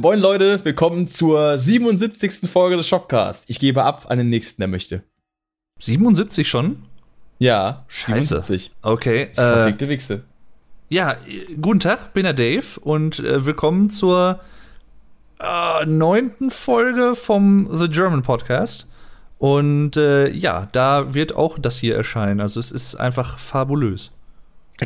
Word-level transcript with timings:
Moin 0.00 0.20
Leute, 0.20 0.64
willkommen 0.64 1.08
zur 1.08 1.58
77. 1.58 2.48
Folge 2.48 2.76
des 2.76 2.86
Shopcast. 2.86 3.42
Ich 3.48 3.58
gebe 3.58 3.82
ab 3.82 4.06
an 4.08 4.18
den 4.18 4.28
nächsten, 4.28 4.60
der 4.60 4.68
möchte. 4.68 5.02
77 5.80 6.48
schon? 6.48 6.84
Ja, 7.40 7.84
Scheiße. 7.88 8.40
77. 8.40 8.70
Okay. 8.82 9.22
Äh, 9.22 9.34
Verfickte 9.34 9.88
Wichse. 9.88 10.22
ja, 10.88 11.14
äh, 11.26 11.56
guten 11.60 11.80
Tag, 11.80 12.12
bin 12.14 12.22
der 12.22 12.32
Dave 12.32 12.78
und 12.80 13.18
äh, 13.18 13.44
willkommen 13.44 13.90
zur 13.90 14.38
äh, 15.40 15.84
neunten 15.84 16.50
Folge 16.52 17.16
vom 17.16 17.68
The 17.76 17.88
German 17.88 18.22
Podcast. 18.22 18.86
Und 19.38 19.96
äh, 19.96 20.28
ja, 20.30 20.68
da 20.70 21.12
wird 21.12 21.34
auch 21.34 21.58
das 21.58 21.76
hier 21.78 21.96
erscheinen. 21.96 22.40
Also 22.40 22.60
es 22.60 22.70
ist 22.70 22.94
einfach 22.94 23.40
fabulös. 23.40 24.12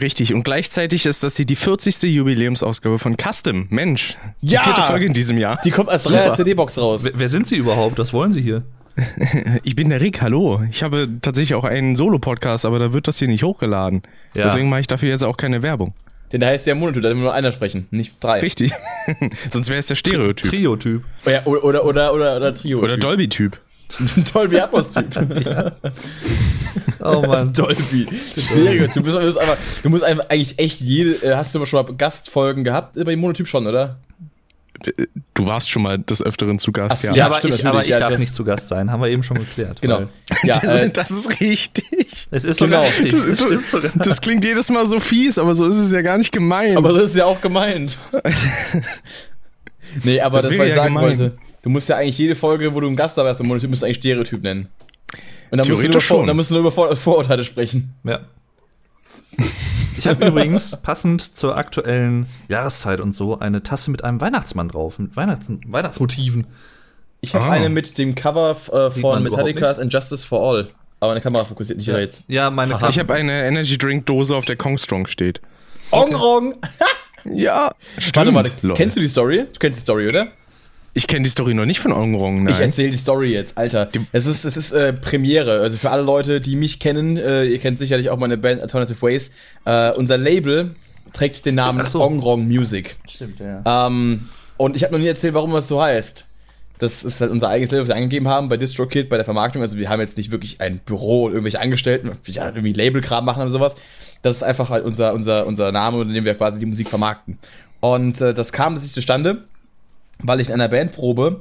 Richtig, 0.00 0.32
und 0.32 0.42
gleichzeitig 0.42 1.04
ist 1.04 1.22
das 1.22 1.36
hier 1.36 1.44
die 1.44 1.56
40. 1.56 2.02
Jubiläumsausgabe 2.14 2.98
von 2.98 3.16
Custom. 3.16 3.66
Mensch, 3.70 4.16
Ja! 4.40 4.60
die 4.60 4.64
vierte 4.64 4.82
Folge 4.82 5.04
in 5.06 5.12
diesem 5.12 5.36
Jahr. 5.38 5.60
Die 5.64 5.70
kommt 5.70 5.90
als. 5.90 6.04
3 6.04 6.30
CD-Box 6.36 6.78
raus. 6.78 7.02
Wer, 7.04 7.12
wer 7.14 7.28
sind 7.28 7.46
Sie 7.46 7.56
überhaupt? 7.56 7.98
Was 7.98 8.12
wollen 8.12 8.32
Sie 8.32 8.40
hier? 8.42 8.62
Ich 9.64 9.74
bin 9.76 9.88
der 9.88 10.00
Rick, 10.00 10.20
hallo. 10.22 10.62
Ich 10.70 10.82
habe 10.82 11.08
tatsächlich 11.22 11.54
auch 11.54 11.64
einen 11.64 11.96
Solo-Podcast, 11.96 12.64
aber 12.66 12.78
da 12.78 12.92
wird 12.92 13.08
das 13.08 13.18
hier 13.18 13.28
nicht 13.28 13.42
hochgeladen. 13.42 14.02
Ja. 14.34 14.44
Deswegen 14.44 14.68
mache 14.68 14.80
ich 14.80 14.86
dafür 14.86 15.08
jetzt 15.08 15.24
auch 15.24 15.36
keine 15.36 15.62
Werbung. 15.62 15.94
Denn 16.32 16.40
da 16.40 16.46
heißt 16.48 16.66
ja 16.66 16.74
Monotyp, 16.74 17.02
da 17.02 17.10
will 17.10 17.16
nur 17.16 17.34
einer 17.34 17.52
sprechen, 17.52 17.86
nicht 17.90 18.14
drei. 18.20 18.40
Richtig. 18.40 18.72
Sonst 19.50 19.68
wäre 19.68 19.78
es 19.78 19.86
der 19.86 19.94
Stereotyp. 19.96 20.50
Trio-Typ. 20.50 21.04
Ja, 21.26 21.44
oder, 21.44 21.64
oder, 21.64 21.84
oder, 21.84 22.14
oder, 22.14 22.36
oder 22.36 22.54
Trio. 22.54 22.80
Oder 22.80 22.96
Dolby-Typ. 22.96 23.58
Dolby 24.32 24.60
Atmos-Typ. 24.60 25.06
Oh 27.04 27.20
Mann. 27.26 27.52
Dolby. 27.56 28.06
Du, 28.06 28.12
bist, 28.34 28.96
du, 28.96 29.02
bist 29.02 29.38
einfach, 29.38 29.56
du 29.82 29.90
musst 29.90 30.04
einfach 30.04 30.24
eigentlich 30.30 30.58
echt 30.58 30.80
jede. 30.80 31.14
äh, 31.22 31.34
Hast 31.34 31.54
du 31.54 31.64
schon 31.66 31.84
mal 31.84 31.92
Gastfolgen 31.94 32.62
gehabt 32.64 32.96
bei 33.04 33.16
Monotyp 33.16 33.48
schon, 33.48 33.66
oder? 33.66 33.96
Du 35.34 35.46
warst 35.46 35.68
schon 35.70 35.82
mal 35.82 35.98
des 35.98 36.22
Öfteren 36.22 36.58
zu 36.58 36.72
Gast, 36.72 36.98
Ach 36.98 37.00
so, 37.02 37.06
ja. 37.08 37.12
Ja, 37.12 37.18
Ja, 37.18 37.26
aber 37.26 37.38
stimmt, 37.38 37.54
ich, 37.54 37.66
aber 37.66 37.82
ich 37.82 37.88
ja, 37.90 37.98
darf 37.98 38.10
das- 38.10 38.20
nicht 38.20 38.34
zu 38.34 38.44
Gast 38.44 38.68
sein, 38.68 38.90
haben 38.90 39.00
wir 39.02 39.08
eben 39.08 39.22
schon 39.22 39.38
geklärt. 39.38 39.80
Genau. 39.82 40.02
Ja, 40.44 40.58
das, 40.60 40.80
äh, 40.80 40.90
das 40.90 41.10
ist 41.10 41.40
richtig. 41.40 42.26
Es 42.30 42.44
ist 42.44 42.58
Genau. 42.58 42.82
sogar 42.82 43.04
richtig. 43.04 43.12
Das, 43.12 43.28
Es 43.28 43.40
stimmt 43.44 43.66
sogar. 43.66 43.90
das 43.96 44.20
klingt 44.20 44.44
jedes 44.44 44.70
Mal 44.70 44.86
so 44.86 44.98
fies, 45.00 45.38
aber 45.38 45.54
so 45.54 45.66
ist 45.66 45.78
es 45.78 45.90
ja 45.92 46.02
gar 46.02 46.18
nicht 46.18 46.32
gemein. 46.32 46.76
aber 46.76 46.92
das 46.92 47.10
ist 47.10 47.16
ja 47.16 47.26
auch 47.26 47.40
gemeint. 47.40 47.98
nee, 50.04 50.20
aber 50.20 50.36
Das 50.38 50.46
das, 50.46 50.58
was 50.58 50.64
ich 50.64 50.70
ja 50.70 50.76
sagen 50.82 50.94
gemein. 50.94 51.18
wollte. 51.18 51.36
Du 51.62 51.70
musst 51.70 51.88
ja 51.88 51.96
eigentlich 51.96 52.18
jede 52.18 52.34
Folge, 52.34 52.74
wo 52.74 52.80
du 52.80 52.88
ein 52.88 52.96
Gast 52.96 53.16
dabei 53.16 53.30
hast, 53.30 53.40
im 53.40 53.46
Monotyp, 53.46 53.70
musst 53.70 53.82
du 53.82 53.86
eigentlich 53.86 53.98
Stereotyp 53.98 54.42
nennen. 54.42 54.68
Und 55.50 55.58
dann 55.58 55.58
musst 55.58 55.70
du 55.70 55.74
Theoretisch 55.74 56.06
vor, 56.06 56.18
schon. 56.18 56.26
dann 56.26 56.36
musst 56.36 56.50
du 56.50 56.54
nur 56.54 56.60
über 56.60 56.72
Vor 56.72 56.94
Vorurteile 56.96 57.44
sprechen. 57.44 57.94
Ja. 58.04 58.20
Ich 59.98 60.06
habe 60.06 60.26
übrigens 60.26 60.76
passend 60.82 61.20
zur 61.36 61.56
aktuellen 61.56 62.26
Jahreszeit 62.48 63.00
und 63.00 63.12
so 63.12 63.38
eine 63.38 63.62
Tasse 63.62 63.90
mit 63.90 64.02
einem 64.02 64.20
Weihnachtsmann 64.20 64.68
drauf, 64.68 64.98
mit 64.98 65.14
Weihnachts 65.16 65.50
Weihnachtsmotiven. 65.66 66.46
Ich 67.20 67.34
habe 67.34 67.44
Ah. 67.44 67.50
eine 67.52 67.68
mit 67.68 67.98
dem 67.98 68.14
Cover 68.14 68.56
äh, 68.72 68.90
von 68.90 69.22
Metallica's 69.22 69.78
And 69.78 69.92
Justice 69.92 70.26
for 70.26 70.40
All. 70.42 70.68
Aber 70.98 71.12
eine 71.12 71.20
Kamera 71.20 71.44
fokussiert 71.44 71.78
nicht 71.78 71.86
Ja, 71.88 71.98
jetzt. 71.98 72.22
ja 72.28 72.50
meine 72.50 72.78
ich 72.88 72.98
habe 72.98 73.14
eine 73.14 73.44
Energy 73.44 73.76
Drink 73.78 74.06
Dose, 74.06 74.34
auf 74.34 74.44
der 74.44 74.56
Kong 74.56 74.78
Strong 74.78 75.06
steht. 75.06 75.40
Ong 75.90 76.14
Rong! 76.14 76.54
Ja, 77.24 77.70
stimmt. 77.98 78.16
Warte, 78.16 78.34
warte. 78.34 78.50
Lol. 78.62 78.76
Kennst 78.76 78.96
du 78.96 79.00
die 79.00 79.06
Story? 79.08 79.44
Du 79.52 79.58
kennst 79.60 79.78
die 79.78 79.82
Story, 79.82 80.06
oder? 80.08 80.28
Ich 80.94 81.06
kenne 81.06 81.22
die 81.24 81.30
Story 81.30 81.54
noch 81.54 81.64
nicht 81.64 81.80
von 81.80 81.90
Ongrong, 81.90 82.44
nein. 82.44 82.52
Ich 82.52 82.60
erzähle 82.60 82.90
die 82.90 82.98
Story 82.98 83.32
jetzt, 83.32 83.56
Alter. 83.56 83.88
Es 84.12 84.26
ist, 84.26 84.44
es 84.44 84.58
ist 84.58 84.72
äh, 84.72 84.92
Premiere. 84.92 85.60
Also 85.60 85.78
für 85.78 85.90
alle 85.90 86.02
Leute, 86.02 86.40
die 86.40 86.54
mich 86.54 86.80
kennen, 86.80 87.16
äh, 87.16 87.44
ihr 87.44 87.58
kennt 87.58 87.78
sicherlich 87.78 88.10
auch 88.10 88.18
meine 88.18 88.36
Band 88.36 88.60
Alternative 88.60 89.00
Ways. 89.00 89.30
Äh, 89.64 89.92
unser 89.92 90.18
Label 90.18 90.74
trägt 91.14 91.46
den 91.46 91.54
Namen 91.54 91.80
Ach 91.80 91.86
so. 91.86 92.02
Ong 92.02 92.20
Rong 92.20 92.46
Music. 92.46 92.96
Stimmt, 93.08 93.40
ja. 93.40 93.86
Ähm, 93.86 94.28
und 94.58 94.76
ich 94.76 94.84
habe 94.84 94.92
noch 94.92 95.00
nie 95.00 95.06
erzählt, 95.06 95.32
warum 95.32 95.52
das 95.52 95.66
so 95.66 95.80
heißt. 95.80 96.26
Das 96.78 97.04
ist 97.04 97.20
halt 97.20 97.30
unser 97.30 97.48
eigenes 97.48 97.70
Label, 97.70 97.82
was 97.82 97.88
wir 97.88 97.96
angegeben 97.96 98.28
haben 98.28 98.48
bei 98.50 98.58
DistroKid, 98.58 99.08
bei 99.08 99.16
der 99.16 99.24
Vermarktung. 99.24 99.62
Also 99.62 99.78
wir 99.78 99.88
haben 99.88 100.00
jetzt 100.00 100.18
nicht 100.18 100.30
wirklich 100.30 100.60
ein 100.60 100.78
Büro 100.78 101.24
und 101.24 101.32
irgendwelche 101.32 101.60
Angestellten, 101.60 102.10
die 102.26 102.32
ja, 102.32 102.46
irgendwie 102.46 102.72
Labelkram 102.72 103.24
machen 103.24 103.40
oder 103.40 103.50
sowas. 103.50 103.76
Das 104.20 104.36
ist 104.36 104.42
einfach 104.42 104.68
halt 104.68 104.84
unser, 104.84 105.14
unser, 105.14 105.46
unser 105.46 105.72
Name, 105.72 105.98
unter 105.98 106.12
dem 106.12 106.24
wir 106.24 106.34
quasi 106.34 106.58
die 106.58 106.66
Musik 106.66 106.90
vermarkten. 106.90 107.38
Und 107.80 108.20
äh, 108.20 108.34
das 108.34 108.52
kam 108.52 108.76
sich 108.76 108.92
zustande, 108.92 109.44
weil 110.22 110.40
ich 110.40 110.48
in 110.48 110.54
einer 110.54 110.68
Bandprobe 110.68 111.40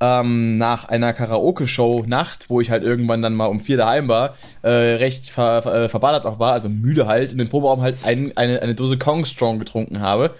ähm, 0.00 0.56
nach 0.56 0.86
einer 0.86 1.12
Karaoke-Show 1.12 2.04
Nacht, 2.06 2.46
wo 2.48 2.60
ich 2.60 2.70
halt 2.70 2.82
irgendwann 2.82 3.20
dann 3.20 3.34
mal 3.34 3.46
um 3.46 3.60
vier 3.60 3.76
daheim 3.76 4.08
war, 4.08 4.34
äh, 4.62 4.70
recht 4.70 5.28
ver, 5.28 5.62
ver, 5.62 5.74
äh, 5.74 5.88
verballert 5.88 6.24
auch 6.24 6.38
war, 6.38 6.52
also 6.52 6.68
müde 6.68 7.06
halt, 7.06 7.32
in 7.32 7.38
den 7.38 7.48
Proberaum 7.48 7.82
halt 7.82 7.98
ein, 8.04 8.36
eine, 8.36 8.62
eine 8.62 8.74
Dose 8.74 8.96
Kong 8.96 9.26
Strong 9.26 9.58
getrunken 9.58 10.00
habe. 10.00 10.34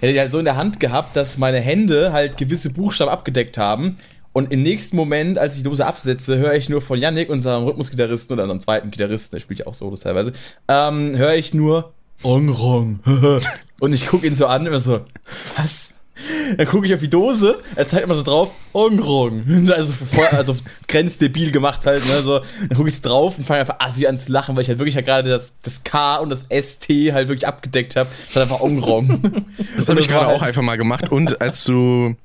Hätte 0.00 0.12
ich 0.12 0.18
halt 0.18 0.32
so 0.32 0.40
in 0.40 0.44
der 0.44 0.56
Hand 0.56 0.80
gehabt, 0.80 1.16
dass 1.16 1.38
meine 1.38 1.60
Hände 1.60 2.12
halt 2.12 2.36
gewisse 2.36 2.70
Buchstaben 2.70 3.10
abgedeckt 3.10 3.56
haben. 3.56 3.98
Und 4.32 4.52
im 4.52 4.62
nächsten 4.62 4.96
Moment, 4.96 5.38
als 5.38 5.54
ich 5.54 5.60
die 5.60 5.68
Dose 5.68 5.86
absetze, 5.86 6.36
höre 6.36 6.54
ich 6.54 6.68
nur 6.68 6.80
von 6.80 6.98
Yannick, 6.98 7.30
unserem 7.30 7.64
Rhythmusgitarristen 7.64 8.34
oder 8.34 8.44
unserem 8.44 8.60
zweiten 8.60 8.90
Gitarristen, 8.90 9.36
der 9.36 9.40
spielt 9.40 9.60
ja 9.60 9.66
auch 9.66 9.74
Solos 9.74 10.00
teilweise, 10.00 10.32
ähm, 10.68 11.16
höre 11.16 11.34
ich 11.34 11.54
nur 11.54 11.94
Ong 12.22 12.48
Rong. 12.48 13.00
und 13.80 13.92
ich 13.92 14.06
gucke 14.06 14.26
ihn 14.26 14.34
so 14.34 14.46
an, 14.46 14.66
immer 14.66 14.80
so, 14.80 15.00
was? 15.56 15.94
Dann 16.56 16.66
gucke 16.66 16.86
ich 16.86 16.94
auf 16.94 17.00
die 17.00 17.10
Dose, 17.10 17.58
er 17.76 17.88
zeigt 17.88 18.04
immer 18.04 18.14
so 18.14 18.22
drauf, 18.22 18.50
Ong 18.72 18.98
Rong. 18.98 19.66
Also, 19.74 19.92
voll, 19.92 20.26
also 20.32 20.56
grenzdebil 20.88 21.50
gemacht 21.50 21.86
halt, 21.86 22.04
ne, 22.06 22.22
so. 22.22 22.40
Dann 22.68 22.76
gucke 22.76 22.88
ich 22.88 22.96
so 22.96 23.02
drauf 23.08 23.38
und 23.38 23.44
fange 23.46 23.60
einfach 23.60 23.76
assi 23.80 24.06
an 24.06 24.18
zu 24.18 24.32
lachen, 24.32 24.56
weil 24.56 24.62
ich 24.62 24.68
halt 24.68 24.78
wirklich 24.78 24.94
ja 24.94 25.00
gerade 25.02 25.28
das, 25.30 25.54
das 25.62 25.84
K 25.84 26.16
und 26.16 26.30
das 26.30 26.44
ST 26.50 26.88
halt 27.12 27.28
wirklich 27.28 27.46
abgedeckt 27.46 27.96
habe. 27.96 28.08
Statt 28.30 28.42
einfach 28.44 28.60
Ong 28.60 28.78
Rong. 28.78 29.44
Das 29.76 29.88
habe 29.88 30.00
ich 30.00 30.08
gerade 30.08 30.26
auch 30.26 30.40
halt- 30.40 30.42
einfach 30.48 30.62
mal 30.62 30.76
gemacht. 30.76 31.10
Und 31.10 31.40
als 31.40 31.64
du 31.64 32.16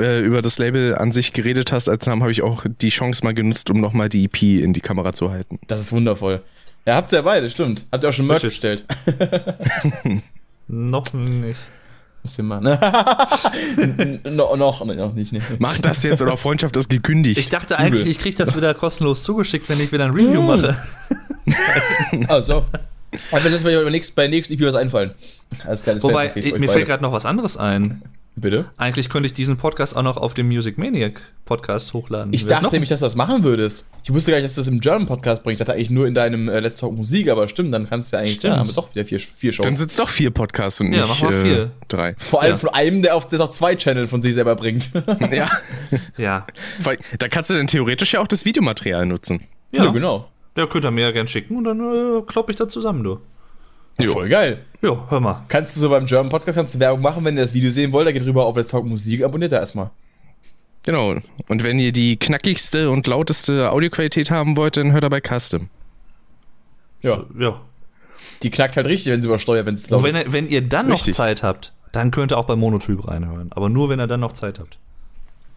äh, 0.00 0.20
über 0.20 0.42
das 0.42 0.58
Label 0.58 0.94
an 0.96 1.12
sich 1.12 1.32
geredet 1.32 1.72
hast 1.72 1.88
als 1.88 2.06
Namen, 2.06 2.22
habe 2.22 2.32
ich 2.32 2.42
auch 2.42 2.64
die 2.80 2.88
Chance 2.88 3.24
mal 3.24 3.34
genutzt, 3.34 3.70
um 3.70 3.80
nochmal 3.80 4.08
die 4.08 4.24
EP 4.24 4.42
in 4.42 4.72
die 4.72 4.80
Kamera 4.80 5.12
zu 5.12 5.30
halten. 5.30 5.58
Das 5.66 5.80
ist 5.80 5.92
wundervoll. 5.92 6.42
Ja, 6.84 6.94
habt 6.96 7.12
ihr 7.12 7.16
ja 7.16 7.22
beide, 7.22 7.48
stimmt. 7.50 7.84
Habt 7.90 8.04
ihr 8.04 8.08
auch 8.10 8.12
schon 8.12 8.26
Merch 8.26 8.42
bestellt? 8.42 8.84
Noch 10.68 11.12
nicht. 11.12 11.58
Ihr 12.38 12.44
mal, 12.44 12.60
ne? 12.62 14.20
no, 14.24 14.56
noch, 14.56 14.84
noch 14.84 15.14
nicht, 15.14 15.32
ne. 15.32 15.40
Mach 15.58 15.78
das 15.78 16.02
jetzt 16.02 16.22
oder 16.22 16.36
Freundschaft 16.36 16.76
ist 16.76 16.88
gekündigt. 16.88 17.38
Ich 17.38 17.48
dachte 17.48 17.78
eigentlich, 17.78 18.02
Übel. 18.02 18.10
ich 18.10 18.18
kriege 18.18 18.36
das 18.36 18.56
wieder 18.56 18.74
kostenlos 18.74 19.22
zugeschickt, 19.22 19.68
wenn 19.68 19.80
ich 19.80 19.92
wieder 19.92 20.04
ein 20.04 20.12
Review 20.12 20.42
mache. 20.42 20.76
Ah, 22.28 22.40
so. 22.42 22.64
Aber 23.30 23.44
wenn 23.44 23.52
das 23.52 23.62
mir 23.62 23.82
bei 23.82 23.90
nächsten, 23.90 24.14
bei 24.14 24.28
nächsten 24.28 24.54
EP 24.54 24.60
was 24.62 24.74
einfallen. 24.74 25.12
Wobei, 26.00 26.32
mir 26.34 26.52
beide. 26.52 26.68
fällt 26.68 26.86
gerade 26.86 27.02
noch 27.02 27.12
was 27.12 27.24
anderes 27.26 27.56
ein. 27.56 28.02
Bitte? 28.38 28.66
Eigentlich 28.76 29.08
könnte 29.08 29.26
ich 29.28 29.32
diesen 29.32 29.56
Podcast 29.56 29.96
auch 29.96 30.02
noch 30.02 30.18
auf 30.18 30.34
dem 30.34 30.46
Music 30.48 30.76
Maniac 30.76 31.20
Podcast 31.46 31.94
hochladen. 31.94 32.34
Ich 32.34 32.42
Wär's 32.42 32.50
dachte 32.50 32.64
noch- 32.64 32.72
nämlich, 32.72 32.90
dass 32.90 33.00
du 33.00 33.06
das 33.06 33.16
machen 33.16 33.44
würdest. 33.44 33.86
Ich 34.04 34.12
wusste 34.12 34.30
gar 34.30 34.36
nicht, 34.36 34.44
dass 34.46 34.54
du 34.56 34.60
das 34.60 34.68
im 34.68 34.80
German 34.80 35.06
Podcast 35.08 35.42
bringst. 35.42 35.60
Ich 35.60 35.66
dachte 35.66 35.74
eigentlich 35.76 35.88
nur 35.90 36.06
in 36.06 36.14
deinem 36.14 36.48
äh, 36.50 36.60
Let's 36.60 36.76
Talk 36.76 36.92
Musik, 36.94 37.28
aber 37.30 37.48
stimmt, 37.48 37.72
dann 37.72 37.88
kannst 37.88 38.12
du 38.12 38.16
ja 38.16 38.20
eigentlich 38.20 38.34
Stimmt. 38.34 38.52
dann 38.52 38.60
haben 38.60 38.68
wir 38.68 38.74
doch 38.74 38.94
wieder 38.94 39.06
vier, 39.06 39.18
vier 39.20 39.52
Shows. 39.52 39.64
Dann 39.64 39.74
sind 39.76 39.90
es 39.90 39.96
doch 39.96 40.10
vier 40.10 40.30
Podcasts 40.30 40.80
und 40.82 40.92
Ja, 40.92 41.06
nicht 41.06 41.08
mach 41.08 41.22
mal 41.22 41.32
äh, 41.34 41.42
vier. 41.42 41.70
drei. 41.88 42.14
Vor 42.18 42.42
allem 42.42 42.50
Ja. 42.52 42.56
von 42.58 42.68
einem, 42.68 43.00
der 43.02 43.14
auf 43.16 43.26
das 43.26 43.40
auch 43.40 43.52
zwei 43.52 43.74
Channel 43.74 44.06
von 44.06 44.20
sich 44.20 44.34
selber 44.34 44.54
bringt. 44.54 44.90
Ja. 45.32 45.48
Ja. 46.18 46.46
Weil 46.82 46.98
Da 47.18 47.28
kannst 47.28 47.48
du 47.50 47.54
dann 47.54 47.66
theoretisch 47.68 48.12
ja 48.12 48.20
auch 48.20 48.28
das 48.28 48.44
Videomaterial 48.44 49.06
nutzen. 49.06 49.40
Ja, 49.72 49.84
ja 49.84 49.90
genau. 49.92 50.28
Der 50.56 50.66
könnt 50.66 50.84
ihr 50.84 50.90
mir 50.90 51.02
ja 51.02 51.10
gern 51.12 51.26
schicken 51.26 51.56
und 51.56 51.64
dann 51.64 51.80
äh, 51.80 52.22
klopp 52.26 52.50
ich 52.50 52.56
da 52.56 52.68
zusammen, 52.68 53.02
du. 53.02 53.18
Jo. 53.98 54.12
Voll 54.12 54.28
geil. 54.28 54.58
Jo, 54.82 55.04
hör 55.08 55.20
mal. 55.20 55.42
Kannst 55.48 55.74
du 55.74 55.80
so 55.80 55.88
beim 55.88 56.06
German 56.06 56.30
Podcast 56.30 56.56
kannst 56.56 56.74
du 56.74 56.78
Werbung 56.80 57.00
machen, 57.02 57.24
wenn 57.24 57.36
ihr 57.36 57.42
das 57.42 57.54
Video 57.54 57.70
sehen 57.70 57.92
wollt, 57.92 58.06
dann 58.06 58.14
geht 58.14 58.24
rüber 58.24 58.44
auf 58.44 58.56
Let's 58.56 58.68
Talk 58.68 58.84
Musik, 58.84 59.22
abonniert 59.24 59.52
da 59.52 59.58
erstmal. 59.58 59.90
Genau. 60.84 61.16
Und 61.48 61.64
wenn 61.64 61.78
ihr 61.78 61.92
die 61.92 62.16
knackigste 62.16 62.90
und 62.90 63.06
lauteste 63.06 63.72
Audioqualität 63.72 64.30
haben 64.30 64.56
wollt, 64.56 64.76
dann 64.76 64.92
hört 64.92 65.04
ihr 65.04 65.10
bei 65.10 65.20
Custom. 65.20 65.68
Ja. 67.02 67.24
Ja. 67.38 67.60
Die 68.42 68.50
knackt 68.50 68.76
halt 68.76 68.86
richtig, 68.86 69.12
wenn 69.12 69.22
sie 69.22 69.28
übersteuert, 69.28 69.66
wenn 69.66 69.74
es 69.74 69.84
Und 69.84 69.90
laut 69.90 70.02
wenn, 70.04 70.16
ist. 70.16 70.32
wenn 70.32 70.48
ihr 70.48 70.62
dann 70.62 70.88
noch 70.88 70.94
Richtig. 70.96 71.14
Zeit 71.14 71.42
habt, 71.42 71.72
dann 71.92 72.10
könnt 72.10 72.32
ihr 72.32 72.38
auch 72.38 72.44
bei 72.46 72.56
Monotyp 72.56 73.08
reinhören. 73.08 73.50
Aber 73.52 73.68
nur, 73.68 73.88
wenn 73.88 73.98
ihr 73.98 74.06
dann 74.06 74.20
noch 74.20 74.32
Zeit 74.34 74.58
habt. 74.58 74.78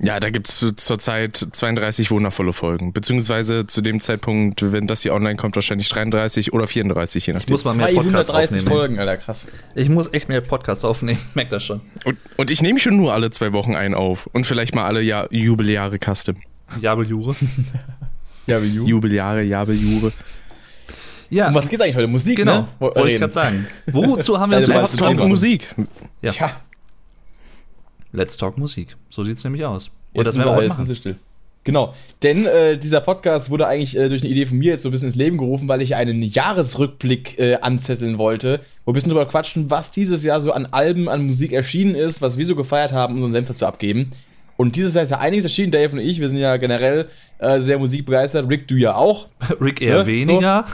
Ja, 0.02 0.20
da 0.22 0.30
gibt's 0.30 0.64
zurzeit 0.78 1.36
32 1.36 2.10
wundervolle 2.10 2.54
Folgen. 2.54 2.94
Beziehungsweise 2.94 3.68
zu 3.68 3.82
dem 3.82 4.00
Zeitpunkt, 4.00 4.72
wenn 4.72 4.88
das 4.88 5.02
hier 5.02 5.14
online 5.14 5.36
kommt, 5.36 5.56
wahrscheinlich 5.56 5.90
33 5.90 6.54
oder 6.54 6.68
34, 6.68 7.28
je 7.28 7.34
nachdem. 7.34 7.52
muss 7.54 7.66
mal 7.66 7.76
mehr 7.76 7.88
Podcasts 7.88 8.28
230 8.28 8.50
aufnehmen. 8.60 8.68
Folgen, 8.68 9.00
Alter, 9.00 9.18
krass. 9.18 9.48
Ich 9.76 9.90
muss 9.90 10.14
echt 10.14 10.30
mehr 10.30 10.40
Podcasts 10.40 10.86
aufnehmen, 10.86 11.20
merkt 11.34 11.52
das 11.52 11.66
schon. 11.66 11.82
Und, 12.06 12.18
und 12.38 12.50
ich 12.50 12.62
nehme 12.62 12.80
schon 12.80 12.96
nur 12.96 13.14
alle 13.14 13.30
zwei 13.32 13.52
Wochen 13.52 13.76
einen 13.76 13.94
auf. 13.94 14.28
Und 14.32 14.46
vielleicht 14.48 14.74
mal 14.74 14.86
alle 14.86 15.02
Jahr, 15.02 15.28
Jubeljahre 15.34 15.98
Custom. 16.00 16.38
Jabeljure. 16.80 17.36
Ja, 18.48 18.64
wie 18.64 18.68
you. 18.68 18.86
Jubeljahre, 18.88 19.44
Jabeljure. 19.44 20.12
Ja, 21.30 21.50
Um 21.50 21.56
was 21.56 21.68
geht's 21.70 21.84
eigentlich 21.84 21.96
heute? 21.98 22.08
Musik, 22.08 22.38
genau, 22.38 22.62
ne? 22.62 22.68
Wo- 22.80 22.86
wollte 22.96 23.10
ich 23.12 23.20
gerade 23.20 23.34
sagen. 23.34 23.68
Wozu 23.92 24.40
haben 24.40 24.52
wir 24.52 24.58
uns 24.60 24.96
überhaupt? 24.96 25.28
Musik. 25.28 25.76
Ja. 26.22 26.32
Ja, 26.32 26.62
Let's 28.12 28.38
Talk 28.38 28.58
Musik. 28.58 28.96
So 29.10 29.24
sieht's 29.24 29.44
nämlich 29.44 29.66
aus. 29.66 29.88
Und 29.88 30.18
jetzt 30.18 30.28
das 30.28 30.38
werden 30.38 30.50
wir 30.50 30.56
heute 30.56 30.70
machen. 30.70 30.96
still. 30.96 31.16
Genau, 31.66 31.94
denn 32.24 32.46
äh, 32.46 32.78
dieser 32.78 33.02
Podcast 33.02 33.50
wurde 33.50 33.68
eigentlich 33.68 33.96
äh, 33.96 34.08
durch 34.08 34.24
eine 34.24 34.32
Idee 34.32 34.46
von 34.46 34.58
mir 34.58 34.72
jetzt 34.72 34.84
so 34.84 34.90
ein 34.90 34.92
bisschen 34.92 35.10
ins 35.10 35.16
Leben 35.16 35.38
gerufen, 35.38 35.68
weil 35.68 35.82
ich 35.82 35.96
einen 35.96 36.24
Jahresrückblick 36.24 37.38
äh, 37.38 37.56
anzetteln 37.58 38.18
wollte, 38.18 38.62
wo 38.86 38.88
wir 38.88 38.92
ein 38.92 38.94
bisschen 38.94 39.10
drüber 39.10 39.26
quatschen, 39.28 39.70
was 39.70 39.92
dieses 39.92 40.24
Jahr 40.24 40.40
so 40.40 40.52
an 40.54 40.68
Alben, 40.72 41.10
an 41.10 41.26
Musik 41.26 41.52
erschienen 41.52 41.96
ist, 41.96 42.22
was 42.22 42.38
wir 42.38 42.46
so 42.46 42.56
gefeiert 42.56 42.94
haben, 42.94 43.16
unseren 43.16 43.34
Senf 43.34 43.50
dazu 43.50 43.66
abgeben. 43.66 44.10
Und 44.60 44.76
dieses 44.76 44.94
Jahr 44.94 45.06
ist 45.06 45.12
ja 45.12 45.20
einiges 45.20 45.46
erschienen, 45.46 45.72
Dave 45.72 45.94
und 45.94 46.00
ich, 46.00 46.20
wir 46.20 46.28
sind 46.28 46.38
ja 46.38 46.58
generell 46.58 47.08
äh, 47.38 47.62
sehr 47.62 47.80
musikbegeistert. 47.80 48.50
Rick, 48.50 48.68
du 48.68 48.76
ja 48.76 48.94
auch. 48.94 49.28
Rick 49.62 49.80
eher 49.80 50.00
Ne? 50.00 50.06
weniger. 50.06 50.66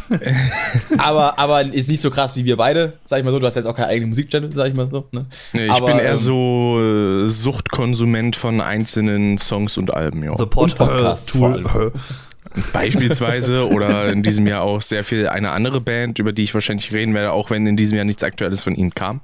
aber, 0.98 1.38
aber 1.38 1.62
ist 1.62 1.88
nicht 1.88 2.02
so 2.02 2.10
krass 2.10 2.36
wie 2.36 2.46
wir 2.46 2.58
beide, 2.58 2.94
sag 3.06 3.20
ich 3.20 3.24
mal 3.24 3.30
so. 3.30 3.38
Du 3.38 3.46
hast 3.46 3.54
jetzt 3.54 3.68
auch 3.68 3.76
keinen 3.76 3.90
eigenen 3.90 4.10
Musikchannel, 4.10 4.52
sag 4.56 4.70
ich 4.70 4.74
mal 4.74 4.90
so. 4.90 5.06
Ne? 5.12 5.28
Nee, 5.54 5.66
ich 5.66 5.72
Aber, 5.72 5.86
bin 5.86 6.00
eher 6.00 6.10
ähm, 6.10 6.16
so 6.16 6.80
äh, 6.82 7.30
Suchtkonsument 7.30 8.36
von 8.36 8.60
einzelnen 8.60 9.38
Songs 9.38 9.78
und 9.78 9.94
Alben, 9.94 10.24
ja. 10.24 10.36
The 10.36 10.48
Pod 10.48 10.72
Und 10.72 10.78
Podcasts 10.80 11.36
äh, 11.36 11.38
Tool. 11.38 11.94
Beispielsweise 12.74 13.70
oder 13.70 14.10
in 14.10 14.24
diesem 14.24 14.48
Jahr 14.48 14.64
auch 14.64 14.82
sehr 14.82 15.04
viel 15.04 15.28
eine 15.28 15.52
andere 15.52 15.80
Band, 15.80 16.18
über 16.18 16.34
die 16.34 16.42
ich 16.42 16.56
wahrscheinlich 16.56 16.92
reden 16.92 17.14
werde, 17.14 17.34
auch 17.34 17.52
wenn 17.52 17.68
in 17.68 17.78
diesem 17.78 17.98
Jahr 17.98 18.06
nichts 18.06 18.24
Aktuelles 18.24 18.62
von 18.62 18.74
ihnen 18.74 18.96
kam. 18.96 19.22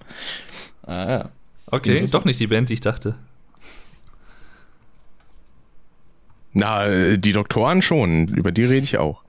Ah, 0.86 1.10
ja. 1.10 1.30
Okay, 1.66 2.06
doch 2.12 2.26
nicht 2.26 2.40
die 2.40 2.46
Band, 2.46 2.70
die 2.70 2.76
ich 2.76 2.82
dachte. 2.82 3.16
Na, 6.54 7.16
die 7.16 7.32
Doktoren 7.32 7.82
schon, 7.82 8.28
über 8.28 8.52
die 8.52 8.64
rede 8.64 8.84
ich 8.84 8.98
auch. 8.98 9.24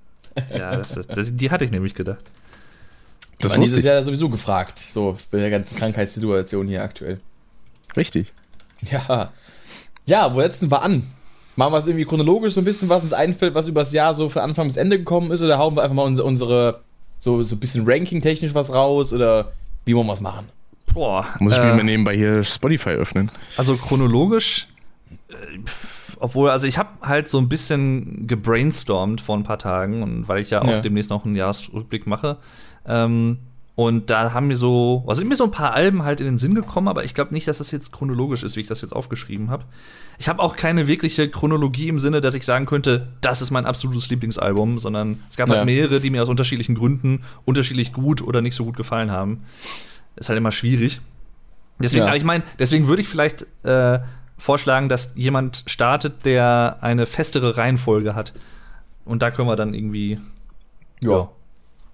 Ja, 0.50 0.76
das, 0.76 0.98
das, 1.06 1.36
die 1.36 1.50
hatte 1.50 1.64
ich 1.64 1.70
nämlich 1.70 1.94
gedacht. 1.94 2.24
Das 3.38 3.52
Das 3.52 3.58
war 3.58 3.64
dieses. 3.64 3.84
Jahr 3.84 4.02
sowieso 4.02 4.28
gefragt, 4.28 4.78
so 4.78 5.18
bei 5.30 5.38
der 5.38 5.50
ganzen 5.50 5.76
Krankheitssituation 5.76 6.68
hier 6.68 6.82
aktuell. 6.82 7.18
Richtig. 7.96 8.32
Ja. 8.90 9.32
Ja, 10.06 10.34
wo 10.34 10.40
setzen 10.40 10.70
wir 10.70 10.82
an? 10.82 11.10
Machen 11.54 11.72
wir 11.72 11.78
es 11.78 11.86
irgendwie 11.86 12.04
chronologisch 12.06 12.54
so 12.54 12.60
ein 12.60 12.64
bisschen, 12.64 12.88
was 12.88 13.04
uns 13.04 13.12
einfällt, 13.12 13.54
was 13.54 13.68
übers 13.68 13.92
Jahr 13.92 14.14
so 14.14 14.28
von 14.28 14.42
Anfang 14.42 14.66
bis 14.66 14.76
Ende 14.76 14.98
gekommen 14.98 15.30
ist, 15.32 15.42
oder 15.42 15.58
hauen 15.58 15.76
wir 15.76 15.82
einfach 15.82 15.94
mal 15.94 16.04
unsere, 16.04 16.26
unsere 16.26 16.80
so, 17.18 17.42
so 17.42 17.56
ein 17.56 17.60
bisschen 17.60 17.84
ranking-technisch 17.86 18.54
was 18.54 18.72
raus, 18.72 19.12
oder 19.12 19.52
wie 19.84 19.94
wollen 19.94 20.06
wir 20.06 20.14
es 20.14 20.20
machen? 20.20 20.48
Boah. 20.94 21.26
Muss 21.40 21.52
ich 21.52 21.58
äh, 21.58 21.74
mir 21.74 21.84
nebenbei 21.84 22.16
hier 22.16 22.42
Spotify 22.42 22.90
öffnen. 22.90 23.30
Also 23.56 23.76
chronologisch, 23.76 24.66
äh, 25.28 25.34
obwohl, 26.22 26.50
also 26.50 26.66
ich 26.66 26.78
habe 26.78 26.88
halt 27.02 27.28
so 27.28 27.38
ein 27.38 27.48
bisschen 27.48 28.26
gebrainstormt 28.28 29.20
vor 29.20 29.36
ein 29.36 29.42
paar 29.44 29.58
Tagen 29.58 30.02
und 30.02 30.28
weil 30.28 30.40
ich 30.40 30.50
ja 30.50 30.62
auch 30.62 30.68
Ja. 30.68 30.80
demnächst 30.80 31.10
noch 31.10 31.24
einen 31.24 31.34
Jahresrückblick 31.34 32.06
mache. 32.06 32.38
Ähm, 32.86 33.38
und 33.74 34.10
da 34.10 34.32
haben 34.34 34.48
mir 34.48 34.56
so, 34.56 35.02
also 35.06 35.20
sind 35.20 35.28
mir 35.28 35.34
so 35.34 35.44
ein 35.44 35.50
paar 35.50 35.72
Alben 35.72 36.02
halt 36.04 36.20
in 36.20 36.26
den 36.26 36.38
Sinn 36.38 36.54
gekommen, 36.54 36.88
aber 36.88 37.04
ich 37.04 37.14
glaube 37.14 37.32
nicht, 37.32 37.48
dass 37.48 37.58
das 37.58 37.70
jetzt 37.70 37.90
chronologisch 37.90 38.42
ist, 38.42 38.54
wie 38.54 38.60
ich 38.60 38.66
das 38.66 38.82
jetzt 38.82 38.92
aufgeschrieben 38.92 39.50
habe. 39.50 39.64
Ich 40.18 40.28
habe 40.28 40.42
auch 40.42 40.56
keine 40.56 40.86
wirkliche 40.86 41.28
Chronologie 41.30 41.88
im 41.88 41.98
Sinne, 41.98 42.20
dass 42.20 42.34
ich 42.34 42.44
sagen 42.44 42.66
könnte, 42.66 43.08
das 43.22 43.40
ist 43.40 43.50
mein 43.50 43.64
absolutes 43.64 44.10
Lieblingsalbum, 44.10 44.78
sondern 44.78 45.18
es 45.28 45.36
gab 45.36 45.48
Ja. 45.48 45.56
halt 45.56 45.64
mehrere, 45.66 46.00
die 46.00 46.10
mir 46.10 46.22
aus 46.22 46.28
unterschiedlichen 46.28 46.74
Gründen 46.74 47.22
unterschiedlich 47.46 47.92
gut 47.94 48.20
oder 48.22 48.42
nicht 48.42 48.54
so 48.54 48.64
gut 48.66 48.76
gefallen 48.76 49.10
haben. 49.10 49.44
Ist 50.16 50.28
halt 50.28 50.36
immer 50.36 50.52
schwierig. 50.52 51.00
Deswegen, 51.78 52.02
Ja. 52.02 52.08
aber 52.08 52.16
ich 52.16 52.24
meine, 52.24 52.44
deswegen 52.58 52.86
würde 52.86 53.00
ich 53.02 53.08
vielleicht 53.08 53.46
äh, 53.64 54.00
vorschlagen, 54.42 54.88
dass 54.88 55.12
jemand 55.14 55.62
startet, 55.66 56.24
der 56.26 56.78
eine 56.80 57.06
festere 57.06 57.56
Reihenfolge 57.56 58.16
hat. 58.16 58.32
Und 59.04 59.22
da 59.22 59.30
können 59.30 59.48
wir 59.48 59.56
dann 59.56 59.72
irgendwie. 59.72 60.18
Ja. 61.00 61.28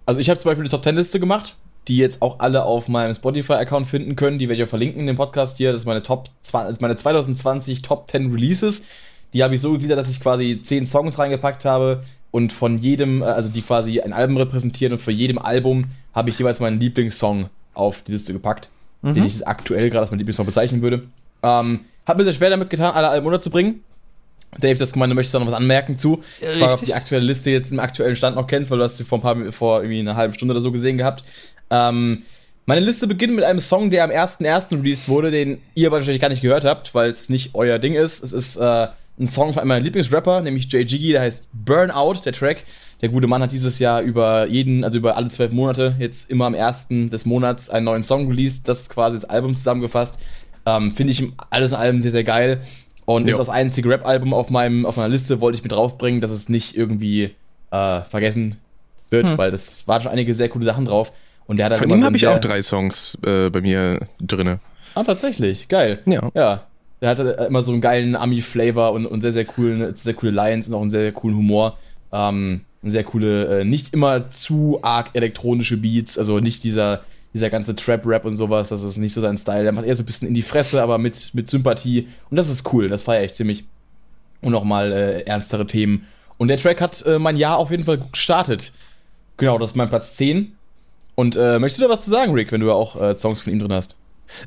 Also 0.06 0.20
ich 0.20 0.30
habe 0.30 0.40
zum 0.40 0.48
Beispiel 0.48 0.62
eine 0.62 0.70
Top-10-Liste 0.70 1.20
gemacht, 1.20 1.56
die 1.88 1.98
jetzt 1.98 2.22
auch 2.22 2.40
alle 2.40 2.64
auf 2.64 2.88
meinem 2.88 3.14
Spotify-Account 3.14 3.86
finden 3.86 4.16
können. 4.16 4.38
Die 4.38 4.48
werde 4.48 4.62
ich 4.62 4.66
auch 4.66 4.70
verlinken 4.70 5.00
in 5.02 5.06
dem 5.06 5.16
Podcast 5.16 5.58
hier. 5.58 5.72
Das 5.72 5.82
ist 5.82 5.86
meine 5.86 6.02
Top 6.02 6.30
20, 6.42 6.80
meine 6.80 6.96
2020 6.96 7.82
Top 7.82 8.08
10 8.08 8.32
Releases. 8.32 8.82
Die 9.34 9.44
habe 9.44 9.54
ich 9.54 9.60
so 9.60 9.72
gegliedert, 9.72 9.98
dass 9.98 10.10
ich 10.10 10.20
quasi 10.20 10.60
10 10.62 10.86
Songs 10.86 11.18
reingepackt 11.18 11.66
habe 11.66 12.02
und 12.30 12.54
von 12.54 12.78
jedem, 12.78 13.20
äh, 13.20 13.26
also 13.26 13.50
die 13.50 13.60
quasi 13.60 14.00
ein 14.00 14.14
Album 14.14 14.38
repräsentieren 14.38 14.94
und 14.94 15.00
für 15.00 15.12
jedem 15.12 15.38
Album 15.38 15.86
habe 16.14 16.30
ich 16.30 16.38
jeweils 16.38 16.60
meinen 16.60 16.80
Lieblingssong 16.80 17.50
auf 17.74 18.00
die 18.02 18.12
Liste 18.12 18.32
gepackt, 18.32 18.70
den 19.02 19.24
ich 19.24 19.34
jetzt 19.34 19.46
aktuell 19.46 19.90
gerade 19.90 20.00
als 20.00 20.10
mein 20.10 20.18
Lieblingssong 20.18 20.46
bezeichnen 20.46 20.80
würde. 20.80 21.02
Ähm, 21.42 21.80
hat 22.08 22.16
mir 22.16 22.24
sehr 22.24 22.32
schwer 22.32 22.50
damit 22.50 22.70
getan, 22.70 22.94
alle 22.94 23.08
Alben 23.08 23.26
unterzubringen. 23.26 23.84
Dave, 24.58 24.78
das 24.78 24.92
du 24.92 24.98
möchtest 24.98 25.34
da 25.34 25.38
noch 25.38 25.46
was 25.46 25.54
anmerken 25.54 25.98
zu. 25.98 26.22
Ja, 26.40 26.52
Ich 26.52 26.58
frage, 26.58 26.72
ob 26.72 26.84
die 26.84 26.94
aktuelle 26.94 27.24
Liste 27.24 27.50
jetzt 27.50 27.70
im 27.70 27.78
aktuellen 27.78 28.16
Stand 28.16 28.36
noch 28.36 28.46
kennst, 28.46 28.70
weil 28.70 28.78
du 28.78 28.84
hast 28.84 28.96
sie 28.96 29.04
vor 29.04 29.18
ein 29.18 29.22
paar 29.22 29.52
vor 29.52 29.82
irgendwie 29.82 30.00
einer 30.00 30.16
halben 30.16 30.34
Stunde 30.34 30.52
oder 30.52 30.60
so 30.62 30.72
gesehen 30.72 30.96
gehabt. 30.96 31.22
Ähm, 31.70 32.22
meine 32.64 32.80
Liste 32.80 33.06
beginnt 33.06 33.34
mit 33.34 33.44
einem 33.44 33.60
Song, 33.60 33.90
der 33.90 34.04
am 34.04 34.10
1.1. 34.10 34.72
released 34.72 35.08
wurde, 35.08 35.30
den 35.30 35.60
ihr 35.74 35.90
wahrscheinlich 35.92 36.20
gar 36.20 36.28
nicht 36.28 36.42
gehört 36.42 36.64
habt, 36.64 36.94
weil 36.94 37.10
es 37.10 37.28
nicht 37.28 37.50
euer 37.54 37.78
Ding 37.78 37.94
ist. 37.94 38.22
Es 38.22 38.32
ist 38.32 38.56
äh, 38.56 38.88
ein 39.18 39.26
Song 39.26 39.52
von 39.52 39.60
einem 39.60 39.68
meiner 39.68 39.84
Lieblingsrapper, 39.84 40.40
nämlich 40.40 40.70
Jay 40.72 40.82
Jiggy, 40.82 41.12
der 41.12 41.22
heißt 41.22 41.48
Burnout, 41.52 42.20
der 42.24 42.32
Track. 42.32 42.64
Der 43.00 43.10
gute 43.10 43.28
Mann 43.28 43.42
hat 43.42 43.52
dieses 43.52 43.78
Jahr 43.78 44.02
über 44.02 44.46
jeden, 44.46 44.82
also 44.82 44.98
über 44.98 45.16
alle 45.16 45.28
zwölf 45.28 45.52
Monate, 45.52 45.94
jetzt 45.98 46.28
immer 46.30 46.46
am 46.46 46.54
1. 46.54 46.86
des 47.10 47.24
Monats 47.24 47.70
einen 47.70 47.84
neuen 47.84 48.02
Song 48.02 48.28
released. 48.28 48.68
Das 48.68 48.80
ist 48.80 48.90
quasi 48.90 49.16
das 49.16 49.24
Album 49.24 49.54
zusammengefasst. 49.54 50.18
Ähm, 50.76 50.90
Finde 50.92 51.12
ich 51.12 51.22
alles 51.50 51.70
in 51.72 51.76
allem 51.78 52.00
sehr, 52.00 52.10
sehr 52.10 52.24
geil. 52.24 52.60
Und 53.04 53.24
Jo. 53.26 53.32
ist 53.32 53.38
das 53.38 53.48
einzige 53.48 53.88
Rap-Album 53.88 54.34
auf, 54.34 54.50
meinem- 54.50 54.84
auf 54.84 54.96
meiner 54.96 55.08
Liste, 55.08 55.40
wollte 55.40 55.56
ich 55.56 55.62
mit 55.62 55.72
draufbringen, 55.72 56.20
dass 56.20 56.30
es 56.30 56.48
nicht 56.48 56.76
irgendwie 56.76 57.34
äh, 57.70 58.02
vergessen 58.02 58.56
wird, 59.10 59.30
Hm. 59.30 59.38
weil 59.38 59.50
das 59.50 59.86
waren 59.88 60.02
schon 60.02 60.12
einige 60.12 60.34
sehr 60.34 60.48
coole 60.48 60.64
Sachen 60.66 60.84
drauf. 60.84 61.12
Und 61.46 61.56
der 61.56 61.66
hat 61.66 61.72
halt 61.72 61.80
Von 61.80 61.90
ihm 61.90 62.00
so 62.00 62.04
habe 62.06 62.16
ich 62.16 62.26
auch 62.26 62.38
drei 62.38 62.60
Songs 62.60 63.16
äh, 63.24 63.48
bei 63.48 63.60
mir 63.62 64.00
drinne. 64.20 64.58
Ah, 64.94 65.02
tatsächlich. 65.04 65.68
Geil. 65.68 66.00
Ja. 66.06 66.30
Ja. 66.34 66.64
Der 67.00 67.08
hatte 67.10 67.46
immer 67.48 67.62
so 67.62 67.72
einen 67.72 67.80
geilen 67.80 68.16
Ami-Flavor 68.16 68.92
und, 68.92 69.06
und 69.06 69.20
sehr, 69.22 69.32
sehr 69.32 69.44
coolen, 69.44 69.94
sehr 69.94 70.14
coole 70.14 70.32
Lines 70.32 70.68
und 70.68 70.74
auch 70.74 70.80
einen 70.80 70.90
sehr, 70.90 71.02
sehr 71.02 71.12
coolen 71.12 71.36
Humor. 71.36 71.78
Ähm, 72.12 72.62
sehr 72.82 73.04
coole, 73.04 73.60
äh, 73.60 73.64
nicht 73.64 73.92
immer 73.94 74.30
zu 74.30 74.78
arg 74.82 75.10
elektronische 75.14 75.76
Beats, 75.76 76.16
also 76.18 76.40
nicht 76.40 76.64
dieser, 76.64 77.02
dieser 77.34 77.50
ganze 77.50 77.76
Trap-Rap 77.76 78.24
und 78.24 78.36
sowas, 78.36 78.68
das 78.68 78.82
ist 78.82 78.96
nicht 78.96 79.12
so 79.12 79.20
sein 79.20 79.36
Style. 79.38 79.62
Der 79.62 79.72
macht 79.72 79.86
eher 79.86 79.96
so 79.96 80.02
ein 80.02 80.06
bisschen 80.06 80.28
in 80.28 80.34
die 80.34 80.42
Fresse, 80.42 80.82
aber 80.82 80.98
mit, 80.98 81.30
mit 81.34 81.48
Sympathie. 81.48 82.08
Und 82.30 82.36
das 82.36 82.48
ist 82.48 82.72
cool, 82.72 82.88
das 82.88 83.02
feiere 83.02 83.24
ich 83.24 83.34
ziemlich. 83.34 83.64
Und 84.40 84.54
auch 84.54 84.64
mal 84.64 84.92
äh, 84.92 85.20
ernstere 85.22 85.66
Themen. 85.66 86.06
Und 86.38 86.48
der 86.48 86.56
Track 86.56 86.80
hat 86.80 87.04
äh, 87.04 87.18
mein 87.18 87.36
Jahr 87.36 87.58
auf 87.58 87.70
jeden 87.70 87.84
Fall 87.84 87.98
gut 87.98 88.12
gestartet. 88.12 88.72
Genau, 89.36 89.58
das 89.58 89.70
ist 89.70 89.76
mein 89.76 89.88
Platz 89.88 90.14
10. 90.16 90.52
Und 91.16 91.36
äh, 91.36 91.58
möchtest 91.58 91.80
du 91.80 91.88
da 91.88 91.92
was 91.92 92.04
zu 92.04 92.10
sagen, 92.10 92.32
Rick, 92.32 92.52
wenn 92.52 92.60
du 92.60 92.68
ja 92.68 92.74
auch 92.74 93.00
äh, 93.00 93.14
Songs 93.14 93.40
von 93.40 93.52
ihm 93.52 93.58
drin 93.58 93.72
hast? 93.72 93.96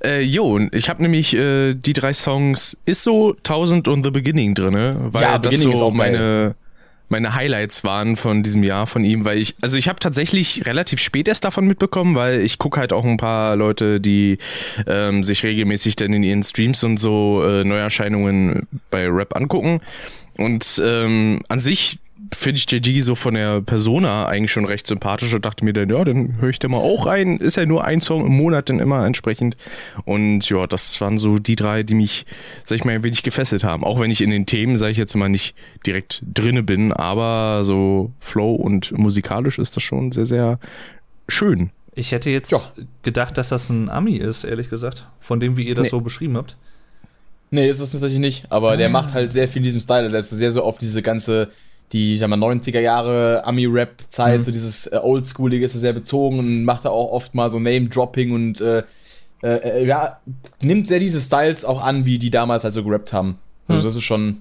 Äh, 0.04 0.22
jo, 0.22 0.46
und 0.56 0.74
ich 0.74 0.90
habe 0.90 1.02
nämlich 1.02 1.34
äh, 1.34 1.74
die 1.74 1.94
drei 1.94 2.14
Songs 2.14 2.78
Ist 2.86 3.04
so 3.04 3.34
1000 3.36 3.88
und 3.88 4.04
The 4.06 4.12
Beginning 4.12 4.54
drinne, 4.56 4.96
weil 5.12 5.22
Ja, 5.22 5.38
das 5.38 5.56
Beginning 5.56 5.78
so 5.78 5.86
auch 5.86 5.92
meine 5.92 6.56
meine 7.12 7.36
Highlights 7.36 7.84
waren 7.84 8.16
von 8.16 8.42
diesem 8.42 8.64
Jahr 8.64 8.88
von 8.88 9.04
ihm, 9.04 9.26
weil 9.26 9.38
ich 9.38 9.56
also 9.62 9.78
ich 9.78 9.88
habe 9.88 10.00
tatsächlich 10.00 10.66
relativ 10.66 11.00
spät 11.00 11.28
erst 11.28 11.44
davon 11.44 11.68
mitbekommen, 11.68 12.16
weil 12.16 12.42
ich 12.42 12.58
gucke 12.58 12.80
halt 12.80 12.94
auch 12.94 13.06
ein 13.06 13.18
paar 13.18 13.56
Leute, 13.56 14.00
die 14.00 14.38
ähm, 14.88 15.22
sich 15.22 15.44
regelmäßig 15.44 15.98
dann 15.98 16.14
in 16.14 16.24
ihren 16.24 16.44
Streams 16.44 16.84
und 16.84 16.98
so 16.98 17.44
äh, 17.46 17.64
Neuerscheinungen 17.64 18.68
bei 18.90 19.08
Rap 19.08 19.36
angucken. 19.36 19.82
Und 20.38 20.82
ähm, 20.84 21.42
an 21.50 21.60
sich 21.60 22.00
finde 22.34 22.60
ich 22.60 22.72
JG 22.72 23.02
so 23.02 23.16
von 23.16 23.34
der 23.34 23.62
Persona 23.62 24.26
eigentlich 24.26 24.52
schon 24.52 24.66
recht 24.66 24.88
sympathisch 24.88 25.34
und 25.34 25.44
dachte 25.46 25.66
mir 25.66 25.74
dann, 25.74 25.90
ja, 25.90 26.04
dann 26.04 26.40
höre 26.40 26.50
ich 26.50 26.60
da 26.60 26.68
mal 26.70 26.78
auch 26.78 27.06
rein. 27.06 27.38
Ist 27.38 27.58
ja 27.58 27.66
nur 27.66 27.84
ein 27.84 28.00
Song 28.02 28.26
im 28.26 28.32
Monat 28.38 28.70
dann 28.70 28.80
immer 28.80 29.06
entsprechend. 29.06 29.58
Und 30.06 30.50
ja, 30.50 30.66
das 30.66 31.00
waren 31.02 31.18
so 31.18 31.38
die 31.40 31.56
drei, 31.56 31.84
die 31.84 31.94
mich, 31.94 32.26
sag 32.64 32.78
ich 32.78 32.86
mal, 32.86 32.94
ein 32.94 33.04
wenig 33.04 33.24
gefesselt 33.24 33.64
haben. 33.64 33.84
Auch 33.84 34.00
wenn 34.00 34.12
ich 34.12 34.22
in 34.22 34.30
den 34.30 34.46
Themen, 34.46 34.78
sage 34.78 34.92
ich 34.94 34.98
jetzt 34.98 35.16
mal, 35.16 35.30
nicht 35.30 35.56
direkt 35.86 36.24
drinne 36.34 36.64
bin, 36.64 36.94
aber 36.94 37.64
so 37.64 38.12
Flow 38.20 38.56
und 38.56 38.98
musikalisch 38.98 39.60
ist 39.60 39.76
das 39.76 39.84
schon 39.84 40.12
sehr, 40.12 40.26
sehr 40.26 40.60
schön. 41.28 41.70
Ich 41.94 42.14
hätte 42.14 42.30
jetzt 42.30 42.52
Ja. 42.52 42.60
gedacht, 43.04 43.38
dass 43.38 43.50
das 43.50 43.70
ein 43.70 43.90
Ami 43.90 44.16
ist, 44.16 44.46
ehrlich 44.46 44.70
gesagt. 44.70 45.08
Von 45.20 45.42
dem, 45.42 45.58
wie 45.58 45.68
ihr 45.68 45.76
das 45.76 45.86
Nee. 45.88 45.90
so 45.90 46.00
beschrieben 46.02 46.38
habt. 46.38 46.56
Nee, 47.50 47.70
ist 47.70 47.82
es 47.82 47.92
tatsächlich 47.92 48.20
nicht. 48.20 48.46
Aber 48.50 48.78
der 48.78 48.88
macht 48.90 49.14
halt 49.14 49.34
sehr 49.34 49.50
viel 49.50 49.58
in 49.58 49.64
diesem 49.66 49.82
Style. 49.82 50.08
Der 50.10 50.22
ist 50.22 50.30
sehr 50.30 50.52
so 50.52 50.64
auf 50.64 50.78
diese 50.78 51.02
ganze, 51.02 51.50
die, 51.94 52.14
ich 52.16 52.20
sag 52.20 52.30
mal, 52.30 52.38
90er 52.40 52.80
Jahre 52.80 53.44
Ami-Rap-Zeit, 53.46 54.40
Mhm. 54.40 54.44
so 54.44 54.52
dieses 54.52 54.88
äh, 54.88 54.98
Oldschoolige 55.02 55.66
ist 55.66 55.74
er 55.74 55.80
sehr 55.80 55.94
bezogen 55.94 56.40
und 56.40 56.64
macht 56.66 56.86
da 56.86 56.90
auch 56.90 57.12
oft 57.12 57.36
mal 57.36 57.50
so 57.52 57.60
Name-Dropping 57.60 58.32
und 58.32 58.62
äh, 58.62 58.84
äh, 59.44 59.48
äh, 59.82 59.86
ja, 59.88 60.20
nimmt 60.62 60.88
sehr 60.88 61.00
diese 61.00 61.20
Styles 61.20 61.66
auch 61.66 61.82
an, 61.84 62.06
wie 62.06 62.20
die 62.20 62.30
damals 62.30 62.64
halt 62.64 62.74
so 62.74 62.84
gerappt 62.84 63.12
haben. 63.12 63.38
Also 63.68 63.82
Mhm. 63.82 63.86
das 63.86 63.96
ist 63.96 64.04
schon, 64.04 64.38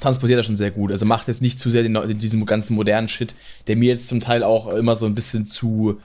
transportiert 0.00 0.40
er 0.40 0.42
schon 0.44 0.56
sehr 0.56 0.70
gut. 0.70 0.90
Also 0.90 1.04
macht 1.06 1.28
jetzt 1.28 1.42
nicht 1.42 1.60
zu 1.60 1.70
sehr 1.70 1.82
den, 1.82 1.94
den, 1.94 2.18
diesen 2.18 2.44
ganzen 2.46 2.74
modernen 2.74 3.08
Shit, 3.08 3.34
der 3.66 3.76
mir 3.76 3.90
jetzt 3.90 4.08
zum 4.08 4.20
Teil 4.20 4.42
auch 4.42 4.68
immer 4.74 4.96
so 4.96 5.06
ein 5.06 5.14
bisschen 5.14 5.46
zu, 5.46 6.00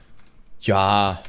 ja, 0.60 1.20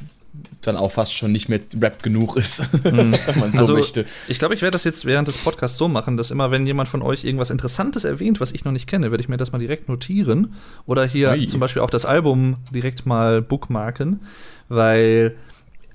dann 0.62 0.78
auch 0.78 0.92
fast 0.92 1.14
schon 1.14 1.32
nicht 1.32 1.50
mehr 1.50 1.60
Rap 1.80 2.04
genug 2.04 2.38
ist, 2.38 2.64
wenn 2.84 3.12
man 3.40 3.52
so 3.52 3.60
Also, 3.60 3.74
möchte. 3.74 4.06
Ich 4.28 4.40
glaube, 4.40 4.54
ich 4.54 4.62
werde 4.62 4.72
das 4.72 4.84
jetzt 4.84 5.06
während 5.06 5.28
des 5.28 5.38
Podcasts 5.38 5.78
so 5.78 5.88
machen, 5.88 6.18
dass 6.18 6.32
immer, 6.32 6.52
wenn 6.52 6.66
jemand 6.66 6.88
von 6.88 7.02
euch 7.02 7.26
irgendwas 7.26 7.50
Interessantes 7.50 8.06
erwähnt, 8.06 8.40
was 8.40 8.52
ich 8.52 8.64
noch 8.64 8.72
nicht 8.72 8.88
kenne, 8.88 9.12
werde 9.12 9.22
ich 9.22 9.30
mir 9.30 9.38
das 9.38 9.52
mal 9.52 9.60
direkt 9.60 9.90
notieren. 9.90 10.54
Oder 10.86 11.06
hier 11.06 11.32
Ui. 11.32 11.48
zum 11.48 11.60
Beispiel 11.60 11.82
auch 11.82 11.90
das 11.90 12.06
Album 12.06 12.56
direkt 12.74 13.06
mal 13.06 13.42
bookmarken. 13.42 14.22
Weil, 14.70 15.36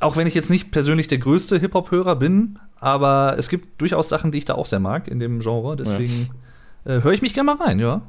auch 0.00 0.16
wenn 0.16 0.26
ich 0.26 0.34
jetzt 0.34 0.50
nicht 0.50 0.70
persönlich 0.70 1.08
der 1.08 1.18
größte 1.18 1.58
Hip-Hop-Hörer 1.58 2.16
bin, 2.16 2.58
aber 2.78 3.36
es 3.38 3.48
gibt 3.48 3.80
durchaus 3.80 4.08
Sachen, 4.08 4.32
die 4.32 4.38
ich 4.38 4.44
da 4.44 4.54
auch 4.54 4.66
sehr 4.66 4.80
mag 4.80 5.08
in 5.08 5.18
dem 5.18 5.40
Genre. 5.40 5.76
Deswegen 5.76 6.28
äh, 6.84 7.00
höre 7.02 7.12
ich 7.12 7.22
mich 7.22 7.32
gerne 7.32 7.54
mal 7.54 7.64
rein, 7.64 7.78
ja. 7.78 8.02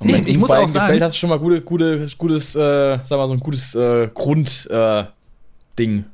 Und 0.00 0.12
wenn 0.12 0.26
ich 0.26 0.38
muss 0.38 0.50
auch 0.50 0.66
sagen, 0.68 0.86
gefällt, 0.86 1.02
hast 1.02 1.14
du 1.14 1.18
schon 1.18 1.30
mal 1.30 1.38
gute, 1.38 1.60
gute, 1.62 2.06
gutes, 2.18 2.56
äh, 2.56 2.98
sag 3.04 3.18
mal 3.18 3.28
so 3.28 3.34
ein 3.34 3.40
gutes 3.40 3.74
äh, 3.74 4.08
Grund 4.12 4.68
äh, 4.70 5.04
Ding. 5.78 6.04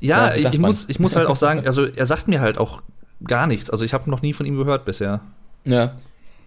Ja, 0.00 0.28
ja 0.28 0.34
ich, 0.34 0.44
ich 0.44 0.58
muss, 0.58 0.88
ich 0.88 1.00
muss 1.00 1.16
halt 1.16 1.26
auch 1.26 1.36
sagen, 1.36 1.62
also 1.66 1.84
er 1.84 2.06
sagt 2.06 2.28
mir 2.28 2.40
halt 2.40 2.58
auch 2.58 2.82
gar 3.24 3.46
nichts. 3.46 3.70
Also 3.70 3.84
ich 3.84 3.94
habe 3.94 4.10
noch 4.10 4.22
nie 4.22 4.32
von 4.32 4.46
ihm 4.46 4.56
gehört 4.56 4.84
bisher. 4.84 5.20
Ja. 5.64 5.94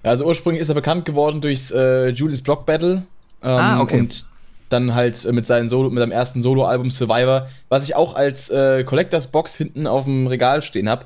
Also 0.04 0.26
ursprünglich 0.26 0.62
ist 0.62 0.70
er 0.70 0.76
bekannt 0.76 1.06
geworden 1.06 1.42
durchs 1.42 1.72
äh, 1.72 2.10
Julius 2.10 2.42
Block 2.42 2.66
Battle. 2.66 3.04
Ähm, 3.42 3.50
ah, 3.50 3.82
okay. 3.82 4.00
Und 4.00 4.26
dann 4.70 4.96
halt 4.96 5.32
mit, 5.32 5.46
seinen 5.46 5.70
Solo, 5.70 5.90
mit 5.90 6.00
seinem 6.00 6.12
ersten 6.12 6.42
Soloalbum 6.42 6.92
Survivor, 6.92 7.48
was 7.70 7.84
ich 7.86 7.96
auch 7.96 8.16
als 8.16 8.50
äh, 8.50 8.84
Collectors 8.84 9.28
Box 9.28 9.56
hinten 9.56 9.88
auf 9.88 10.06
dem 10.06 10.28
Regal 10.28 10.62
stehen 10.62 10.90
habe. 10.90 11.06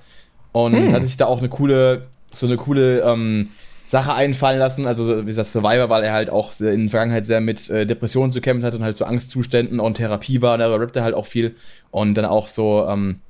Und 0.51 0.73
hm. 0.73 0.93
hat 0.93 1.03
sich 1.03 1.17
da 1.17 1.27
auch 1.27 1.39
eine 1.39 1.49
coole, 1.49 2.07
so 2.33 2.47
eine 2.47 2.57
coole 2.57 3.01
ähm, 3.01 3.49
Sache 3.89 4.13
einfallen 4.13 4.59
lassen. 4.59 4.85
Also, 4.85 5.21
wie 5.21 5.25
gesagt, 5.25 5.49
Survivor, 5.49 5.89
weil 5.89 6.03
er 6.03 6.13
halt 6.13 6.29
auch 6.29 6.57
in 6.59 6.81
der 6.81 6.89
Vergangenheit 6.89 7.25
sehr 7.25 7.41
mit 7.41 7.69
äh, 7.69 7.87
Depressionen 7.87 8.31
zu 8.31 8.39
kämpfen 8.39 8.63
hat 8.63 8.75
und 8.75 8.83
halt 8.83 8.95
so 8.95 9.03
Angstzuständen 9.03 9.79
und 9.79 9.95
Therapie 9.95 10.41
war. 10.43 10.53
Und 10.53 10.59
da 10.59 10.67
rappt 10.73 10.95
er 10.95 11.03
halt 11.03 11.15
auch 11.15 11.25
viel. 11.25 11.55
Und 11.89 12.13
dann 12.13 12.25
auch 12.25 12.47
so, 12.47 12.85
ähm, 12.87 13.21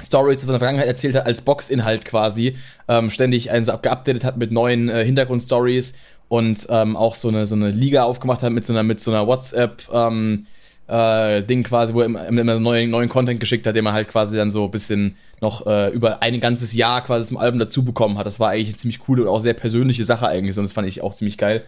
Stories 0.00 0.38
aus 0.38 0.46
seiner 0.46 0.58
Vergangenheit 0.58 0.88
erzählt 0.88 1.14
hat, 1.14 1.26
als 1.26 1.42
Boxinhalt 1.42 2.06
quasi, 2.06 2.56
ähm, 2.88 3.10
ständig 3.10 3.50
einen 3.50 3.66
so 3.66 3.72
geupdatet 3.76 4.24
hat 4.24 4.38
mit 4.38 4.52
neuen 4.52 4.88
äh, 4.88 5.04
Hintergrundstories 5.04 5.92
und 6.28 6.66
ähm, 6.70 6.96
auch 6.96 7.14
so 7.14 7.28
eine, 7.28 7.44
so 7.44 7.54
eine 7.54 7.70
Liga 7.70 8.04
aufgemacht 8.04 8.42
hat 8.42 8.52
mit 8.52 8.64
so 8.64 8.72
einer, 8.72 8.82
mit 8.82 9.00
so 9.00 9.10
einer 9.10 9.26
WhatsApp, 9.26 9.82
ähm, 9.92 10.46
äh, 10.86 11.42
Ding 11.42 11.62
quasi, 11.62 11.94
wo 11.94 12.00
er 12.00 12.06
immer, 12.06 12.26
immer 12.26 12.58
neuen, 12.58 12.90
neuen 12.90 13.08
Content 13.08 13.40
geschickt 13.40 13.66
hat, 13.66 13.76
den 13.76 13.84
man 13.84 13.92
halt 13.92 14.08
quasi 14.08 14.36
dann 14.36 14.50
so 14.50 14.64
ein 14.64 14.70
bisschen 14.70 15.16
noch 15.40 15.66
äh, 15.66 15.88
über 15.90 16.22
ein 16.22 16.38
ganzes 16.40 16.72
Jahr 16.72 17.02
quasi 17.02 17.28
zum 17.28 17.36
Album 17.38 17.58
dazu 17.58 17.84
bekommen 17.84 18.18
hat. 18.18 18.26
Das 18.26 18.38
war 18.40 18.50
eigentlich 18.50 18.68
eine 18.68 18.76
ziemlich 18.76 18.98
coole 19.00 19.22
und 19.22 19.28
auch 19.28 19.40
sehr 19.40 19.54
persönliche 19.54 20.04
Sache 20.04 20.28
eigentlich 20.28 20.56
und 20.58 20.64
das 20.64 20.72
fand 20.72 20.86
ich 20.88 21.02
auch 21.02 21.14
ziemlich 21.14 21.38
geil. 21.38 21.64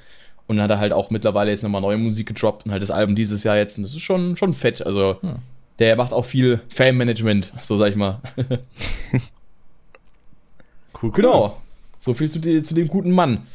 Und 0.47 0.57
dann 0.57 0.64
hat 0.64 0.71
er 0.73 0.79
halt 0.79 0.93
auch 0.93 1.11
mittlerweile 1.11 1.50
jetzt 1.50 1.62
nochmal 1.62 1.81
neue 1.81 1.99
Musik 1.99 2.26
gedroppt 2.29 2.67
und 2.67 2.73
halt 2.73 2.83
das 2.83 2.91
Album 2.91 3.14
dieses 3.14 3.45
Jahr 3.45 3.57
jetzt 3.57 3.76
und 3.79 3.85
das 3.85 3.93
ist 3.93 4.02
schon, 4.02 4.37
schon 4.37 4.55
fett. 4.55 4.85
Also 4.85 5.17
hm. 5.21 5.37
der 5.79 5.97
macht 5.97 6.12
auch 6.12 6.25
viel 6.25 6.61
Fan-Management, 6.69 7.52
so 7.61 7.76
sag 7.76 7.91
ich 7.91 7.97
mal. 7.97 8.21
cool, 11.02 11.12
Genau. 11.12 11.59
So 11.99 12.14
viel 12.14 12.29
zu, 12.29 12.41
die, 12.41 12.64
zu 12.64 12.75
dem 12.75 12.88
guten 12.88 13.12
Mann. 13.12 13.47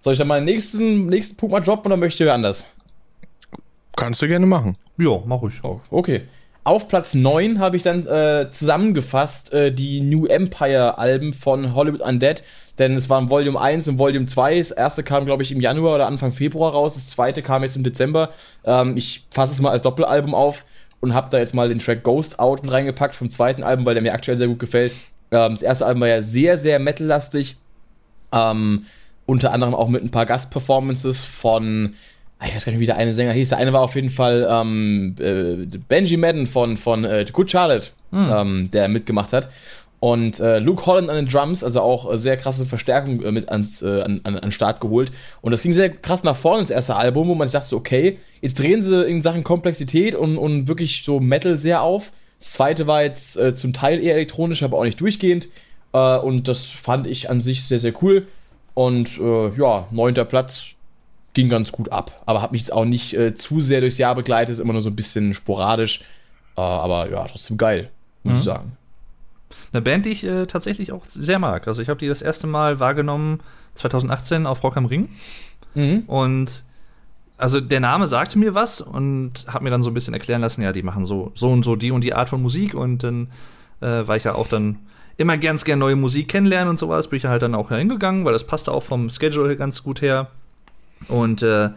Soll 0.00 0.12
ich 0.12 0.18
dann 0.18 0.28
mal 0.28 0.40
den 0.40 0.44
nächsten, 0.44 1.06
nächsten 1.06 1.36
Punkt 1.36 1.52
mal 1.52 1.60
droppen 1.60 1.86
oder 1.86 1.96
möchte 1.96 2.24
ihr 2.24 2.32
anders? 2.32 2.64
Kannst 3.96 4.22
du 4.22 4.28
gerne 4.28 4.46
machen. 4.46 4.76
Ja, 4.96 5.20
mach 5.26 5.42
ich. 5.42 5.62
Oh, 5.64 5.80
okay. 5.90 6.22
Auf 6.68 6.86
Platz 6.86 7.14
9 7.14 7.60
habe 7.60 7.78
ich 7.78 7.82
dann 7.82 8.06
äh, 8.06 8.50
zusammengefasst 8.50 9.54
äh, 9.54 9.72
die 9.72 10.02
New 10.02 10.26
Empire-Alben 10.26 11.32
von 11.32 11.74
Hollywood 11.74 12.02
Undead. 12.02 12.42
Denn 12.78 12.92
es 12.92 13.08
waren 13.08 13.30
Volume 13.30 13.58
1 13.58 13.88
und 13.88 13.98
Volume 13.98 14.26
2. 14.26 14.58
Das 14.58 14.70
erste 14.70 15.02
kam, 15.02 15.24
glaube 15.24 15.42
ich, 15.42 15.50
im 15.50 15.62
Januar 15.62 15.94
oder 15.94 16.06
Anfang 16.06 16.30
Februar 16.30 16.72
raus. 16.72 16.96
Das 16.96 17.08
zweite 17.08 17.40
kam 17.40 17.62
jetzt 17.62 17.76
im 17.76 17.84
Dezember. 17.84 18.32
Ähm, 18.66 18.98
ich 18.98 19.24
fasse 19.30 19.54
es 19.54 19.62
mal 19.62 19.70
als 19.70 19.80
Doppelalbum 19.80 20.34
auf 20.34 20.66
und 21.00 21.14
habe 21.14 21.30
da 21.30 21.38
jetzt 21.38 21.54
mal 21.54 21.70
den 21.70 21.78
Track 21.78 22.02
Ghost 22.02 22.38
Out 22.38 22.62
mit 22.62 22.70
reingepackt 22.70 23.14
vom 23.14 23.30
zweiten 23.30 23.62
Album, 23.62 23.86
weil 23.86 23.94
der 23.94 24.02
mir 24.02 24.12
aktuell 24.12 24.36
sehr 24.36 24.48
gut 24.48 24.58
gefällt. 24.58 24.92
Ähm, 25.30 25.52
das 25.52 25.62
erste 25.62 25.86
Album 25.86 26.02
war 26.02 26.08
ja 26.08 26.20
sehr, 26.20 26.58
sehr 26.58 26.78
metal-lastig. 26.80 27.56
Ähm, 28.30 28.84
unter 29.24 29.54
anderem 29.54 29.74
auch 29.74 29.88
mit 29.88 30.04
ein 30.04 30.10
paar 30.10 30.26
Gastperformances 30.26 31.22
von 31.22 31.94
ich 32.46 32.54
weiß 32.54 32.64
gar 32.64 32.72
nicht, 32.72 32.80
wie 32.80 32.86
der 32.86 32.96
eine 32.96 33.14
Sänger 33.14 33.32
hieß. 33.32 33.48
Der 33.48 33.58
eine 33.58 33.72
war 33.72 33.82
auf 33.82 33.94
jeden 33.94 34.10
Fall 34.10 34.46
ähm, 34.48 35.16
äh, 35.18 35.66
Benji 35.88 36.16
Madden 36.16 36.46
von, 36.46 36.76
von 36.76 37.04
äh, 37.04 37.26
Good 37.32 37.50
Charlotte, 37.50 37.88
hm. 38.12 38.30
ähm, 38.32 38.70
der 38.70 38.88
mitgemacht 38.88 39.32
hat. 39.32 39.48
Und 40.00 40.38
äh, 40.38 40.60
Luke 40.60 40.86
Holland 40.86 41.10
an 41.10 41.16
den 41.16 41.26
Drums, 41.26 41.64
also 41.64 41.80
auch 41.80 42.12
äh, 42.12 42.18
sehr 42.18 42.36
krasse 42.36 42.66
Verstärkung 42.66 43.20
äh, 43.22 43.32
mit 43.32 43.48
ans, 43.48 43.82
äh, 43.82 44.02
an, 44.02 44.20
an, 44.22 44.38
an 44.38 44.52
Start 44.52 44.80
geholt. 44.80 45.10
Und 45.40 45.50
das 45.50 45.62
ging 45.62 45.72
sehr 45.72 45.90
krass 45.90 46.22
nach 46.22 46.36
vorne 46.36 46.60
ins 46.60 46.70
erste 46.70 46.94
Album, 46.94 47.26
wo 47.26 47.34
man 47.34 47.48
sich 47.48 47.58
dachte, 47.58 47.74
okay, 47.74 48.18
jetzt 48.40 48.60
drehen 48.60 48.80
sie 48.80 49.04
in 49.04 49.22
Sachen 49.22 49.42
Komplexität 49.42 50.14
und, 50.14 50.38
und 50.38 50.68
wirklich 50.68 51.02
so 51.04 51.18
Metal 51.18 51.58
sehr 51.58 51.82
auf. 51.82 52.12
Das 52.38 52.52
zweite 52.52 52.86
war 52.86 53.02
jetzt 53.02 53.36
zum 53.56 53.72
Teil 53.72 54.00
eher 54.00 54.14
elektronisch, 54.14 54.62
aber 54.62 54.78
auch 54.78 54.84
nicht 54.84 55.00
durchgehend. 55.00 55.48
Und 55.90 56.46
das 56.46 56.66
fand 56.66 57.08
ich 57.08 57.28
an 57.28 57.40
sich 57.40 57.64
sehr, 57.64 57.80
sehr 57.80 57.92
cool. 58.00 58.28
Und 58.74 59.18
ja, 59.18 59.88
neunter 59.90 60.24
Platz 60.24 60.66
ging 61.34 61.48
ganz 61.48 61.72
gut 61.72 61.92
ab. 61.92 62.22
Aber 62.26 62.42
hat 62.42 62.52
mich 62.52 62.62
jetzt 62.62 62.72
auch 62.72 62.84
nicht 62.84 63.14
äh, 63.14 63.34
zu 63.34 63.60
sehr 63.60 63.80
durchs 63.80 63.98
Jahr 63.98 64.14
begleitet, 64.14 64.54
ist 64.54 64.58
immer 64.58 64.72
nur 64.72 64.82
so 64.82 64.90
ein 64.90 64.96
bisschen 64.96 65.34
sporadisch. 65.34 66.00
Äh, 66.56 66.60
aber 66.60 67.10
ja, 67.10 67.24
trotzdem 67.24 67.56
geil, 67.56 67.90
muss 68.22 68.32
mhm. 68.32 68.38
ich 68.38 68.44
sagen. 68.44 68.72
Eine 69.72 69.82
Band, 69.82 70.06
die 70.06 70.10
ich 70.10 70.24
äh, 70.24 70.46
tatsächlich 70.46 70.92
auch 70.92 71.04
sehr 71.04 71.38
mag. 71.38 71.68
Also 71.68 71.82
ich 71.82 71.88
habe 71.88 71.98
die 71.98 72.08
das 72.08 72.22
erste 72.22 72.46
Mal 72.46 72.80
wahrgenommen 72.80 73.40
2018 73.74 74.46
auf 74.46 74.62
Rock 74.62 74.76
am 74.76 74.86
Ring. 74.86 75.10
Mhm. 75.74 76.04
Und 76.06 76.64
also 77.36 77.60
der 77.60 77.80
Name 77.80 78.06
sagte 78.06 78.38
mir 78.38 78.54
was 78.54 78.80
und 78.80 79.46
hat 79.46 79.62
mir 79.62 79.70
dann 79.70 79.82
so 79.82 79.90
ein 79.90 79.94
bisschen 79.94 80.14
erklären 80.14 80.40
lassen, 80.40 80.62
ja, 80.62 80.72
die 80.72 80.82
machen 80.82 81.06
so, 81.06 81.30
so 81.34 81.50
und 81.50 81.64
so 81.64 81.76
die 81.76 81.92
und 81.92 82.02
die 82.02 82.14
Art 82.14 82.28
von 82.28 82.42
Musik 82.42 82.74
und 82.74 83.04
dann 83.04 83.28
äh, 83.80 84.06
war 84.06 84.16
ich 84.16 84.24
ja 84.24 84.34
auch 84.34 84.48
dann 84.48 84.80
immer 85.18 85.36
ganz 85.36 85.64
gern 85.64 85.78
neue 85.78 85.96
Musik 85.96 86.28
kennenlernen 86.28 86.70
und 86.70 86.78
sowas, 86.78 87.08
bin 87.08 87.18
ich 87.18 87.24
halt 87.26 87.42
dann 87.42 87.54
auch 87.54 87.68
hingegangen, 87.68 88.24
weil 88.24 88.32
das 88.32 88.44
passte 88.44 88.72
auch 88.72 88.82
vom 88.82 89.08
Schedule 89.08 89.56
ganz 89.56 89.82
gut 89.82 90.02
her. 90.02 90.30
Und 91.06 91.42
äh, 91.42 91.70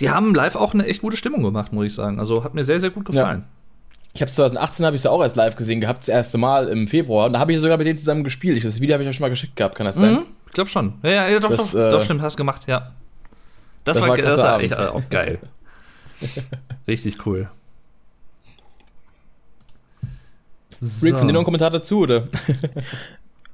die 0.00 0.10
haben 0.10 0.34
live 0.34 0.56
auch 0.56 0.74
eine 0.74 0.86
echt 0.86 1.02
gute 1.02 1.16
Stimmung 1.16 1.42
gemacht, 1.42 1.72
muss 1.72 1.86
ich 1.86 1.94
sagen. 1.94 2.18
Also 2.18 2.42
hat 2.44 2.54
mir 2.54 2.64
sehr, 2.64 2.80
sehr 2.80 2.90
gut 2.90 3.04
gefallen. 3.04 3.40
Ja. 3.40 3.46
Ich 4.14 4.20
habe 4.20 4.30
2018 4.30 4.84
habe 4.84 4.96
ich 4.96 5.02
sie 5.02 5.10
auch 5.10 5.22
erst 5.22 5.36
live 5.36 5.56
gesehen 5.56 5.80
gehabt, 5.80 6.00
das 6.00 6.08
erste 6.08 6.38
Mal 6.38 6.68
im 6.68 6.86
Februar. 6.86 7.26
Und 7.26 7.34
da 7.34 7.38
habe 7.38 7.52
ich 7.52 7.60
sogar 7.60 7.78
mit 7.78 7.86
denen 7.86 7.98
zusammen 7.98 8.24
gespielt. 8.24 8.56
Ich, 8.56 8.62
das 8.62 8.80
Video 8.80 8.94
habe 8.94 9.02
ich 9.02 9.06
ja 9.06 9.12
schon 9.12 9.22
mal 9.22 9.30
geschickt 9.30 9.56
gehabt, 9.56 9.74
kann 9.74 9.86
das 9.86 9.96
sein? 9.96 10.14
Mhm, 10.14 10.22
ich 10.46 10.52
glaube 10.52 10.68
schon. 10.68 10.94
Ja, 11.02 11.10
ja, 11.10 11.28
ja 11.28 11.40
doch, 11.40 11.50
das, 11.50 11.72
doch, 11.72 11.78
äh, 11.78 11.90
doch, 11.90 12.02
stimmt, 12.02 12.20
hast 12.20 12.36
gemacht, 12.36 12.66
ja. 12.66 12.92
Das, 13.84 13.98
das 13.98 14.06
war, 14.06 14.16
das 14.16 14.42
war 14.42 14.60
echt 14.60 14.76
auch 14.76 15.02
geil. 15.10 15.38
Richtig 16.86 17.26
cool. 17.26 17.48
So. 20.80 21.06
Rick, 21.06 21.16
von 21.16 21.26
dir 21.26 21.32
noch 21.32 21.40
einen 21.40 21.44
Kommentar 21.44 21.70
dazu, 21.70 22.00
oder? 22.00 22.28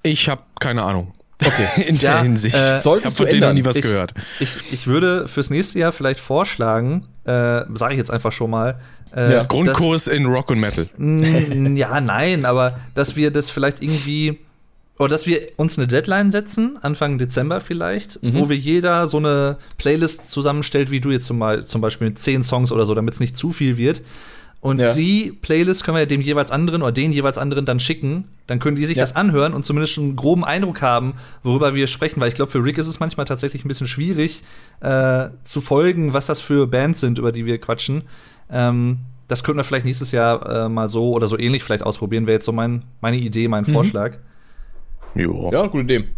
ich 0.02 0.28
habe 0.28 0.42
keine 0.58 0.82
Ahnung. 0.82 1.12
Okay. 1.44 1.82
In 1.88 1.98
der 1.98 2.10
ja, 2.10 2.22
Hinsicht. 2.22 2.56
Äh, 2.56 2.80
Solltest 2.80 3.14
ich 3.14 3.20
habe 3.20 3.30
von 3.30 3.40
noch 3.40 3.52
nie 3.52 3.64
was 3.64 3.76
ich, 3.76 3.82
gehört. 3.82 4.14
Ich, 4.40 4.72
ich 4.72 4.86
würde 4.86 5.28
fürs 5.28 5.50
nächste 5.50 5.78
Jahr 5.78 5.92
vielleicht 5.92 6.20
vorschlagen, 6.20 7.06
äh, 7.24 7.62
sage 7.74 7.92
ich 7.92 7.98
jetzt 7.98 8.10
einfach 8.10 8.32
schon 8.32 8.50
mal. 8.50 8.80
Äh, 9.14 9.34
ja. 9.34 9.44
Grundkurs 9.44 10.04
dass, 10.04 10.14
in 10.14 10.26
Rock 10.26 10.50
und 10.50 10.60
Metal. 10.60 10.88
ja, 11.76 12.00
nein, 12.00 12.44
aber 12.44 12.78
dass 12.94 13.16
wir 13.16 13.30
das 13.30 13.50
vielleicht 13.50 13.82
irgendwie 13.82 14.38
oder 14.98 15.10
dass 15.10 15.26
wir 15.26 15.40
uns 15.56 15.78
eine 15.78 15.86
Deadline 15.86 16.30
setzen, 16.30 16.76
Anfang 16.82 17.18
Dezember 17.18 17.60
vielleicht, 17.60 18.20
mhm. 18.22 18.34
wo 18.34 18.48
wir 18.48 18.56
jeder 18.56 19.06
so 19.06 19.18
eine 19.18 19.56
Playlist 19.78 20.30
zusammenstellt, 20.30 20.90
wie 20.90 21.00
du 21.00 21.10
jetzt 21.10 21.26
zum, 21.26 21.42
zum 21.66 21.80
Beispiel 21.80 22.08
mit 22.08 22.18
zehn 22.18 22.42
Songs 22.42 22.72
oder 22.72 22.84
so, 22.84 22.94
damit 22.94 23.14
es 23.14 23.20
nicht 23.20 23.36
zu 23.36 23.52
viel 23.52 23.76
wird. 23.76 24.02
Und 24.60 24.80
ja. 24.80 24.90
die 24.90 25.32
Playlist 25.40 25.84
können 25.84 25.96
wir 25.96 26.06
dem 26.06 26.20
jeweils 26.20 26.50
anderen 26.50 26.82
oder 26.82 26.90
den 26.90 27.12
jeweils 27.12 27.38
anderen 27.38 27.64
dann 27.64 27.78
schicken. 27.78 28.26
Dann 28.48 28.58
können 28.58 28.76
die 28.76 28.84
sich 28.86 28.96
ja. 28.96 29.04
das 29.04 29.14
anhören 29.14 29.54
und 29.54 29.64
zumindest 29.64 29.92
schon 29.94 30.04
einen 30.04 30.16
groben 30.16 30.44
Eindruck 30.44 30.82
haben, 30.82 31.14
worüber 31.44 31.74
wir 31.74 31.86
sprechen. 31.86 32.20
Weil 32.20 32.28
ich 32.28 32.34
glaube, 32.34 32.50
für 32.50 32.64
Rick 32.64 32.76
ist 32.78 32.88
es 32.88 32.98
manchmal 32.98 33.26
tatsächlich 33.26 33.64
ein 33.64 33.68
bisschen 33.68 33.86
schwierig 33.86 34.42
äh, 34.80 35.28
zu 35.44 35.60
folgen, 35.60 36.12
was 36.12 36.26
das 36.26 36.40
für 36.40 36.66
Bands 36.66 37.00
sind, 37.00 37.18
über 37.18 37.30
die 37.30 37.46
wir 37.46 37.58
quatschen. 37.58 38.02
Ähm, 38.50 38.98
das 39.28 39.44
könnten 39.44 39.58
wir 39.58 39.64
vielleicht 39.64 39.86
nächstes 39.86 40.10
Jahr 40.10 40.64
äh, 40.64 40.68
mal 40.68 40.88
so 40.88 41.12
oder 41.12 41.28
so 41.28 41.38
ähnlich 41.38 41.62
vielleicht 41.62 41.84
ausprobieren. 41.84 42.26
Wäre 42.26 42.36
jetzt 42.36 42.46
so 42.46 42.52
mein, 42.52 42.82
meine 43.00 43.18
Idee, 43.18 43.46
mein 43.46 43.64
mhm. 43.64 43.72
Vorschlag. 43.72 44.18
Jo. 45.14 45.50
Ja, 45.52 45.66
gute 45.66 45.84
Idee. 45.84 46.08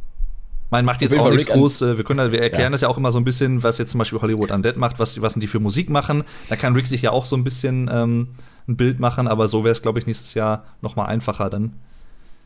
Man 0.71 0.85
macht 0.85 1.03
jetzt 1.03 1.19
auch 1.19 1.31
nichts 1.31 1.47
groß. 1.47 1.83
Äh, 1.83 1.97
wir, 1.97 2.05
können, 2.05 2.31
wir 2.33 2.41
erklären 2.41 2.67
ja. 2.67 2.71
das 2.71 2.81
ja 2.83 2.89
auch 2.89 2.97
immer 2.97 3.12
so 3.12 3.19
ein 3.19 3.25
bisschen, 3.25 3.62
was 3.62 3.79
jetzt 3.79 3.91
zum 3.91 3.99
Beispiel 3.99 4.21
Hollywood 4.21 4.53
Undead 4.53 4.77
macht, 4.77 4.99
was, 4.99 5.21
was 5.21 5.35
die 5.35 5.47
für 5.47 5.61
Musik 5.61 5.91
machen. 5.91 6.25
Da 6.49 6.57
kann 6.57 6.75
Rick 6.75 6.87
sich 6.87 7.03
ja 7.03 7.11
auch 7.11 7.27
so 7.27 7.37
ein 7.37 7.45
bisschen 7.45 7.91
ähm, 7.93 8.29
ein 8.69 8.77
Bild 8.77 9.00
machen, 9.00 9.29
aber 9.29 9.49
so 9.49 9.65
wäre 9.65 9.73
es, 9.73 9.83
glaube 9.83 9.99
ich, 9.99 10.07
nächstes 10.07 10.35
Jahr 10.35 10.65
noch 10.81 10.97
mal 10.97 11.07
einfacher 11.07 11.50
dann. 11.50 11.62
Mhm. 11.62 11.73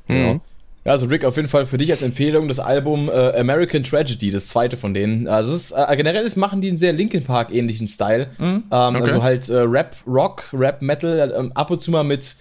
Genau. 0.09 0.41
Ja, 0.85 0.93
also 0.93 1.07
Rick, 1.07 1.25
auf 1.25 1.37
jeden 1.37 1.49
Fall 1.49 1.65
für 1.65 1.79
dich 1.79 1.91
als 1.91 2.03
Empfehlung 2.03 2.47
das 2.47 2.61
Album 2.61 3.09
äh, 3.09 3.39
American 3.39 3.83
Tragedy, 3.85 4.31
das 4.31 4.49
zweite 4.49 4.77
von 4.77 4.93
denen. 4.93 5.27
Also 5.27 5.55
ist, 5.55 5.73
äh, 5.73 5.97
generell 5.97 6.25
ist, 6.25 6.37
machen 6.37 6.61
die 6.61 6.69
einen 6.69 6.77
sehr 6.77 6.93
Linkin 6.93 7.25
Park 7.25 7.55
ähnlichen 7.55 7.89
Style. 7.89 8.29
Mhm. 8.39 8.45
Ähm, 8.45 8.63
okay. 8.71 9.01
Also 9.01 9.23
halt 9.23 9.49
äh, 9.49 9.61
Rap, 9.61 9.97
Rock, 10.07 10.45
Rap, 10.53 10.83
Metal, 10.83 11.33
ähm, 11.37 11.53
ab 11.55 11.71
und 11.71 11.81
zu 11.81 11.91
mal 11.91 12.05
mit 12.05 12.37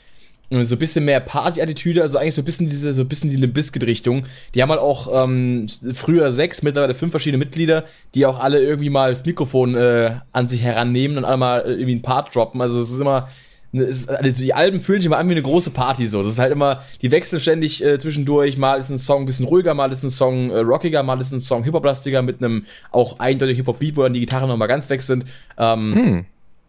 so 0.62 0.76
ein 0.76 0.80
bisschen 0.80 1.06
mehr 1.06 1.20
Party-Attitüde, 1.20 2.02
also 2.02 2.18
eigentlich 2.18 2.36
so 2.36 2.42
ein 2.42 2.46
bisschen 2.46 2.68
diese, 2.68 2.94
so 2.94 3.02
ein 3.02 3.08
bisschen 3.08 3.30
die 3.30 3.36
Limbiskit-Richtung. 3.36 4.26
Die 4.54 4.62
haben 4.62 4.70
halt 4.70 4.80
auch 4.80 5.24
ähm, 5.24 5.68
früher 5.94 6.32
sechs, 6.32 6.62
mittlerweile 6.62 6.94
fünf 6.94 7.12
verschiedene 7.12 7.44
Mitglieder, 7.44 7.86
die 8.14 8.26
auch 8.26 8.40
alle 8.40 8.62
irgendwie 8.62 8.90
mal 8.90 9.12
das 9.12 9.26
Mikrofon 9.26 9.76
äh, 9.76 10.12
an 10.32 10.48
sich 10.48 10.62
herannehmen 10.62 11.18
und 11.18 11.26
alle 11.26 11.38
mal 11.38 11.62
irgendwie 11.62 11.94
einen 11.94 12.02
Part 12.02 12.36
droppen. 12.36 12.62
Also 12.62 12.80
es 12.80 12.92
ist 12.92 13.00
immer, 13.00 13.30
ist, 13.72 14.10
also 14.10 14.44
die 14.44 14.54
Alben 14.54 14.80
fühlen 14.80 15.00
sich 15.00 15.08
immer 15.08 15.18
an 15.18 15.28
wie 15.28 15.32
eine 15.34 15.42
große 15.42 15.72
Party 15.72 16.06
so. 16.06 16.22
Das 16.22 16.34
ist 16.34 16.40
halt 16.40 16.52
immer, 16.52 16.84
die 17.02 17.12
wechseln 17.12 17.40
ständig 17.40 17.84
äh, 17.84 17.98
zwischendurch. 17.98 18.58
Mal 18.58 18.80
ist 18.80 18.90
ein 18.90 19.00
Song 19.00 19.24
ein 19.24 19.26
bisschen 19.26 19.48
ruhiger, 19.48 19.74
mal 19.74 19.92
ist 19.92 20.04
ein 20.04 20.12
Song 20.12 20.52
äh, 20.52 20.60
rockiger, 20.60 21.02
mal 21.02 21.20
ist 21.20 21.32
ein 21.32 21.42
Song 21.42 21.64
hip-hop-lastiger 21.64 22.22
mit 22.22 22.44
einem 22.44 22.66
auch 22.92 23.20
eindeutig 23.20 23.58
Hip-Hop-Beat, 23.58 23.98
wo 23.98 24.04
dann 24.04 24.14
die 24.14 24.20
Gitarren 24.20 24.50
nochmal 24.50 24.68
ganz 24.68 24.90
weg 24.90 25.02
sind. 25.02 25.26
Ähm, 25.58 25.96
hm. 25.96 26.26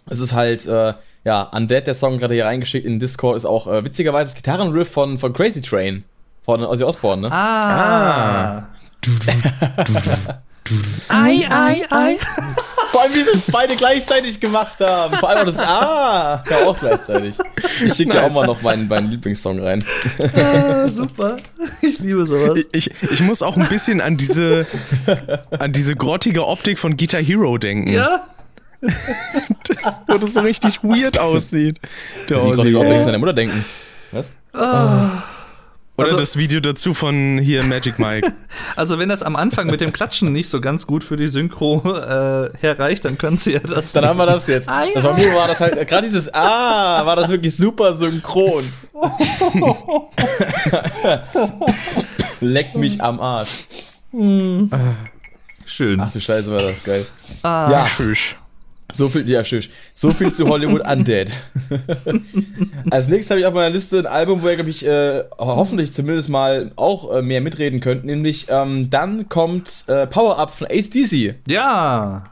Es 0.08 0.20
ist 0.20 0.32
halt, 0.32 0.66
äh, 0.66 0.94
ja, 1.24 1.42
Undead, 1.42 1.86
der 1.86 1.94
Song 1.94 2.18
gerade 2.18 2.34
hier 2.34 2.46
reingeschickt 2.46 2.86
in 2.86 2.98
Discord, 2.98 3.36
ist 3.36 3.46
auch 3.46 3.66
äh, 3.66 3.84
witzigerweise 3.84 4.30
das 4.30 4.34
Gitarrenriff 4.34 4.90
von, 4.90 5.18
von 5.18 5.32
Crazy 5.32 5.62
Train. 5.62 6.04
Von 6.44 6.62
Ozzy 6.62 6.84
Osbourne, 6.84 7.22
ne? 7.22 7.32
Ah. 7.32 8.58
ah. 8.58 8.68
Ei, 11.08 11.46
ei, 11.50 11.84
ei. 11.90 12.18
Vor 12.90 13.02
allem, 13.02 13.14
wie 13.14 13.24
sie 13.24 13.30
es 13.34 13.42
beide 13.50 13.76
gleichzeitig 13.76 14.40
gemacht 14.40 14.78
haben. 14.80 15.14
Vor 15.16 15.28
allem 15.28 15.40
auch 15.40 15.44
das 15.44 15.58
Ah, 15.58 16.44
ja 16.50 16.64
auch 16.64 16.78
gleichzeitig. 16.78 17.36
Ich 17.84 17.94
schicke 17.94 18.12
dir 18.12 18.20
auch 18.20 18.26
Nice. 18.28 18.34
mal 18.34 18.46
noch 18.46 18.62
meinen, 18.62 18.88
meinen 18.88 19.10
Lieblingssong 19.10 19.60
rein. 19.60 19.84
Ah, 20.34 20.88
super. 20.88 21.36
Ich 21.82 21.98
liebe 21.98 22.24
sowas. 22.26 22.64
Ich, 22.72 22.90
ich 23.02 23.20
muss 23.20 23.42
auch 23.42 23.56
ein 23.56 23.68
bisschen 23.68 24.00
an 24.00 24.16
diese, 24.16 24.66
an 25.50 25.72
diese 25.72 25.96
grottige 25.96 26.46
Optik 26.46 26.78
von 26.78 26.96
Guitar 26.96 27.20
Hero 27.20 27.58
denken. 27.58 27.90
Ja, 27.90 28.26
Wo 30.06 30.18
das 30.18 30.34
so 30.34 30.40
richtig 30.40 30.82
weird 30.82 31.18
aussieht. 31.18 31.80
Der 32.28 32.38
Ich 32.38 32.44
Ozzy. 32.44 32.68
ich 32.70 32.76
auch 32.76 32.82
an 32.82 32.88
deine 33.06 33.18
Mutter 33.18 33.32
denken. 33.32 33.64
Was? 34.12 34.30
Oder 35.96 36.06
Also- 36.08 36.16
das 36.18 36.36
Video 36.36 36.58
dazu 36.60 36.92
von 36.92 37.38
hier 37.38 37.62
Magic 37.62 37.98
Mike. 38.00 38.32
also 38.76 38.98
wenn 38.98 39.08
das 39.08 39.22
am 39.22 39.36
Anfang 39.36 39.68
mit 39.68 39.80
dem 39.80 39.92
Klatschen 39.92 40.32
nicht 40.32 40.48
so 40.48 40.60
ganz 40.60 40.86
gut 40.88 41.04
für 41.04 41.16
die 41.16 41.28
Synchro 41.28 41.82
äh, 41.86 42.50
herreicht, 42.60 43.04
dann 43.04 43.16
können 43.16 43.36
sie 43.36 43.52
ja 43.52 43.60
das. 43.60 43.92
Dann 43.92 44.04
haben 44.04 44.16
wir 44.18 44.26
das 44.26 44.46
jetzt. 44.48 44.68
Ei, 44.68 44.88
Das 44.94 45.04
war 45.04 45.16
mir 45.16 45.32
war 45.34 45.46
das 45.48 45.60
halt, 45.60 45.86
gerade 45.88 46.06
dieses 46.06 46.32
Ah, 46.34 47.06
war 47.06 47.14
das 47.16 47.28
wirklich 47.28 47.56
super 47.56 47.94
synchron. 47.94 48.64
Leck 52.40 52.74
mich 52.74 53.00
am 53.02 53.20
Arsch. 53.20 53.66
Schön. 55.66 56.00
Ach 56.00 56.12
du 56.12 56.20
Scheiße, 56.20 56.50
war 56.52 56.60
das 56.62 56.82
geil. 56.84 57.06
ah, 57.42 57.68
Ja, 57.70 57.84
Fisch. 57.86 58.36
So 58.94 59.08
viel, 59.08 59.28
ja, 59.28 59.42
tschüss. 59.42 59.68
So 59.94 60.10
viel 60.10 60.32
zu 60.32 60.46
Hollywood 60.48 60.82
Undead. 60.90 61.32
Als 62.90 63.08
nächstes 63.08 63.30
habe 63.30 63.40
ich 63.40 63.46
auf 63.46 63.54
meiner 63.54 63.70
Liste 63.70 63.98
ein 63.98 64.06
Album, 64.06 64.42
wo 64.42 64.48
ihr, 64.48 64.54
glaube 64.54 64.70
ich, 64.70 64.86
äh, 64.86 65.24
hoffentlich 65.36 65.92
zumindest 65.92 66.28
mal 66.28 66.70
auch 66.76 67.12
äh, 67.12 67.22
mehr 67.22 67.40
mitreden 67.40 67.80
könnt. 67.80 68.04
Nämlich, 68.04 68.46
ähm, 68.48 68.88
dann 68.90 69.28
kommt 69.28 69.84
äh, 69.88 70.06
Power 70.06 70.38
Up 70.38 70.56
von 70.56 70.68
Ace 70.70 70.90
DC. 70.90 71.34
Ja. 71.48 72.24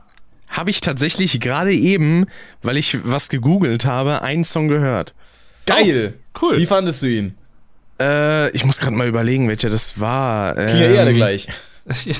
Habe 0.48 0.70
ich 0.70 0.80
tatsächlich 0.80 1.40
gerade 1.40 1.72
eben, 1.72 2.26
weil 2.62 2.76
ich 2.76 2.98
was 3.04 3.28
gegoogelt 3.28 3.84
habe, 3.84 4.22
einen 4.22 4.44
Song 4.44 4.68
gehört. 4.68 5.14
Geil. 5.66 6.14
cool. 6.40 6.58
Wie 6.58 6.66
fandest 6.66 7.02
du 7.02 7.06
ihn? 7.06 7.34
Äh, 8.00 8.50
ich 8.50 8.64
muss 8.64 8.78
gerade 8.78 8.94
mal 8.94 9.08
überlegen, 9.08 9.48
welcher 9.48 9.70
das 9.70 10.00
war. 10.00 10.56
Ja 10.58 10.86
Ähm, 10.86 10.98
alle 10.98 11.14
gleich. 11.14 11.48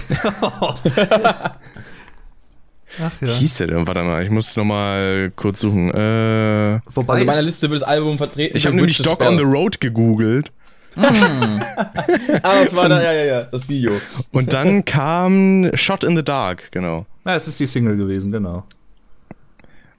Ach 3.00 3.10
Wie 3.20 3.26
ja. 3.26 3.32
hieß 3.32 3.58
der 3.58 3.66
denn? 3.68 3.86
Warte 3.86 4.02
mal, 4.02 4.22
ich 4.22 4.30
muss 4.30 4.56
noch 4.56 4.64
mal 4.64 5.30
kurz 5.36 5.60
suchen. 5.60 5.90
Äh, 5.92 6.80
Wobei 6.94 7.14
Also 7.14 7.24
meine 7.26 7.38
es- 7.40 7.44
Liste 7.46 7.70
wird 7.70 7.80
das 7.82 7.88
Album 7.88 8.18
vertreten. 8.18 8.56
ich 8.56 8.64
habe 8.66 8.72
von 8.72 8.76
nämlich 8.76 8.98
Dog 8.98 9.20
on 9.24 9.36
the. 9.38 9.44
Road 9.44 9.80
gegoogelt. 9.80 10.52
Ah, 12.42 12.64
das 12.64 12.74
war 12.74 12.88
da, 12.88 13.02
ja, 13.02 13.12
ja, 13.12 13.24
ja, 13.24 13.42
das 13.44 13.68
Video. 13.68 13.92
Und 14.30 14.52
dann 14.52 14.84
kam 14.84 15.70
Shot 15.74 16.04
in 16.04 16.16
the 16.16 16.22
Dark, 16.24 16.70
genau. 16.72 17.06
Ja, 17.24 17.34
es 17.36 17.48
ist 17.48 17.58
die 17.60 17.66
Single 17.66 17.96
gewesen, 17.96 18.30
genau. 18.32 18.64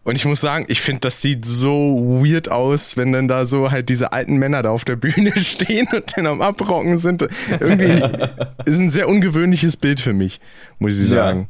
Und 0.03 0.17
ich 0.17 0.25
muss 0.25 0.41
sagen, 0.41 0.65
ich 0.67 0.81
finde, 0.81 0.99
das 1.01 1.21
sieht 1.21 1.45
so 1.45 2.19
weird 2.21 2.51
aus, 2.51 2.97
wenn 2.97 3.13
dann 3.13 3.29
da 3.29 3.45
so 3.45 3.71
halt 3.71 3.87
diese 3.87 4.11
alten 4.11 4.35
Männer 4.35 4.61
da 4.61 4.69
auf 4.71 4.83
der 4.83 4.97
Bühne 4.97 5.31
stehen 5.39 5.87
und 5.93 6.17
dann 6.17 6.27
am 6.27 6.41
Abrocken 6.41 6.97
sind. 6.97 7.25
Irgendwie 7.59 8.03
ist 8.65 8.79
ein 8.79 8.89
sehr 8.89 9.07
ungewöhnliches 9.07 9.77
Bild 9.77 10.01
für 10.01 10.11
mich, 10.13 10.41
muss 10.77 11.01
ich 11.01 11.09
Ja. 11.09 11.15
sagen. 11.25 11.47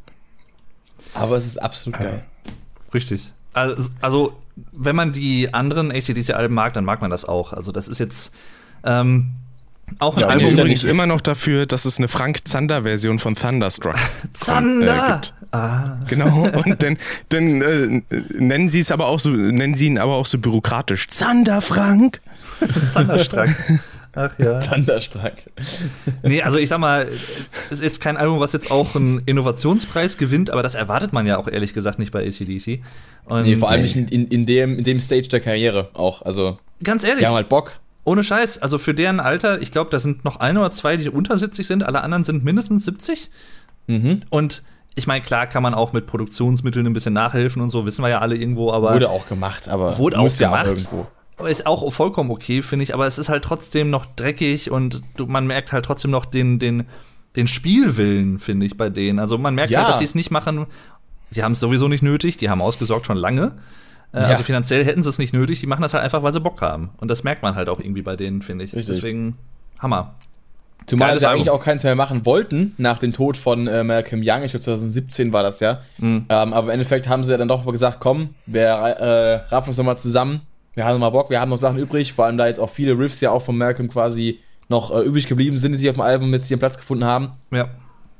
Aber 1.14 1.36
es 1.36 1.46
ist 1.46 1.60
absolut 1.62 1.98
geil. 1.98 2.22
Richtig. 2.92 3.32
Also, 3.52 3.88
also 4.00 4.36
wenn 4.72 4.94
man 4.96 5.12
die 5.12 5.52
anderen 5.54 5.90
ACDC-Alben 5.90 6.54
mag, 6.54 6.74
dann 6.74 6.84
mag 6.84 7.00
man 7.00 7.10
das 7.10 7.24
auch. 7.24 7.52
Also, 7.52 7.72
das 7.72 7.88
ist 7.88 7.98
jetzt 7.98 8.34
ähm, 8.84 9.30
auch 9.98 10.16
ein 10.16 10.20
Ja, 10.20 10.26
Ich 10.28 10.32
bin 10.34 10.40
Album. 10.44 10.54
nee, 10.54 10.60
übrigens 10.60 10.84
immer 10.84 11.06
noch 11.06 11.20
dafür, 11.20 11.66
dass 11.66 11.84
es 11.84 11.98
eine 11.98 12.08
Frank 12.08 12.46
Zander-Version 12.46 13.18
von 13.18 13.34
Thunderstruck 13.34 13.96
Zander! 14.32 15.08
äh, 15.08 15.12
gibt. 15.12 15.34
ah, 15.52 15.96
Genau. 16.08 16.48
Und 16.64 16.82
dann, 16.82 16.98
dann 17.30 17.62
äh, 17.62 18.02
nennen 18.38 18.68
sie 18.68 18.80
es 18.80 18.90
aber 18.90 19.06
auch 19.06 19.20
so, 19.20 19.30
nennen 19.30 19.76
sie 19.76 19.86
ihn 19.86 19.98
aber 19.98 20.14
auch 20.14 20.26
so 20.26 20.38
bürokratisch. 20.38 21.08
Zander 21.08 21.60
Frank. 21.60 22.20
Zanderstrack. 22.90 23.50
Ach 24.14 24.38
ja. 24.38 24.58
Thunderstruck. 24.60 25.32
Nee, 26.22 26.42
also 26.42 26.58
ich 26.58 26.68
sag 26.68 26.78
mal, 26.78 27.08
ist 27.70 27.82
jetzt 27.82 28.00
kein 28.00 28.16
Album, 28.16 28.40
was 28.40 28.52
jetzt 28.52 28.70
auch 28.70 28.94
einen 28.94 29.22
Innovationspreis 29.26 30.18
gewinnt, 30.18 30.50
aber 30.50 30.62
das 30.62 30.74
erwartet 30.74 31.12
man 31.12 31.26
ja 31.26 31.36
auch 31.38 31.48
ehrlich 31.48 31.74
gesagt 31.74 31.98
nicht 31.98 32.12
bei 32.12 32.26
ACDC. 32.26 32.80
Und 33.26 33.42
Nee, 33.46 33.56
vor 33.56 33.70
allem 33.70 33.82
nicht 33.82 33.96
in, 33.96 34.08
in, 34.08 34.28
in, 34.28 34.46
dem, 34.46 34.78
in 34.78 34.84
dem 34.84 35.00
Stage 35.00 35.28
der 35.28 35.40
Karriere 35.40 35.88
auch. 35.94 36.22
Also, 36.22 36.58
Ganz 36.82 37.04
ehrlich, 37.04 37.20
die 37.20 37.26
haben 37.26 37.34
halt 37.34 37.48
Bock. 37.48 37.80
ohne 38.04 38.22
Scheiß, 38.22 38.60
also 38.62 38.78
für 38.78 38.94
deren 38.94 39.20
Alter, 39.20 39.60
ich 39.62 39.70
glaube, 39.70 39.90
da 39.90 39.98
sind 39.98 40.24
noch 40.24 40.36
ein 40.40 40.56
oder 40.58 40.70
zwei, 40.70 40.96
die 40.96 41.08
unter 41.08 41.36
70 41.38 41.66
sind, 41.66 41.82
alle 41.84 42.02
anderen 42.02 42.24
sind 42.24 42.44
mindestens 42.44 42.84
70. 42.84 43.30
Mhm. 43.86 44.22
Und 44.30 44.62
ich 44.94 45.06
meine, 45.08 45.24
klar 45.24 45.46
kann 45.48 45.62
man 45.62 45.74
auch 45.74 45.92
mit 45.92 46.06
Produktionsmitteln 46.06 46.86
ein 46.86 46.92
bisschen 46.92 47.14
nachhelfen 47.14 47.60
und 47.62 47.70
so, 47.70 47.84
wissen 47.84 48.02
wir 48.02 48.10
ja 48.10 48.20
alle 48.20 48.36
irgendwo, 48.36 48.70
aber 48.72 48.92
Wurde 48.94 49.10
auch 49.10 49.26
gemacht, 49.28 49.68
aber 49.68 49.98
Wurde 49.98 50.18
muss 50.18 50.36
auch 50.36 50.40
ja 50.40 50.48
gemacht. 50.48 50.66
auch 50.66 50.70
irgendwo. 50.70 51.06
Ist 51.46 51.66
auch 51.66 51.90
vollkommen 51.92 52.30
okay, 52.30 52.62
finde 52.62 52.84
ich, 52.84 52.94
aber 52.94 53.06
es 53.06 53.18
ist 53.18 53.28
halt 53.28 53.44
trotzdem 53.44 53.90
noch 53.90 54.06
dreckig 54.06 54.70
und 54.70 55.02
man 55.28 55.46
merkt 55.46 55.72
halt 55.72 55.84
trotzdem 55.84 56.10
noch 56.10 56.24
den, 56.26 56.58
den, 56.58 56.84
den 57.36 57.46
Spielwillen, 57.46 58.38
finde 58.38 58.66
ich, 58.66 58.76
bei 58.76 58.88
denen. 58.90 59.18
Also 59.18 59.36
man 59.38 59.54
merkt 59.54 59.70
Ja. 59.70 59.80
halt, 59.80 59.88
dass 59.88 59.98
sie 59.98 60.04
es 60.04 60.14
nicht 60.14 60.30
machen. 60.30 60.66
Sie 61.30 61.42
haben 61.42 61.52
es 61.52 61.60
sowieso 61.60 61.88
nicht 61.88 62.02
nötig, 62.02 62.36
die 62.36 62.50
haben 62.50 62.62
ausgesorgt 62.62 63.06
schon 63.06 63.16
lange. 63.16 63.54
Äh, 64.12 64.18
Ja. 64.20 64.26
Also 64.28 64.44
finanziell 64.44 64.84
hätten 64.84 65.02
sie 65.02 65.08
es 65.08 65.18
nicht 65.18 65.32
nötig, 65.34 65.58
die 65.60 65.66
machen 65.66 65.82
das 65.82 65.92
halt 65.94 66.04
einfach, 66.04 66.22
weil 66.22 66.32
sie 66.32 66.40
Bock 66.40 66.62
haben. 66.62 66.90
Und 66.98 67.08
das 67.10 67.24
merkt 67.24 67.42
man 67.42 67.56
halt 67.56 67.68
auch 67.68 67.80
irgendwie 67.80 68.02
bei 68.02 68.14
denen, 68.14 68.40
finde 68.42 68.64
ich. 68.64 68.72
Richtig. 68.74 68.94
Deswegen 68.94 69.36
Hammer. 69.80 70.14
Zumal 70.86 71.08
Geiles 71.08 71.22
sie 71.22 71.28
eigentlich 71.28 71.50
auch 71.50 71.64
keins 71.64 71.82
mehr 71.82 71.94
machen 71.94 72.26
wollten, 72.26 72.74
nach 72.76 72.98
dem 72.98 73.12
Tod 73.12 73.36
von 73.38 73.66
äh, 73.66 73.82
Malcolm 73.82 74.20
Young, 74.24 74.42
ich 74.44 74.50
glaube 74.52 74.62
2017 74.64 75.32
war 75.32 75.42
das 75.42 75.58
ja. 75.60 75.80
Mhm. 75.98 76.26
Ähm, 76.28 76.52
aber 76.52 76.64
im 76.64 76.70
Endeffekt 76.70 77.08
haben 77.08 77.24
sie 77.24 77.32
ja 77.32 77.38
dann 77.38 77.48
doch 77.48 77.64
mal 77.64 77.72
gesagt, 77.72 78.00
komm, 78.00 78.34
wir 78.44 78.66
äh, 78.66 79.34
raffen 79.48 79.70
uns 79.70 79.78
nochmal 79.78 79.96
zusammen, 79.96 80.42
wir 80.74 80.84
haben 80.84 80.94
noch 80.94 81.00
mal 81.00 81.10
Bock, 81.10 81.30
wir 81.30 81.40
haben 81.40 81.50
noch 81.50 81.56
Sachen 81.56 81.78
übrig, 81.78 82.12
vor 82.12 82.26
allem 82.26 82.36
da 82.36 82.46
jetzt 82.46 82.58
auch 82.58 82.70
viele 82.70 82.98
Riffs 82.98 83.20
ja 83.20 83.30
auch 83.30 83.42
von 83.42 83.56
Malcolm 83.56 83.88
quasi 83.88 84.40
noch 84.68 84.90
äh, 84.90 85.02
übrig 85.02 85.26
geblieben 85.26 85.56
sind, 85.56 85.72
die 85.72 85.78
sich 85.78 85.88
auf 85.88 85.96
dem 85.96 86.02
Album 86.02 86.32
jetzt 86.32 86.50
ihren 86.50 86.60
Platz 86.60 86.76
gefunden 86.76 87.04
haben. 87.04 87.32
Ja. 87.50 87.68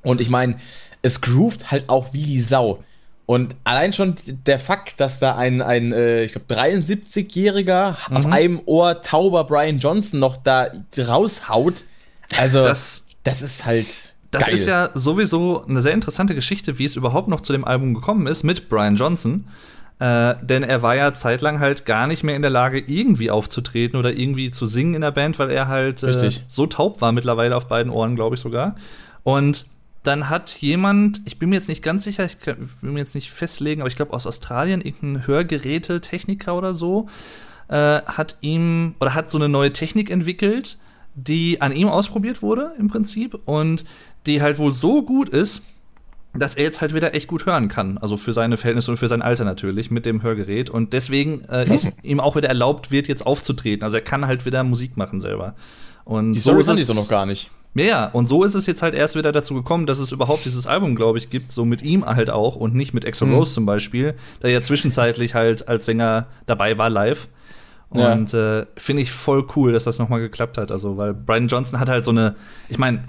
Und 0.03 0.21
ich 0.21 0.31
meine, 0.31 0.57
es 1.03 1.21
groovt 1.21 1.71
halt 1.71 1.89
auch 1.89 2.13
wie 2.13 2.25
die 2.25 2.41
Sau. 2.41 2.83
Und 3.27 3.57
allein 3.65 3.95
schon 3.95 4.17
der 4.27 4.59
Fakt, 4.59 5.01
dass 5.01 5.19
da 5.19 5.37
ein, 5.37 5.63
ein 5.63 5.93
äh, 5.93 6.25
ich 6.25 6.33
glaube, 6.33 6.47
73-jähriger 6.55 7.97
auf 8.11 8.27
einem 8.27 8.61
Ohr 8.67 9.01
tauber 9.01 9.45
Brian 9.45 9.79
Johnson 9.79 10.21
noch 10.21 10.37
da 10.37 10.69
raushaut, 10.99 11.85
also 12.37 12.65
das, 12.65 13.07
Das, 13.23 13.43
ist 13.43 13.65
halt 13.65 14.15
das 14.31 14.47
geil. 14.47 14.55
ist 14.55 14.67
ja 14.67 14.91
sowieso 14.95 15.65
eine 15.67 15.81
sehr 15.81 15.93
interessante 15.93 16.35
Geschichte, 16.35 16.79
wie 16.79 16.85
es 16.85 16.97
überhaupt 16.97 17.29
noch 17.29 17.41
zu 17.41 17.53
dem 17.53 17.65
Album 17.65 17.95
gekommen 17.95 18.27
ist 18.27 18.43
mit 18.43 18.69
Brian 18.69 18.97
Johnson. 18.97 19.49
Äh, 20.01 20.35
denn 20.43 20.65
er 20.65 20.83
war 20.83 20.97
ja 20.97 21.15
zeitlang 21.15 21.61
halt 21.61 21.87
gar 21.87 22.07
nicht 22.07 22.25
mehr 22.25 22.35
in 22.35 22.43
der 22.43 22.51
Lage, 22.51 22.81
irgendwie 22.81 23.31
aufzutreten 23.31 23.99
oder 23.99 24.13
irgendwie 24.13 24.51
zu 24.51 24.67
singen 24.67 24.95
in 24.95 25.03
der 25.03 25.13
Band, 25.13 25.39
weil 25.39 25.51
er 25.51 25.69
halt 25.69 26.03
äh, 26.03 26.31
so 26.49 26.67
taub 26.67 27.01
war 27.01 27.13
mittlerweile 27.13 27.57
auf 27.57 27.69
beiden 27.69 27.93
Ohren, 27.93 28.17
glaube 28.17 28.35
ich 28.35 28.41
sogar. 28.41 28.75
Und 29.23 29.67
dann 30.03 30.29
hat 30.29 30.61
jemand, 30.61 31.23
ich 31.25 31.39
bin 31.39 31.49
mir 31.49 31.57
jetzt 31.57 31.69
nicht 31.69 31.83
ganz 31.83 32.05
sicher, 32.05 32.25
ich 32.25 32.39
kann, 32.41 32.57
will 32.81 32.91
mir 32.91 32.99
jetzt 32.99 33.15
nicht 33.15 33.31
festlegen, 33.31 33.81
aber 33.81 33.89
ich 33.89 33.97
glaube 33.97 34.13
aus 34.13 34.27
Australien, 34.27 34.81
irgendein 34.81 35.27
Hörgerätetechniker 35.27 36.55
oder 36.55 36.75
so, 36.75 37.09
äh, 37.69 38.03
hat 38.03 38.37
ihm 38.41 38.97
oder 39.01 39.15
hat 39.15 39.31
so 39.31 39.39
eine 39.39 39.49
neue 39.49 39.73
Technik 39.73 40.11
entwickelt, 40.11 40.77
die 41.15 41.61
an 41.63 41.73
ihm 41.73 41.89
ausprobiert 41.89 42.43
wurde 42.43 42.73
im 42.79 42.89
Prinzip 42.89 43.39
und 43.47 43.85
die 44.27 44.43
halt 44.43 44.59
wohl 44.59 44.75
so 44.75 45.03
gut 45.03 45.29
ist, 45.29 45.63
dass 46.37 46.55
er 46.57 46.65
jetzt 46.65 46.81
halt 46.81 46.95
wieder 46.95 47.15
echt 47.15 47.29
gut 47.29 47.47
hören 47.47 47.69
kann. 47.69 47.97
Also 47.99 48.17
für 48.17 48.33
seine 48.33 48.57
Verhältnisse 48.57 48.91
und 48.91 48.97
für 48.97 49.09
sein 49.09 49.23
Alter 49.23 49.45
natürlich 49.45 49.91
mit 49.91 50.05
dem 50.07 50.23
Hörgerät. 50.23 50.69
Und 50.71 50.93
deswegen 50.93 51.45
äh, 51.45 51.73
ist 51.73 51.93
ihm 52.03 52.21
auch 52.21 52.37
wieder 52.37 52.49
erlaubt 52.49 52.91
wird, 52.91 53.07
jetzt 53.09 53.25
aufzutreten. 53.27 53.85
Also 53.85 53.97
er 53.97 54.03
kann 54.03 54.27
halt 54.27 54.45
wieder 54.47 54.65
Musik 54.65 54.97
machen 54.97 55.21
selber. 55.21 55.55
Und 56.05 56.33
die 56.33 56.41
Story 56.41 56.61
ist 56.61 56.67
kann 56.67 56.77
es- 56.77 56.87
so 56.87 56.95
noch 56.95 57.09
gar 57.09 57.25
nicht. 57.25 57.51
ja, 57.75 57.85
ja, 57.85 58.07
und 58.07 58.27
so 58.27 58.45
ist 58.45 58.55
es 58.55 58.67
jetzt 58.67 58.83
halt 58.83 58.95
erst 58.95 59.17
wieder 59.17 59.33
dazu 59.33 59.55
gekommen, 59.55 59.87
dass 59.87 59.99
es 59.99 60.13
überhaupt 60.13 60.45
dieses 60.45 60.67
Album, 60.67 60.95
glaube 60.97 61.19
ich, 61.19 61.31
gibt, 61.31 61.51
so 61.53 61.65
mit 61.65 61.83
ihm 61.83 62.05
halt 62.05 62.31
auch 62.31 62.57
und 62.57 62.75
nicht 62.75 62.95
mit 62.95 63.05
Exo 63.05 63.25
Mhm. 63.27 63.35
Rose 63.35 63.55
zum 63.55 63.65
Beispiel, 63.67 64.15
der 64.43 64.51
ja 64.51 64.61
zwischenzeitlich 64.61 65.35
halt 65.35 65.67
als 65.69 65.87
Sänger 65.87 66.27
dabei 66.47 66.77
war 66.79 66.91
live. 66.91 67.29
Ja. 67.95 68.13
Und 68.13 68.35
äh, 68.35 68.67
finde 68.77 69.03
ich 69.03 69.13
voll 69.13 69.47
cool, 69.55 69.73
dass 69.73 69.85
das 69.85 70.01
nochmal 70.01 70.19
geklappt 70.21 70.59
hat. 70.59 70.73
Also, 70.73 70.97
weil 70.97 71.15
Brian 71.15 71.47
Johnson 71.47 71.79
hat 71.79 71.89
halt 71.89 72.05
so 72.05 72.11
eine, 72.11 72.35
ich 72.69 72.77
meine, 72.77 73.05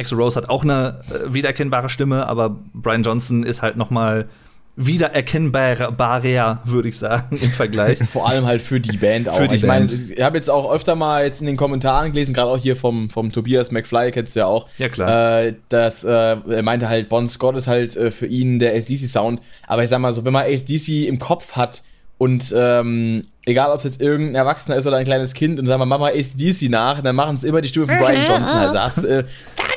Exo 0.00 0.16
Rose 0.16 0.36
hat 0.36 0.50
auch 0.50 0.64
eine 0.64 1.00
äh, 1.08 1.32
wiedererkennbare 1.32 1.88
Stimme, 1.88 2.26
aber 2.26 2.56
Brian 2.74 3.02
Johnson 3.02 3.42
ist 3.42 3.62
halt 3.62 3.76
nochmal 3.76 4.28
wiedererkennbarer, 4.76 6.60
würde 6.64 6.88
ich 6.88 6.98
sagen, 6.98 7.36
im 7.36 7.50
Vergleich. 7.50 7.98
Vor 8.10 8.28
allem 8.28 8.46
halt 8.46 8.62
für 8.62 8.80
die 8.80 8.96
Band 8.96 9.28
auch. 9.28 9.36
Für 9.36 9.48
die 9.48 9.56
ich 9.56 9.62
meine, 9.62 9.86
ich 9.86 10.22
habe 10.22 10.36
jetzt 10.36 10.48
auch 10.48 10.72
öfter 10.72 10.94
mal 10.94 11.24
jetzt 11.24 11.40
in 11.40 11.46
den 11.46 11.56
Kommentaren 11.56 12.12
gelesen, 12.12 12.32
gerade 12.32 12.50
auch 12.50 12.58
hier 12.58 12.76
vom, 12.76 13.10
vom 13.10 13.30
Tobias 13.30 13.70
McFly, 13.70 14.10
kennst 14.10 14.36
du 14.36 14.40
ja 14.40 14.46
auch. 14.46 14.66
Ja, 14.78 14.88
klar. 14.88 15.42
Äh, 15.42 15.54
dass, 15.68 16.04
äh, 16.04 16.08
er 16.08 16.62
meinte 16.62 16.88
halt, 16.88 17.08
Bon 17.08 17.28
Scott 17.28 17.56
ist 17.56 17.66
halt 17.66 17.96
äh, 17.96 18.10
für 18.10 18.26
ihn 18.26 18.58
der 18.58 18.74
ACDC-Sound. 18.74 19.40
Aber 19.66 19.82
ich 19.82 19.90
sag 19.90 19.98
mal 19.98 20.12
so, 20.12 20.24
wenn 20.24 20.32
man 20.32 20.46
ACDC 20.46 21.06
im 21.06 21.18
Kopf 21.18 21.56
hat 21.56 21.82
und 22.16 22.52
ähm, 22.56 23.22
egal 23.46 23.70
ob 23.70 23.78
es 23.78 23.84
jetzt 23.84 24.00
irgendein 24.00 24.34
Erwachsener 24.34 24.76
ist 24.76 24.86
oder 24.86 24.96
ein 24.96 25.04
kleines 25.04 25.34
Kind 25.34 25.58
und 25.58 25.66
sagen 25.66 25.80
wir, 25.80 25.86
mach 25.86 25.98
mal 25.98 26.12
ACDC 26.12 26.68
nach, 26.70 27.02
dann 27.02 27.16
machen 27.16 27.36
es 27.36 27.44
immer 27.44 27.60
die 27.60 27.68
Stimme 27.68 27.86
von 27.86 27.98
Brian 27.98 28.26
Johnson. 28.26 28.56
Also 28.56 28.78
hast, 28.78 29.04
äh, 29.04 29.24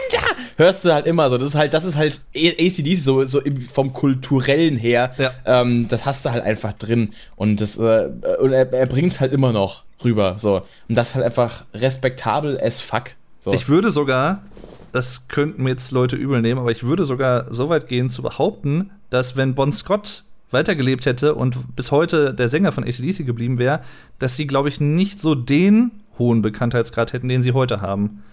hörst 0.57 0.85
du 0.85 0.93
halt 0.93 1.05
immer 1.05 1.29
so. 1.29 1.37
Das 1.37 1.49
ist 1.49 1.55
halt, 1.55 1.73
das 1.73 1.83
ist 1.83 1.95
halt 1.95 2.21
ACDC 2.35 2.97
so, 2.97 3.25
so 3.25 3.41
vom 3.71 3.93
kulturellen 3.93 4.77
her. 4.77 5.13
Ja. 5.17 5.31
Ähm, 5.45 5.87
das 5.87 6.05
hast 6.05 6.25
du 6.25 6.31
halt 6.31 6.43
einfach 6.43 6.73
drin. 6.73 7.13
Und 7.35 7.61
das, 7.61 7.77
äh, 7.77 8.09
und 8.39 8.53
er, 8.53 8.71
er 8.71 8.85
bringt 8.85 9.19
halt 9.19 9.33
immer 9.33 9.51
noch 9.51 9.83
rüber. 10.03 10.35
So. 10.37 10.61
Und 10.87 10.95
das 10.95 11.15
halt 11.15 11.25
einfach 11.25 11.65
respektabel 11.73 12.59
as 12.61 12.79
fuck. 12.79 13.11
So. 13.39 13.53
Ich 13.53 13.67
würde 13.67 13.91
sogar, 13.91 14.43
das 14.91 15.27
könnten 15.27 15.63
mir 15.63 15.71
jetzt 15.71 15.91
Leute 15.91 16.15
übel 16.15 16.41
nehmen, 16.41 16.59
aber 16.59 16.71
ich 16.71 16.83
würde 16.83 17.05
sogar 17.05 17.51
so 17.51 17.69
weit 17.69 17.87
gehen 17.87 18.09
zu 18.09 18.21
behaupten, 18.21 18.91
dass 19.09 19.35
wenn 19.35 19.55
Bon 19.55 19.71
Scott 19.71 20.23
weitergelebt 20.51 21.05
hätte 21.05 21.35
und 21.35 21.75
bis 21.75 21.91
heute 21.91 22.33
der 22.33 22.47
Sänger 22.47 22.71
von 22.71 22.83
ACDC 22.83 23.25
geblieben 23.25 23.57
wäre, 23.57 23.81
dass 24.19 24.35
sie, 24.35 24.47
glaube 24.47 24.69
ich, 24.69 24.79
nicht 24.79 25.19
so 25.19 25.35
den 25.35 25.91
hohen 26.19 26.41
Bekanntheitsgrad 26.41 27.11
hätten, 27.11 27.27
den 27.27 27.41
sie 27.41 27.53
heute 27.53 27.81
haben. 27.81 28.23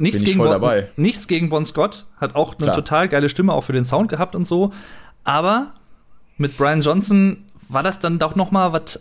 Nichts 0.00 0.20
ich 0.22 0.24
gegen, 0.26 0.38
voll 0.38 0.46
bon, 0.48 0.52
dabei. 0.54 0.90
nichts 0.96 1.26
gegen 1.28 1.48
Bon 1.50 1.64
Scott, 1.64 2.06
hat 2.20 2.34
auch 2.34 2.54
eine 2.54 2.64
Klar. 2.64 2.74
total 2.76 3.08
geile 3.08 3.28
Stimme, 3.28 3.52
auch 3.52 3.62
für 3.62 3.72
den 3.72 3.84
Sound 3.84 4.08
gehabt 4.10 4.34
und 4.34 4.46
so. 4.46 4.72
Aber 5.24 5.72
mit 6.36 6.56
Brian 6.56 6.80
Johnson 6.80 7.44
war 7.68 7.82
das 7.82 8.00
dann 8.00 8.18
doch 8.18 8.34
noch 8.36 8.50
mal 8.50 8.72
was 8.72 8.96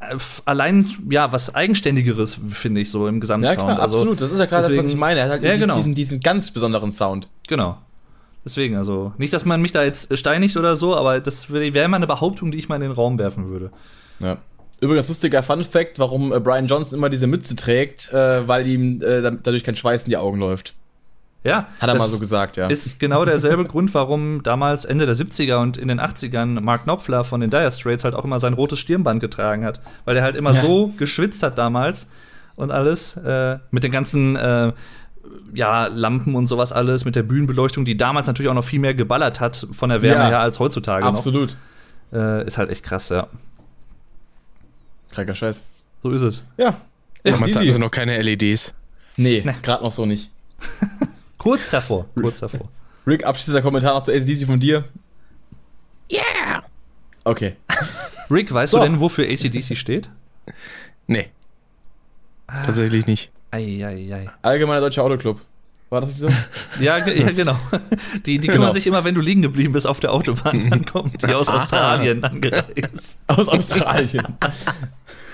äh, 0.00 0.16
allein, 0.46 0.86
ja, 1.10 1.30
was 1.32 1.54
Eigenständigeres, 1.54 2.38
finde 2.48 2.80
ich, 2.80 2.90
so 2.90 3.06
im 3.06 3.16
ja, 3.16 3.20
Gesamtsound. 3.20 3.56
klar, 3.56 3.80
Also, 3.80 3.96
absolut. 3.96 4.20
Das 4.20 4.32
ist 4.32 4.38
ja 4.38 4.46
gerade 4.46 4.66
das, 4.68 4.76
was 4.76 4.86
ich 4.86 4.96
meine. 4.96 5.20
Er 5.20 5.24
hat 5.26 5.30
halt 5.32 5.44
Ja, 5.44 5.50
diesen, 5.52 5.60
genau. 5.62 5.76
diesen, 5.76 5.94
diesen 5.94 6.20
ganz 6.20 6.50
besonderen 6.50 6.90
Sound. 6.90 7.28
Genau. 7.48 7.78
Deswegen, 8.44 8.76
also, 8.76 9.12
nicht, 9.18 9.32
dass 9.34 9.44
man 9.44 9.60
mich 9.60 9.72
da 9.72 9.82
jetzt 9.84 10.16
steinigt 10.16 10.56
oder 10.56 10.74
so, 10.76 10.96
aber 10.96 11.20
das 11.20 11.52
wär- 11.52 11.74
wäre 11.74 11.88
mal 11.88 11.98
eine 11.98 12.06
Behauptung, 12.06 12.50
die 12.50 12.58
ich 12.58 12.68
mal 12.70 12.76
in 12.76 12.80
den 12.82 12.92
Raum 12.92 13.18
werfen 13.18 13.48
würde. 13.50 13.70
Ja. 14.20 14.38
Übrigens, 14.80 15.08
lustiger 15.08 15.42
Fun 15.42 15.62
Fact, 15.64 15.98
warum 15.98 16.32
äh, 16.32 16.40
Brian 16.40 16.66
Johnson 16.66 16.98
immer 16.98 17.08
diese 17.10 17.26
Mütze 17.26 17.54
trägt, 17.56 18.12
äh, 18.12 18.46
weil 18.48 18.66
ihm 18.66 19.02
äh, 19.02 19.20
da- 19.20 19.30
dadurch 19.30 19.62
kein 19.64 19.76
Schweiß 19.76 20.04
in 20.04 20.10
die 20.10 20.16
Augen 20.16 20.38
läuft. 20.38 20.74
Ja. 21.44 21.68
Hat 21.80 21.88
er 21.88 21.94
mal 21.96 22.06
so 22.06 22.18
gesagt, 22.18 22.56
ja. 22.58 22.66
Ist 22.68 22.98
genau 23.00 23.24
derselbe 23.24 23.64
Grund, 23.66 23.92
warum 23.94 24.42
damals 24.42 24.84
Ende 24.84 25.06
der 25.06 25.16
70er 25.16 25.56
und 25.56 25.76
in 25.78 25.88
den 25.88 25.98
80ern 26.00 26.60
Mark 26.60 26.84
Knopfler 26.84 27.24
von 27.24 27.40
den 27.40 27.48
Dire 27.50 27.70
Straits 27.72 28.04
halt 28.04 28.14
auch 28.14 28.24
immer 28.24 28.38
sein 28.38 28.52
rotes 28.54 28.78
Stirnband 28.78 29.20
getragen 29.20 29.64
hat. 29.64 29.80
Weil 30.04 30.16
er 30.16 30.22
halt 30.22 30.36
immer 30.36 30.52
Ja. 30.52 30.60
so 30.60 30.92
geschwitzt 30.98 31.42
hat 31.42 31.56
damals 31.58 32.08
und 32.56 32.70
alles. 32.70 33.16
Äh, 33.16 33.58
mit 33.70 33.84
den 33.84 33.92
ganzen 33.92 34.36
äh, 34.36 34.72
ja, 35.54 35.86
Lampen 35.86 36.34
und 36.34 36.46
sowas 36.46 36.72
alles, 36.72 37.04
mit 37.04 37.16
der 37.16 37.22
Bühnenbeleuchtung, 37.22 37.84
die 37.86 37.96
damals 37.96 38.26
natürlich 38.26 38.50
auch 38.50 38.54
noch 38.54 38.64
viel 38.64 38.78
mehr 38.80 38.94
geballert 38.94 39.40
hat 39.40 39.66
von 39.72 39.88
der 39.90 40.02
Wärme 40.02 40.24
Ja. 40.24 40.28
her 40.28 40.40
als 40.40 40.58
heutzutage 40.58 41.04
Absolut. 41.06 41.56
noch. 42.12 42.18
Äh, 42.20 42.46
ist 42.46 42.58
halt 42.58 42.68
echt 42.70 42.84
krass, 42.84 43.08
ja. 43.08 43.28
Kranker 45.10 45.34
Scheiß. 45.34 45.62
So 46.02 46.10
ist 46.10 46.22
es. 46.22 46.42
Ja. 46.56 46.80
Damals 47.22 47.48
Easy. 47.48 47.58
hatten 47.58 47.72
sie 47.72 47.78
noch 47.80 47.90
keine 47.90 48.20
LEDs. 48.22 48.72
Nee, 49.16 49.44
gerade 49.62 49.82
noch 49.84 49.90
so 49.92 50.06
nicht. 50.06 50.30
Kurz 51.38 51.70
davor, 51.70 52.06
kurz 52.14 52.40
davor. 52.40 52.68
Rick, 53.06 53.24
abschließender 53.24 53.62
Kommentar 53.62 53.94
noch 53.94 54.02
zu 54.02 54.12
ACDC 54.12 54.46
von 54.46 54.60
dir. 54.60 54.84
Yeah! 56.12 56.62
Okay. 57.24 57.56
Rick, 58.30 58.52
weißt 58.52 58.72
So. 58.72 58.78
du 58.78 58.84
denn, 58.84 59.00
wofür 59.00 59.24
ACDC 59.26 59.74
steht? 59.76 60.10
Nee. 61.06 61.28
Tatsächlich 62.46 63.06
nicht. 63.06 63.30
Eieiei. 63.52 64.28
Allgemeiner 64.42 64.80
Deutscher 64.82 65.02
Autoclub. 65.02 65.40
War 65.88 66.02
das 66.02 66.10
nicht 66.10 66.20
so? 66.20 66.28
Ja, 66.80 66.98
ja, 67.08 67.32
genau. 67.32 67.58
Die, 68.26 68.38
die 68.38 68.46
kümmern 68.46 68.60
Genau. 68.68 68.72
sich 68.72 68.86
immer, 68.86 69.04
wenn 69.04 69.14
du 69.14 69.20
liegen 69.20 69.42
geblieben 69.42 69.72
bist 69.72 69.86
auf 69.86 69.98
der 70.00 70.12
Autobahn, 70.12 70.70
dann 70.70 70.84
kommt 70.84 71.22
die 71.22 71.34
aus 71.34 71.48
Australien 71.48 72.22
angereist. 72.22 73.16
Aus 73.26 73.48
Australien. 73.48 74.36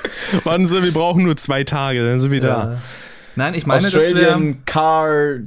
Warten 0.44 0.66
Sie, 0.66 0.82
wir 0.82 0.92
brauchen 0.92 1.22
nur 1.24 1.36
zwei 1.36 1.64
Tage, 1.64 2.04
dann 2.04 2.20
sind 2.20 2.30
wir 2.30 2.40
da. 2.40 2.72
Ja. 2.72 2.78
Nein, 3.36 3.54
ich 3.54 3.66
meine, 3.66 3.90
das 3.90 3.94
wäre. 3.94 4.04
Australian 4.04 4.64
Car 4.64 5.38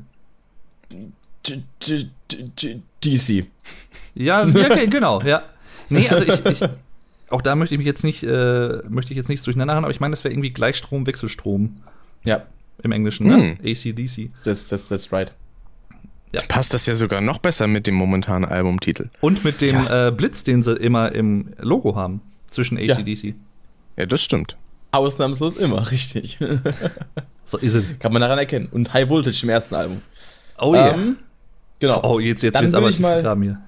G- 1.44 1.62
G- 1.80 2.08
G- 2.56 2.80
DC. 3.04 3.46
Ja, 4.16 4.44
ja 4.44 4.66
okay, 4.66 4.88
genau, 4.90 5.22
ja. 5.22 5.42
Nee, 5.90 6.08
also 6.10 6.26
ich, 6.26 6.46
ich. 6.46 6.70
Auch 7.30 7.42
da 7.42 7.56
möchte 7.56 7.76
ich 7.76 7.80
mich 7.80 7.88
jetzt 7.88 8.04
nicht, 8.04 8.24
äh, 8.24 8.82
möchte 8.90 9.12
ich 9.14 9.18
jetzt 9.18 9.30
nichts 9.30 9.46
durcheinander 9.46 9.76
haben, 9.76 9.84
aber 9.84 9.92
ich 9.92 10.00
meine, 10.00 10.12
das 10.12 10.24
wäre 10.24 10.34
irgendwie 10.34 10.50
Gleichstrom, 10.50 11.06
Wechselstrom 11.06 11.78
Ja, 12.24 12.44
im 12.82 12.92
Englischen, 12.92 13.28
ne? 13.28 13.36
Hm. 13.36 13.58
ACDC. 13.64 14.32
das, 14.44 14.66
das, 14.66 14.88
that's 14.88 15.12
right. 15.12 15.32
Passt 16.48 16.74
das 16.74 16.86
ja 16.86 16.94
sogar 16.96 17.22
noch 17.22 17.40
besser 17.40 17.66
mit 17.68 17.88
dem 17.88 17.96
momentanen 17.96 18.50
Albumtitel. 18.50 19.10
Und 19.22 19.44
mit 19.44 19.62
dem 19.62 19.88
äh, 19.90 20.12
Blitz, 20.12 20.44
den 20.44 20.62
sie 20.62 20.74
immer 20.74 21.12
im 21.12 21.54
Logo 21.60 21.96
haben, 21.96 22.22
zwischen 22.50 22.78
ACDC. 22.78 23.24
Ja, 23.26 23.34
das 24.08 24.22
stimmt. 24.22 24.56
Ausnahmslos 24.92 25.56
immer, 25.56 25.90
richtig. 25.92 26.38
So 27.46 27.58
ist 27.58 27.74
es. 27.74 28.00
Kann 28.00 28.12
man 28.14 28.22
daran 28.22 28.40
erkennen. 28.40 28.68
Und 28.72 28.94
High 28.94 29.10
Voltage 29.10 29.40
im 29.44 29.50
ersten 29.50 29.76
Album. 29.76 30.02
Oh 30.60 30.74
ja. 30.76 30.94
Ähm, 30.94 31.18
genau. 31.80 32.02
oh, 32.04 32.20
jetzt, 32.20 32.42
jetzt 32.44 32.60
wird's 32.60 32.74
aber 32.76 32.90
ich 32.90 33.00
mal- 33.00 33.18
gegraben 33.18 33.44
hier. 33.44 33.62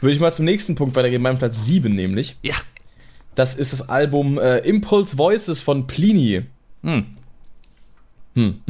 Würde 0.00 0.14
ich 0.14 0.20
mal 0.20 0.32
zum 0.32 0.44
nächsten 0.46 0.74
Punkt 0.74 0.96
weitergehen, 0.96 1.22
meinem 1.22 1.38
Platz 1.38 1.64
7 1.64 1.94
nämlich. 1.94 2.36
Ja. 2.42 2.54
Das 3.34 3.54
ist 3.54 3.72
das 3.72 3.88
Album 3.88 4.38
äh, 4.38 4.58
Impulse 4.58 5.16
Voices 5.16 5.60
von 5.60 5.86
Plini. 5.86 6.42
Hm. 6.82 7.04
Hm. 8.34 8.60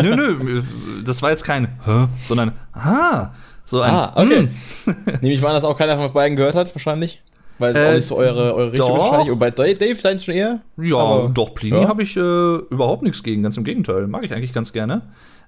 nö, 0.00 0.14
nö, 0.14 0.62
das 1.04 1.20
war 1.20 1.30
jetzt 1.30 1.42
kein 1.44 1.66
Hä? 1.84 2.06
sondern 2.24 2.52
Ah, 2.72 3.30
so 3.64 3.80
ein 3.82 3.90
Ah, 3.92 4.12
okay. 4.14 4.48
hm. 4.84 4.96
Nehme 5.20 5.34
ich 5.34 5.40
mal 5.40 5.48
an, 5.48 5.54
dass 5.54 5.64
auch 5.64 5.76
keiner 5.76 5.96
von 5.96 6.06
euch 6.06 6.12
beiden 6.12 6.36
gehört 6.36 6.54
hat, 6.54 6.72
wahrscheinlich. 6.74 7.20
Weil 7.60 7.70
es 7.70 7.76
Äh, 7.76 7.88
auch 7.88 7.92
nicht 7.94 8.06
so 8.06 8.16
eure, 8.16 8.54
eure 8.54 8.72
Richtung 8.72 8.88
doch. 8.88 8.96
ist 8.96 9.02
wahrscheinlich. 9.02 9.30
Und 9.32 9.38
bei 9.38 9.50
Dave, 9.52 9.94
deins 10.02 10.24
schon 10.24 10.34
eher? 10.34 10.60
Ja, 10.76 10.96
Aber- 10.96 11.28
doch, 11.28 11.54
Plini 11.54 11.80
ja. 11.82 11.88
habe 11.88 12.02
ich 12.02 12.16
äh, 12.16 12.20
überhaupt 12.20 13.02
nichts 13.02 13.22
gegen, 13.22 13.42
ganz 13.44 13.56
im 13.56 13.62
Gegenteil. 13.64 14.06
Mag 14.08 14.24
ich 14.24 14.32
eigentlich 14.32 14.52
ganz 14.52 14.72
gerne. 14.72 15.02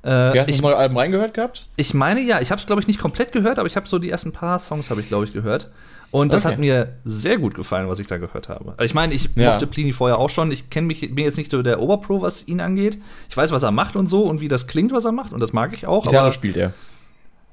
Äh, 0.05 0.09
Wie 0.09 0.39
hast 0.39 0.47
du 0.47 0.51
ich, 0.51 0.57
das 0.57 0.61
neue 0.63 0.77
Album 0.77 0.97
reingehört 0.99 1.33
gehabt? 1.35 1.67
ich 1.77 1.95
meine 1.95 2.21
ja, 2.21 2.41
ich 2.41 2.51
habe 2.51 2.59
es, 2.61 2.67
glaube 2.67 2.81
ich, 2.81 2.89
nicht 2.89 2.99
komplett 3.01 3.33
gehört, 3.33 3.59
aber 3.59 3.67
ich 3.69 3.77
habe 3.77 3.87
so 3.89 3.99
die 3.99 4.11
ersten 4.11 4.33
paar 4.33 4.59
Songs, 4.59 4.91
habe 4.91 5.01
ich, 5.01 5.07
glaube 5.09 5.25
ich, 5.25 5.33
gehört. 5.33 5.71
Und 6.11 6.35
das 6.35 6.45
Okay. 6.45 6.53
hat 6.55 6.61
mir 6.61 6.89
sehr 7.05 7.39
gut 7.39 7.55
gefallen, 7.55 7.89
was 7.89 7.99
ich 7.99 8.07
da 8.07 8.19
gehört 8.19 8.51
habe. 8.51 8.71
Also 8.73 8.85
ich 8.85 8.93
meine, 8.95 9.15
ich 9.15 9.31
Ja. 9.35 9.53
mochte 9.53 9.67
Plini 9.67 9.93
vorher 9.95 10.19
auch 10.19 10.29
schon. 10.29 10.51
Ich 10.51 10.69
kenne 10.69 10.87
mich, 10.89 11.01
bin 11.01 11.25
jetzt 11.25 11.39
nicht 11.39 11.51
so 11.51 11.63
der 11.63 11.81
Oberpro, 11.81 12.21
was 12.21 12.47
ihn 12.49 12.61
angeht. 12.61 12.99
Ich 13.31 13.37
weiß, 13.37 13.51
was 13.53 13.63
er 13.63 13.71
macht 13.71 13.97
und 13.97 14.09
so 14.09 14.25
und 14.25 14.41
wie 14.43 14.49
das 14.49 14.67
klingt, 14.67 14.93
was 14.93 15.07
er 15.07 15.13
macht. 15.13 15.33
Und 15.33 15.41
das 15.41 15.55
mag 15.55 15.73
ich 15.73 15.87
auch. 15.87 16.03
Gitarre 16.05 16.25
aber- 16.25 16.33
spielt 16.33 16.59
er. 16.59 16.75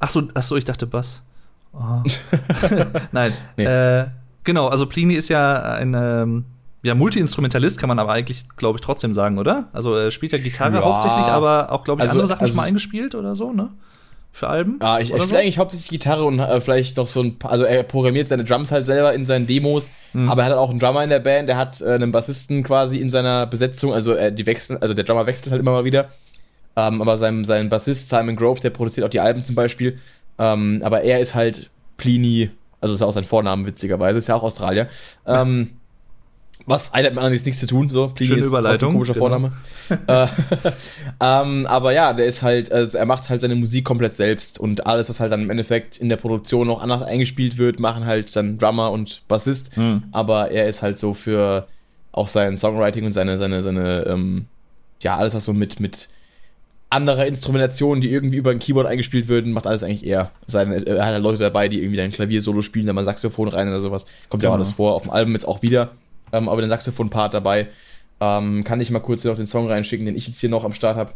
Ach 0.02 0.10
so, 0.10 0.24
ach 0.34 0.44
so, 0.44 0.58
ich 0.58 0.66
dachte 0.66 0.88
Bass. 0.88 1.22
Oh. 1.72 2.02
Nein. 3.14 3.32
Nee. 3.58 3.64
Äh, 3.66 4.08
genau, 4.44 4.68
also 4.68 4.86
Plini 4.86 5.14
ist 5.16 5.30
ja 5.30 5.62
ein 5.76 5.94
ähm, 5.98 6.46
ja, 6.82 6.96
Multi-Instrumentalist, 6.96 7.78
kann 7.78 7.90
man 7.90 8.00
aber 8.00 8.12
eigentlich, 8.14 8.46
glaube 8.56 8.78
ich, 8.78 8.82
trotzdem 8.82 9.14
sagen, 9.14 9.38
oder? 9.38 9.68
Also 9.74 9.94
er 9.96 10.12
spielt 10.12 10.32
ja 10.32 10.38
Gitarre 10.38 10.76
Ja. 10.78 10.84
hauptsächlich, 10.84 11.26
aber 11.26 11.72
auch, 11.72 11.84
glaube 11.84 12.00
ich, 12.00 12.04
Also- 12.04 12.14
andere 12.14 12.28
Sachen 12.28 12.42
also- 12.42 12.52
schon 12.54 12.58
mal 12.58 12.64
eingespielt 12.68 13.16
oder 13.16 13.36
so, 13.36 13.52
ne? 13.52 13.70
Für 14.32 14.48
Alben? 14.48 14.78
Ah, 14.80 15.00
ich, 15.00 15.12
ich 15.12 15.22
spiele 15.24 15.40
eigentlich 15.40 15.58
hauptsächlich 15.58 15.90
Gitarre 15.90 16.24
und 16.24 16.38
äh, 16.40 16.62
vielleicht 16.62 16.98
noch 16.98 17.08
so 17.08 17.20
ein 17.20 17.40
paar, 17.40 17.50
also 17.52 17.64
er 17.66 17.82
programmiert 17.82 18.28
seine 18.28 18.44
Drums 18.44 18.72
halt 18.72 18.86
selber 18.86 19.12
in 19.14 19.26
seinen 19.26 19.48
Demos, 19.48 19.90
Mhm. 20.14 20.30
aber 20.30 20.44
er 20.44 20.50
hat 20.50 20.54
auch 20.54 20.70
einen 20.70 20.78
Drummer 20.80 21.04
in 21.04 21.10
der 21.10 21.20
Band, 21.20 21.50
der 21.50 21.58
hat 21.58 21.82
äh, 21.82 21.94
einen 21.96 22.12
Bassisten 22.12 22.62
quasi 22.64 23.00
in 23.00 23.10
seiner 23.10 23.48
Besetzung, 23.48 23.92
also 23.92 24.14
äh, 24.14 24.32
die 24.32 24.46
wechseln, 24.46 24.78
also 24.82 24.94
der 24.94 25.04
Drummer 25.04 25.26
wechselt 25.26 25.52
halt 25.52 25.60
immer 25.62 25.72
mal 25.72 25.84
wieder. 25.84 26.10
Ähm, 26.76 27.02
aber 27.02 27.18
sein, 27.18 27.44
sein 27.44 27.70
Bassist 27.70 28.08
Simon 28.10 28.36
Grove, 28.36 28.62
der 28.62 28.70
produziert 28.70 29.04
auch 29.06 29.10
die 29.10 29.20
Alben 29.20 29.44
zum 29.44 29.56
Beispiel. 29.56 29.98
Ähm, 30.38 30.80
aber 30.86 31.02
er 31.02 31.20
ist 31.20 31.34
halt 31.34 31.70
Plini, 31.98 32.52
also 32.82 32.94
ist 32.94 33.02
ja 33.02 33.08
auch 33.08 33.14
sein 33.14 33.24
Vornamen 33.24 33.66
witzigerweise, 33.66 34.18
ist 34.18 34.28
ja 34.28 34.36
auch 34.36 34.44
Australier. 34.44 34.88
Ähm, 35.26 35.72
was 36.66 36.94
eine 36.94 37.08
hat 37.08 37.14
mit 37.14 37.24
anderem 37.24 37.42
nichts 37.42 37.60
zu 37.60 37.68
tun, 37.68 37.90
so. 37.90 38.10
Plini 38.10 38.28
Schöne 38.28 38.42
ist 38.42 38.48
Überleitung, 38.48 38.90
ein 38.90 38.94
komischer 38.94 39.14
genau. 39.14 39.26
Vorname. 39.26 39.52
äh, 40.08 40.28
ähm, 41.20 41.66
aber 41.66 41.94
ja, 41.94 42.14
der 42.14 42.26
ist 42.26 42.42
halt, 42.42 42.72
also 42.72 42.98
er 42.98 43.06
macht 43.06 43.30
halt 43.30 43.42
seine 43.42 43.56
Musik 43.56 43.86
komplett 43.86 44.16
selbst 44.16 44.60
und 44.60 44.86
alles, 44.86 45.10
was 45.10 45.20
halt 45.20 45.32
dann 45.32 45.42
im 45.42 45.50
Endeffekt 45.50 45.98
in 45.98 46.10
der 46.10 46.18
Produktion 46.18 46.68
noch 46.68 46.82
anders 46.82 47.02
eingespielt 47.02 47.58
wird, 47.58 47.80
machen 47.80 48.06
halt 48.06 48.36
dann 48.36 48.58
Drummer 48.58 48.92
und 48.92 49.24
Bassist. 49.28 49.76
Hm. 49.76 50.04
Aber 50.12 50.52
er 50.52 50.68
ist 50.68 50.82
halt 50.82 51.00
so 51.00 51.14
für 51.14 51.68
auch 52.12 52.28
sein 52.28 52.58
Songwriting 52.58 53.06
und 53.06 53.14
seine, 53.14 53.38
seine, 53.38 53.62
seine, 53.62 54.06
ähm, 54.06 54.46
ja, 55.02 55.18
alles, 55.18 55.34
was 55.34 55.46
so 55.46 55.54
mit, 55.54 55.80
mit 55.80 56.10
anderer 56.90 57.26
Instrumentation, 57.28 58.02
die 58.02 58.12
irgendwie 58.12 58.38
über 58.38 58.52
ein 58.52 58.60
Keyboard 58.60 58.88
eingespielt 58.88 59.28
würden, 59.28 59.54
macht 59.54 59.68
alles 59.68 59.84
eigentlich 59.84 60.06
er. 60.06 60.32
Seine, 60.48 60.86
er 60.86 61.06
hat 61.06 61.14
halt 61.14 61.24
Leute 61.24 61.38
dabei, 61.38 61.68
die 61.68 61.78
irgendwie 61.78 61.98
dann 61.98 62.12
Klavier-Solo 62.12 62.62
spielen, 62.62 62.88
dann 62.88 62.96
mal 62.96 63.06
Saxophon 63.06 63.48
rein 63.48 63.68
oder 63.68 63.80
sowas. 63.80 64.06
Kommt 64.30 64.44
ja 64.44 64.50
auch 64.50 64.54
Genau. 64.54 64.64
alles 64.64 64.72
vor, 64.74 64.94
auf 64.96 65.04
dem 65.04 65.12
Album 65.12 65.34
jetzt 65.34 65.48
auch 65.48 65.62
wieder. 65.62 65.92
Ähm, 66.32 66.50
aber 66.50 66.62
den 66.62 66.70
Saxophon-Part 66.70 67.34
dabei. 67.34 67.68
Ähm, 68.20 68.64
kann 68.64 68.82
ich 68.82 68.90
mal 68.92 69.00
kurz 69.00 69.24
noch 69.24 69.36
den 69.36 69.46
Song 69.48 69.68
reinschicken, 69.68 70.06
den 70.06 70.16
ich 70.16 70.28
jetzt 70.28 70.40
hier 70.40 70.50
noch 70.50 70.66
am 70.66 70.74
Start 70.74 70.98
habe. 70.98 71.14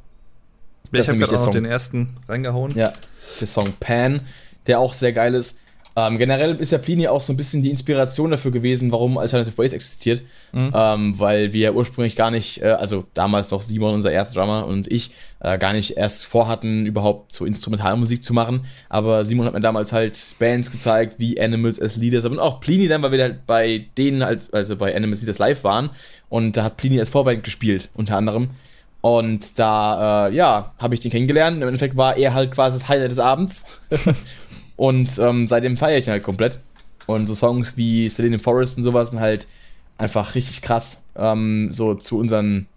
Ich 0.91 1.07
habe 1.07 1.17
gerade 1.17 1.35
auch 1.39 1.45
noch 1.47 1.51
den 1.51 1.65
ersten 1.65 2.17
reingehauen. 2.29 2.75
Ja, 2.75 2.93
der 3.41 3.47
Song 3.47 3.73
Pan, 3.79 4.21
der 4.67 4.79
auch 4.79 4.93
sehr 4.93 5.11
geil 5.11 5.33
ist. 5.33 5.57
Ähm, 5.95 6.17
generell 6.17 6.55
ist 6.55 6.71
ja 6.71 6.79
Plini 6.79 7.07
auch 7.07 7.21
so 7.21 7.31
ein 7.33 7.37
bisschen 7.37 7.61
die 7.61 7.69
Inspiration 7.69 8.31
dafür 8.31 8.49
gewesen, 8.49 8.91
warum 8.91 9.17
Alternative 9.17 9.55
Ways 9.57 9.73
existiert. 9.73 10.23
Mhm. 10.51 10.71
Ähm, 10.73 11.19
weil 11.19 11.53
wir 11.53 11.75
ursprünglich 11.75 12.15
gar 12.15 12.31
nicht, 12.31 12.61
äh, 12.61 12.69
also 12.69 13.05
damals 13.13 13.51
noch 13.51 13.61
Simon, 13.61 13.93
unser 13.93 14.11
erster 14.11 14.39
Drummer, 14.39 14.65
und 14.65 14.91
ich, 14.91 15.11
äh, 15.39 15.57
gar 15.59 15.73
nicht 15.73 15.95
erst 15.95 16.25
vorhatten, 16.25 16.87
überhaupt 16.87 17.33
so 17.33 17.45
Instrumentalmusik 17.45 18.23
zu 18.23 18.33
machen. 18.33 18.65
Aber 18.89 19.23
Simon 19.23 19.45
hat 19.45 19.53
mir 19.53 19.61
damals 19.61 19.93
halt 19.93 20.35
Bands 20.39 20.71
gezeigt, 20.71 21.15
wie 21.19 21.39
Animals 21.39 21.79
as 21.79 21.95
Leaders, 21.95 22.25
und 22.25 22.39
auch 22.39 22.59
Plini 22.59 22.87
dann, 22.87 23.03
weil 23.03 23.11
wir 23.11 23.21
halt 23.21 23.45
bei 23.45 23.85
denen, 23.97 24.23
als, 24.23 24.51
also 24.51 24.75
bei 24.75 24.95
Animals 24.95 25.21
Leaders 25.21 25.37
live 25.37 25.63
waren. 25.63 25.91
Und 26.29 26.57
da 26.57 26.63
hat 26.63 26.77
Plini 26.77 26.99
als 26.99 27.09
Vorband 27.09 27.43
gespielt, 27.43 27.89
unter 27.93 28.17
anderem. 28.17 28.49
Und 29.01 29.59
da, 29.59 30.27
äh, 30.27 30.33
ja, 30.33 30.71
habe 30.79 30.93
ich 30.93 31.01
den 31.01 31.11
kennengelernt. 31.11 31.57
Im 31.57 31.67
Endeffekt 31.67 31.97
war 31.97 32.15
er 32.15 32.33
halt 32.33 32.51
quasi 32.51 32.79
das 32.79 32.87
Highlight 32.87 33.11
des 33.11 33.19
Abends. 33.19 33.65
und 34.75 35.17
ähm, 35.19 35.47
seitdem 35.47 35.77
feiere 35.77 35.97
ich 35.97 36.07
ihn 36.07 36.11
halt 36.11 36.23
komplett. 36.23 36.59
Und 37.05 37.27
so 37.27 37.35
Songs 37.35 37.75
wie 37.75 38.07
Selene 38.09 38.39
Forest 38.39 38.77
und 38.77 38.83
sowas 38.83 39.09
sind 39.09 39.19
halt 39.19 39.47
einfach 39.97 40.35
richtig 40.35 40.61
krass 40.61 41.01
ähm, 41.15 41.71
so 41.71 41.95
zu 41.95 42.17
unseren 42.17 42.67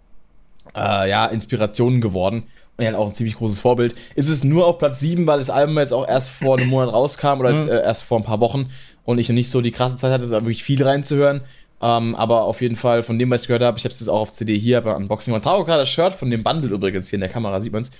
äh, 0.75 1.09
ja, 1.09 1.25
Inspirationen 1.27 2.01
geworden. 2.01 2.43
Und 2.77 2.83
er 2.83 2.91
hat 2.91 2.99
auch 2.99 3.07
ein 3.07 3.15
ziemlich 3.15 3.35
großes 3.35 3.59
Vorbild. 3.59 3.95
Ist 4.15 4.29
es 4.29 4.43
nur 4.43 4.67
auf 4.67 4.77
Platz 4.77 4.99
7, 4.99 5.25
weil 5.25 5.39
das 5.39 5.49
Album 5.49 5.77
jetzt 5.79 5.93
auch 5.93 6.07
erst 6.07 6.29
vor 6.29 6.57
einem 6.57 6.69
Monat 6.69 6.93
rauskam 6.93 7.39
oder 7.39 7.51
jetzt, 7.51 7.67
äh, 7.67 7.81
erst 7.81 8.03
vor 8.03 8.19
ein 8.19 8.23
paar 8.23 8.39
Wochen 8.39 8.69
und 9.03 9.17
ich 9.17 9.29
noch 9.29 9.35
nicht 9.35 9.49
so 9.49 9.61
die 9.61 9.71
krasse 9.71 9.97
Zeit 9.97 10.11
hatte, 10.11 10.29
wirklich 10.29 10.63
viel 10.63 10.83
reinzuhören. 10.83 11.41
Ähm, 11.81 12.15
aber 12.15 12.43
auf 12.43 12.61
jeden 12.61 12.75
Fall 12.75 13.03
von 13.03 13.17
dem, 13.17 13.29
was 13.29 13.41
ich 13.41 13.47
gehört 13.47 13.63
habe, 13.63 13.77
ich 13.77 13.83
habe 13.83 13.93
es 13.93 13.99
jetzt 13.99 14.09
auch 14.09 14.21
auf 14.21 14.31
CD 14.31 14.57
hier 14.57 14.81
bei 14.81 14.95
Unboxing 14.95 15.33
und 15.33 15.43
trage 15.43 15.63
gerade 15.63 15.81
das 15.81 15.89
Shirt 15.89 16.13
von 16.13 16.29
dem 16.29 16.43
Bundle 16.43 16.71
übrigens 16.71 17.09
hier 17.09 17.17
in 17.17 17.21
der 17.21 17.29
Kamera, 17.29 17.61
sieht 17.61 17.73
man 17.73 17.83
es. 17.83 17.91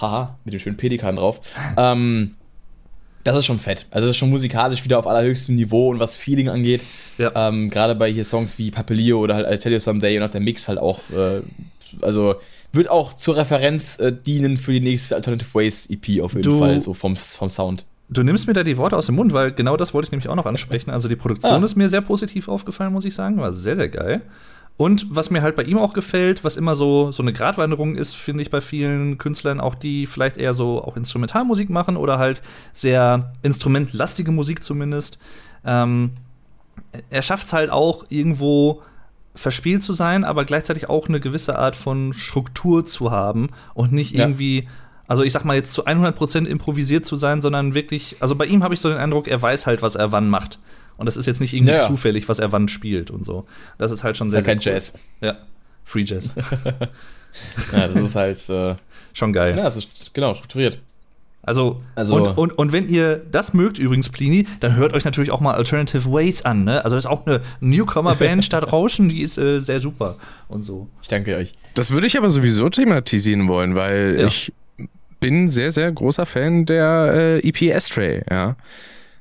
Haha, 0.00 0.38
mit 0.44 0.54
dem 0.54 0.60
schönen 0.60 0.76
Pelikan 0.76 1.16
drauf. 1.16 1.40
Ähm, 1.76 2.36
das 3.24 3.36
ist 3.36 3.46
schon 3.46 3.58
fett. 3.58 3.86
Also, 3.90 4.06
das 4.06 4.14
ist 4.14 4.18
schon 4.18 4.30
musikalisch 4.30 4.84
wieder 4.84 4.98
auf 4.98 5.06
allerhöchstem 5.06 5.56
Niveau 5.56 5.88
und 5.90 5.98
was 5.98 6.14
Feeling 6.16 6.48
angeht. 6.48 6.84
Ja. 7.18 7.32
Ähm, 7.48 7.70
Gerade 7.70 7.94
bei 7.94 8.10
hier 8.12 8.24
Songs 8.24 8.56
wie 8.58 8.70
Papelio 8.70 9.18
oder 9.20 9.34
halt 9.34 9.52
I 9.52 9.58
Tell 9.58 9.72
You 9.72 9.78
Someday 9.78 10.16
und 10.18 10.22
auch 10.24 10.30
der 10.30 10.40
Mix 10.40 10.68
halt 10.68 10.78
auch, 10.78 11.00
äh, 11.10 11.40
also 12.02 12.36
wird 12.72 12.90
auch 12.90 13.14
zur 13.14 13.36
Referenz 13.36 13.98
äh, 14.00 14.12
dienen 14.12 14.56
für 14.56 14.72
die 14.72 14.80
nächste 14.80 15.14
Alternative 15.14 15.48
Ways 15.54 15.86
EP 15.88 16.20
auf 16.22 16.32
jeden 16.32 16.42
Du- 16.42 16.58
Fall, 16.58 16.80
so 16.80 16.92
vom, 16.94 17.16
vom 17.16 17.48
Sound. 17.48 17.84
Du 18.10 18.22
nimmst 18.22 18.46
mir 18.46 18.52
da 18.52 18.62
die 18.64 18.76
Worte 18.76 18.96
aus 18.96 19.06
dem 19.06 19.14
Mund, 19.14 19.32
weil 19.32 19.52
genau 19.52 19.76
das 19.78 19.94
wollte 19.94 20.06
ich 20.08 20.12
nämlich 20.12 20.28
auch 20.28 20.34
noch 20.34 20.44
ansprechen. 20.46 20.90
Also 20.90 21.08
die 21.08 21.16
Produktion 21.16 21.62
Ah. 21.62 21.64
ist 21.64 21.74
mir 21.74 21.88
sehr 21.88 22.02
positiv 22.02 22.48
aufgefallen, 22.48 22.92
muss 22.92 23.06
ich 23.06 23.14
sagen. 23.14 23.38
War 23.38 23.52
sehr, 23.54 23.76
sehr 23.76 23.88
geil. 23.88 24.20
Und 24.76 25.06
was 25.08 25.30
mir 25.30 25.42
halt 25.42 25.54
bei 25.54 25.62
ihm 25.62 25.78
auch 25.78 25.92
gefällt, 25.92 26.42
was 26.42 26.56
immer 26.56 26.74
so, 26.74 27.12
so 27.12 27.22
eine 27.22 27.32
Gratwanderung 27.32 27.94
ist, 27.94 28.16
finde 28.16 28.42
ich 28.42 28.50
bei 28.50 28.60
vielen 28.60 29.18
Künstlern, 29.18 29.60
auch 29.60 29.76
die 29.76 30.06
vielleicht 30.06 30.36
eher 30.36 30.52
so 30.52 30.82
auch 30.82 30.96
Instrumentalmusik 30.96 31.70
machen 31.70 31.96
oder 31.96 32.18
halt 32.18 32.42
sehr 32.72 33.32
instrumentlastige 33.42 34.32
Musik 34.32 34.64
zumindest. 34.64 35.18
Ähm, 35.64 36.12
er 37.08 37.22
schafft 37.22 37.46
es 37.46 37.52
halt 37.52 37.70
auch 37.70 38.04
irgendwo 38.08 38.82
verspielt 39.36 39.82
zu 39.82 39.92
sein, 39.92 40.24
aber 40.24 40.44
gleichzeitig 40.44 40.88
auch 40.88 41.08
eine 41.08 41.20
gewisse 41.20 41.58
Art 41.58 41.76
von 41.76 42.12
Struktur 42.12 42.84
zu 42.84 43.10
haben 43.12 43.48
und 43.74 43.92
nicht 43.92 44.12
Ja. 44.12 44.24
irgendwie, 44.24 44.68
also 45.06 45.22
ich 45.22 45.32
sag 45.32 45.44
mal 45.44 45.54
jetzt 45.54 45.72
zu 45.72 45.86
100% 45.86 46.46
improvisiert 46.46 47.06
zu 47.06 47.16
sein, 47.16 47.42
sondern 47.42 47.74
wirklich, 47.74 48.16
also 48.20 48.34
bei 48.34 48.46
ihm 48.46 48.64
habe 48.64 48.74
ich 48.74 48.80
so 48.80 48.88
den 48.88 48.98
Eindruck, 48.98 49.28
er 49.28 49.40
weiß 49.40 49.66
halt, 49.66 49.82
was 49.82 49.94
er 49.94 50.10
wann 50.12 50.28
macht. 50.28 50.58
Und 50.96 51.06
das 51.06 51.16
ist 51.16 51.26
jetzt 51.26 51.40
nicht 51.40 51.52
irgendwie 51.54 51.72
Ja, 51.72 51.78
ja. 51.80 51.86
zufällig, 51.86 52.28
was 52.28 52.38
er 52.38 52.52
wann 52.52 52.68
spielt 52.68 53.10
und 53.10 53.24
so. 53.24 53.46
Das 53.78 53.90
ist 53.90 54.04
halt 54.04 54.16
schon 54.16 54.30
sehr, 54.30 54.40
Ja, 54.40 54.46
kein 54.46 54.60
sehr 54.60 54.72
cool. 54.72 54.76
Jazz. 54.76 54.94
Ja, 55.20 55.36
Free 55.84 56.02
Jazz. 56.04 56.30
Ja, 57.72 57.88
das 57.88 57.96
ist 57.96 58.14
halt, 58.14 58.48
äh, 58.48 58.76
schon 59.12 59.32
geil. 59.32 59.56
ja, 59.56 59.64
das 59.64 59.76
ist 59.76 60.14
genau 60.14 60.34
strukturiert. 60.34 60.78
Also, 61.42 61.80
Also- 61.96 62.14
und, 62.14 62.28
und, 62.38 62.52
und 62.58 62.72
wenn 62.72 62.88
ihr 62.88 63.16
das 63.16 63.52
mögt, 63.54 63.78
übrigens, 63.78 64.08
Plini, 64.08 64.46
dann 64.60 64.76
hört 64.76 64.94
euch 64.94 65.04
natürlich 65.04 65.30
auch 65.32 65.40
mal 65.40 65.54
Alternative 65.54 66.10
Ways 66.12 66.42
an. 66.44 66.62
Ne? 66.64 66.84
Also, 66.84 66.94
das 66.96 67.04
ist 67.06 67.10
auch 67.10 67.26
eine 67.26 67.40
Newcomer-Band 67.60 68.50
da 68.52 68.60
draußen, 68.60 69.08
die 69.08 69.20
ist 69.22 69.36
äh, 69.36 69.58
sehr 69.60 69.80
super 69.80 70.16
und 70.48 70.62
so. 70.62 70.88
Ich 71.02 71.08
danke 71.08 71.36
euch. 71.36 71.54
Das 71.74 71.90
würde 71.92 72.06
ich 72.06 72.16
aber 72.16 72.30
sowieso 72.30 72.68
thematisieren 72.68 73.48
wollen, 73.48 73.74
weil 73.74 74.16
Ja. 74.20 74.26
ich 74.28 74.52
bin 75.20 75.48
sehr, 75.50 75.70
sehr 75.72 75.90
großer 75.90 76.26
Fan 76.26 76.66
der 76.66 77.40
äh, 77.42 77.48
EP 77.48 77.74
Astray, 77.74 78.22
ja. 78.30 78.56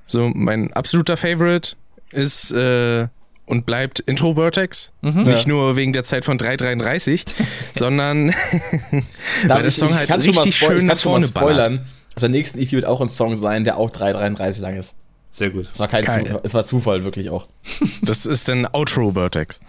So, 0.05 0.29
mein 0.33 0.71
absoluter 0.73 1.17
Favorite 1.17 1.75
ist 2.11 2.51
äh, 2.51 3.07
und 3.45 3.65
bleibt 3.65 3.99
Intro 4.01 4.35
Vertex. 4.35 4.91
Mhm. 5.01 5.23
Nicht 5.23 5.43
Ja. 5.43 5.49
nur 5.49 5.75
wegen 5.75 5.93
der 5.93 6.03
Zeit 6.03 6.25
von 6.25 6.37
3,33, 6.37 7.23
sondern 7.73 8.29
weil 9.47 9.61
der 9.61 9.65
ich- 9.67 9.75
Song 9.75 9.89
ich 9.89 9.95
halt 9.95 10.09
kann 10.09 10.21
schon 10.21 10.35
mal 10.35 10.41
richtig 10.41 10.57
schön 10.57 10.77
ich 10.77 10.83
nach 10.83 10.89
kann 10.89 10.97
schon 10.99 11.11
mal 11.13 11.21
vorne 11.21 11.27
ballert. 11.29 11.65
spoilern. 11.67 11.87
Auf 12.15 12.19
der 12.21 12.29
nächsten 12.29 12.59
EP 12.59 12.71
wird 12.73 12.85
auch 12.85 13.01
ein 13.01 13.09
Song 13.09 13.35
sein, 13.35 13.63
der 13.63 13.77
auch 13.77 13.89
3,33 13.89 14.61
lang 14.61 14.77
ist. 14.77 14.93
Sehr 15.31 15.49
gut. 15.49 15.67
Es 15.73 15.79
war 15.79 15.87
kein 15.87 16.03
Geil. 16.05 16.23
Zufall, 16.25 16.41
es 16.43 16.53
war 16.53 16.63
Zufall, 16.65 17.03
wirklich 17.03 17.29
auch. 17.31 17.47
Das 18.03 18.25
ist 18.27 18.47
dann 18.49 18.67
Outro 18.71 19.13
Vertex. 19.13 19.59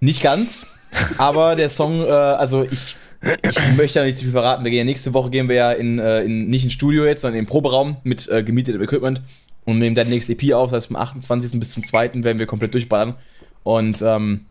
Nicht 0.00 0.22
ganz, 0.22 0.64
aber 1.18 1.56
der 1.56 1.68
Song, 1.68 2.00
äh, 2.06 2.10
also 2.10 2.62
ich, 2.64 2.96
ich 3.42 3.58
möchte 3.76 3.98
ja 3.98 4.04
nicht 4.06 4.16
zu 4.16 4.24
viel 4.24 4.32
verraten. 4.32 4.64
Wir 4.64 4.70
gehen 4.70 4.78
ja 4.78 4.84
nächste 4.84 5.12
Woche 5.12 5.28
gehen 5.28 5.48
wir 5.48 5.56
ja 5.56 5.72
in, 5.72 5.98
äh, 5.98 6.22
in 6.22 6.48
nicht 6.48 6.64
ins 6.64 6.72
Studio 6.72 7.04
jetzt, 7.04 7.20
sondern 7.20 7.38
in 7.38 7.44
den 7.44 7.50
Proberaum 7.50 7.96
mit 8.04 8.28
äh, 8.28 8.42
gemietetem 8.42 8.80
Equipment 8.80 9.20
und 9.68 9.78
nehmen 9.78 9.94
dann 9.94 10.08
nächste 10.08 10.32
EP 10.32 10.54
auf. 10.54 10.70
Das 10.70 10.84
heißt, 10.84 10.86
vom 10.86 10.96
28. 10.96 11.60
bis 11.60 11.70
zum 11.70 11.84
2. 11.84 12.24
werden 12.24 12.38
wir 12.38 12.46
komplett 12.46 12.72
durchballern. 12.72 13.16
Und 13.64 14.00
ähm, 14.00 14.46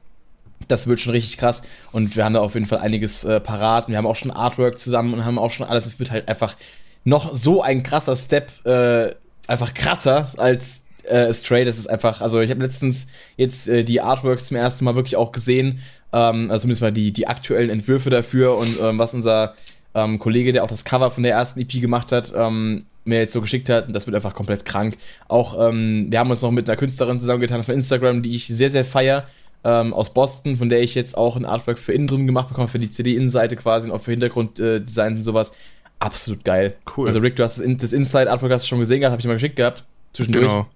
das 0.68 0.86
wird 0.86 1.00
schon 1.00 1.12
richtig 1.12 1.40
krass. 1.40 1.64
Und 1.92 2.16
wir 2.16 2.24
haben 2.24 2.36
da 2.36 2.42
auf 2.42 2.54
jeden 2.54 2.68
Fall 2.68 2.78
einiges 2.78 3.24
äh, 3.24 3.40
parat. 3.40 3.88
Und 3.88 3.94
wir 3.94 3.98
haben 3.98 4.06
auch 4.06 4.16
schon 4.16 4.30
Artwork 4.30 4.78
zusammen 4.78 5.16
und 5.16 5.26
haben 5.26 5.40
auch 5.40 5.50
schon 5.50 5.66
alles. 5.66 5.88
Es 5.88 5.98
wird 5.98 6.12
halt 6.12 6.30
einfach 6.30 6.56
noch 7.04 7.34
so 7.34 7.64
ein 7.64 7.82
krasser 7.82 8.16
Step, 8.16 8.64
äh, 8.64 9.16
einfach 9.48 9.74
krasser 9.74 10.28
als 10.38 10.82
äh, 11.06 11.34
Stray. 11.34 11.66
Das 11.66 11.80
ist 11.80 11.90
einfach, 11.90 12.22
also 12.22 12.40
ich 12.40 12.52
habe 12.52 12.62
letztens 12.62 13.08
jetzt 13.38 13.68
äh, 13.68 13.84
die 13.84 14.02
Artworks 14.02 14.46
zum 14.46 14.58
ersten 14.58 14.86
Mal 14.86 14.94
wirklich 14.94 15.16
auch 15.16 15.32
gesehen. 15.32 15.80
Ähm, 16.14 16.52
also 16.52 16.62
zumindest 16.62 16.82
mal 16.82 16.94
die, 16.94 17.12
die 17.12 17.28
aktuellen 17.28 17.72
Entwürfe 17.72 18.12
dafür 18.12 18.56
und 18.56 18.80
ähm, 18.80 19.00
was 19.00 19.16
unser 19.16 19.56
ähm, 19.96 20.20
Kollege, 20.20 20.52
der 20.52 20.64
auch 20.64 20.70
das 20.70 20.86
Cover 20.86 21.10
von 21.10 21.24
der 21.24 21.34
ersten 21.34 21.60
EP 21.60 21.82
gemacht 21.82 22.12
hat, 22.12 22.32
ähm, 22.36 22.86
mir 23.08 23.20
jetzt 23.20 23.34
so 23.34 23.42
geschickt 23.42 23.70
hat. 23.70 23.88
Und 23.88 23.94
das 23.94 24.06
wird 24.08 24.16
einfach 24.16 24.34
komplett 24.34 24.66
krank. 24.66 24.98
Auch, 25.28 25.70
ähm, 25.70 26.08
wir 26.10 26.20
haben 26.20 26.30
uns 26.30 26.42
noch 26.42 26.52
mit 26.52 26.70
einer 26.70 26.78
Künstlerin 26.78 27.20
zusammengetan 27.20 27.60
auf 27.62 27.70
Instagram, 27.70 28.22
die 28.22 28.36
ich 28.36 28.48
sehr, 28.48 28.70
sehr 28.70 28.86
feier. 28.86 29.26
Ähm, 29.64 29.94
aus 29.94 30.14
Boston, 30.14 30.58
von 30.58 30.70
der 30.70 30.82
ich 30.82 30.94
jetzt 30.96 31.18
auch 31.18 31.36
ein 31.36 31.44
Artwork 31.44 31.80
für 31.80 31.92
innen 31.92 32.08
drin 32.08 32.28
gemacht 32.28 32.48
bekomme, 32.50 32.68
für 32.68 32.80
die 32.80 32.90
CD-Innenseite 32.90 33.56
quasi 33.56 33.90
und 33.90 33.96
auch 33.96 34.02
für 34.02 34.12
Hintergrunddesign 34.12 35.16
und 35.18 35.24
sowas. 35.24 35.52
Absolut 36.00 36.44
geil. 36.46 36.76
Cool. 36.96 37.08
Also 37.08 37.20
Rick, 37.20 37.36
du 37.38 37.44
hast 37.44 37.58
das, 37.60 37.66
das 37.78 37.92
Inside-Artwork 37.92 38.52
hast 38.52 38.64
du 38.64 38.68
schon 38.68 38.80
gesehen 38.80 39.00
gehabt, 39.00 39.14
habe 39.14 39.20
ich 39.20 39.28
mal 39.28 39.34
geschickt 39.34 39.56
gehabt. 39.56 39.84
Zwischendurch. 40.14 40.46
Genau. 40.46 40.68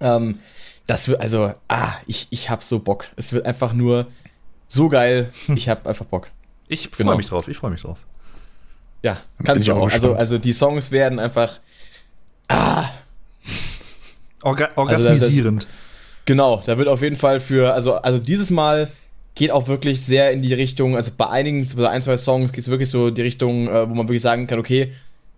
Ähm, 0.00 0.38
das 0.86 1.08
wird, 1.08 1.20
also, 1.20 1.52
ah, 1.68 1.92
ich, 2.06 2.26
ich 2.30 2.48
hab 2.48 2.62
so 2.62 2.78
Bock. 2.78 3.08
Es 3.16 3.32
wird 3.32 3.44
einfach 3.44 3.72
nur 3.74 4.06
so 4.66 4.88
geil. 4.88 5.30
Ich 5.54 5.68
hab 5.68 5.86
einfach 5.86 6.06
Bock. 6.06 6.30
Ich 6.68 6.88
freue 6.88 7.04
Genau. 7.04 7.16
mich 7.16 7.26
drauf, 7.26 7.48
ich 7.48 7.56
freue 7.56 7.70
mich 7.70 7.82
drauf. 7.82 7.98
Ja, 9.06 9.16
kannst 9.44 9.60
ich 9.62 9.66
du 9.68 9.72
auch 9.74 9.78
auch. 9.78 9.84
Also, 9.84 9.96
gespannt. 10.08 10.20
also 10.20 10.38
die 10.38 10.52
Songs 10.52 10.90
werden 10.90 11.18
einfach. 11.18 11.60
Ah, 12.48 12.86
Orga 14.42 14.66
Also, 14.76 14.80
orgasmisierend. 15.08 15.66
genau. 16.24 16.62
Da 16.66 16.78
wird 16.78 16.88
auf 16.88 17.02
jeden 17.02 17.16
Fall 17.16 17.40
für, 17.40 17.72
also, 17.72 17.94
also 17.94 18.18
dieses 18.18 18.50
Mal 18.50 18.88
geht 19.34 19.50
auch 19.50 19.68
wirklich 19.68 20.02
sehr 20.04 20.30
in 20.32 20.42
die 20.42 20.54
Richtung, 20.54 20.96
also 20.96 21.10
bei 21.16 21.28
einigen, 21.28 21.66
bei 21.76 21.88
ein, 21.90 22.02
zwei 22.02 22.16
Songs 22.16 22.52
geht 22.52 22.62
es 22.64 22.70
wirklich 22.70 22.90
so 22.90 23.08
in 23.08 23.14
die 23.14 23.22
Richtung, 23.22 23.68
äh, 23.68 23.88
wo 23.88 23.94
man 23.94 24.08
wirklich 24.08 24.22
sagen 24.22 24.46
kann, 24.46 24.58
okay, 24.58 24.92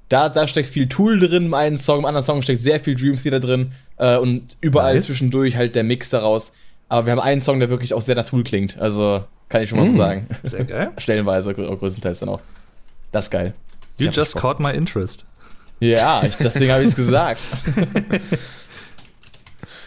da, 0.08 0.28
da 0.28 0.46
steckt 0.46 0.68
viel 0.68 0.88
Tool 0.88 1.18
drin 1.18 1.46
im 1.46 1.54
einen 1.54 1.76
Song, 1.76 2.00
im 2.00 2.04
anderen 2.04 2.24
Song 2.24 2.42
steckt 2.42 2.62
sehr 2.62 2.80
viel 2.80 2.94
Dream 2.94 3.20
Theater 3.20 3.40
drin 3.40 3.72
äh, 3.98 4.16
und 4.16 4.56
überall 4.60 4.94
Nice. 4.94 5.06
zwischendurch 5.08 5.56
halt 5.56 5.74
der 5.74 5.84
Mix 5.84 6.10
daraus. 6.10 6.52
Aber 6.88 7.06
wir 7.06 7.12
haben 7.12 7.20
einen 7.20 7.40
Song, 7.42 7.60
der 7.60 7.68
wirklich 7.70 7.92
auch 7.92 8.00
sehr 8.02 8.14
nach 8.14 8.26
Tool 8.26 8.42
klingt. 8.44 8.78
Also 8.78 9.24
kann 9.50 9.62
ich 9.62 9.68
schon 9.68 9.78
mal 9.78 9.86
so 9.86 9.92
Mm. 9.92 9.96
sagen. 9.96 10.26
Sehr 10.44 10.64
geil. 10.64 10.90
Stellenweise, 10.98 11.50
grö- 11.50 11.76
größtenteils 11.76 12.20
dann 12.20 12.30
auch. 12.30 12.40
Das 13.12 13.24
ist 13.24 13.30
geil. 13.30 13.54
You 13.98 14.10
just 14.10 14.36
caught 14.36 14.60
my 14.60 14.70
interest. 14.72 15.24
Ja, 15.80 16.22
ich, 16.24 16.36
deswegen 16.36 16.72
habe 16.72 16.82
ich 16.82 16.90
es 16.90 16.96
gesagt. 16.96 17.40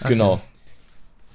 genau. 0.08 0.42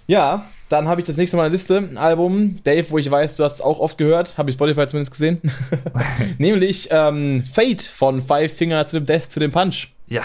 Ja, 0.06 0.46
dann 0.68 0.88
habe 0.88 1.00
ich 1.00 1.06
das 1.06 1.16
nächste 1.16 1.36
Mal 1.36 1.44
eine 1.44 1.52
Liste, 1.52 1.78
ein 1.78 1.98
Album, 1.98 2.58
Dave, 2.64 2.86
wo 2.90 2.98
ich 2.98 3.10
weiß, 3.10 3.36
du 3.36 3.44
hast 3.44 3.54
es 3.54 3.60
auch 3.60 3.78
oft 3.78 3.98
gehört, 3.98 4.36
habe 4.38 4.50
ich 4.50 4.54
Spotify 4.54 4.86
zumindest 4.86 5.12
gesehen. 5.12 5.40
Nämlich 6.38 6.88
ähm, 6.90 7.44
Fate 7.44 7.82
von 7.82 8.22
Five 8.22 8.52
Finger 8.52 8.84
to 8.84 8.92
the 8.92 9.00
Death 9.04 9.32
to 9.32 9.40
the 9.40 9.48
Punch. 9.48 9.88
Ja. 10.08 10.22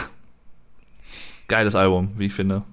Geiles 1.48 1.76
Album, 1.76 2.12
wie 2.18 2.28
ich 2.28 2.34
finde. 2.34 2.64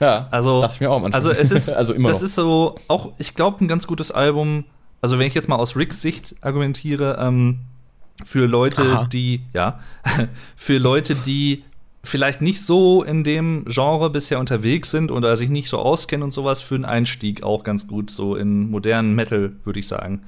Ja, 0.00 0.28
Also, 0.30 0.60
dachte 0.60 0.74
ich 0.74 0.80
mir 0.80 0.90
auch 0.90 0.96
am 0.96 1.04
Anfang. 1.06 1.14
also 1.14 1.30
es 1.30 1.50
ist, 1.50 1.68
also 1.72 1.92
immer 1.92 2.08
das 2.08 2.18
noch. 2.18 2.24
ist 2.24 2.34
so, 2.34 2.74
auch, 2.88 3.12
ich 3.18 3.34
glaube, 3.34 3.64
ein 3.64 3.68
ganz 3.68 3.86
gutes 3.86 4.10
Album. 4.12 4.64
Also, 5.04 5.18
wenn 5.18 5.26
ich 5.26 5.34
jetzt 5.34 5.50
mal 5.50 5.56
aus 5.56 5.76
Ricks 5.76 6.00
Sicht 6.00 6.34
argumentiere, 6.40 7.18
ähm, 7.20 7.58
für 8.24 8.46
Leute, 8.46 8.80
Aha. 8.84 9.04
die, 9.06 9.42
ja, 9.52 9.80
für 10.56 10.78
Leute, 10.78 11.14
die 11.14 11.62
vielleicht 12.02 12.40
nicht 12.40 12.64
so 12.64 13.02
in 13.02 13.22
dem 13.22 13.66
Genre 13.68 14.08
bisher 14.08 14.40
unterwegs 14.40 14.90
sind 14.90 15.12
oder 15.12 15.36
sich 15.36 15.50
nicht 15.50 15.68
so 15.68 15.78
auskennen 15.78 16.22
und 16.22 16.30
sowas, 16.30 16.62
für 16.62 16.74
einen 16.74 16.86
Einstieg 16.86 17.42
auch 17.42 17.64
ganz 17.64 17.86
gut, 17.86 18.08
so 18.08 18.34
in 18.34 18.70
modernen 18.70 19.14
Metal, 19.14 19.52
würde 19.64 19.78
ich 19.78 19.88
sagen. 19.88 20.22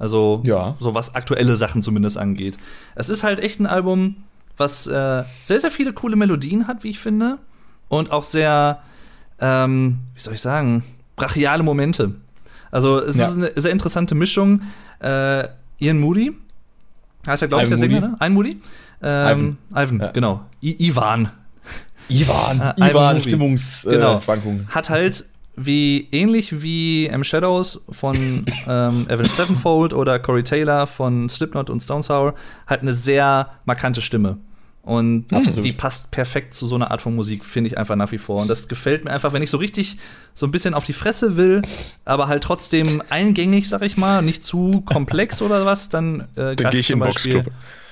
Also, 0.00 0.42
Ja. 0.44 0.74
so 0.80 0.92
was 0.92 1.14
aktuelle 1.14 1.54
Sachen 1.54 1.80
zumindest 1.80 2.18
angeht. 2.18 2.58
Es 2.96 3.08
ist 3.08 3.22
halt 3.22 3.38
echt 3.38 3.60
ein 3.60 3.66
Album, 3.66 4.16
was 4.56 4.88
äh, 4.88 5.22
sehr, 5.44 5.60
sehr 5.60 5.70
viele 5.70 5.92
coole 5.92 6.16
Melodien 6.16 6.66
hat, 6.66 6.82
wie 6.82 6.90
ich 6.90 6.98
finde. 6.98 7.38
Und 7.88 8.10
auch 8.10 8.24
sehr, 8.24 8.82
ähm, 9.40 9.98
wie 10.16 10.20
soll 10.20 10.34
ich 10.34 10.40
sagen, 10.40 10.82
brachiale 11.14 11.62
Momente. 11.62 12.16
Also 12.70 12.98
es 13.00 13.16
Ja. 13.16 13.26
ist 13.28 13.32
eine 13.36 13.52
sehr 13.56 13.72
interessante 13.72 14.14
Mischung. 14.14 14.62
Äh, 15.00 15.48
Ian 15.78 15.98
Moody, 16.00 16.32
heißt 17.26 17.42
er, 17.42 17.48
glaube 17.48 17.64
ich, 17.64 17.68
der 17.70 17.78
Ivan 17.78 17.90
Sänger, 17.90 18.00
ne? 18.00 18.16
Ian 18.20 18.32
Moody? 18.32 18.60
Ähm, 19.02 19.56
Ivan, 19.74 20.00
Ja. 20.00 20.10
genau. 20.12 20.40
I 20.62 20.88
Ivan 20.88 21.28
Ivan, 22.08 22.60
Ah, 22.62 22.74
Ivan, 22.76 22.90
Ivan. 22.90 23.20
Stimmungsschwankungen. 23.20 24.58
Genau. 24.58 24.70
Äh, 24.70 24.74
hat 24.74 24.90
halt 24.90 25.26
wie 25.56 26.06
ähnlich 26.12 26.62
wie 26.62 27.06
M 27.06 27.24
Shadows 27.24 27.80
von 27.90 28.44
ähm, 28.68 29.06
Evan 29.08 29.24
Sevenfold 29.26 29.92
oder 29.94 30.18
Corey 30.18 30.42
Taylor 30.42 30.86
von 30.86 31.28
Slipknot 31.28 31.70
und 31.70 31.80
Stone 31.82 32.02
Sour 32.02 32.34
halt 32.66 32.82
eine 32.82 32.92
sehr 32.92 33.48
markante 33.64 34.00
Stimme. 34.02 34.36
Und 34.86 35.32
Absolut. 35.32 35.64
die 35.64 35.72
passt 35.72 36.12
perfekt 36.12 36.54
zu 36.54 36.68
so 36.68 36.76
einer 36.76 36.92
Art 36.92 37.02
von 37.02 37.14
Musik, 37.16 37.44
finde 37.44 37.68
ich 37.68 37.76
einfach 37.76 37.96
nach 37.96 38.12
wie 38.12 38.18
vor. 38.18 38.40
Und 38.40 38.46
das 38.46 38.68
gefällt 38.68 39.04
mir 39.04 39.10
einfach, 39.10 39.32
wenn 39.32 39.42
ich 39.42 39.50
so 39.50 39.56
richtig 39.56 39.98
so 40.32 40.46
ein 40.46 40.52
bisschen 40.52 40.74
auf 40.74 40.84
die 40.86 40.92
Fresse 40.92 41.36
will, 41.36 41.60
aber 42.04 42.28
halt 42.28 42.44
trotzdem 42.44 43.02
eingängig, 43.10 43.68
sag 43.68 43.82
ich 43.82 43.96
mal, 43.96 44.22
nicht 44.22 44.44
zu 44.44 44.82
komplex 44.82 45.42
oder 45.42 45.66
was, 45.66 45.88
dann 45.88 46.28
äh, 46.36 46.54
Dann 46.54 46.70
gehe 46.70 46.78
ich 46.78 46.90
in 46.90 47.00
den 47.00 47.04
Boxclub. 47.04 47.46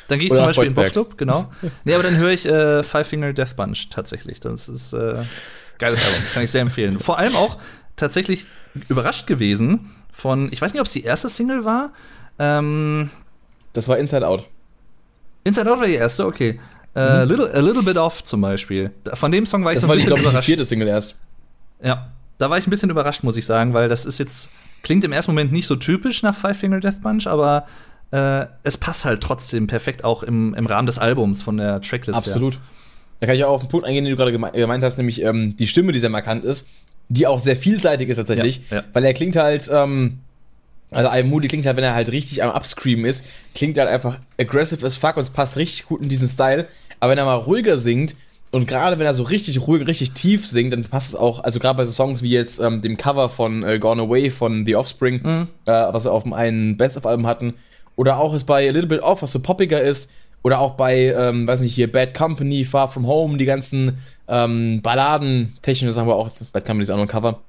Dann 0.06 0.18
gehe 0.20 0.26
ich 0.26 0.32
Oder 0.32 0.38
zum 0.38 0.46
Beispiel 0.46 0.68
in. 0.68 0.74
Boxclub, 0.74 1.18
genau. 1.18 1.50
nee, 1.84 1.94
aber 1.94 2.04
dann 2.04 2.16
höre 2.16 2.30
ich 2.30 2.46
äh, 2.46 2.84
Five 2.84 3.08
Finger 3.08 3.32
Death 3.32 3.56
Bunch 3.56 3.88
tatsächlich. 3.90 4.38
Das 4.38 4.68
ist 4.68 4.92
äh, 4.92 5.16
geiles 5.78 6.04
Album, 6.06 6.22
kann 6.32 6.44
ich 6.44 6.52
sehr 6.52 6.60
empfehlen. 6.62 7.00
Vor 7.00 7.18
allem 7.18 7.34
auch 7.34 7.58
tatsächlich 7.96 8.46
überrascht 8.88 9.26
gewesen 9.26 9.90
von, 10.12 10.52
ich 10.52 10.62
weiß 10.62 10.72
nicht, 10.74 10.80
ob 10.80 10.86
es 10.86 10.92
die 10.92 11.02
erste 11.02 11.28
Single 11.28 11.64
war. 11.64 11.92
Ähm, 12.38 13.10
Das 13.72 13.88
war 13.88 13.98
Inside 13.98 14.26
Out. 14.28 14.46
Inside 15.42 15.72
Out 15.72 15.80
war 15.80 15.86
die 15.86 15.94
erste, 15.94 16.26
okay. 16.26 16.60
Äh, 16.94 17.24
little, 17.24 17.52
a 17.52 17.58
Little 17.60 17.82
Bit 17.82 17.96
Off 17.96 18.22
zum 18.22 18.40
Beispiel. 18.40 18.90
Von 19.14 19.32
dem 19.32 19.46
Song 19.46 19.64
war 19.64 19.72
ich 19.72 19.76
Das 19.76 19.82
so 19.82 19.86
ein 19.86 19.88
war, 19.90 19.94
bisschen 19.96 20.08
glaube 20.08 20.20
ich, 20.20 20.24
die 20.26 20.30
überrascht. 20.30 20.46
vierte 20.46 20.64
Single 20.64 20.88
erst. 20.88 21.14
Ja, 21.82 22.08
da 22.38 22.50
war 22.50 22.58
ich 22.58 22.66
ein 22.66 22.70
bisschen 22.70 22.90
überrascht, 22.90 23.22
muss 23.24 23.36
ich 23.36 23.46
sagen, 23.46 23.74
weil 23.74 23.88
das 23.88 24.04
ist 24.04 24.18
jetzt, 24.18 24.48
klingt 24.82 25.02
im 25.04 25.12
ersten 25.12 25.32
Moment 25.32 25.52
nicht 25.52 25.66
so 25.66 25.76
typisch 25.76 26.22
nach 26.22 26.36
Five 26.36 26.56
Finger 26.58 26.80
Death 26.80 27.02
Bunch, 27.02 27.26
aber 27.26 27.66
äh, 28.12 28.46
es 28.62 28.76
passt 28.76 29.04
halt 29.04 29.20
trotzdem 29.22 29.66
perfekt 29.66 30.04
auch 30.04 30.22
im, 30.22 30.54
im 30.54 30.66
Rahmen 30.66 30.86
des 30.86 30.98
Albums 30.98 31.42
von 31.42 31.56
der 31.56 31.80
Tracklist. 31.80 32.16
her. 32.16 32.16
Absolut. 32.16 32.58
Da 33.20 33.26
kann 33.26 33.36
ich 33.36 33.44
auch 33.44 33.54
auf 33.54 33.60
den 33.62 33.68
Punkt 33.68 33.86
eingehen, 33.86 34.04
den 34.04 34.12
du 34.12 34.16
gerade 34.16 34.32
geme 34.32 34.50
gemeint 34.52 34.84
hast, 34.84 34.96
nämlich 34.98 35.22
ähm, 35.22 35.56
die 35.56 35.66
Stimme, 35.66 35.92
die 35.92 35.98
sehr 35.98 36.10
markant 36.10 36.44
ist, 36.44 36.68
die 37.08 37.26
auch 37.26 37.38
sehr 37.38 37.56
vielseitig 37.56 38.08
ist 38.08 38.16
tatsächlich, 38.18 38.62
Ja, 38.70 38.78
ja. 38.78 38.84
weil 38.92 39.04
er 39.04 39.14
klingt 39.14 39.36
halt, 39.36 39.68
ähm, 39.72 40.20
also 40.90 41.10
I 41.12 41.22
Moody 41.22 41.48
klingt 41.48 41.66
halt, 41.66 41.76
wenn 41.76 41.84
er 41.84 41.94
halt 41.94 42.10
richtig 42.12 42.42
am 42.42 42.50
Upscreamen 42.50 43.04
ist, 43.04 43.24
klingt 43.54 43.78
halt 43.78 43.88
einfach 43.88 44.18
aggressive 44.38 44.84
as 44.86 44.94
fuck 44.94 45.16
und 45.16 45.22
es 45.22 45.30
passt 45.30 45.56
richtig 45.56 45.86
gut 45.86 46.02
in 46.02 46.08
diesen 46.08 46.28
Style, 46.28 46.66
aber 47.00 47.12
wenn 47.12 47.18
er 47.18 47.24
mal 47.24 47.34
ruhiger 47.34 47.76
singt 47.76 48.14
und 48.50 48.66
gerade 48.68 48.98
wenn 48.98 49.06
er 49.06 49.14
so 49.14 49.24
richtig 49.24 49.66
ruhig, 49.66 49.86
richtig 49.86 50.12
tief 50.12 50.46
singt, 50.46 50.72
dann 50.72 50.84
passt 50.84 51.08
es 51.08 51.16
auch, 51.16 51.42
also 51.42 51.58
gerade 51.58 51.76
bei 51.76 51.84
so 51.84 51.92
Songs 51.92 52.22
wie 52.22 52.30
jetzt 52.30 52.60
ähm, 52.60 52.80
dem 52.82 52.96
Cover 52.96 53.28
von 53.28 53.62
äh, 53.64 53.78
Gone 53.78 54.02
Away 54.02 54.30
von 54.30 54.64
The 54.64 54.76
Offspring, 54.76 55.20
Mhm. 55.22 55.48
äh, 55.66 55.72
was 55.72 56.04
sie 56.04 56.10
auf 56.12 56.22
dem 56.22 56.32
einen 56.32 56.76
Best-of-Album 56.76 57.26
hatten, 57.26 57.54
oder 57.96 58.18
auch 58.18 58.34
ist 58.34 58.44
bei 58.44 58.68
A 58.68 58.72
Little 58.72 58.88
Bit 58.88 59.02
Off, 59.02 59.22
was 59.22 59.32
so 59.32 59.40
poppiger 59.40 59.80
ist, 59.80 60.10
oder 60.42 60.60
auch 60.60 60.72
bei, 60.72 61.14
ähm, 61.16 61.46
weiß 61.46 61.62
nicht, 61.62 61.74
hier 61.74 61.90
Bad 61.90 62.12
Company, 62.14 62.64
Far 62.64 62.86
From 62.86 63.06
Home, 63.06 63.38
die 63.38 63.46
ganzen 63.46 63.98
ähm, 64.28 64.82
Balladen, 64.82 65.54
technisch 65.62 65.88
das 65.88 65.96
haben 65.96 66.06
wir 66.06 66.16
auch, 66.16 66.28
Bad 66.52 66.64
Company 66.66 66.82
ist 66.82 66.90
auch 66.90 66.96
noch 66.96 67.04
ein 67.04 67.08
Cover, 67.08 67.40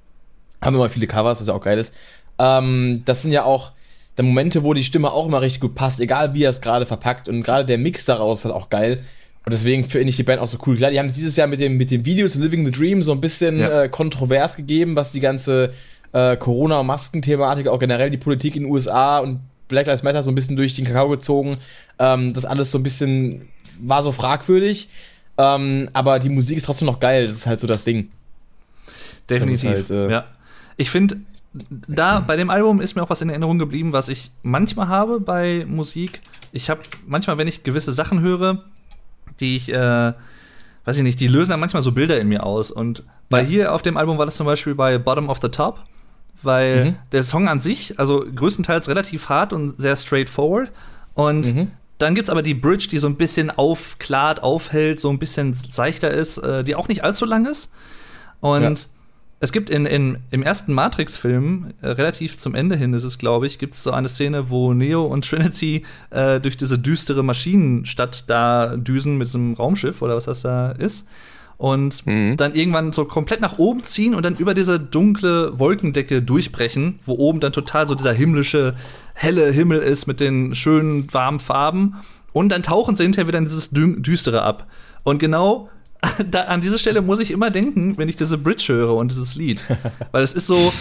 haben 0.62 0.75
immer 0.75 0.89
viele 0.89 1.05
Covers, 1.08 1.39
was 1.41 1.47
ja 1.47 1.53
auch 1.53 1.62
geil 1.62 1.77
ist. 1.77 1.93
Ähm, 2.39 3.01
das 3.05 3.21
sind 3.21 3.31
ja 3.31 3.43
auch 3.43 3.71
dann 4.15 4.25
Momente, 4.27 4.63
wo 4.63 4.73
die 4.73 4.84
Stimme 4.84 5.12
auch 5.12 5.27
immer 5.27 5.41
richtig 5.41 5.60
gut 5.62 5.75
passt, 5.75 5.99
egal 5.99 6.34
wie 6.34 6.43
er 6.43 6.49
es 6.49 6.62
gerade 6.62 6.86
verpackt 6.86 7.27
und 7.27 7.43
gerade 7.43 7.65
der 7.65 7.77
Mix 7.77 8.05
daraus 8.05 8.39
ist 8.39 8.45
halt 8.45 8.55
auch 8.55 8.69
geil. 8.69 9.03
Und 9.45 9.53
deswegen 9.53 9.84
finde 9.84 10.10
ich 10.10 10.15
die 10.15 10.23
Band 10.23 10.41
auch 10.41 10.47
so 10.47 10.58
cool. 10.65 10.75
Klar, 10.75 10.89
die 10.91 10.97
haben 10.99 11.05
es 11.08 11.15
dieses 11.15 11.36
Jahr 11.36 11.47
mit 11.47 11.60
dem, 11.60 11.77
mit 11.77 11.91
dem 11.91 12.03
Video 12.05 12.27
zu 12.27 12.39
Living 12.41 12.65
the 12.65 12.71
Dream 12.71 13.01
so 13.03 13.12
ein 13.12 13.21
bisschen 13.21 13.60
Ja. 13.60 13.84
äh, 13.84 13.89
kontrovers 13.89 14.55
gegeben, 14.55 14.95
was 14.95 15.12
die 15.12 15.19
ganze 15.19 15.71
äh, 16.13 16.36
Corona-Masken-Thematik, 16.38 17.67
auch 17.67 17.79
generell 17.79 18.10
die 18.10 18.17
Politik 18.17 18.55
in 18.55 18.63
den 18.63 18.71
USA 18.71 19.19
und 19.19 19.39
Black 19.67 19.88
Lives 19.88 20.01
Matter 20.03 20.23
so 20.23 20.31
ein 20.31 20.36
bisschen 20.36 20.55
durch 20.55 20.75
den 20.75 20.86
Kakao 20.86 21.10
gezogen. 21.10 21.58
Ähm, 21.99 22.34
das 22.34 22.45
alles 22.45 22.71
so 22.71 22.77
ein 22.79 22.84
bisschen 22.84 23.47
war 23.79 24.01
so 24.01 24.12
fragwürdig. 24.12 24.89
Ähm, 25.38 25.89
aber 25.93 26.19
die 26.19 26.29
Musik 26.29 26.58
ist 26.58 26.65
trotzdem 26.65 26.86
noch 26.88 26.99
geil. 26.99 27.25
Das 27.25 27.36
ist 27.36 27.45
halt 27.45 27.60
so 27.60 27.67
das 27.67 27.84
Ding. 27.84 28.10
Definitiv. 29.29 29.71
Das 29.71 29.89
halt, 29.89 29.89
äh, 29.91 30.12
ja. 30.12 30.25
Ich 30.77 30.89
finde, 30.89 31.17
da 31.69 32.19
bei 32.19 32.36
dem 32.36 32.49
Album 32.49 32.81
ist 32.81 32.95
mir 32.95 33.03
auch 33.03 33.10
was 33.10 33.21
in 33.21 33.29
Erinnerung 33.29 33.60
geblieben, 33.60 33.93
was 33.93 34.10
ich 34.10 34.31
manchmal 34.43 34.88
habe 34.88 35.19
bei 35.19 35.65
Musik. 35.67 36.21
Ich 36.51 36.69
habe 36.69 36.81
manchmal, 37.08 37.38
wenn 37.38 37.47
ich 37.47 37.63
gewisse 37.63 37.91
Sachen 37.91 38.21
höre, 38.21 38.63
die 39.39 39.55
ich, 39.57 39.71
äh, 39.71 40.13
weiß 40.85 40.97
ich 40.97 41.03
nicht, 41.03 41.19
die 41.19 41.27
lösen 41.27 41.51
dann 41.51 41.59
manchmal 41.59 41.81
so 41.83 41.91
Bilder 41.91 42.19
in 42.19 42.27
mir 42.27 42.43
aus. 42.45 42.71
Und 42.71 43.03
bei 43.29 43.41
Ja. 43.41 43.47
hier 43.47 43.73
auf 43.73 43.81
dem 43.81 43.97
Album 43.97 44.17
war 44.17 44.25
das 44.25 44.35
zum 44.37 44.45
Beispiel 44.45 44.75
bei 44.75 44.97
Bottom 44.97 45.29
of 45.29 45.39
the 45.41 45.49
Top, 45.49 45.79
weil 46.43 46.85
Mhm. 46.85 46.95
der 47.11 47.23
Song 47.23 47.47
an 47.47 47.59
sich, 47.59 47.99
also 47.99 48.23
größtenteils 48.35 48.87
relativ 48.87 49.29
hart 49.29 49.51
und 49.53 49.79
sehr 49.81 49.95
straightforward. 49.95 50.71
Und 51.15 51.55
Mhm. 51.55 51.71
dann 51.97 52.13
gibt's 52.13 52.29
aber 52.29 52.41
die 52.43 52.53
Bridge, 52.53 52.87
die 52.91 52.97
so 52.97 53.07
ein 53.07 53.15
bisschen 53.15 53.49
aufklart, 53.49 54.43
aufhält, 54.43 54.99
so 54.99 55.09
ein 55.09 55.17
bisschen 55.19 55.53
seichter 55.53 56.11
ist, 56.11 56.37
äh, 56.37 56.63
die 56.63 56.75
auch 56.75 56.87
nicht 56.87 57.03
allzu 57.03 57.25
lang 57.25 57.45
ist. 57.45 57.71
Und 58.41 58.61
Ja. 58.63 58.73
Es 59.45 59.51
gibt 59.51 59.69
in, 59.69 59.86
in, 59.86 60.17
im 60.31 60.41
ersten 60.41 60.73
Matrix-Film, 60.73 61.73
äh, 61.81 61.89
relativ 61.89 62.38
zum 62.38 62.55
Ende 62.55 62.75
hin 62.75 62.93
ist 62.93 63.03
es, 63.03 63.19
glaube 63.19 63.45
ich, 63.45 63.60
gibt 63.60 63.75
es 63.75 63.84
so 63.84 63.91
eine 63.91 64.10
Szene, 64.10 64.49
wo 64.49 64.73
Neo 64.73 65.05
und 65.05 65.23
Trinity 65.29 65.84
äh, 66.10 66.39
durch 66.39 66.58
diese 66.58 66.79
düstere 66.79 67.23
Maschinenstadt 67.23 68.27
da 68.27 68.75
düsen 68.75 69.19
mit 69.19 69.27
so 69.27 69.38
einem 69.38 69.53
Raumschiff 69.53 70.01
oder 70.01 70.15
was 70.15 70.25
das 70.25 70.41
da 70.41 70.71
ist. 70.71 71.08
Und 71.58 72.05
Mhm. 72.08 72.38
dann 72.38 72.55
irgendwann 72.55 72.91
so 72.91 73.05
komplett 73.05 73.39
nach 73.39 73.60
oben 73.60 73.81
ziehen 73.84 74.15
und 74.15 74.25
dann 74.25 74.36
über 74.36 74.55
diese 74.55 74.79
dunkle 74.79 75.58
Wolkendecke 75.60 76.23
durchbrechen, 76.23 76.99
wo 77.05 77.13
oben 77.13 77.39
dann 77.39 77.53
total 77.53 77.88
so 77.88 77.93
dieser 77.93 78.13
himmlische, 78.13 78.73
helle 79.13 79.51
Himmel 79.51 79.77
ist 79.77 80.08
mit 80.08 80.19
den 80.19 80.55
schönen, 80.55 81.13
warmen 81.13 81.39
Farben. 81.39 81.97
Und 82.34 82.49
dann 82.49 82.63
tauchen 82.63 82.95
sie 82.95 83.03
hinterher 83.03 83.27
wieder 83.27 83.38
in 83.38 83.45
dieses 83.45 83.69
Dü 83.69 84.01
Düstere 84.01 84.41
ab. 84.41 84.65
Und 85.03 85.19
genau 85.19 85.69
da, 86.29 86.41
an 86.43 86.62
diese 86.62 86.79
Stelle 86.79 87.01
muss 87.01 87.19
ich 87.19 87.31
immer 87.31 87.49
denken, 87.51 87.97
wenn 87.97 88.10
ich 88.10 88.15
diese 88.15 88.38
Bridge 88.38 88.65
höre 88.73 88.93
und 88.95 89.12
dieses 89.12 89.36
Lied. 89.36 89.63
Weil 90.12 90.23
es 90.23 90.34
ist 90.34 90.47
so 90.47 90.71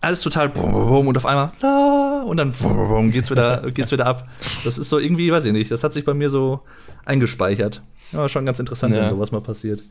alles 0.00 0.20
total 0.20 0.48
bum, 0.48 0.72
bum, 0.72 0.88
bum 0.88 1.06
und 1.08 1.16
auf 1.16 1.26
einmal 1.26 1.52
la 1.60 2.22
und 2.26 2.36
dann 2.36 2.50
bum, 2.52 2.76
bum, 2.76 2.88
bum, 2.88 3.10
geht's 3.10 3.30
wieder, 3.30 3.70
geht's 3.70 3.92
wieder 3.92 4.06
ab. 4.06 4.28
Das 4.64 4.78
ist 4.78 4.88
so 4.88 4.98
irgendwie, 4.98 5.30
weiß 5.30 5.44
ich 5.44 5.52
nicht, 5.52 5.70
das 5.70 5.84
hat 5.84 5.92
sich 5.92 6.04
bei 6.04 6.14
mir 6.14 6.30
so 6.30 6.60
eingespeichert. 7.04 7.82
Ja, 8.12 8.28
schon 8.28 8.44
ganz 8.44 8.58
interessant, 8.58 8.94
Ja. 8.94 9.02
wenn 9.02 9.08
sowas 9.08 9.32
mal 9.32 9.40
passiert. 9.40 9.82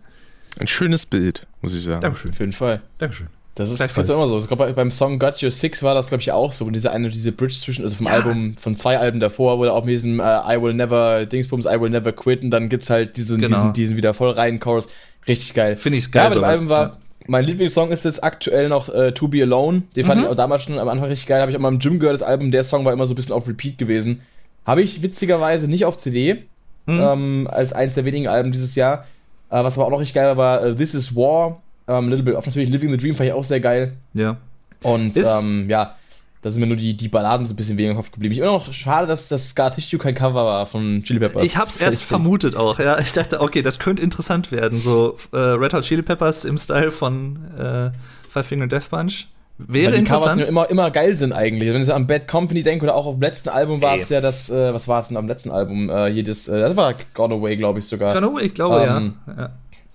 Ein 0.60 0.68
schönes 0.68 1.06
Bild, 1.06 1.48
muss 1.62 1.74
ich 1.74 1.84
sagen. 1.84 2.02
Dankeschön. 2.02 2.32
Auf 2.32 2.40
jeden 2.40 2.52
Fall. 2.54 2.82
Dankeschön. 2.98 3.28
Das 3.56 3.70
ist 3.70 3.80
ist 3.82 4.10
immer 4.10 4.28
so. 4.28 4.38
Ich 4.38 4.48
glaube, 4.48 4.72
beim 4.74 4.92
Song 4.92 5.20
Got 5.20 5.44
Your 5.44 5.52
Six 5.52 5.84
war 5.84 5.94
das, 5.94 6.08
glaube 6.08 6.22
ich, 6.22 6.32
auch 6.32 6.52
so. 6.54 6.66
Und 6.66 6.74
diese 6.74 6.92
eine, 6.92 7.10
diese 7.10 7.32
Bridge 7.34 7.56
zwischen, 7.56 7.84
also 7.84 7.98
vom 7.98 8.06
Ja. 8.08 8.14
Album, 8.14 8.56
von 8.58 8.76
zwei 8.78 8.98
Alben 8.98 9.20
davor, 9.20 9.64
er 9.66 9.74
auch 9.74 9.84
mit 9.84 9.94
diesem 9.96 10.20
äh, 10.22 10.24
I 10.24 10.62
Will 10.62 10.74
Never, 10.74 11.26
Dingsbums, 11.26 11.66
I 11.66 11.80
Will 11.82 11.90
Never 11.90 12.14
Quit 12.14 12.44
und 12.44 12.52
dann 12.52 12.70
gibt's 12.70 12.90
halt 12.90 13.18
diesen, 13.18 13.42
Genau. 13.42 13.58
diesen, 13.58 13.74
diesen 13.74 13.98
wieder 13.98 14.14
voll 14.14 14.30
rein 14.32 14.60
Chorus. 14.62 14.88
Richtig 15.28 15.54
geil. 15.54 15.76
Finde 15.76 15.98
ich's 15.98 16.10
Ja, 16.14 16.22
geil. 16.24 16.30
dem 16.32 16.36
sowas. 16.36 16.50
Album 16.50 16.70
war, 16.70 16.92
mein 17.28 17.44
Lieblingssong 17.44 17.92
ist 17.92 18.06
jetzt 18.06 18.24
aktuell 18.24 18.70
noch 18.70 18.88
äh, 18.90 19.12
To 19.12 19.28
Be 19.28 19.44
Alone. 19.44 19.84
Den 19.98 20.06
fand 20.06 20.20
Mhm. 20.22 20.26
ich 20.26 20.32
auch 20.32 20.36
damals 20.36 20.64
schon 20.64 20.80
am 20.80 20.88
Anfang 20.88 21.10
richtig 21.10 21.28
geil. 21.28 21.42
Habe 21.42 21.52
ich 21.52 21.58
auch 21.58 21.62
mal 21.62 21.70
im 21.74 21.80
Gym 21.80 22.00
gehört, 22.00 22.14
das 22.16 22.24
Album. 22.24 22.52
Der 22.52 22.64
Song 22.64 22.86
war 22.86 22.94
immer 22.94 23.06
so 23.06 23.14
ein 23.14 23.16
bisschen 23.18 23.34
auf 23.34 23.48
Repeat 23.50 23.78
gewesen. 23.78 24.22
Habe 24.66 24.82
ich 24.82 25.02
witzigerweise 25.04 25.68
nicht 25.68 25.84
auf 25.86 25.98
CD, 25.98 26.44
Mhm. 26.86 27.00
ähm, 27.02 27.50
als 27.52 27.74
eins 27.74 27.94
der 27.96 28.06
wenigen 28.06 28.28
Alben 28.28 28.52
dieses 28.54 28.76
Jahr. 28.76 29.06
Äh, 29.50 29.64
was 29.64 29.78
aber 29.78 29.86
auch 29.88 29.92
noch 29.92 30.00
richtig 30.00 30.16
geil 30.16 30.26
war, 30.30 30.38
war 30.38 30.64
äh, 30.66 30.76
This 30.76 30.96
Is 30.96 31.16
War. 31.16 31.62
Ähm, 31.98 32.10
Little 32.10 32.24
Bit 32.24 32.36
of 32.36 32.46
natürlich 32.46 32.70
Living 32.70 32.92
the 32.92 32.98
Dream 32.98 33.16
fand 33.16 33.30
ich 33.30 33.34
auch 33.34 33.44
sehr 33.44 33.60
geil. 33.60 33.94
ja. 34.14 34.38
Und 34.84 35.16
ähm, 35.16 35.70
ja, 35.70 35.96
da 36.42 36.50
sind 36.50 36.60
mir 36.60 36.66
nur 36.66 36.76
die, 36.76 36.98
die 36.98 37.08
Balladen 37.08 37.46
so 37.46 37.54
ein 37.54 37.56
bisschen 37.56 37.78
weniger 37.78 37.92
im 37.92 37.98
Kopf 37.98 38.12
geblieben. 38.12 38.34
Ich 38.34 38.40
immer 38.40 38.48
noch 38.54 38.74
schade, 38.74 39.06
dass 39.06 39.28
das 39.28 39.50
Scar 39.50 39.72
Tissue 39.72 40.00
kein 40.00 40.16
Cover 40.16 40.44
war 40.44 40.66
von 40.66 41.04
Chili 41.04 41.20
Peppers. 41.20 41.44
Ich 41.44 41.56
hab's 41.56 41.78
erst 41.78 42.02
vermutet 42.04 42.56
auch, 42.56 42.80
ja. 42.80 42.98
Ich 42.98 43.14
dachte, 43.14 43.42
okay, 43.42 43.62
das 43.62 43.78
könnte 43.78 44.02
interessant 44.02 44.52
werden. 44.52 44.80
So 44.80 45.18
äh, 45.34 45.38
Red 45.38 45.74
Hot 45.74 45.84
Chili 45.84 46.02
Peppers 46.02 46.46
im 46.46 46.58
Style 46.58 46.90
von 46.90 47.38
äh, 47.56 47.92
Five 48.28 48.48
Finger 48.48 48.66
Death 48.66 48.90
Punch. 48.90 49.28
Wäre 49.60 49.92
Weil 49.92 50.00
die 50.00 50.06
Covers 50.06 50.22
interessant. 50.22 50.42
mir 50.42 50.48
immer, 50.48 50.70
immer 50.72 50.90
geil 50.90 51.14
sind 51.14 51.32
eigentlich. 51.34 51.72
Wenn 51.72 51.82
ich 51.82 51.86
so 51.86 51.94
an 51.94 52.08
Bad 52.08 52.28
Company 52.28 52.64
denke 52.64 52.86
oder 52.86 52.96
auch 52.96 53.06
auf 53.06 53.16
dem 53.16 53.22
letzten 53.22 53.50
Album 53.50 53.80
war 53.84 53.96
es 53.98 54.10
ja 54.10 54.20
das, 54.20 54.50
äh, 54.50 54.74
was 54.74 54.88
war 54.88 55.02
es 55.02 55.10
denn 55.10 55.18
am 55.18 55.28
letzten 55.28 55.52
Album? 55.52 55.92
Äh, 55.92 56.08
jedes, 56.08 56.48
äh, 56.48 56.60
das 56.60 56.76
war 56.76 56.96
Gone 57.14 57.36
Away, 57.36 57.56
glaube 57.56 57.78
ich 57.78 57.86
sogar. 57.86 58.16
Genau, 58.16 58.40
ich 58.40 58.56
glaube, 58.56 58.82
Ähm, 58.82 59.14
ja. 59.28 59.44
ja. 59.44 59.50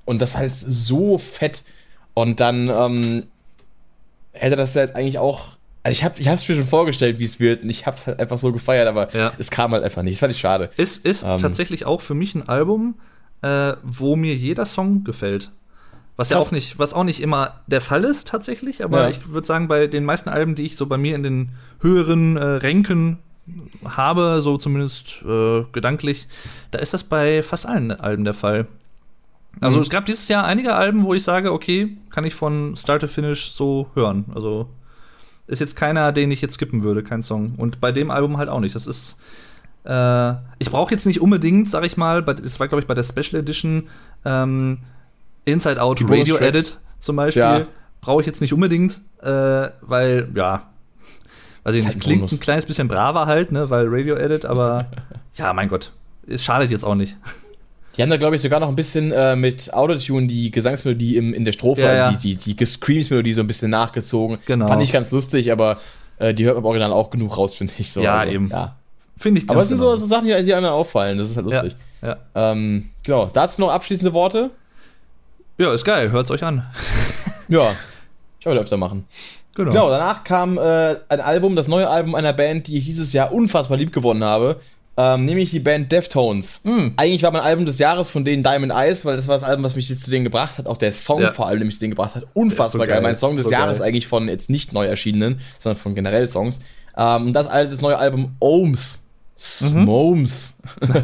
Und 0.04 0.22
das 0.22 0.36
halt 0.36 0.52
so 0.54 1.18
fett. 1.18 1.64
Und 2.16 2.40
dann 2.40 2.70
ähm, 2.70 3.24
hätte 4.32 4.56
das 4.56 4.72
ja 4.74 4.80
jetzt 4.80 4.96
eigentlich 4.96 5.18
auch. 5.18 5.48
Also 5.82 5.92
ich 5.98 6.02
habe 6.02 6.18
ich 6.18 6.26
hab's 6.28 6.48
mir 6.48 6.54
schon 6.54 6.66
vorgestellt, 6.66 7.18
wie 7.18 7.24
es 7.24 7.38
wird, 7.38 7.62
und 7.62 7.68
ich 7.68 7.84
hab's 7.86 8.06
halt 8.06 8.18
einfach 8.20 8.38
so 8.38 8.52
gefeiert, 8.52 8.88
aber 8.88 9.14
Ja. 9.14 9.32
es 9.38 9.50
kam 9.50 9.72
halt 9.72 9.84
einfach 9.84 10.02
nicht. 10.02 10.14
Das 10.14 10.20
fand 10.20 10.32
ich 10.32 10.40
schade. 10.40 10.70
Es 10.78 10.96
ist 10.96 11.24
Ähm. 11.24 11.36
tatsächlich 11.36 11.84
auch 11.84 12.00
für 12.00 12.14
mich 12.14 12.34
ein 12.34 12.48
Album, 12.48 12.94
äh, 13.42 13.74
wo 13.82 14.16
mir 14.16 14.34
jeder 14.34 14.64
Song 14.64 15.04
gefällt. 15.04 15.50
Was 16.16 16.30
ja 16.30 16.38
auch 16.38 16.50
nicht, 16.52 16.78
was 16.78 16.94
auch 16.94 17.04
nicht 17.04 17.20
immer 17.20 17.60
der 17.66 17.82
Fall 17.82 18.02
ist 18.04 18.28
tatsächlich, 18.28 18.82
aber 18.82 19.02
Ja. 19.02 19.08
ich 19.10 19.28
würde 19.28 19.46
sagen, 19.46 19.68
bei 19.68 19.86
den 19.86 20.04
meisten 20.06 20.30
Alben, 20.30 20.54
die 20.54 20.62
ich 20.62 20.78
so 20.78 20.86
bei 20.86 20.96
mir 20.96 21.14
in 21.14 21.22
den 21.22 21.50
höheren 21.82 22.38
äh, 22.38 22.42
Ränken 22.44 23.18
habe, 23.84 24.40
so 24.40 24.56
zumindest 24.56 25.22
äh, 25.28 25.64
gedanklich, 25.72 26.26
da 26.70 26.78
ist 26.78 26.94
das 26.94 27.04
bei 27.04 27.42
fast 27.42 27.66
allen 27.66 27.92
Alben 27.92 28.24
der 28.24 28.32
Fall. 28.34 28.66
Also 29.60 29.76
Mhm. 29.78 29.82
es 29.82 29.90
gab 29.90 30.04
dieses 30.06 30.28
Jahr 30.28 30.44
einige 30.44 30.74
Alben, 30.74 31.04
wo 31.04 31.14
ich 31.14 31.22
sage, 31.24 31.52
okay, 31.52 31.96
kann 32.10 32.24
ich 32.24 32.34
von 32.34 32.76
Start 32.76 33.00
to 33.02 33.06
Finish 33.06 33.52
so 33.52 33.88
hören. 33.94 34.26
Also 34.34 34.68
ist 35.46 35.60
jetzt 35.60 35.76
keiner, 35.76 36.12
den 36.12 36.30
ich 36.30 36.40
jetzt 36.42 36.54
skippen 36.54 36.82
würde, 36.82 37.02
kein 37.02 37.22
Song. 37.22 37.54
Und 37.56 37.80
bei 37.80 37.92
dem 37.92 38.10
Album 38.10 38.36
halt 38.36 38.48
auch 38.48 38.60
nicht. 38.60 38.74
Das 38.74 38.86
ist 38.86 39.16
äh, 39.84 40.32
ich 40.58 40.70
brauche 40.70 40.90
jetzt 40.92 41.06
nicht 41.06 41.20
unbedingt, 41.20 41.68
sag 41.70 41.84
ich 41.84 41.96
mal, 41.96 42.20
bei, 42.22 42.34
das 42.34 42.58
war, 42.58 42.66
glaube 42.66 42.80
ich, 42.80 42.88
bei 42.88 42.94
der 42.94 43.04
Special 43.04 43.40
Edition 43.40 43.88
ähm, 44.24 44.78
Inside 45.44 45.80
Out 45.80 46.00
Die 46.00 46.04
Radio. 46.08 46.36
Edit 46.38 46.78
zum 46.98 47.14
Beispiel, 47.14 47.40
Ja. 47.42 47.66
brauche 48.00 48.20
ich 48.20 48.26
jetzt 48.26 48.40
nicht 48.40 48.52
unbedingt, 48.52 49.00
äh, 49.22 49.68
weil, 49.82 50.28
ja, 50.34 50.64
weiß 51.62 51.76
ich 51.76 51.84
halt 51.84 51.94
nicht, 51.94 51.96
ein 51.96 52.00
klingt 52.00 52.32
ein 52.32 52.40
kleines 52.40 52.66
bisschen 52.66 52.88
braver 52.88 53.26
halt, 53.26 53.52
ne, 53.52 53.70
weil 53.70 53.86
Radio-Edit, 53.88 54.44
aber 54.44 54.86
ja, 55.34 55.52
mein 55.52 55.68
Gott, 55.68 55.92
es 56.26 56.42
schadet 56.42 56.70
jetzt 56.72 56.84
auch 56.84 56.96
nicht. 56.96 57.16
Die 57.96 58.02
haben 58.02 58.10
da, 58.10 58.16
glaube 58.16 58.36
ich, 58.36 58.42
sogar 58.42 58.60
noch 58.60 58.68
ein 58.68 58.76
bisschen 58.76 59.10
äh, 59.12 59.36
mit 59.36 59.72
Autotune 59.72 60.26
die 60.26 60.50
Gesangsmelodie 60.50 61.16
im, 61.16 61.32
in 61.32 61.44
der 61.44 61.52
Strophe, 61.52 61.82
Ja, 61.82 61.88
also 61.88 62.02
ja. 62.02 62.10
die, 62.12 62.36
die, 62.36 62.54
die 62.54 62.64
Screams-Melodie 62.64 63.32
so 63.32 63.40
ein 63.40 63.46
bisschen 63.46 63.70
nachgezogen. 63.70 64.38
Genau. 64.46 64.66
Fand 64.66 64.82
ich 64.82 64.92
ganz 64.92 65.10
lustig, 65.10 65.50
aber 65.50 65.78
äh, 66.18 66.34
die 66.34 66.44
hört 66.44 66.54
man 66.56 66.62
im 66.62 66.66
Original 66.66 66.92
auch 66.92 67.10
genug 67.10 67.36
raus, 67.36 67.54
finde 67.54 67.72
ich. 67.78 67.92
So. 67.92 68.02
Ja, 68.02 68.16
also, 68.18 68.32
eben. 68.32 68.48
Ja. 68.48 68.76
Finde 69.16 69.40
ich 69.40 69.48
Aber 69.48 69.60
es 69.60 69.68
sind 69.68 69.78
so, 69.78 69.86
genau. 69.86 69.96
so 69.96 70.06
Sachen, 70.06 70.26
die, 70.26 70.44
die 70.44 70.54
einem 70.54 70.66
auffallen. 70.66 71.16
Das 71.16 71.30
ist 71.30 71.36
halt 71.36 71.46
lustig. 71.46 71.74
ja. 72.02 72.18
Ähm, 72.34 72.90
genau. 73.02 73.30
Dazu 73.32 73.62
noch 73.62 73.70
abschließende 73.70 74.12
Worte. 74.12 74.50
ja, 75.56 75.72
ist 75.72 75.84
geil, 75.84 76.10
hört's 76.12 76.30
euch 76.30 76.44
an. 76.44 76.66
Ja. 77.48 77.76
Ich 78.40 78.46
will 78.46 78.58
öfter 78.58 78.76
machen. 78.76 79.06
Genau. 79.54 79.70
Genau, 79.70 79.88
danach 79.88 80.24
kam 80.24 80.58
äh, 80.58 80.96
ein 81.08 81.20
Album, 81.20 81.54
das 81.56 81.68
neue 81.68 81.88
Album 81.88 82.14
einer 82.14 82.32
Band, 82.32 82.66
die 82.66 82.76
ich 82.76 82.84
dieses 82.86 83.12
Jahr 83.12 83.32
unfassbar 83.32 83.78
lieb 83.78 83.92
gewonnen 83.92 84.24
habe. 84.24 84.60
Ähm, 84.98 85.26
nämlich 85.26 85.50
die 85.50 85.60
Band 85.60 85.92
Deftones. 85.92 86.60
Mm. 86.64 86.88
Eigentlich 86.96 87.22
war 87.22 87.30
mein 87.30 87.42
Album 87.42 87.66
des 87.66 87.78
Jahres 87.78 88.08
von 88.08 88.24
denen 88.24 88.42
Diamond 88.42 88.72
Eyes, 88.72 89.04
weil 89.04 89.14
das 89.14 89.28
war 89.28 89.34
das 89.34 89.42
Album, 89.44 89.62
was 89.64 89.76
mich 89.76 89.88
jetzt 89.90 90.04
zu 90.04 90.10
denen 90.10 90.24
gebracht 90.24 90.56
hat. 90.56 90.66
Auch 90.68 90.78
der 90.78 90.90
Song 90.92 91.20
Ja. 91.20 91.32
vor 91.32 91.46
allem, 91.46 91.58
der 91.58 91.66
mich 91.66 91.74
zu 91.74 91.80
denen 91.80 91.90
gebracht 91.90 92.14
hat. 92.14 92.24
Unfassbar 92.32 92.70
so 92.70 92.78
geil. 92.78 92.88
geil. 92.88 93.02
Mein 93.02 93.16
Song 93.16 93.36
des 93.36 93.44
So 93.44 93.50
Jahres 93.50 93.78
geil. 93.80 93.88
eigentlich 93.88 94.06
von 94.06 94.26
jetzt 94.28 94.48
nicht 94.48 94.72
neu 94.72 94.86
erschienenen, 94.86 95.40
sondern 95.58 95.78
von 95.78 95.94
generell 95.94 96.26
Songs. 96.28 96.60
Ähm, 96.96 97.26
und 97.26 97.32
das, 97.34 97.46
alte- 97.46 97.72
das 97.72 97.82
neue 97.82 97.98
Album 97.98 98.36
Ohms. 98.40 99.00
Smomes. 99.38 100.54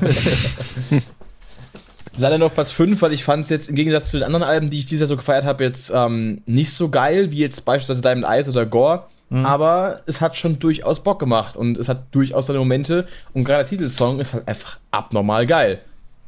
Leider 2.18 2.36
nur 2.38 2.46
auf 2.46 2.54
Platz 2.54 2.70
5, 2.70 3.00
weil 3.00 3.12
ich 3.14 3.24
fand 3.24 3.44
es 3.44 3.50
jetzt 3.50 3.70
im 3.70 3.74
Gegensatz 3.74 4.10
zu 4.10 4.18
den 4.18 4.24
anderen 4.24 4.42
Alben, 4.42 4.68
die 4.68 4.78
ich 4.78 4.84
dieses 4.86 5.00
Jahr 5.00 5.08
so 5.08 5.16
gefeiert 5.16 5.44
habe, 5.44 5.64
jetzt 5.64 5.90
ähm, 5.94 6.42
nicht 6.44 6.72
so 6.72 6.90
geil 6.90 7.30
wie 7.32 7.38
jetzt 7.38 7.64
beispielsweise 7.64 8.02
Diamond 8.02 8.26
Eyes 8.26 8.48
oder 8.48 8.66
Gore. 8.66 9.04
Mhm. 9.32 9.46
Aber 9.46 10.00
es 10.06 10.20
hat 10.20 10.36
schon 10.36 10.58
durchaus 10.58 11.02
Bock 11.02 11.18
gemacht 11.18 11.56
und 11.56 11.78
es 11.78 11.88
hat 11.88 12.02
durchaus 12.14 12.46
seine 12.46 12.58
Momente. 12.58 13.06
Und 13.32 13.44
gerade 13.44 13.64
der 13.64 13.66
Titelsong 13.70 14.20
ist 14.20 14.34
halt 14.34 14.46
einfach 14.46 14.78
abnormal 14.90 15.46
geil. 15.46 15.80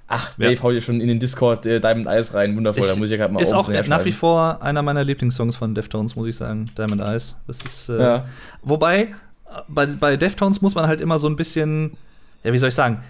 Ach, 0.08 0.32
Ja. 0.38 0.48
Dave 0.48 0.62
haut 0.62 0.72
hier 0.72 0.80
schon 0.80 1.00
in 1.00 1.08
den 1.08 1.20
Discord 1.20 1.66
äh, 1.66 1.80
Diamond 1.80 2.06
Eyes 2.06 2.32
rein. 2.34 2.56
Wundervoll, 2.56 2.86
da 2.88 2.96
muss 2.96 3.06
ich 3.06 3.10
ja 3.12 3.16
gerade 3.18 3.32
mal 3.32 3.40
ist 3.42 3.52
auch 3.52 3.68
nach 3.68 4.04
wie 4.04 4.12
vor 4.12 4.62
einer 4.62 4.82
meiner 4.82 5.04
Lieblingssongs 5.04 5.56
von 5.56 5.74
Deftones, 5.74 6.16
muss 6.16 6.28
ich 6.28 6.36
sagen. 6.36 6.64
Diamond 6.78 7.02
Eyes. 7.02 7.36
Das 7.46 7.62
ist. 7.62 7.88
Äh, 7.90 7.98
Ja. 8.00 8.24
Wobei, 8.62 9.00
äh, 9.02 9.08
bei, 9.68 9.86
bei 9.86 10.16
Deftones 10.16 10.62
muss 10.62 10.74
man 10.74 10.86
halt 10.86 11.00
immer 11.00 11.18
so 11.18 11.26
ein 11.28 11.36
bisschen. 11.36 11.92
Ja, 12.42 12.52
wie 12.52 12.58
soll 12.58 12.68
ich 12.70 12.74
sagen? 12.74 13.02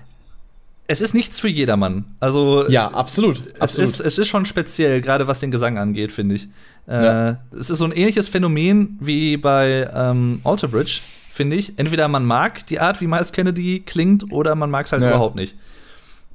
Es 0.87 1.01
ist 1.01 1.15
nichts 1.15 1.41
für 1.41 1.49
jedermann. 1.49 2.05
Also. 2.21 2.69
Ja, 2.69 2.89
absolut. 2.89 3.41
Es 3.55 3.61
absolut. 3.61 3.89
ist, 3.89 4.01
es 4.01 4.19
ist 4.19 4.29
schon 4.29 4.45
speziell, 4.45 5.01
gerade 5.01 5.27
was 5.27 5.41
den 5.41 5.51
Gesang 5.51 5.79
angeht, 5.79 6.13
finde 6.13 6.35
ich. 6.35 6.49
Äh, 6.87 7.05
Ja. 7.05 7.41
Es 7.59 7.71
ist 7.71 7.79
so 7.79 7.87
ein 7.87 7.93
ähnliches 7.93 8.29
Phänomen 8.29 8.99
wie 9.01 9.37
bei 9.39 9.89
ähm, 9.95 10.41
Alter 10.45 10.69
Bridge, 10.69 11.01
finde 11.31 11.57
ich. 11.57 11.79
Entweder 11.79 12.07
man 12.09 12.25
mag 12.27 12.67
die 12.67 12.81
Art, 12.81 13.01
wie 13.01 13.07
Miles 13.07 13.33
Kennedy 13.33 13.83
klingt, 13.87 14.31
oder 14.31 14.55
man 14.55 14.71
mag 14.71 14.85
es 14.87 14.93
halt 14.93 15.03
Ja. 15.03 15.09
überhaupt 15.09 15.37
nicht. 15.37 15.55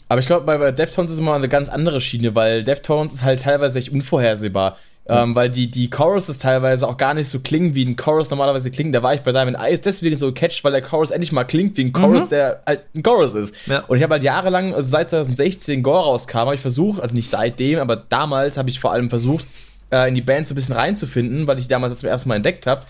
Aber 0.07 0.19
ich 0.19 0.25
glaube, 0.25 0.47
bei, 0.47 0.57
bei 0.57 0.71
Deftones 0.71 1.11
ist 1.11 1.19
immer 1.19 1.35
eine 1.35 1.47
ganz 1.49 1.69
andere 1.69 2.01
Schiene, 2.01 2.33
weil 2.33 2.63
Deftones 2.63 3.13
ist 3.13 3.23
halt 3.23 3.43
teilweise 3.43 3.77
echt 3.77 3.89
unvorhersehbar. 3.91 4.77
Ähm, 5.11 5.33
weil 5.35 5.49
die, 5.49 5.71
die 5.71 5.89
Choruses 5.89 6.37
teilweise 6.37 6.87
auch 6.87 6.95
gar 6.97 7.13
nicht 7.15 7.27
so 7.29 7.39
klingen, 7.39 7.73
wie 7.73 7.83
ein 7.83 7.95
Chorus 7.95 8.29
normalerweise 8.29 8.69
klingt. 8.69 8.93
Da 8.93 9.01
war 9.01 9.13
ich 9.15 9.21
bei 9.21 9.31
Diamond 9.31 9.57
Eyes 9.57 9.81
deswegen 9.81 10.15
so 10.17 10.31
catcht, 10.31 10.63
weil 10.63 10.71
der 10.71 10.83
Chorus 10.83 11.09
endlich 11.11 11.31
mal 11.31 11.45
klingt 11.45 11.77
wie 11.77 11.85
ein 11.85 11.93
Chorus, 11.93 12.27
der 12.27 12.61
halt 12.67 12.81
ein 12.93 13.01
Chorus 13.01 13.33
ist. 13.33 13.55
Ja. 13.65 13.79
Und 13.87 13.97
ich 13.97 14.03
habe 14.03 14.13
halt 14.13 14.23
jahrelang, 14.23 14.73
also 14.73 14.87
seit 14.87 15.09
2016 15.09 15.81
Gore 15.81 16.03
rauskam, 16.03 16.37
habe 16.37 16.55
ich 16.55 16.61
versucht, 16.61 17.01
also 17.01 17.15
nicht 17.15 17.29
seitdem, 17.29 17.79
aber 17.79 17.95
damals 17.95 18.55
habe 18.57 18.69
ich 18.69 18.79
vor 18.79 18.91
allem 18.91 19.09
versucht, 19.09 19.47
äh, 19.91 20.07
in 20.07 20.13
die 20.15 20.21
Band 20.21 20.47
so 20.47 20.53
ein 20.53 20.55
bisschen 20.55 20.75
reinzufinden, 20.75 21.47
weil 21.47 21.57
ich 21.57 21.63
die 21.63 21.69
damals 21.69 21.97
zum 21.97 22.07
ersten 22.07 22.29
Mal 22.29 22.35
entdeckt 22.35 22.67
habe. 22.67 22.83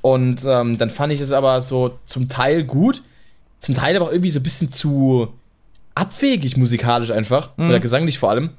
Und 0.00 0.40
ähm, 0.46 0.78
dann 0.78 0.88
fand 0.90 1.12
ich 1.12 1.20
es 1.20 1.32
aber 1.32 1.60
so 1.60 1.98
zum 2.06 2.28
Teil 2.28 2.64
gut, 2.64 3.02
zum 3.58 3.74
Teil 3.74 3.94
aber 3.96 4.06
auch 4.06 4.12
irgendwie 4.12 4.30
so 4.30 4.40
ein 4.40 4.44
bisschen 4.44 4.72
zu 4.72 5.28
abwegig 5.94 6.56
musikalisch 6.56 7.10
einfach, 7.10 7.50
Mhm. 7.56 7.68
oder 7.68 7.80
gesanglich 7.80 8.18
vor 8.18 8.30
allem, 8.30 8.50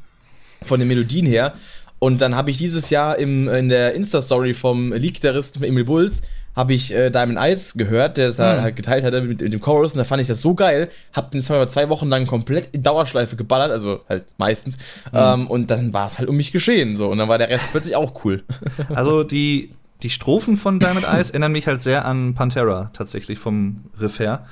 von 0.62 0.80
den 0.80 0.90
Melodien 0.90 1.26
her. 1.26 1.54
Und 2.00 2.22
dann 2.22 2.36
habe 2.36 2.50
ich 2.50 2.58
dieses 2.58 2.90
Jahr 2.90 3.18
im, 3.18 3.48
in 3.50 3.70
der 3.70 3.94
Insta-Story 3.94 4.54
vom 4.54 4.94
Leak-Gitarristen 4.94 5.64
Emil 5.64 5.84
Bulls, 5.84 6.22
habe 6.56 6.74
ich 6.74 6.94
äh, 6.94 7.10
Diamond 7.10 7.38
Eyes 7.40 7.74
gehört, 7.76 8.18
der 8.18 8.30
es 8.30 8.38
Mhm. 8.38 8.44
halt 8.44 8.76
geteilt 8.76 9.04
hatte 9.04 9.22
mit, 9.22 9.42
mit 9.42 9.54
dem 9.54 9.60
Chorus. 9.60 9.94
Und 9.94 10.00
da 10.00 10.04
fand 10.04 10.22
ich 10.22 10.28
das 10.28 10.42
so 10.42 10.56
geil, 10.56 10.90
habe 11.14 11.30
den 11.32 11.42
Song 11.42 11.58
über 11.58 11.68
zwei 11.70 11.90
Wochen 11.90 12.10
lang 12.10 12.26
komplett 12.26 12.70
in 12.74 12.84
Dauerschleife 12.84 13.36
geballert, 13.36 13.72
also 13.72 14.02
halt 14.10 14.26
meistens. 14.38 14.78
Mhm. 15.12 15.18
Ähm, 15.18 15.48
und 15.48 15.72
dann 15.72 15.94
war 15.94 16.06
es 16.08 16.20
halt 16.20 16.28
um 16.30 16.36
mich 16.38 16.52
geschehen. 16.52 16.96
So. 16.96 17.10
Und 17.10 17.18
dann 17.18 17.30
war 17.30 17.38
der 17.38 17.50
Rest 17.50 17.72
plötzlich 17.72 17.96
auch 17.96 18.24
cool. 18.26 18.44
Also 18.94 19.24
die, 19.24 19.72
die 20.04 20.10
Strophen 20.10 20.58
von 20.58 20.80
Diamond 20.80 21.06
Eyes 21.06 21.30
erinnern 21.30 21.52
mich 21.52 21.68
halt 21.68 21.82
sehr 21.82 22.06
an 22.06 22.34
Pantera, 22.34 22.90
tatsächlich 22.94 23.40
vom 23.40 23.86
Riff 24.00 24.20
her. 24.20 24.46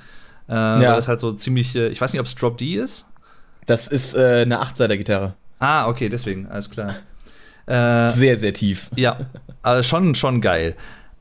Äh, 0.49 0.53
ja. 0.53 0.95
Das 0.95 1.07
halt 1.07 1.19
so 1.19 1.31
ziemlich, 1.33 1.75
äh, 1.75 1.87
ich 1.87 1.99
weiß 1.99 2.13
nicht, 2.13 2.19
ob 2.19 2.25
es 2.27 2.35
Drop 2.35 2.57
D 2.57 2.75
ist. 2.75 3.05
Das 3.65 3.87
ist 3.87 4.15
äh, 4.15 4.41
eine 4.43 4.59
Achtseiter-Gitarre. 4.59 5.33
Ah, 5.59 5.87
okay, 5.89 6.07
deswegen, 6.07 6.47
alles 6.47 6.69
klar. 6.69 6.95
Äh, 7.67 8.11
Sehr, 8.11 8.37
sehr 8.37 8.53
tief. 8.53 8.89
Ja, 8.95 9.19
also 9.61 9.83
schon, 9.83 10.15
schon 10.15 10.41
geil. 10.41 10.75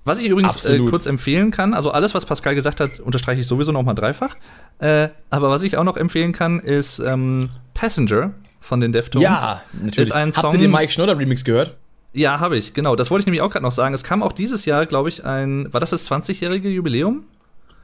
Was 0.05 0.21
ich 0.21 0.29
übrigens 0.29 0.65
äh, 0.65 0.79
kurz 0.79 1.07
empfehlen 1.07 1.51
kann, 1.51 1.75
also 1.75 1.91
alles, 1.91 2.15
was 2.15 2.25
Pascal 2.25 2.55
gesagt 2.55 2.81
hat, 2.81 3.01
unterstreiche 3.01 3.41
ich 3.41 3.47
sowieso 3.49 3.73
noch 3.73 3.83
mal 3.83 3.95
dreifach. 3.95 4.37
Äh, 4.79 5.09
aber 5.31 5.51
was 5.51 5.65
ich 5.65 5.77
auch 5.77 5.85
noch 5.85 5.97
empfehlen 5.97 6.33
kann, 6.33 6.61
ist 6.61 7.01
ähm, 7.01 7.51
Passenger 7.75 8.31
von 8.61 8.81
den 8.81 8.93
Deftones. 8.93 9.25
Ja, 9.25 9.63
natürlich. 9.73 9.99
Ist 9.99 10.13
ein 10.13 10.29
Habt 10.29 10.41
Song, 10.41 10.53
ihr 10.53 10.61
den 10.61 10.71
Mike 10.71 10.93
Schnodder 10.93 11.19
Remix 11.19 11.43
gehört? 11.43 11.77
Ja, 12.13 12.39
habe 12.39 12.57
ich, 12.57 12.73
genau. 12.73 12.95
Das 12.95 13.11
wollte 13.11 13.23
ich 13.23 13.27
nämlich 13.27 13.43
auch 13.43 13.51
gerade 13.51 13.65
noch 13.65 13.73
sagen. 13.73 13.95
Es 13.95 14.05
kam 14.05 14.23
auch 14.23 14.33
dieses 14.33 14.65
Jahr, 14.65 14.87
glaube 14.87 15.09
ich, 15.09 15.25
ein, 15.25 15.73
war 15.73 15.81
das 15.81 15.91
das 15.91 16.09
20-jährige 16.11 16.69
Jubiläum 16.69 17.25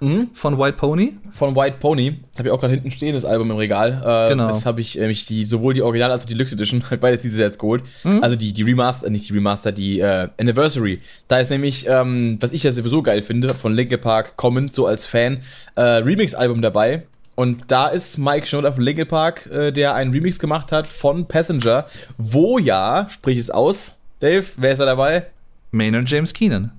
Mhm. 0.03 0.31
von 0.35 0.59
White 0.59 0.77
Pony? 0.77 1.15
Von 1.31 1.55
White 1.57 1.77
Pony. 1.81 2.19
Das 2.33 2.39
habe 2.41 2.49
ich 2.49 2.53
auch 2.53 2.61
gerade 2.61 2.75
hinten 2.75 2.91
stehen, 2.91 3.15
das 3.15 3.25
Album 3.25 3.51
im 3.51 3.57
Regal. 3.57 4.03
Äh, 4.05 4.31
Genau. 4.33 4.49
Das 4.49 4.67
habe 4.67 4.81
ich 4.81 4.97
nämlich 4.97 5.27
die, 5.27 5.45
sowohl 5.45 5.75
die 5.75 5.83
Original- 5.83 6.11
als 6.11 6.23
auch 6.23 6.27
die 6.27 6.35
Deluxe 6.35 6.55
Edition, 6.55 6.83
halt 6.91 7.01
beides 7.01 7.21
dieses 7.23 7.39
Jahr 7.39 7.47
jetzt 7.49 7.59
geholt. 7.59 7.83
Also 8.21 8.37
die, 8.37 8.53
die 8.53 8.63
Remaster, 8.63 9.09
nicht 9.11 9.29
die 9.29 9.33
Remaster, 9.33 9.73
die 9.73 10.01
äh, 10.01 10.29
Anniversary. 10.41 11.01
Da 11.29 11.39
ist 11.39 11.51
nämlich, 11.51 11.87
ähm, 11.89 12.37
was 12.41 12.53
ich 12.53 12.63
ja 12.65 12.73
sowieso 12.73 13.03
geil 13.03 13.23
finde, 13.23 13.55
von 13.55 13.73
Linkin 13.75 14.01
Park 14.01 14.37
kommend, 14.37 14.75
so 14.75 14.87
als 14.87 15.07
Fan, 15.07 15.41
äh, 15.77 15.81
Remix-Album 15.83 16.61
dabei. 16.63 17.05
Und 17.35 17.63
da 17.69 17.89
ist 17.89 18.19
Mike 18.19 18.47
Schnodder 18.47 18.73
von 18.75 18.83
Linkin 18.83 19.09
Park, 19.09 19.47
äh, 19.47 19.73
der 19.73 19.95
einen 19.95 20.13
Remix 20.13 20.39
gemacht 20.39 20.71
hat 20.73 20.87
von 20.87 21.27
Passenger, 21.27 21.87
wo 22.19 22.59
ja, 22.59 23.07
sprich 23.11 23.39
es 23.39 23.49
aus, 23.51 23.95
Dave, 24.21 24.45
wer 24.57 24.73
ist 24.73 24.79
da 24.81 24.85
dabei? 24.85 25.27
Maynard 25.71 26.11
James 26.11 26.35
Keenan. 26.35 26.73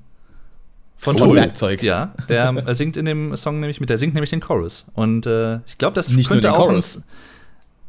Von 1.04 1.16
Oh, 1.18 1.26
Tool. 1.26 1.36
Werkzeug. 1.36 1.84
Ja, 1.84 2.14
der 2.30 2.50
äh, 2.68 2.74
singt 2.76 2.96
in 2.98 3.06
dem 3.06 3.36
Song 3.36 3.60
nämlich 3.60 3.80
mit, 3.80 3.90
der 3.90 3.98
singt 3.98 4.14
nämlich 4.14 4.30
den 4.30 4.40
Chorus. 4.40 4.86
Und 4.94 5.26
äh, 5.26 5.56
ich 5.66 5.78
glaube, 5.78 5.94
das 5.96 6.10
Nicht 6.10 6.30
nur 6.30 6.36
könnte 6.36 6.48
den 6.48 6.54
auch 6.56 6.68
Chorus. 6.68 6.98
Ein, 6.98 7.04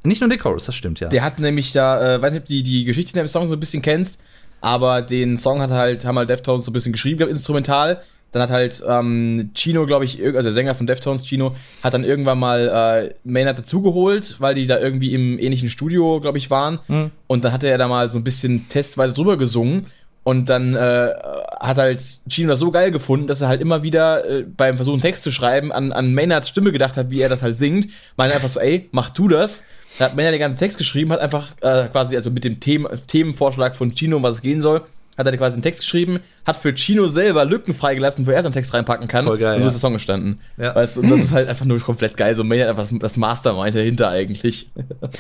nicht 0.09 0.21
nur 0.21 0.29
den 0.29 0.39
Chorus, 0.39 0.67
das 0.67 0.75
stimmt 0.75 1.01
ja. 1.01 1.09
Der 1.09 1.23
hat 1.23 1.39
nämlich 1.39 1.73
da, 1.73 2.17
äh, 2.17 2.23
weiß 2.23 2.33
nicht, 2.33 2.43
ob 2.43 2.47
du 2.49 2.55
die, 2.55 2.63
die 2.63 2.85
Geschichte 2.85 3.13
in 3.13 3.19
dem 3.25 3.29
Song 3.29 3.49
so 3.49 3.55
ein 3.55 3.61
bisschen 3.61 3.83
kennst, 3.83 4.19
aber 4.61 5.01
den 5.01 5.37
Song 5.37 5.61
hat 5.63 5.71
halt, 5.71 6.05
haben 6.05 6.19
halt 6.19 6.29
Deftones 6.29 6.65
so 6.65 6.71
ein 6.71 6.75
bisschen 6.75 6.93
geschrieben, 6.93 7.19
glaub, 7.19 7.31
instrumental. 7.31 8.03
Dann 8.33 8.43
hat 8.43 8.51
halt 8.51 8.83
ähm, 8.89 9.51
Chino, 9.55 9.87
glaube 9.87 10.05
ich, 10.07 10.21
also 10.21 10.43
der 10.43 10.53
Sänger 10.53 10.75
von 10.75 10.89
Deftones, 10.89 11.25
Chino, 11.25 11.55
hat 11.85 11.95
dann 11.95 12.03
irgendwann 12.03 12.41
mal 12.41 13.07
äh, 13.07 13.15
Maynard 13.23 13.61
dazugeholt, 13.61 14.35
weil 14.41 14.57
die 14.57 14.67
da 14.67 14.81
irgendwie 14.81 15.15
im 15.15 15.39
ähnlichen 15.39 15.69
Studio, 15.69 16.19
glaube 16.19 16.39
ich, 16.39 16.51
waren. 16.51 16.81
Mhm. 16.89 17.13
Und 17.29 17.45
dann 17.45 17.53
hat 17.53 17.63
er 17.63 17.79
da 17.79 17.87
mal 17.87 18.11
so 18.11 18.19
ein 18.19 18.25
bisschen 18.25 18.69
testweise 18.69 19.15
drüber 19.15 19.37
gesungen. 19.37 19.87
Und 20.25 20.49
dann 20.49 20.75
äh, 20.75 21.13
hat 21.61 21.77
halt 21.77 22.03
Chino 22.29 22.49
das 22.49 22.59
so 22.59 22.71
geil 22.71 22.91
gefunden, 22.91 23.27
dass 23.27 23.43
er 23.43 23.49
halt 23.49 23.61
immer 23.61 23.83
wieder 23.83 24.29
äh, 24.29 24.43
beim 24.43 24.77
Versuch, 24.77 24.95
einen 24.95 25.03
Text 25.03 25.23
zu 25.23 25.31
schreiben, 25.31 25.71
an, 25.71 25.93
an 25.93 26.15
Maynards 26.15 26.49
Stimme 26.49 26.73
gedacht 26.73 26.97
hat, 26.97 27.11
wie 27.11 27.21
er 27.21 27.29
das 27.29 27.43
halt 27.43 27.57
singt. 27.57 27.89
Meinte 28.17 28.35
einfach 28.35 28.49
so, 28.49 28.59
ey, 28.59 28.89
mach 28.91 29.11
du 29.11 29.29
das. 29.29 29.65
Da 29.99 30.07
hat 30.07 30.17
Maynard 30.17 30.33
den 30.33 30.41
ganzen 30.41 30.59
Text 30.59 30.79
geschrieben, 30.79 31.13
hat 31.13 31.21
einfach 31.21 31.51
äh, 31.61 31.85
quasi, 31.93 32.17
also 32.17 32.31
mit 32.31 32.43
dem 32.45 32.59
Themen, 32.59 32.89
Themenvorschlag 33.07 33.77
von 33.77 33.95
Chino, 33.95 34.17
um 34.17 34.23
was 34.23 34.37
es 34.37 34.43
gehen 34.43 34.61
soll, 34.63 34.83
hat 35.17 35.27
er 35.27 35.37
quasi 35.37 35.55
einen 35.55 35.63
Text 35.63 35.81
geschrieben, 35.81 36.21
hat 36.47 36.57
für 36.57 36.75
Chino 36.75 37.07
selber 37.07 37.45
Lücken 37.45 37.75
freigelassen, 37.75 38.27
wo 38.27 38.31
er 38.31 38.43
seinen 38.43 38.53
Text 38.53 38.73
reinpacken 38.75 39.07
kann. 39.09 39.25
Voll 39.25 39.39
geil, 39.39 39.57
und 39.57 39.63
so 39.63 39.69
ist 39.69 39.75
der 39.75 39.81
Song 39.81 39.93
entstanden. 39.93 40.39
Ja. 40.57 40.75
Weißt 40.75 40.99
und 40.99 41.09
das 41.11 41.21
ist 41.21 41.33
halt 41.33 41.49
einfach 41.49 41.65
nur 41.65 41.79
komplett 41.81 42.17
geil. 42.17 42.35
So 42.35 42.45
Maynard 42.45 42.71
einfach 42.71 42.89
das- 42.89 42.99
das 42.99 43.17
Mastermind 43.17 43.75
dahinter 43.75 44.09
eigentlich. 44.09 44.71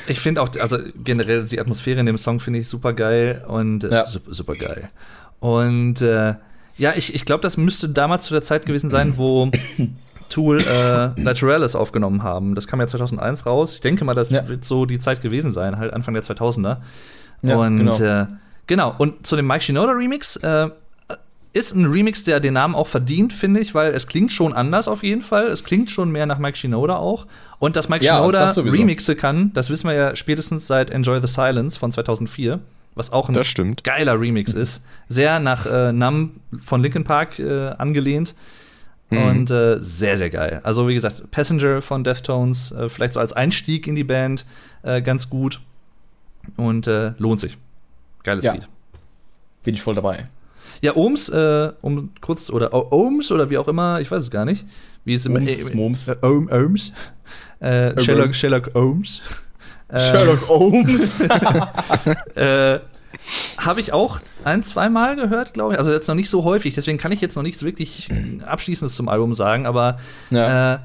Ich 0.09 0.21
finde 0.21 0.43
auch, 0.43 0.49
also 0.61 0.79
generell 1.03 1.45
die 1.45 1.61
Atmosphäre 1.61 2.01
in 2.01 2.07
dem 2.07 2.19
Song 2.19 2.41
finde 2.41 2.59
ich 2.61 2.69
super 2.69 2.93
geil 2.93 3.45
und 3.47 3.85
äh, 3.85 3.91
Ja. 3.93 4.05
super, 4.05 4.35
super 4.35 4.55
geil. 4.55 4.89
Und 5.41 6.01
äh, 6.01 6.35
ja, 6.77 6.93
ich, 6.97 7.15
ich 7.15 7.25
glaube, 7.25 7.43
das 7.43 7.57
müsste 7.57 7.89
damals 7.89 8.25
zu 8.25 8.33
der 8.35 8.43
Zeit 8.43 8.67
gewesen 8.67 8.91
sein, 8.91 9.17
wo 9.17 9.51
Tool 10.31 10.59
äh, 10.61 11.21
Naturalis 11.21 11.77
aufgenommen 11.77 12.23
haben. 12.23 12.55
Das 12.55 12.67
kam 12.67 12.81
ja 12.81 12.87
2001 12.87 13.47
raus. 13.47 13.75
Ich 13.75 13.81
denke 13.83 14.05
mal, 14.05 14.15
das 14.15 14.31
Ja. 14.31 14.49
wird 14.49 14.65
so 14.65 14.87
die 14.87 14.99
Zeit 14.99 15.21
gewesen 15.23 15.53
sein, 15.53 15.79
halt 15.79 15.93
Anfang 15.93 16.15
der 16.15 16.23
2000er. 16.25 16.79
Ja, 17.43 17.57
und 17.57 17.77
genau. 17.77 17.97
äh, 17.99 18.27
genau, 18.67 18.95
und 18.99 19.27
zu 19.27 19.37
dem 19.37 19.47
Mike 19.47 19.63
Shinoda 19.63 19.93
Remix 19.93 20.37
äh, 20.37 20.71
ist 21.55 21.73
ein 21.75 21.87
Remix, 21.87 22.25
der 22.25 22.41
den 22.41 22.55
Namen 22.55 22.75
auch 22.75 22.89
verdient, 22.89 23.33
finde 23.33 23.61
ich, 23.61 23.75
weil 23.75 23.93
es 23.95 24.09
klingt 24.09 24.33
schon 24.33 24.53
anders 24.53 24.89
auf 24.89 25.05
jeden 25.05 25.23
Fall. 25.23 25.47
Es 25.47 25.63
klingt 25.63 25.89
schon 25.89 26.11
mehr 26.11 26.27
nach 26.27 26.39
Mike 26.39 26.59
Shinoda 26.59 26.97
auch. 26.97 27.27
Und 27.61 27.77
dass 27.77 27.89
Mike 27.89 28.05
Ja, 28.05 28.17
Shinoda 28.17 28.39
das. 28.41 28.59
Remixe 28.59 29.15
kann, 29.15 29.53
das 29.55 29.71
wissen 29.71 29.89
wir 29.89 29.95
ja 29.95 30.17
spätestens 30.17 30.67
seit 30.67 30.91
Enjoy 30.91 31.21
the 31.21 31.29
Silence 31.29 31.79
von 31.79 31.93
2004, 31.93 32.59
was 32.97 33.13
auch 33.13 33.29
ein 33.29 33.77
geiler 33.85 34.21
Remix 34.21 34.53
ist. 34.55 34.85
Sehr 35.09 35.39
nach 35.39 35.65
äh, 35.67 35.93
Numb 35.93 36.33
von 36.61 36.83
Linkin 36.83 37.05
Park 37.05 37.39
äh, 37.39 37.69
angelehnt. 37.79 38.35
Und 39.11 39.51
äh, 39.53 39.77
sehr, 39.81 40.19
sehr 40.19 40.31
geil. 40.31 40.61
Also, 40.65 40.89
wie 40.89 40.95
gesagt, 40.95 41.31
Passenger 41.31 41.83
von 41.83 42.03
Deftones, 42.03 42.73
äh, 42.73 42.89
vielleicht 42.89 43.13
so 43.13 43.21
als 43.21 43.33
Einstieg 43.33 43.87
in 43.87 43.95
die 43.95 44.03
Band, 44.03 44.45
äh, 44.83 45.03
ganz 45.03 45.31
gut. 45.31 45.61
Und 46.57 46.89
äh, 46.89 47.13
lohnt 47.19 47.39
sich. 47.39 47.57
Geiles 48.25 48.45
Ja. 48.45 48.53
Lied. 48.55 48.67
Bin 49.63 49.75
ich 49.75 49.83
voll 49.83 49.95
dabei. 49.95 50.25
Ja, 50.83 50.95
Ohms, 50.97 51.29
äh, 51.29 51.73
um 51.81 52.11
kurz, 52.21 52.51
oder 52.51 52.75
oh, 52.75 52.89
Ohms 52.91 53.31
oder 53.31 53.49
wie 53.49 53.57
auch 53.59 53.69
immer, 53.69 54.01
ich 54.01 54.11
weiß 54.11 54.25
es 54.25 54.31
gar 54.31 54.45
nicht. 54.45 54.67
Wie 55.05 55.15
es 55.15 55.25
im 55.25 55.35
Ohms, 55.37 55.51
äh, 55.51 55.75
Moms. 55.75 56.09
Äh, 56.09 56.17
Ohm, 56.23 56.49
Ohms. 56.51 56.93
Äh, 57.61 57.99
Sherlock, 58.01 58.35
Sherlock 58.35 58.71
Ohms. 58.75 59.23
Äh, 59.89 59.99
Sherlock 59.99 60.49
Holmes. 60.49 61.21
Äh, 62.35 62.81
habe 63.59 63.81
ich 63.81 63.93
auch 63.93 64.19
ein, 64.43 64.63
zweimal 64.63 65.17
gehört, 65.17 65.55
glaube 65.55 65.75
ich. 65.75 65.79
Also 65.79 65.93
jetzt 65.93 66.09
noch 66.09 66.15
nicht 66.17 66.29
so 66.29 66.45
häufig, 66.45 66.75
deswegen 66.75 66.99
kann 66.99 67.13
ich 67.13 67.21
jetzt 67.21 67.37
noch 67.37 67.43
nichts 67.43 67.63
wirklich 67.63 68.11
Abschließendes 68.45 68.95
zum 68.97 69.09
Album 69.09 69.35
sagen, 69.35 69.67
aber 69.67 69.99
Ja. 70.31 70.75
äh, 70.75 70.79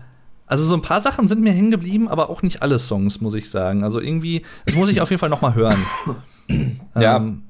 also 0.46 0.64
so 0.66 0.76
ein 0.76 0.82
paar 0.82 1.02
Sachen 1.02 1.28
sind 1.28 1.42
mir 1.42 1.52
hängen 1.52 1.72
geblieben, 1.72 2.08
aber 2.08 2.30
auch 2.30 2.42
nicht 2.42 2.62
alle 2.62 2.80
Songs, 2.80 3.20
muss 3.22 3.34
ich 3.34 3.50
sagen. 3.50 3.84
Also 3.84 4.00
irgendwie, 4.00 4.44
das 4.66 4.76
muss 4.76 4.90
ich 4.90 5.02
auf 5.02 5.10
jeden 5.10 5.20
Fall 5.20 5.30
noch 5.30 5.42
mal 5.42 5.54
hören. 5.56 5.78
Ja. 7.00 7.18
Ähm, 7.18 7.44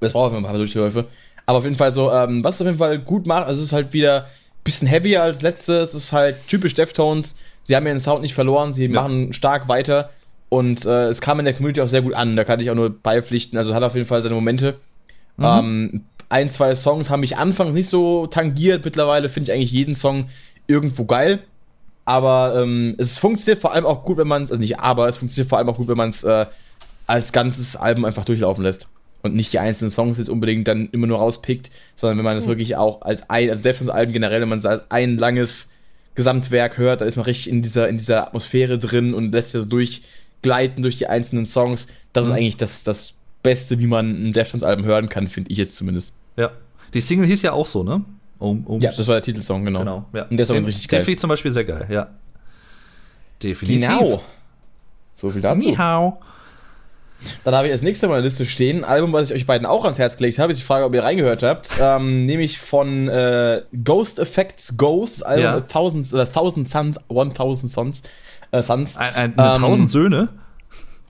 Das 0.00 0.12
braucht 0.12 0.34
ein 0.34 0.42
paar 0.42 0.56
Durchläufe. 0.56 1.06
Aber 1.46 1.58
auf 1.58 1.64
jeden 1.64 1.76
Fall 1.76 1.92
so, 1.92 2.10
ähm, 2.10 2.42
was 2.44 2.56
es 2.56 2.60
auf 2.60 2.66
jeden 2.66 2.78
Fall 2.78 2.98
gut 2.98 3.26
macht, 3.26 3.46
also 3.46 3.60
es 3.60 3.66
ist 3.66 3.72
halt 3.72 3.92
wieder 3.92 4.24
ein 4.24 4.64
bisschen 4.64 4.86
heavier 4.88 5.22
als 5.22 5.42
letztes. 5.42 5.90
Es 5.90 6.04
ist 6.04 6.12
halt 6.12 6.36
typisch 6.46 6.74
Deftones. 6.74 7.36
Sie 7.62 7.76
haben 7.76 7.86
ihren 7.86 8.00
Sound 8.00 8.22
nicht 8.22 8.34
verloren, 8.34 8.74
sie 8.74 8.88
machen 8.88 9.32
stark 9.32 9.68
weiter. 9.68 10.10
Und 10.48 10.84
äh, 10.84 11.06
es 11.08 11.20
kam 11.20 11.38
in 11.38 11.44
der 11.44 11.54
Community 11.54 11.80
auch 11.80 11.88
sehr 11.88 12.02
gut 12.02 12.14
an. 12.14 12.36
Da 12.36 12.44
kann 12.44 12.60
ich 12.60 12.70
auch 12.70 12.74
nur 12.74 12.90
beipflichten. 12.90 13.58
Also 13.58 13.74
hat 13.74 13.82
auf 13.82 13.94
jeden 13.94 14.06
Fall 14.06 14.22
seine 14.22 14.34
Momente. 14.34 14.76
Ähm, 15.58 16.04
ein, 16.28 16.48
zwei 16.48 16.74
Songs 16.74 17.10
haben 17.10 17.20
mich 17.20 17.36
anfangs 17.36 17.74
nicht 17.74 17.88
so 17.88 18.26
tangiert. 18.26 18.84
Mittlerweile 18.84 19.28
finde 19.28 19.50
ich 19.50 19.56
eigentlich 19.56 19.72
jeden 19.72 19.94
Song 19.94 20.26
irgendwo 20.66 21.04
geil. 21.04 21.40
Aber 22.04 22.60
ähm, 22.60 22.94
es 22.98 23.18
funktioniert 23.18 23.60
vor 23.60 23.72
allem 23.72 23.86
auch 23.86 24.02
gut, 24.02 24.16
wenn 24.18 24.28
man 24.28 24.42
es, 24.42 24.50
also 24.50 24.60
nicht 24.60 24.80
aber, 24.80 25.08
es 25.08 25.16
funktioniert 25.16 25.48
vor 25.48 25.58
allem 25.58 25.68
auch 25.68 25.76
gut, 25.76 25.88
wenn 25.88 25.96
man 25.96 26.10
es 26.10 26.24
äh, 26.24 26.46
als 27.06 27.32
ganzes 27.32 27.76
Album 27.76 28.04
einfach 28.04 28.24
durchlaufen 28.24 28.62
lässt. 28.64 28.88
Und 29.22 29.34
nicht 29.36 29.52
die 29.52 29.58
einzelnen 29.60 29.90
Songs 29.92 30.18
jetzt 30.18 30.28
unbedingt 30.28 30.66
dann 30.66 30.88
immer 30.90 31.06
nur 31.06 31.18
rauspickt, 31.18 31.70
sondern 31.94 32.18
wenn 32.18 32.24
man 32.24 32.36
es 32.36 32.46
wirklich 32.48 32.74
auch 32.76 33.02
als 33.02 33.30
ein, 33.30 33.50
also 33.50 33.62
Deftones-Alben 33.62 34.12
generell, 34.12 34.40
wenn 34.40 34.48
man 34.48 34.58
es 34.58 34.66
als 34.66 34.90
ein 34.90 35.16
langes 35.16 35.70
Gesamtwerk 36.16 36.76
hört, 36.76 37.00
da 37.00 37.04
ist 37.04 37.16
man 37.16 37.24
richtig 37.24 37.48
in 37.48 37.62
dieser, 37.62 37.88
in 37.88 37.96
dieser 37.98 38.26
Atmosphäre 38.26 38.78
drin 38.78 39.14
und 39.14 39.30
lässt 39.32 39.52
sich 39.52 39.60
das 39.60 39.68
durchgleiten 39.68 40.82
durch 40.82 40.98
die 40.98 41.06
einzelnen 41.06 41.46
Songs. 41.46 41.86
Das 42.12 42.24
ist 42.26 42.30
Mhm. 42.32 42.36
eigentlich 42.36 42.56
das, 42.56 42.82
das 42.82 43.14
Beste, 43.44 43.78
wie 43.78 43.86
man 43.86 44.10
ein 44.28 44.32
Deftones-Album 44.32 44.84
hören 44.84 45.08
kann, 45.08 45.28
finde 45.28 45.50
ich 45.52 45.58
jetzt 45.58 45.76
zumindest. 45.76 46.14
ja. 46.36 46.50
Die 46.92 47.00
Single 47.00 47.26
hieß 47.26 47.40
ja 47.42 47.52
auch 47.52 47.64
so, 47.66 47.82
ne? 47.84 48.04
Ohms. 48.38 48.84
Ja, 48.84 48.90
das 48.90 49.06
war 49.06 49.14
der 49.14 49.22
Titelsong, 49.22 49.64
genau. 49.64 49.78
genau. 49.78 50.04
Ja. 50.12 50.24
Und 50.24 50.36
der 50.36 50.44
Song 50.44 50.56
den, 50.56 50.62
ist 50.62 50.66
richtig 50.68 50.88
Den 50.88 50.90
geil. 50.90 51.02
finde 51.04 51.12
ich 51.12 51.18
zum 51.20 51.28
Beispiel 51.28 51.52
sehr 51.52 51.64
geil, 51.64 51.86
ja. 51.88 52.08
Definitiv. 53.42 53.88
Genau. 53.88 54.22
So 55.14 55.30
viel 55.30 55.40
dazu. 55.40 55.66
Ni 55.66 55.74
hao. 55.74 56.18
Dann 57.44 57.54
habe 57.54 57.66
ich 57.66 57.72
als 57.72 57.82
nächstes 57.82 58.04
auf 58.04 58.10
meiner 58.10 58.22
Liste 58.22 58.46
stehen 58.46 58.78
ein 58.78 58.84
Album, 58.84 59.12
was 59.12 59.30
ich 59.30 59.36
euch 59.36 59.46
beiden 59.46 59.66
auch 59.66 59.84
ans 59.84 59.98
Herz 59.98 60.16
gelegt 60.16 60.38
habe. 60.38 60.52
Ist 60.52 60.60
die 60.60 60.64
Frage, 60.64 60.84
ob 60.84 60.94
ihr 60.94 61.04
reingehört 61.04 61.42
habt. 61.42 61.68
Ähm, 61.80 62.26
nämlich 62.26 62.58
von 62.58 63.08
äh, 63.08 63.62
Ghost 63.84 64.18
Effects 64.18 64.76
Ghost, 64.76 65.24
Album 65.24 65.44
Ja. 65.44 65.56
A 65.56 65.60
Thousand, 65.60 66.12
äh, 66.12 66.26
Thousand 66.26 66.68
Suns, 66.68 66.98
One 67.08 67.32
Thousand 67.34 67.70
Suns. 67.70 68.02
Äh, 68.50 68.62
Suns. 68.62 68.96
Ein, 68.96 69.14
ein, 69.14 69.38
eine 69.38 69.54
Ähm, 69.56 69.62
tausend 69.62 69.90
Söhne. 69.90 70.28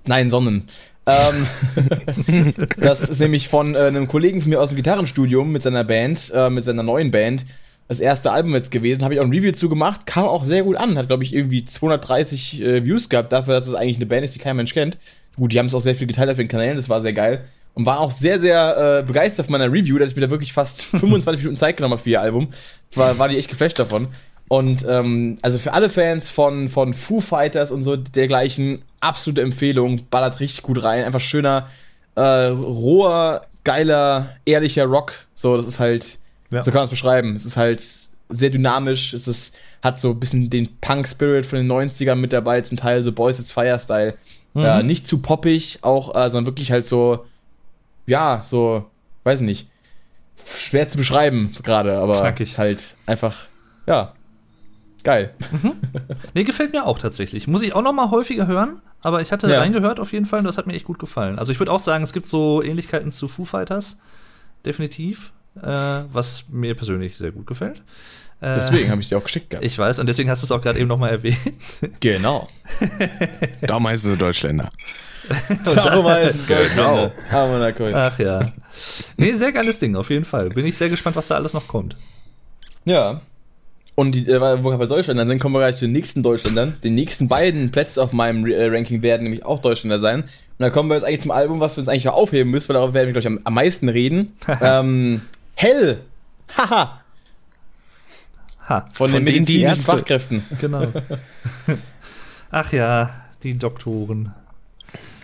Nein, 0.05 0.31
Sonnen. 0.31 0.65
ähm, 1.07 2.55
das 2.79 3.09
ist 3.09 3.21
nämlich 3.21 3.49
von 3.49 3.75
äh, 3.75 3.79
einem 3.79 4.07
Kollegen 4.09 4.41
von 4.41 4.51
mir 4.51 4.61
aus 4.61 4.69
dem 4.69 4.77
Gitarrenstudium 4.77 5.51
mit 5.51 5.63
seiner 5.63 5.85
Band, 5.85 6.31
äh, 6.35 6.51
mit 6.51 6.65
seiner 6.65 6.83
neuen 6.83 7.11
Band. 7.11 7.45
Das 7.89 8.01
erste 8.01 8.31
Album 8.33 8.55
jetzt 8.55 8.71
gewesen, 8.71 9.03
habe 9.03 9.15
ich 9.15 9.21
auch 9.21 9.25
ein 9.25 9.33
Review 9.33 9.53
zu 9.53 9.69
gemacht, 9.69 10.07
kam 10.07 10.25
auch 10.25 10.45
sehr 10.45 10.63
gut 10.63 10.77
an, 10.77 10.97
hat 10.97 11.09
glaube 11.09 11.25
ich 11.25 11.35
irgendwie 11.35 11.65
230 11.65 12.63
äh, 12.63 12.85
Views 12.85 13.09
gehabt, 13.09 13.33
dafür, 13.33 13.55
dass 13.55 13.67
es 13.67 13.75
eigentlich 13.75 13.97
eine 13.97 14.07
Band 14.07 14.23
ist, 14.23 14.35
die 14.35 14.39
kein 14.39 14.57
Mensch 14.57 14.73
kennt. 14.73 14.97
Gut, 15.37 15.53
die 15.53 15.59
haben 15.59 15.67
es 15.67 15.75
auch 15.75 15.81
sehr 15.81 15.95
viel 15.97 16.07
geteilt 16.07 16.31
auf 16.31 16.37
den 16.37 16.49
Kanälen, 16.49 16.77
das 16.77 16.89
war 16.89 17.01
sehr 17.01 17.13
geil. 17.13 17.45
Und 17.75 17.87
war 17.87 18.01
auch 18.01 18.11
sehr, 18.11 18.39
sehr 18.39 18.99
äh, 19.01 19.03
begeistert 19.07 19.47
von 19.47 19.53
meiner 19.53 19.73
Review, 19.73 19.97
dass 19.99 20.11
ich 20.11 20.17
mir 20.17 20.23
da 20.23 20.31
wirklich 20.31 20.53
fast 20.53 20.83
25 21.01 21.43
Minuten 21.43 21.57
Zeit 21.57 21.77
genommen 21.77 21.93
habe 21.95 22.03
für 22.03 22.11
ihr 22.11 22.21
Album. 22.21 22.49
War, 22.95 23.19
war 23.19 23.29
die 23.29 23.39
echt 23.39 23.49
geflasht 23.49 23.79
davon. 23.79 24.09
Und 24.49 24.85
ähm, 24.87 25.39
also 25.41 25.57
für 25.59 25.73
alle 25.73 25.89
Fans 25.89 26.29
von, 26.29 26.69
von 26.69 26.93
Foo 26.93 27.21
Fighters 27.21 27.71
und 27.73 27.83
so 27.85 27.97
dergleichen, 27.97 28.83
absolute 29.01 29.41
Empfehlung. 29.41 30.03
Ballert 30.11 30.41
richtig 30.41 30.63
gut 30.63 30.83
rein. 30.83 31.05
Einfach 31.05 31.21
schöner, 31.21 31.69
äh, 32.15 32.21
roher, 32.21 33.47
geiler, 33.65 34.37
ehrlicher 34.45 34.85
Rock. 34.85 35.15
So, 35.33 35.57
das 35.57 35.67
ist 35.67 35.79
halt, 35.79 36.19
Ja. 36.51 36.63
so 36.63 36.71
kann 36.71 36.81
man 36.81 36.85
es 36.85 36.91
beschreiben. 36.91 37.35
Es 37.35 37.47
ist 37.47 37.57
halt 37.57 37.83
sehr 38.29 38.51
dynamisch. 38.51 39.15
Es 39.15 39.27
ist, 39.27 39.55
hat 39.83 39.99
so 39.99 40.11
ein 40.11 40.21
bisschen 40.21 40.51
den 40.51 40.69
Punk-Spirit 40.83 41.47
von 41.47 41.59
den 41.59 41.73
90ern 41.73 42.17
mit 42.17 42.35
dabei, 42.35 42.61
zum 42.61 42.77
Teil 42.77 43.03
so 43.03 43.13
Boys 43.13 43.39
It's 43.39 43.51
Fire-Style. 43.53 44.15
Mhm. 44.55 44.65
Äh, 44.65 44.83
nicht 44.83 45.07
zu 45.07 45.19
poppig, 45.23 45.79
auch, 45.83 46.15
äh, 46.15 46.29
sondern 46.31 46.47
wirklich 46.53 46.71
halt 46.73 46.87
so, 46.87 47.25
ja, 48.07 48.43
so, 48.43 48.85
weiß 49.25 49.41
nicht, 49.41 49.69
schwer 50.59 50.89
zu 50.89 50.97
beschreiben 50.97 51.55
gerade, 51.63 51.99
aber 51.99 52.19
Knackig. 52.21 52.59
halt 52.59 52.97
einfach, 53.07 53.37
ja, 53.87 54.13
geil. 55.05 55.35
Nee, 56.35 56.45
gefällt 56.45 56.73
mir 56.73 56.87
auch 56.87 56.99
tatsächlich. 56.99 57.47
Muss 57.47 57.63
ich 57.63 57.75
auch 57.75 57.83
noch 57.83 57.93
mal 57.93 58.11
häufiger 58.11 58.47
hören, 58.47 58.81
aber 59.03 59.21
ich 59.21 59.33
hatte 59.33 59.49
Ja. 59.51 59.61
reingehört 59.61 60.01
auf 60.01 60.13
jeden 60.13 60.27
Fall 60.27 60.41
und 60.41 60.45
das 60.47 60.59
hat 60.59 60.67
mir 60.67 60.75
echt 60.75 60.85
gut 60.87 60.99
gefallen. 60.99 61.39
Also 61.39 61.53
ich 61.53 61.59
würde 61.61 61.73
auch 61.73 61.81
sagen, 61.81 62.03
es 62.05 62.13
gibt 62.13 62.27
so 62.27 62.63
Ähnlichkeiten 62.63 63.11
zu 63.11 63.29
Foo 63.29 63.45
Fighters, 63.45 63.99
definitiv, 64.65 65.33
äh, 65.57 65.67
was 66.13 66.45
mir 66.49 66.75
persönlich 66.75 67.17
sehr 67.17 67.31
gut 67.33 67.47
gefällt. 67.47 67.83
Äh, 68.43 68.55
Deswegen 68.55 68.91
habe 68.91 69.01
ich 69.01 69.07
sie 69.07 69.15
auch 69.15 69.23
geschickt 69.23 69.51
gehabt. 69.51 69.65
Ich 69.65 69.79
weiß, 69.79 70.01
und 70.01 70.09
deswegen 70.09 70.29
hast 70.29 70.43
du 70.43 70.47
es 70.47 70.51
auch 70.51 70.61
gerade 70.61 70.79
eben 70.81 70.89
noch 70.89 70.99
mal 70.99 71.11
erwähnt. 71.11 71.39
genau. 72.01 72.49
Da 73.61 73.79
meistens 73.79 74.11
so 74.11 74.17
Deutschländer. 74.17 74.71
Darum 75.65 76.07
heißt 76.07 76.35
Genau. 76.49 77.13
Aber 77.31 77.59
na 77.59 77.73
cool. 77.79 77.95
Ach 77.95 78.19
ja. 78.19 78.45
Nee, 79.17 79.33
sehr 79.35 79.53
geiles 79.53 79.79
Ding, 79.79 79.95
auf 79.95 80.11
jeden 80.11 80.25
Fall. 80.25 80.49
Bin 80.49 80.67
ich 80.67 80.77
sehr 80.77 80.89
gespannt, 80.89 81.15
was 81.15 81.29
da 81.29 81.37
alles 81.37 81.53
noch 81.53 81.69
kommt. 81.69 81.97
Ja. 82.85 83.21
Und 83.95 84.13
die, 84.17 84.27
äh, 84.29 84.65
wo 84.65 84.71
wir 84.71 84.79
bei 84.79 84.87
Deutschländern 84.87 85.29
sind, 85.29 85.39
kommen 85.39 85.55
wir 85.55 85.61
gleich 85.61 85.77
zu 85.77 85.85
den 85.85 85.93
nächsten 85.93 86.25
Deutschländern. 86.25 86.77
Die 86.83 86.91
nächsten 86.91 87.29
beiden 87.29 87.71
Plätze 87.71 88.03
auf 88.03 88.13
meinem 88.13 88.45
äh, 88.47 88.67
Ranking 88.67 89.03
werden 89.03 89.23
nämlich 89.23 89.45
auch 89.45 89.61
Deutschländer 89.63 90.01
sein. 90.01 90.23
Und 90.23 90.29
dann 90.59 90.73
kommen 90.73 90.89
wir 90.91 90.97
jetzt 90.97 91.05
eigentlich 91.05 91.21
zum 91.21 91.31
Album, 91.31 91.61
was 91.61 91.77
wir 91.77 91.83
uns 91.83 91.89
eigentlich 91.89 92.07
noch 92.07 92.15
aufheben 92.15 92.51
müssen, 92.51 92.71
weil 92.71 92.75
darauf 92.75 92.93
werden 92.93 93.07
wir, 93.07 93.13
glaube 93.13 93.21
ich, 93.21 93.27
am, 93.27 93.41
am 93.45 93.55
meisten 93.55 93.89
reden. 93.89 94.33
ähm, 94.61 95.21
Hell! 95.55 96.01
Haha! 96.57 97.02
Ha, 98.69 98.87
Von, 98.93 99.11
Von 99.11 99.25
den 99.25 99.27
denen 99.27 99.45
die 99.47 99.59
medizinischen 99.65 99.83
Fachkräften. 99.83 100.43
genau. 100.61 100.87
Ach 102.51 102.73
ja, 102.73 103.11
die 103.43 103.59
Doktoren. 103.59 104.33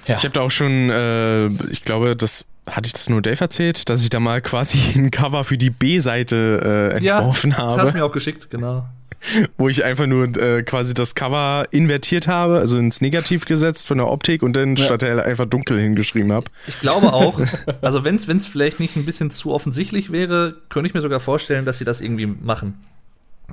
Ja. 0.06 0.16
Ich 0.16 0.24
habe 0.24 0.30
da 0.30 0.40
auch 0.40 0.50
schon, 0.50 0.90
äh, 0.90 1.46
ich 1.70 1.82
glaube, 1.82 2.16
das 2.16 2.46
hatte 2.66 2.86
ich 2.86 2.92
das 2.92 3.08
nur 3.08 3.22
Dave 3.22 3.40
erzählt, 3.40 3.88
dass 3.88 4.02
ich 4.02 4.10
da 4.10 4.20
mal 4.20 4.40
quasi 4.42 4.78
ein 4.96 5.10
Cover 5.10 5.44
für 5.44 5.56
die 5.58 5.70
B-Seite 5.70 6.90
äh, 6.94 6.96
entworfen 6.96 7.56
Hast 7.56 7.78
habe, 7.78 7.92
mir 7.92 8.04
auch 8.04 8.12
geschickt, 8.12 8.50
genau. 8.50 8.86
wo 9.58 9.68
ich 9.68 9.84
einfach 9.84 10.06
nur 10.06 10.24
äh, 10.36 10.62
quasi 10.62 10.94
das 10.94 11.14
Cover 11.14 11.64
invertiert 11.70 12.28
habe, 12.28 12.58
also 12.58 12.78
ins 12.78 13.00
Negativ 13.00 13.46
gesetzt 13.46 13.86
von 13.86 13.98
der 13.98 14.06
Optik 14.08 14.42
und 14.42 14.54
dann 14.54 14.76
Ja. 14.76 14.84
statt 14.84 15.02
hell 15.02 15.20
einfach 15.20 15.46
dunkel 15.46 15.78
hingeschrieben 15.78 16.32
habe. 16.32 16.46
Ich 16.66 16.80
glaube 16.80 17.12
auch, 17.12 17.40
also 17.82 18.04
wenn 18.04 18.16
es 18.16 18.46
vielleicht 18.46 18.80
nicht 18.80 18.96
ein 18.96 19.04
bisschen 19.04 19.30
zu 19.30 19.52
offensichtlich 19.52 20.12
wäre, 20.12 20.56
könnte 20.68 20.88
ich 20.88 20.94
mir 20.94 21.00
sogar 21.00 21.20
vorstellen, 21.20 21.64
dass 21.64 21.78
sie 21.78 21.84
das 21.84 22.00
irgendwie 22.00 22.26
machen. 22.26 22.74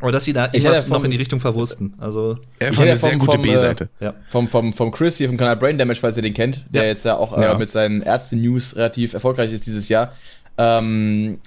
Oder 0.02 0.12
dass 0.14 0.26
sie 0.26 0.34
da 0.34 0.48
Ich 0.52 0.56
irgendwas 0.64 0.84
vom- 0.86 0.94
noch 0.98 1.04
in 1.06 1.12
die 1.12 1.18
Richtung 1.18 1.40
verwursten. 1.40 1.94
Also, 2.00 2.36
Er 2.60 2.72
Ich 2.72 2.80
eine 2.80 2.96
sehr 2.98 3.12
vom- 3.12 3.20
gute 3.20 3.38
äh, 3.38 3.42
B-Seite. 3.42 3.90
ja. 4.02 4.14
Vom, 4.30 4.48
vom, 4.48 4.74
vom 4.74 4.92
Chris 4.92 5.18
hier 5.18 5.28
vom 5.30 5.38
Kanal 5.38 5.56
Brain 5.56 5.78
Damage, 5.78 6.00
falls 6.02 6.18
ihr 6.18 6.24
den 6.24 6.34
kennt, 6.34 6.66
der 6.70 6.84
Ja. 6.84 6.88
jetzt 6.90 7.06
ja 7.06 7.16
auch 7.18 7.38
äh, 7.38 7.42
Ja. 7.44 7.58
mit 7.58 7.70
seinen 7.70 8.02
Ärzte-News 8.02 8.76
relativ 8.76 9.14
erfolgreich 9.14 9.54
ist 9.54 9.66
dieses 9.66 9.88
Jahr. 9.88 10.12
Ähm, 10.58 11.40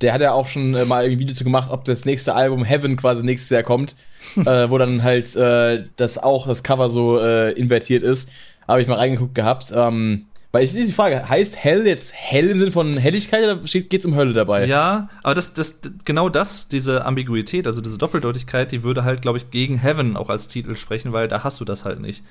der 0.00 0.14
hat 0.14 0.20
ja 0.22 0.32
auch 0.32 0.46
schon 0.46 0.74
äh, 0.74 0.84
mal 0.86 1.04
irgendwie 1.04 1.20
Videos 1.20 1.36
zu 1.38 1.44
gemacht, 1.44 1.70
ob 1.70 1.84
das 1.84 2.04
nächste 2.06 2.34
Album 2.34 2.64
Heaven 2.64 2.96
quasi 2.96 3.22
nächstes 3.24 3.50
Jahr 3.50 3.62
kommt, 3.62 3.94
äh, 4.36 4.70
wo 4.70 4.78
dann 4.78 5.02
halt 5.02 5.34
äh, 5.36 5.84
das 5.96 6.16
auch 6.18 6.46
das 6.46 6.62
Cover 6.62 6.88
so 6.88 7.18
äh, 7.20 7.52
invertiert 7.52 8.02
ist. 8.02 8.28
Habe 8.66 8.80
ich 8.82 8.88
mal 8.88 8.96
reingeguckt 8.96 9.34
gehabt. 9.34 9.72
Ähm, 9.74 10.26
weil 10.52 10.64
ich 10.64 10.72
sehe 10.72 10.84
die 10.84 10.92
Frage, 10.92 11.28
heißt 11.28 11.56
Hell 11.56 11.86
jetzt 11.86 12.12
Hell 12.14 12.48
im 12.50 12.58
Sinne 12.58 12.72
von 12.72 12.96
Helligkeit 12.96 13.44
oder 13.44 13.56
geht 13.56 13.94
es 14.00 14.06
um 14.06 14.16
Hölle 14.16 14.32
dabei? 14.32 14.64
Ja, 14.66 15.08
aber 15.22 15.34
das, 15.34 15.54
das, 15.54 15.80
genau 16.04 16.28
das, 16.28 16.68
diese 16.68 17.04
Ambiguität, 17.04 17.66
also 17.66 17.80
diese 17.80 17.98
Doppeldeutigkeit, 17.98 18.72
die 18.72 18.82
würde 18.82 19.04
halt, 19.04 19.22
glaube 19.22 19.38
ich, 19.38 19.50
gegen 19.50 19.78
Heaven 19.78 20.16
auch 20.16 20.28
als 20.30 20.48
Titel 20.48 20.76
sprechen, 20.76 21.12
weil 21.12 21.28
da 21.28 21.44
hast 21.44 21.60
du 21.60 21.64
das 21.64 21.84
halt 21.84 22.00
nicht. 22.00 22.22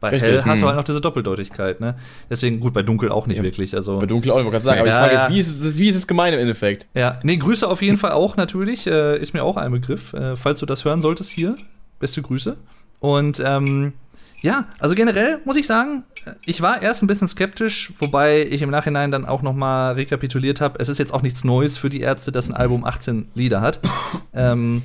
Bei 0.00 0.08
Richtig. 0.08 0.32
Hell 0.32 0.44
hast 0.44 0.58
du 0.60 0.62
Hm. 0.62 0.68
halt 0.70 0.76
noch 0.78 0.84
diese 0.84 1.00
Doppeldeutigkeit, 1.00 1.80
ne? 1.80 1.94
Deswegen, 2.28 2.58
gut, 2.58 2.74
bei 2.74 2.82
Dunkel 2.82 3.10
auch 3.12 3.28
nicht 3.28 3.36
Ja. 3.36 3.44
wirklich. 3.44 3.76
Also, 3.76 4.00
Bei 4.00 4.06
Dunkel 4.06 4.32
auch, 4.32 4.38
ich 4.38 4.44
wollte 4.44 4.54
gerade 4.56 4.64
sagen. 4.64 4.80
Aber 4.80 4.88
Ja, 4.88 5.08
die 5.08 5.14
Frage 5.14 5.14
ja. 5.14 5.26
ist, 5.26 5.32
wie 5.32 5.38
ist, 5.38 5.62
es, 5.64 5.78
wie 5.78 5.88
ist 5.88 5.94
es 5.96 6.06
gemeint 6.08 6.34
im 6.34 6.40
Endeffekt? 6.40 6.88
ja, 6.92 7.20
nee, 7.22 7.36
Grüße 7.36 7.68
auf 7.68 7.80
jeden 7.82 7.98
Fall 7.98 8.10
auch 8.10 8.36
natürlich, 8.36 8.88
äh, 8.88 9.16
ist 9.20 9.32
mir 9.32 9.44
auch 9.44 9.56
ein 9.56 9.70
Begriff. 9.70 10.12
Äh, 10.12 10.34
falls 10.34 10.58
du 10.58 10.66
das 10.66 10.84
hören 10.84 11.00
solltest 11.00 11.30
hier, 11.30 11.54
beste 12.00 12.20
Grüße. 12.20 12.56
Und 12.98 13.40
ähm, 13.46 13.92
ja, 14.40 14.66
also 14.80 14.96
generell 14.96 15.38
muss 15.44 15.54
ich 15.56 15.68
sagen, 15.68 16.02
ich 16.44 16.60
war 16.62 16.82
erst 16.82 17.02
ein 17.02 17.06
bisschen 17.06 17.28
skeptisch, 17.28 17.92
wobei 17.98 18.46
ich 18.46 18.62
im 18.62 18.70
Nachhinein 18.70 19.10
dann 19.10 19.24
auch 19.24 19.42
noch 19.42 19.54
mal 19.54 19.92
rekapituliert 19.92 20.60
habe. 20.60 20.78
Es 20.78 20.88
ist 20.88 20.98
jetzt 20.98 21.12
auch 21.12 21.22
nichts 21.22 21.44
Neues 21.44 21.78
für 21.78 21.90
die 21.90 22.00
Ärzte, 22.00 22.32
dass 22.32 22.48
ein 22.48 22.54
Album 22.54 22.84
18 22.84 23.28
Lieder 23.34 23.60
hat. 23.60 23.80
ähm, 24.34 24.82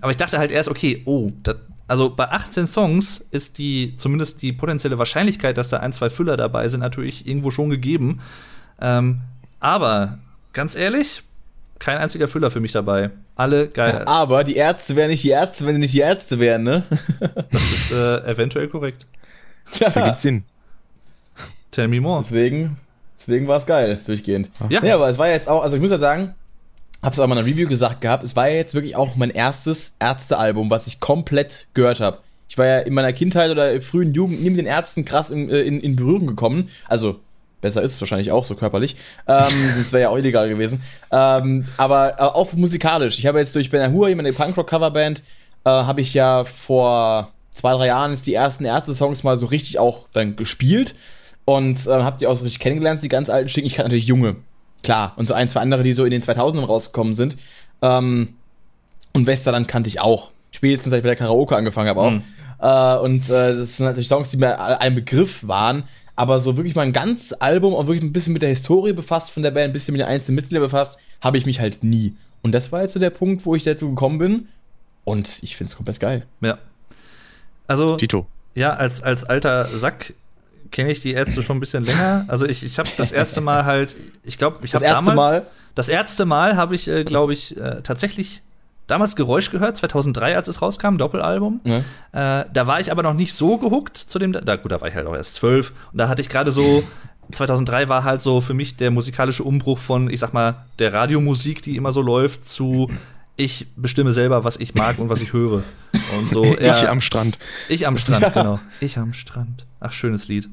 aber 0.00 0.10
ich 0.10 0.16
dachte 0.16 0.38
halt 0.38 0.50
erst, 0.50 0.68
okay, 0.68 1.02
oh, 1.04 1.30
das, 1.42 1.56
also 1.86 2.10
bei 2.10 2.30
18 2.30 2.66
Songs 2.66 3.26
ist 3.30 3.58
die 3.58 3.94
zumindest 3.96 4.40
die 4.42 4.52
potenzielle 4.52 4.98
Wahrscheinlichkeit, 4.98 5.58
dass 5.58 5.68
da 5.68 5.78
ein, 5.78 5.92
zwei 5.92 6.08
Füller 6.08 6.36
dabei 6.36 6.68
sind, 6.68 6.80
natürlich 6.80 7.26
irgendwo 7.26 7.50
schon 7.50 7.68
gegeben. 7.68 8.20
Ähm, 8.80 9.20
aber 9.60 10.18
ganz 10.52 10.76
ehrlich, 10.76 11.22
kein 11.78 11.98
einziger 11.98 12.28
Füller 12.28 12.50
für 12.50 12.60
mich 12.60 12.72
dabei. 12.72 13.10
Alle 13.36 13.68
geil. 13.68 14.00
Ja, 14.00 14.06
aber 14.06 14.44
die 14.44 14.56
Ärzte 14.56 14.96
wären 14.96 15.10
nicht 15.10 15.24
die 15.24 15.30
Ärzte, 15.30 15.66
wenn 15.66 15.74
sie 15.74 15.80
nicht 15.80 15.94
die 15.94 16.00
Ärzte 16.00 16.38
wären, 16.38 16.62
ne? 16.62 16.84
das 17.50 17.62
ist 17.62 17.92
äh, 17.92 18.24
eventuell 18.24 18.68
korrekt. 18.68 19.06
Das 19.78 19.96
ergibt 19.96 20.20
Sinn. 20.20 20.44
Tell 21.74 21.88
me 21.88 22.00
more. 22.00 22.20
Deswegen, 22.22 22.76
deswegen 23.18 23.48
war 23.48 23.56
es 23.56 23.66
geil, 23.66 24.00
durchgehend. 24.06 24.50
Ja. 24.68 24.84
ja, 24.84 24.94
aber 24.94 25.08
es 25.08 25.18
war 25.18 25.28
jetzt 25.28 25.48
auch, 25.48 25.62
also 25.62 25.76
ich 25.76 25.82
muss 25.82 25.90
ja 25.90 25.98
sagen, 25.98 26.34
hab's 27.02 27.18
auch 27.18 27.26
mal 27.26 27.34
in 27.34 27.38
einer 27.40 27.48
Review 27.48 27.68
gesagt 27.68 28.00
gehabt, 28.00 28.22
es 28.22 28.36
war 28.36 28.48
ja 28.48 28.56
jetzt 28.56 28.74
wirklich 28.74 28.96
auch 28.96 29.16
mein 29.16 29.30
erstes 29.30 29.94
Ärztealbum, 29.98 30.70
was 30.70 30.86
ich 30.86 31.00
komplett 31.00 31.66
gehört 31.74 32.00
habe. 32.00 32.18
Ich 32.48 32.58
war 32.58 32.66
ja 32.66 32.78
in 32.78 32.94
meiner 32.94 33.12
Kindheit 33.12 33.50
oder 33.50 33.80
frühen 33.80 34.14
Jugend 34.14 34.42
nie 34.42 34.50
mit 34.50 34.58
den 34.58 34.66
Ärzten 34.66 35.04
krass 35.04 35.30
in, 35.30 35.50
äh, 35.50 35.62
in, 35.62 35.80
in 35.80 35.96
Berührung 35.96 36.26
gekommen. 36.26 36.68
Also 36.88 37.20
Besser 37.64 37.80
ist 37.80 37.94
es 37.94 38.00
wahrscheinlich 38.02 38.30
auch 38.30 38.44
so 38.44 38.56
körperlich. 38.56 38.94
Ähm, 39.26 39.46
das 39.78 39.90
wäre 39.90 40.02
ja 40.02 40.08
auch 40.10 40.18
illegal 40.18 40.50
gewesen. 40.50 40.82
Ähm, 41.10 41.64
aber 41.78 42.18
äh, 42.18 42.22
auch 42.22 42.52
musikalisch. 42.52 43.18
Ich 43.18 43.24
habe 43.24 43.38
jetzt 43.38 43.54
durch 43.54 43.70
Ben 43.70 43.80
Ahua, 43.80 44.14
meine 44.14 44.34
Punkrock-Coverband, 44.34 45.20
äh, 45.64 45.70
habe 45.70 46.02
ich 46.02 46.12
ja 46.12 46.44
vor 46.44 47.32
zwei, 47.52 47.72
drei 47.72 47.86
Jahren 47.86 48.10
jetzt 48.10 48.26
die 48.26 48.34
ersten 48.34 48.66
Ärzte-Songs 48.66 49.24
mal 49.24 49.38
so 49.38 49.46
richtig 49.46 49.78
auch 49.78 50.08
dann 50.12 50.36
gespielt. 50.36 50.94
Und 51.44 51.86
äh, 51.86 51.90
habt 51.90 52.22
ihr 52.22 52.30
auch 52.30 52.34
so 52.34 52.44
richtig 52.44 52.60
kennengelernt, 52.60 53.02
die 53.02 53.08
ganz 53.08 53.28
alten 53.28 53.48
Stücken. 53.48 53.66
Ich 53.66 53.74
kannte 53.74 53.88
natürlich 53.88 54.06
junge. 54.06 54.36
Klar. 54.82 55.12
Und 55.16 55.26
so 55.26 55.34
ein, 55.34 55.48
zwei 55.48 55.60
andere, 55.60 55.82
die 55.82 55.92
so 55.92 56.04
in 56.04 56.10
den 56.10 56.22
2000ern 56.22 56.64
rausgekommen 56.64 57.12
sind. 57.12 57.36
Ähm, 57.82 58.34
und 59.12 59.26
Westerland 59.26 59.68
kannte 59.68 59.88
ich 59.88 60.00
auch. 60.00 60.30
Spätestens, 60.50 60.92
als 60.92 60.98
ich 60.98 61.02
bei 61.02 61.10
der 61.10 61.16
Karaoke 61.16 61.56
angefangen 61.56 61.88
habe 61.88 62.00
auch. 62.00 62.10
Mhm. 62.10 62.22
Äh, 62.60 62.96
und 62.98 63.28
äh, 63.28 63.56
das 63.56 63.76
sind 63.76 63.86
natürlich 63.86 64.08
Songs, 64.08 64.30
die 64.30 64.36
mir 64.36 64.80
ein 64.80 64.94
Begriff 64.94 65.46
waren 65.46 65.84
aber 66.16 66.38
so 66.38 66.56
wirklich 66.56 66.74
mal 66.74 66.82
ein 66.82 66.92
ganzes 66.92 67.32
Album 67.34 67.74
und 67.74 67.86
wirklich 67.86 68.04
ein 68.04 68.12
bisschen 68.12 68.32
mit 68.32 68.42
der 68.42 68.48
Historie 68.48 68.92
befasst 68.92 69.30
von 69.30 69.42
der 69.42 69.50
Band, 69.50 69.70
ein 69.70 69.72
bisschen 69.72 69.92
mit 69.92 70.00
den 70.00 70.08
einzelnen 70.08 70.36
Mitgliedern 70.36 70.62
befasst, 70.62 70.98
habe 71.20 71.38
ich 71.38 71.46
mich 71.46 71.60
halt 71.60 71.82
nie. 71.82 72.14
Und 72.42 72.52
das 72.52 72.70
war 72.72 72.82
jetzt 72.82 72.92
so 72.92 73.00
der 73.00 73.10
Punkt, 73.10 73.46
wo 73.46 73.54
ich 73.54 73.64
dazu 73.64 73.90
gekommen 73.90 74.18
bin. 74.18 74.48
Und 75.04 75.42
ich 75.42 75.56
finde 75.56 75.70
es 75.70 75.76
komplett 75.76 76.00
geil. 76.00 76.26
Ja. 76.40 76.58
Also, 77.66 77.96
Tito. 77.96 78.26
Ja, 78.54 78.74
als, 78.74 79.02
als 79.02 79.24
alter 79.24 79.64
Sack 79.66 80.14
kenne 80.74 80.90
ich 80.90 81.00
die 81.00 81.12
Ärzte 81.12 81.40
schon 81.42 81.56
ein 81.56 81.60
bisschen 81.60 81.84
länger. 81.84 82.24
Also 82.26 82.46
ich, 82.46 82.64
ich 82.64 82.80
habe 82.80 82.90
das 82.96 83.12
erste 83.12 83.40
Mal 83.40 83.64
halt, 83.64 83.94
ich 84.24 84.38
glaube, 84.38 84.58
ich 84.64 84.74
habe 84.74 84.84
damals. 84.84 85.16
Mal? 85.16 85.46
Das 85.76 85.88
erste 85.88 86.24
Mal 86.24 86.56
habe 86.56 86.74
ich, 86.74 86.88
äh, 86.88 87.04
glaube 87.04 87.32
ich, 87.32 87.56
äh, 87.56 87.80
tatsächlich 87.82 88.42
damals 88.88 89.14
Geräusch 89.14 89.50
gehört, 89.50 89.76
2003, 89.76 90.36
als 90.36 90.48
es 90.48 90.60
rauskam, 90.60 90.96
Doppelalbum. 90.96 91.60
Ja. 91.64 92.40
Äh, 92.40 92.46
da 92.52 92.66
war 92.66 92.80
ich 92.80 92.90
aber 92.90 93.04
noch 93.04 93.14
nicht 93.14 93.34
so 93.34 93.56
gehuckt 93.56 93.96
zu 93.96 94.18
dem. 94.18 94.32
Da, 94.32 94.56
gut, 94.56 94.72
da 94.72 94.80
war 94.80 94.88
ich 94.88 94.94
halt 94.94 95.06
auch 95.06 95.14
erst 95.14 95.36
zwölf. 95.36 95.72
Und 95.92 95.98
da 95.98 96.08
hatte 96.08 96.20
ich 96.20 96.28
gerade 96.28 96.50
so. 96.50 96.82
2003 97.32 97.88
war 97.88 98.04
halt 98.04 98.20
so 98.20 98.42
für 98.42 98.52
mich 98.52 98.76
der 98.76 98.90
musikalische 98.90 99.44
Umbruch 99.44 99.78
von, 99.78 100.10
ich 100.10 100.20
sag 100.20 100.34
mal, 100.34 100.66
der 100.78 100.92
Radiomusik, 100.92 101.62
die 101.62 101.76
immer 101.76 101.90
so 101.90 102.02
läuft, 102.02 102.46
zu 102.46 102.90
ich 103.36 103.66
bestimme 103.76 104.12
selber, 104.12 104.44
was 104.44 104.56
ich 104.56 104.74
mag 104.74 104.98
und 104.98 105.08
was 105.08 105.20
ich 105.20 105.32
höre. 105.32 105.62
Und 106.18 106.30
so. 106.30 106.44
ich 106.58 106.88
am 106.88 107.00
Strand. 107.00 107.38
Ich 107.68 107.86
am 107.86 107.96
Strand, 107.96 108.32
genau. 108.34 108.60
Ich 108.80 108.98
am 108.98 109.12
Strand. 109.12 109.66
Ach, 109.80 109.92
schönes 109.92 110.28
Lied. 110.28 110.48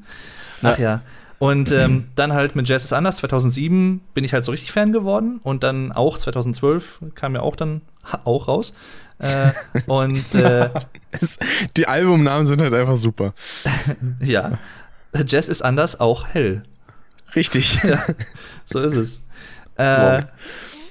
Ach 0.62 0.78
ja. 0.78 0.84
ja. 0.84 1.02
Und 1.38 1.72
ähm, 1.72 2.06
dann 2.14 2.34
halt 2.34 2.54
mit 2.54 2.68
Jazz 2.68 2.84
ist 2.84 2.92
anders. 2.92 3.16
2007 3.16 4.00
bin 4.14 4.22
ich 4.22 4.32
halt 4.32 4.44
so 4.44 4.52
richtig 4.52 4.70
Fan 4.70 4.92
geworden. 4.92 5.40
Und 5.42 5.64
dann 5.64 5.90
auch 5.90 6.18
2012 6.18 7.00
kam 7.16 7.34
ja 7.34 7.40
auch 7.40 7.56
dann 7.56 7.82
auch 8.24 8.46
raus. 8.46 8.74
Äh, 9.18 9.50
und 9.86 10.34
äh, 10.34 10.70
die 11.76 11.88
Albumnamen 11.88 12.46
sind 12.46 12.62
halt 12.62 12.74
einfach 12.74 12.96
super. 12.96 13.34
ja. 14.20 14.58
Jazz 15.26 15.48
ist 15.48 15.62
anders, 15.62 16.00
auch 16.00 16.28
hell. 16.28 16.62
Richtig. 17.34 17.82
Ja, 17.82 18.02
so 18.64 18.80
ist 18.80 18.94
es. 18.94 19.20
Äh, 19.76 20.22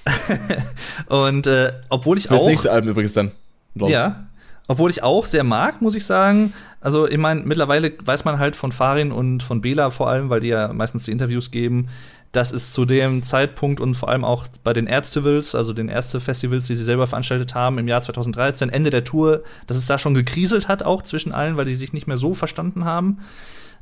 und 1.08 1.48
äh, 1.48 1.74
obwohl 1.90 2.18
ich 2.18 2.24
das 2.24 2.34
auch. 2.34 2.38
Das 2.40 2.48
nächste 2.48 2.72
Album 2.72 2.90
übrigens 2.92 3.14
dann. 3.14 3.32
Ja. 3.76 4.28
Obwohl 4.68 4.90
ich 4.90 5.04
auch 5.04 5.26
sehr 5.26 5.44
mag, 5.44 5.82
muss 5.82 5.96
ich 5.96 6.06
sagen. 6.06 6.54
Also, 6.80 7.08
ich 7.08 7.18
meine, 7.18 7.42
mittlerweile 7.42 7.94
weiß 8.04 8.26
man 8.26 8.40
halt 8.40 8.56
von 8.56 8.72
Farin 8.72 9.12
und 9.12 9.44
von 9.44 9.62
Bela 9.62 9.90
vor 9.90 10.10
allem, 10.10 10.30
weil 10.30 10.40
die 10.40 10.48
ja 10.48 10.72
meistens 10.72 11.06
die 11.06 11.12
Interviews 11.12 11.52
geben, 11.52 11.90
dass 12.32 12.54
es 12.54 12.72
zu 12.72 12.86
dem 12.86 13.24
Zeitpunkt 13.24 13.82
und 13.82 13.96
vor 13.96 14.10
allem 14.10 14.24
auch 14.24 14.48
bei 14.64 14.72
den 14.72 14.88
Ärztevils, 14.88 15.54
also 15.56 15.74
den 15.74 15.90
Ärzte-Festivals, 15.90 16.68
die 16.68 16.76
sie 16.76 16.84
selber 16.84 17.08
veranstaltet 17.08 17.54
haben 17.56 17.78
im 17.78 17.88
Jahr 17.88 18.02
2013, 18.02 18.70
Ende 18.70 18.90
der 18.90 19.04
Tour, 19.04 19.44
dass 19.68 19.76
es 19.76 19.88
da 19.88 19.98
schon 19.98 20.14
gekriselt 20.14 20.68
hat, 20.68 20.84
auch 20.84 21.02
zwischen 21.02 21.34
allen, 21.34 21.58
weil 21.58 21.66
die 21.66 21.76
sich 21.76 21.92
nicht 21.92 22.08
mehr 22.08 22.18
so 22.18 22.34
verstanden 22.34 22.86
haben. 22.86 23.20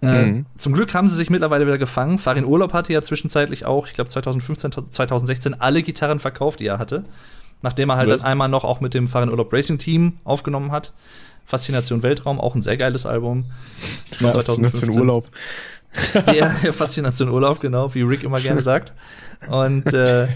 Äh, 0.02 0.26
mhm. 0.26 0.46
Zum 0.56 0.74
Glück 0.74 0.94
haben 0.94 1.08
sie 1.08 1.16
sich 1.16 1.30
mittlerweile 1.30 1.66
wieder 1.66 1.78
gefangen. 1.78 2.18
Farin 2.18 2.46
Urlaub 2.46 2.74
hatte 2.74 2.94
ja 2.94 3.02
zwischenzeitlich 3.02 3.66
auch, 3.66 3.88
ich 3.88 3.94
glaube 3.94 4.10
2015, 4.10 4.72
2016 4.72 5.60
alle 5.60 5.84
Gitarren 5.84 6.20
verkauft, 6.20 6.60
die 6.60 6.68
er 6.68 6.80
hatte 6.80 7.04
nachdem 7.62 7.90
er 7.90 7.98
halt 7.98 8.10
Was? 8.10 8.22
dann 8.22 8.32
einmal 8.32 8.50
noch 8.50 8.64
auch 8.64 8.80
mit 8.80 8.94
dem 8.94 9.08
Fahren 9.08 9.30
Urlaub 9.30 9.52
Racing 9.54 9.78
Team 9.78 10.20
aufgenommen 10.24 10.72
hat. 10.72 10.94
Faszination 11.46 12.04
Weltraum, 12.04 12.40
auch 12.40 12.56
ein 12.56 12.62
sehr 12.62 12.78
geiles 12.78 13.06
Album. 13.06 13.46
Ja, 14.20 14.32
Faszination 14.32 14.92
Urlaub. 14.92 15.28
ja, 16.34 16.50
Faszination 16.50 17.30
Urlaub, 17.30 17.60
genau, 17.60 17.94
wie 17.96 18.04
Rick 18.04 18.24
immer 18.24 18.40
gerne 18.40 18.62
sagt. 18.62 18.94
Und 19.50 19.92
äh, 19.94 20.28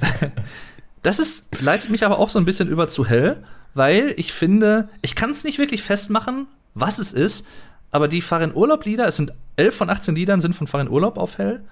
das 1.03 1.19
ist, 1.19 1.45
leitet 1.61 1.91
mich 1.91 2.05
aber 2.05 2.17
auch 2.17 2.29
so 2.29 2.39
ein 2.39 2.45
bisschen 2.45 2.67
über 2.67 2.87
zu 2.87 3.05
hell, 3.05 3.37
weil 3.75 4.13
ich 4.17 4.33
finde, 4.33 4.89
ich 5.01 5.15
kann 5.15 5.29
es 5.29 5.43
nicht 5.43 5.59
wirklich 5.59 5.83
festmachen, 5.83 6.47
was 6.73 6.97
es 6.97 7.13
ist, 7.13 7.45
aber 7.93 8.07
die 8.07 8.21
Fahren 8.21 8.53
Urlaub 8.53 8.85
Lieder, 8.85 9.07
es 9.07 9.15
sind 9.15 9.33
11 9.55 9.75
von 9.75 9.89
18 9.89 10.15
Liedern 10.15 10.41
sind 10.41 10.55
von 10.55 10.67
Fahren 10.67 10.89
Urlaub 10.89 11.17
auf 11.17 11.37
hell 11.37 11.63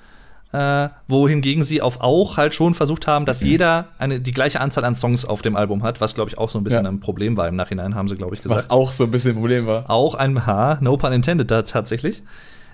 äh, 0.53 0.89
wohingegen 1.07 1.63
sie 1.63 1.81
auf 1.81 2.01
auch 2.01 2.37
halt 2.37 2.53
schon 2.53 2.73
versucht 2.73 3.07
haben, 3.07 3.25
dass 3.25 3.41
mhm. 3.41 3.47
jeder 3.47 3.87
eine, 3.97 4.19
die 4.19 4.31
gleiche 4.31 4.59
Anzahl 4.59 4.83
an 4.83 4.95
Songs 4.95 5.23
auf 5.23 5.41
dem 5.41 5.55
Album 5.55 5.83
hat, 5.83 6.01
was 6.01 6.13
glaube 6.13 6.29
ich 6.29 6.37
auch 6.37 6.49
so 6.49 6.59
ein 6.59 6.63
bisschen 6.63 6.83
ja. 6.83 6.91
ein 6.91 6.99
Problem 6.99 7.37
war 7.37 7.47
im 7.47 7.55
Nachhinein, 7.55 7.95
haben 7.95 8.07
sie 8.07 8.17
glaube 8.17 8.35
ich 8.35 8.41
gesagt. 8.41 8.65
Was 8.65 8.69
auch 8.69 8.91
so 8.91 9.05
ein 9.05 9.11
bisschen 9.11 9.31
ein 9.31 9.37
Problem 9.37 9.65
war. 9.65 9.89
Auch 9.89 10.15
ein 10.15 10.45
H, 10.45 10.79
no 10.81 10.97
pun 10.97 11.13
intended 11.13 11.49
da 11.49 11.61
tatsächlich. 11.61 12.21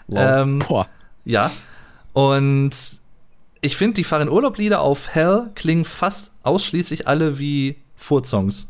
Wow. 0.08 0.20
Ähm, 0.20 0.60
Boah. 0.68 0.88
Ja. 1.26 1.52
Und 2.14 2.72
ich 3.62 3.78
finde, 3.78 3.95
die 3.95 4.04
fahren 4.04 4.30
Urlaub-Lieder 4.30 4.82
auf 4.82 5.10
Hell 5.10 5.52
klingen 5.54 5.86
fast 5.86 6.32
ausschließlich 6.43 7.08
alle 7.08 7.38
wie 7.38 7.78
Furt-Songs. 7.95 8.70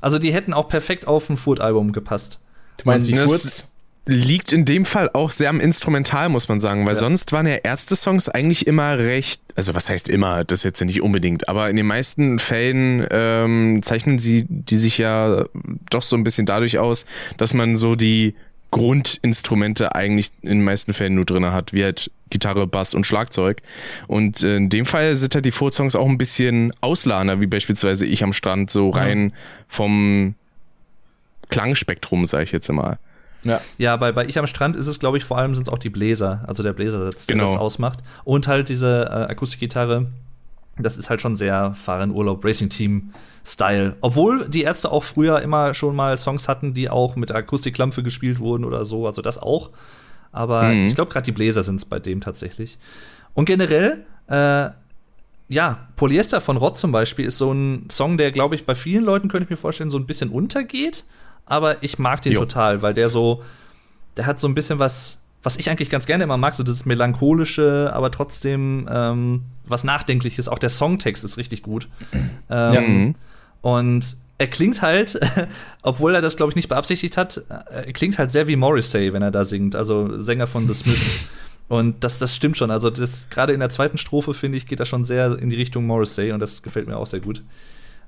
Also 0.00 0.18
die 0.18 0.32
hätten 0.32 0.52
auch 0.52 0.68
perfekt 0.68 1.08
auf 1.08 1.30
ein 1.30 1.36
Furt-Album 1.36 1.92
gepasst. 1.92 2.38
Du 2.76 2.88
meinst 2.88 3.08
wie 3.08 3.16
Furz? 3.16 3.64
Liegt 4.06 4.52
in 4.52 4.64
dem 4.64 4.84
Fall 4.84 5.10
auch 5.12 5.30
sehr 5.30 5.48
am 5.48 5.60
Instrumental, 5.60 6.28
muss 6.28 6.48
man 6.48 6.60
sagen, 6.60 6.86
weil 6.86 6.94
ja. 6.94 7.00
sonst 7.00 7.32
waren 7.32 7.46
ja 7.46 7.54
Ärzte-Songs 7.54 8.28
eigentlich 8.28 8.66
immer 8.66 8.98
recht, 8.98 9.40
also 9.54 9.74
was 9.74 9.88
heißt 9.88 10.10
immer, 10.10 10.44
das 10.44 10.62
jetzt 10.62 10.80
ja 10.80 10.86
nicht 10.86 11.00
unbedingt, 11.00 11.48
aber 11.48 11.70
in 11.70 11.76
den 11.76 11.86
meisten 11.86 12.38
Fällen 12.38 13.06
ähm, 13.10 13.80
zeichnen 13.82 14.18
sie 14.18 14.44
die 14.48 14.76
sich 14.76 14.98
ja 14.98 15.44
doch 15.90 16.02
so 16.02 16.16
ein 16.16 16.24
bisschen 16.24 16.44
dadurch 16.44 16.78
aus, 16.78 17.06
dass 17.38 17.54
man 17.54 17.76
so 17.76 17.96
die 17.96 18.34
Grundinstrumente 18.70 19.94
eigentlich 19.94 20.32
in 20.42 20.48
den 20.48 20.64
meisten 20.64 20.92
Fällen 20.92 21.14
nur 21.14 21.24
drin 21.24 21.52
hat, 21.52 21.72
wie 21.72 21.84
halt 21.84 22.10
Gitarre, 22.28 22.66
Bass 22.66 22.92
und 22.94 23.06
Schlagzeug. 23.06 23.62
Und 24.08 24.42
äh, 24.42 24.56
in 24.56 24.68
dem 24.68 24.84
Fall 24.84 25.14
sind 25.14 25.32
halt 25.36 25.44
die 25.46 25.52
Vorsongs 25.52 25.94
auch 25.94 26.08
ein 26.08 26.18
bisschen 26.18 26.72
Auslaner, 26.80 27.40
wie 27.40 27.46
beispielsweise 27.46 28.04
Ich 28.04 28.24
am 28.24 28.32
Strand, 28.32 28.70
so 28.70 28.90
rein 28.90 29.32
vom 29.68 30.34
Klangspektrum, 31.50 32.26
sage 32.26 32.42
ich 32.42 32.52
jetzt 32.52 32.70
mal. 32.72 32.98
Ja, 33.44 33.60
ja 33.78 33.96
bei, 33.96 34.12
bei 34.12 34.26
Ich 34.26 34.38
am 34.38 34.46
Strand 34.46 34.76
ist 34.76 34.86
es, 34.86 34.98
glaube 34.98 35.18
ich, 35.18 35.24
vor 35.24 35.38
allem 35.38 35.54
sind 35.54 35.64
es 35.64 35.68
auch 35.68 35.78
die 35.78 35.90
Bläser, 35.90 36.44
also 36.46 36.62
der 36.62 36.72
Bläsersatz, 36.72 37.26
der 37.26 37.36
genau. 37.36 37.46
das 37.46 37.56
ausmacht. 37.56 38.00
Und 38.24 38.48
halt 38.48 38.68
diese 38.68 39.04
äh, 39.04 39.30
Akustikgitarre, 39.32 40.06
das 40.78 40.96
ist 40.96 41.10
halt 41.10 41.20
schon 41.20 41.36
sehr 41.36 41.74
Fahren 41.74 42.10
Urlaub 42.10 42.44
Racing 42.44 42.68
Team 42.68 43.12
Style. 43.46 43.96
Obwohl 44.00 44.48
die 44.48 44.62
Ärzte 44.62 44.90
auch 44.90 45.04
früher 45.04 45.40
immer 45.40 45.74
schon 45.74 45.94
mal 45.94 46.18
Songs 46.18 46.48
hatten, 46.48 46.74
die 46.74 46.90
auch 46.90 47.16
mit 47.16 47.30
Akustiklampfe 47.32 48.02
gespielt 48.02 48.38
wurden 48.38 48.64
oder 48.64 48.84
so, 48.84 49.06
also 49.06 49.22
das 49.22 49.38
auch. 49.38 49.70
Aber 50.32 50.64
mhm. 50.64 50.86
ich 50.86 50.94
glaube, 50.94 51.12
gerade 51.12 51.24
die 51.24 51.32
Bläser 51.32 51.62
sind 51.62 51.76
es 51.76 51.84
bei 51.84 52.00
dem 52.00 52.20
tatsächlich. 52.20 52.78
Und 53.34 53.44
generell, 53.44 54.04
äh, 54.28 54.70
ja, 55.48 55.88
Polyester 55.96 56.40
von 56.40 56.56
Rott 56.56 56.78
zum 56.78 56.90
Beispiel 56.90 57.26
ist 57.26 57.38
so 57.38 57.52
ein 57.52 57.88
Song, 57.90 58.16
der, 58.16 58.32
glaube 58.32 58.54
ich, 58.54 58.64
bei 58.64 58.74
vielen 58.74 59.04
Leuten, 59.04 59.28
könnte 59.28 59.44
ich 59.44 59.50
mir 59.50 59.56
vorstellen, 59.56 59.90
so 59.90 59.98
ein 59.98 60.06
bisschen 60.06 60.30
untergeht 60.30 61.04
aber 61.46 61.82
ich 61.82 61.98
mag 61.98 62.22
den 62.22 62.32
jo. 62.32 62.40
total, 62.40 62.82
weil 62.82 62.94
der 62.94 63.08
so, 63.08 63.42
der 64.16 64.26
hat 64.26 64.38
so 64.38 64.48
ein 64.48 64.54
bisschen 64.54 64.78
was, 64.78 65.20
was 65.42 65.56
ich 65.56 65.70
eigentlich 65.70 65.90
ganz 65.90 66.06
gerne 66.06 66.24
immer 66.24 66.36
mag, 66.36 66.54
so 66.54 66.62
das 66.62 66.86
melancholische, 66.86 67.90
aber 67.92 68.10
trotzdem 68.10 68.88
ähm, 68.90 69.42
was 69.66 69.84
Nachdenkliches. 69.84 70.48
Auch 70.48 70.58
der 70.58 70.70
Songtext 70.70 71.24
ist 71.24 71.36
richtig 71.36 71.62
gut. 71.62 71.88
Ähm, 72.50 73.06
ja. 73.06 73.14
Und 73.62 74.16
er 74.36 74.46
klingt 74.46 74.82
halt, 74.82 75.18
obwohl 75.82 76.14
er 76.14 76.20
das, 76.20 76.36
glaube 76.36 76.50
ich, 76.50 76.56
nicht 76.56 76.68
beabsichtigt 76.68 77.16
hat, 77.16 77.42
er 77.48 77.92
klingt 77.94 78.18
halt 78.18 78.30
sehr 78.30 78.46
wie 78.46 78.56
Morrissey, 78.56 79.14
wenn 79.14 79.22
er 79.22 79.30
da 79.30 79.44
singt, 79.44 79.74
also 79.74 80.20
Sänger 80.20 80.46
von 80.46 80.68
The 80.68 80.74
Smiths. 80.74 81.30
Und 81.68 82.04
das, 82.04 82.18
das 82.18 82.36
stimmt 82.36 82.58
schon. 82.58 82.70
Also, 82.70 82.92
gerade 83.30 83.54
in 83.54 83.60
der 83.60 83.70
zweiten 83.70 83.96
Strophe, 83.96 84.34
finde 84.34 84.58
ich, 84.58 84.66
geht 84.66 84.80
er 84.80 84.86
schon 84.86 85.04
sehr 85.04 85.38
in 85.38 85.48
die 85.48 85.56
Richtung 85.56 85.86
Morrissey 85.86 86.30
und 86.30 86.40
das 86.40 86.62
gefällt 86.62 86.86
mir 86.86 86.98
auch 86.98 87.06
sehr 87.06 87.20
gut. 87.20 87.42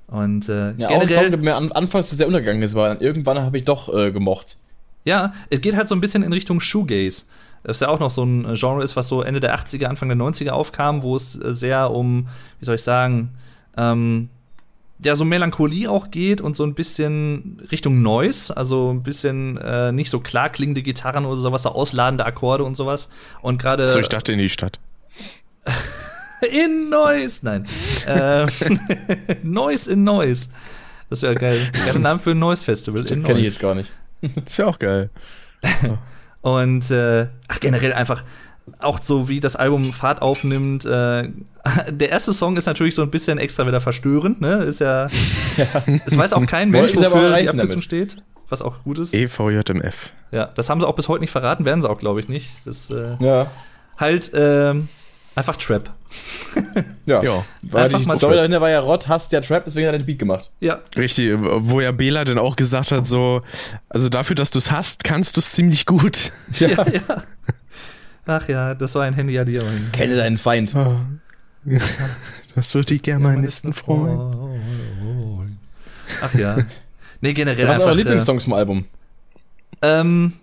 Und 0.07 0.47
äh, 0.47 0.73
ja, 0.77 0.89
auch 0.89 1.01
ein 1.01 1.09
Song, 1.09 1.31
der 1.31 1.37
mir 1.37 1.55
an, 1.55 1.71
anfangs 1.71 2.09
sehr 2.09 2.27
untergegangen 2.27 2.61
ist, 2.61 2.75
war 2.75 3.01
irgendwann 3.01 3.39
habe 3.39 3.57
ich 3.57 3.65
doch 3.65 3.93
äh, 3.93 4.11
gemocht. 4.11 4.57
Ja, 5.03 5.33
es 5.49 5.61
geht 5.61 5.75
halt 5.75 5.87
so 5.87 5.95
ein 5.95 6.01
bisschen 6.01 6.23
in 6.23 6.33
Richtung 6.33 6.59
Shoegaze. 6.59 7.25
Das 7.63 7.81
ja 7.81 7.89
auch 7.89 7.99
noch 7.99 8.11
so 8.11 8.23
ein 8.23 8.53
Genre 8.53 8.83
ist, 8.83 8.95
was 8.95 9.07
so 9.09 9.21
Ende 9.21 9.39
der 9.39 9.57
80er, 9.57 9.85
Anfang 9.85 10.07
der 10.07 10.17
90er 10.17 10.51
aufkam, 10.51 11.03
wo 11.03 11.15
es 11.15 11.41
äh, 11.41 11.53
sehr 11.53 11.91
um, 11.91 12.27
wie 12.59 12.65
soll 12.65 12.75
ich 12.75 12.83
sagen, 12.83 13.31
ähm, 13.75 14.29
ja, 14.99 15.15
so 15.15 15.25
Melancholie 15.25 15.89
auch 15.89 16.09
geht 16.09 16.41
und 16.41 16.55
so 16.55 16.63
ein 16.63 16.73
bisschen 16.73 17.61
Richtung 17.71 18.01
Noise, 18.01 18.55
also 18.55 18.91
ein 18.91 19.03
bisschen 19.03 19.57
äh, 19.57 19.91
nicht 19.91 20.09
so 20.09 20.19
klar 20.19 20.49
klingende 20.49 20.81
Gitarren 20.81 21.25
oder 21.25 21.39
sowas, 21.39 21.63
so 21.63 21.69
ausladende 21.69 22.25
Akkorde 22.25 22.63
und 22.63 22.75
sowas. 22.75 23.09
Und 23.41 23.61
gerade. 23.61 23.87
So, 23.89 23.99
ich 23.99 24.09
dachte 24.09 24.33
in 24.33 24.39
die 24.39 24.49
Stadt. 24.49 24.79
in 26.41 26.89
Noise! 26.89 27.39
Nein. 27.43 27.65
äh, 28.05 28.47
Noise 29.43 29.91
in 29.91 30.03
Noise. 30.03 30.49
Das 31.09 31.21
wäre 31.21 31.35
geil. 31.35 31.59
Geiler 31.73 31.99
Name 31.99 32.19
für 32.19 32.31
ein 32.31 32.39
Noise 32.39 32.63
Festival. 32.63 33.05
In 33.05 33.23
Kenn 33.23 33.37
ich 33.37 33.45
jetzt 33.45 33.59
gar 33.59 33.75
nicht. 33.75 33.93
Das 34.43 34.57
wäre 34.57 34.67
auch 34.67 34.79
geil. 34.79 35.09
und 36.41 36.91
äh, 36.91 37.27
ach, 37.47 37.59
generell 37.59 37.93
einfach 37.93 38.23
auch 38.79 39.01
so 39.01 39.29
wie 39.29 39.39
das 39.39 39.55
Album 39.55 39.85
Fahrt 39.93 40.21
aufnimmt. 40.21 40.85
Äh, 40.85 41.29
der 41.89 42.09
erste 42.09 42.33
Song 42.33 42.57
ist 42.57 42.65
natürlich 42.65 42.95
so 42.95 43.01
ein 43.01 43.11
bisschen 43.11 43.37
extra 43.37 43.65
wieder 43.65 43.81
verstörend, 43.81 44.41
ne? 44.41 44.57
Ist 44.63 44.81
ja. 44.81 45.07
ja. 45.57 45.65
Es 46.05 46.17
weiß 46.17 46.33
auch 46.33 46.45
kein 46.45 46.69
Mensch, 46.69 46.95
wofür 46.95 47.37
die 47.37 47.49
Abkürzung 47.49 47.81
steht. 47.81 48.17
Was 48.49 48.61
auch 48.61 48.83
gut 48.83 48.99
ist. 48.99 49.13
EVJMF. 49.13 50.13
Ja, 50.31 50.45
das 50.45 50.69
haben 50.69 50.79
sie 50.79 50.87
auch 50.87 50.95
bis 50.95 51.09
heute 51.09 51.21
nicht 51.21 51.31
verraten, 51.31 51.65
werden 51.65 51.81
sie 51.81 51.89
auch, 51.89 51.99
glaube 51.99 52.19
ich, 52.21 52.29
nicht. 52.29 52.49
Das, 52.65 52.89
äh, 52.89 53.17
ja. 53.19 53.51
Halt, 53.97 54.33
äh, 54.33 54.73
einfach 55.37 55.55
Trap. 55.55 55.89
ja. 57.05 57.23
ja. 57.23 57.45
Weil 57.61 57.85
einfach 57.85 57.99
die 57.99 58.05
mal 58.05 58.17
Story 58.17 58.35
dahinter 58.35 58.59
war 58.59 58.69
ja 58.69 58.79
Rott, 58.79 59.07
hast 59.07 59.31
ja 59.31 59.41
Trap, 59.41 59.65
deswegen 59.65 59.87
hat 59.87 59.93
er 59.93 59.99
den 59.99 60.05
Beat 60.05 60.19
gemacht. 60.19 60.51
Ja. 60.59 60.81
Richtig, 60.97 61.37
wo 61.39 61.79
ja 61.79 61.91
Bela 61.91 62.23
dann 62.25 62.39
auch 62.39 62.55
gesagt 62.55 62.91
hat, 62.91 63.05
so, 63.05 63.41
also 63.89 64.09
dafür, 64.09 64.35
dass 64.35 64.51
du 64.51 64.57
es 64.57 64.71
hast, 64.71 65.03
kannst 65.03 65.37
du 65.37 65.39
es 65.39 65.51
ziemlich 65.51 65.85
gut. 65.85 66.31
Ja, 66.59 66.69
ja. 66.69 66.85
ja. 66.87 67.23
Ach 68.25 68.47
ja, 68.49 68.75
das 68.75 68.93
war 68.95 69.03
ein 69.03 69.13
Handy 69.13 69.39
Adieu. 69.39 69.63
Kenne 69.93 70.17
deinen 70.17 70.37
Feind. 70.37 70.73
Oh. 70.75 70.97
Das 72.55 72.73
wird 72.73 72.89
die 72.89 73.01
Germanisten 73.01 73.71
freuen. 73.73 75.59
Ach 76.21 76.33
ja. 76.33 76.57
Nee, 77.19 77.33
generell. 77.33 77.67
Was 77.67 77.77
sind 77.77 77.85
eure 77.85 77.95
Lieblingssongs 77.95 78.43
vom 78.43 78.53
Album? 78.53 78.85
Ähm, 79.81 80.33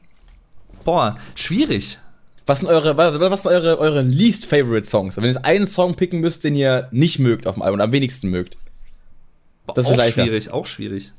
boah, 0.84 1.16
schwierig. 1.36 2.00
Was 2.46 2.58
sind 2.60 2.68
eure, 2.68 2.96
was, 2.96 3.18
was 3.18 3.42
sind 3.42 3.50
eure, 3.50 3.78
eure 3.78 4.02
least 4.02 4.44
favorite 4.46 4.86
Songs? 4.86 5.16
Wenn 5.16 5.24
ihr 5.24 5.30
jetzt 5.30 5.44
einen 5.44 5.66
Song 5.66 5.94
picken 5.94 6.20
müsst, 6.20 6.44
den 6.44 6.56
ihr 6.56 6.88
nicht 6.90 7.18
mögt 7.18 7.46
auf 7.46 7.54
dem 7.54 7.62
Album, 7.62 7.80
am 7.80 7.92
wenigsten 7.92 8.28
mögt. 8.28 8.58
Das 9.74 9.88
ist 9.88 9.98
auch 9.98 10.04
schwierig, 10.04 10.50
auch 10.50 10.66
schwierig. 10.66 11.12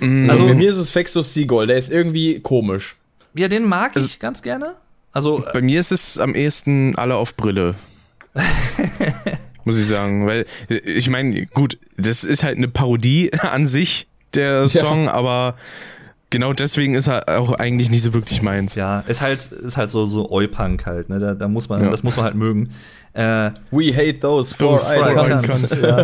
Mm. 0.00 0.28
Also, 0.28 0.46
bei 0.46 0.54
mir 0.54 0.70
ist 0.70 0.76
es 0.76 0.90
Fexus 0.90 1.32
Seagull, 1.32 1.66
der 1.66 1.78
ist 1.78 1.90
irgendwie 1.90 2.40
komisch. 2.40 2.96
Ja, 3.34 3.48
den 3.48 3.64
mag 3.64 3.96
also, 3.96 4.06
ich 4.06 4.18
ganz 4.18 4.42
gerne. 4.42 4.74
Also, 5.12 5.42
Bei 5.52 5.60
mir 5.60 5.80
ist 5.80 5.90
es 5.90 6.18
am 6.18 6.34
ehesten 6.34 6.94
alle 6.96 7.16
auf 7.16 7.34
Brille. 7.34 7.74
Muss 9.64 9.78
ich 9.78 9.86
sagen, 9.86 10.26
weil 10.26 10.46
ich 10.68 11.08
meine, 11.08 11.46
gut, 11.46 11.78
das 11.96 12.24
ist 12.24 12.44
halt 12.44 12.58
eine 12.58 12.68
Parodie 12.68 13.32
an 13.32 13.66
sich, 13.66 14.06
der 14.34 14.68
Song, 14.68 15.06
ja. 15.06 15.12
aber 15.12 15.56
genau 16.30 16.52
deswegen 16.52 16.94
ist 16.94 17.08
er 17.08 17.28
auch 17.40 17.52
eigentlich 17.52 17.90
nicht 17.90 18.02
so 18.02 18.14
wirklich 18.14 18.40
meins. 18.40 18.76
Ja, 18.76 19.00
ist 19.00 19.20
halt, 19.20 19.46
ist 19.46 19.76
halt 19.76 19.90
so, 19.90 20.06
so 20.06 20.30
Oi-Punk 20.30 20.86
halt, 20.86 21.08
ne? 21.08 21.18
Da, 21.18 21.34
da 21.34 21.48
muss 21.48 21.68
man, 21.68 21.82
ja. 21.82 21.90
das 21.90 22.02
muss 22.02 22.16
man 22.16 22.24
halt 22.24 22.34
mögen. 22.36 22.70
Äh, 23.12 23.50
We 23.72 23.92
hate 23.92 24.20
those 24.20 24.54
four, 24.54 24.76
those 24.76 24.92
four 24.92 25.10
icons. 25.10 25.82
Ja. 25.82 25.96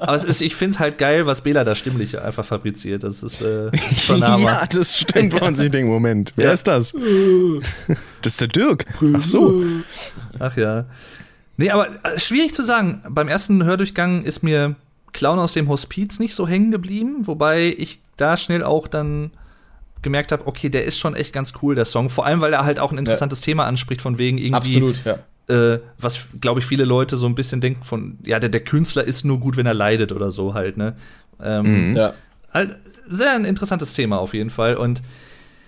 Aber 0.00 0.14
es 0.14 0.24
ist, 0.24 0.40
ich 0.40 0.54
finde 0.54 0.74
es 0.74 0.78
halt 0.78 0.98
geil, 0.98 1.26
was 1.26 1.40
Bela 1.40 1.64
da 1.64 1.74
stimmlich 1.74 2.20
einfach 2.20 2.44
fabriziert. 2.44 3.02
Das 3.02 3.22
ist 3.22 3.42
äh, 3.42 3.70
schon 3.98 4.22
Hammer. 4.22 4.44
ja, 4.44 4.66
das 4.66 4.98
stimmt, 4.98 5.32
wo 5.32 5.38
man 5.38 5.56
sich 5.56 5.70
denkt, 5.70 5.90
Moment, 5.90 6.32
wer 6.36 6.52
ist 6.52 6.68
das? 6.68 6.94
das 8.22 8.32
ist 8.32 8.40
der 8.40 8.48
Dirk. 8.48 8.86
Ach 9.14 9.22
so. 9.22 9.64
Ach 10.38 10.56
ja. 10.56 10.84
Nee, 11.56 11.70
aber 11.70 11.88
äh, 12.04 12.18
schwierig 12.18 12.54
zu 12.54 12.62
sagen. 12.62 13.02
Beim 13.08 13.28
ersten 13.28 13.64
Hördurchgang 13.64 14.22
ist 14.22 14.42
mir 14.42 14.76
Clown 15.12 15.38
aus 15.38 15.52
dem 15.52 15.68
Hospiz 15.68 16.18
nicht 16.18 16.34
so 16.34 16.46
hängen 16.46 16.70
geblieben, 16.70 17.26
wobei 17.26 17.74
ich 17.76 18.00
da 18.16 18.36
schnell 18.36 18.62
auch 18.62 18.86
dann 18.86 19.30
gemerkt 20.04 20.30
habe, 20.30 20.46
okay, 20.46 20.68
der 20.68 20.84
ist 20.84 20.98
schon 20.98 21.16
echt 21.16 21.32
ganz 21.32 21.54
cool, 21.62 21.74
der 21.74 21.84
Song. 21.84 22.08
Vor 22.08 22.24
allem, 22.24 22.40
weil 22.40 22.52
er 22.52 22.64
halt 22.64 22.78
auch 22.78 22.92
ein 22.92 22.98
interessantes 22.98 23.40
ja. 23.40 23.46
Thema 23.46 23.66
anspricht, 23.66 24.00
von 24.00 24.18
wegen 24.18 24.38
irgendwie. 24.38 24.76
Absolut, 24.76 25.04
ja. 25.04 25.18
Äh, 25.46 25.80
was, 25.98 26.28
glaube 26.40 26.60
ich, 26.60 26.66
viele 26.66 26.84
Leute 26.84 27.16
so 27.16 27.26
ein 27.26 27.34
bisschen 27.34 27.60
denken 27.60 27.82
von, 27.82 28.18
ja, 28.24 28.38
der, 28.38 28.48
der 28.48 28.62
Künstler 28.62 29.04
ist 29.04 29.24
nur 29.24 29.40
gut, 29.40 29.56
wenn 29.56 29.66
er 29.66 29.74
leidet 29.74 30.12
oder 30.12 30.30
so 30.30 30.54
halt, 30.54 30.76
ne? 30.76 30.94
Ähm, 31.42 31.90
mhm. 31.90 31.96
ja. 31.96 32.14
Halt, 32.52 32.76
sehr 33.06 33.32
ein 33.32 33.44
interessantes 33.44 33.94
Thema 33.94 34.18
auf 34.18 34.32
jeden 34.32 34.50
Fall. 34.50 34.76
Und 34.76 35.02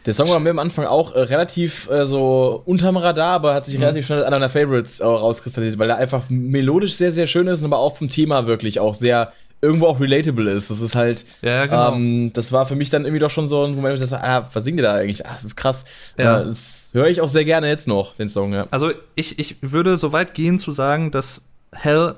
der 0.06 0.14
Song 0.14 0.28
war 0.28 0.38
mir 0.38 0.50
am 0.50 0.60
Anfang 0.60 0.86
auch 0.86 1.14
äh, 1.14 1.20
relativ 1.20 1.90
äh, 1.90 2.06
so 2.06 2.62
unterm 2.64 2.96
Radar, 2.96 3.34
aber 3.34 3.54
hat 3.54 3.66
sich 3.66 3.76
mhm. 3.76 3.82
relativ 3.82 4.06
schnell 4.06 4.18
als 4.18 4.26
einer 4.28 4.36
meiner 4.36 4.48
Favorites 4.48 5.00
äh, 5.00 5.04
rauskristallisiert, 5.04 5.80
weil 5.80 5.90
er 5.90 5.96
einfach 5.96 6.30
melodisch 6.30 6.94
sehr, 6.94 7.10
sehr 7.10 7.26
schön 7.26 7.48
ist, 7.48 7.64
aber 7.64 7.78
auch 7.78 7.96
vom 7.96 8.08
Thema 8.08 8.46
wirklich 8.46 8.78
auch 8.78 8.94
sehr 8.94 9.32
irgendwo 9.60 9.86
auch 9.86 10.00
relatable 10.00 10.50
ist. 10.50 10.70
Das 10.70 10.80
ist 10.80 10.94
halt, 10.94 11.24
ja, 11.42 11.66
genau. 11.66 11.94
ähm, 11.94 12.32
das 12.32 12.52
war 12.52 12.66
für 12.66 12.76
mich 12.76 12.90
dann 12.90 13.04
irgendwie 13.04 13.20
doch 13.20 13.30
schon 13.30 13.48
so 13.48 13.64
ein 13.64 13.74
Moment, 13.74 13.98
wo 13.98 14.02
ich 14.02 14.10
dachte, 14.10 14.24
ah, 14.24 14.48
was 14.52 14.64
singt 14.64 14.78
ihr 14.78 14.82
da 14.82 14.94
eigentlich? 14.94 15.26
Ah, 15.26 15.38
krass. 15.54 15.84
Ja. 16.18 16.44
das 16.44 16.90
höre 16.92 17.08
ich 17.08 17.20
auch 17.20 17.28
sehr 17.28 17.44
gerne 17.44 17.68
jetzt 17.68 17.88
noch, 17.88 18.14
den 18.16 18.28
Song, 18.28 18.52
ja. 18.52 18.66
Also 18.70 18.90
ich, 19.14 19.38
ich 19.38 19.56
würde 19.60 19.96
so 19.96 20.12
weit 20.12 20.34
gehen 20.34 20.58
zu 20.58 20.72
sagen, 20.72 21.10
dass 21.10 21.42
Hell 21.72 22.14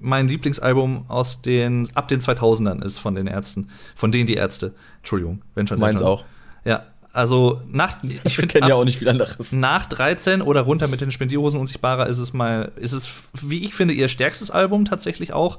mein 0.00 0.28
Lieblingsalbum 0.28 1.04
aus 1.08 1.42
den, 1.42 1.88
ab 1.94 2.08
den 2.08 2.20
2000ern 2.20 2.82
ist 2.82 2.98
von 2.98 3.14
den 3.14 3.26
Ärzten, 3.26 3.68
von 3.94 4.10
denen 4.10 4.26
die 4.26 4.34
Ärzte. 4.34 4.72
Entschuldigung, 4.98 5.42
wenn 5.54 5.66
schon. 5.66 5.78
Meins 5.78 6.02
auch. 6.02 6.24
Ja, 6.64 6.84
also 7.12 7.60
nach 7.68 7.98
ich 8.02 8.36
finde 8.36 8.60
ja 8.60 8.74
auch 8.74 8.84
nicht 8.84 8.98
viel 8.98 9.08
anderes. 9.08 9.52
Nach 9.52 9.86
13 9.86 10.42
oder 10.42 10.62
runter 10.62 10.88
mit 10.88 11.00
den 11.00 11.10
Spendierhosen 11.10 11.58
unsichtbarer 11.58 12.06
ist 12.06 12.18
es 12.18 12.32
mal 12.32 12.72
ist 12.76 12.92
es 12.92 13.10
wie 13.42 13.64
ich 13.64 13.74
finde 13.74 13.94
ihr 13.94 14.08
stärkstes 14.08 14.50
Album 14.50 14.84
tatsächlich 14.84 15.32
auch, 15.32 15.58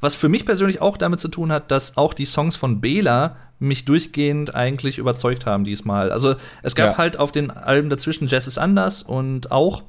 was 0.00 0.14
für 0.14 0.28
mich 0.28 0.44
persönlich 0.44 0.80
auch 0.80 0.96
damit 0.96 1.20
zu 1.20 1.28
tun 1.28 1.52
hat, 1.52 1.70
dass 1.70 1.96
auch 1.96 2.14
die 2.14 2.26
Songs 2.26 2.56
von 2.56 2.80
Bela 2.80 3.36
mich 3.58 3.84
durchgehend 3.84 4.54
eigentlich 4.54 4.98
überzeugt 4.98 5.46
haben 5.46 5.64
diesmal. 5.64 6.12
Also 6.12 6.34
es 6.62 6.74
gab 6.74 6.92
ja. 6.92 6.98
halt 6.98 7.18
auf 7.18 7.32
den 7.32 7.50
Alben 7.50 7.88
dazwischen 7.88 8.28
Jazz 8.28 8.46
ist 8.46 8.58
anders 8.58 9.02
und 9.02 9.50
auch 9.50 9.82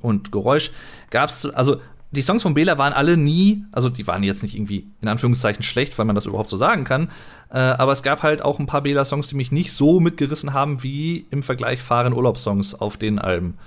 und 0.00 0.32
Geräusch 0.32 0.70
gab 1.10 1.30
es, 1.30 1.46
also 1.46 1.80
die 2.12 2.22
Songs 2.22 2.42
von 2.42 2.54
Bela 2.54 2.76
waren 2.78 2.92
alle 2.92 3.16
nie, 3.16 3.64
also 3.70 3.88
die 3.88 4.06
waren 4.06 4.22
jetzt 4.24 4.42
nicht 4.42 4.56
irgendwie 4.56 4.88
in 5.00 5.08
Anführungszeichen 5.08 5.62
schlecht, 5.62 5.96
weil 5.98 6.06
man 6.06 6.16
das 6.16 6.26
überhaupt 6.26 6.48
so 6.48 6.56
sagen 6.56 6.82
kann. 6.84 7.10
Äh, 7.50 7.58
aber 7.58 7.92
es 7.92 8.02
gab 8.02 8.22
halt 8.22 8.42
auch 8.42 8.58
ein 8.58 8.66
paar 8.66 8.82
Bela-Songs, 8.82 9.28
die 9.28 9.36
mich 9.36 9.52
nicht 9.52 9.72
so 9.72 10.00
mitgerissen 10.00 10.52
haben 10.52 10.82
wie 10.82 11.26
im 11.30 11.44
Vergleich 11.44 11.80
Fahren 11.80 12.12
Urlaubssongs 12.12 12.74
auf 12.74 12.96
den 12.96 13.20
Alben. 13.20 13.58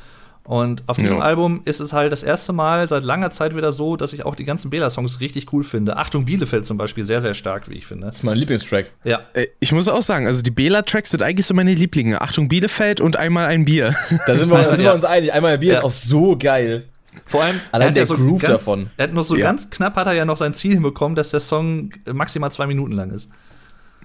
Und 0.45 0.83
auf 0.87 0.97
diesem 0.97 1.19
ja. 1.19 1.23
Album 1.23 1.61
ist 1.63 1.79
es 1.79 1.93
halt 1.93 2.11
das 2.11 2.21
erste 2.21 2.51
Mal 2.51 2.89
seit 2.89 3.05
langer 3.05 3.31
Zeit 3.31 3.55
wieder 3.55 3.71
so, 3.71 3.95
dass 3.95 4.11
ich 4.11 4.25
auch 4.25 4.35
die 4.35 4.43
ganzen 4.43 4.69
Bela-Songs 4.69 5.21
richtig 5.21 5.53
cool 5.53 5.63
finde. 5.63 5.95
Achtung, 5.95 6.25
Bielefeld 6.25 6.65
zum 6.65 6.77
Beispiel 6.77 7.05
sehr, 7.05 7.21
sehr 7.21 7.33
stark, 7.33 7.69
wie 7.69 7.75
ich 7.75 7.85
finde. 7.85 8.07
Das 8.07 8.15
ist 8.15 8.23
mein 8.23 8.37
Lieblingstrack. 8.37 8.87
Ja. 9.05 9.21
Äh, 9.33 9.47
ich 9.61 9.71
muss 9.71 9.87
auch 9.87 10.01
sagen, 10.01 10.27
also 10.27 10.41
die 10.41 10.51
Bela-Tracks 10.51 11.11
sind 11.11 11.23
eigentlich 11.23 11.45
so 11.45 11.53
meine 11.53 11.73
Lieblinge. 11.73 12.21
Achtung, 12.21 12.49
Bielefeld 12.49 12.99
und 12.99 13.15
einmal 13.15 13.45
ein 13.45 13.63
Bier. 13.63 13.95
Da 14.27 14.35
sind 14.35 14.49
wir, 14.49 14.57
da 14.63 14.75
sind 14.75 14.83
wir 14.83 14.93
uns 14.93 15.05
einig. 15.05 15.31
Einmal 15.31 15.53
ein 15.53 15.59
Bier 15.61 15.73
ja. 15.73 15.79
ist 15.79 15.85
auch 15.85 15.91
so 15.91 16.37
geil. 16.37 16.83
Vor 17.25 17.43
allem, 17.43 17.59
Allein 17.71 17.93
der 17.93 18.05
so 18.05 18.15
Groove 18.15 18.41
ganz, 18.41 18.51
davon. 18.51 18.89
Er 18.97 19.03
hat 19.05 19.13
nur 19.13 19.23
so 19.23 19.37
ja. 19.37 19.45
ganz 19.45 19.69
knapp 19.69 19.95
hat 19.95 20.07
er 20.07 20.13
ja 20.13 20.25
noch 20.25 20.35
sein 20.35 20.53
Ziel 20.53 20.73
hinbekommen, 20.73 21.15
dass 21.15 21.29
der 21.29 21.39
Song 21.39 21.91
maximal 22.11 22.51
zwei 22.51 22.67
Minuten 22.67 22.93
lang 22.93 23.11
ist. 23.11 23.29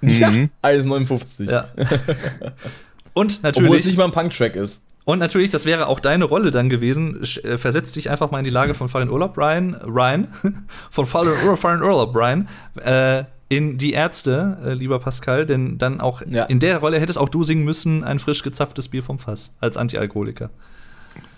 Ja, 0.03 0.31
mhm. 0.31 0.51
1,59. 0.63 1.51
Ja. 1.51 1.69
Und 3.15 3.43
natürlich. 3.43 3.69
Obwohl 3.69 3.79
es 3.81 3.87
nicht 3.87 3.99
mal 3.99 4.05
ein 4.05 4.13
Punk-Track 4.13 4.55
ist. 4.55 4.83
Und 5.09 5.21
natürlich, 5.21 5.49
das 5.49 5.65
wäre 5.65 5.87
auch 5.87 6.01
deine 6.01 6.27
Rolle 6.27 6.51
dann 6.51 6.69
gewesen. 6.69 7.23
Äh, 7.43 7.57
versetz 7.57 7.93
dich 7.93 8.11
einfach 8.11 8.31
mal 8.31 8.41
in 8.41 8.45
die 8.45 8.51
Lage 8.51 8.75
von 8.75 8.91
Fallen 8.91 9.09
Urlaub, 9.09 9.39
Ryan. 9.39 9.73
Ryan. 9.77 10.29
von 10.91 11.07
Fallen, 11.07 11.57
Fallen 11.57 11.83
Urlaub, 11.83 12.15
Ryan. 12.15 12.47
Äh, 12.77 13.25
in 13.49 13.79
die 13.79 13.95
Ärzte, 13.95 14.59
äh, 14.63 14.75
lieber 14.75 14.99
Pascal, 14.99 15.47
denn 15.47 15.79
dann 15.79 16.03
auch 16.03 16.21
ja. 16.29 16.45
in 16.45 16.61
der 16.61 16.77
Rolle 16.77 17.01
hättest 17.01 17.19
auch 17.19 17.31
du 17.31 17.43
singen 17.43 17.65
müssen, 17.65 18.05
ein 18.05 18.19
frisch 18.19 18.43
gezapftes 18.43 18.89
Bier 18.89 19.03
vom 19.03 19.19
Fass 19.19 19.55
als 19.61 19.79
Antialkoholiker. 19.79 20.51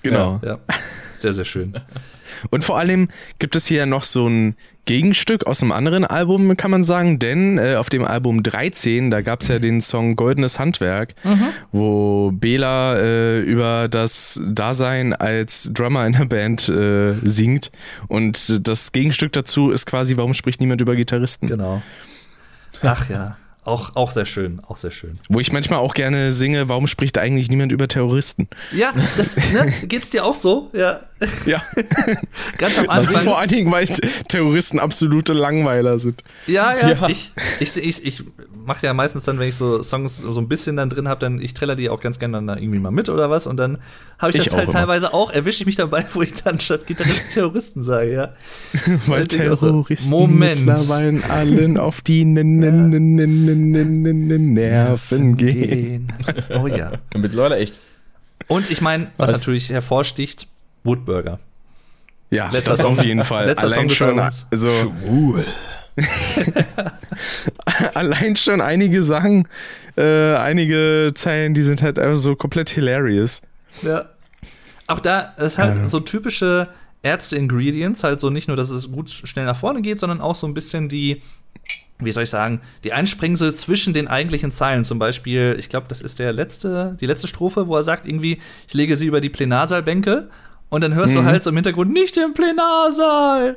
Genau. 0.03 0.41
Ja, 0.43 0.49
ja. 0.49 0.59
Sehr, 1.15 1.33
sehr 1.33 1.45
schön. 1.45 1.75
Und 2.51 2.65
vor 2.65 2.79
allem 2.79 3.09
gibt 3.39 3.57
es 3.57 3.67
hier 3.67 3.85
noch 3.87 4.05
so 4.05 4.27
ein 4.27 4.57
Gegenstück 4.87 5.47
aus 5.47 5.63
einem 5.63 5.73
anderen 5.73 6.05
Album, 6.05 6.57
kann 6.57 6.71
man 6.71 6.83
sagen, 6.83 7.19
denn 7.19 7.59
äh, 7.59 7.75
auf 7.75 7.91
dem 7.91 8.05
Album 8.05 8.43
13, 8.43 9.11
da 9.11 9.21
gab 9.21 9.43
es 9.43 9.49
ja 9.49 9.59
den 9.59 9.81
Song 9.81 10.17
Goldenes 10.17 10.59
Handwerk, 10.59 11.15
mhm. 11.23 11.49
wo 11.71 12.31
Bela 12.33 12.97
äh, 12.97 13.41
über 13.41 13.89
das 13.89 14.41
Dasein 14.45 15.13
als 15.13 15.71
Drummer 15.75 16.07
in 16.07 16.15
der 16.15 16.25
Band 16.25 16.69
äh, 16.69 17.13
singt. 17.23 17.71
Und 18.09 18.67
das 18.67 18.93
Gegenstück 18.93 19.33
dazu 19.33 19.71
ist 19.71 19.87
quasi, 19.87 20.17
warum 20.17 20.35
spricht 20.35 20.61
niemand 20.61 20.81
über 20.81 20.97
Gitarristen? 20.97 21.47
Genau. 21.49 21.83
Ach 22.83 23.09
ja. 23.11 23.37
Auch, 23.71 23.95
auch 23.95 24.11
sehr 24.11 24.25
schön, 24.25 24.61
auch 24.67 24.77
sehr 24.77 24.91
schön. 24.91 25.13
Wo 25.29 25.39
ich 25.39 25.53
manchmal 25.53 25.79
auch 25.79 25.95
gerne 25.95 26.33
singe, 26.33 26.69
warum 26.69 26.89
spricht 26.89 27.19
eigentlich 27.19 27.49
niemand 27.49 27.71
über 27.71 27.87
Terroristen? 27.87 28.49
Ja, 28.73 28.93
das 29.17 29.37
ne, 29.37 29.73
geht's 29.87 30.11
dir 30.11 30.25
auch 30.25 30.35
so? 30.35 30.71
Ja. 30.73 30.99
Ja. 31.47 31.63
Ganz 32.59 32.79
am 32.79 32.89
also 32.89 33.07
Anfang. 33.07 33.15
Also 33.15 33.19
vor 33.19 33.39
allen 33.39 33.49
Dingen, 33.49 33.71
weil 33.71 33.87
Terroristen 34.27 34.81
absolute 34.81 35.35
Langweiler 35.35 36.01
sind. 36.01 36.25
Ja, 36.49 36.75
ja. 36.75 36.89
ja. 36.89 37.09
Ich, 37.09 37.33
ich, 37.61 37.77
ich, 37.77 38.05
ich 38.05 38.25
mache 38.65 38.87
ja 38.87 38.95
meistens 38.95 39.25
dann, 39.25 39.39
wenn 39.39 39.49
ich 39.49 39.57
so 39.57 39.83
Songs 39.83 40.19
so 40.19 40.41
ein 40.41 40.49
bisschen 40.49 40.77
dann 40.77 40.91
drin 40.91 41.09
habe, 41.09 41.21
dann 41.21 41.41
ich 41.41 41.55
trelle 41.55 41.77
die 41.77 41.91
auch 41.91 42.01
ganz 42.01 42.19
gerne 42.19 42.45
dann 42.45 42.59
irgendwie 42.59 42.79
mal 42.79 42.91
mit 42.91 43.09
oder 43.09 43.31
was 43.31 43.47
und 43.47 43.57
dann 43.57 43.79
habe 44.19 44.33
ich, 44.33 44.39
ich, 44.39 44.45
das 44.45 44.55
halt 44.55 44.65
immer. 44.65 44.73
teilweise 44.73 45.15
auch, 45.15 45.31
erwische 45.31 45.63
ich 45.63 45.67
mich 45.67 45.77
dabei, 45.77 46.05
wo 46.13 46.23
ich 46.23 46.35
dann 46.35 46.61
statt 46.61 46.87
Gitarrist 46.87 47.31
Terroristen 47.33 47.83
sage, 47.83 48.13
ja. 48.13 48.35
weil 49.07 49.27
Terroristen 49.27 49.97
so, 49.97 50.21
Moment. 50.21 50.65
mittlerweile 50.67 51.21
allen 51.29 51.79
auf 51.79 52.01
die 52.03 52.25
nennen. 52.25 52.63
ja. 52.63 52.71
Nerven 53.61 55.37
gehen. 55.37 56.13
Oh 56.55 56.67
ja. 56.67 56.93
Mittlerweile 57.17 57.57
echt. 57.57 57.75
Und 58.49 58.71
ich 58.71 58.81
meine, 58.81 59.09
was, 59.17 59.33
Was? 59.33 59.39
natürlich 59.41 59.71
hervorsticht, 59.71 60.47
Woodburger. 60.85 61.39
Ja, 62.31 62.49
Letzter 62.51 62.71
das 62.73 62.79
Song- 62.81 62.99
auf 62.99 63.05
jeden 63.05 63.25
Fall. 63.25 63.47
letzter 63.47 63.69
Song 63.71 63.79
Allein 63.79 63.89
des 63.89 63.97
schon, 63.97 64.09
Albums. 64.21 64.47
also, 64.51 64.71
allein 67.95 68.37
schon 68.37 68.61
einige 68.61 69.03
Sachen, 69.03 69.47
äh, 69.97 70.35
einige 70.37 71.13
Zeilen, 71.15 71.55
die 71.55 71.63
sind 71.63 71.83
halt 71.83 71.99
einfach 71.99 72.17
so 72.21 72.37
komplett 72.37 72.71
hilarious. 72.71 73.43
Ja. 73.83 74.07
Auch 74.87 75.01
da 75.01 75.21
ist 75.39 75.59
halt 75.59 75.77
Ja. 75.77 75.89
so 75.89 76.01
typische 76.01 76.69
Ärzte-Ingredients, 77.03 78.05
halt 78.05 78.21
so 78.21 78.31
nicht 78.31 78.49
nur, 78.49 78.57
dass 78.57 78.71
es 78.71 78.91
gut 78.91 79.11
schnell 79.11 79.47
nach 79.47 79.57
vorne 79.57 79.83
geht, 79.83 80.01
sondern 80.01 80.21
auch 80.21 80.35
so 80.35 80.47
ein 80.47 80.55
bisschen 80.55 80.89
die, 80.89 81.23
wie 82.03 82.13
soll 82.13 82.25
ich 82.25 82.31
sagen, 82.31 82.61
die 82.85 82.93
Einsprengsel 82.93 83.55
zwischen 83.55 83.95
den 83.95 84.09
eigentlichen 84.09 84.51
Zeilen. 84.51 84.85
Zum 84.85 84.99
Beispiel, 84.99 85.57
ich 85.59 85.69
glaube, 85.69 85.87
das 85.89 86.01
ist 86.01 86.19
der 86.19 86.33
letzte, 86.33 86.97
die 87.01 87.07
letzte 87.07 87.27
Strophe, 87.27 87.69
wo 87.69 87.77
er 87.77 87.83
sagt 87.83 88.07
irgendwie, 88.07 88.41
ich 88.69 88.75
lege 88.75 88.97
sie 88.97 89.07
über 89.07 89.21
die 89.21 89.31
Plenarsaalbänke. 89.31 90.29
Und 90.71 90.85
dann 90.85 90.95
hörst 90.95 91.17
du 91.17 91.25
halt 91.25 91.43
so 91.43 91.51
im 91.51 91.57
Hintergrund, 91.57 91.93
nicht 91.93 92.17
im 92.17 92.33
Plenarsaal! 92.33 93.57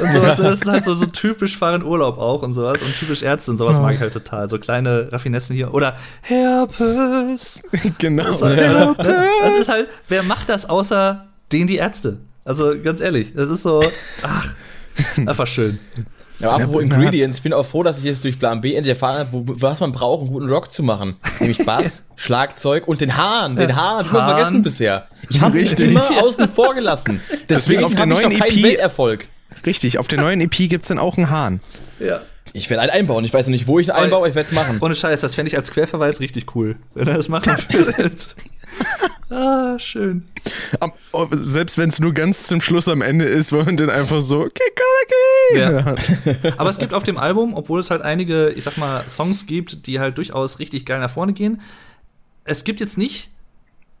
Und 0.00 0.12
sowas. 0.12 0.36
Das 0.36 0.60
ist 0.60 0.68
halt 0.68 0.84
so, 0.84 0.94
so 0.94 1.06
typisch 1.06 1.58
fahren 1.58 1.82
Urlaub 1.82 2.18
auch 2.18 2.42
und 2.42 2.54
sowas. 2.54 2.80
Und 2.82 2.96
typisch 2.96 3.22
Ärzte 3.22 3.50
und 3.50 3.56
sowas 3.56 3.80
mag 3.80 3.94
ich 3.94 4.00
halt 4.00 4.12
total. 4.12 4.48
So 4.48 4.58
kleine 4.58 5.10
Raffinessen 5.10 5.56
hier. 5.56 5.74
Oder 5.74 5.96
Herpes! 6.20 7.62
genau. 7.98 8.22
Das 8.22 8.36
ist, 8.36 8.42
halt, 8.42 8.58
ne? 8.58 9.28
das 9.42 9.54
ist 9.58 9.72
halt, 9.72 9.88
wer 10.08 10.22
macht 10.22 10.48
das 10.48 10.70
außer 10.70 11.26
denen 11.50 11.66
die 11.66 11.76
Ärzte? 11.76 12.18
Also 12.44 12.74
ganz 12.80 13.00
ehrlich, 13.00 13.34
das 13.34 13.50
ist 13.50 13.64
so, 13.64 13.82
ach, 14.22 14.54
einfach 15.26 15.48
schön. 15.48 15.80
Ja, 16.42 16.50
aber 16.50 16.64
apropos 16.64 16.82
Ingredients, 16.82 17.36
ich 17.36 17.42
bin 17.44 17.52
auch 17.52 17.64
froh, 17.64 17.84
dass 17.84 17.98
ich 17.98 18.04
jetzt 18.04 18.24
durch 18.24 18.36
Plan 18.36 18.60
B 18.60 18.74
endlich 18.74 18.94
erfahren 18.94 19.18
habe, 19.20 19.28
wo, 19.32 19.44
was 19.46 19.78
man 19.78 19.92
braucht, 19.92 20.22
um 20.22 20.28
guten 20.28 20.50
Rock 20.50 20.72
zu 20.72 20.82
machen. 20.82 21.16
Nämlich 21.38 21.64
Bass, 21.64 22.04
Schlagzeug 22.16 22.88
und 22.88 23.00
den 23.00 23.16
Hahn. 23.16 23.54
Den 23.54 23.76
Hahn 23.76 23.98
habe 23.98 24.02
ich 24.04 24.10
immer 24.10 24.22
Hahn. 24.24 24.30
vergessen 24.30 24.62
bisher. 24.62 25.06
Ich 25.30 25.40
habe 25.40 25.60
ihn 25.60 25.66
immer 25.66 26.04
außen 26.20 26.48
vor 26.48 26.74
gelassen. 26.74 27.20
Deswegen 27.48 27.84
auf 27.84 27.94
der 27.94 28.02
habe 28.02 28.14
ich 28.14 28.20
neuen 28.22 28.32
noch 28.32 28.38
keinen 28.40 28.58
EP 28.58 28.62
Welterfolg. 28.64 29.28
Richtig, 29.64 29.98
auf 29.98 30.08
der 30.08 30.20
neuen 30.20 30.40
EP 30.40 30.68
gibt's 30.68 30.88
dann 30.88 30.98
auch 30.98 31.16
einen 31.16 31.30
Hahn. 31.30 31.60
Ja. 32.00 32.22
Ich 32.52 32.68
werde 32.68 32.82
einen 32.82 32.90
einbauen. 32.90 33.24
Ich 33.24 33.32
weiß 33.32 33.46
noch 33.46 33.52
nicht, 33.52 33.68
wo 33.68 33.78
ich 33.78 33.86
ihn 33.88 33.92
einbaue, 33.92 34.18
aber 34.18 34.28
ich 34.28 34.34
werde 34.34 34.48
es 34.50 34.54
machen. 34.54 34.78
Ohne 34.80 34.96
Scheiß, 34.96 35.20
das 35.20 35.36
fände 35.36 35.48
ich 35.48 35.56
als 35.56 35.70
Querverweis 35.70 36.18
richtig 36.20 36.54
cool, 36.56 36.76
wenn 36.94 37.06
er 37.06 37.14
das 37.14 37.28
machen 37.28 37.54
würde. 37.70 38.10
Ah, 39.32 39.78
schön. 39.78 40.28
Am- 40.80 40.92
oh, 41.12 41.26
Selbst 41.30 41.78
wenn 41.78 41.88
es 41.88 42.00
nur 42.00 42.12
ganz 42.12 42.44
zum 42.44 42.60
Schluss 42.60 42.88
am 42.88 43.02
Ende 43.02 43.24
ist, 43.24 43.52
wo 43.52 43.62
man 43.62 43.76
dann 43.76 43.90
einfach 43.90 44.20
so 44.20 44.48
Kikariki 44.48 45.58
Ja. 45.58 45.94
Aber 46.58 46.70
es 46.70 46.78
gibt 46.78 46.94
auf 46.94 47.02
dem 47.02 47.16
Album, 47.18 47.54
obwohl 47.54 47.80
es 47.80 47.90
halt 47.90 48.02
einige, 48.02 48.50
ich 48.50 48.64
sag 48.64 48.76
mal, 48.78 49.04
Songs 49.08 49.46
gibt, 49.46 49.86
die 49.86 50.00
halt 50.00 50.18
durchaus 50.18 50.58
richtig 50.58 50.86
geil 50.86 51.00
nach 51.00 51.10
vorne 51.10 51.32
gehen, 51.32 51.60
es 52.44 52.64
gibt 52.64 52.80
jetzt 52.80 52.98
nicht, 52.98 53.30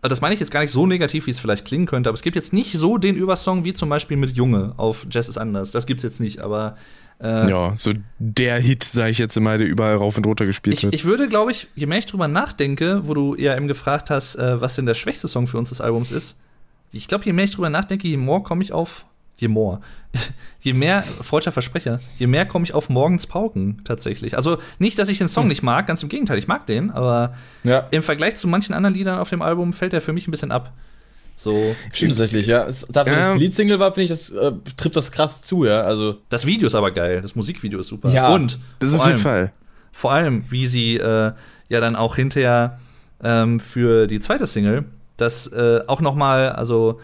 also 0.00 0.10
das 0.10 0.20
meine 0.20 0.34
ich 0.34 0.40
jetzt 0.40 0.50
gar 0.50 0.60
nicht 0.60 0.72
so 0.72 0.86
negativ, 0.86 1.26
wie 1.26 1.30
es 1.30 1.38
vielleicht 1.38 1.64
klingen 1.64 1.86
könnte, 1.86 2.10
aber 2.10 2.14
es 2.14 2.22
gibt 2.22 2.36
jetzt 2.36 2.52
nicht 2.52 2.72
so 2.72 2.98
den 2.98 3.14
Übersong 3.14 3.64
wie 3.64 3.72
zum 3.72 3.88
Beispiel 3.88 4.16
mit 4.16 4.36
Junge 4.36 4.74
auf 4.76 5.06
Jazz 5.10 5.28
ist 5.28 5.38
anders. 5.38 5.70
Das 5.70 5.86
gibt's 5.86 6.02
jetzt 6.02 6.20
nicht, 6.20 6.40
aber 6.40 6.76
äh, 7.22 7.48
Ja, 7.50 7.72
so 7.76 7.92
der 8.18 8.58
Hit, 8.58 8.82
sage 8.84 9.10
ich 9.10 9.18
jetzt 9.18 9.36
immer, 9.36 9.56
der 9.58 9.66
überall 9.68 9.96
rauf 9.96 10.16
und 10.16 10.26
runter 10.26 10.44
gespielt 10.46 10.76
Ich, 10.76 10.82
wird. 10.84 10.94
ich 10.94 11.04
würde, 11.04 11.28
glaube 11.28 11.50
ich, 11.52 11.68
je 11.74 11.86
mehr 11.86 11.98
ich 11.98 12.06
drüber 12.06 12.28
nachdenke, 12.28 13.00
wo 13.06 13.14
du 13.14 13.34
ja 13.36 13.56
eben 13.56 13.68
gefragt 13.68 14.10
hast, 14.10 14.36
äh, 14.36 14.60
was 14.60 14.76
denn 14.76 14.86
der 14.86 14.94
schwächste 14.94 15.28
Song 15.28 15.46
für 15.46 15.58
uns 15.58 15.68
des 15.70 15.80
Albums 15.80 16.10
ist, 16.10 16.36
ich 16.90 17.08
glaube, 17.08 17.24
je 17.24 17.32
mehr 17.32 17.44
ich 17.44 17.52
drüber 17.52 17.70
nachdenke, 17.70 18.06
je 18.08 18.16
mehr 18.18 18.40
komme 18.40 18.62
ich 18.62 18.72
auf. 18.72 19.06
Je 19.38 19.48
more. 19.48 19.80
je 20.60 20.74
mehr, 20.74 21.02
freudscher 21.02 21.52
Versprecher, 21.52 22.00
je 22.18 22.26
mehr 22.26 22.44
komme 22.46 22.64
ich 22.64 22.74
auf 22.74 22.90
morgens 22.90 23.26
Pauken 23.26 23.80
tatsächlich. 23.82 24.36
Also 24.36 24.58
nicht, 24.78 24.98
dass 24.98 25.08
ich 25.08 25.18
den 25.18 25.26
Song 25.28 25.48
nicht 25.48 25.62
mag, 25.62 25.86
ganz 25.86 26.02
im 26.02 26.10
Gegenteil, 26.10 26.38
ich 26.38 26.48
mag 26.48 26.66
den, 26.66 26.90
aber 26.90 27.34
Ja, 27.64 27.88
im 27.90 28.02
Vergleich 28.02 28.36
zu 28.36 28.46
manchen 28.46 28.74
anderen 28.74 28.94
Liedern 28.94 29.18
auf 29.18 29.30
dem 29.30 29.40
Album 29.42 29.72
fällt 29.72 29.94
er 29.94 30.02
für 30.02 30.12
mich 30.12 30.28
ein 30.28 30.30
bisschen 30.30 30.52
ab. 30.52 30.72
So, 31.36 31.74
stimmt 31.92 32.12
tatsächlich, 32.12 32.46
ja. 32.46 32.64
Es, 32.66 32.86
dafür, 32.88 33.14
dass 33.16 33.26
Ähm. 33.30 33.34
es 33.36 33.40
Leadsingle 33.40 33.78
war, 33.80 33.92
finde 33.94 34.02
ich, 34.04 34.08
das 34.10 34.30
äh, 34.30 34.52
trifft 34.76 34.96
das 34.96 35.10
krass 35.10 35.42
zu, 35.42 35.64
ja. 35.64 35.80
Also, 35.82 36.18
das 36.28 36.46
Video 36.46 36.66
ist 36.66 36.74
aber 36.74 36.90
geil, 36.90 37.20
das 37.20 37.34
Musikvideo 37.34 37.80
ist 37.80 37.88
super. 37.88 38.10
Ja, 38.10 38.32
Und 38.34 38.58
das 38.78 38.90
ist 38.90 38.96
vor 38.96 39.04
auf 39.04 39.10
jeden 39.10 39.26
allem- 39.26 39.46
Fall. 39.46 39.52
vor 39.90 40.12
allem, 40.12 40.44
wie 40.50 40.66
sie 40.66 40.96
äh, 40.96 41.32
ja 41.68 41.80
dann 41.80 41.96
auch 41.96 42.16
hinterher 42.16 42.78
ähm, 43.22 43.60
für 43.60 44.06
die 44.06 44.20
zweite 44.20 44.46
Single 44.46 44.84
das 45.16 45.46
äh, 45.48 45.80
auch 45.86 46.00
noch 46.00 46.14
mal 46.14 46.50
also 46.50 47.00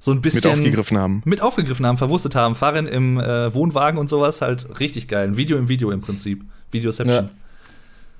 so 0.00 0.10
ein 0.10 0.20
bisschen 0.20 0.42
Mit 0.50 0.58
aufgegriffen 0.58 0.98
haben. 0.98 1.22
mit 1.24 1.40
aufgegriffen 1.40 1.86
haben, 1.86 1.96
verwurstet 1.96 2.34
haben, 2.34 2.54
fahren 2.56 2.86
im 2.88 3.20
äh, 3.20 3.54
Wohnwagen 3.54 3.98
und 4.00 4.08
sowas, 4.08 4.40
halt 4.42 4.80
richtig 4.80 5.06
geil. 5.06 5.28
Ein 5.28 5.36
Video 5.36 5.56
im 5.58 5.68
Video 5.68 5.90
im 5.92 6.00
Prinzip. 6.00 6.44
Videoception. 6.72 7.26
Ja. 7.26 7.30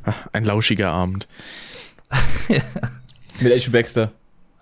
Ach, 0.05 0.29
ein 0.33 0.45
lauschiger 0.45 0.91
Abend. 0.91 1.27
mit 3.41 3.53
H.P. 3.53 3.71
Baxter. 3.71 4.13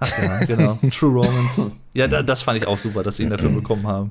Ach 0.01 0.23
ja, 0.23 0.45
genau. 0.45 0.79
True 0.91 1.25
Romance. 1.25 1.71
Ja, 1.93 2.09
da, 2.09 2.23
das 2.23 2.43
fand 2.43 2.59
ich 2.59 2.67
auch 2.67 2.79
super, 2.79 3.03
dass 3.03 3.17
sie 3.17 3.25
ihn 3.25 3.31
dafür 3.31 3.51
bekommen 3.51 3.87
haben. 3.87 4.11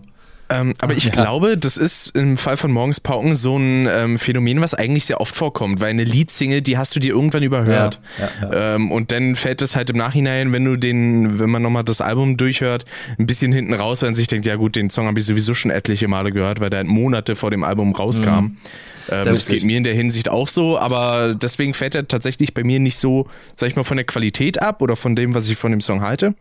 Ähm, 0.52 0.74
aber 0.82 0.94
ich 0.94 1.06
Ja. 1.06 1.12
glaube, 1.12 1.58
das 1.58 1.78
ist 1.78 2.16
im 2.16 2.36
Fall 2.36 2.58
von 2.58 2.72
Morgens 2.72 3.00
Pauken 3.00 3.36
so 3.36 3.58
ein 3.58 3.88
ähm, 3.88 4.18
Phänomen, 4.18 4.62
was 4.62 4.74
eigentlich 4.74 5.06
sehr 5.06 5.22
oft 5.22 5.36
vorkommt, 5.36 5.80
weil 5.80 5.92
eine 5.92 6.04
Leadsingle, 6.04 6.62
die 6.64 6.78
hast 6.78 6.96
du 6.96 7.00
dir 7.00 7.14
irgendwann 7.14 7.44
überhört. 7.44 8.00
Ja, 8.20 8.50
ja. 8.52 8.76
Ähm, 8.76 8.92
und 8.92 9.12
dann 9.12 9.36
fällt 9.36 9.62
es 9.62 9.76
halt 9.76 9.92
im 9.92 9.98
Nachhinein, 9.98 10.52
wenn 10.52 10.66
du 10.66 10.76
den, 10.76 11.40
wenn 11.40 11.50
man 11.52 11.62
nochmal 11.62 11.84
das 11.84 12.02
Album 12.02 12.36
durchhört, 12.36 12.86
ein 13.20 13.28
bisschen 13.28 13.52
hinten 13.52 13.74
raus, 13.74 14.02
wenn 14.02 14.08
man 14.10 14.16
sich 14.16 14.28
denkt, 14.28 14.48
ja 14.48 14.56
gut, 14.56 14.76
den 14.76 14.90
Song 14.90 15.06
habe 15.06 15.20
ich 15.20 15.26
sowieso 15.26 15.54
schon 15.54 15.70
etliche 15.72 16.08
Male 16.08 16.32
gehört, 16.32 16.60
weil 16.60 16.70
der 16.72 16.78
halt 16.80 16.88
Monate 16.88 17.36
vor 17.36 17.52
dem 17.52 17.64
Album 17.64 17.94
rauskam. 17.94 18.30
Ähm, 18.30 18.56
das 19.10 19.48
geht 19.48 19.64
mir 19.64 19.78
in 19.78 19.84
der 19.84 19.94
Hinsicht 19.94 20.30
auch 20.30 20.48
so, 20.48 20.80
aber 20.80 21.36
deswegen 21.36 21.74
fällt 21.74 21.94
er 21.96 22.08
tatsächlich 22.08 22.54
bei 22.54 22.64
mir 22.64 22.80
nicht 22.80 22.98
so, 22.98 23.28
sag 23.56 23.70
ich 23.70 23.76
mal, 23.76 23.84
von 23.84 23.98
der 23.98 24.06
Qualität 24.06 24.62
ab 24.62 24.82
oder 24.82 24.96
von 24.96 25.16
dem, 25.16 25.34
was 25.34 25.48
ich 25.50 25.58
von 25.58 25.72
dem 25.72 25.82
Song 25.82 26.02
halte. 26.02 26.34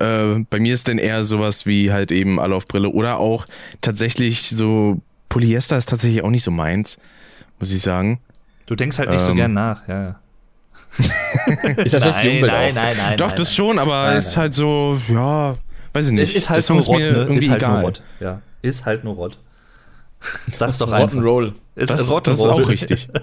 Äh, 0.00 0.44
bei 0.50 0.58
mir 0.60 0.74
ist 0.74 0.88
dann 0.88 0.98
eher 0.98 1.24
sowas 1.24 1.66
wie 1.66 1.92
halt 1.92 2.10
eben 2.12 2.40
alle 2.40 2.54
auf 2.54 2.66
Brille 2.66 2.88
oder 2.88 3.18
auch 3.18 3.44
tatsächlich 3.80 4.48
so 4.50 5.00
Polyester 5.28 5.76
ist 5.78 5.88
tatsächlich 5.88 6.22
auch 6.24 6.30
nicht 6.30 6.42
so 6.42 6.50
meins, 6.50 6.98
muss 7.58 7.72
ich 7.72 7.82
sagen. 7.82 8.18
Du 8.66 8.74
denkst 8.74 8.98
halt 8.98 9.10
nicht 9.10 9.20
so 9.20 9.30
Ähm. 9.30 9.36
gern 9.36 9.52
nach, 9.52 9.86
ja. 9.88 10.18
Ist 11.76 11.92
für 11.94 12.00
die 12.00 12.28
Umwelt 12.38 12.44
auch. 12.52 12.74
nein, 12.74 12.96
nein. 12.96 13.16
Doch, 13.16 13.30
das 13.32 13.54
schon, 13.54 13.78
aber 13.78 14.08
Nein, 14.08 14.16
ist 14.16 14.28
nein. 14.34 14.36
halt 14.42 14.54
so, 14.54 15.00
ja, 15.08 15.54
weiß 15.92 16.06
ich 16.06 16.12
nicht. 16.12 16.30
Es 16.30 16.34
ist 16.34 16.48
halt 16.48 16.56
Der 16.56 16.62
Song 16.62 16.76
nur 16.76 16.80
ist 16.80 16.88
Rott, 16.88 16.98
mir 16.98 17.12
ne? 17.12 17.18
irgendwie 17.18 17.38
Ist 17.38 17.48
halt 17.50 17.62
egal. 17.62 17.72
nur 17.74 17.80
Rott. 17.82 18.02
Ja, 18.18 18.40
ist 18.62 18.86
halt 18.86 19.04
nur 19.04 19.14
Rott. 19.14 19.38
Sag's 20.52 20.78
doch 20.78 20.90
einfach. 20.90 21.16
Rock'n'Roll. 21.16 21.52
Ist 21.76 21.90
Das, 21.90 22.10
Rock'n'Roll. 22.10 22.22
das 22.24 22.38
ist 22.40 22.46
auch 22.46 22.68
richtig. 22.68 23.08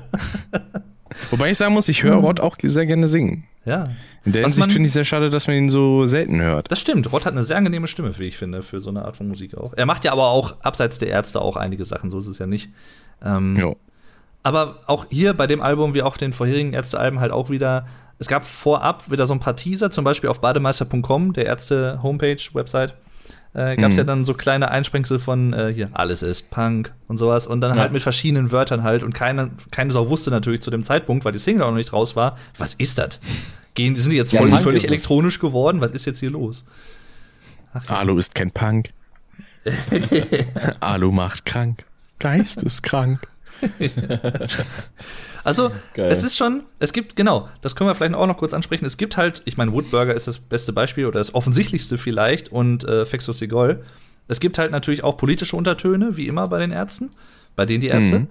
Wobei 1.32 1.52
ich 1.52 1.58
sagen 1.58 1.74
muss, 1.74 1.90
ich 1.90 2.04
höre 2.04 2.16
Rott 2.16 2.40
auch 2.40 2.58
sehr 2.62 2.86
gerne 2.86 3.08
singen. 3.08 3.46
Ja. 3.66 3.90
In 4.24 4.32
der 4.32 4.44
Was 4.44 4.54
Hinsicht 4.54 4.72
finde 4.74 4.88
ich 4.88 4.94
sehr 4.94 5.06
schade, 5.06 5.30
dass 5.30 5.48
man 5.48 5.56
ihn 5.56 5.70
so 5.70 6.06
selten 6.06 6.42
hört. 6.42 6.72
Das 6.72 6.80
stimmt. 6.80 7.12
Rott 7.12 7.26
hat 7.26 7.34
eine 7.34 7.44
sehr 7.44 7.58
angenehme 7.58 7.88
Stimme, 7.88 8.18
wie 8.18 8.26
ich 8.26 8.38
finde, 8.38 8.62
für 8.62 8.80
so 8.80 8.90
eine 8.90 9.04
Art 9.06 9.18
von 9.18 9.28
Musik 9.28 9.56
auch. 9.56 9.74
Er 9.76 9.86
macht 9.86 10.06
ja 10.06 10.12
aber 10.12 10.30
auch 10.30 10.56
abseits 10.62 11.00
der 11.00 11.10
Ärzte 11.10 11.42
auch 11.42 11.58
einige 11.58 11.84
Sachen, 11.86 12.10
so 12.10 12.18
ist 12.18 12.28
es 12.28 12.38
ja 12.40 12.46
nicht. 12.48 12.70
Ähm, 13.24 13.56
Ja. 13.56 13.74
Aber 14.44 14.80
auch 14.86 15.08
hier 15.10 15.34
bei 15.34 15.48
dem 15.48 15.62
Album, 15.62 15.94
wie 15.94 16.02
auch 16.02 16.16
den 16.16 16.32
vorherigen 16.32 16.72
Ärzte-Alben, 16.72 17.20
halt 17.20 17.34
auch 17.34 17.50
wieder, 17.50 17.86
es 18.20 18.28
gab 18.28 18.46
vorab 18.46 19.12
wieder 19.12 19.28
so 19.28 19.34
ein 19.34 19.42
paar 19.42 19.58
Teaser, 19.58 19.90
zum 19.90 20.06
Beispiel 20.06 20.30
auf 20.30 20.40
bademeister.com, 20.40 21.34
der 21.34 21.46
Ärzte-Homepage-Website. 21.48 22.94
Äh, 23.54 23.76
gab 23.78 23.90
es 23.92 23.96
Mhm. 23.96 24.00
ja 24.00 24.04
dann 24.04 24.26
so 24.26 24.34
kleine 24.34 24.70
Einsprengsel 24.70 25.18
von 25.20 25.54
äh, 25.54 25.74
hier, 25.74 25.90
alles 25.94 26.22
ist 26.22 26.50
Punk 26.52 26.94
und 27.08 27.18
sowas 27.18 27.48
und 27.48 27.62
dann 27.62 27.76
Ja. 27.76 27.82
halt 27.82 27.92
mit 27.92 28.02
verschiedenen 28.04 28.52
Wörtern 28.52 28.84
halt 28.84 29.02
und 29.04 29.14
keine, 29.14 29.52
keine 29.72 29.92
Sau 29.92 30.10
wusste 30.10 30.30
natürlich 30.30 30.62
zu 30.62 30.70
dem 30.70 30.84
Zeitpunkt, 30.84 31.26
weil 31.26 31.32
die 31.32 31.40
Single 31.40 31.64
auch 31.64 31.70
noch 31.70 31.78
nicht 31.78 31.94
raus 31.94 32.16
war, 32.16 32.38
was 32.58 32.76
ist 32.76 32.98
das? 33.00 33.20
Gehen, 33.74 33.96
sind 33.96 34.12
die 34.12 34.18
jetzt 34.18 34.32
Ja, 34.32 34.40
voll, 34.42 34.50
Punk 34.50 34.62
völlig 34.64 34.86
elektronisch 34.86 35.40
geworden? 35.40 35.82
Was 35.82 35.92
ist 35.92 36.06
jetzt 36.06 36.20
hier 36.20 36.30
los? 36.32 36.66
Ach, 37.74 37.84
ja. 37.90 37.96
Alu 37.98 38.18
ist 38.18 38.34
kein 38.36 38.52
Punk. 38.52 38.90
Alu 40.80 41.12
macht 41.12 41.46
krank. 41.46 41.84
Geisteskrank. 42.20 43.28
Also, 45.48 45.72
Geil. 45.94 46.12
es 46.12 46.24
ist 46.24 46.36
schon, 46.38 46.64
es 46.80 46.94
gibt, 46.94 47.16
genau, 47.16 47.48
das 47.62 47.76
können 47.76 47.90
wir 47.90 47.96
vielleicht 47.96 48.14
auch 48.14 48.28
noch 48.28 48.38
kurz 48.38 48.54
ansprechen. 48.54 48.86
Es 48.86 48.98
gibt 48.98 49.18
halt, 49.18 49.42
ich 49.46 49.58
meine, 49.58 49.72
Woodburger 49.74 50.14
ist 50.14 50.28
das 50.28 50.38
beste 50.40 50.74
Beispiel 50.74 51.06
oder 51.06 51.20
das 51.20 51.34
offensichtlichste 51.34 51.98
vielleicht 51.98 52.52
und 52.52 52.84
äh, 52.84 53.06
Fexo 53.06 53.32
Segol. 53.34 53.84
Es 54.28 54.40
gibt 54.40 54.58
halt 54.58 54.72
natürlich 54.72 55.04
auch 55.04 55.16
politische 55.18 55.56
Untertöne, 55.56 56.18
wie 56.18 56.28
immer 56.28 56.48
bei 56.48 56.60
den 56.60 56.72
Ärzten, 56.72 57.10
bei 57.56 57.66
denen 57.66 57.82
die 57.82 57.88
Ärzte. 57.88 58.20
Mhm. 58.20 58.28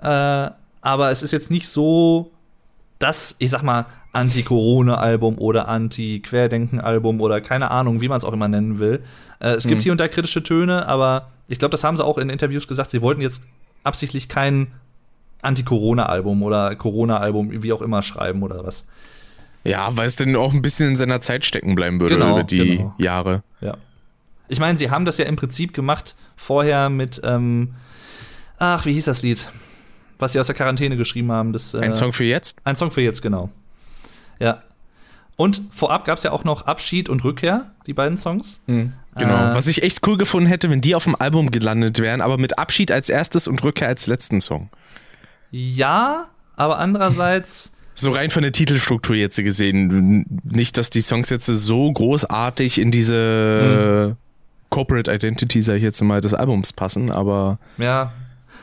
Äh, 0.00 0.50
aber 0.80 1.10
es 1.10 1.22
ist 1.22 1.32
jetzt 1.32 1.50
nicht 1.50 1.68
so 1.68 2.30
das, 2.98 3.34
ich 3.40 3.50
sag 3.50 3.62
mal, 3.62 3.86
Anti-Corona-Album 4.12 5.38
oder 5.38 5.66
Anti-Querdenken-Album 5.68 7.20
oder 7.20 7.40
keine 7.40 7.70
Ahnung, 7.70 8.00
wie 8.00 8.08
man 8.08 8.18
es 8.18 8.24
auch 8.24 8.32
immer 8.32 8.48
nennen 8.48 8.78
will. 8.78 9.02
Äh, 9.40 9.50
es 9.54 9.64
gibt 9.66 9.78
Mhm. 9.78 9.82
hier 9.82 9.92
und 9.92 10.00
da 10.00 10.08
kritische 10.08 10.42
Töne, 10.42 10.86
aber 10.86 11.30
ich 11.48 11.58
glaube, 11.58 11.70
das 11.72 11.84
haben 11.84 11.96
sie 11.96 12.04
auch 12.04 12.18
in 12.18 12.30
Interviews 12.30 12.68
gesagt. 12.68 12.90
Sie 12.90 13.02
wollten 13.02 13.20
jetzt 13.20 13.44
absichtlich 13.84 14.28
kein 14.28 14.68
Anti-Corona-Album 15.42 16.42
oder 16.42 16.74
Corona-Album, 16.76 17.62
wie 17.62 17.72
auch 17.72 17.82
immer, 17.82 18.02
schreiben 18.02 18.42
oder 18.42 18.64
was. 18.64 18.86
Ja, 19.64 19.96
weil 19.96 20.06
es 20.06 20.16
dann 20.16 20.34
auch 20.36 20.52
ein 20.52 20.62
bisschen 20.62 20.88
in 20.88 20.96
seiner 20.96 21.20
Zeit 21.20 21.44
stecken 21.44 21.74
bleiben 21.74 22.00
würde 22.00 22.14
Genau, 22.16 22.32
über 22.32 22.44
die 22.44 22.76
genau. 22.78 22.94
Jahre. 22.98 23.42
Ja. 23.60 23.76
Ich 24.48 24.58
meine, 24.58 24.76
sie 24.76 24.90
haben 24.90 25.04
das 25.04 25.18
ja 25.18 25.24
im 25.24 25.36
Prinzip 25.36 25.72
gemacht 25.72 26.14
vorher 26.36 26.90
mit, 26.90 27.20
ähm, 27.24 27.74
ach, 28.58 28.86
wie 28.86 28.92
hieß 28.92 29.04
das 29.04 29.22
Lied? 29.22 29.50
Was 30.18 30.32
sie 30.32 30.40
aus 30.40 30.46
der 30.46 30.56
Quarantäne 30.56 30.96
geschrieben 30.96 31.30
haben. 31.32 31.52
Das, 31.52 31.74
äh, 31.74 31.78
Ein 31.80 31.94
Song 31.94 32.12
für 32.12 32.24
jetzt? 32.24 32.58
Ein 32.64 32.76
Song 32.76 32.90
für 32.90 33.00
jetzt, 33.02 33.22
genau. 33.22 33.50
Ja. 34.38 34.62
Und 35.36 35.62
vorab 35.70 36.04
gab 36.04 36.18
es 36.18 36.24
ja 36.24 36.32
auch 36.32 36.44
noch 36.44 36.66
Abschied 36.66 37.08
und 37.08 37.24
Rückkehr, 37.24 37.70
die 37.86 37.94
beiden 37.94 38.16
Songs. 38.16 38.60
Mhm. 38.66 38.92
Genau. 39.16 39.50
Äh, 39.52 39.54
Was 39.54 39.66
ich 39.66 39.82
echt 39.82 40.06
cool 40.06 40.16
gefunden 40.16 40.46
hätte, 40.48 40.70
wenn 40.70 40.80
die 40.80 40.94
auf 40.94 41.04
dem 41.04 41.16
Album 41.16 41.50
gelandet 41.50 42.00
wären, 42.00 42.20
aber 42.20 42.38
mit 42.38 42.58
Abschied 42.58 42.90
als 42.92 43.08
erstes 43.08 43.48
und 43.48 43.62
Rückkehr 43.64 43.88
als 43.88 44.06
letzten 44.06 44.40
Song. 44.40 44.68
Ja, 45.52 46.28
aber 46.56 46.78
andererseits, 46.78 47.76
So 47.94 48.10
rein 48.10 48.30
von 48.30 48.42
der 48.42 48.52
Titelstruktur 48.52 49.16
jetzt 49.16 49.36
gesehen. 49.36 50.24
Nicht, 50.44 50.78
dass 50.78 50.90
die 50.90 51.02
Songs 51.02 51.28
jetzt 51.28 51.46
so 51.46 51.92
großartig 51.92 52.80
in 52.80 52.90
diese 52.90 54.16
Corporate 54.70 55.12
Identity, 55.12 55.60
sag 55.60 55.76
ich 55.76 55.82
jetzt 55.82 56.00
mal, 56.02 56.20
des 56.22 56.32
Albums 56.32 56.72
passen, 56.72 57.10
aber 57.10 57.58
ja. 57.76 58.12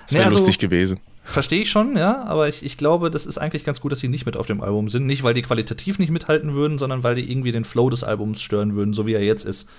es 0.07 0.13
wäre 0.13 0.23
Nee, 0.23 0.25
also, 0.25 0.39
lustig 0.39 0.57
gewesen. 0.57 0.99
Verstehe 1.23 1.61
ich 1.61 1.69
schon, 1.69 1.95
ja, 1.95 2.23
aber 2.23 2.47
ich, 2.47 2.65
ich 2.65 2.75
glaube, 2.77 3.11
das 3.11 3.27
ist 3.27 3.37
eigentlich 3.37 3.63
ganz 3.63 3.81
gut, 3.81 3.91
dass 3.91 3.99
sie 3.99 4.07
nicht 4.07 4.25
mit 4.25 4.35
auf 4.35 4.47
dem 4.47 4.61
Album 4.61 4.89
sind. 4.89 5.05
Nicht, 5.05 5.21
weil 5.21 5.35
die 5.35 5.43
qualitativ 5.43 5.99
nicht 5.99 6.09
mithalten 6.09 6.55
würden, 6.55 6.79
sondern 6.79 7.03
weil 7.03 7.13
die 7.13 7.31
irgendwie 7.31 7.51
den 7.51 7.65
Flow 7.65 7.91
des 7.91 8.03
Albums 8.03 8.41
stören 8.41 8.73
würden, 8.73 8.93
so 8.93 9.05
wie 9.05 9.13
er 9.13 9.23
jetzt 9.23 9.45
ist. 9.45 9.69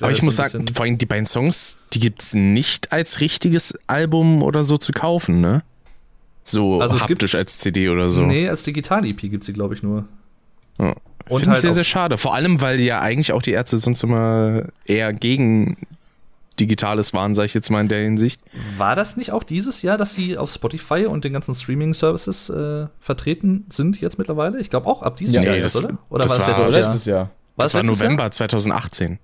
Aber 0.00 0.10
ich 0.10 0.22
muss 0.22 0.36
sagen, 0.36 0.64
vor 0.72 0.86
allem 0.86 0.96
die 0.96 1.06
beiden 1.06 1.26
Songs, 1.26 1.76
die 1.92 2.00
gibt's 2.00 2.32
nicht 2.32 2.90
als 2.90 3.20
richtiges 3.20 3.74
Album 3.86 4.42
oder 4.42 4.62
so 4.62 4.78
zu 4.78 4.92
kaufen, 4.92 5.42
ne? 5.42 5.62
So 6.44 6.80
Also 6.80 6.96
es 6.96 7.02
haptisch 7.08 7.34
als 7.34 7.58
CD 7.58 7.88
oder 7.88 8.10
so. 8.10 8.22
Nee, 8.22 8.48
als 8.48 8.62
Digital-EP 8.64 9.18
gibt 9.30 9.44
sie, 9.44 9.52
glaube 9.52 9.74
ich, 9.74 9.82
nur. 9.82 10.04
Ja. 10.78 10.94
Und 11.28 11.40
Finde 11.40 11.42
ich 11.42 11.48
halt 11.48 11.58
sehr, 11.60 11.70
auf- 11.70 11.74
sehr 11.74 11.84
schade. 11.84 12.18
Vor 12.18 12.34
allem, 12.34 12.60
weil 12.60 12.80
ja 12.80 13.00
eigentlich 13.00 13.32
auch 13.32 13.42
die 13.42 13.52
Ärzte 13.52 13.78
sonst 13.78 14.02
immer 14.02 14.64
eher 14.84 15.12
gegen 15.12 15.76
Digitales 16.60 17.14
waren, 17.14 17.34
sag 17.34 17.44
ich 17.46 17.54
jetzt 17.54 17.70
mal 17.70 17.80
in 17.80 17.88
der 17.88 18.00
Hinsicht. 18.02 18.40
War 18.76 18.94
das 18.96 19.16
nicht 19.16 19.30
auch 19.32 19.42
dieses 19.42 19.82
Jahr, 19.82 19.96
dass 19.96 20.12
sie 20.14 20.36
auf 20.36 20.50
Spotify 20.52 21.06
und 21.06 21.24
den 21.24 21.32
ganzen 21.32 21.54
Streaming-Services 21.54 22.50
äh, 22.50 22.86
vertreten 23.00 23.64
sind 23.70 24.00
jetzt 24.00 24.18
mittlerweile? 24.18 24.60
Ich 24.60 24.68
glaube 24.68 24.86
auch 24.88 25.02
ab 25.02 25.16
dieses 25.16 25.34
Ja, 25.36 25.42
Jahr 25.42 25.54
nee, 25.56 25.62
das- 25.62 25.76
oder? 25.76 25.96
Oder 26.10 26.24
das 26.24 26.32
war 26.38 26.46
das 26.46 26.58
war- 26.58 26.70
letztes 26.70 27.04
Jahr? 27.06 27.16
Jahr. 27.16 27.24
War 27.56 27.64
das 27.66 27.74
war 27.74 27.82
letztes 27.82 28.00
November 28.00 28.30
2018. 28.30 29.18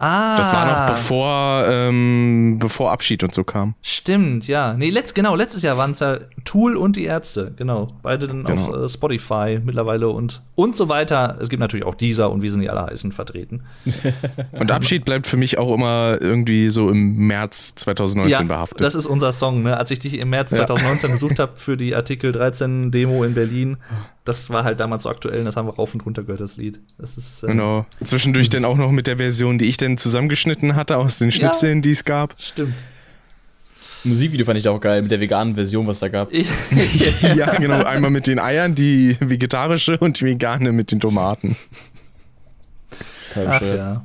Ah, 0.00 0.34
Das 0.36 0.52
war 0.52 0.64
noch 0.66 0.90
bevor, 0.90 1.64
ähm, 1.68 2.56
bevor 2.58 2.90
Abschied 2.90 3.22
und 3.22 3.34
so 3.34 3.44
kam. 3.44 3.74
Stimmt, 3.82 4.48
ja. 4.48 4.72
Nee, 4.72 4.88
letzt, 4.90 5.14
genau, 5.14 5.36
letztes 5.36 5.62
Jahr 5.62 5.76
waren 5.76 5.90
es 5.90 6.00
ja 6.00 6.18
Tool 6.44 6.74
und 6.76 6.96
die 6.96 7.04
Ärzte, 7.04 7.52
genau. 7.56 7.88
Beide 8.02 8.26
dann 8.26 8.44
Genau. 8.44 8.68
auf 8.74 8.84
äh, 8.84 8.88
Spotify 8.88 9.60
mittlerweile 9.62 10.08
und, 10.08 10.40
und 10.54 10.74
so 10.74 10.88
weiter. 10.88 11.36
Es 11.40 11.50
gibt 11.50 11.60
natürlich 11.60 11.84
auch 11.84 11.94
dieser 11.94 12.30
und 12.32 12.40
wie 12.40 12.48
sie 12.48 12.58
nicht 12.58 12.70
alle 12.70 12.86
heißen 12.86 13.12
vertreten. 13.12 13.62
Und 14.58 14.72
Abschied 14.72 15.04
bleibt 15.04 15.26
für 15.26 15.36
mich 15.36 15.58
auch 15.58 15.74
immer 15.74 16.16
irgendwie 16.20 16.70
so 16.70 16.88
im 16.90 17.12
März 17.26 17.74
2019 17.74 18.48
behaftet. 18.48 18.80
das 18.80 18.94
ist 18.94 19.06
unser 19.06 19.32
Song, 19.32 19.62
ne? 19.62 19.76
Als 19.76 19.90
ich 19.90 19.98
dich 19.98 20.14
im 20.18 20.30
März 20.30 20.50
Ja. 20.52 20.66
2019 20.66 21.10
gesucht 21.12 21.38
habe 21.38 21.52
für 21.56 21.76
die 21.76 21.94
Artikel 21.94 22.32
13 22.32 22.90
Demo 22.90 23.22
in 23.24 23.34
Berlin, 23.34 23.76
das 24.30 24.50
war 24.50 24.64
halt 24.64 24.80
damals 24.80 25.02
so 25.02 25.10
aktuell 25.10 25.40
und 25.40 25.44
das 25.44 25.56
haben 25.56 25.66
wir 25.66 25.74
rauf 25.74 25.92
und 25.94 26.04
runter 26.06 26.22
gehört, 26.22 26.40
das 26.40 26.56
Lied. 26.56 26.80
Das 26.98 27.16
ist 27.16 27.42
äh, 27.42 27.48
Genau. 27.48 27.84
Zwischendurch 28.02 28.48
dann 28.48 28.64
auch 28.64 28.76
noch 28.76 28.90
mit 28.92 29.06
der 29.06 29.16
Version, 29.18 29.58
die 29.58 29.66
ich 29.66 29.76
dann 29.76 29.96
zusammengeschnitten 29.98 30.76
hatte 30.76 30.96
aus 30.96 31.18
den 31.18 31.30
Schnipseln, 31.32 31.82
die 31.82 31.90
es 31.90 32.04
gab. 32.04 32.34
Stimmt. 32.38 32.74
Musikvideo 34.04 34.46
fand 34.46 34.58
ich 34.58 34.66
auch 34.66 34.80
geil, 34.80 35.02
mit 35.02 35.10
der 35.10 35.20
veganen 35.20 35.54
Version, 35.56 35.86
was 35.86 35.98
da 35.98 36.08
gab. 36.08 36.32
Ich, 36.32 36.48
ja, 37.36 37.54
genau. 37.56 37.82
Einmal 37.84 38.10
mit 38.10 38.26
den 38.26 38.38
Eiern, 38.38 38.74
die 38.74 39.16
vegetarische 39.20 39.98
und 39.98 40.20
die 40.20 40.24
vegane 40.24 40.72
mit 40.72 40.90
den 40.92 41.00
Tomaten. 41.00 41.56
Ach 43.36 43.60
ja. 43.60 44.02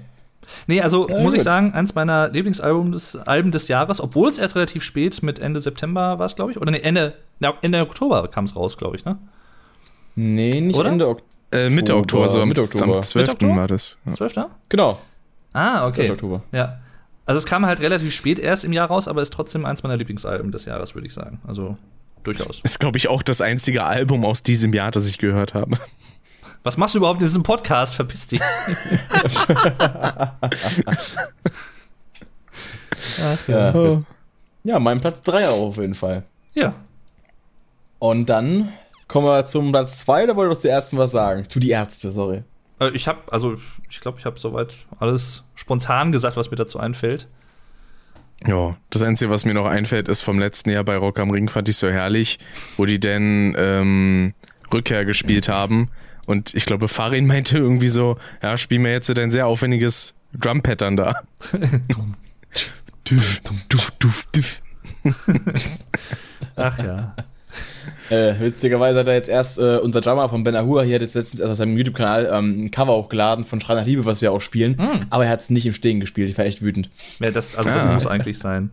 Nee, 0.67 0.81
also 0.81 1.07
Ja, 1.07 1.21
muss 1.21 1.33
ich 1.33 1.39
gut. 1.39 1.45
sagen, 1.45 1.73
eins 1.73 1.95
meiner 1.95 2.29
Lieblingsalben 2.29 2.91
des, 2.91 3.15
Alben 3.15 3.51
des 3.51 3.67
Jahres, 3.67 4.01
obwohl 4.01 4.29
es 4.29 4.37
erst 4.37 4.55
relativ 4.55 4.83
spät 4.83 5.21
mit 5.23 5.39
Ende 5.39 5.59
September 5.59 6.17
war 6.19 6.25
es, 6.25 6.35
glaube 6.35 6.51
ich. 6.51 6.57
Oder 6.59 6.71
nee, 6.71 6.79
Ende, 6.79 7.15
na, 7.39 7.53
Ende 7.61 7.81
Oktober 7.81 8.27
kam 8.27 8.45
es 8.45 8.55
raus, 8.55 8.77
glaube 8.77 8.95
ich, 8.97 9.05
ne? 9.05 9.17
Nee, 10.15 10.61
nicht 10.61 10.75
Oder? 10.77 10.89
Ende 10.89 11.07
Oktober. 11.07 11.29
Äh, 11.51 11.69
Mitte 11.69 11.93
Oktober, 11.95 12.23
Oktober, 12.23 12.27
so 12.29 12.41
am, 12.41 12.49
Mitte 12.49 12.61
Oktober. 12.61 12.95
am 12.95 13.03
12. 13.03 13.15
Mitte 13.27 13.31
Oktober? 13.45 13.55
war 13.61 13.67
das. 13.67 13.97
Ja. 14.05 14.11
12. 14.13 14.35
Genau, 14.69 14.99
Ah, 15.53 15.89
12. 15.91 15.93
okay. 15.93 16.11
Oktober. 16.11 16.43
Ja. 16.51 16.79
Also 17.25 17.39
es 17.39 17.45
kam 17.45 17.65
halt 17.65 17.79
relativ 17.81 18.13
spät 18.13 18.39
erst 18.39 18.63
im 18.65 18.73
Jahr 18.73 18.87
raus, 18.87 19.07
aber 19.07 19.21
ist 19.21 19.33
trotzdem 19.33 19.65
eins 19.65 19.81
meiner 19.83 19.95
Lieblingsalben 19.97 20.51
des 20.51 20.65
Jahres, 20.65 20.93
würde 20.95 21.07
ich 21.07 21.13
sagen. 21.13 21.39
Also 21.47 21.77
durchaus. 22.23 22.61
Ist, 22.63 22.79
glaube 22.79 22.97
ich, 22.97 23.07
auch 23.07 23.23
das 23.23 23.41
einzige 23.41 23.83
Album 23.83 24.25
aus 24.25 24.43
diesem 24.43 24.73
Jahr, 24.73 24.91
das 24.91 25.07
ich 25.09 25.17
gehört 25.17 25.53
habe. 25.53 25.77
Was 26.63 26.77
machst 26.77 26.95
du 26.95 26.99
überhaupt 26.99 27.21
in 27.21 27.27
diesem 27.27 27.43
Podcast? 27.43 27.95
Verpiss 27.95 28.27
dich. 28.27 28.41
Ach, 33.21 33.47
Ja, 33.47 33.71
gut. 33.71 34.03
ja 34.63 34.79
mein 34.79 35.01
Platz 35.01 35.21
3 35.23 35.49
auch 35.49 35.61
auf 35.61 35.77
jeden 35.77 35.95
Fall. 35.95 36.23
ja. 36.53 36.73
Und 37.97 38.29
dann 38.29 38.69
kommen 39.07 39.25
wir 39.27 39.45
zum 39.45 39.71
Platz 39.71 39.99
2, 39.99 40.25
da 40.27 40.35
wollte 40.35 40.51
ich 40.51 40.57
doch 40.57 40.61
zuerst 40.61 40.95
was 40.97 41.11
sagen. 41.11 41.47
Zu 41.49 41.59
die 41.59 41.69
Ärzte, 41.69 42.11
sorry. 42.11 42.43
Äh, 42.79 42.89
Ich 42.89 43.07
habe, 43.07 43.19
also 43.31 43.55
ich 43.89 43.99
glaube, 43.99 44.19
ich 44.19 44.25
habe 44.25 44.39
soweit 44.39 44.77
alles 44.99 45.43
spontan 45.55 46.11
gesagt, 46.11 46.37
was 46.37 46.51
mir 46.51 46.57
dazu 46.57 46.79
einfällt. 46.79 47.27
Ja, 48.45 48.75
das 48.89 49.01
Einzige, 49.01 49.31
was 49.31 49.45
mir 49.45 49.53
noch 49.53 49.65
einfällt, 49.65 50.07
ist 50.09 50.21
vom 50.21 50.39
letzten 50.39 50.69
Jahr 50.69 50.83
bei 50.83 50.97
Rock 50.97 51.19
am 51.19 51.31
Ring, 51.31 51.49
fand 51.49 51.69
ich 51.69 51.77
so 51.77 51.89
herrlich, 51.89 52.37
wo 52.77 52.85
die 52.85 52.99
denn 52.99 53.55
ähm, 53.57 54.33
Rückkehr 54.73 55.05
gespielt 55.05 55.47
haben. 55.47 55.89
Und 56.25 56.53
ich 56.53 56.65
glaube, 56.65 56.87
Farin 56.87 57.27
meinte 57.27 57.57
irgendwie 57.57 57.87
so, 57.87 58.17
ja, 58.41 58.57
spiel 58.57 58.79
mir 58.79 58.91
jetzt 58.91 59.15
dein 59.15 59.31
sehr 59.31 59.47
aufwendiges 59.47 60.15
Drum-Pattern 60.33 60.97
da. 60.97 61.15
Ach 66.55 66.77
ja. 66.79 67.15
Äh, 68.09 68.33
witzigerweise 68.39 68.99
hat 68.99 69.07
er 69.07 69.15
jetzt 69.15 69.29
erst 69.29 69.57
äh, 69.57 69.77
unser 69.77 70.01
Drummer 70.01 70.29
von 70.29 70.43
Ben 70.43 70.55
Ahua 70.55 70.83
hier 70.83 70.95
hat 70.95 71.01
jetzt 71.01 71.15
letztens 71.15 71.39
erst 71.39 71.51
auf 71.51 71.57
seinem 71.57 71.75
YouTube-Kanal 71.77 72.29
ähm, 72.31 72.65
ein 72.65 72.71
Cover 72.71 72.93
hochgeladen 72.95 73.45
von 73.45 73.59
Schrei 73.61 73.73
nach 73.75 73.85
Liebe, 73.85 74.05
was 74.05 74.21
wir 74.21 74.31
auch 74.31 74.41
spielen. 74.41 74.77
Aber 75.09 75.25
er 75.25 75.31
hat 75.31 75.39
es 75.39 75.49
nicht 75.49 75.65
im 75.65 75.73
Stehen 75.73 75.99
gespielt. 75.99 76.29
Ich 76.29 76.37
war 76.37 76.45
echt 76.45 76.61
wütend. 76.61 76.89
Ja, 77.19 77.31
das, 77.31 77.55
also 77.55 77.69
das 77.69 77.83
Ah. 77.83 77.93
muss 77.93 78.05
eigentlich 78.07 78.37
sein. 78.37 78.69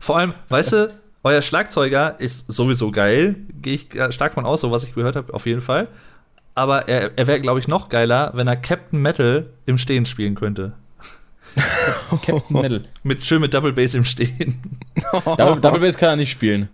Vor 0.00 0.18
allem, 0.18 0.34
weißt 0.50 0.72
du, 0.72 0.94
euer 1.22 1.42
Schlagzeuger 1.42 2.16
ist 2.20 2.52
sowieso 2.52 2.90
geil. 2.90 3.36
Gehe 3.62 3.74
ich 3.74 3.94
äh, 3.94 4.12
stark 4.12 4.34
von 4.34 4.44
aus, 4.44 4.60
so 4.60 4.70
was 4.70 4.84
ich 4.84 4.94
gehört 4.94 5.16
habe, 5.16 5.32
auf 5.32 5.46
jeden 5.46 5.60
Fall. 5.62 5.88
Aber 6.54 6.88
er, 6.88 7.12
er 7.16 7.26
wäre, 7.26 7.40
glaube 7.40 7.60
ich, 7.60 7.68
noch 7.68 7.88
geiler, 7.88 8.32
wenn 8.34 8.46
er 8.46 8.56
Captain 8.56 9.00
Metal 9.00 9.46
im 9.66 9.78
Stehen 9.78 10.06
spielen 10.06 10.34
könnte. 10.34 10.72
Captain 12.10 12.42
Metal. 12.60 12.82
Mit, 13.02 13.24
schön 13.24 13.40
mit 13.40 13.54
Double 13.54 13.72
Bass 13.72 13.94
im 13.94 14.04
Stehen. 14.04 14.60
Double, 15.24 15.60
Double 15.60 15.80
Bass 15.80 15.96
kann 15.96 16.10
er 16.10 16.16
nicht 16.16 16.30
spielen. 16.30 16.68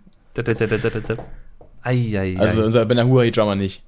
Eieiei. 1.83 2.37
Also 2.39 2.63
unser 2.63 2.85
Ben 2.85 2.99
Ahua 2.99 3.29
Drummer 3.29 3.55
nicht. 3.55 3.81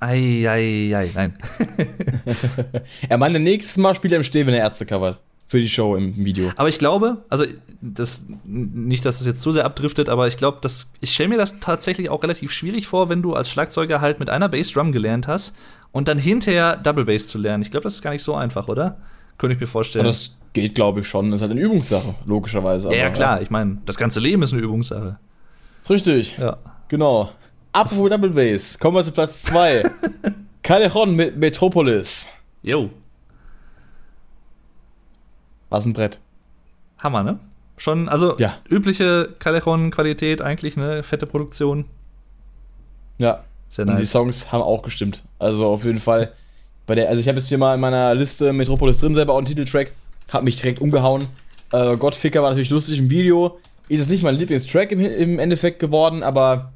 Eieiei. 0.00 1.10
Nein. 1.14 1.34
Er 3.08 3.18
meinte, 3.18 3.38
nächstes 3.38 3.76
Mal 3.76 3.94
spielt 3.94 4.12
er 4.12 4.18
im 4.18 4.24
Stehen, 4.24 4.46
wenn 4.46 4.54
er 4.54 4.60
Ärzte 4.60 4.86
covert. 4.86 5.18
Für 5.48 5.60
die 5.60 5.68
Show 5.68 5.96
im 5.96 6.24
Video. 6.24 6.50
Aber 6.56 6.68
ich 6.68 6.78
glaube, 6.78 7.18
also 7.28 7.44
das 7.82 8.24
nicht, 8.44 9.04
dass 9.04 9.20
es 9.20 9.26
jetzt 9.26 9.42
zu 9.42 9.52
sehr 9.52 9.66
abdriftet, 9.66 10.08
aber 10.08 10.26
ich 10.26 10.38
glaube, 10.38 10.58
dass 10.62 10.90
ich 11.00 11.12
stelle 11.12 11.28
mir 11.28 11.36
das 11.36 11.60
tatsächlich 11.60 12.08
auch 12.08 12.22
relativ 12.22 12.52
schwierig 12.52 12.86
vor, 12.86 13.10
wenn 13.10 13.20
du 13.20 13.34
als 13.34 13.50
Schlagzeuger 13.50 14.00
halt 14.00 14.18
mit 14.18 14.30
einer 14.30 14.48
Bassdrum 14.48 14.92
gelernt 14.92 15.28
hast 15.28 15.54
und 15.92 16.08
dann 16.08 16.16
hinterher 16.18 16.76
Double 16.78 17.04
Bass 17.04 17.28
zu 17.28 17.38
lernen. 17.38 17.62
Ich 17.62 17.70
glaube, 17.70 17.84
das 17.84 17.94
ist 17.96 18.02
gar 18.02 18.12
nicht 18.12 18.22
so 18.22 18.34
einfach, 18.34 18.68
oder? 18.68 18.96
Könnte 19.36 19.54
ich 19.54 19.60
mir 19.60 19.66
vorstellen. 19.66 20.06
Und 20.06 20.12
das 20.12 20.30
geht, 20.54 20.74
glaube 20.74 21.00
ich, 21.00 21.06
schon. 21.06 21.30
Das 21.30 21.38
ist 21.38 21.42
halt 21.42 21.52
eine 21.52 21.60
Übungssache, 21.60 22.14
logischerweise. 22.24 22.88
ja, 22.88 22.94
ja, 22.94 23.06
aber, 23.06 23.14
klar. 23.14 23.42
Ich 23.42 23.50
meine, 23.50 23.78
das 23.84 23.96
ganze 23.96 24.20
Leben 24.20 24.42
ist 24.42 24.54
eine 24.54 24.62
Übungssache. 24.62 25.18
Ist 25.82 25.90
richtig. 25.90 26.38
Ja. 26.38 26.56
Genau. 26.92 27.30
Apropos 27.72 28.10
Double 28.10 28.28
Bass. 28.28 28.78
Kommen 28.78 28.94
wir 28.98 29.02
zu 29.02 29.12
Platz 29.12 29.40
2. 29.44 29.82
Callejon 30.62 31.16
mit 31.16 31.38
Metropolis. 31.38 32.26
Jo. 32.62 32.90
Was 35.70 35.86
ein 35.86 35.94
Brett. 35.94 36.18
Hammer, 36.98 37.22
ne? 37.22 37.38
Schon, 37.78 38.10
also 38.10 38.36
Ja. 38.38 38.58
übliche 38.68 39.30
Callejon-Qualität 39.38 40.42
eigentlich, 40.42 40.76
ne? 40.76 41.02
Fette 41.02 41.26
Produktion. 41.26 41.86
Ja. 43.16 43.42
Sehr 43.70 43.86
Und 43.86 43.92
die 43.92 44.02
nice. 44.02 44.10
Songs 44.10 44.52
haben 44.52 44.60
auch 44.60 44.82
gestimmt. 44.82 45.22
Also 45.38 45.66
auf 45.68 45.86
jeden 45.86 45.98
Fall. 45.98 46.34
Bei 46.86 46.94
der, 46.94 47.08
also 47.08 47.20
ich 47.22 47.28
habe 47.28 47.38
jetzt 47.38 47.48
hier 47.48 47.56
mal 47.56 47.74
in 47.74 47.80
meiner 47.80 48.14
Liste 48.14 48.52
Metropolis 48.52 48.98
drin, 48.98 49.14
selber 49.14 49.32
auch 49.32 49.38
einen 49.38 49.46
Titeltrack. 49.46 49.92
Hat 50.30 50.44
mich 50.44 50.56
direkt 50.56 50.78
umgehauen. 50.82 51.28
Äh, 51.72 51.96
Gottficker 51.96 52.42
war 52.42 52.50
natürlich 52.50 52.68
lustig 52.68 52.98
im 52.98 53.08
Video. 53.08 53.58
ist 53.88 54.02
es 54.02 54.08
nicht 54.10 54.22
mein 54.22 54.34
Lieblingstrack 54.34 54.92
im, 54.92 55.00
im 55.00 55.38
Endeffekt 55.38 55.78
geworden, 55.80 56.22
aber 56.22 56.71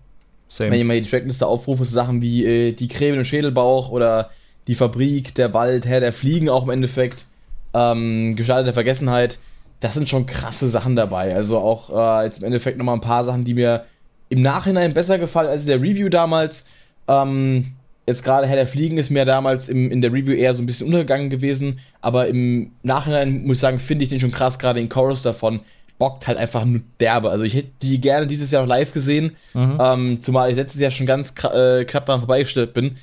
Same. 0.49 0.71
wenn 0.71 0.81
ich 0.81 0.87
mal 0.87 1.01
die 1.01 1.09
Trackliste 1.09 1.47
aufrufe, 1.47 1.85
so 1.85 1.93
Sachen 1.93 2.23
wie 2.23 2.45
äh, 2.45 2.73
die 2.73 2.89
Krähen 2.89 3.19
und 3.19 3.25
Schädelbauch 3.25 3.91
oder 3.91 4.31
die 4.67 4.75
Fabrik, 4.75 5.35
der 5.35 5.55
Wald, 5.55 5.87
Herr 5.87 6.01
der 6.01 6.13
Fliegen 6.13 6.49
auch 6.49 6.65
im 6.65 6.71
Endeffekt, 6.71 7.27
ähm, 7.75 8.37
Gestalt 8.37 8.67
der 8.67 8.75
Vergessenheit, 8.75 9.39
das 9.81 9.95
sind 9.95 10.09
schon 10.09 10.27
krasse 10.27 10.69
Sachen 10.69 10.97
dabei. 10.97 11.35
Also 11.35 11.59
auch 11.59 11.91
äh, 11.91 12.25
jetzt 12.25 12.39
im 12.39 12.45
Endeffekt 12.45 12.79
nochmal 12.79 12.97
ein 12.97 13.01
paar 13.03 13.25
Sachen, 13.25 13.45
die 13.45 13.55
mir 13.55 13.85
im 14.29 14.43
Nachhinein 14.43 14.95
besser 14.95 15.19
gefallen 15.19 15.49
als 15.49 15.67
der 15.67 15.81
Review 15.83 16.09
damals. 16.09 16.65
Ähm, 17.07 17.75
jetzt 18.07 18.25
gerade 18.25 18.47
Herr 18.47 18.57
der 18.57 18.67
Fliegen 18.67 18.99
ist 18.99 19.11
mir 19.11 19.25
damals 19.25 19.69
im, 19.69 19.91
in 19.91 20.01
der 20.01 20.13
Review 20.13 20.35
eher 20.35 20.55
so 20.55 20.63
ein 20.63 20.67
bisschen 20.67 20.87
untergegangen 20.87 21.31
gewesen, 21.31 21.81
aber 22.01 22.29
im 22.29 22.73
Nachhinein 22.83 23.45
muss 23.45 23.59
ich 23.59 23.61
sagen, 23.61 23.79
finde 23.79 24.05
ich 24.05 24.11
den 24.11 24.21
schon 24.21 24.33
krass, 24.33 24.59
gerade 24.59 24.81
den 24.81 24.89
Chorus 24.89 25.23
davon 25.23 25.61
bockt 25.99 26.27
halt 26.27 26.39
einfach 26.39 26.65
nur 26.65 26.81
derbe. 27.01 27.31
Also 27.31 27.45
ich 27.45 27.55
hätte 27.55 27.71
die 27.83 28.01
gerne 28.01 28.27
dieses 28.27 28.51
Jahr 28.51 28.63
auch 28.65 28.67
live 28.67 28.93
gesehen, 28.93 29.37
Mhm. 29.55 29.79
ähm, 29.81 30.19
zumal 30.23 30.51
ich 30.51 30.57
letztes 30.57 30.81
Jahr 30.81 30.91
schon 30.91 31.07
ganz 31.07 31.31
äh, 31.45 31.85
knapp 31.85 32.07
daran 32.07 32.21
vorbeigestellt 32.21 32.75
bin. 32.75 32.97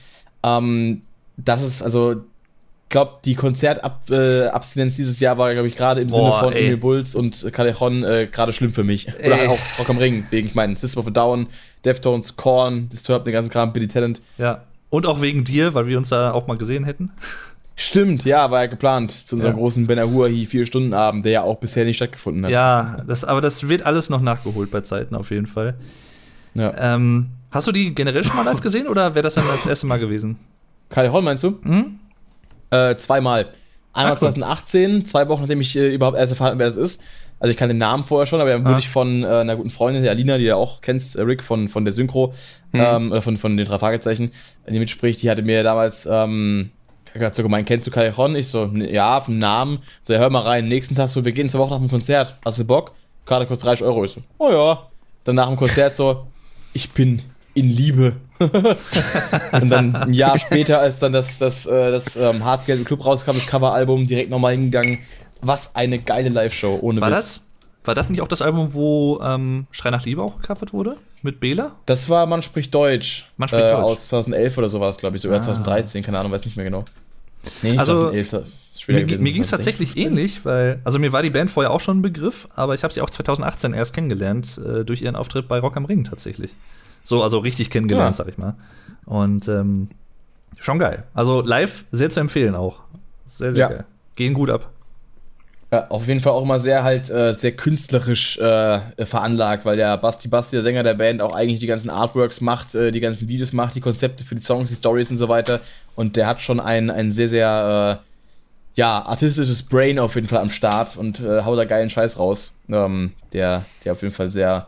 Ähm, 0.43 1.01
das 1.37 1.63
ist, 1.63 1.81
also, 1.81 2.11
ich 2.13 2.89
glaube, 2.89 3.13
die 3.25 3.33
Konzertabstinenz 3.33 4.95
dieses 4.95 5.19
Jahr 5.19 5.37
war, 5.37 5.51
glaube 5.53 5.67
ich, 5.67 5.75
gerade 5.75 6.01
im 6.01 6.09
Sinne 6.09 6.29
Boah, 6.29 6.39
von 6.43 6.53
ey. 6.53 6.65
Emil 6.65 6.77
Bulls 6.77 7.15
und 7.15 7.51
Callejon 7.51 8.03
äh, 8.03 8.27
gerade 8.31 8.53
schlimm 8.53 8.73
für 8.73 8.83
mich. 8.83 9.07
Oder 9.25 9.37
halt 9.37 9.49
auch 9.49 9.57
Rock 9.79 9.89
am 9.89 9.97
Ring, 9.97 10.25
wegen, 10.29 10.47
ich 10.47 10.55
meine, 10.55 10.75
System 10.75 10.99
of 11.01 11.07
a 11.07 11.11
Down, 11.11 11.47
Deftones, 11.85 12.35
Korn, 12.35 12.89
Disturbed, 12.89 13.25
den 13.25 13.33
ganzen 13.33 13.49
Kram, 13.49 13.73
Billy 13.73 13.87
Talent. 13.87 14.21
Ja. 14.37 14.63
Und 14.89 15.07
auch 15.07 15.21
wegen 15.21 15.43
dir, 15.43 15.73
weil 15.73 15.87
wir 15.87 15.97
uns 15.97 16.09
da 16.09 16.31
auch 16.33 16.45
mal 16.45 16.57
gesehen 16.57 16.83
hätten. 16.83 17.11
Stimmt, 17.75 18.23
ja, 18.25 18.51
war 18.51 18.61
ja 18.61 18.67
geplant 18.67 19.11
zu 19.11 19.35
unserem 19.35 19.53
Ja. 19.55 19.59
großen 19.59 19.87
Ben 19.87 19.97
Ahuahi 19.97 20.45
vier 20.45 20.65
Stunden 20.65 20.93
Abend, 20.93 21.25
der 21.25 21.31
ja 21.31 21.41
auch 21.41 21.57
bisher 21.57 21.85
nicht 21.85 21.95
stattgefunden 21.97 22.45
hat. 22.45 22.51
Ja, 22.51 23.01
das, 23.07 23.23
aber 23.25 23.41
das 23.41 23.67
wird 23.67 23.83
alles 23.85 24.09
noch 24.09 24.21
nachgeholt 24.21 24.69
bei 24.69 24.81
Zeiten 24.81 25.15
auf 25.15 25.31
jeden 25.31 25.47
Fall. 25.47 25.75
ja. 26.53 26.71
Ähm, 26.95 27.29
hast 27.49 27.67
du 27.67 27.71
die 27.71 27.95
generell 27.95 28.23
schon 28.23 28.35
mal 28.35 28.45
live 28.45 28.61
gesehen 28.61 28.87
oder 28.87 29.15
wäre 29.15 29.23
das 29.23 29.33
dann 29.35 29.45
das 29.47 29.65
erste 29.65 29.87
Mal 29.87 29.97
gewesen? 29.99 30.37
Callejon 30.89 31.23
meinst 31.23 31.43
du? 31.43 31.59
Hm? 31.63 31.99
Äh, 32.69 32.95
zweimal. 32.97 33.47
Einmal 33.91 34.13
cool. 34.13 34.19
2018, 34.19 35.05
zwei 35.07 35.27
Wochen 35.27 35.41
nachdem 35.41 35.61
ich 35.61 35.75
äh, 35.75 35.93
überhaupt 35.93 36.17
erst 36.17 36.31
erfahren 36.33 36.49
habe, 36.51 36.59
wer 36.59 36.67
das 36.67 36.77
ist. 36.77 37.01
Also 37.39 37.51
ich 37.51 37.57
kann 37.57 37.67
den 37.69 37.77
Namen 37.79 38.03
vorher 38.03 38.25
schon, 38.25 38.39
aber 38.39 38.51
dann 38.51 38.63
wurde 38.63 38.75
Ah. 38.75 38.79
ich 38.79 38.89
von 38.89 39.23
äh, 39.23 39.27
einer 39.27 39.55
guten 39.55 39.69
Freundin, 39.71 40.01
der 40.03 40.11
Alina, 40.11 40.37
die 40.37 40.43
du 40.43 40.49
ja 40.49 40.55
auch 40.55 40.81
kennst, 40.81 41.15
äh, 41.15 41.21
Rick 41.23 41.43
von, 41.43 41.67
von 41.69 41.83
der 41.85 41.91
Synchro, 41.91 42.33
Mhm. 42.71 42.79
ähm, 42.79 43.11
oder 43.11 43.21
von, 43.21 43.37
von 43.37 43.57
den 43.57 43.65
drei 43.67 43.77
Fragezeichen, 43.79 44.31
die 44.69 44.79
mitspricht, 44.79 45.21
die 45.21 45.29
hatte 45.29 45.41
mir 45.41 45.61
damals, 45.63 46.07
ähm, 46.09 46.69
hat 47.21 47.35
so 47.35 47.43
gemeint, 47.43 47.67
kennst 47.67 47.85
du 47.87 47.91
Callejon? 47.91 48.35
Ich 48.35 48.47
so, 48.47 48.65
"Ne, 48.65 48.91
ja, 48.91 49.19
vom 49.19 49.37
Namen. 49.37 49.79
So, 50.03 50.13
ja, 50.13 50.19
hör 50.19 50.29
mal 50.29 50.41
rein. 50.41 50.67
Nächsten 50.67 50.95
Tag 50.95 51.09
so, 51.09 51.23
wir 51.25 51.31
gehen 51.31 51.49
zur 51.49 51.59
Woche 51.59 51.71
nach 51.71 51.77
dem 51.79 51.89
Konzert. 51.89 52.35
Hast 52.43 52.59
du 52.59 52.65
Bock? 52.65 52.93
Karte 53.25 53.45
kostet 53.45 53.67
30 53.67 53.85
Euro. 53.85 54.03
Ich 54.03 54.11
so, 54.11 54.21
oh 54.39 54.51
ja. 54.51 54.87
Dann 55.23 55.35
nach 55.35 55.47
dem 55.47 55.55
Konzert 55.57 55.95
so, 55.95 56.25
ich 56.73 56.91
bin 56.91 57.21
in 57.53 57.69
Liebe. 57.69 58.13
und 59.51 59.69
dann 59.69 59.95
ein 59.95 60.13
Jahr 60.13 60.37
später, 60.39 60.79
als 60.79 60.99
dann 60.99 61.13
das, 61.13 61.37
das, 61.37 61.65
äh, 61.65 61.91
das 61.91 62.15
ähm, 62.15 62.43
Hardgeld 62.43 62.79
im 62.79 62.85
Club 62.85 63.05
rauskam, 63.05 63.31
das 63.33 63.47
Coveralbum, 63.47 64.07
direkt 64.07 64.29
nochmal 64.29 64.53
hingegangen. 64.53 64.99
Was 65.41 65.75
eine 65.75 65.99
geile 65.99 66.29
Live-Show, 66.29 66.79
ohne 66.81 66.99
War 67.01 67.09
Witz. 67.11 67.15
das, 67.17 67.41
war 67.85 67.95
das 67.95 68.09
nicht 68.09 68.21
auch 68.21 68.27
das 68.27 68.41
Album, 68.41 68.73
wo 68.73 69.19
ähm, 69.21 69.67
Schrei 69.71 69.91
nach 69.91 70.03
Liebe 70.05 70.21
auch 70.21 70.37
gecovert 70.41 70.73
wurde? 70.73 70.97
Mit 71.21 71.39
Bela? 71.39 71.73
Das 71.85 72.09
war 72.09 72.25
Man 72.25 72.41
spricht 72.41 72.73
Deutsch. 72.73 73.29
Man 73.37 73.47
spricht 73.47 73.63
äh, 73.65 73.71
Deutsch. 73.71 73.83
Aus 73.83 74.07
2011 74.09 74.57
oder 74.57 74.69
sowas, 74.69 74.97
glaube 74.97 75.15
ich, 75.15 75.21
so. 75.21 75.29
Oder 75.29 75.37
Ah. 75.37 75.43
2013, 75.43 76.03
keine 76.03 76.19
Ahnung, 76.19 76.31
weiß 76.31 76.45
nicht 76.45 76.55
mehr 76.57 76.65
genau. 76.65 76.83
Nee, 77.61 77.77
Also, 77.77 77.95
2011. 78.11 78.31
das 78.31 78.41
ist 78.73 78.81
später 78.81 78.99
Mir, 78.99 79.05
mir 79.19 79.31
ging 79.33 79.41
es 79.41 79.49
2016. 79.49 79.57
tatsächlich 79.57 79.97
ähnlich, 79.97 80.45
weil, 80.45 80.79
also 80.83 80.99
mir 80.99 81.11
war 81.13 81.21
die 81.23 81.29
Band 81.29 81.51
vorher 81.51 81.71
auch 81.71 81.79
schon 81.81 81.99
ein 81.99 82.01
Begriff, 82.01 82.47
aber 82.55 82.73
ich 82.73 82.83
habe 82.83 82.93
sie 82.93 83.01
auch 83.01 83.09
2018 83.09 83.73
erst 83.73 83.93
kennengelernt, 83.93 84.59
äh, 84.65 84.83
durch 84.85 85.01
ihren 85.01 85.15
Auftritt 85.15 85.47
bei 85.47 85.59
Rock 85.59 85.77
am 85.77 85.85
Ring 85.85 86.03
tatsächlich. 86.03 86.53
So, 87.03 87.21
also 87.23 87.39
richtig 87.39 87.69
kennengelernt, 87.69 88.17
Ja. 88.17 88.23
sag 88.23 88.27
ich 88.29 88.37
mal. 88.37 88.55
Und 89.05 89.47
ähm, 89.49 89.89
schon 90.57 90.79
geil. 90.79 91.03
Also 91.13 91.41
live 91.41 91.85
sehr 91.91 92.09
zu 92.09 92.19
empfehlen 92.21 92.55
auch. 92.55 92.81
Sehr, 93.25 93.51
sehr 93.53 93.59
Ja. 93.61 93.69
geil. 93.69 93.85
Gehen 94.15 94.33
gut 94.33 94.49
ab. 94.49 94.69
Ja, 95.73 95.87
auf 95.89 96.07
jeden 96.07 96.19
Fall 96.19 96.33
auch 96.33 96.43
immer 96.43 96.59
sehr 96.59 96.83
halt 96.83 97.09
äh, 97.09 97.33
sehr 97.33 97.53
künstlerisch 97.53 98.37
äh, 98.37 98.79
veranlagt, 99.07 99.65
weil 99.65 99.75
der 99.75 99.97
Basti 99.97 100.27
Basti, 100.27 100.55
der 100.55 100.61
Sänger 100.61 100.83
der 100.83 100.93
Band, 100.93 101.19
auch 101.19 101.33
eigentlich 101.33 101.59
die 101.59 101.65
ganzen 101.65 101.89
Artworks 101.89 102.41
macht, 102.41 102.75
äh, 102.75 102.91
die 102.91 102.99
ganzen 102.99 103.27
Videos 103.27 103.53
macht, 103.53 103.73
die 103.73 103.81
Konzepte 103.81 104.23
für 104.23 104.35
die 104.35 104.43
Songs, 104.43 104.69
die 104.69 104.75
Stories 104.75 105.09
und 105.09 105.17
so 105.17 105.29
weiter. 105.29 105.61
Und 105.95 106.15
der 106.15 106.27
hat 106.27 106.41
schon 106.41 106.59
ein, 106.59 106.91
ein 106.91 107.11
sehr, 107.11 107.27
sehr 107.27 108.03
äh, 108.03 108.79
ja, 108.79 109.01
artistisches 109.01 109.63
Brain 109.63 109.97
auf 109.97 110.13
jeden 110.13 110.27
Fall 110.27 110.41
am 110.41 110.51
Start 110.51 110.95
und 110.95 111.21
äh, 111.21 111.41
haut 111.41 111.57
da 111.57 111.65
geilen 111.65 111.89
Scheiß 111.89 112.19
raus. 112.19 112.53
Ähm, 112.69 113.13
der, 113.33 113.65
der 113.83 113.93
auf 113.93 114.01
jeden 114.03 114.13
Fall 114.13 114.29
sehr, 114.29 114.67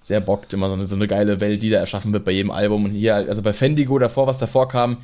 sehr 0.00 0.20
bockt, 0.20 0.52
immer 0.52 0.66
so 0.66 0.74
eine, 0.74 0.82
so 0.82 0.96
eine 0.96 1.06
geile 1.06 1.40
Welt, 1.40 1.62
die 1.62 1.70
da 1.70 1.78
erschaffen 1.78 2.12
wird 2.12 2.24
bei 2.24 2.32
jedem 2.32 2.50
Album. 2.50 2.86
Und 2.86 2.90
hier, 2.90 3.14
also 3.14 3.40
bei 3.40 3.52
Fendigo 3.52 4.00
davor, 4.00 4.26
was 4.26 4.38
davor 4.38 4.66
kam, 4.66 4.96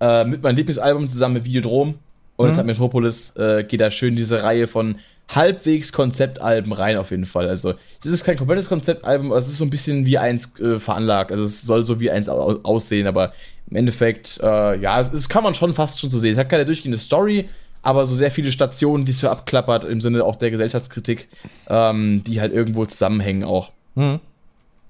äh, 0.00 0.24
mit 0.24 0.42
meinem 0.42 0.56
Lieblingsalbum 0.56 1.10
zusammen 1.10 1.34
mit 1.34 1.44
Videodrom 1.44 1.96
und 2.36 2.44
Mhm. 2.46 2.50
jetzt 2.50 2.58
hat 2.58 2.66
Metropolis, 2.66 3.34
äh, 3.36 3.64
geht 3.64 3.80
da 3.80 3.90
schön 3.90 4.16
diese 4.16 4.42
Reihe 4.42 4.66
von 4.66 4.96
halbwegs 5.34 5.92
Konzeptalben 5.92 6.72
rein 6.72 6.96
auf 6.98 7.10
jeden 7.10 7.24
Fall. 7.26 7.48
Also 7.48 7.74
es 8.00 8.06
ist 8.06 8.24
kein 8.24 8.36
komplettes 8.36 8.68
Konzeptalbum, 8.68 9.28
aber 9.30 9.38
es 9.38 9.48
ist 9.48 9.56
so 9.58 9.64
ein 9.64 9.70
bisschen 9.70 10.04
wie 10.04 10.18
eins 10.18 10.58
äh, 10.60 10.78
veranlagt. 10.78 11.32
Also 11.32 11.44
es 11.44 11.62
soll 11.62 11.82
so 11.84 11.98
wie 12.00 12.10
eins 12.10 12.28
au 12.28 12.58
aussehen, 12.62 13.06
aber 13.06 13.32
im 13.70 13.76
Endeffekt, 13.76 14.38
äh, 14.42 14.76
ja, 14.78 15.00
es, 15.00 15.12
es 15.12 15.28
kann 15.28 15.42
man 15.42 15.54
schon 15.54 15.72
fast 15.74 15.98
schon 15.98 16.10
so 16.10 16.18
sehen. 16.18 16.32
Es 16.32 16.38
hat 16.38 16.50
keine 16.50 16.66
durchgehende 16.66 16.98
Story, 16.98 17.48
aber 17.80 18.04
so 18.04 18.14
sehr 18.14 18.30
viele 18.30 18.52
Stationen, 18.52 19.06
die 19.06 19.12
es 19.12 19.18
so 19.20 19.28
abklappert, 19.30 19.84
im 19.84 20.00
Sinne 20.02 20.22
auch 20.24 20.36
der 20.36 20.50
Gesellschaftskritik, 20.50 21.28
ähm, 21.68 22.22
die 22.24 22.40
halt 22.42 22.52
irgendwo 22.52 22.84
zusammenhängen 22.84 23.44
auch. 23.44 23.72
Mhm. 23.94 24.20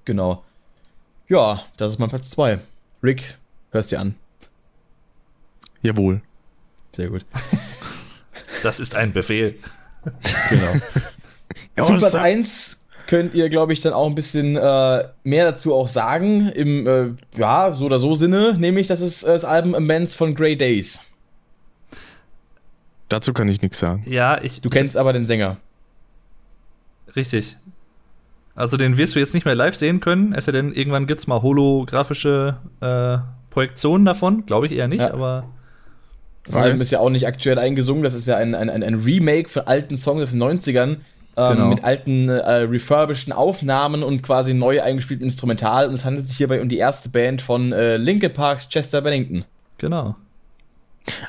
Genau. 0.05 0.43
Ja, 1.29 1.63
das 1.77 1.93
ist 1.93 1.99
mein 2.01 2.09
Platz 2.11 2.29
2. 2.31 2.59
Rick, 3.05 3.37
hörst 3.71 3.93
dir 3.93 4.01
an. 4.01 4.17
Jawohl. 5.83 6.23
Sehr 6.95 7.09
gut. 7.09 7.25
Das 8.63 8.81
ist 8.81 8.95
ein 8.95 9.13
Befehl. 9.13 9.57
Genau. 10.51 11.87
Zu 11.87 11.93
Platz 11.99 12.13
sagt- 12.13 12.25
1 12.25 12.79
könnt 13.07 13.35
ihr, 13.35 13.49
glaube 13.49 13.73
ich, 13.73 13.81
dann 13.81 13.93
auch 13.93 14.07
ein 14.07 14.15
bisschen 14.15 14.57
äh, 14.57 15.09
mehr 15.25 15.45
dazu 15.45 15.75
auch 15.75 15.89
sagen. 15.89 16.49
Im, 16.51 16.87
äh, 16.87 17.39
ja, 17.39 17.73
so 17.73 17.87
oder 17.87 17.99
so 17.99 18.15
Sinne, 18.15 18.55
nämlich 18.59 18.87
das 18.87 19.01
ist 19.01 19.23
äh, 19.23 19.29
das 19.29 19.45
Album 19.45 19.75
Amends 19.75 20.15
von 20.15 20.35
Grey 20.35 20.57
Days. 20.57 21.01
Dazu 23.09 23.33
kann 23.33 23.49
ich 23.49 23.61
nichts 23.63 23.79
sagen. 23.79 24.03
Ja, 24.07 24.41
ich. 24.43 24.61
Du 24.61 24.71
kennst 24.71 24.97
aber 24.97 25.13
den 25.13 25.27
Sänger. 25.27 25.59
Richtig. 27.15 27.57
Also 28.55 28.77
den 28.77 28.97
wirst 28.97 29.15
du 29.15 29.19
jetzt 29.19 29.35
nicht 29.35 29.45
mehr 29.47 29.55
live 29.55 29.75
sehen 29.77 30.01
können, 30.01 30.33
es 30.33 30.45
sei 30.45 30.53
denn, 30.53 30.73
irgendwann 30.73 31.07
gibt 31.07 31.21
es 31.21 31.27
mal 31.27 31.43
holographische 31.43 32.57
äh, 32.81 33.19
Projektionen 33.51 34.05
davon. 34.05 34.47
Glaube 34.47 34.67
ich 34.67 34.73
eher 34.73 34.89
nicht, 34.89 35.01
Ja. 35.01 35.13
aber. 35.13 35.49
Das 36.45 36.55
Okay. 36.55 36.65
Album 36.65 36.81
ist 36.81 36.91
ja 36.91 37.01
auch 37.01 37.11
nicht 37.11 37.27
aktuell 37.27 37.59
eingesungen, 37.59 38.03
das 38.03 38.15
ist 38.15 38.27
ja 38.27 38.37
ein, 38.37 38.55
ein, 38.55 38.69
ein, 38.71 38.83
ein 38.83 38.95
Remake 38.95 39.49
von 39.49 39.67
alten 39.67 39.97
Songs 39.97 40.23
aus 40.23 40.31
den 40.33 40.43
90ern. 40.43 40.89
Ähm, 40.89 40.99
Genau. 41.37 41.67
Mit 41.69 41.83
alten 41.83 42.29
äh, 42.29 42.35
refurbisheden 42.37 43.33
Aufnahmen 43.33 44.05
und 44.05 44.23
quasi 44.23 44.55
neu 44.55 44.81
eingespieltem 44.81 45.25
Instrumental. 45.25 45.89
Und 45.89 45.95
es 45.95 46.05
handelt 46.05 46.29
sich 46.29 46.37
hierbei 46.37 46.61
um 46.63 46.69
die 46.69 46.77
erste 46.77 47.09
Band 47.09 47.43
von 47.43 47.73
äh, 47.73 47.97
Linkin 47.97 48.33
Parks 48.33 48.69
Chester 48.69 49.01
Bennington. 49.01 49.45
Genau. 49.79 50.15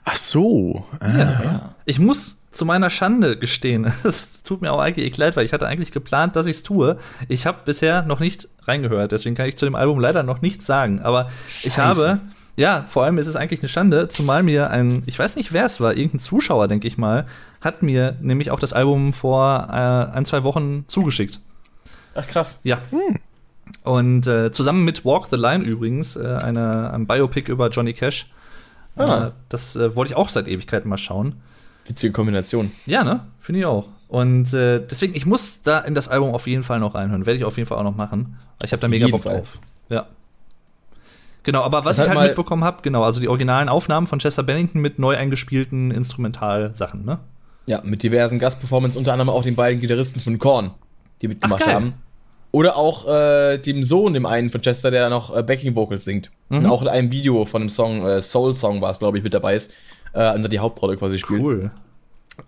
Ach 0.03 0.15
so. 0.15 0.85
Ah. 0.99 1.17
Ja. 1.17 1.75
Ich 1.85 1.97
muss 1.99 2.37
zu 2.51 2.65
meiner 2.65 2.89
Schande 2.91 3.35
gestehen, 3.37 3.91
es 4.03 4.43
tut 4.43 4.61
mir 4.61 4.71
auch 4.71 4.79
eigentlich 4.79 5.17
leid, 5.17 5.35
weil 5.35 5.43
ich 5.45 5.53
hatte 5.53 5.67
eigentlich 5.67 5.91
geplant, 5.91 6.35
dass 6.35 6.45
ich 6.45 6.57
es 6.57 6.63
tue. 6.63 6.97
Ich 7.27 7.45
habe 7.45 7.59
bisher 7.65 8.03
noch 8.03 8.19
nicht 8.19 8.47
reingehört, 8.63 9.11
deswegen 9.11 9.35
kann 9.35 9.47
ich 9.47 9.57
zu 9.57 9.65
dem 9.65 9.75
Album 9.75 9.99
leider 9.99 10.23
noch 10.23 10.41
nichts 10.41 10.65
sagen. 10.65 11.01
Aber 11.01 11.29
ich 11.63 11.73
Scheiße. 11.73 12.09
habe, 12.09 12.21
ja, 12.57 12.85
vor 12.87 13.03
allem 13.03 13.17
ist 13.17 13.27
es 13.27 13.35
eigentlich 13.35 13.59
eine 13.59 13.69
Schande, 13.69 14.07
zumal 14.07 14.43
mir 14.43 14.69
ein, 14.69 15.03
ich 15.05 15.19
weiß 15.19 15.35
nicht, 15.35 15.51
wer 15.51 15.65
es 15.65 15.81
war, 15.81 15.93
irgendein 15.93 16.19
Zuschauer, 16.19 16.67
denke 16.67 16.87
ich 16.87 16.97
mal, 16.97 17.25
hat 17.61 17.83
mir 17.83 18.15
nämlich 18.21 18.51
auch 18.51 18.59
das 18.59 18.73
Album 18.73 19.11
vor 19.13 19.67
äh, 19.69 20.15
ein, 20.15 20.25
zwei 20.25 20.43
Wochen 20.43 20.85
zugeschickt. 20.87 21.41
Ach 22.15 22.27
krass. 22.27 22.59
Ja. 22.63 22.79
Und 23.83 24.27
äh, 24.27 24.51
zusammen 24.51 24.85
mit 24.85 25.03
Walk 25.03 25.27
the 25.29 25.35
Line 25.35 25.63
übrigens, 25.63 26.15
äh, 26.15 26.39
eine, 26.41 26.91
ein 26.93 27.07
Biopic 27.07 27.51
über 27.51 27.69
Johnny 27.69 27.93
Cash. 27.93 28.31
Ah. 28.95 29.27
Äh, 29.27 29.31
das 29.49 29.75
äh, 29.75 29.95
wollte 29.95 30.13
ich 30.13 30.17
auch 30.17 30.29
seit 30.29 30.47
Ewigkeiten 30.47 30.89
mal 30.89 30.97
schauen. 30.97 31.35
Witzige 31.85 32.13
Kombination. 32.13 32.71
Ja, 32.85 33.03
ne? 33.03 33.21
Finde 33.39 33.59
ich 33.59 33.65
auch. 33.65 33.87
Und 34.07 34.53
äh, 34.53 34.79
deswegen, 34.79 35.13
ich 35.15 35.25
muss 35.25 35.61
da 35.61 35.79
in 35.79 35.93
das 35.93 36.07
Album 36.07 36.33
auf 36.33 36.47
jeden 36.47 36.63
Fall 36.63 36.79
noch 36.79 36.95
reinhören. 36.95 37.25
Werde 37.25 37.37
ich 37.37 37.45
auf 37.45 37.57
jeden 37.57 37.67
Fall 37.67 37.77
auch 37.77 37.83
noch 37.83 37.95
machen. 37.95 38.37
Ich 38.63 38.71
habe 38.71 38.81
da 38.81 38.87
mega 38.87 39.05
jeden 39.05 39.11
Bock 39.11 39.23
Fall. 39.23 39.37
drauf. 39.37 39.59
Ja. 39.89 40.05
Genau, 41.45 41.61
aber 41.61 41.85
was 41.85 41.97
Das 41.97 42.07
ich 42.07 42.13
halt 42.13 42.27
mitbekommen 42.27 42.63
habe, 42.63 42.81
genau, 42.81 43.03
also 43.03 43.21
die 43.21 43.29
originalen 43.29 43.69
Aufnahmen 43.69 44.07
von 44.07 44.19
Chester 44.19 44.43
Bennington 44.43 44.81
mit 44.81 44.99
neu 44.99 45.15
eingespielten 45.15 45.91
Instrumentalsachen, 45.91 47.05
ne? 47.05 47.19
Ja, 47.67 47.81
mit 47.83 48.03
diversen 48.03 48.39
Gastperformances, 48.39 48.97
unter 48.97 49.13
anderem 49.13 49.29
auch 49.29 49.43
den 49.43 49.55
beiden 49.55 49.79
Gitarristen 49.79 50.19
von 50.19 50.37
Korn, 50.39 50.71
die 51.21 51.27
mitgemacht 51.27 51.63
Ach, 51.65 51.73
haben. 51.73 51.93
Oder 52.51 52.77
auch 52.77 53.07
äh, 53.07 53.57
dem 53.57 53.83
Sohn, 53.83 54.13
dem 54.13 54.25
einen 54.25 54.49
von 54.49 54.61
Chester, 54.61 54.89
der 54.89 55.09
noch 55.09 55.35
äh, 55.35 55.43
Backing 55.43 55.75
Vocals 55.75 56.05
singt. 56.05 56.31
Mhm. 56.49 56.57
Und 56.57 56.65
auch 56.67 56.81
in 56.81 56.87
einem 56.87 57.11
Video 57.11 57.45
von 57.45 57.61
dem 57.61 57.69
Song, 57.69 58.05
äh, 58.05 58.21
Soul 58.21 58.53
Song 58.53 58.81
war 58.81 58.91
es, 58.91 58.99
glaube 58.99 59.17
ich, 59.17 59.23
mit 59.23 59.33
dabei 59.33 59.55
ist, 59.55 59.73
äh, 60.13 60.39
die 60.49 60.59
Hauptrolle 60.59 60.97
quasi 60.97 61.17
spielt. 61.17 61.41
Cool. 61.41 61.71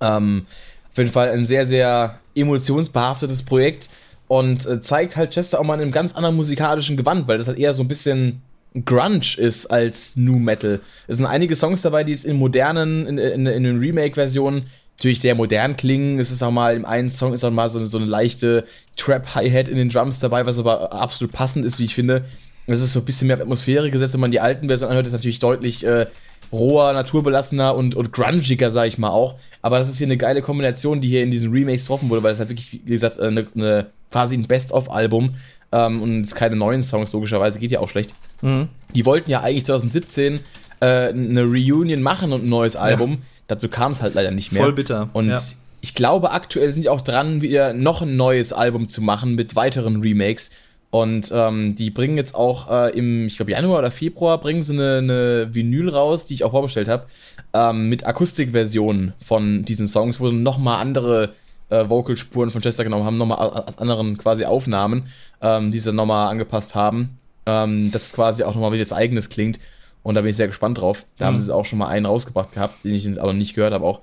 Ähm, 0.02 0.46
auf 0.92 0.98
jeden 0.98 1.12
Fall 1.12 1.30
ein 1.30 1.46
sehr, 1.46 1.66
sehr 1.68 2.20
emotionsbehaftetes 2.36 3.44
Projekt. 3.44 3.90
und 4.28 4.66
äh, 4.66 4.82
zeigt 4.82 5.16
halt 5.16 5.32
Chester 5.32 5.60
auch 5.60 5.64
mal 5.64 5.76
in 5.76 5.82
einem 5.82 5.92
ganz 5.92 6.14
anderen 6.14 6.36
musikalischen 6.36 6.98
Gewand, 6.98 7.28
weil 7.28 7.38
das 7.38 7.48
halt 7.48 7.60
eher 7.60 7.74
so 7.74 7.84
ein 7.84 7.88
bisschen 7.88 8.42
Grunge 8.86 9.38
ist 9.38 9.68
als 9.68 10.16
New 10.16 10.38
Metal. 10.38 10.80
Es 11.08 11.18
sind 11.18 11.26
einige 11.26 11.56
Songs 11.56 11.82
dabei, 11.82 12.04
die 12.04 12.12
jetzt 12.12 12.26
in 12.26 12.38
modernen, 12.38 13.08
in, 13.08 13.18
in, 13.18 13.46
in 13.46 13.64
den 13.64 13.80
Remake-Versionen 13.80 14.64
natürlich 14.98 15.20
sehr 15.20 15.36
modern 15.36 15.78
klingen. 15.78 16.20
Es 16.20 16.32
ist 16.32 16.42
auch 16.42 16.52
mal 16.52 16.76
im 16.76 16.86
einen 16.86 17.10
Song 17.10 17.34
ist 17.34 17.44
auch 17.44 17.52
mal 17.52 17.70
so, 17.70 17.84
so 17.86 17.98
eine 17.98 18.08
leichte 18.08 18.66
Trap-Hi-Hat 18.98 19.68
in 19.68 19.78
den 19.78 19.90
Drums 19.90 20.20
dabei, 20.20 20.46
was 20.46 20.60
aber 20.60 20.92
absolut 20.92 21.34
passend 21.34 21.66
ist, 21.66 21.80
wie 21.80 21.86
ich 21.86 21.96
finde. 21.96 22.26
Es 22.66 22.82
ist 22.82 22.94
so 22.94 23.00
ein 23.00 23.06
bisschen 23.06 23.28
mehr 23.28 23.38
auf 23.38 23.42
Atmosphäre 23.42 23.90
gesetzt, 23.92 24.14
wenn 24.14 24.20
man 24.20 24.32
die 24.32 24.42
alten 24.42 24.68
Versionen 24.68 24.92
anhört, 24.92 25.08
ist 25.08 25.14
natürlich 25.14 25.40
deutlich 25.40 25.86
äh, 25.86 26.08
roher, 26.52 26.94
naturbelassener 26.94 27.76
und, 27.76 27.96
und 27.96 28.12
grungiger, 28.12 28.72
sag 28.72 28.88
ich 28.88 28.98
mal 28.98 29.10
auch. 29.10 29.38
Aber 29.62 29.80
das 29.80 29.88
ist 29.88 30.00
hier 30.00 30.08
eine 30.08 30.18
geile 30.18 30.42
Kombination, 30.42 31.00
die 31.00 31.08
hier 31.08 31.24
in 31.24 31.32
diesen 31.32 31.52
Remakes 31.52 31.84
getroffen 31.84 32.10
wurde, 32.10 32.24
weil 32.24 32.34
es 32.34 32.40
halt 32.40 32.50
wirklich, 32.50 32.82
wie 32.84 32.92
gesagt, 32.92 33.20
eine, 33.20 33.48
eine 33.56 33.88
quasi 34.12 34.36
ein 34.36 34.48
Best-of-Album 34.48 35.32
ähm, 35.72 36.02
und 36.02 36.36
keine 36.36 36.56
neuen 36.56 36.84
Songs, 36.84 37.14
logischerweise, 37.14 37.60
geht 37.60 37.72
ja 37.72 37.80
auch 37.80 37.90
schlecht. 37.90 38.14
Mhm. 38.42 38.70
Die 38.96 39.06
wollten 39.06 39.30
ja 39.30 39.42
eigentlich 39.42 39.66
2017 39.66 40.40
äh, 40.80 40.86
eine 40.86 41.44
Reunion 41.44 42.02
machen 42.02 42.34
und 42.34 42.44
ein 42.44 42.50
neues 42.50 42.76
Album. 42.76 43.12
Ja. 43.12 43.18
Dazu 43.48 43.70
kam 43.70 43.92
es 43.92 44.02
halt 44.02 44.14
leider 44.14 44.32
nicht 44.32 44.52
mehr. 44.52 44.64
Voll 44.64 44.74
bitter. 44.74 45.10
Und 45.14 45.30
ja. 45.30 45.42
ich 45.82 45.94
glaube, 45.94 46.32
aktuell 46.32 46.72
sind 46.72 46.84
die 46.84 46.90
auch 46.90 47.02
dran, 47.02 47.42
wieder 47.42 47.74
noch 47.74 48.02
ein 48.02 48.16
neues 48.16 48.54
Album 48.54 48.90
zu 48.90 49.02
machen 49.02 49.36
mit 49.36 49.56
weiteren 49.56 50.02
Remakes. 50.02 50.50
Und 50.90 51.32
ähm, 51.34 51.76
die 51.76 51.92
bringen 51.92 52.18
jetzt 52.18 52.34
auch 52.34 52.72
äh, 52.72 52.98
im, 52.98 53.28
ich 53.28 53.36
glaube, 53.36 53.52
Januar 53.52 53.80
oder 53.80 53.92
Februar 53.92 54.40
bringen 54.40 54.64
sie 54.64 54.74
eine, 54.74 54.98
eine 54.98 55.54
Vinyl 55.54 55.90
raus, 55.90 56.26
die 56.26 56.34
ich 56.34 56.44
auch 56.44 56.52
vorbestellt 56.52 56.88
habe, 56.88 57.08
ähm, 57.54 57.90
mit 57.90 58.06
Akustikversionen 58.08 59.14
von 59.20 59.66
diesen 59.66 59.88
Songs, 59.88 60.20
wo 60.20 60.30
sie 60.30 60.36
nochmal 60.36 60.80
andere 60.80 61.34
äh, 61.70 61.90
Vocalspuren 61.90 62.52
von 62.52 62.62
Chester 62.62 62.86
genommen 62.86 63.04
haben, 63.04 63.18
nochmal 63.18 63.38
aus 63.38 63.78
anderen 63.78 64.18
quasi 64.18 64.46
Aufnahmen, 64.46 65.04
ähm, 65.42 65.72
die 65.72 65.80
sie 65.80 65.92
nochmal 65.92 66.30
angepasst 66.30 66.74
haben. 66.74 67.18
Ähm, 67.48 67.92
das 67.92 68.12
quasi 68.12 68.44
auch 68.44 68.54
nochmal 68.54 68.74
wie 68.74 68.78
das 68.78 68.94
eigenes 68.94 69.30
klingt. 69.30 69.60
Und 70.04 70.16
da 70.16 70.22
bin 70.22 70.30
ich 70.30 70.36
sehr 70.36 70.48
gespannt 70.48 70.78
drauf. 70.80 71.06
Da 71.18 71.26
mhm. 71.26 71.28
haben 71.28 71.38
sie 71.38 71.56
auch 71.56 71.66
schon 71.66 71.80
mal 71.80 71.88
einen 71.88 72.06
rausgebracht 72.06 72.52
gehabt, 72.52 72.84
den 72.84 72.94
ich 72.94 73.20
aber 73.20 73.34
nicht 73.34 73.56
gehört 73.56 73.74
habe 73.74 73.86
auch. 73.86 74.02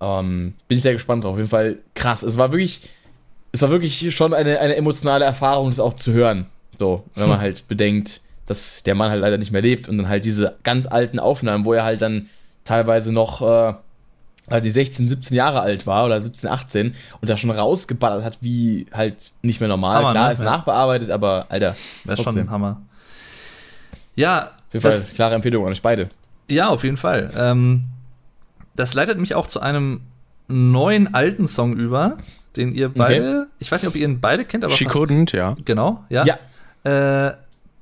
Ähm, 0.00 0.54
bin 0.68 0.78
ich 0.78 0.82
sehr 0.82 0.92
gespannt 0.92 1.24
drauf. 1.24 1.32
Auf 1.32 1.38
jeden 1.38 1.48
Fall 1.48 1.78
krass. 1.94 2.22
Es 2.22 2.36
war 2.36 2.52
wirklich, 2.52 2.88
es 3.52 3.62
war 3.62 3.70
wirklich 3.70 4.14
schon 4.14 4.34
eine, 4.34 4.60
eine 4.60 4.76
emotionale 4.76 5.24
Erfahrung, 5.24 5.70
das 5.70 5.80
auch 5.80 5.94
zu 5.94 6.12
hören. 6.12 6.46
So, 6.78 7.04
wenn 7.14 7.28
man 7.28 7.38
hm. 7.38 7.40
halt 7.42 7.68
bedenkt, 7.68 8.20
dass 8.46 8.82
der 8.82 8.94
Mann 8.94 9.10
halt 9.10 9.20
leider 9.20 9.38
nicht 9.38 9.52
mehr 9.52 9.62
lebt 9.62 9.88
und 9.88 9.98
dann 9.98 10.08
halt 10.08 10.24
diese 10.24 10.56
ganz 10.62 10.86
alten 10.86 11.18
Aufnahmen, 11.18 11.64
wo 11.64 11.72
er 11.72 11.84
halt 11.84 12.02
dann 12.02 12.28
teilweise 12.64 13.12
noch, 13.12 13.40
äh, 13.42 13.74
als 14.46 14.64
ich 14.66 14.72
16, 14.72 15.08
17 15.08 15.36
Jahre 15.36 15.60
alt 15.60 15.86
war 15.86 16.04
oder 16.04 16.20
17, 16.20 16.50
18 16.50 16.94
und 17.20 17.30
da 17.30 17.36
schon 17.36 17.50
rausgeballert 17.50 18.24
hat, 18.24 18.38
wie 18.40 18.86
halt 18.92 19.32
nicht 19.42 19.60
mehr 19.60 19.68
normal. 19.68 19.96
Hammer, 19.98 20.10
Klar, 20.10 20.26
ne? 20.26 20.32
ist 20.32 20.38
ja. 20.40 20.44
nachbearbeitet, 20.44 21.10
aber 21.10 21.46
Alter. 21.48 21.76
Das 22.04 22.18
ist 22.18 22.24
schon 22.24 22.38
ein 22.38 22.50
Hammer. 22.50 22.82
Ja, 24.14 24.50
auf 24.68 24.72
jeden 24.74 24.82
Fall 24.82 25.06
klare 25.14 25.34
Empfehlung 25.34 25.64
an 25.64 25.72
euch 25.72 25.82
beide. 25.82 26.08
Ja, 26.50 26.68
auf 26.68 26.84
jeden 26.84 26.96
Fall. 26.96 27.32
Ähm, 27.36 27.84
das 28.74 28.94
leitet 28.94 29.18
mich 29.18 29.34
auch 29.34 29.46
zu 29.46 29.60
einem 29.60 30.02
neuen 30.48 31.14
alten 31.14 31.46
Song 31.46 31.74
über, 31.76 32.18
den 32.56 32.74
ihr 32.74 32.88
beide, 32.88 33.42
okay. 33.42 33.52
ich 33.58 33.72
weiß 33.72 33.82
nicht, 33.82 33.88
ob 33.88 33.96
ihr 33.96 34.04
ihn 34.04 34.20
beide 34.20 34.44
kennt, 34.44 34.64
aber 34.64 34.74
She 34.74 34.86
couldn't, 34.86 35.34
ja. 35.34 35.56
Genau, 35.64 36.04
ja. 36.10 36.24
Ja. 36.24 37.28
Äh, 37.28 37.34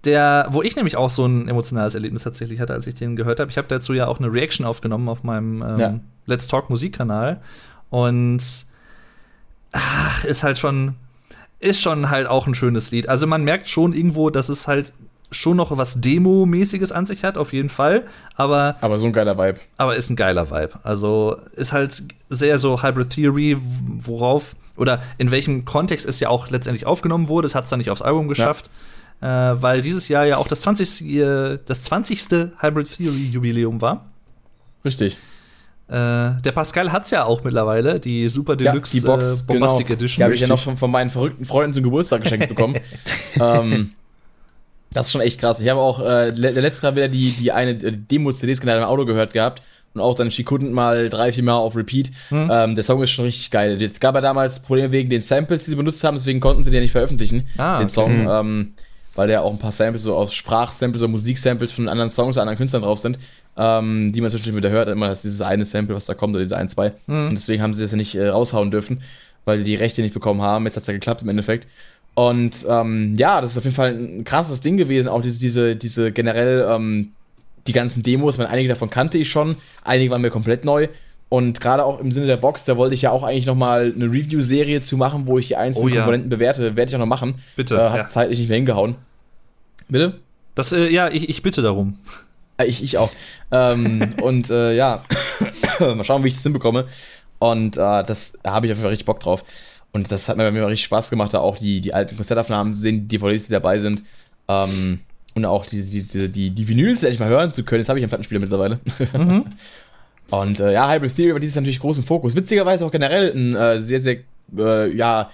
der, 0.04 0.48
wo 0.50 0.62
ich 0.62 0.76
nämlich 0.76 0.96
auch 0.96 1.10
so 1.10 1.26
ein 1.26 1.48
emotionales 1.48 1.94
Erlebnis 1.94 2.22
tatsächlich 2.22 2.60
hatte, 2.60 2.72
als 2.72 2.86
ich 2.86 2.94
den 2.94 3.16
gehört 3.16 3.40
habe. 3.40 3.50
Ich 3.50 3.58
habe 3.58 3.68
dazu 3.68 3.92
ja 3.92 4.06
auch 4.06 4.18
eine 4.18 4.32
Reaction 4.32 4.64
aufgenommen 4.64 5.08
auf 5.08 5.24
meinem 5.24 5.62
ähm, 5.62 5.78
ja. 5.78 6.00
Let's 6.26 6.48
Talk 6.48 6.70
Musikkanal 6.70 7.40
und 7.90 8.42
ach, 9.72 10.24
ist 10.24 10.42
halt 10.42 10.58
schon 10.58 10.94
ist 11.60 11.82
schon 11.82 12.08
halt 12.08 12.26
auch 12.26 12.46
ein 12.46 12.54
schönes 12.54 12.90
Lied. 12.90 13.08
Also 13.08 13.26
man 13.26 13.44
merkt 13.44 13.68
schon 13.68 13.92
irgendwo, 13.92 14.30
dass 14.30 14.48
es 14.48 14.66
halt 14.66 14.94
schon 15.30 15.56
noch 15.56 15.76
was 15.76 16.00
Demo-mäßiges 16.00 16.90
an 16.90 17.06
sich 17.06 17.22
hat, 17.22 17.38
auf 17.38 17.52
jeden 17.52 17.68
Fall. 17.68 18.04
Aber, 18.34 18.76
aber 18.80 18.98
so 18.98 19.06
ein 19.06 19.12
geiler 19.12 19.38
Vibe. 19.38 19.60
Aber 19.76 19.94
ist 19.94 20.10
ein 20.10 20.16
geiler 20.16 20.50
Vibe. 20.50 20.80
Also 20.82 21.36
ist 21.52 21.72
halt 21.72 22.02
sehr 22.28 22.58
so 22.58 22.82
Hybrid 22.82 23.10
Theory, 23.10 23.56
worauf 23.60 24.56
oder 24.76 25.02
in 25.18 25.30
welchem 25.30 25.64
Kontext 25.66 26.06
es 26.08 26.18
ja 26.20 26.30
auch 26.30 26.50
letztendlich 26.50 26.86
aufgenommen 26.86 27.28
wurde. 27.28 27.46
Es 27.46 27.54
hat 27.54 27.64
es 27.64 27.70
dann 27.70 27.78
nicht 27.78 27.90
aufs 27.90 28.02
Album 28.02 28.28
geschafft. 28.28 28.66
Ja. 28.66 28.72
Äh, 29.20 29.26
weil 29.26 29.82
dieses 29.82 30.08
Jahr 30.08 30.26
ja 30.26 30.36
auch 30.38 30.48
das 30.48 30.62
20. 30.62 31.18
das 31.64 31.84
20. 31.84 32.20
Hybrid 32.60 32.96
Theory 32.96 33.28
Jubiläum 33.30 33.80
war. 33.80 34.06
Richtig. 34.84 35.16
Äh, 35.88 36.40
der 36.42 36.52
Pascal 36.52 36.92
hat 36.92 37.04
es 37.04 37.10
ja 37.10 37.24
auch 37.24 37.42
mittlerweile, 37.42 37.98
die 37.98 38.28
Super 38.28 38.54
Deluxe 38.54 38.96
ja, 38.96 39.00
die 39.00 39.06
Box, 39.06 39.24
äh, 39.24 39.44
Bombastic 39.44 39.88
genau. 39.88 39.98
Edition. 39.98 40.18
Die 40.18 40.24
habe 40.24 40.34
ich 40.34 40.40
ja 40.40 40.46
noch 40.46 40.60
von, 40.60 40.76
von, 40.76 40.90
meinen 40.90 41.10
verrückten 41.10 41.44
Freunden 41.44 41.74
zum 41.74 41.82
Geburtstag 41.82 42.22
geschenkt 42.22 42.48
bekommen. 42.48 42.76
ähm, 43.40 43.90
das 44.92 45.06
ist 45.06 45.12
schon 45.12 45.20
echt 45.20 45.40
krass. 45.40 45.60
Ich 45.60 45.68
habe 45.68 45.80
auch 45.80 46.00
äh, 46.00 46.30
letztes 46.30 46.82
Mal 46.82 46.94
wieder 46.94 47.08
die, 47.08 47.32
die 47.32 47.50
eine 47.50 47.72
äh, 47.72 47.92
Demo-CDs 47.92 48.60
genau 48.60 48.76
im 48.76 48.84
Auto 48.84 49.04
gehört 49.04 49.32
gehabt 49.32 49.62
und 49.94 50.00
auch 50.00 50.14
dann 50.14 50.30
Shikunden 50.30 50.72
mal 50.72 51.08
drei, 51.08 51.32
vier 51.32 51.42
Mal 51.42 51.56
auf 51.56 51.76
Repeat. 51.76 52.12
Mhm. 52.30 52.50
Ähm, 52.52 52.74
der 52.76 52.84
Song 52.84 53.02
ist 53.02 53.10
schon 53.10 53.24
richtig 53.24 53.50
geil. 53.50 53.80
Es 53.82 53.98
gab 53.98 54.14
ja 54.14 54.20
damals 54.20 54.60
Probleme 54.60 54.92
wegen 54.92 55.10
den 55.10 55.22
Samples, 55.22 55.64
die 55.64 55.70
sie 55.70 55.76
benutzt 55.76 56.02
haben, 56.04 56.16
deswegen 56.16 56.38
konnten 56.38 56.62
sie 56.62 56.70
den 56.70 56.76
ja 56.76 56.82
nicht 56.82 56.92
veröffentlichen, 56.92 57.48
ah, 57.58 57.80
den 57.80 57.88
Song, 57.88 58.22
mhm. 58.22 58.30
ähm, 58.30 58.72
weil 59.14 59.28
da 59.28 59.40
auch 59.40 59.52
ein 59.52 59.58
paar 59.58 59.72
Samples, 59.72 60.02
so 60.02 60.14
aus 60.14 60.32
Sprachsamples 60.34 61.02
oder 61.02 61.10
Musiksamples 61.10 61.72
von 61.72 61.88
anderen 61.88 62.10
Songs, 62.10 62.38
anderen 62.38 62.56
Künstlern 62.56 62.82
drauf 62.82 62.98
sind, 62.98 63.18
ähm, 63.56 64.12
die 64.12 64.20
man 64.20 64.30
zwischendurch 64.30 64.56
wieder 64.56 64.70
hört. 64.70 64.88
Immer 64.88 65.10
ist 65.10 65.24
dieses 65.24 65.42
eine 65.42 65.64
Sample, 65.64 65.94
was 65.94 66.04
da 66.04 66.14
kommt, 66.14 66.34
oder 66.34 66.44
diese 66.44 66.56
ein, 66.56 66.68
zwei. 66.68 66.92
Mhm. 67.06 67.28
Und 67.28 67.32
deswegen 67.32 67.62
haben 67.62 67.74
sie 67.74 67.82
das 67.82 67.90
ja 67.90 67.96
nicht 67.96 68.14
äh, 68.14 68.28
raushauen 68.28 68.70
dürfen, 68.70 69.02
weil 69.44 69.58
die 69.58 69.64
die 69.64 69.74
Rechte 69.74 70.02
nicht 70.02 70.14
bekommen 70.14 70.42
haben. 70.42 70.64
Jetzt 70.64 70.76
hat 70.76 70.82
es 70.82 70.86
ja 70.86 70.94
geklappt 70.94 71.22
im 71.22 71.28
Endeffekt. 71.28 71.66
Und 72.14 72.66
ähm, 72.68 73.16
ja, 73.16 73.40
das 73.40 73.52
ist 73.52 73.58
auf 73.58 73.64
jeden 73.64 73.76
Fall 73.76 73.94
ein 73.94 74.24
krasses 74.24 74.60
Ding 74.60 74.76
gewesen, 74.76 75.08
auch 75.08 75.22
diese, 75.22 75.38
diese, 75.38 75.76
diese 75.76 76.12
generell 76.12 76.68
ähm, 76.70 77.12
die 77.66 77.72
ganzen 77.72 78.02
Demos, 78.02 78.38
weil 78.38 78.46
einige 78.46 78.68
davon 78.68 78.90
kannte 78.90 79.18
ich 79.18 79.30
schon, 79.30 79.56
einige 79.84 80.10
waren 80.10 80.22
mir 80.22 80.30
komplett 80.30 80.64
neu. 80.64 80.88
Und 81.30 81.60
gerade 81.60 81.84
auch 81.84 82.00
im 82.00 82.10
Sinne 82.10 82.26
der 82.26 82.36
Box, 82.36 82.64
da 82.64 82.76
wollte 82.76 82.94
ich 82.96 83.02
ja 83.02 83.12
auch 83.12 83.22
eigentlich 83.22 83.46
noch 83.46 83.54
mal 83.54 83.92
eine 83.94 84.06
Review-Serie 84.06 84.82
zu 84.82 84.96
machen, 84.96 85.28
wo 85.28 85.38
ich 85.38 85.46
die 85.46 85.56
einzelnen 85.56 85.86
oh, 85.86 85.88
ja. 85.88 86.00
Komponenten 86.00 86.28
bewerte. 86.28 86.74
Werde 86.76 86.90
ich 86.90 86.94
auch 86.96 87.00
noch 87.00 87.06
machen. 87.06 87.36
Bitte. 87.54 87.76
Äh, 87.76 87.88
hat 87.88 87.96
ja. 87.96 88.08
zeitlich 88.08 88.40
nicht 88.40 88.48
mehr 88.48 88.56
hingehauen. 88.56 88.96
Bitte? 89.88 90.14
Das, 90.56 90.72
äh, 90.72 90.88
ja, 90.88 91.08
ich, 91.08 91.28
ich 91.28 91.42
bitte 91.42 91.62
darum. 91.62 91.98
Ja, 92.58 92.66
ich, 92.66 92.82
ich 92.82 92.98
auch. 92.98 93.12
ähm, 93.52 94.12
und 94.22 94.50
äh, 94.50 94.74
ja, 94.74 95.04
mal 95.78 96.02
schauen, 96.02 96.24
wie 96.24 96.28
ich 96.28 96.34
das 96.34 96.42
hinbekomme. 96.42 96.86
Und 97.38 97.76
äh, 97.76 98.02
das 98.02 98.36
habe 98.44 98.66
ich 98.66 98.72
auf 98.72 98.78
jeden 98.78 98.82
Fall 98.82 98.90
richtig 98.90 99.06
Bock 99.06 99.20
drauf. 99.20 99.44
Und 99.92 100.10
das 100.10 100.28
hat 100.28 100.36
mir 100.36 100.42
bei 100.42 100.50
mir 100.50 100.66
richtig 100.66 100.84
Spaß 100.84 101.10
gemacht, 101.10 101.32
da 101.32 101.38
auch 101.38 101.58
die, 101.58 101.80
die 101.80 101.94
alten 101.94 102.16
Konzertaufnahmen 102.16 102.74
zu 102.74 102.80
sehen, 102.80 103.06
die 103.06 103.18
DVDs, 103.18 103.46
die 103.46 103.52
dabei 103.52 103.78
sind. 103.78 104.02
Ähm, 104.48 104.98
und 105.34 105.44
auch 105.44 105.64
die, 105.64 105.80
die, 105.80 106.28
die, 106.28 106.50
die 106.50 106.68
Vinyls 106.68 107.04
endlich 107.04 107.20
mal 107.20 107.28
hören 107.28 107.52
zu 107.52 107.62
können. 107.62 107.82
Jetzt 107.82 107.88
habe 107.88 108.00
ich 108.00 108.02
einen 108.02 108.08
Plattenspieler 108.08 108.40
mittlerweile. 108.40 108.80
Mhm. 109.12 109.44
und 110.30 110.60
äh, 110.60 110.72
ja, 110.72 110.90
Hybrid 110.92 111.14
Theory, 111.14 111.30
aber 111.30 111.40
die 111.40 111.46
ist 111.46 111.56
natürlich 111.56 111.80
großen 111.80 112.04
Fokus. 112.04 112.36
Witzigerweise 112.36 112.84
auch 112.86 112.90
generell 112.90 113.32
ein 113.32 113.56
äh, 113.56 113.78
sehr, 113.78 114.00
sehr, 114.00 114.18
äh, 114.56 114.94
ja, 114.94 115.30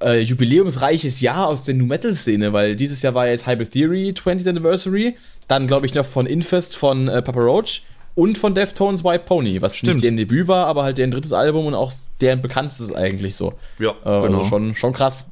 äh, 0.00 0.20
jubiläumsreiches 0.20 1.20
Jahr 1.20 1.48
aus 1.48 1.62
der 1.62 1.74
New 1.74 1.86
Metal 1.86 2.12
Szene, 2.14 2.52
weil 2.52 2.76
dieses 2.76 3.02
Jahr 3.02 3.14
war 3.14 3.28
jetzt 3.28 3.46
Hybrid 3.46 3.70
Theory 3.72 4.14
20th 4.16 4.48
Anniversary, 4.48 5.16
dann 5.48 5.66
glaube 5.66 5.86
ich 5.86 5.94
noch 5.94 6.04
von 6.04 6.26
Infest 6.26 6.76
von 6.76 7.08
äh, 7.08 7.20
Papa 7.20 7.40
Roach 7.40 7.82
und 8.14 8.36
von 8.36 8.54
Deftones 8.54 9.04
White 9.04 9.24
Pony, 9.26 9.62
was 9.62 9.76
Stimmt. 9.76 9.94
nicht 9.94 10.04
deren 10.04 10.16
Debüt 10.16 10.48
war, 10.48 10.66
aber 10.66 10.82
halt 10.82 10.98
deren 10.98 11.10
drittes 11.10 11.32
Album 11.32 11.66
und 11.66 11.74
auch 11.74 11.92
deren 12.20 12.42
bekanntestes 12.42 12.92
eigentlich 12.92 13.34
so. 13.34 13.54
Ja, 13.78 13.90
äh, 13.90 14.08
also 14.08 14.26
genau. 14.26 14.38
Also 14.38 14.48
schon, 14.50 14.74
schon 14.74 14.92
krass. 14.92 15.26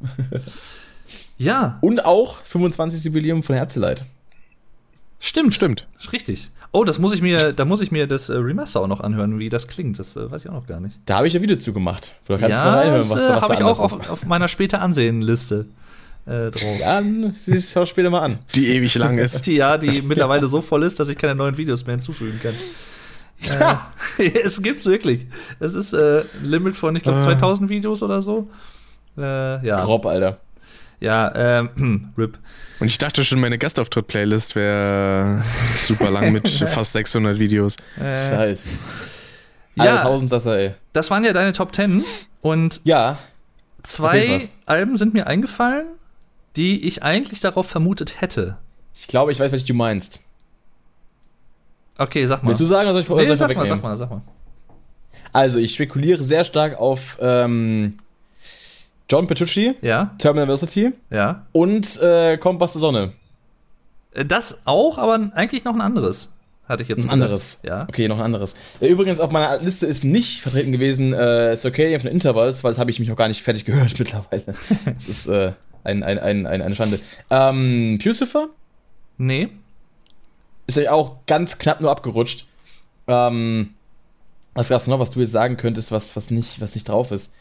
ja. 1.38 1.78
Und 1.80 2.04
auch 2.04 2.42
25. 2.44 3.04
Jubiläum 3.04 3.42
von 3.42 3.56
Herzeleid. 3.56 4.04
Stimmt, 5.18 5.54
stimmt. 5.54 5.86
Richtig. 6.12 6.50
Oh, 6.76 6.84
das 6.84 6.98
muss 6.98 7.14
ich 7.14 7.22
mir, 7.22 7.54
da 7.54 7.64
muss 7.64 7.80
ich 7.80 7.90
mir 7.90 8.06
das 8.06 8.28
äh, 8.28 8.34
Remaster 8.34 8.82
auch 8.82 8.86
noch 8.86 9.00
anhören, 9.00 9.38
wie 9.38 9.48
das 9.48 9.66
klingt. 9.66 9.98
Das 9.98 10.14
äh, 10.14 10.30
weiß 10.30 10.44
ich 10.44 10.50
auch 10.50 10.54
noch 10.54 10.66
gar 10.66 10.78
nicht. 10.78 10.98
Da 11.06 11.16
habe 11.16 11.26
ich 11.26 11.32
ja 11.32 11.40
Video 11.40 11.56
zu 11.56 11.72
gemacht. 11.72 12.12
Du 12.26 12.34
kannst 12.34 12.50
ja, 12.50 12.64
mal 12.64 12.78
reinhören, 12.80 13.00
was, 13.00 13.08
das 13.08 13.30
äh, 13.30 13.40
habe 13.40 13.54
ich 13.54 13.62
auch 13.62 13.80
auf, 13.80 14.10
auf, 14.10 14.26
meiner 14.26 14.46
später 14.46 14.82
ansehen 14.82 15.22
Liste 15.22 15.68
äh, 16.26 16.50
drauf. 16.50 16.78
Ja, 16.78 17.02
siehst 17.32 17.72
schau 17.72 17.86
später 17.86 18.10
mal 18.10 18.20
an. 18.20 18.40
Die 18.54 18.66
ewig 18.68 18.94
lang 18.96 19.16
ist. 19.16 19.46
Die, 19.46 19.54
ja, 19.56 19.78
die 19.78 20.02
mittlerweile 20.02 20.48
so 20.48 20.60
voll 20.60 20.82
ist, 20.82 21.00
dass 21.00 21.08
ich 21.08 21.16
keine 21.16 21.34
neuen 21.34 21.56
Videos 21.56 21.86
mehr 21.86 21.94
hinzufügen 21.94 22.38
kann. 22.42 23.78
äh, 24.18 24.28
es 24.44 24.60
gibt's 24.60 24.84
wirklich. 24.84 25.28
Es 25.58 25.72
ist 25.72 25.94
äh, 25.94 26.24
ein 26.42 26.44
Limit 26.44 26.76
von, 26.76 26.94
ich 26.94 27.02
glaube, 27.02 27.20
2000 27.20 27.70
Videos 27.70 28.02
oder 28.02 28.20
so. 28.20 28.50
Äh, 29.16 29.66
ja. 29.66 29.82
Grob, 29.82 30.04
Alter. 30.04 30.40
Ja, 31.00 31.32
ähm, 31.34 32.12
RIP. 32.18 32.38
Und 32.80 32.86
ich 32.86 32.98
dachte 32.98 33.24
schon, 33.24 33.40
meine 33.40 33.58
Gastauftritt-Playlist 33.58 34.54
wäre 34.56 35.42
super 35.84 36.10
lang 36.10 36.32
mit 36.32 36.48
fast 36.68 36.92
600 36.92 37.38
Videos. 37.38 37.76
Äh, 37.98 38.30
Scheiße. 38.30 38.68
Ja, 39.76 40.02
Tausendsasser, 40.02 40.58
ey. 40.58 40.74
Das 40.92 41.10
waren 41.10 41.22
ja 41.24 41.32
deine 41.32 41.52
Top 41.52 41.74
10 41.74 42.02
und 42.40 42.80
ja, 42.84 43.18
zwei 43.82 44.48
Alben 44.64 44.96
sind 44.96 45.12
mir 45.12 45.26
eingefallen, 45.26 45.86
die 46.56 46.86
ich 46.86 47.02
eigentlich 47.02 47.40
darauf 47.40 47.68
vermutet 47.68 48.20
hätte. 48.20 48.56
Ich 48.94 49.06
glaube, 49.06 49.32
ich 49.32 49.40
weiß, 49.40 49.52
was 49.52 49.64
du 49.64 49.74
meinst. 49.74 50.20
Okay, 51.98 52.24
sag 52.26 52.42
mal. 52.42 52.48
Willst 52.48 52.60
du 52.60 52.66
sagen, 52.66 52.88
oder 52.88 52.94
soll 52.94 53.02
ich, 53.02 53.08
nee, 53.08 53.24
soll 53.26 53.34
ich 53.34 53.38
sag 53.38 53.56
mal, 53.56 53.66
sag 53.66 53.82
mal, 53.82 53.96
sag 53.96 54.10
mal. 54.10 54.22
Also, 55.32 55.58
ich 55.58 55.74
spekuliere 55.74 56.22
sehr 56.22 56.44
stark 56.44 56.78
auf 56.78 57.18
ähm, 57.20 57.96
John 59.08 59.26
Petrucci, 59.26 59.74
Ja, 59.82 60.14
Terminal 60.18 60.48
Velocity 60.48 60.92
ja. 61.10 61.46
und 61.52 62.00
äh, 62.02 62.36
Kompass 62.38 62.72
zur 62.72 62.80
Sonne. 62.80 63.12
Äh, 64.12 64.24
Das 64.24 64.62
auch, 64.64 64.98
aber 64.98 65.30
eigentlich 65.34 65.64
noch 65.64 65.74
ein 65.74 65.80
anderes. 65.80 66.32
Hatte 66.68 66.82
ich 66.82 66.88
jetzt 66.88 66.98
Ein 66.98 67.02
gedacht. 67.02 67.12
anderes. 67.14 67.60
Ja. 67.62 67.86
Okay, 67.88 68.08
noch 68.08 68.18
ein 68.18 68.24
anderes. 68.24 68.56
Äh, 68.80 68.88
Übrigens 68.88 69.20
auf 69.20 69.30
meiner 69.30 69.58
Liste 69.62 69.86
ist 69.86 70.02
nicht 70.02 70.40
vertreten 70.42 70.72
gewesen 70.72 71.12
äh, 71.12 71.56
Circadian 71.56 72.00
von 72.00 72.10
Intervals, 72.10 72.64
weil 72.64 72.72
das 72.72 72.78
habe 72.80 72.90
ich 72.90 72.98
mich 72.98 73.08
noch 73.08 73.14
gar 73.16 73.28
nicht 73.28 73.42
fertig 73.42 73.64
gehört 73.64 73.96
mittlerweile. 73.98 74.42
das 74.84 75.06
ist 75.08 75.26
äh, 75.28 75.52
ein, 75.84 76.02
ein, 76.02 76.18
ein, 76.18 76.46
ein, 76.46 76.62
eine 76.62 76.74
Schande. 76.74 76.98
Ähm, 77.30 78.00
Pucifer 78.02 78.48
Nee. 79.18 79.48
ist 80.66 80.76
ja 80.76 80.90
auch 80.90 81.18
ganz 81.26 81.58
knapp 81.58 81.80
nur 81.80 81.92
abgerutscht. 81.92 82.46
Ähm, 83.06 83.74
was 84.54 84.68
gab's 84.68 84.88
noch, 84.88 84.98
was 84.98 85.10
du 85.10 85.20
jetzt 85.20 85.30
sagen 85.30 85.56
könntest, 85.56 85.92
was, 85.92 86.16
was, 86.16 86.30
nicht, 86.32 86.60
was 86.60 86.74
nicht 86.74 86.88
drauf 86.88 87.12
ist? 87.12 87.32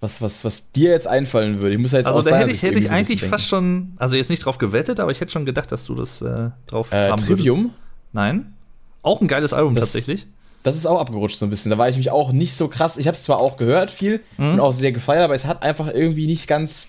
Was, 0.00 0.22
was, 0.22 0.44
was 0.44 0.70
dir 0.72 0.90
jetzt 0.90 1.08
einfallen 1.08 1.60
würde? 1.60 1.74
Ich 1.74 1.80
muss 1.80 1.90
ja 1.92 1.98
jetzt 1.98 2.06
Also 2.06 2.22
da 2.22 2.36
hätte 2.36 2.50
ich, 2.52 2.62
hätte 2.62 2.78
ich 2.78 2.90
eigentlich 2.90 3.22
fast 3.24 3.46
schon, 3.48 3.94
also 3.96 4.14
jetzt 4.14 4.30
nicht 4.30 4.44
drauf 4.44 4.58
gewettet, 4.58 5.00
aber 5.00 5.10
ich 5.10 5.20
hätte 5.20 5.32
schon 5.32 5.44
gedacht, 5.44 5.72
dass 5.72 5.84
du 5.86 5.94
das 5.96 6.22
äh, 6.22 6.50
drauf. 6.68 6.92
Äh, 6.92 7.10
haben 7.10 7.20
Trivium, 7.24 7.58
würdest. 7.62 7.74
Nein. 8.12 8.54
Auch 9.02 9.20
ein 9.20 9.26
geiles 9.26 9.52
Album 9.52 9.74
Das- 9.74 9.84
tatsächlich. 9.86 10.26
das 10.62 10.76
ist 10.76 10.86
auch 10.86 11.00
abgerutscht 11.00 11.38
so 11.38 11.46
ein 11.46 11.50
bisschen. 11.50 11.70
Da 11.70 11.78
war 11.78 11.88
ich 11.88 11.96
mich 11.96 12.10
auch 12.12 12.30
nicht 12.30 12.54
so 12.54 12.68
krass. 12.68 12.96
Ich 12.96 13.08
habe 13.08 13.16
es 13.16 13.24
zwar 13.24 13.40
auch 13.40 13.56
gehört 13.56 13.90
viel 13.90 14.20
Mhm. 14.36 14.52
und 14.54 14.60
auch 14.60 14.72
sehr 14.72 14.92
gefeiert, 14.92 15.24
aber 15.24 15.34
es 15.34 15.44
hat 15.44 15.62
einfach 15.64 15.88
irgendwie 15.92 16.26
nicht 16.26 16.46
ganz 16.46 16.86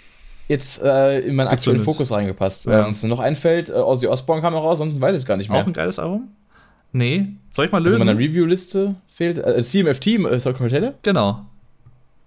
jetzt 0.48 0.82
äh, 0.84 1.20
in 1.22 1.36
meinen 1.36 1.48
aktuellen. 1.48 1.84
Fokus 1.84 2.12
reingepasst. 2.12 2.66
Ja. 2.68 2.82
Ähm, 2.86 2.92
was 2.92 3.02
mir 3.02 3.10
noch 3.10 3.20
einfällt, 3.20 3.70
äh, 3.70 3.74
Ozzy 3.74 4.08
Osbourne 4.08 4.42
kam 4.44 4.54
noch 4.54 4.64
raus, 4.64 4.78
sonst 4.80 5.00
weiß 5.02 5.16
ich 5.16 5.22
es 5.22 5.26
gar 5.26 5.38
nicht 5.38 5.50
mehr. 5.50 5.62
Auch 5.62 5.68
ein 5.68 5.74
geiles 5.74 5.98
Album? 5.98 6.28
Nee. 6.92 7.28
Soll 7.52 7.66
ich 7.66 7.72
mal 7.72 7.78
also 7.80 7.88
in 7.90 7.94
lösen? 7.94 8.06
meiner 8.08 8.20
Review-Liste 8.20 8.96
fehlt 9.08 9.38
äh, 9.40 9.62
CMFT, 9.64 10.08
äh, 10.08 10.40
Soul 10.40 10.56
genau. 11.04 11.46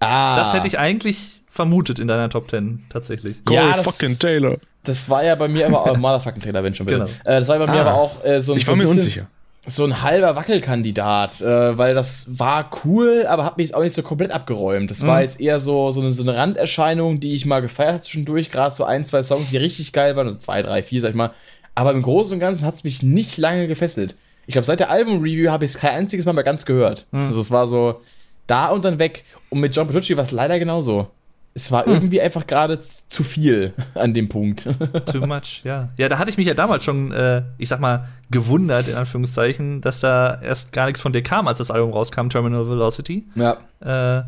Ah, 0.02 0.36
Das 0.36 0.52
hätte 0.54 0.66
ich 0.66 0.78
eigentlich 0.78 1.40
vermutet 1.50 1.98
in 1.98 2.08
deiner 2.08 2.28
Top 2.30 2.50
10 2.50 2.84
tatsächlich. 2.88 3.36
Ja, 3.50 3.62
Corey 3.62 3.72
das- 3.76 3.84
fucking 3.84 4.18
Taylor. 4.18 4.56
Das 4.84 5.08
war 5.08 5.22
ja 5.22 5.34
bei 5.36 5.46
mir 5.48 5.66
aber 5.66 5.82
auch, 5.86 5.96
Motherfucking 5.98 6.42
Trailer, 6.42 6.64
wenn 6.64 6.74
schon 6.74 6.86
bitte. 6.86 6.98
Genau. 7.00 7.10
Äh, 7.24 7.38
das 7.40 7.48
war 7.48 7.58
bei 7.58 7.66
mir 7.66 7.78
Ah. 7.86 7.90
aber 7.90 7.94
auch 7.94 8.24
äh, 8.24 8.40
so 8.40 8.52
ein 8.52 8.58
Ich 8.58 8.64
so 8.64 8.68
war 8.68 8.74
ein 8.74 8.78
mir 8.78 8.84
bisschen 8.84 8.98
unsicher. 8.98 9.26
So 9.66 9.84
ein 9.84 10.02
halber 10.02 10.34
Wackelkandidat, 10.34 11.40
äh, 11.40 11.78
weil 11.78 11.94
das 11.94 12.24
war 12.26 12.68
cool, 12.84 13.26
aber 13.28 13.44
hat 13.44 13.58
mich 13.58 13.68
jetzt 13.68 13.74
auch 13.76 13.82
nicht 13.82 13.94
so 13.94 14.02
komplett 14.02 14.32
abgeräumt. 14.32 14.90
Das 14.90 15.06
war 15.06 15.16
Mhm. 15.18 15.22
jetzt 15.22 15.40
eher 15.40 15.60
so, 15.60 15.90
so, 15.92 16.00
eine, 16.00 16.12
so 16.12 16.22
eine 16.24 16.34
Randerscheinung, 16.36 17.20
die 17.20 17.34
ich 17.34 17.46
mal 17.46 17.60
gefeiert 17.60 17.92
habe 17.92 18.02
zwischendurch. 18.02 18.50
Gerade 18.50 18.74
so 18.74 18.84
ein, 18.84 19.04
zwei 19.04 19.22
Songs, 19.22 19.50
die 19.50 19.56
richtig 19.58 19.92
geil 19.92 20.16
waren, 20.16 20.26
also 20.26 20.38
zwei, 20.38 20.62
drei, 20.62 20.82
vier, 20.82 21.00
sag 21.00 21.10
ich 21.10 21.14
mal. 21.14 21.30
Aber 21.76 21.92
im 21.92 22.02
Großen 22.02 22.32
und 22.32 22.40
Ganzen 22.40 22.66
hat 22.66 22.74
es 22.74 22.82
mich 22.84 23.02
nicht 23.04 23.36
lange 23.38 23.68
gefesselt. 23.68 24.16
Ich 24.46 24.52
glaube, 24.54 24.64
seit 24.64 24.80
der 24.80 24.90
Album-Review 24.90 25.50
habe 25.50 25.64
ich 25.64 25.70
es 25.70 25.78
kein 25.78 25.94
einziges 25.94 26.26
Mal 26.26 26.32
mehr 26.32 26.42
ganz 26.44 26.66
gehört. 26.66 27.06
Mhm. 27.12 27.28
Also 27.28 27.40
es 27.40 27.50
war 27.52 27.68
so 27.68 28.00
da 28.46 28.68
und 28.68 28.84
dann 28.84 28.98
weg. 28.98 29.24
Und 29.50 29.60
mit 29.60 29.74
John 29.74 29.86
Petrucci 29.86 30.16
war 30.16 30.22
es 30.24 30.30
leider 30.30 30.58
genauso. 30.58 31.08
Es 31.54 31.70
war 31.70 31.84
Hm. 31.84 31.92
irgendwie 31.92 32.20
einfach 32.20 32.46
gerade 32.46 32.78
zu 32.80 33.22
viel 33.22 33.74
an 33.94 34.14
dem 34.14 34.28
Punkt. 34.30 34.64
Too 35.12 35.26
much, 35.26 35.60
ja. 35.64 35.90
Ja, 35.98 36.08
da 36.08 36.18
hatte 36.18 36.30
ich 36.30 36.38
mich 36.38 36.46
ja 36.46 36.54
damals 36.54 36.82
schon, 36.84 37.12
äh, 37.12 37.42
ich 37.58 37.68
sag 37.68 37.78
mal, 37.78 38.08
gewundert, 38.30 38.88
in 38.88 38.94
Anführungszeichen, 38.96 39.82
dass 39.82 40.00
da 40.00 40.40
erst 40.40 40.72
gar 40.72 40.86
nichts 40.86 41.02
von 41.02 41.12
dir 41.12 41.22
kam, 41.22 41.46
als 41.48 41.58
das 41.58 41.70
Album 41.70 41.92
rauskam, 41.92 42.28
Terminal 42.28 42.66
Velocity. 42.68 43.26
ja. 43.34 43.58
Äh, 43.80 44.22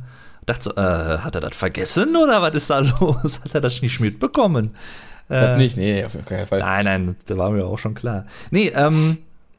dachte 0.47 0.63
so, 0.63 0.71
äh, 0.77 1.19
hat 1.21 1.35
er 1.37 1.41
das 1.41 1.57
vergessen 1.57 2.15
oder 2.17 2.43
was 2.43 2.55
ist 2.55 2.69
da 2.69 2.81
los? 3.01 3.41
Hat 3.43 3.55
er 3.55 3.63
das 3.63 3.81
nicht 3.81 3.99
mitbekommen? 4.01 4.73
Das 5.31 5.51
Äh, 5.51 5.57
nicht, 5.57 5.79
nee, 5.79 6.05
auf 6.05 6.13
keinen 6.27 6.47
Fall. 6.47 6.59
Nein, 6.59 6.85
nein, 6.85 7.17
da 7.27 7.39
war 7.39 7.49
mir 7.49 7.65
auch 7.65 7.79
schon 7.79 7.95
klar. 7.95 8.25
Nee, 8.51 8.71
ähm, 8.77 9.17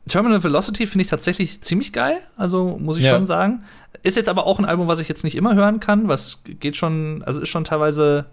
Terminal 0.07 0.43
Velocity 0.43 0.85
finde 0.87 1.03
ich 1.03 1.09
tatsächlich 1.09 1.61
ziemlich 1.61 1.91
geil, 1.91 2.17
also 2.37 2.77
muss 2.79 2.97
ich 2.97 3.03
Ja. 3.05 3.11
schon 3.15 3.25
sagen. 3.25 3.63
Ist 4.03 4.17
jetzt 4.17 4.29
aber 4.29 4.45
auch 4.45 4.59
ein 4.59 4.65
Album, 4.65 4.87
was 4.87 4.99
ich 4.99 5.07
jetzt 5.07 5.23
nicht 5.23 5.35
immer 5.35 5.55
hören 5.55 5.79
kann, 5.79 6.07
was 6.07 6.43
geht 6.45 6.77
schon, 6.77 7.23
also 7.25 7.41
ist 7.41 7.49
schon 7.49 7.63
teilweise 7.63 8.25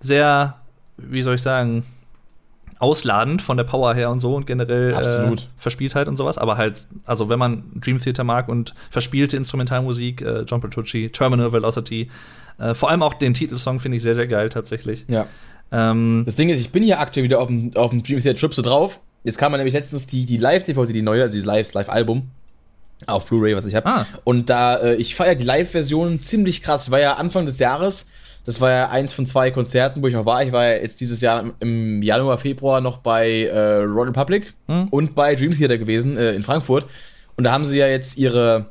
sehr, 0.00 0.54
wie 0.96 1.22
soll 1.22 1.34
ich 1.34 1.42
sagen, 1.42 1.84
ausladend 2.78 3.42
von 3.42 3.56
der 3.56 3.64
Power 3.64 3.92
her 3.94 4.08
und 4.10 4.20
so 4.20 4.36
und 4.36 4.46
generell. 4.46 4.92
Äh, 4.92 5.36
Verspieltheit 5.56 6.06
und 6.06 6.14
sowas. 6.14 6.38
Aber 6.38 6.56
halt, 6.56 6.86
also 7.06 7.28
wenn 7.28 7.38
man 7.38 7.64
Dream 7.74 7.98
Theater 7.98 8.22
mag 8.22 8.48
und 8.48 8.72
verspielte 8.90 9.36
Instrumentalmusik, 9.36 10.22
äh, 10.22 10.42
John 10.42 10.60
Petrucci, 10.60 11.10
Terminal 11.10 11.52
Velocity, 11.52 12.08
äh, 12.58 12.74
vor 12.74 12.90
allem 12.90 13.02
auch 13.02 13.14
den 13.14 13.34
Titelsong 13.34 13.80
finde 13.80 13.96
ich 13.96 14.04
sehr, 14.04 14.14
sehr 14.14 14.28
geil 14.28 14.48
tatsächlich. 14.48 15.06
Ja. 15.08 15.26
Ähm, 15.72 16.22
Das 16.24 16.36
Ding 16.36 16.48
ist, 16.50 16.60
ich 16.60 16.70
bin 16.70 16.84
hier 16.84 17.00
aktuell 17.00 17.24
wieder 17.24 17.40
auf 17.40 17.48
dem, 17.48 17.72
auf 17.76 17.90
dem 17.90 18.04
Dream 18.04 18.20
Theater 18.20 18.38
Trip 18.38 18.54
so 18.54 18.62
drauf. 18.62 19.00
Jetzt 19.28 19.38
kam 19.38 19.52
man 19.52 19.58
nämlich 19.60 19.74
letztens 19.74 20.06
die, 20.06 20.26
die 20.26 20.38
Live-DVD, 20.38 20.92
die 20.92 21.02
neue, 21.02 21.22
also 21.22 21.38
Live- 21.38 21.72
Live-Album. 21.74 22.30
Auf 23.06 23.26
Blu-ray, 23.26 23.54
was 23.54 23.64
ich 23.66 23.76
habe. 23.76 23.86
Ah. 23.86 24.06
Und 24.24 24.50
da, 24.50 24.76
äh, 24.78 24.94
ich 24.96 25.14
feiere 25.14 25.36
die 25.36 25.44
Live-Version 25.44 26.18
ziemlich 26.20 26.62
krass. 26.62 26.86
Ich 26.86 26.90
war 26.90 26.98
ja 26.98 27.14
Anfang 27.14 27.46
des 27.46 27.60
Jahres, 27.60 28.06
das 28.44 28.60
war 28.60 28.70
ja 28.72 28.88
eins 28.88 29.12
von 29.12 29.24
zwei 29.26 29.52
Konzerten, 29.52 30.02
wo 30.02 30.08
ich 30.08 30.14
noch 30.14 30.26
war. 30.26 30.42
Ich 30.42 30.50
war 30.50 30.64
ja 30.66 30.76
jetzt 30.82 31.00
dieses 31.00 31.20
Jahr 31.20 31.40
im- 31.42 31.54
im 31.60 32.02
Januar, 32.02 32.38
Februar 32.38 32.80
noch 32.80 32.98
bei 32.98 33.44
äh, 33.44 33.76
Royal 33.82 34.08
Republic 34.08 34.52
Hm. 34.66 34.88
und 34.88 35.14
bei 35.14 35.34
Dream 35.36 35.52
Theater 35.52 35.78
gewesen 35.78 36.16
äh, 36.16 36.32
in 36.32 36.42
Frankfurt. 36.42 36.86
Und 37.36 37.44
da 37.44 37.52
haben 37.52 37.64
sie 37.64 37.78
ja 37.78 37.86
jetzt 37.86 38.16
ihre, 38.18 38.66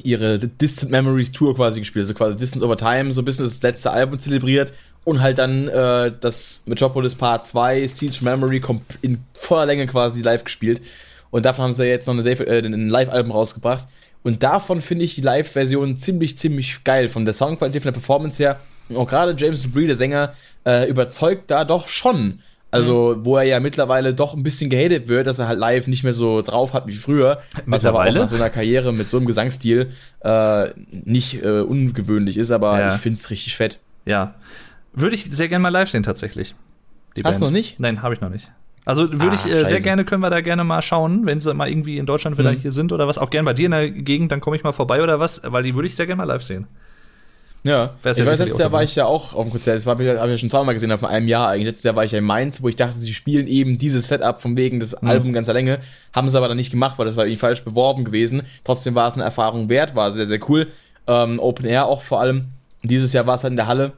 ihre 0.00 0.38
Distant 0.38 0.92
Memories 0.92 1.32
Tour 1.32 1.56
quasi 1.56 1.80
gespielt. 1.80 2.04
Also 2.04 2.14
quasi 2.14 2.36
Distance 2.38 2.64
Over 2.64 2.76
Time, 2.76 3.10
so 3.10 3.22
ein 3.22 3.24
bisschen 3.24 3.44
das 3.44 3.60
letzte 3.62 3.90
Album 3.90 4.20
zelebriert. 4.20 4.72
Und 5.04 5.20
halt 5.22 5.38
dann 5.38 5.68
äh, 5.68 6.12
das 6.20 6.62
Metropolis 6.66 7.14
Part 7.14 7.46
2, 7.46 7.86
Steals 7.88 8.16
from 8.16 8.26
Memory, 8.26 8.60
in 9.00 9.18
voller 9.34 9.66
Länge 9.66 9.86
quasi 9.86 10.20
live 10.22 10.44
gespielt. 10.44 10.82
Und 11.30 11.46
davon 11.46 11.64
haben 11.64 11.72
sie 11.72 11.84
ja 11.84 11.90
jetzt 11.90 12.06
noch 12.06 12.14
eine 12.14 12.28
äh, 12.28 12.58
ein 12.64 12.88
Live-Album 12.88 13.32
rausgebracht. 13.32 13.86
Und 14.22 14.42
davon 14.42 14.80
finde 14.82 15.04
ich 15.04 15.14
die 15.14 15.20
Live-Version 15.22 15.96
ziemlich, 15.96 16.36
ziemlich 16.36 16.82
geil. 16.84 17.08
Von 17.08 17.24
der 17.24 17.32
Soundqualität, 17.34 17.82
von 17.82 17.92
der 17.92 17.98
Performance 18.00 18.42
her. 18.42 18.60
Und 18.88 18.96
auch 18.96 19.06
gerade 19.06 19.34
James 19.36 19.62
Dupree, 19.62 19.86
der 19.86 19.96
Sänger, 19.96 20.32
äh, 20.66 20.88
überzeugt 20.88 21.50
da 21.50 21.64
doch 21.64 21.88
schon. 21.88 22.40
Also, 22.70 23.16
wo 23.20 23.38
er 23.38 23.44
ja 23.44 23.60
mittlerweile 23.60 24.12
doch 24.12 24.34
ein 24.34 24.42
bisschen 24.42 24.68
gehatet 24.68 25.08
wird, 25.08 25.26
dass 25.26 25.38
er 25.38 25.48
halt 25.48 25.58
live 25.58 25.86
nicht 25.86 26.04
mehr 26.04 26.12
so 26.12 26.42
drauf 26.42 26.74
hat 26.74 26.86
wie 26.86 26.92
früher. 26.92 27.40
Was 27.64 27.86
aber 27.86 28.00
auch 28.04 28.12
nach 28.12 28.28
so 28.28 28.34
einer 28.34 28.50
Karriere 28.50 28.92
mit 28.92 29.08
so 29.08 29.16
einem 29.16 29.24
Gesangsstil 29.26 29.88
äh, 30.20 30.66
nicht 30.90 31.42
äh, 31.42 31.60
ungewöhnlich 31.60 32.36
ist, 32.36 32.50
aber 32.50 32.78
Ja. 32.78 32.94
ich 32.94 33.00
finde 33.00 33.18
es 33.18 33.30
richtig 33.30 33.56
fett. 33.56 33.78
Ja. 34.04 34.34
Würde 35.00 35.14
ich 35.14 35.24
sehr 35.30 35.48
gerne 35.48 35.62
mal 35.62 35.68
live 35.70 35.90
sehen, 35.90 36.02
tatsächlich. 36.02 36.54
Die 37.16 37.22
Hast 37.22 37.40
du 37.40 37.44
noch 37.46 37.50
nicht? 37.50 37.78
Nein, 37.80 38.02
habe 38.02 38.14
ich 38.14 38.20
noch 38.20 38.30
nicht. 38.30 38.50
Also 38.84 39.12
würde 39.12 39.32
Ah, 39.32 39.34
ich 39.34 39.46
äh, 39.52 39.64
sehr 39.66 39.80
gerne, 39.80 40.04
können 40.04 40.22
wir 40.22 40.30
da 40.30 40.40
gerne 40.40 40.64
mal 40.64 40.80
schauen, 40.80 41.26
wenn 41.26 41.40
sie 41.40 41.52
mal 41.52 41.68
irgendwie 41.68 41.98
in 41.98 42.06
Deutschland 42.06 42.38
wieder 42.38 42.52
Mhm. 42.52 42.58
hier 42.58 42.72
sind 42.72 42.92
oder 42.92 43.06
was. 43.06 43.18
Auch 43.18 43.28
gerne 43.30 43.44
bei 43.44 43.52
dir 43.52 43.66
in 43.66 43.72
der 43.72 43.90
Gegend, 43.90 44.32
dann 44.32 44.40
komme 44.40 44.56
ich 44.56 44.62
mal 44.62 44.72
vorbei 44.72 45.02
oder 45.02 45.20
was, 45.20 45.42
weil 45.44 45.62
die 45.62 45.74
würde 45.74 45.88
ich 45.88 45.94
sehr 45.96 46.06
gerne 46.06 46.16
mal 46.18 46.24
live 46.24 46.42
sehen. 46.42 46.66
Ja, 47.64 47.94
ich 48.00 48.04
weiß, 48.04 48.18
letztes 48.38 48.56
Jahr 48.58 48.70
war 48.72 48.84
ich 48.84 48.94
ja 48.94 49.04
auch 49.04 49.34
auf 49.34 49.42
dem 49.44 49.50
Konzert. 49.50 49.76
Das 49.76 49.84
habe 49.86 50.02
ich, 50.04 50.08
ja 50.08 50.38
schon 50.38 50.48
zweimal 50.48 50.74
gesehen, 50.74 50.96
vor 50.96 51.08
einem 51.08 51.26
Jahr 51.28 51.48
eigentlich. 51.48 51.66
Letztes 51.66 51.84
Jahr 51.84 51.96
war 51.96 52.04
ich 52.04 52.12
ja 52.12 52.18
in 52.18 52.24
Mainz, 52.24 52.62
wo 52.62 52.68
ich 52.68 52.76
dachte, 52.76 52.96
sie 52.96 53.12
spielen 53.12 53.46
eben 53.48 53.78
dieses 53.78 54.06
Setup 54.08 54.40
von 54.40 54.56
wegen 54.56 54.78
des 54.80 55.00
Mhm. 55.02 55.08
Albums 55.08 55.34
ganzer 55.34 55.52
Länge. 55.52 55.80
Haben 56.14 56.28
sie 56.28 56.38
aber 56.38 56.48
dann 56.48 56.56
nicht 56.56 56.70
gemacht, 56.70 56.98
weil 56.98 57.06
das 57.06 57.16
war 57.16 57.24
irgendwie 57.24 57.40
falsch 57.40 57.64
beworben 57.64 58.04
gewesen. 58.04 58.42
Trotzdem 58.64 58.94
war 58.94 59.08
es 59.08 59.14
eine 59.14 59.24
Erfahrung 59.24 59.68
wert, 59.68 59.96
war 59.96 60.12
sehr, 60.12 60.24
sehr 60.24 60.38
cool. 60.48 60.68
Ähm, 61.08 61.40
Open 61.40 61.66
Air 61.66 61.86
auch 61.86 62.00
vor 62.02 62.20
allem. 62.20 62.46
Dieses 62.84 63.12
Jahr 63.12 63.26
war 63.26 63.34
es 63.34 63.42
halt 63.42 63.50
in 63.50 63.56
der 63.56 63.66
Halle. 63.66 63.92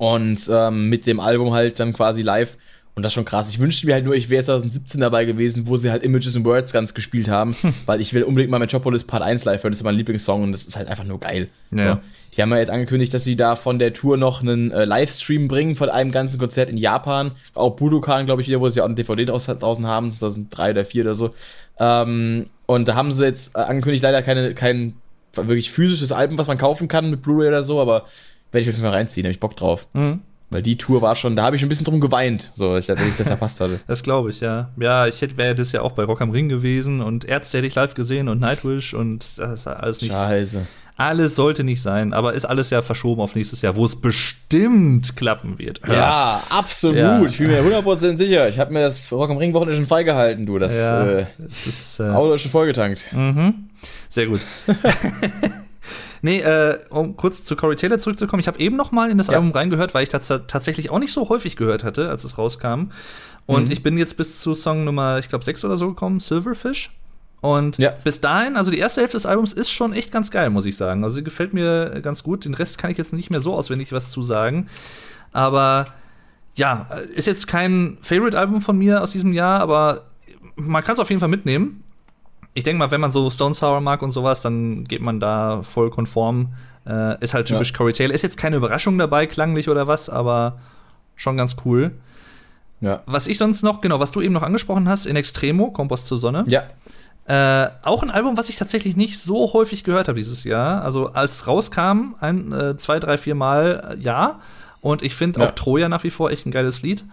Und 0.00 0.48
ähm, 0.50 0.88
mit 0.88 1.06
dem 1.06 1.20
Album 1.20 1.52
halt 1.52 1.78
dann 1.78 1.92
quasi 1.92 2.22
live. 2.22 2.56
Und 2.94 3.02
das 3.02 3.10
ist 3.10 3.14
schon 3.16 3.26
krass. 3.26 3.50
Ich 3.50 3.58
wünschte 3.58 3.84
mir 3.84 3.92
halt 3.92 4.06
nur, 4.06 4.14
ich 4.14 4.30
wäre 4.30 4.42
2017 4.42 4.98
dabei 4.98 5.26
gewesen, 5.26 5.66
wo 5.66 5.76
sie 5.76 5.90
halt 5.90 6.02
Images 6.02 6.34
and 6.34 6.46
Words 6.46 6.72
ganz 6.72 6.94
gespielt 6.94 7.28
haben, 7.28 7.54
weil 7.84 8.00
ich 8.00 8.14
will 8.14 8.22
unbedingt 8.22 8.50
mal 8.50 8.58
Metropolis 8.58 9.04
Part 9.04 9.22
1 9.22 9.44
live 9.44 9.62
hören. 9.62 9.72
Das 9.72 9.80
ist 9.80 9.84
mein 9.84 9.96
Lieblingssong 9.96 10.42
und 10.42 10.52
das 10.52 10.62
ist 10.62 10.74
halt 10.74 10.88
einfach 10.88 11.04
nur 11.04 11.20
geil. 11.20 11.48
Ja. 11.70 11.96
So. 11.96 12.00
Die 12.34 12.40
haben 12.40 12.50
ja 12.50 12.56
jetzt 12.56 12.70
angekündigt, 12.70 13.12
dass 13.12 13.24
sie 13.24 13.36
da 13.36 13.56
von 13.56 13.78
der 13.78 13.92
Tour 13.92 14.16
noch 14.16 14.40
einen 14.40 14.70
äh, 14.70 14.86
Livestream 14.86 15.48
bringen 15.48 15.76
von 15.76 15.90
einem 15.90 16.12
ganzen 16.12 16.38
Konzert 16.38 16.70
in 16.70 16.78
Japan. 16.78 17.32
Auch 17.52 17.76
Budokan, 17.76 18.24
glaube 18.24 18.40
ich, 18.40 18.48
wieder, 18.48 18.62
wo 18.62 18.70
sie 18.70 18.80
auch 18.80 18.86
eine 18.86 18.94
DVD 18.94 19.26
draußen 19.26 19.86
haben. 19.86 20.16
Das 20.18 20.32
sind 20.32 20.48
drei 20.48 20.70
oder 20.70 20.86
vier 20.86 21.02
oder 21.02 21.14
so. 21.14 21.34
Ähm, 21.78 22.46
und 22.64 22.88
da 22.88 22.94
haben 22.94 23.12
sie 23.12 23.26
jetzt 23.26 23.54
äh, 23.54 23.58
angekündigt, 23.58 24.02
leider 24.02 24.22
keine, 24.22 24.54
kein 24.54 24.94
wirklich 25.34 25.70
physisches 25.70 26.10
Album, 26.10 26.38
was 26.38 26.46
man 26.46 26.56
kaufen 26.56 26.88
kann 26.88 27.10
mit 27.10 27.20
Blu-ray 27.20 27.48
oder 27.48 27.62
so, 27.62 27.80
aber 27.80 28.06
werde 28.52 28.62
ich 28.62 28.66
jeden 28.66 28.80
Fall 28.80 28.90
reinziehen, 28.90 29.24
da 29.24 29.28
hab 29.28 29.34
ich 29.34 29.40
Bock 29.40 29.56
drauf. 29.56 29.86
Mhm. 29.92 30.20
Weil 30.50 30.62
die 30.62 30.76
Tour 30.76 31.00
war 31.00 31.14
schon, 31.14 31.36
da 31.36 31.44
habe 31.44 31.54
ich 31.54 31.62
ein 31.62 31.68
bisschen 31.68 31.84
drum 31.84 32.00
geweint, 32.00 32.50
so, 32.54 32.74
dass 32.74 32.88
ich, 32.88 32.94
dass 32.94 33.06
ich 33.06 33.16
das 33.16 33.28
verpasst 33.28 33.60
hatte. 33.60 33.80
Das 33.86 34.02
glaube 34.02 34.30
ich, 34.30 34.40
ja. 34.40 34.70
Ja, 34.78 35.06
ich 35.06 35.22
hätte 35.22 35.36
wäre 35.36 35.54
das 35.54 35.70
ja 35.70 35.82
auch 35.82 35.92
bei 35.92 36.02
Rock 36.02 36.20
am 36.20 36.30
Ring 36.30 36.48
gewesen 36.48 37.00
und 37.00 37.24
Ärzte 37.24 37.58
hätte 37.58 37.68
ich 37.68 37.74
live 37.76 37.94
gesehen 37.94 38.28
und 38.28 38.40
Nightwish 38.40 38.92
und 38.92 39.38
das 39.38 39.60
ist 39.60 39.66
alles 39.68 40.02
nicht. 40.02 40.10
Scheiße. 40.12 40.66
Alles 40.96 41.34
sollte 41.34 41.64
nicht 41.64 41.80
sein, 41.80 42.12
aber 42.12 42.34
ist 42.34 42.44
alles 42.44 42.68
ja 42.68 42.82
verschoben 42.82 43.22
auf 43.22 43.34
nächstes 43.34 43.62
Jahr, 43.62 43.74
wo 43.74 43.86
es 43.86 43.98
bestimmt 43.98 45.16
klappen 45.16 45.58
wird. 45.58 45.80
Ja, 45.88 46.42
absolut. 46.50 46.98
Ja. 46.98 47.22
Ich 47.24 47.38
bin 47.38 47.46
mir 47.46 47.62
100% 47.62 48.18
sicher. 48.18 48.48
Ich 48.48 48.58
habe 48.58 48.72
mir 48.72 48.82
das 48.82 49.10
Rock 49.10 49.30
am 49.30 49.38
Ring 49.38 49.54
Wochenende 49.54 49.76
schon 49.76 49.86
freigehalten, 49.86 50.44
du. 50.44 50.58
Das 50.58 50.76
Ja, 50.76 51.06
äh, 51.06 51.26
das 51.38 51.66
ist, 51.66 52.00
äh, 52.00 52.10
Auto 52.10 52.34
ist 52.34 52.42
schon 52.42 52.50
vollgetankt. 52.50 53.06
Mhm. 53.12 53.70
Sehr 54.10 54.26
gut. 54.26 54.40
nee, 56.22 56.40
äh, 56.40 56.78
um 56.90 57.16
kurz 57.16 57.44
zu 57.44 57.56
Corey 57.56 57.76
Taylor 57.76 57.98
zurückzukommen, 57.98 58.40
ich 58.40 58.48
habe 58.48 58.58
eben 58.58 58.76
noch 58.76 58.92
mal 58.92 59.10
in 59.10 59.18
das 59.18 59.28
Ja. 59.28 59.34
Album 59.34 59.50
reingehört, 59.52 59.94
weil 59.94 60.02
ich 60.02 60.08
das 60.08 60.28
tatsächlich 60.28 60.90
auch 60.90 60.98
nicht 60.98 61.12
so 61.12 61.28
häufig 61.28 61.56
gehört 61.56 61.84
hatte, 61.84 62.08
als 62.10 62.24
es 62.24 62.38
rauskam. 62.38 62.90
Und 63.46 63.66
Mhm. 63.66 63.70
ich 63.72 63.82
bin 63.82 63.98
jetzt 63.98 64.16
bis 64.16 64.40
zu 64.40 64.54
Song 64.54 64.84
Nummer, 64.84 65.18
ich 65.18 65.28
glaube, 65.28 65.44
6 65.44 65.64
oder 65.64 65.76
so 65.76 65.88
gekommen, 65.88 66.20
Silverfish. 66.20 66.90
Und 67.40 67.78
Ja. 67.78 67.94
bis 68.04 68.20
dahin, 68.20 68.56
also 68.56 68.70
die 68.70 68.78
erste 68.78 69.00
Hälfte 69.00 69.16
des 69.16 69.24
Albums 69.24 69.52
ist 69.54 69.70
schon 69.70 69.94
echt 69.94 70.12
ganz 70.12 70.30
geil, 70.30 70.50
muss 70.50 70.66
ich 70.66 70.76
sagen. 70.76 71.02
Also 71.04 71.16
sie 71.16 71.24
gefällt 71.24 71.54
mir 71.54 72.00
ganz 72.02 72.22
gut. 72.22 72.44
Den 72.44 72.52
Rest 72.54 72.76
kann 72.76 72.90
ich 72.90 72.98
jetzt 72.98 73.14
nicht 73.14 73.30
mehr 73.30 73.40
so 73.40 73.54
auswendig 73.54 73.92
was 73.92 74.10
zu 74.10 74.20
sagen. 74.22 74.66
Aber 75.32 75.86
ja, 76.54 76.86
ist 77.14 77.26
jetzt 77.26 77.46
kein 77.46 77.96
Favorite-Album 78.02 78.60
von 78.60 78.76
mir 78.76 79.02
aus 79.02 79.12
diesem 79.12 79.32
Jahr, 79.32 79.60
aber 79.60 80.02
man 80.56 80.84
kann 80.84 80.94
es 80.94 81.00
auf 81.00 81.08
jeden 81.08 81.20
Fall 81.20 81.28
mitnehmen. 81.30 81.82
Ich 82.54 82.64
denke 82.64 82.78
mal, 82.78 82.90
wenn 82.90 83.00
man 83.00 83.10
so 83.10 83.30
Stone 83.30 83.54
Sour 83.54 83.80
mag 83.80 84.02
und 84.02 84.10
sowas, 84.10 84.42
dann 84.42 84.84
geht 84.84 85.00
man 85.02 85.20
da 85.20 85.62
voll 85.62 85.90
konform. 85.90 86.54
Äh, 86.86 87.22
ist 87.22 87.34
halt 87.34 87.46
typisch 87.48 87.70
Ja. 87.70 87.76
Corey 87.76 87.92
Taylor. 87.92 88.14
Ist 88.14 88.22
jetzt 88.22 88.36
keine 88.36 88.56
Überraschung 88.56 88.98
dabei, 88.98 89.26
klanglich 89.26 89.68
oder 89.68 89.86
was, 89.86 90.08
aber 90.10 90.58
schon 91.16 91.36
ganz 91.36 91.56
cool. 91.64 91.92
Ja. 92.80 93.02
Was 93.06 93.26
ich 93.28 93.38
sonst 93.38 93.62
noch, 93.62 93.80
genau, 93.82 94.00
was 94.00 94.10
du 94.10 94.20
eben 94.22 94.32
noch 94.32 94.42
angesprochen 94.42 94.88
hast, 94.88 95.06
in 95.06 95.14
Extremo, 95.14 95.70
Kompass 95.70 96.06
zur 96.06 96.18
Sonne. 96.18 96.44
Ja. 96.48 96.62
Äh, 97.26 97.70
auch 97.82 98.02
ein 98.02 98.10
Album, 98.10 98.36
was 98.36 98.48
ich 98.48 98.56
tatsächlich 98.56 98.96
nicht 98.96 99.20
so 99.20 99.52
häufig 99.52 99.84
gehört 99.84 100.08
habe 100.08 100.18
dieses 100.18 100.42
Jahr. 100.44 100.82
Also 100.82 101.12
als 101.12 101.46
rauskam, 101.46 102.14
ein, 102.20 102.50
äh, 102.52 102.76
zwei, 102.76 102.98
drei, 102.98 103.18
vier 103.18 103.34
Mal, 103.36 103.96
äh, 103.98 104.02
ja. 104.02 104.40
Und 104.80 105.02
ich 105.02 105.14
finde 105.14 105.40
Ja. 105.40 105.46
auch 105.46 105.50
Troja 105.52 105.88
nach 105.88 106.02
wie 106.02 106.10
vor 106.10 106.30
echt 106.30 106.46
ein 106.46 106.50
geiles 106.50 106.82
Lied. 106.82 107.04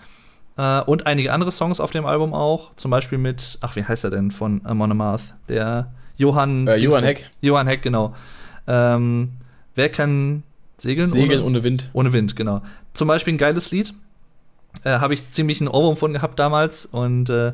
Äh, 0.57 0.81
und 0.81 1.05
einige 1.07 1.31
andere 1.33 1.51
Songs 1.51 1.79
auf 1.79 1.91
dem 1.91 2.05
Album 2.05 2.33
auch. 2.33 2.73
Zum 2.75 2.91
Beispiel 2.91 3.17
mit, 3.17 3.57
ach, 3.61 3.75
wie 3.75 3.83
heißt 3.83 4.03
er 4.03 4.09
denn 4.09 4.31
von 4.31 4.61
Amon 4.65 4.91
Amarth? 4.91 5.33
Der 5.49 5.91
Johann. 6.17 6.67
Äh, 6.67 6.77
Johann 6.77 7.03
Heck. 7.03 7.29
Johann 7.41 7.67
Heck, 7.67 7.81
genau. 7.83 8.15
Ähm, 8.67 9.33
wer 9.75 9.89
kann 9.89 10.43
segeln? 10.77 11.07
Segeln 11.07 11.39
ohne, 11.41 11.47
ohne 11.47 11.63
Wind. 11.63 11.89
ohne 11.93 12.11
Wind, 12.13 12.35
genau. 12.35 12.61
Zum 12.93 13.07
Beispiel 13.07 13.33
ein 13.35 13.37
geiles 13.37 13.71
Lied. 13.71 13.93
Äh, 14.83 14.99
Habe 14.99 15.13
ich 15.13 15.23
ziemlich 15.23 15.61
einen 15.61 15.67
Ohrwurm 15.69 15.95
von 15.97 16.13
gehabt 16.13 16.39
damals. 16.39 16.85
Und 16.85 17.29
äh, 17.29 17.53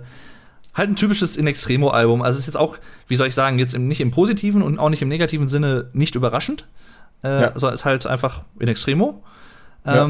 halt 0.74 0.90
ein 0.90 0.96
typisches 0.96 1.36
In 1.38 1.46
Extremo-Album. 1.48 2.22
Also 2.22 2.38
es 2.38 2.42
ist 2.42 2.48
jetzt 2.48 2.58
auch, 2.58 2.78
wie 3.08 3.16
soll 3.16 3.28
ich 3.28 3.36
sagen, 3.36 3.60
jetzt 3.60 3.74
im, 3.74 3.88
nicht 3.88 4.02
im 4.02 4.12
positiven 4.12 4.62
und 4.62 4.80
auch 4.80 4.90
nicht 4.90 5.02
im 5.02 5.10
negativen 5.10 5.48
Sinne 5.48 5.90
nicht 5.94 6.16
überraschend. 6.16 6.68
Äh, 7.24 7.42
Ja. 7.42 7.52
Sondern 7.56 7.76
ist 7.76 7.86
halt 7.86 8.08
einfach 8.08 8.44
In 8.60 8.68
Extremo. 8.70 9.22
Ja. 9.86 10.06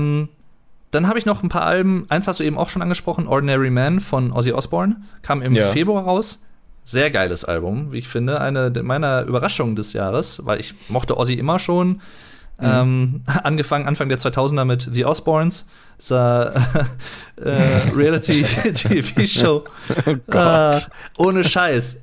Dann 0.94 1.08
habe 1.08 1.18
ich 1.18 1.26
noch 1.26 1.42
ein 1.42 1.50
paar 1.50 1.66
Alben. 1.66 2.06
Eins 2.10 2.28
hast 2.28 2.40
du 2.40 2.44
eben 2.44 2.58
auch 2.58 2.70
schon 2.70 2.84
angesprochen, 2.84 3.28
Ordinary 3.28 3.72
Man 3.72 4.00
von 4.00 4.32
Ozzy 4.32 4.52
Osbourne. 4.54 4.98
Kam 5.24 5.42
im 5.42 5.56
Ja. 5.56 5.68
Februar 5.68 6.04
raus. 6.04 6.44
Sehr 6.86 7.10
geiles 7.10 7.44
Album, 7.46 7.92
wie 7.92 7.98
ich 7.98 8.08
finde. 8.08 8.40
Eine 8.40 8.72
meiner 8.84 9.24
Überraschungen 9.24 9.76
des 9.76 9.94
Jahres, 9.94 10.46
weil 10.46 10.60
ich 10.60 10.76
mochte 10.90 11.18
Ozzy 11.18 11.34
immer 11.34 11.58
schon. 11.58 12.02
Ähm, 12.60 13.22
angefangen 13.44 13.88
Anfang 13.88 14.08
der 14.10 14.20
2000er 14.20 14.66
mit 14.66 14.88
The 14.92 15.06
Osbournes, 15.06 15.66
dieser 16.00 16.54
äh, 17.38 17.90
Reality-TV-Show. 17.96 19.64
Oh 20.06 20.16
Gott. 20.30 20.76
Äh, 20.76 20.80
ohne 21.18 21.44
Scheiß. 21.44 21.98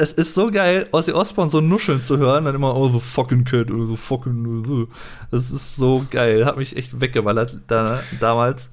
Es 0.00 0.12
ist 0.12 0.34
so 0.34 0.50
geil, 0.50 0.86
Ozzy 0.92 1.12
Osbourne 1.12 1.50
so 1.50 1.60
nuscheln 1.60 2.00
zu 2.02 2.18
hören, 2.18 2.44
dann 2.44 2.54
immer, 2.54 2.74
oh, 2.76 2.88
the 2.88 3.00
fucking 3.00 3.44
kid, 3.44 3.70
oh, 3.70 3.86
the 3.90 3.96
fucking. 3.96 4.64
uh, 4.66 4.86
Das 5.30 5.50
ist 5.50 5.76
so 5.76 6.04
geil. 6.10 6.44
Hat 6.46 6.56
mich 6.56 6.76
echt 6.76 7.00
weggeballert 7.00 7.56
da, 7.68 8.00
damals. 8.20 8.70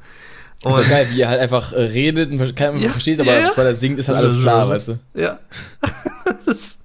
Das 0.64 0.78
ist 0.78 0.84
ja 0.90 0.98
geil, 0.98 1.08
wie 1.12 1.22
er 1.22 1.30
halt 1.30 1.42
einfach 1.42 1.74
äh, 1.74 1.82
redet 1.82 2.32
und 2.32 2.56
keiner 2.56 2.78
Ja, 2.80 2.90
versteht, 2.90 3.20
aber 3.20 3.38
ja, 3.40 3.52
weil 3.56 3.66
er 3.68 3.76
singt, 3.76 4.00
ist 4.00 4.08
halt 4.08 4.18
alles 4.20 4.42
klar, 4.42 4.68
weißt 4.70 4.88
du. 4.90 5.00
Ja. 5.14 5.40
Das- 6.46 6.78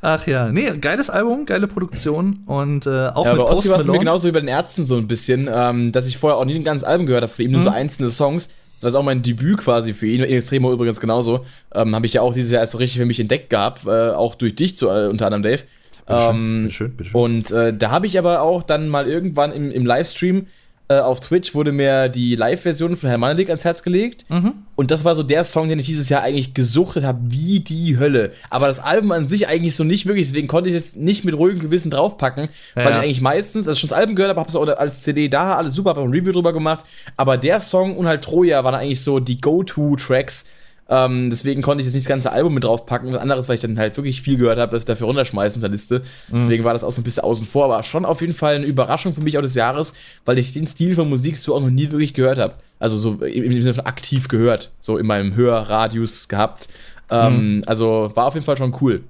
Ach 0.00 0.24
ja, 0.28 0.48
nee, 0.52 0.70
geiles 0.80 1.10
Album, 1.10 1.44
geile 1.44 1.66
Produktion 1.66 2.44
und 2.46 2.86
äh, 2.86 3.08
auch 3.08 3.24
Ja, 3.26 3.32
mit 3.32 3.40
aber 3.40 3.50
Post 3.50 3.68
war 3.68 3.80
es 3.80 3.84
bei 3.86 3.92
mir 3.92 3.98
genauso 3.98 4.28
wie 4.28 4.32
bei 4.32 4.38
den 4.38 4.48
Ärzten 4.48 4.84
so 4.84 4.96
ein 4.96 5.08
bisschen, 5.08 5.50
ähm, 5.52 5.90
dass 5.90 6.06
ich 6.06 6.18
vorher 6.18 6.36
auch 6.38 6.44
nie 6.44 6.54
ein 6.54 6.62
ganzes 6.62 6.84
Album 6.86 7.06
gehört 7.06 7.22
habe, 7.24 7.32
von 7.32 7.44
ihm 7.44 7.50
nur 7.50 7.60
so 7.60 7.70
Mhm. 7.70 7.74
einzelne 7.74 8.10
Songs. 8.12 8.48
Das 8.80 8.94
war 8.94 9.00
auch 9.00 9.04
mein 9.04 9.22
Debüt 9.22 9.58
quasi 9.58 9.92
für 9.92 10.06
ihn, 10.06 10.22
in 10.22 10.36
Extremo 10.36 10.72
übrigens 10.72 11.00
genauso. 11.00 11.44
Ähm, 11.74 11.94
habe 11.94 12.06
ich 12.06 12.14
ja 12.14 12.22
auch 12.22 12.34
dieses 12.34 12.52
Jahr 12.52 12.60
erst 12.60 12.72
so 12.72 12.78
richtig 12.78 12.98
für 12.98 13.06
mich 13.06 13.20
entdeckt 13.20 13.50
gehabt, 13.50 13.86
äh, 13.86 14.10
auch 14.10 14.34
durch 14.34 14.54
dich 14.54 14.78
zu, 14.78 14.88
äh, 14.88 15.08
unter 15.08 15.26
anderem, 15.26 15.42
Dave. 15.42 15.62
Ähm, 16.08 16.62
Bitteschön, 16.62 16.96
bitteschön. 16.96 17.20
Und 17.20 17.50
äh, 17.50 17.76
da 17.76 17.90
habe 17.90 18.06
ich 18.06 18.18
aber 18.18 18.42
auch 18.42 18.62
dann 18.62 18.88
mal 18.88 19.08
irgendwann 19.08 19.52
im, 19.52 19.70
im 19.70 19.84
Livestream 19.84 20.46
äh, 20.88 20.98
auf 21.00 21.20
Twitch 21.20 21.54
wurde 21.54 21.70
mir 21.70 22.08
die 22.08 22.34
Live-Version 22.34 22.96
von 22.96 23.08
Herr 23.08 23.18
Manelik 23.18 23.48
ans 23.48 23.64
Herz 23.64 23.82
gelegt. 23.82 24.24
Mhm. 24.28 24.54
Und 24.74 24.90
das 24.90 25.04
war 25.04 25.14
so 25.14 25.22
der 25.22 25.44
Song, 25.44 25.68
den 25.68 25.78
ich 25.78 25.86
dieses 25.86 26.08
Jahr 26.08 26.22
eigentlich 26.22 26.54
gesuchtet 26.54 27.04
habe, 27.04 27.18
wie 27.24 27.60
die 27.60 27.98
Hölle. 27.98 28.32
Aber 28.48 28.68
das 28.68 28.78
Album 28.78 29.12
an 29.12 29.26
sich 29.26 29.48
eigentlich 29.48 29.76
so 29.76 29.84
nicht 29.84 30.06
wirklich, 30.06 30.28
deswegen 30.28 30.48
konnte 30.48 30.70
ich 30.70 30.74
es 30.74 30.96
nicht 30.96 31.24
mit 31.24 31.36
ruhigem 31.36 31.60
Gewissen 31.60 31.90
draufpacken, 31.90 32.48
Ja, 32.74 32.84
weil 32.84 32.92
ich 32.92 32.98
eigentlich 32.98 33.20
meistens, 33.20 33.68
also 33.68 33.78
schon 33.78 33.90
das 33.90 33.98
Album 33.98 34.16
gehört 34.16 34.30
habe, 34.30 34.40
habe 34.40 34.48
es 34.48 34.56
auch 34.56 34.66
als 34.66 35.02
CD 35.02 35.28
da, 35.28 35.56
alles 35.56 35.74
super, 35.74 35.90
habe 35.90 36.00
ein 36.00 36.10
Review 36.10 36.32
drüber 36.32 36.52
gemacht. 36.52 36.86
Aber 37.16 37.36
der 37.36 37.60
Song 37.60 37.96
und 37.96 38.06
halt 38.06 38.22
Troja 38.22 38.64
waren 38.64 38.74
eigentlich 38.74 39.02
so 39.02 39.20
die 39.20 39.40
Go-To-Tracks. 39.40 40.44
Ähm, 40.90 41.28
deswegen 41.28 41.60
konnte 41.60 41.82
ich 41.82 41.86
jetzt 41.86 41.94
nicht 41.94 42.06
das 42.06 42.08
ganze 42.08 42.32
Album 42.32 42.54
mit 42.54 42.64
draufpacken. 42.64 43.12
Was 43.12 43.20
anderes, 43.20 43.48
weil 43.48 43.56
ich 43.56 43.60
dann 43.60 43.78
halt 43.78 43.96
wirklich 43.96 44.22
viel 44.22 44.38
gehört 44.38 44.58
habe, 44.58 44.72
das 44.72 44.82
ich 44.82 44.86
dafür 44.86 45.06
runterschmeißen 45.06 45.60
auf 45.60 45.62
der 45.62 45.70
Liste. 45.70 46.02
Mhm. 46.30 46.40
Deswegen 46.40 46.64
war 46.64 46.72
das 46.72 46.82
auch 46.82 46.90
so 46.90 47.00
ein 47.00 47.04
bisschen 47.04 47.24
außen 47.24 47.44
vor. 47.44 47.64
Aber 47.66 47.82
schon 47.82 48.04
auf 48.04 48.20
jeden 48.22 48.34
Fall 48.34 48.54
eine 48.54 48.66
Überraschung 48.66 49.12
für 49.12 49.20
mich 49.20 49.36
auch 49.36 49.42
des 49.42 49.54
Jahres, 49.54 49.92
weil 50.24 50.38
ich 50.38 50.52
den 50.54 50.66
Stil 50.66 50.94
von 50.94 51.08
Musik 51.08 51.36
so 51.36 51.54
auch 51.54 51.60
noch 51.60 51.70
nie 51.70 51.90
wirklich 51.90 52.14
gehört 52.14 52.38
habe. 52.38 52.54
Also 52.78 52.96
so 52.96 53.22
im, 53.24 53.62
Sinne 53.62 53.74
von 53.74 53.86
aktiv 53.86 54.28
gehört. 54.28 54.70
So 54.80 54.96
in 54.96 55.06
meinem 55.06 55.34
Hörradius 55.34 56.28
gehabt. 56.28 56.68
Ähm, 57.10 57.62
Also 57.66 58.10
war 58.14 58.26
auf 58.26 58.34
jeden 58.34 58.46
Fall 58.46 58.56
schon 58.56 58.74
cool. 58.80 59.04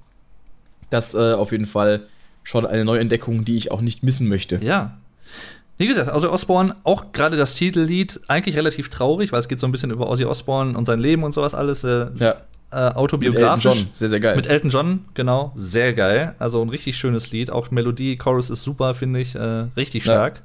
Das 0.89 1.13
äh, 1.13 1.33
auf 1.33 1.51
jeden 1.51 1.65
Fall 1.65 2.01
schon 2.43 2.65
eine 2.65 2.83
Neuentdeckung, 2.83 3.45
die 3.45 3.55
ich 3.55 3.71
auch 3.71 3.81
nicht 3.81 4.03
missen 4.03 4.27
möchte. 4.27 4.59
Ja. 4.61 4.97
Wie 5.79 5.87
gesagt, 5.87 6.13
Ozzy 6.13 6.27
Osbourne, 6.27 6.75
auch 6.83 7.11
gerade 7.13 7.35
das 7.37 7.55
Titellied, 7.55 8.19
eigentlich 8.27 8.55
relativ 8.55 8.89
traurig, 8.89 9.31
weil 9.31 9.39
es 9.39 9.47
geht 9.47 9.59
so 9.59 9.65
ein 9.67 9.71
bisschen 9.71 9.89
über 9.89 10.07
Ozzy 10.09 10.25
Osbourne 10.25 10.77
und 10.77 10.85
sein 10.85 10.99
Leben 10.99 11.23
und 11.23 11.31
sowas 11.33 11.55
alles. 11.55 11.83
Äh, 11.83 12.07
Ja. 12.19 12.31
äh, 12.31 12.35
Mit 12.35 12.35
Elton 12.73 12.97
autobiografisch. 12.97 13.63
John. 13.63 13.87
Sehr, 13.93 14.09
sehr 14.09 14.19
geil. 14.19 14.35
Mit 14.35 14.45
Elton 14.47 14.69
John, 14.69 15.05
genau. 15.15 15.51
Sehr 15.55 15.93
geil. 15.93 16.35
Also 16.37 16.61
ein 16.61 16.69
richtig 16.69 16.97
schönes 16.97 17.31
Lied. 17.31 17.49
Auch 17.49 17.71
Melodie, 17.71 18.17
Chorus 18.17 18.49
ist 18.51 18.61
super, 18.63 18.93
finde 18.93 19.21
ich. 19.21 19.33
Äh, 19.35 19.39
richtig 19.77 20.05
Ja. 20.05 20.13
stark. 20.13 20.41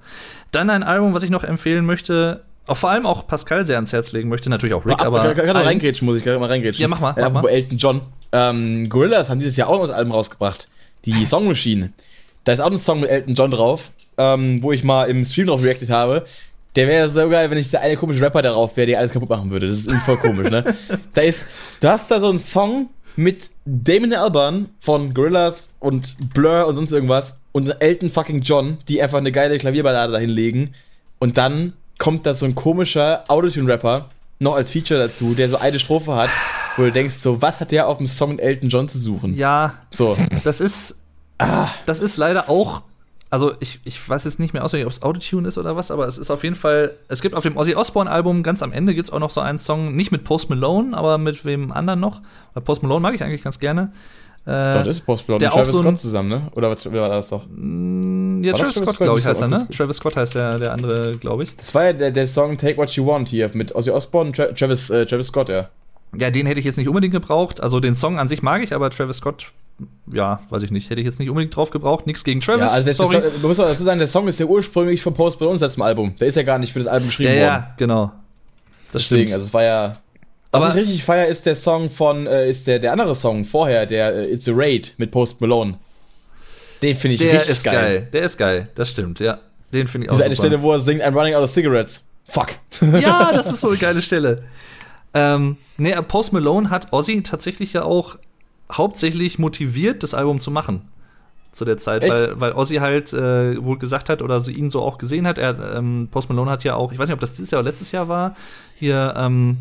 Dann 0.52 0.70
ein 0.70 0.82
Album, 0.84 1.12
was 1.14 1.22
ich 1.24 1.30
noch 1.30 1.44
empfehlen 1.44 1.84
möchte. 1.84 2.42
Auch 2.66 2.76
vor 2.78 2.88
allem 2.90 3.04
auch 3.04 3.26
Pascal 3.26 3.66
sehr 3.66 3.76
ans 3.76 3.92
Herz 3.92 4.12
legen 4.12 4.28
möchte. 4.30 4.48
Natürlich 4.48 4.72
auch 4.74 4.86
Rick, 4.86 5.00
Ab- 5.00 5.08
aber. 5.08 5.34
kann 5.34 5.48
allen- 5.56 5.66
reingrätschen, 5.66 6.06
muss 6.06 6.16
ich 6.16 6.24
gerade 6.24 6.38
mal 6.38 6.48
reingrätschen. 6.48 6.80
Ja, 6.80 6.88
mach 6.88 7.00
mal, 7.00 7.14
mach 7.18 7.42
mal. 7.42 7.48
Elton 7.48 7.76
John. 7.76 8.00
Ähm, 8.32 8.88
Gorillas 8.88 9.28
haben 9.28 9.38
dieses 9.40 9.56
Jahr 9.56 9.68
auch 9.68 9.74
noch 9.74 9.86
das 9.86 9.90
Album 9.90 10.12
rausgebracht. 10.12 10.66
Die 11.04 11.10
Song 11.26 11.46
Machine. 11.46 11.92
Da 12.44 12.52
ist 12.52 12.60
auch 12.60 12.70
ein 12.70 12.78
Song 12.78 13.00
mit 13.00 13.10
Elton 13.10 13.34
John 13.34 13.50
drauf, 13.50 13.90
ähm, 14.18 14.62
wo 14.62 14.72
ich 14.72 14.84
mal 14.84 15.04
im 15.10 15.24
Stream 15.24 15.46
drauf 15.48 15.62
reacted 15.62 15.90
habe. 15.90 16.24
Der 16.76 16.88
wäre 16.88 17.08
so 17.08 17.28
geil, 17.28 17.50
wenn 17.50 17.58
ich 17.58 17.70
der 17.70 17.82
eine 17.82 17.96
komische 17.96 18.20
Rapper 18.20 18.42
darauf 18.42 18.76
wäre, 18.76 18.86
der 18.88 18.98
alles 18.98 19.12
kaputt 19.12 19.28
machen 19.28 19.50
würde. 19.50 19.68
Das 19.68 19.78
ist 19.80 19.92
voll 20.02 20.16
komisch, 20.16 20.50
ne? 20.50 20.64
Da 21.12 21.20
ist, 21.20 21.46
du 21.80 21.88
hast 21.88 22.10
da 22.10 22.18
so 22.18 22.28
einen 22.30 22.40
Song 22.40 22.88
mit 23.16 23.50
Damon 23.64 24.12
Albarn 24.12 24.68
von 24.80 25.14
Gorillas 25.14 25.70
und 25.78 26.16
Blur 26.34 26.66
und 26.66 26.74
sonst 26.74 26.90
irgendwas 26.90 27.36
und 27.52 27.68
Elton 27.80 28.08
fucking 28.10 28.40
John, 28.42 28.78
die 28.88 29.00
einfach 29.00 29.18
eine 29.18 29.30
geile 29.30 29.56
Klavierballade 29.58 30.12
dahin 30.12 30.30
legen. 30.30 30.74
Und 31.20 31.38
dann 31.38 31.74
kommt 31.98 32.26
da 32.26 32.34
so 32.34 32.44
ein 32.44 32.56
komischer 32.56 33.22
Autotune-Rapper 33.28 34.08
noch 34.40 34.56
als 34.56 34.72
Feature 34.72 34.98
dazu, 34.98 35.34
der 35.34 35.48
so 35.48 35.58
eine 35.58 35.78
Strophe 35.78 36.16
hat, 36.16 36.30
wo 36.76 36.82
du 36.82 36.90
denkst, 36.90 37.14
so, 37.14 37.40
was 37.40 37.60
hat 37.60 37.70
der 37.70 37.86
auf 37.86 37.98
dem 37.98 38.08
Song 38.08 38.30
mit 38.30 38.40
Elton 38.40 38.68
John 38.68 38.88
zu 38.88 38.98
suchen? 38.98 39.36
Ja, 39.36 39.74
So. 39.90 40.16
das 40.42 40.60
ist. 40.60 40.98
Ah. 41.38 41.68
Das 41.86 42.00
ist 42.00 42.16
leider 42.16 42.50
auch. 42.50 42.82
Also, 43.34 43.50
ich, 43.58 43.80
ich 43.82 44.08
weiß 44.08 44.22
jetzt 44.22 44.38
nicht 44.38 44.54
mehr 44.54 44.62
auswendig, 44.62 44.86
ob 44.86 44.92
es 44.92 45.02
Autotune 45.02 45.48
ist 45.48 45.58
oder 45.58 45.74
was, 45.74 45.90
aber 45.90 46.06
es 46.06 46.18
ist 46.18 46.30
auf 46.30 46.44
jeden 46.44 46.54
Fall. 46.54 46.92
Es 47.08 47.20
gibt 47.20 47.34
auf 47.34 47.42
dem 47.42 47.56
Ozzy 47.56 47.74
Osbourne-Album 47.74 48.44
ganz 48.44 48.62
am 48.62 48.70
Ende 48.70 48.94
gibt 48.94 49.08
es 49.08 49.12
auch 49.12 49.18
noch 49.18 49.30
so 49.30 49.40
einen 49.40 49.58
Song, 49.58 49.96
nicht 49.96 50.12
mit 50.12 50.22
Post 50.22 50.50
Malone, 50.50 50.96
aber 50.96 51.18
mit 51.18 51.44
wem 51.44 51.72
anderen 51.72 51.98
noch. 51.98 52.22
Weil 52.52 52.62
Post 52.62 52.84
Malone 52.84 53.00
mag 53.00 53.12
ich 53.12 53.24
eigentlich 53.24 53.42
ganz 53.42 53.58
gerne. 53.58 53.90
Äh, 54.46 54.74
Doch, 54.74 54.84
das 54.84 54.98
ist 54.98 55.04
Post 55.04 55.26
Malone 55.26 55.40
der 55.40 55.48
und 55.48 55.56
Travis 55.56 55.72
so 55.72 55.82
Scott 55.82 55.98
zusammen, 55.98 56.28
ne? 56.28 56.42
Oder 56.54 56.70
was 56.70 56.86
war 56.92 57.08
das 57.08 57.28
doch? 57.30 57.42
ja, 57.42 58.52
war 58.52 58.60
Travis 58.60 58.76
Scott, 58.76 58.98
glaube 58.98 59.18
ich, 59.18 59.26
heißt 59.26 59.42
er, 59.42 59.48
ne? 59.48 59.66
Travis 59.76 59.96
Scott 59.96 60.16
heißt 60.16 60.36
der, 60.36 60.58
der 60.60 60.72
andere, 60.72 61.16
glaube 61.16 61.42
ich. 61.42 61.56
Das 61.56 61.74
war 61.74 61.86
ja 61.86 61.92
der, 61.92 62.12
der 62.12 62.28
Song 62.28 62.56
Take 62.56 62.76
What 62.76 62.90
You 62.90 63.04
Want 63.04 63.28
hier 63.30 63.50
mit 63.52 63.74
Ozzy 63.74 63.90
Osbourne 63.90 64.28
und 64.28 64.36
Tra 64.36 64.46
Travis, 64.52 64.90
äh, 64.90 65.06
Travis 65.06 65.26
Scott, 65.26 65.48
ja. 65.48 65.70
Ja, 66.16 66.30
den 66.30 66.46
hätte 66.46 66.60
ich 66.60 66.66
jetzt 66.66 66.76
nicht 66.76 66.86
unbedingt 66.86 67.14
gebraucht. 67.14 67.60
Also 67.60 67.80
den 67.80 67.96
Song 67.96 68.20
an 68.20 68.28
sich 68.28 68.42
mag 68.44 68.62
ich, 68.62 68.72
aber 68.74 68.90
Travis 68.90 69.16
Scott, 69.16 69.48
ja, 70.12 70.40
weiß 70.50 70.62
ich 70.62 70.70
nicht, 70.70 70.90
hätte 70.90 71.00
ich 71.00 71.04
jetzt 71.06 71.18
nicht 71.18 71.28
unbedingt 71.30 71.54
drauf 71.56 71.70
gebraucht. 71.70 72.06
Nichts 72.06 72.24
gegen 72.24 72.40
Travis, 72.40 72.60
Ja, 72.70 72.74
also 72.74 72.84
der, 72.84 72.94
sorry. 72.94 73.22
du 73.40 73.48
musst 73.48 73.60
auch 73.60 73.66
dazu 73.66 73.82
sagen, 73.84 73.98
der 73.98 74.08
Song 74.08 74.28
ist 74.28 74.38
ja 74.38 74.46
ursprünglich 74.46 75.02
von 75.02 75.14
Post 75.14 75.40
Malone 75.40 75.58
letztem 75.58 75.82
Album. 75.82 76.14
Der 76.20 76.28
ist 76.28 76.36
ja 76.36 76.42
gar 76.42 76.58
nicht 76.58 76.72
für 76.72 76.78
das 76.78 76.88
Album 76.88 77.08
geschrieben 77.08 77.30
ja, 77.34 77.40
worden. 77.40 77.44
ja, 77.68 77.74
genau. 77.76 78.12
Das 78.92 79.02
Deswegen, 79.02 79.22
stimmt. 79.28 79.34
also 79.34 79.46
es 79.46 79.54
war 79.54 79.62
ja. 79.64 79.92
Was 80.52 80.62
Aber- 80.62 80.70
ich 80.70 80.76
richtig 80.86 81.02
feier, 81.04 81.26
ist 81.26 81.46
der 81.46 81.56
Song 81.56 81.90
von, 81.90 82.26
äh, 82.28 82.48
ist 82.48 82.66
der, 82.68 82.78
der 82.78 82.92
andere 82.92 83.14
Song 83.16 83.44
vorher, 83.44 83.86
der 83.86 84.14
äh, 84.18 84.32
It's 84.32 84.48
a 84.48 84.52
Raid 84.54 84.94
mit 84.98 85.10
Post 85.10 85.40
Malone. 85.40 85.74
Den 86.82 86.94
finde 86.96 87.14
ich 87.14 87.20
der 87.20 87.32
richtig 87.32 87.50
ist 87.50 87.64
geil. 87.64 87.74
geil. 87.74 88.08
Der 88.12 88.22
ist 88.22 88.36
geil, 88.36 88.64
das 88.76 88.90
stimmt, 88.90 89.18
ja. 89.18 89.38
Den 89.72 89.86
finde 89.88 90.04
ich 90.06 90.10
auch 90.10 90.16
Diese 90.16 90.26
eine. 90.26 90.36
Stelle, 90.36 90.62
wo 90.62 90.70
er 90.72 90.78
singt, 90.78 91.02
I'm 91.02 91.14
running 91.14 91.34
out 91.34 91.42
of 91.42 91.50
cigarettes. 91.50 92.04
Fuck. 92.26 92.50
Ja, 93.00 93.32
das 93.32 93.48
ist 93.50 93.60
so 93.62 93.68
eine 93.70 93.78
geile 93.78 94.00
Stelle. 94.02 94.44
Ähm, 95.12 95.56
nee, 95.76 95.94
Post 96.06 96.32
Malone 96.32 96.70
hat 96.70 96.92
Ozzy 96.92 97.22
tatsächlich 97.22 97.72
ja 97.72 97.82
auch 97.82 98.16
hauptsächlich 98.72 99.38
motiviert, 99.38 100.02
das 100.02 100.14
Album 100.14 100.40
zu 100.40 100.50
machen. 100.50 100.82
Zu 101.52 101.64
der 101.64 101.76
Zeit, 101.76 102.02
Echt? 102.02 102.12
weil, 102.12 102.40
weil 102.40 102.52
Ozzy 102.54 102.76
halt 102.76 103.12
äh, 103.12 103.62
wohl 103.62 103.78
gesagt 103.78 104.08
hat 104.08 104.22
oder 104.22 104.40
sie 104.40 104.52
ihn 104.52 104.70
so 104.70 104.82
auch 104.82 104.98
gesehen 104.98 105.24
hat. 105.26 105.38
Er, 105.38 105.76
ähm, 105.76 106.08
Post 106.10 106.28
Malone 106.28 106.50
hat 106.50 106.64
ja 106.64 106.74
auch, 106.74 106.90
ich 106.92 106.98
weiß 106.98 107.08
nicht, 107.08 107.14
ob 107.14 107.20
das 107.20 107.32
dieses 107.32 107.52
Jahr 107.52 107.60
oder 107.60 107.68
letztes 107.70 107.92
Jahr 107.92 108.08
war, 108.08 108.34
hier 108.74 109.14
ähm, 109.16 109.58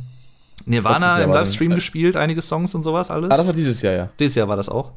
Nirvana 0.66 1.20
im 1.22 1.32
Livestream 1.32 1.70
dann- 1.70 1.76
gespielt, 1.76 2.16
einige 2.16 2.42
Songs 2.42 2.74
und 2.74 2.82
sowas 2.84 3.12
alles. 3.12 3.30
Ah, 3.32 3.38
das 3.38 3.46
war 3.46 3.54
dieses 3.54 3.82
Jahr, 3.84 3.94
ja. 3.94 4.10
Dieses 4.20 4.36
Jahr 4.36 4.48
war 4.48 4.56
das 4.56 4.70
auch. 4.70 4.92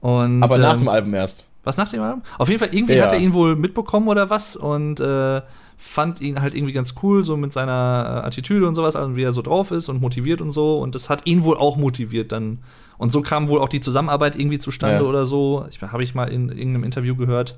Und, 0.00 0.42
Aber 0.42 0.58
nach 0.58 0.72
ähm, 0.74 0.80
dem 0.80 0.88
Album 0.88 1.14
erst. 1.14 1.46
Was 1.62 1.76
nach 1.76 1.88
dem 1.90 2.00
Album? 2.02 2.22
Auf 2.38 2.48
jeden 2.48 2.58
Fall, 2.58 2.74
irgendwie 2.74 2.94
Ja. 2.94 3.04
hat 3.04 3.12
er 3.12 3.18
ihn 3.18 3.32
wohl 3.34 3.54
mitbekommen 3.54 4.08
oder 4.08 4.30
was 4.30 4.56
und 4.56 4.98
äh, 4.98 5.42
fand 5.76 6.20
ihn 6.20 6.40
halt 6.40 6.54
irgendwie 6.54 6.72
ganz 6.72 6.94
cool, 7.02 7.22
so 7.22 7.36
mit 7.36 7.52
seiner 7.52 8.22
äh, 8.24 8.26
Attitüde 8.26 8.66
und 8.66 8.74
sowas, 8.74 8.96
also 8.96 9.14
wie 9.14 9.22
er 9.22 9.32
so 9.32 9.42
drauf 9.42 9.70
ist 9.70 9.88
und 9.88 10.00
motiviert 10.00 10.40
und 10.40 10.50
so. 10.52 10.78
Und 10.78 10.94
das 10.94 11.10
hat 11.10 11.26
ihn 11.26 11.44
wohl 11.44 11.56
auch 11.56 11.76
motiviert 11.76 12.32
dann. 12.32 12.58
Und 13.00 13.10
so 13.10 13.22
kam 13.22 13.48
wohl 13.48 13.60
auch 13.60 13.68
die 13.70 13.80
Zusammenarbeit 13.80 14.36
irgendwie 14.36 14.58
zustande 14.58 14.96
Ja. 14.96 15.02
oder 15.02 15.24
so. 15.24 15.64
Ich 15.70 15.80
habe 15.80 16.02
ich 16.02 16.14
mal 16.14 16.30
in 16.30 16.50
irgendeinem 16.50 16.84
Interview 16.84 17.16
gehört. 17.16 17.56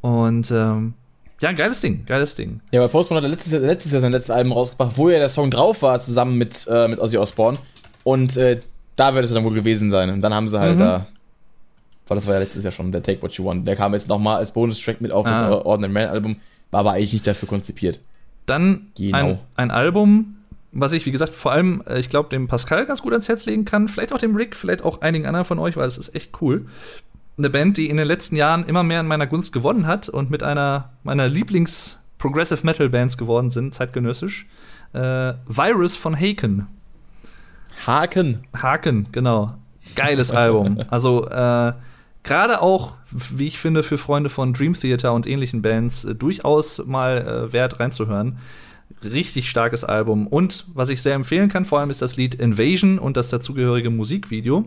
Und 0.00 0.50
ähm, 0.50 0.94
ja, 1.40 1.48
ein 1.48 1.56
geiles 1.56 1.80
Ding, 1.80 2.04
geiles 2.06 2.34
Ding. 2.36 2.60
Ja, 2.70 2.80
aber 2.80 2.88
Post 2.88 3.10
Malone 3.10 3.26
hat 3.26 3.32
letztes 3.32 3.52
Jahr, 3.52 3.62
letztes 3.62 3.92
Jahr 3.92 4.00
sein 4.00 4.12
letztes 4.12 4.30
Album 4.30 4.52
rausgebracht, 4.52 4.96
wo 4.96 5.08
ja 5.10 5.18
der 5.18 5.28
Song 5.30 5.50
drauf 5.50 5.82
war, 5.82 6.00
zusammen 6.00 6.38
mit, 6.38 6.66
äh, 6.70 6.86
mit 6.88 7.00
Ozzy 7.00 7.18
Osbourne. 7.18 7.58
Und 8.04 8.36
äh, 8.36 8.60
da 8.96 9.14
wird 9.14 9.24
es 9.24 9.32
dann 9.32 9.42
wohl 9.44 9.52
gewesen 9.54 9.90
sein. 9.90 10.10
Und 10.10 10.20
dann 10.20 10.32
haben 10.34 10.46
sie 10.48 10.58
halt 10.60 10.76
Mhm. 10.76 10.78
da. 10.80 11.06
Weil 12.06 12.16
das 12.16 12.26
war 12.26 12.34
ja 12.34 12.40
letztes 12.40 12.64
Jahr 12.64 12.72
schon 12.72 12.92
der 12.92 13.02
Take 13.02 13.22
What 13.22 13.32
You 13.34 13.44
Want. 13.44 13.66
Der 13.66 13.76
kam 13.76 13.94
jetzt 13.94 14.08
nochmal 14.08 14.38
als 14.38 14.52
Bonustrack 14.52 15.00
mit 15.00 15.12
auf 15.12 15.26
Ah. 15.26 15.30
das 15.50 15.64
Ordinary 15.64 15.92
Man 15.92 16.08
Album, 16.08 16.36
war 16.70 16.80
aber 16.80 16.92
eigentlich 16.92 17.12
nicht 17.14 17.26
dafür 17.26 17.48
konzipiert. 17.48 18.00
Dann 18.46 18.86
Genau. 18.96 19.16
ein, 19.16 19.38
ein 19.56 19.70
Album, 19.70 20.36
was 20.72 20.92
ich, 20.92 21.06
wie 21.06 21.10
gesagt, 21.10 21.34
vor 21.34 21.52
allem, 21.52 21.82
äh, 21.86 21.98
ich 21.98 22.10
glaube, 22.10 22.28
dem 22.28 22.48
Pascal 22.48 22.86
ganz 22.86 23.02
gut 23.02 23.12
ans 23.12 23.28
Herz 23.28 23.46
legen 23.46 23.64
kann. 23.64 23.88
Vielleicht 23.88 24.12
auch 24.12 24.18
dem 24.18 24.36
Rick, 24.36 24.54
vielleicht 24.54 24.84
auch 24.84 25.00
einigen 25.00 25.26
anderen 25.26 25.44
von 25.44 25.58
euch, 25.58 25.76
weil 25.76 25.84
das 25.84 25.98
ist 25.98 26.14
echt 26.14 26.40
cool. 26.40 26.66
Eine 27.38 27.50
Band, 27.50 27.76
die 27.76 27.88
in 27.88 27.96
den 27.96 28.06
letzten 28.06 28.36
Jahren 28.36 28.64
immer 28.64 28.82
mehr 28.82 29.00
in 29.00 29.06
meiner 29.06 29.26
Gunst 29.26 29.52
gewonnen 29.52 29.86
hat 29.86 30.08
und 30.08 30.30
mit 30.30 30.42
einer 30.42 30.90
meiner 31.02 31.28
Lieblings-Progressive 31.28 32.64
Metal 32.64 32.88
Bands 32.88 33.16
geworden 33.16 33.50
sind, 33.50 33.74
zeitgenössisch. 33.74 34.46
Äh, 34.92 35.34
Virus 35.46 35.96
von 35.96 36.14
Haken. 36.14 36.66
Haken. 37.86 38.46
Haken, 38.56 39.08
genau. 39.10 39.52
Geiles 39.96 40.30
Album. 40.30 40.84
Also, 40.88 41.26
äh, 41.28 41.72
gerade 42.22 42.60
auch, 42.60 42.96
wie 43.10 43.46
ich 43.46 43.58
finde, 43.58 43.82
für 43.82 43.98
Freunde 43.98 44.28
von 44.28 44.52
Dream 44.52 44.74
Theater 44.74 45.14
und 45.14 45.26
ähnlichen 45.26 45.62
Bands 45.62 46.04
äh, 46.04 46.14
durchaus 46.14 46.84
mal 46.84 47.48
äh, 47.48 47.52
wert 47.52 47.80
reinzuhören. 47.80 48.38
Richtig 49.02 49.48
starkes 49.48 49.84
Album. 49.84 50.26
Und 50.26 50.66
was 50.74 50.90
ich 50.90 51.00
sehr 51.00 51.14
empfehlen 51.14 51.48
kann, 51.48 51.64
vor 51.64 51.80
allem 51.80 51.90
ist 51.90 52.02
das 52.02 52.16
Lied 52.16 52.34
Invasion 52.34 52.98
und 52.98 53.16
das 53.16 53.28
dazugehörige 53.30 53.90
Musikvideo. 53.90 54.64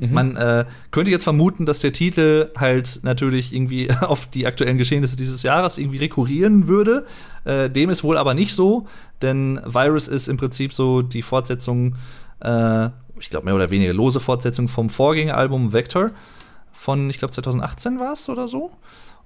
Man 0.00 0.36
äh, 0.36 0.64
könnte 0.92 1.10
jetzt 1.10 1.24
vermuten, 1.24 1.66
dass 1.66 1.80
der 1.80 1.92
Titel 1.92 2.50
halt 2.56 3.00
natürlich 3.02 3.52
irgendwie 3.52 3.90
auf 4.00 4.28
die 4.28 4.46
aktuellen 4.46 4.78
Geschehnisse 4.78 5.16
dieses 5.16 5.42
Jahres 5.42 5.76
irgendwie 5.76 5.98
rekurrieren 5.98 6.68
würde. 6.68 7.04
Äh, 7.44 7.68
dem 7.68 7.90
ist 7.90 8.04
wohl 8.04 8.16
aber 8.16 8.32
nicht 8.34 8.54
so, 8.54 8.86
denn 9.22 9.60
Virus 9.64 10.06
ist 10.06 10.28
im 10.28 10.36
Prinzip 10.36 10.72
so 10.72 11.02
die 11.02 11.22
Fortsetzung, 11.22 11.96
äh, 12.40 12.90
ich 13.18 13.28
glaube 13.28 13.46
mehr 13.46 13.56
oder 13.56 13.70
weniger 13.70 13.92
lose 13.92 14.20
Fortsetzung 14.20 14.68
vom 14.68 14.88
Vorgängeralbum 14.88 15.72
Vector 15.72 16.12
von, 16.70 17.10
ich 17.10 17.18
glaube 17.18 17.34
2018 17.34 17.98
war 17.98 18.12
es 18.12 18.28
oder 18.28 18.46
so. 18.46 18.70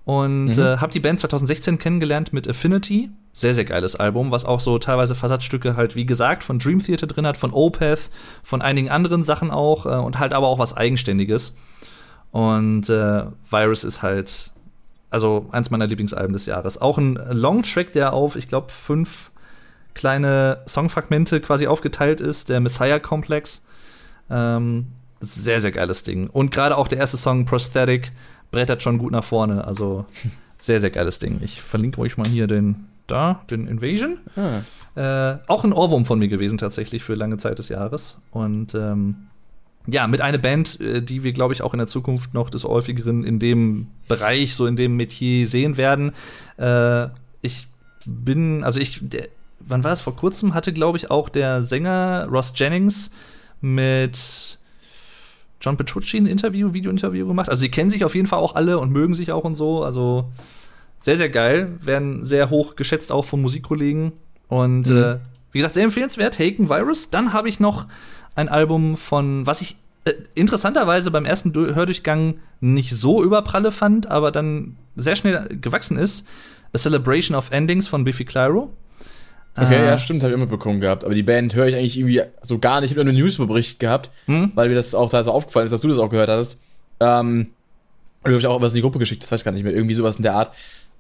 Und 0.05 0.59
äh, 0.59 0.79
habe 0.79 0.93
die 0.93 1.01
Band 1.01 1.21
2016 1.21 1.79
kennengelernt 1.79 2.33
mit 2.33 2.49
Affinity. 2.49 3.11
Sehr, 3.33 3.55
sehr 3.55 3.65
geiles 3.65 3.95
Album, 3.95 4.31
was 4.31 4.45
auch 4.45 4.59
so 4.59 4.79
teilweise 4.79 5.15
Versatzstücke 5.15 5.77
halt, 5.77 5.95
wie 5.95 6.05
gesagt, 6.05 6.43
von 6.43 6.59
Dream 6.59 6.81
Theater 6.81 7.07
drin 7.07 7.27
hat, 7.27 7.37
von 7.37 7.53
Opeth, 7.53 8.11
von 8.43 8.63
einigen 8.63 8.91
anderen 8.91 9.23
Sachen 9.23 9.51
auch 9.51 9.87
äh, 9.87 9.91
und 9.91 10.19
halt 10.19 10.33
aber 10.33 10.49
auch 10.49 10.59
was 10.59 10.77
Eigenständiges. 10.77 11.55
Und 12.33 12.89
äh, 12.89 13.25
Virus 13.49 13.85
ist 13.85 14.03
halt, 14.03 14.53
also 15.11 15.47
eins 15.53 15.71
meiner 15.71 15.87
Lieblingsalben 15.87 16.33
des 16.33 16.47
Jahres. 16.47 16.81
Auch 16.81 16.99
ein 16.99 17.15
Longtrack, 17.15 17.93
der 17.93 18.13
auf, 18.13 18.35
ich 18.37 18.49
glaube, 18.49 18.73
fünf 18.73 19.31
kleine 19.95 20.63
Songfragmente 20.67 21.41
quasi 21.41 21.67
aufgeteilt 21.67 22.21
ist, 22.21 22.49
der 22.49 22.61
Messiah-Komplex. 22.61 23.63
Ähm, 24.31 24.89
sehr, 25.21 25.61
sehr 25.61 25.71
geiles 25.71 26.03
Ding. 26.03 26.29
Und 26.29 26.51
gerade 26.51 26.77
auch 26.77 26.89
der 26.89 26.99
erste 26.99 27.17
Song, 27.17 27.45
Prosthetic, 27.45 28.13
brettert 28.53 28.83
schon 28.83 28.99
gut 28.99 29.11
nach 29.11 29.25
vorne. 29.25 29.67
Also 29.67 30.07
sehr, 30.59 30.81
sehr 30.81 30.91
geiles 30.91 31.19
Ding. 31.19 31.41
Ich 31.43 31.61
verlinke 31.61 32.01
euch 32.01 32.17
mal 32.17 32.29
hier 32.29 32.47
den, 32.47 32.87
da, 33.09 33.43
den 33.51 33.67
Invasion. 33.67 34.19
Ah. 34.37 34.61
Äh, 34.95 35.39
auch 35.49 35.65
ein 35.65 35.73
Ohrwurm 35.73 36.05
von 36.05 36.21
mir 36.21 36.29
gewesen 36.29 36.59
tatsächlich 36.59 37.03
für 37.03 37.15
lange 37.15 37.39
Zeit 37.39 37.59
des 37.59 37.69
Jahres. 37.69 38.19
Und 38.31 38.75
ähm, 38.75 39.17
ja, 39.87 40.07
mit 40.07 40.21
einer 40.21 40.39
Band, 40.39 40.81
äh, 40.81 41.03
die 41.03 41.25
wir, 41.25 41.33
glaube 41.33 41.55
ich, 41.55 41.63
auch 41.63 41.75
in 41.75 41.79
der 41.79 41.89
Zukunft 41.89 42.35
noch 42.35 42.51
des 42.51 42.65
häufigeren 42.65 43.25
in 43.25 43.41
dem 43.41 43.89
Bereich, 44.07 44.55
so 44.55 44.67
in 44.67 44.77
dem 44.77 44.97
Metier 44.97 45.47
sehen 45.47 45.77
werden. 45.77 46.13
Äh, 46.59 47.09
ich 47.41 47.67
bin, 48.07 48.63
also 48.63 48.79
ich, 48.79 49.01
der, 49.03 49.29
wann 49.59 49.83
war 49.83 49.93
es? 49.93 50.01
Vor 50.01 50.15
kurzem 50.15 50.55
hatte, 50.55 50.73
glaube 50.73 50.99
ich, 50.99 51.11
auch 51.11 51.29
der 51.29 51.63
Sänger 51.63 52.29
Ross 52.31 52.53
Jennings 52.55 53.11
mit 53.61 54.59
John 55.63 55.77
Petrucci 55.77 56.19
ein 56.19 56.27
Interview, 56.27 56.75
Video-Interview 56.75 57.27
gemacht. 57.27 57.49
Also 57.49 57.61
sie 57.61 57.71
kennen 57.71 57.89
sich 57.89 58.05
auf 58.05 58.15
jeden 58.15 58.27
Fall 58.27 58.41
auch 58.41 58.55
alle 58.57 58.79
und 58.79 58.91
mögen 58.91 59.15
sich 59.15 59.33
auch 59.33 59.45
und 59.45 59.55
so. 59.55 59.83
Also 59.85 60.29
sehr, 61.01 61.17
sehr 61.17 61.31
geil. 61.31 61.79
Werden 61.81 62.25
sehr 62.25 62.51
hoch 62.51 62.77
geschätzt 62.77 63.13
auch 63.13 63.25
von 63.25 63.41
Musikkollegen. 63.41 64.13
Und 64.49 64.89
Mhm. 64.89 64.97
äh, 64.97 65.17
wie 65.53 65.59
gesagt, 65.59 65.75
sehr 65.75 65.85
empfehlenswert. 65.85 66.39
Haken 66.39 66.69
Virus. 66.69 67.11
Dann 67.11 67.33
habe 67.33 67.49
ich 67.49 67.61
noch 67.61 67.87
ein 68.35 68.49
Album 68.49 68.97
von, 68.97 69.47
was 69.47 69.61
ich 69.63 69.77
äh, 70.05 70.15
interessanterweise 70.35 71.13
beim 71.13 71.25
ersten 71.25 71.53
Du- 71.53 71.75
Hördurchgang 71.77 72.35
nicht 72.61 72.91
so 72.97 73.23
überpralle 73.23 73.71
fand, 73.71 74.11
aber 74.11 74.33
dann 74.33 74.77
sehr 74.97 75.15
schnell 75.15 75.49
gewachsen 75.61 75.97
ist. 75.97 76.27
A 76.75 76.79
Celebration 76.79 77.37
of 77.37 77.51
Endings 77.53 77.87
von 77.87 78.03
Biffy 78.03 78.25
Clyro. 78.25 78.73
Okay, 79.57 79.83
Äh, 79.83 79.87
ja, 79.87 79.99
stimmt, 79.99 80.23
habe 80.23 80.33
ich 80.33 80.37
immer 80.37 80.47
bekommen 80.47 80.81
gehabt. 80.81 81.05
Aber 81.05 81.15
die 81.15 81.23
Band 81.23 81.55
höre 81.55 81.67
ich 81.67 81.75
eigentlich 81.75 81.99
irgendwie 81.99 82.23
so 82.41 82.59
gar 82.59 82.81
nicht. 82.81 82.91
Ich 82.91 82.97
habe 82.97 83.05
nur 83.05 83.13
einen 83.13 83.23
Newsbericht 83.23 83.79
gehabt, 83.79 84.11
Hm? 84.27 84.53
weil 84.55 84.69
mir 84.69 84.75
das 84.75 84.95
auch 84.95 85.11
da 85.11 85.23
so 85.25 85.31
aufgefallen 85.33 85.67
ist, 85.67 85.73
dass 85.73 85.83
du 85.83 85.89
das 85.89 85.99
auch 85.99 86.09
gehört 86.11 86.29
hattest. 86.31 86.59
Ähm, 87.01 87.49
oder 88.23 88.33
habe 88.33 88.41
ich 88.41 88.47
auch 88.47 88.61
was 88.61 88.73
in 88.73 88.77
die 88.77 88.83
Gruppe 88.83 88.99
geschickt, 88.99 89.23
das 89.23 89.31
weiß 89.33 89.41
ich 89.41 89.45
gar 89.45 89.53
nicht 89.53 89.65
mehr. 89.65 89.75
Irgendwie 89.75 89.95
sowas 89.95 90.17
in 90.17 90.23
der 90.23 90.35
Art. 90.35 90.49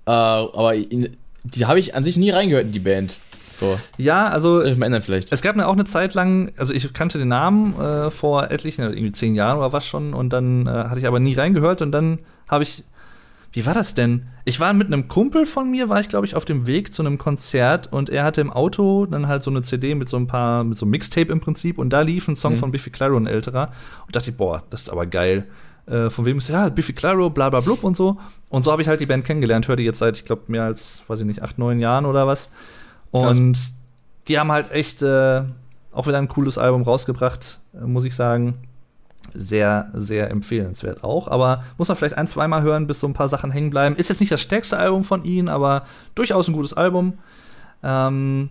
Äh, 0.07 0.11
aber 0.11 0.74
in, 0.74 1.16
die 1.45 1.66
habe 1.66 1.79
ich 1.79 1.95
an 1.95 2.05
sich 2.05 2.16
nie 2.16 2.31
reingehört 2.31 2.66
in 2.66 2.73
die 2.73 2.81
Band. 2.81 3.19
So, 3.55 3.79
Ja, 3.97 4.29
also 4.29 4.59
soll 4.59 4.69
ich 4.69 4.77
mal 4.79 4.87
ändern 4.87 5.03
vielleicht. 5.03 5.33
Es 5.33 5.41
gab 5.43 5.57
mir 5.57 5.66
auch 5.69 5.73
eine 5.74 5.85
Zeit 5.85 6.15
lang, 6.15 6.53
also 6.57 6.74
ich 6.74 6.93
kannte 6.95 7.19
den 7.19 7.29
Namen 7.29 7.79
äh, 7.81 8.11
vor 8.11 8.51
etlichen, 8.51 8.83
irgendwie 8.83 9.12
zehn 9.12 9.35
Jahren 9.35 9.59
oder 9.59 9.73
was 9.73 9.87
schon, 9.87 10.15
und 10.15 10.33
dann 10.33 10.66
äh, 10.66 10.70
hatte 10.70 10.99
ich 10.99 11.07
aber 11.07 11.20
nie 11.20 11.35
reingehört 11.35 11.81
und 11.83 11.93
dann 11.93 12.19
habe 12.49 12.65
ich, 12.65 12.83
wie 13.53 13.66
war 13.66 13.74
das 13.74 13.95
denn? 13.95 14.27
Ich 14.45 14.59
war 14.61 14.73
mit 14.73 14.87
einem 14.87 15.09
Kumpel 15.09 15.45
von 15.47 15.70
mir, 15.70 15.89
war 15.89 16.01
ich 16.01 16.09
glaube 16.09 16.27
ich 16.27 16.35
auf 16.35 16.45
dem 16.45 16.66
Weg 16.66 16.93
zu 16.95 17.03
einem 17.03 17.19
Konzert 17.19 17.93
und 17.93 18.09
er 18.11 18.24
hatte 18.24 18.41
im 18.41 18.51
Auto 18.51 19.07
dann 19.07 19.29
halt 19.29 19.43
so 19.43 19.51
eine 19.51 19.62
CD 19.62 19.95
mit 19.95 20.09
so 20.09 20.16
ein 20.16 20.27
paar, 20.27 20.65
mit 20.65 20.77
so 20.79 20.85
einem 20.87 20.91
Mixtape 20.93 21.31
im 21.31 21.41
Prinzip 21.41 21.79
und 21.79 21.91
da 21.91 22.01
lief 22.01 22.29
ein 22.29 22.37
Song 22.37 22.55
Mhm. 22.55 22.59
von 22.59 22.73
Biffy 22.73 22.91
Clyro, 22.91 23.16
ein 23.16 23.27
älterer, 23.27 23.70
und 24.07 24.16
dachte 24.16 24.31
ich, 24.31 24.37
boah, 24.37 24.62
das 24.70 24.83
ist 24.83 24.91
aber 24.91 25.07
geil. 25.07 25.47
Äh, 25.87 26.11
von 26.11 26.24
wem 26.24 26.39
ist 26.39 26.49
ja 26.49 26.69
Biffy 26.69 26.93
Clyro, 26.93 27.29
bla 27.31 27.51
bla 27.51 27.61
blub 27.61 27.83
und 27.85 27.97
so. 27.97 28.19
Und 28.49 28.62
so 28.62 28.70
habe 28.73 28.83
ich 28.83 28.89
halt 28.89 29.01
die 29.01 29.07
Band 29.07 29.24
kennengelernt, 29.24 29.66
höre 29.69 29.77
die 29.77 29.83
jetzt 29.85 29.99
seit, 29.99 30.16
ich 30.16 30.24
glaube, 30.24 30.43
mehr 30.47 30.62
als, 30.65 31.03
weiß 31.09 31.20
ich 31.20 31.27
nicht, 31.27 31.43
acht, 31.43 31.59
neun 31.59 31.79
Jahren 31.81 32.07
oder 32.07 32.27
was. 32.27 32.51
Und 33.11 33.59
die 34.29 34.39
haben 34.39 34.51
halt 34.53 34.70
echt 34.70 35.03
äh, 35.03 35.43
auch 35.91 36.07
wieder 36.07 36.19
ein 36.19 36.29
cooles 36.29 36.57
Album 36.57 36.83
rausgebracht, 36.83 37.61
äh, 37.74 37.85
muss 37.85 38.05
ich 38.05 38.15
sagen. 38.15 38.55
Sehr, 39.35 39.90
sehr 39.94 40.31
empfehlenswert 40.31 41.05
auch. 41.05 41.28
Aber 41.28 41.65
muss 41.78 41.89
man 41.89 41.97
vielleicht 41.97 42.19
ein, 42.19 42.27
zweimal 42.27 42.62
hören, 42.62 42.86
bis 42.86 43.01
so 43.01 43.07
ein 43.07 43.15
paar 43.15 43.28
Sachen 43.28 43.51
hängen 43.51 43.70
bleiben. 43.70 43.97
Ist 43.97 44.09
jetzt 44.09 44.20
nicht 44.20 44.32
das 44.32 44.40
stärkste 44.40 44.77
Album 44.77 45.05
von 45.05 45.24
ihnen, 45.24 45.49
aber 45.49 45.85
durchaus 46.15 46.49
ein 46.49 46.53
gutes 46.53 46.74
Album. 46.74 47.15
Ähm, 47.82 48.51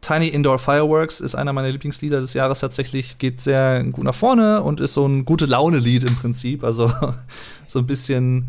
Tiny 0.00 0.28
Indoor 0.28 0.58
Fireworks 0.58 1.20
ist 1.20 1.34
einer 1.34 1.52
meiner 1.52 1.68
Lieblingslieder 1.68 2.20
des 2.20 2.32
Jahres 2.34 2.60
tatsächlich. 2.60 3.18
Geht 3.18 3.40
sehr 3.40 3.82
gut 3.84 4.04
nach 4.04 4.14
vorne 4.14 4.62
und 4.62 4.80
ist 4.80 4.94
so 4.94 5.06
ein 5.06 5.24
gute 5.24 5.46
Laune-Lied 5.46 6.04
im 6.04 6.16
Prinzip. 6.16 6.64
Also 6.64 6.92
so 7.66 7.80
ein 7.80 7.86
bisschen 7.86 8.48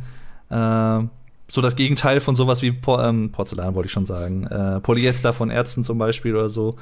äh, 0.50 1.00
so 1.50 1.62
das 1.62 1.76
Gegenteil 1.76 2.20
von 2.20 2.36
sowas 2.36 2.62
wie 2.62 2.72
Por 2.72 3.04
ähm, 3.04 3.32
Porzellan, 3.32 3.74
wollte 3.74 3.88
ich 3.88 3.94
schon 3.94 4.06
sagen. 4.06 4.46
Äh, 4.46 4.80
Polyester 4.82 5.34
von 5.34 5.50
Ärzten 5.50 5.84
zum 5.84 5.98
Beispiel 5.98 6.36
oder 6.36 6.50
so. 6.50 6.76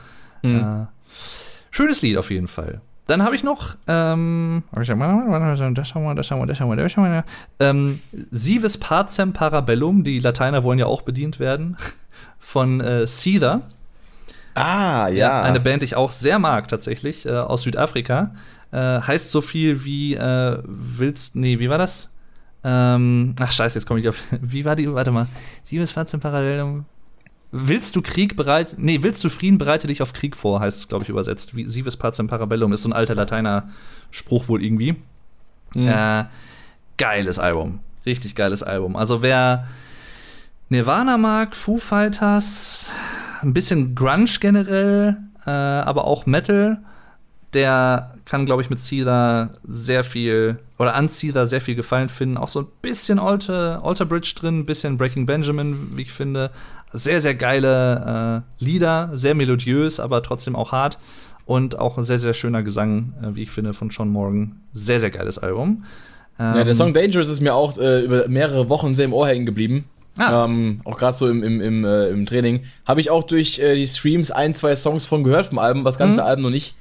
Mhm. 0.44 0.60
Äh, 0.60 0.86
schönes 1.72 2.02
Lied 2.02 2.18
auf 2.18 2.32
jeden 2.32 2.48
Fall. 2.48 2.82
Dann 3.08 3.24
habe 3.24 3.36
ich 3.36 3.44
noch, 3.44 3.76
ähm, 3.88 4.64
das 4.72 4.90
haben 4.90 5.00
wir, 5.00 5.76
das 5.76 5.94
haben 5.94 6.04
wir, 6.06 6.16
das 6.16 6.32
haben 6.32 6.40
wir, 6.40 6.46
das 6.48 6.60
haben 6.60 6.70
wir, 6.70 6.76
das 6.76 6.98
haben 6.98 7.04
wir. 7.04 7.24
Ähm, 7.60 8.00
Sivis 8.32 8.80
Pacem 8.80 9.34
Parabellum, 9.34 10.04
die 10.04 10.20
Lateiner 10.20 10.64
wollen 10.64 10.80
ja 10.80 10.88
auch 10.88 11.04
bedient 11.04 11.40
werden, 11.40 11.78
von 12.40 12.82
äh, 12.82 13.06
Seether. 13.06 13.62
Ah, 14.56 15.10
ja. 15.10 15.42
Eine 15.42 15.60
Band, 15.60 15.82
die 15.82 15.86
ich 15.86 15.96
auch 15.96 16.12
sehr 16.12 16.40
mag, 16.40 16.68
tatsächlich, 16.68 17.26
äh, 17.26 17.32
aus 17.32 17.64
Südafrika. 17.64 18.34
Äh, 18.72 19.02
heißt 19.02 19.30
so 19.30 19.42
viel 19.42 19.86
wie, 19.86 20.16
äh, 20.16 20.58
willst, 20.66 21.36
nee, 21.36 21.60
wie 21.60 21.70
war 21.70 21.78
das? 21.78 22.12
Ähm, 22.68 23.36
ach, 23.40 23.52
scheiße, 23.52 23.78
jetzt 23.78 23.86
komme 23.86 24.00
ich 24.00 24.10
auf. 24.10 24.24
Wie 24.42 24.66
war 24.66 24.76
die, 24.76 24.92
warte 24.92 25.12
mal. 25.12 25.28
Siebes 25.64 25.92
Fazit 25.92 26.20
Parallelum. 26.20 26.86
Willst 27.58 27.96
du 27.96 28.02
Krieg 28.02 28.36
bereit, 28.36 28.76
nee, 28.78 29.02
willst 29.02 29.24
du 29.24 29.30
Frieden, 29.30 29.58
bereite 29.58 29.88
dich 29.88 30.02
auf 30.02 30.12
Krieg 30.12 30.36
vor, 30.36 30.60
heißt 30.60 30.78
es, 30.78 30.88
glaube 30.90 31.04
ich, 31.04 31.10
übersetzt. 31.10 31.56
Wie, 31.56 31.64
Sivis 31.64 31.96
Pacem 31.96 32.28
Parabellum 32.28 32.74
ist 32.74 32.82
so 32.82 32.90
ein 32.90 32.94
alter 32.94 33.16
Lateiner 33.16 33.70
Spruch 34.12 34.50
wohl 34.50 34.62
irgendwie. 34.62 34.98
Mhm. 35.74 35.88
Äh, 35.88 36.26
geiles 36.98 37.40
Album. 37.40 37.80
Richtig 38.06 38.36
geiles 38.36 38.62
Album. 38.62 38.98
Also 38.98 39.22
wer 39.22 39.70
Nirvana 40.68 41.18
mag, 41.18 41.56
Foo 41.56 41.78
Fighters, 41.78 42.92
ein 43.42 43.54
bisschen 43.54 43.96
Grunge 43.96 44.38
generell, 44.42 45.16
äh, 45.46 45.50
aber 45.50 46.04
auch 46.04 46.26
Metal. 46.26 46.80
Der 47.54 48.15
kann, 48.26 48.46
glaube 48.46 48.62
ich, 48.62 48.70
mit 48.70 48.80
Caesar 48.80 49.52
sehr 49.64 50.04
viel 50.04 50.58
oder 50.78 50.96
an 50.96 51.08
Caesar 51.08 51.48
sehr 51.48 51.62
viel 51.62 51.76
Gefallen 51.76 52.10
finden. 52.10 52.38
Auch 52.38 52.50
so 52.50 52.62
ein 52.62 52.68
bisschen 52.82 53.20
Alter, 53.20 53.84
Alter 53.84 54.06
Bridge 54.06 54.34
drin, 54.36 54.60
ein 54.60 54.66
bisschen 54.66 54.98
Breaking 54.98 55.26
Benjamin, 55.26 55.92
wie 55.96 56.02
ich 56.02 56.12
finde. 56.12 56.52
Sehr, 56.92 57.22
sehr 57.22 57.36
geile 57.36 58.44
äh, 58.60 58.64
Lieder, 58.64 59.12
sehr 59.14 59.36
melodiös, 59.36 60.00
aber 60.00 60.24
trotzdem 60.24 60.56
auch 60.56 60.72
hart. 60.72 60.98
Und 61.46 61.78
auch 61.78 61.98
ein 61.98 62.04
sehr, 62.04 62.18
sehr 62.18 62.34
schöner 62.34 62.64
Gesang, 62.64 63.14
äh, 63.22 63.36
wie 63.36 63.44
ich 63.44 63.52
finde, 63.52 63.74
von 63.74 63.92
Sean 63.92 64.10
Morgan. 64.10 64.62
Sehr, 64.74 65.00
sehr 65.00 65.12
geiles 65.12 65.38
Album. 65.38 65.84
Ähm, 66.40 66.56
ja, 66.56 66.64
der 66.64 66.76
Song 66.76 66.94
Dangerous 66.94 67.28
ist 67.28 67.42
mir 67.42 67.54
auch 67.54 67.78
äh, 67.78 68.02
über 68.02 68.28
mehrere 68.28 68.68
Wochen 68.70 68.96
sehr 68.96 69.06
im 69.06 69.14
Ohr 69.14 69.28
hängen 69.28 69.46
geblieben. 69.46 69.86
Ah. 70.18 70.46
Ähm, 70.46 70.82
auch 70.86 70.98
gerade 70.98 71.16
so 71.16 71.30
im, 71.30 71.44
im, 71.44 71.62
im, 71.62 71.86
äh, 71.86 72.10
im 72.10 72.26
Training. 72.26 72.64
Habe 72.86 73.02
ich 73.02 73.12
auch 73.12 73.24
durch 73.24 73.60
äh, 73.60 73.76
die 73.76 73.88
Streams 73.88 74.32
ein, 74.32 74.56
zwei 74.56 74.76
Songs 74.76 75.06
von 75.06 75.24
gehört 75.24 75.48
vom 75.48 75.60
Album, 75.60 75.84
das 75.84 75.98
ganze 75.98 76.22
mhm. 76.22 76.28
Album 76.28 76.44
noch 76.44 76.50
nicht. 76.50 76.76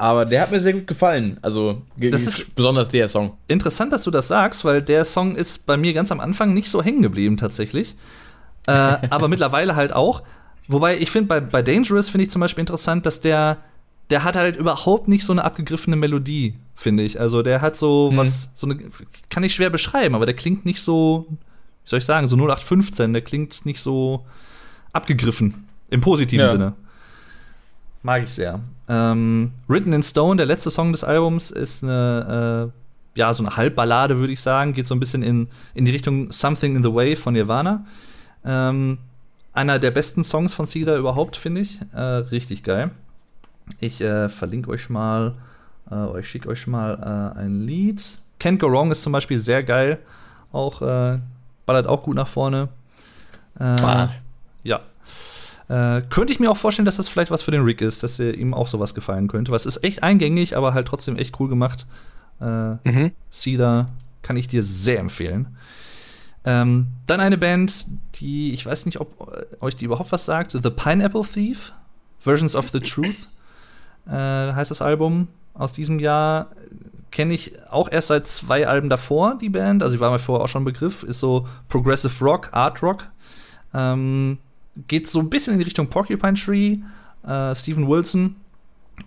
Aber 0.00 0.24
der 0.24 0.40
hat 0.40 0.50
mir 0.50 0.60
sehr 0.60 0.72
gut 0.72 0.86
gefallen. 0.86 1.36
Also 1.42 1.82
das 1.98 2.22
ist 2.22 2.54
besonders 2.54 2.88
der 2.88 3.06
Song. 3.06 3.36
Interessant, 3.48 3.92
dass 3.92 4.02
du 4.02 4.10
das 4.10 4.28
sagst, 4.28 4.64
weil 4.64 4.80
der 4.80 5.04
Song 5.04 5.36
ist 5.36 5.66
bei 5.66 5.76
mir 5.76 5.92
ganz 5.92 6.10
am 6.10 6.20
Anfang 6.20 6.54
nicht 6.54 6.70
so 6.70 6.82
hängen 6.82 7.02
geblieben 7.02 7.36
tatsächlich. 7.36 7.96
Äh, 8.66 8.70
aber 9.10 9.28
mittlerweile 9.28 9.76
halt 9.76 9.92
auch. 9.92 10.22
Wobei 10.68 10.96
ich 10.96 11.10
finde, 11.10 11.28
bei, 11.28 11.40
bei 11.40 11.60
Dangerous 11.60 12.08
finde 12.08 12.24
ich 12.24 12.30
zum 12.30 12.40
Beispiel 12.40 12.62
interessant, 12.62 13.04
dass 13.04 13.20
der, 13.20 13.58
der 14.08 14.24
hat 14.24 14.36
halt 14.36 14.56
überhaupt 14.56 15.06
nicht 15.06 15.22
so 15.22 15.34
eine 15.34 15.44
abgegriffene 15.44 15.96
Melodie, 15.96 16.54
finde 16.74 17.02
ich. 17.02 17.20
Also 17.20 17.42
der 17.42 17.60
hat 17.60 17.76
so 17.76 18.10
mhm. 18.10 18.16
was, 18.16 18.48
so 18.54 18.68
eine, 18.68 18.78
kann 19.28 19.42
ich 19.42 19.52
schwer 19.54 19.68
beschreiben, 19.68 20.14
aber 20.14 20.24
der 20.24 20.34
klingt 20.34 20.64
nicht 20.64 20.80
so, 20.80 21.26
wie 21.28 21.36
soll 21.84 21.98
ich 21.98 22.06
sagen, 22.06 22.26
so 22.26 22.36
0815, 22.36 23.12
der 23.12 23.20
klingt 23.20 23.66
nicht 23.66 23.82
so 23.82 24.24
abgegriffen. 24.94 25.68
Im 25.90 26.00
positiven 26.00 26.46
ja. 26.46 26.50
Sinne. 26.50 26.74
Mag 28.02 28.22
ich 28.22 28.32
sehr. 28.32 28.60
Ähm, 28.88 29.52
Written 29.68 29.92
in 29.92 30.02
Stone, 30.02 30.36
der 30.36 30.46
letzte 30.46 30.70
Song 30.70 30.92
des 30.92 31.04
Albums, 31.04 31.50
ist 31.50 31.84
eine, 31.84 32.72
äh, 33.14 33.18
ja, 33.18 33.32
so 33.34 33.44
eine 33.44 33.56
Halbballade, 33.56 34.18
würde 34.18 34.32
ich 34.32 34.40
sagen. 34.40 34.72
Geht 34.72 34.86
so 34.86 34.94
ein 34.94 35.00
bisschen 35.00 35.22
in, 35.22 35.48
in 35.74 35.84
die 35.84 35.92
Richtung 35.92 36.32
Something 36.32 36.76
in 36.76 36.82
the 36.82 36.92
Way 36.92 37.16
von 37.16 37.34
Nirvana. 37.34 37.84
Ähm, 38.44 38.98
einer 39.52 39.78
der 39.78 39.90
besten 39.90 40.24
Songs 40.24 40.54
von 40.54 40.66
Cedar 40.66 40.96
überhaupt, 40.96 41.36
finde 41.36 41.60
ich. 41.60 41.80
Äh, 41.92 42.00
richtig 42.00 42.62
geil. 42.62 42.90
Ich 43.78 44.00
äh, 44.00 44.28
verlinke 44.28 44.70
euch 44.70 44.88
mal, 44.88 45.34
äh, 45.90 46.20
ich 46.20 46.28
schicke 46.28 46.48
euch 46.48 46.66
mal 46.66 47.34
äh, 47.36 47.40
ein 47.40 47.60
Lied. 47.66 48.00
Can't 48.40 48.58
Go 48.58 48.70
Wrong 48.70 48.90
ist 48.90 49.02
zum 49.02 49.12
Beispiel 49.12 49.38
sehr 49.38 49.62
geil. 49.62 49.98
Auch 50.52 50.80
äh, 50.80 51.18
ballert 51.66 51.86
auch 51.86 52.02
gut 52.02 52.16
nach 52.16 52.28
vorne. 52.28 52.68
Äh, 53.56 53.76
ballert. 53.76 54.18
Ja, 54.62 54.80
äh, 55.70 56.02
könnte 56.10 56.32
ich 56.32 56.40
mir 56.40 56.50
auch 56.50 56.56
vorstellen, 56.56 56.84
dass 56.84 56.96
das 56.96 57.08
vielleicht 57.08 57.30
was 57.30 57.42
für 57.42 57.52
den 57.52 57.62
Rick 57.62 57.80
ist, 57.80 58.02
dass 58.02 58.18
ihm 58.18 58.54
auch 58.54 58.66
sowas 58.66 58.92
gefallen 58.92 59.28
könnte. 59.28 59.52
Was 59.52 59.66
ist 59.66 59.84
echt 59.84 60.02
eingängig, 60.02 60.56
aber 60.56 60.74
halt 60.74 60.88
trotzdem 60.88 61.16
echt 61.16 61.38
cool 61.38 61.48
gemacht. 61.48 61.86
Äh, 62.40 62.44
mhm. 62.82 63.12
Cedar 63.30 63.86
kann 64.22 64.36
ich 64.36 64.48
dir 64.48 64.64
sehr 64.64 64.98
empfehlen. 64.98 65.56
Ähm, 66.44 66.88
dann 67.06 67.20
eine 67.20 67.38
Band, 67.38 67.86
die, 68.16 68.52
ich 68.52 68.66
weiß 68.66 68.84
nicht, 68.84 68.98
ob 68.98 69.32
euch 69.60 69.76
die 69.76 69.84
überhaupt 69.84 70.10
was 70.10 70.24
sagt. 70.24 70.52
The 70.60 70.70
Pineapple 70.70 71.22
Thief, 71.22 71.72
Versions 72.18 72.56
of 72.56 72.70
the 72.70 72.80
Truth, 72.80 73.28
äh, 74.08 74.10
heißt 74.10 74.72
das 74.72 74.82
Album 74.82 75.28
aus 75.54 75.72
diesem 75.72 76.00
Jahr. 76.00 76.50
Kenne 77.12 77.32
ich 77.32 77.52
auch 77.70 77.88
erst 77.88 78.08
seit 78.08 78.26
zwei 78.26 78.66
Alben 78.66 78.88
davor, 78.88 79.38
die 79.38 79.50
Band. 79.50 79.84
Also, 79.84 79.94
ich 79.94 80.00
war 80.00 80.10
mir 80.10 80.18
vorher 80.18 80.44
auch 80.44 80.48
schon 80.48 80.62
ein 80.62 80.64
Begriff. 80.64 81.04
Ist 81.04 81.20
so 81.20 81.46
Progressive 81.68 82.24
Rock, 82.24 82.48
Art 82.52 82.82
Rock. 82.82 83.08
Ähm, 83.72 84.38
geht 84.88 85.06
so 85.06 85.20
ein 85.20 85.30
bisschen 85.30 85.54
in 85.54 85.58
die 85.58 85.64
Richtung 85.64 85.88
Porcupine 85.88 86.34
Tree, 86.34 86.78
äh, 87.26 87.54
Steven 87.54 87.88
Wilson. 87.88 88.36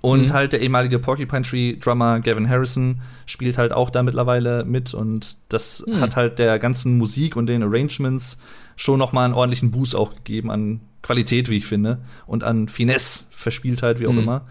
Und 0.02 0.30
mhm. 0.30 0.34
halt 0.34 0.53
der 0.53 0.61
ehemalige 0.61 0.98
Porcupine 0.99 1.44
Tree 1.44 1.76
Drummer 1.76 2.19
Gavin 2.19 2.49
Harrison 2.49 3.02
spielt 3.27 3.57
halt 3.57 3.72
auch 3.72 3.91
da 3.91 4.02
mittlerweile 4.02 4.65
mit 4.65 4.95
und 4.95 5.38
das 5.49 5.85
mhm. 5.85 6.02
hat 6.02 6.15
halt 6.15 6.40
der 6.40 6.57
ganzen 6.57 6.98
Musik 6.98 7.35
und 7.35 7.45
den 7.45 7.61
Arrangements 7.61 8.40
schon 8.76 8.98
noch 8.98 9.11
mal 9.11 9.26
einen 9.26 9.35
ordentlichen 9.35 9.69
Boost 9.69 9.95
auch 9.95 10.15
gegeben 10.15 10.49
an 10.49 10.81
Qualität, 11.03 11.49
wie 11.49 11.57
ich 11.57 11.68
finde, 11.68 11.99
und 12.26 12.44
an 12.44 12.69
Finesse, 12.69 13.26
Verspieltheit, 13.30 13.99
wie 13.99 14.07
auch 14.07 14.14
mhm. 14.14 14.19
immer. 14.19 14.45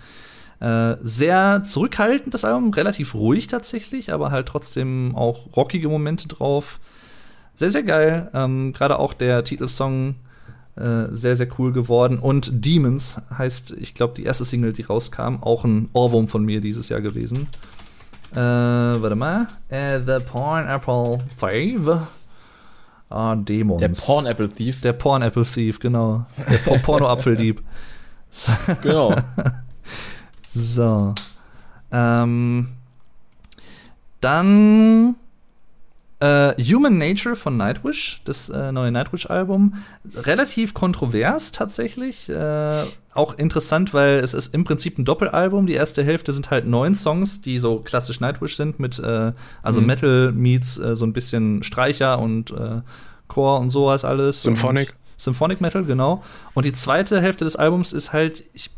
Äh, 0.61 0.99
sehr 1.03 1.63
zurückhaltend 1.65 2.35
das 2.35 2.45
Album, 2.45 2.73
relativ 2.73 3.15
ruhig 3.15 3.49
tatsächlich, 3.49 4.13
aber 4.13 4.31
halt 4.31 4.47
trotzdem 4.47 5.17
auch 5.17 5.57
rockige 5.57 5.89
Momente 5.89 6.29
drauf. 6.29 6.79
Sehr, 7.55 7.71
sehr 7.71 7.83
geil. 7.83 8.31
Ähm, 8.33 8.73
Gerade 8.73 8.99
auch 8.99 9.13
der 9.13 9.43
Titelsong 9.43 10.15
äh, 10.77 11.07
sehr, 11.11 11.37
sehr 11.37 11.49
cool 11.59 11.73
geworden. 11.73 12.19
Und 12.19 12.65
Demons 12.65 13.21
heißt, 13.37 13.73
ich 13.73 13.95
glaube, 13.95 14.15
die 14.15 14.25
erste 14.25 14.45
Single, 14.45 14.73
die 14.73 14.83
rauskam, 14.83 15.37
auch 15.43 15.65
ein 15.65 15.91
Ohrwurm 15.93 16.29
von 16.29 16.45
mir 16.45 16.61
dieses 16.61 16.89
Jahr 16.89 17.01
gewesen. 17.01 17.49
Äh, 18.33 18.37
warte 18.37 19.15
mal. 19.15 19.49
Uh, 19.71 20.01
the 20.07 20.25
Porn-Apple 20.25 21.19
Thief. 21.39 21.91
Ah, 23.11 23.37
Demons. 23.37 23.81
Der 23.81 23.89
Porn-Apple 23.89 24.49
Thief. 24.49 24.81
Der 24.81 24.95
Porn-Apple 24.95 25.45
Thief, 25.45 25.79
genau. 25.79 26.25
Der 26.49 26.79
Porno-Apfeldieb. 26.79 27.63
genau. 28.83 29.15
so. 30.47 31.15
Ähm, 31.91 32.69
dann 34.23 35.17
äh, 36.23 36.55
Human 36.63 36.99
Nature 36.99 37.35
von 37.35 37.57
Nightwish, 37.57 38.21
das 38.25 38.49
äh, 38.49 38.71
neue 38.71 38.93
Nightwish-Album. 38.93 39.75
Relativ 40.15 40.73
kontrovers 40.73 41.51
tatsächlich. 41.51 42.29
Äh, 42.29 42.85
auch 43.13 43.37
interessant, 43.39 43.93
weil 43.93 44.21
es 44.21 44.33
ist 44.33 44.55
im 44.55 44.63
Prinzip 44.63 44.99
ein 44.99 45.05
Doppelalbum. 45.05 45.67
Die 45.67 45.75
erste 45.75 46.05
Hälfte 46.05 46.33
sind 46.33 46.51
halt 46.51 46.67
neun 46.67 46.95
Songs, 46.95 47.41
die 47.41 47.59
so 47.59 47.81
klassisch 47.81 48.21
Nightwish 48.21 48.57
sind, 48.57 48.79
mit 48.79 49.01
äh, 49.01 49.33
also 49.63 49.81
mhm. 49.81 49.87
Metal 49.89 50.33
meets 50.33 50.79
äh, 50.79 50.95
so 50.95 51.05
ein 51.05 51.13
bisschen 51.13 51.65
Streicher 51.65 52.21
und 52.21 52.53
äh, 52.53 52.83
Chor 53.27 53.59
und 53.59 53.71
sowas 53.71 54.05
alles. 54.05 54.43
Symphonic. 54.43 54.95
Symphonic 55.17 55.61
Metal, 55.61 55.85
genau. 55.85 56.23
Und 56.55 56.65
die 56.65 56.73
zweite 56.73 57.21
Hälfte 57.21 57.45
des 57.45 57.57
Albums 57.57 57.93
ist 57.93 58.13
halt, 58.13 58.45
ich 58.55 58.71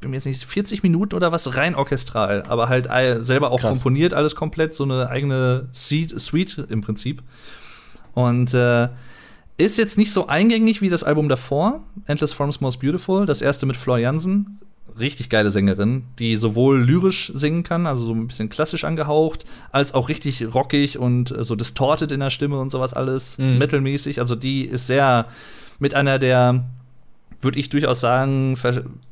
bin 0.00 0.10
mir 0.10 0.16
jetzt 0.16 0.26
nicht 0.26 0.44
40 0.44 0.82
Minuten 0.82 1.14
oder 1.14 1.32
was 1.32 1.56
rein 1.56 1.74
orchestral, 1.74 2.42
aber 2.48 2.68
halt 2.68 2.88
selber 3.24 3.50
auch 3.50 3.60
Krass. 3.60 3.72
komponiert 3.72 4.14
alles 4.14 4.34
komplett, 4.34 4.74
so 4.74 4.84
eine 4.84 5.08
eigene 5.08 5.68
Suite 5.72 6.58
im 6.68 6.80
Prinzip. 6.80 7.22
Und 8.14 8.54
äh, 8.54 8.88
ist 9.58 9.78
jetzt 9.78 9.96
nicht 9.96 10.12
so 10.12 10.26
eingängig 10.26 10.82
wie 10.82 10.90
das 10.90 11.02
Album 11.02 11.28
davor, 11.28 11.82
Endless 12.06 12.32
Forms 12.32 12.60
Most 12.60 12.80
Beautiful, 12.80 13.26
das 13.26 13.40
erste 13.40 13.66
mit 13.66 13.76
Flor 13.76 13.98
Jansen. 13.98 14.58
Richtig 14.98 15.28
geile 15.28 15.50
Sängerin, 15.50 16.04
die 16.18 16.36
sowohl 16.36 16.80
lyrisch 16.80 17.30
singen 17.34 17.62
kann, 17.62 17.86
also 17.86 18.04
so 18.04 18.14
ein 18.14 18.28
bisschen 18.28 18.48
klassisch 18.48 18.84
angehaucht, 18.84 19.44
als 19.70 19.92
auch 19.92 20.08
richtig 20.08 20.54
rockig 20.54 20.98
und 20.98 21.30
äh, 21.30 21.44
so 21.44 21.54
distorted 21.54 22.12
in 22.12 22.20
der 22.20 22.30
Stimme 22.30 22.58
und 22.58 22.70
sowas 22.70 22.94
alles, 22.94 23.38
mhm. 23.38 23.58
metalmäßig. 23.58 24.20
Also 24.20 24.34
die 24.34 24.64
ist 24.64 24.86
sehr 24.86 25.26
mit 25.78 25.94
einer 25.94 26.18
der 26.18 26.64
würde 27.40 27.58
ich 27.58 27.68
durchaus 27.68 28.00
sagen, 28.00 28.56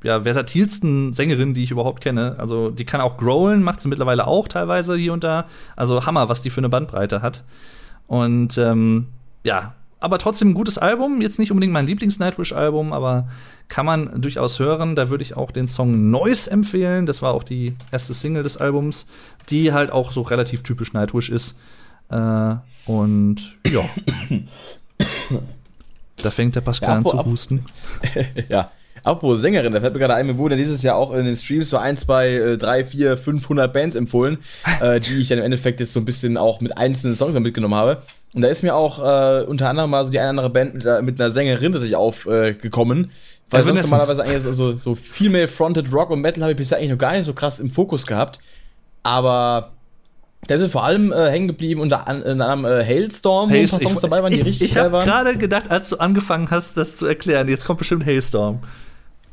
ja, 0.02 0.22
versatilsten 0.22 1.12
Sängerin, 1.12 1.54
die 1.54 1.62
ich 1.62 1.70
überhaupt 1.70 2.02
kenne. 2.02 2.36
Also 2.38 2.70
die 2.70 2.84
kann 2.84 3.00
auch 3.00 3.16
growlen, 3.16 3.62
macht 3.62 3.80
sie 3.80 3.88
mittlerweile 3.88 4.26
auch 4.26 4.48
teilweise 4.48 4.96
hier 4.96 5.12
und 5.12 5.24
da. 5.24 5.46
Also 5.76 6.06
Hammer, 6.06 6.28
was 6.28 6.42
die 6.42 6.50
für 6.50 6.60
eine 6.60 6.68
Bandbreite 6.68 7.22
hat. 7.22 7.44
Und 8.06 8.58
ähm, 8.58 9.08
ja, 9.42 9.74
aber 10.00 10.18
trotzdem 10.18 10.50
ein 10.50 10.54
gutes 10.54 10.76
Album. 10.76 11.22
Jetzt 11.22 11.38
nicht 11.38 11.50
unbedingt 11.50 11.72
mein 11.72 11.86
Lieblings-Nightwish-Album, 11.86 12.92
aber 12.92 13.28
kann 13.68 13.86
man 13.86 14.20
durchaus 14.20 14.58
hören. 14.58 14.96
Da 14.96 15.08
würde 15.08 15.22
ich 15.22 15.34
auch 15.34 15.50
den 15.50 15.66
Song 15.66 16.10
Noise 16.10 16.50
empfehlen. 16.50 17.06
Das 17.06 17.22
war 17.22 17.32
auch 17.32 17.42
die 17.42 17.74
erste 17.90 18.12
Single 18.12 18.42
des 18.42 18.58
Albums, 18.58 19.06
die 19.48 19.72
halt 19.72 19.90
auch 19.90 20.12
so 20.12 20.20
relativ 20.20 20.62
typisch 20.62 20.92
Nightwish 20.92 21.30
ist. 21.30 21.58
Äh, 22.10 22.56
und 22.84 23.56
ja. 23.66 23.84
Da 26.22 26.30
fängt 26.30 26.54
der 26.56 26.60
Pascal 26.60 26.90
ja, 26.90 26.96
an 26.96 27.04
zu 27.04 27.24
husten. 27.24 27.66
ja. 28.48 28.70
Apropos 29.02 29.40
Sängerin, 29.40 29.74
da 29.74 29.80
fällt 29.80 29.92
mir 29.92 29.98
gerade 29.98 30.14
ein, 30.14 30.26
mir 30.26 30.38
wurde 30.38 30.56
dieses 30.56 30.82
Jahr 30.82 30.96
auch 30.96 31.12
in 31.12 31.26
den 31.26 31.36
Streams 31.36 31.68
so 31.68 31.76
ein, 31.76 31.96
zwei, 31.98 32.30
äh, 32.30 32.56
drei, 32.56 32.86
vier, 32.86 33.18
500 33.18 33.70
Bands 33.70 33.96
empfohlen, 33.96 34.38
äh, 34.80 34.98
die 34.98 35.20
ich 35.20 35.28
dann 35.28 35.38
im 35.38 35.44
Endeffekt 35.44 35.80
jetzt 35.80 35.92
so 35.92 36.00
ein 36.00 36.06
bisschen 36.06 36.38
auch 36.38 36.60
mit 36.60 36.78
einzelnen 36.78 37.14
Songs 37.14 37.34
mitgenommen 37.38 37.74
habe. 37.74 38.02
Und 38.32 38.40
da 38.40 38.48
ist 38.48 38.62
mir 38.62 38.74
auch 38.74 38.98
äh, 39.00 39.44
unter 39.44 39.68
anderem 39.68 39.90
mal 39.90 40.04
so 40.04 40.10
die 40.10 40.18
eine 40.18 40.30
andere 40.30 40.48
Band 40.48 40.74
mit, 40.74 40.86
äh, 40.86 41.02
mit 41.02 41.20
einer 41.20 41.30
Sängerin 41.30 41.72
tatsächlich 41.72 41.96
aufgekommen. 41.96 43.10
weil 43.50 43.60
ja, 43.60 43.64
sonst 43.64 43.82
normalerweise 43.82 44.22
eigentlich 44.22 44.42
so, 44.42 44.52
so, 44.52 44.74
so 44.74 44.94
Female-Fronted 44.94 45.92
Rock 45.92 46.10
und 46.10 46.20
Metal 46.20 46.42
habe 46.42 46.52
ich 46.52 46.58
bisher 46.58 46.78
eigentlich 46.78 46.90
noch 46.90 46.98
gar 46.98 47.12
nicht 47.12 47.26
so 47.26 47.34
krass 47.34 47.60
im 47.60 47.70
Fokus 47.70 48.06
gehabt. 48.06 48.40
Aber 49.02 49.73
der 50.48 50.60
ist 50.60 50.72
vor 50.72 50.84
allem 50.84 51.12
äh, 51.12 51.30
hängen 51.30 51.48
geblieben 51.48 51.80
unter 51.80 52.06
anderem 52.08 52.64
äh, 52.64 52.84
Hailstorm, 52.84 53.50
wo 53.50 53.54
ein 53.54 53.68
paar 53.68 53.80
Songs 53.80 54.00
dabei 54.00 54.22
waren, 54.22 54.30
die 54.32 54.40
ich, 54.40 54.44
richtig 54.44 54.70
ich, 54.70 54.72
ich 54.72 54.78
habe 54.78 54.98
gerade 55.04 55.36
gedacht, 55.36 55.70
als 55.70 55.88
du 55.90 55.96
angefangen 55.96 56.50
hast, 56.50 56.76
das 56.76 56.96
zu 56.96 57.06
erklären, 57.06 57.48
jetzt 57.48 57.64
kommt 57.64 57.78
bestimmt 57.78 58.04
Hailstorm. 58.04 58.60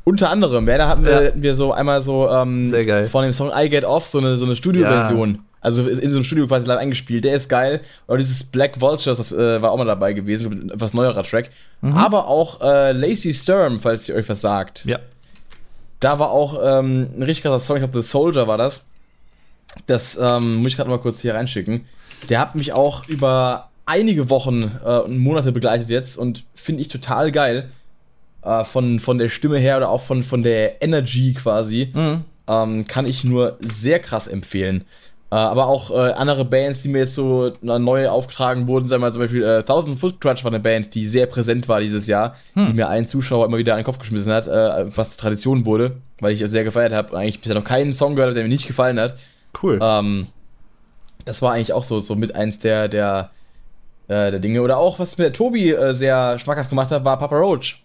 Unter 0.04 0.30
anderem, 0.30 0.66
ja, 0.68 0.78
da 0.78 0.88
hatten 0.88 1.04
wir, 1.04 1.22
ja. 1.22 1.30
wir 1.34 1.54
so 1.54 1.72
einmal 1.72 2.02
so 2.02 2.28
ähm, 2.28 2.68
geil. 2.70 3.06
von 3.06 3.22
dem 3.22 3.32
Song 3.32 3.52
I 3.54 3.68
Get 3.68 3.84
Off 3.84 4.04
so 4.04 4.18
eine, 4.18 4.36
so 4.36 4.44
eine 4.44 4.56
Studioversion. 4.56 5.34
Ja. 5.34 5.38
Also 5.60 5.88
in 5.88 6.10
so 6.10 6.16
einem 6.16 6.24
Studio 6.24 6.48
quasi 6.48 6.66
live 6.66 6.80
eingespielt. 6.80 7.22
Der 7.24 7.34
ist 7.36 7.48
geil. 7.48 7.82
Oder 8.08 8.18
dieses 8.18 8.42
Black 8.42 8.80
Vultures, 8.80 9.18
das 9.18 9.30
äh, 9.30 9.62
war 9.62 9.70
auch 9.70 9.78
mal 9.78 9.84
dabei 9.84 10.12
gewesen, 10.12 10.72
etwas 10.72 10.92
neuerer 10.92 11.22
Track. 11.22 11.50
Mhm. 11.82 11.96
Aber 11.96 12.26
auch 12.26 12.60
äh, 12.60 12.90
Lacey 12.90 13.32
Sturm, 13.32 13.78
falls 13.78 14.08
ihr 14.08 14.16
euch 14.16 14.28
was 14.28 14.40
sagt. 14.40 14.84
Ja. 14.84 14.98
da 16.00 16.18
war 16.18 16.32
auch 16.32 16.58
ähm, 16.60 17.10
ein 17.16 17.22
richtig 17.22 17.44
krasser 17.44 17.60
Song, 17.60 17.76
ich 17.76 17.82
glaube, 17.82 18.02
The 18.02 18.08
Soldier 18.08 18.48
war 18.48 18.58
das. 18.58 18.84
Das 19.86 20.18
ähm, 20.20 20.56
muss 20.56 20.68
ich 20.68 20.76
gerade 20.76 20.90
mal 20.90 20.98
kurz 20.98 21.20
hier 21.20 21.34
reinschicken. 21.34 21.86
Der 22.28 22.40
hat 22.40 22.54
mich 22.54 22.72
auch 22.72 23.08
über 23.08 23.70
einige 23.86 24.30
Wochen 24.30 24.78
äh, 24.84 24.98
und 24.98 25.18
Monate 25.18 25.52
begleitet 25.52 25.90
jetzt 25.90 26.16
und 26.16 26.44
finde 26.54 26.82
ich 26.82 26.88
total 26.88 27.32
geil. 27.32 27.68
Äh, 28.44 28.64
von, 28.64 28.98
von 28.98 29.18
der 29.18 29.28
Stimme 29.28 29.58
her 29.58 29.76
oder 29.76 29.88
auch 29.88 30.02
von, 30.02 30.22
von 30.22 30.42
der 30.42 30.82
Energy 30.82 31.32
quasi. 31.34 31.90
Mhm. 31.92 32.24
Ähm, 32.48 32.86
kann 32.88 33.06
ich 33.06 33.22
nur 33.22 33.56
sehr 33.60 34.00
krass 34.00 34.26
empfehlen. 34.26 34.84
Äh, 35.30 35.36
aber 35.36 35.66
auch 35.68 35.90
äh, 35.92 36.12
andere 36.12 36.44
Bands, 36.44 36.82
die 36.82 36.88
mir 36.88 36.98
jetzt 36.98 37.14
so 37.14 37.52
neu 37.62 38.08
aufgetragen 38.08 38.66
wurden, 38.66 38.88
sagen 38.88 39.00
wir 39.00 39.06
mal 39.06 39.12
zum 39.12 39.22
Beispiel 39.22 39.44
äh, 39.44 39.62
Thousand 39.62 39.98
Foot 39.98 40.20
Crutch 40.20 40.42
war 40.44 40.50
eine 40.50 40.60
Band, 40.60 40.92
die 40.94 41.06
sehr 41.06 41.26
präsent 41.26 41.68
war 41.68 41.80
dieses 41.80 42.06
Jahr, 42.08 42.34
Hm. 42.54 42.66
die 42.66 42.72
mir 42.74 42.88
ein 42.88 43.06
Zuschauer 43.06 43.46
immer 43.46 43.58
wieder 43.58 43.74
an 43.74 43.78
den 43.78 43.84
Kopf 43.84 43.98
geschmissen 44.00 44.32
hat, 44.32 44.48
äh, 44.48 44.94
was 44.96 45.10
zur 45.10 45.18
Tradition 45.18 45.64
wurde, 45.64 45.96
weil 46.18 46.32
ich 46.32 46.40
es 46.40 46.50
sehr 46.50 46.64
gefeiert 46.64 46.92
habe. 46.92 47.16
Eigentlich 47.16 47.40
bisher 47.40 47.54
noch 47.54 47.64
keinen 47.64 47.92
Song 47.92 48.16
gehört, 48.16 48.30
habe, 48.30 48.34
der 48.34 48.42
mir 48.42 48.50
nicht 48.50 48.66
gefallen 48.66 48.98
hat. 48.98 49.14
Cool. 49.60 49.78
Ähm, 49.82 50.26
das 51.24 51.42
war 51.42 51.52
eigentlich 51.52 51.72
auch 51.72 51.84
so, 51.84 52.00
so 52.00 52.14
mit 52.14 52.34
eins 52.34 52.58
der, 52.58 52.88
der, 52.88 53.30
äh, 54.08 54.30
der 54.30 54.38
Dinge. 54.40 54.62
Oder 54.62 54.78
auch, 54.78 54.98
was 54.98 55.18
mir 55.18 55.24
der 55.24 55.32
Tobi 55.32 55.70
äh, 55.72 55.94
sehr 55.94 56.38
schmackhaft 56.38 56.70
gemacht 56.70 56.90
hat, 56.90 57.04
war 57.04 57.18
Papa 57.18 57.36
Roach. 57.36 57.82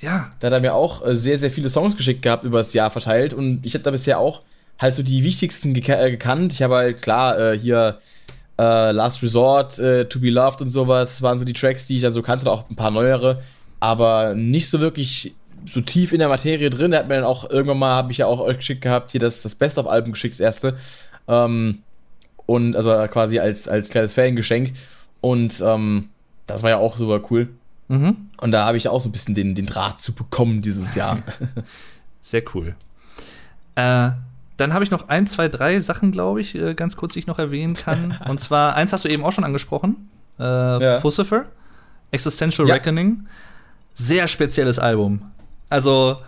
ja. 0.00 0.30
Da 0.40 0.46
hat 0.46 0.52
er 0.52 0.60
mir 0.60 0.74
auch 0.74 1.06
äh, 1.06 1.14
sehr, 1.14 1.38
sehr 1.38 1.50
viele 1.50 1.70
Songs 1.70 1.96
geschickt 1.96 2.22
gehabt 2.22 2.44
über 2.44 2.58
das 2.58 2.72
Jahr 2.72 2.90
verteilt 2.90 3.34
und 3.34 3.64
ich 3.64 3.74
habe 3.74 3.84
da 3.84 3.90
bisher 3.90 4.18
auch 4.18 4.42
halt 4.78 4.94
so 4.94 5.02
die 5.02 5.22
wichtigsten 5.22 5.74
geka 5.74 5.94
äh, 5.94 6.10
gekannt. 6.10 6.52
Ich 6.52 6.62
habe 6.62 6.76
halt 6.76 7.02
klar 7.02 7.38
äh, 7.38 7.58
hier 7.58 7.98
äh, 8.58 8.90
Last 8.90 9.22
Resort, 9.22 9.76
To 9.76 10.18
Be 10.18 10.30
Loved 10.30 10.62
und 10.62 10.70
sowas, 10.70 11.10
das 11.10 11.22
waren 11.22 11.38
so 11.38 11.44
die 11.44 11.52
Tracks, 11.52 11.86
die 11.86 11.96
ich 11.96 12.02
dann 12.02 12.12
so 12.12 12.22
kannte, 12.22 12.50
auch 12.50 12.68
ein 12.70 12.76
paar 12.76 12.90
neuere, 12.90 13.42
aber 13.80 14.34
nicht 14.34 14.68
so 14.70 14.80
wirklich 14.80 15.34
so 15.66 15.80
tief 15.80 16.12
in 16.12 16.20
der 16.20 16.28
Materie 16.28 16.70
drin. 16.70 16.92
Er 16.92 17.00
hat 17.00 17.08
mir 17.08 17.16
dann 17.16 17.24
auch 17.24 17.48
irgendwann 17.50 17.78
mal, 17.78 17.94
habe 17.94 18.12
ich 18.12 18.18
ja 18.18 18.26
auch 18.26 18.40
euch 18.40 18.58
geschickt 18.58 18.82
gehabt, 18.82 19.10
hier 19.10 19.20
das, 19.20 19.42
das 19.42 19.54
Best-of-Album 19.54 20.12
geschickt, 20.12 20.34
das 20.34 20.40
erste. 20.40 20.76
Ähm, 21.28 21.82
und 22.46 22.76
also 22.76 22.90
quasi 23.08 23.38
als, 23.38 23.68
als 23.68 23.88
kleines 23.88 24.14
Fangeschenk. 24.14 24.72
Und 25.20 25.60
ähm, 25.64 26.10
das 26.46 26.62
war 26.62 26.70
ja 26.70 26.76
auch 26.78 26.96
super 26.96 27.20
cool. 27.30 27.48
Mhm. 27.88 28.28
Und 28.40 28.52
da 28.52 28.64
habe 28.64 28.76
ich 28.76 28.88
auch 28.88 29.00
so 29.00 29.08
ein 29.08 29.12
bisschen 29.12 29.34
den, 29.34 29.54
den 29.54 29.66
Draht 29.66 30.00
zu 30.00 30.14
bekommen 30.14 30.62
dieses 30.62 30.94
Jahr. 30.94 31.18
Sehr 32.22 32.42
cool. 32.54 32.74
Äh, 33.74 34.10
dann 34.56 34.72
habe 34.72 34.84
ich 34.84 34.90
noch 34.90 35.08
ein, 35.08 35.26
zwei, 35.26 35.48
drei 35.48 35.78
Sachen, 35.80 36.12
glaube 36.12 36.40
ich, 36.40 36.54
äh, 36.54 36.74
ganz 36.74 36.96
kurz, 36.96 37.12
die 37.12 37.18
ich 37.18 37.26
noch 37.26 37.38
erwähnen 37.38 37.74
kann. 37.74 38.18
Und 38.28 38.38
zwar, 38.40 38.74
eins 38.74 38.92
hast 38.92 39.04
du 39.04 39.08
eben 39.08 39.24
auch 39.24 39.32
schon 39.32 39.44
angesprochen: 39.44 40.08
äh, 40.38 40.42
Ja. 40.42 41.00
Pussifer, 41.00 41.44
Existential 42.10 42.66
Ja. 42.66 42.74
Reckoning. 42.74 43.26
Sehr 43.94 44.28
spezielles 44.28 44.78
Album. 44.78 45.22
Also, 45.68 46.18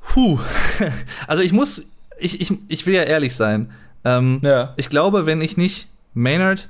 puh. 0.00 0.38
Also, 1.26 1.42
ich 1.42 1.52
muss, 1.52 1.86
ich, 2.18 2.40
ich, 2.40 2.52
ich 2.68 2.86
will 2.86 2.94
ja 2.94 3.02
ehrlich 3.02 3.34
sein. 3.34 3.70
Ähm, 4.04 4.40
Ja. 4.42 4.74
Ich 4.76 4.88
glaube, 4.88 5.26
wenn 5.26 5.40
ich 5.40 5.56
nicht 5.56 5.88
Maynard 6.14 6.68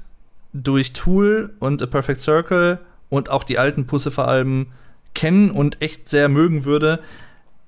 durch 0.53 0.93
Tool 0.93 1.55
und 1.59 1.83
A 1.83 1.87
Perfect 1.87 2.21
Circle 2.21 2.79
und 3.11 3.31
auch 3.31 3.45
die 3.45 3.59
alten 3.59 3.87
Pussifer-Alben 3.87 4.73
kennen 5.15 5.51
und 5.51 5.83
echt 5.83 6.09
sehr 6.09 6.29
mögen 6.29 6.65
würde, 6.65 7.01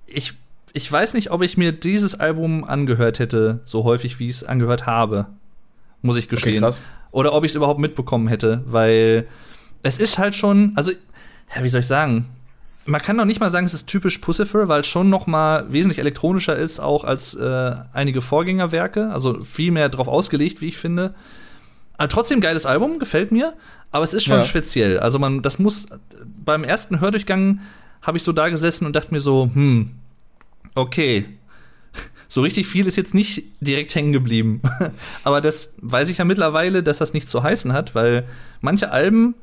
ich, 0.06 0.34
ich 0.72 0.90
weiß 0.90 1.14
nicht, 1.14 1.30
ob 1.30 1.42
ich 1.42 1.56
mir 1.56 1.72
dieses 1.72 2.18
Album 2.18 2.64
angehört 2.64 3.18
hätte, 3.18 3.60
so 3.64 3.84
häufig 3.84 4.18
wie 4.18 4.28
ich 4.28 4.36
es 4.36 4.44
angehört 4.44 4.86
habe. 4.86 5.26
Muss 6.02 6.16
ich 6.16 6.28
gestehen. 6.28 6.60
krass. 6.60 6.80
Oder 7.10 7.32
ob 7.32 7.44
ich 7.44 7.52
es 7.52 7.56
überhaupt 7.56 7.80
mitbekommen 7.80 8.28
hätte, 8.28 8.62
weil 8.66 9.26
es 9.82 9.98
ist 9.98 10.18
halt 10.18 10.34
schon, 10.34 10.72
also, 10.76 10.92
ja, 11.54 11.64
wie 11.64 11.68
soll 11.68 11.80
ich 11.80 11.86
sagen? 11.86 12.26
Man 12.89 13.02
kann 13.02 13.19
doch 13.19 13.27
nicht 13.27 13.39
mal 13.39 13.51
sagen, 13.51 13.66
es 13.66 13.74
ist 13.74 13.86
typisch 13.86 14.16
Pussifer, 14.19 14.66
weil 14.69 14.81
es 14.81 14.86
schon 14.86 15.10
noch 15.10 15.27
mal 15.27 15.70
wesentlich 15.70 15.98
elektronischer 15.98 16.56
ist, 16.56 16.81
auch 16.81 17.05
als 17.05 17.35
äh, 17.35 17.74
einige 17.93 18.23
Vorgängerwerke. 18.23 19.10
Also 19.10 19.44
viel 19.44 19.73
mehr 19.73 19.90
drauf 19.90 20.09
ausgelegt, 20.09 20.62
wie 20.62 20.69
ich 20.69 20.78
finde. 20.78 21.15
Aber 21.98 22.09
trotzdem 22.09 22.40
geiles 22.40 22.65
Album, 22.65 22.98
gefällt 22.98 23.31
mir. 23.31 23.52
Aber 23.90 24.05
es 24.05 24.15
ist 24.15 24.24
schon 24.24 24.39
Ja. 24.39 24.43
speziell. 24.43 24.98
Also 25.01 25.19
man, 25.19 25.43
das 25.43 25.59
muss 25.59 25.86
beim 26.44 26.65
ersten 26.65 27.01
Hördurchgang 27.01 27.60
habe 28.01 28.16
ich 28.16 28.23
so 28.24 28.32
da 28.32 28.48
gesessen 28.48 28.86
und 28.86 28.97
dachte 28.97 29.12
mir 29.12 29.20
so, 29.20 29.51
hm, 29.52 29.90
okay. 30.74 31.27
So 32.31 32.43
richtig 32.43 32.66
viel 32.66 32.86
ist 32.86 32.97
jetzt 32.97 33.15
nicht 33.15 33.44
direkt 33.60 33.94
hängen 33.94 34.12
geblieben. 34.12 34.60
Aber 35.24 35.40
das 35.40 35.74
weiß 35.81 36.09
ich 36.10 36.19
ja 36.19 36.24
mittlerweile, 36.24 36.82
dass 36.82 36.98
das 36.98 37.12
nichts 37.15 37.31
zu 37.31 37.43
heißen 37.43 37.73
hat, 37.73 37.94
weil 37.94 38.24
manche 38.60 38.90
Alben 38.93 39.35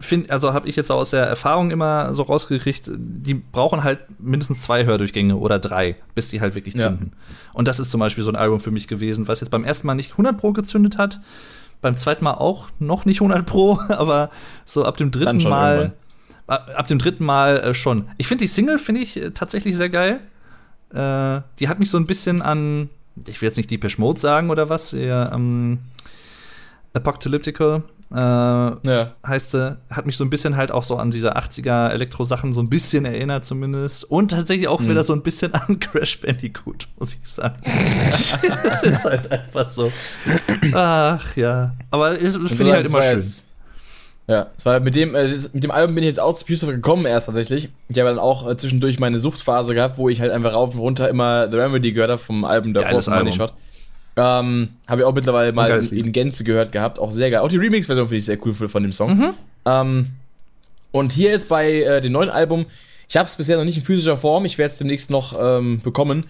find, 0.00 0.30
also 0.30 0.52
habe 0.54 0.68
ich 0.68 0.76
jetzt 0.76 0.88
so 0.88 0.94
aus 0.94 1.10
der 1.10 1.24
Erfahrung 1.26 1.70
immer 1.70 2.12
so 2.14 2.22
rausgekriegt, 2.22 2.90
die 2.96 3.34
brauchen 3.34 3.84
halt 3.84 4.00
mindestens 4.18 4.62
zwei 4.62 4.84
Hördurchgänge 4.86 5.36
oder 5.36 5.58
drei, 5.58 5.96
bis 6.14 6.30
die 6.30 6.40
halt 6.40 6.54
wirklich 6.54 6.74
Ja. 6.74 6.88
zünden. 6.88 7.12
Und 7.52 7.68
das 7.68 7.78
ist 7.78 7.90
zum 7.90 8.00
Beispiel 8.00 8.24
so 8.24 8.30
ein 8.30 8.36
Album 8.36 8.60
für 8.60 8.70
mich 8.70 8.88
gewesen, 8.88 9.28
was 9.28 9.40
jetzt 9.40 9.50
beim 9.50 9.62
ersten 9.64 9.86
Mal 9.86 9.94
nicht 9.94 10.12
100 10.12 10.36
Pro 10.38 10.52
gezündet 10.52 10.96
hat, 10.98 11.20
beim 11.82 11.94
zweiten 11.96 12.24
Mal 12.24 12.32
auch 12.34 12.68
noch 12.78 13.04
nicht 13.04 13.20
100 13.20 13.44
Pro, 13.46 13.78
aber 13.88 14.30
so 14.64 14.84
ab 14.84 14.96
dem 14.96 15.10
dritten 15.10 15.42
Mal, 15.48 15.92
irgendwann. 16.46 16.76
ab, 16.76 16.86
dem 16.88 16.98
dritten 16.98 17.24
Mal 17.24 17.58
äh, 17.58 17.74
schon. 17.74 18.08
Ich 18.18 18.26
finde 18.26 18.44
die 18.44 18.48
Single 18.48 18.78
finde 18.78 19.02
ich 19.02 19.16
äh, 19.16 19.30
tatsächlich 19.32 19.76
sehr 19.76 19.90
geil. 19.90 20.20
Äh, 20.94 21.42
die 21.58 21.68
hat 21.68 21.78
mich 21.78 21.90
so 21.90 21.98
ein 21.98 22.06
bisschen 22.06 22.42
an, 22.42 22.88
ich 23.26 23.40
will 23.42 23.48
jetzt 23.48 23.56
nicht 23.56 23.70
Depeche 23.70 24.00
Mode 24.00 24.18
sagen 24.18 24.50
oder 24.50 24.68
was, 24.70 24.92
eher 24.92 25.30
ähm, 25.34 25.78
Apocalyptical 26.92 27.82
äh, 28.12 28.16
Ja. 28.16 29.12
heißt 29.26 29.52
sie, 29.52 29.76
hat 29.90 30.06
mich 30.06 30.16
so 30.16 30.24
ein 30.24 30.30
bisschen 30.30 30.56
halt 30.56 30.72
auch 30.72 30.82
so 30.84 30.96
an 30.96 31.10
diese 31.10 31.36
80er 31.36 31.90
Elektro-Sachen 31.90 32.52
so 32.52 32.60
ein 32.60 32.68
bisschen 32.68 33.04
erinnert 33.04 33.44
zumindest. 33.44 34.04
Und 34.04 34.32
tatsächlich 34.32 34.68
auch 34.68 34.80
wieder 34.82 35.04
so 35.04 35.12
ein 35.12 35.22
bisschen 35.22 35.54
an 35.54 35.78
Crash 35.80 36.20
Bandicoot, 36.20 36.88
muss 36.98 37.14
ich 37.14 37.28
sagen. 37.28 37.56
das 38.64 38.82
ist 38.82 39.04
halt 39.04 39.30
einfach 39.30 39.66
so. 39.68 39.92
Ach 40.72 41.36
ja. 41.36 41.74
Aber 41.90 42.20
es 42.20 42.36
finde 42.36 42.64
ich 42.64 42.72
halt 42.72 42.86
das 42.86 42.92
immer 42.92 43.02
schön. 43.02 43.14
Jetzt, 43.18 43.44
ja, 44.26 44.46
es 44.56 44.64
war 44.64 44.78
mit 44.80 44.94
dem, 44.94 45.14
äh, 45.16 45.34
das- 45.34 45.52
mit 45.52 45.64
dem 45.64 45.70
Album 45.72 45.94
bin 45.96 46.04
ich 46.04 46.08
jetzt 46.10 46.20
auch 46.20 46.36
zu 46.36 46.44
Pucifer 46.44 46.72
gekommen 46.72 47.04
erst 47.06 47.26
tatsächlich. 47.26 47.68
Ich 47.88 47.98
habe 47.98 48.08
dann 48.10 48.18
auch 48.20 48.48
äh, 48.48 48.56
zwischendurch 48.56 49.00
meine 49.00 49.18
Suchtphase 49.18 49.74
gehabt, 49.74 49.98
wo 49.98 50.08
ich 50.08 50.20
halt 50.20 50.30
einfach 50.30 50.52
rauf 50.52 50.74
und 50.74 50.80
runter 50.80 51.08
immer 51.08 51.50
The 51.50 51.56
Remedy 51.56 51.92
gehört 51.92 52.10
habe 52.10 52.22
vom 52.22 52.44
Album 52.44 52.72
davor 52.72 52.90
Geiles 52.90 53.04
von 53.06 53.14
Money 53.14 53.32
Album. 53.32 53.46
Ähm, 54.20 54.68
habe 54.86 55.00
ich 55.00 55.06
auch 55.06 55.14
mittlerweile 55.14 55.52
mal 55.52 55.70
in, 55.70 55.96
in 55.96 56.12
Gänze 56.12 56.44
gehört 56.44 56.72
gehabt, 56.72 56.98
auch 56.98 57.10
sehr 57.10 57.30
geil. 57.30 57.40
Auch 57.40 57.48
die 57.48 57.56
Remix-Version 57.56 58.08
finde 58.08 58.18
ich 58.18 58.24
sehr 58.26 58.38
cool 58.44 58.52
von 58.52 58.82
dem 58.82 58.92
Song. 58.92 59.16
Mhm. 59.16 59.30
Ähm, 59.64 60.06
und 60.92 61.12
hier 61.12 61.32
ist 61.32 61.48
bei 61.48 61.82
äh, 61.82 62.00
dem 62.00 62.12
neuen 62.12 62.28
Album, 62.28 62.66
ich 63.08 63.16
habe 63.16 63.26
es 63.26 63.34
bisher 63.34 63.56
noch 63.56 63.64
nicht 63.64 63.78
in 63.78 63.82
physischer 63.82 64.18
Form, 64.18 64.44
ich 64.44 64.58
werde 64.58 64.72
es 64.72 64.78
demnächst 64.78 65.10
noch 65.10 65.34
ähm, 65.40 65.80
bekommen. 65.80 66.26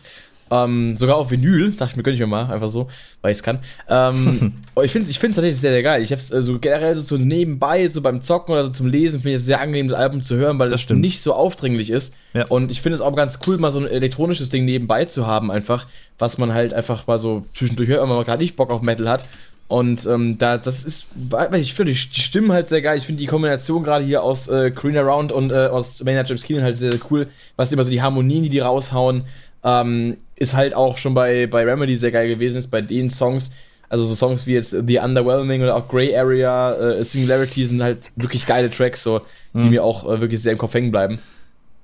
Ähm, 0.52 0.97
sogar 0.97 1.16
auf 1.16 1.31
Vinyl, 1.31 1.70
dachte 1.72 1.93
ich 1.93 1.97
mir, 1.97 2.02
gönne 2.02 2.14
ich 2.14 2.20
mir 2.20 2.27
mal, 2.27 2.51
einfach 2.52 2.68
so, 2.68 2.89
weil 3.22 3.31
ich 3.31 3.39
es 3.39 3.43
kann. 3.44 3.60
Ähm, 3.89 4.55
aber 4.74 4.85
ich 4.85 4.90
finde 4.90 5.05
es 5.05 5.10
ich 5.10 5.18
find's 5.20 5.36
tatsächlich 5.36 5.60
sehr, 5.60 5.70
sehr 5.70 5.82
geil. 5.85 6.02
Ich 6.02 6.10
habe 6.10 6.20
es 6.20 6.32
äh, 6.32 6.43
so 6.43 6.59
generell 6.59 6.97
so, 6.97 7.16
nebenbei, 7.16 7.86
so 7.86 8.01
beim 8.01 8.20
Zocken 8.20 8.52
oder 8.52 8.64
so 8.64 8.70
zum 8.70 8.86
Lesen, 8.86 9.20
finde 9.20 9.31
ich 9.31 9.36
es 9.36 9.47
sehr 9.47 9.60
angenehm, 9.60 9.89
das 9.89 9.97
Album 9.98 10.22
zu 10.22 10.35
hören, 10.36 10.59
weil 10.59 10.70
Das 10.70 10.77
es 10.81 10.82
stimmt. 10.82 11.02
nicht 11.02 11.22
so 11.22 11.35
aufdringlich 11.35 11.90
ist. 11.90 12.14
Ja. 12.35 12.47
Und 12.47 12.70
ich 12.72 12.81
finde 12.81 12.97
es 12.97 13.01
auch 13.01 13.14
ganz 13.14 13.39
cool, 13.47 13.59
mal 13.59 13.70
so 13.70 13.78
ein 13.78 13.86
elektronisches 13.86 14.48
Ding 14.48 14.64
nebenbei 14.64 15.05
zu 15.05 15.27
haben, 15.27 15.51
einfach, 15.52 15.86
was 16.18 16.36
man 16.36 16.52
halt 16.52 16.74
einfach 16.74 17.06
mal 17.06 17.18
so 17.18 17.44
zwischendurch 17.55 17.89
hört, 17.89 18.02
wenn 18.02 18.09
man 18.09 18.24
gerade 18.24 18.43
nicht 18.43 18.56
Bock 18.56 18.70
auf 18.70 18.82
Metal 18.82 19.09
hat. 19.09 19.27
Und 19.68 20.05
ähm, 20.05 20.36
da, 20.36 20.59
das 20.59 20.82
ist, 20.82 21.06
weil 21.14 21.60
ich 21.60 21.74
finde 21.74 21.93
die, 21.93 21.98
die 22.12 22.20
Stimmen 22.20 22.51
halt 22.51 22.68
sehr 22.68 22.82
geil. 22.82 22.98
Ich 22.98 23.06
finde 23.06 23.20
die 23.20 23.27
Kombination 23.28 23.85
gerade 23.85 24.05
hier 24.05 24.24
aus 24.24 24.48
äh, 24.48 24.72
Green 24.74 24.97
Around 24.97 25.31
und 25.31 25.52
äh, 25.52 25.66
aus 25.68 26.02
Maynard 26.02 26.28
James 26.28 26.43
Keenan 26.43 26.64
halt 26.64 26.77
sehr, 26.77 26.90
sehr 26.90 27.01
cool. 27.09 27.28
Was 27.55 27.70
immer 27.70 27.85
so 27.85 27.90
die 27.93 28.02
Harmonien, 28.02 28.43
die 28.43 28.48
die 28.48 28.59
raushauen, 28.59 29.22
ähm, 29.62 30.16
ist 30.41 30.55
halt 30.55 30.75
auch 30.75 30.97
schon 30.99 31.15
bei, 31.15 31.47
bei 31.47 31.62
Remedy 31.65 31.95
sehr 31.97 32.11
geil 32.11 32.27
gewesen. 32.27 32.57
Ist 32.59 32.69
bei 32.73 32.81
den 32.81 33.09
Songs, 33.11 33.53
also 33.89 34.03
so 34.05 34.15
Songs 34.17 34.47
wie 34.49 34.55
jetzt 34.55 34.71
The 34.71 34.99
Underwhelming 34.99 35.62
oder 35.62 35.77
auch 35.77 35.87
Grey 35.87 36.17
Area, 36.17 36.75
äh, 36.75 37.05
Singularity 37.05 37.65
sind 37.67 37.83
halt 37.83 38.11
wirklich 38.17 38.45
geile 38.47 38.71
Tracks, 38.71 39.03
so, 39.05 39.21
die 39.55 39.59
Mhm. 39.59 39.71
mir 39.71 39.85
auch 39.85 40.09
äh, 40.11 40.21
wirklich 40.21 40.43
sehr 40.43 40.53
im 40.53 40.59
Kopf 40.59 40.75
hängen 40.75 40.91
bleiben. 40.91 41.19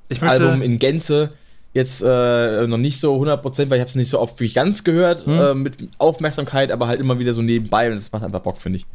Ich 0.09 0.20
möchte, 0.20 0.43
Album 0.45 0.62
in 0.62 0.78
Gänze 0.78 1.31
jetzt 1.74 2.01
äh, 2.03 2.66
noch 2.66 2.78
nicht 2.78 3.01
so 3.01 3.15
100%, 3.20 3.69
weil 3.69 3.77
ich 3.78 3.81
habe 3.81 3.89
es 3.91 3.95
nicht 3.97 4.09
so 4.09 4.19
oft 4.20 4.37
wirklich 4.37 4.55
ganz 4.55 4.83
gehört, 4.85 5.27
Hm. 5.27 5.39
äh, 5.39 5.55
mit 5.55 5.74
Aufmerksamkeit, 5.99 6.73
aber 6.73 6.87
halt 6.89 7.01
immer 7.01 7.19
wieder 7.19 7.33
so 7.35 7.43
nebenbei 7.43 7.87
und 7.89 7.95
das 7.95 8.11
macht 8.12 8.23
einfach 8.24 8.41
Bock, 8.41 8.57
finde 8.59 8.78
ich. 8.78 8.87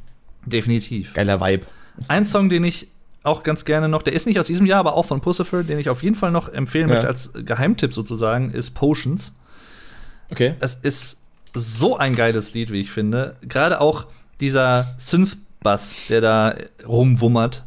definitiv. 0.45 1.13
Geiler 1.13 1.39
Vibe. 1.41 1.65
Ein 2.07 2.25
Song, 2.25 2.49
den 2.49 2.63
ich 2.63 2.87
auch 3.23 3.43
ganz 3.43 3.65
gerne 3.65 3.87
noch, 3.87 4.01
der 4.01 4.13
ist 4.13 4.25
nicht 4.25 4.39
aus 4.39 4.47
diesem 4.47 4.65
Jahr, 4.65 4.79
aber 4.79 4.95
auch 4.95 5.05
von 5.05 5.21
Pussifer, 5.21 5.63
den 5.63 5.77
ich 5.77 5.89
auf 5.89 6.01
jeden 6.01 6.15
Fall 6.15 6.31
noch 6.31 6.49
empfehlen 6.49 6.87
Ja. 6.89 6.95
möchte 6.95 7.07
als 7.07 7.31
Geheimtipp 7.33 7.93
sozusagen, 7.93 8.49
ist 8.49 8.71
Potions. 8.71 9.35
Okay. 10.31 10.55
Es 10.59 10.75
ist 10.75 11.17
so 11.53 11.97
ein 11.97 12.15
geiles 12.15 12.53
Lied, 12.53 12.71
wie 12.71 12.79
ich 12.81 12.91
finde. 12.91 13.35
Gerade 13.41 13.81
auch 13.81 14.05
dieser 14.39 14.93
Synth-Bass, 14.97 16.07
der 16.09 16.21
da 16.21 16.55
rumwummert. 16.87 17.65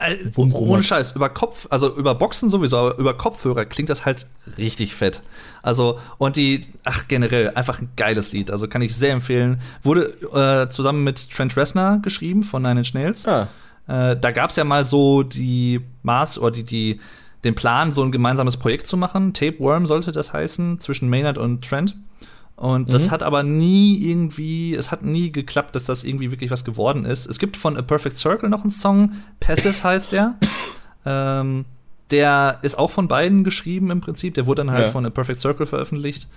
Äh, 0.00 0.16
Wumrummert. 0.32 0.68
Ohne 0.70 0.82
Scheiß, 0.82 1.12
über 1.12 1.28
Kopf, 1.30 1.68
also 1.70 1.94
über 1.96 2.16
Boxen 2.16 2.50
sowieso, 2.50 2.78
aber 2.78 2.98
über 2.98 3.14
Kopfhörer 3.16 3.64
klingt 3.64 3.88
das 3.90 4.04
halt 4.04 4.26
richtig 4.58 4.94
fett. 4.94 5.22
Also, 5.62 6.00
und 6.18 6.34
die, 6.34 6.66
ach, 6.82 7.06
generell, 7.06 7.50
einfach 7.50 7.80
ein 7.80 7.88
geiles 7.96 8.32
Lied. 8.32 8.50
Also 8.50 8.66
kann 8.66 8.82
ich 8.82 8.96
sehr 8.96 9.12
empfehlen. 9.12 9.60
Wurde 9.82 10.06
äh, 10.64 10.68
zusammen 10.68 11.04
mit 11.04 11.30
Trent 11.30 11.56
Reznor 11.56 12.00
geschrieben 12.02 12.42
von 12.42 12.62
Nine 12.62 12.80
Inch 12.80 12.92
Nails. 12.94 13.26
Ah, 13.26 13.48
Äh, 13.86 14.16
da 14.16 14.30
gab 14.32 14.48
es 14.50 14.56
ja 14.56 14.64
mal 14.64 14.84
so 14.86 15.22
die 15.22 15.80
Maß 16.02 16.38
oder 16.38 16.50
die, 16.52 16.64
die, 16.64 17.00
den 17.44 17.54
Plan, 17.54 17.92
so 17.92 18.02
ein 18.02 18.10
gemeinsames 18.12 18.56
Projekt 18.56 18.86
zu 18.86 18.96
machen. 18.96 19.32
Tapeworm 19.34 19.86
sollte 19.86 20.12
das 20.12 20.32
heißen, 20.32 20.78
zwischen 20.78 21.08
Maynard 21.08 21.38
und 21.38 21.62
Trent. 21.68 21.96
Und 22.56 22.92
das 22.94 23.06
Mhm. 23.06 23.10
hat 23.10 23.22
aber 23.24 23.42
nie 23.42 23.98
irgendwie, 24.08 24.74
es 24.74 24.90
hat 24.92 25.02
nie 25.02 25.32
geklappt, 25.32 25.74
dass 25.74 25.84
das 25.84 26.04
irgendwie 26.04 26.30
wirklich 26.30 26.50
was 26.50 26.64
geworden 26.64 27.04
ist. 27.04 27.26
Es 27.26 27.38
gibt 27.40 27.56
von 27.56 27.76
A 27.76 27.82
Perfect 27.82 28.16
Circle 28.16 28.48
noch 28.48 28.60
einen 28.62 28.70
Song, 28.70 29.12
Passive 29.40 29.82
heißt 29.82 30.12
der. 30.12 30.34
ähm, 31.04 31.64
der 32.10 32.58
ist 32.62 32.78
auch 32.78 32.90
von 32.90 33.08
beiden 33.08 33.44
geschrieben 33.44 33.90
im 33.90 34.00
Prinzip. 34.00 34.34
Der 34.34 34.46
wurde 34.46 34.60
dann 34.64 34.70
halt 34.72 34.86
Ja. 34.86 34.92
von 34.92 35.04
A 35.04 35.10
Perfect 35.10 35.40
Circle 35.40 35.66
veröffentlicht. 35.66 36.28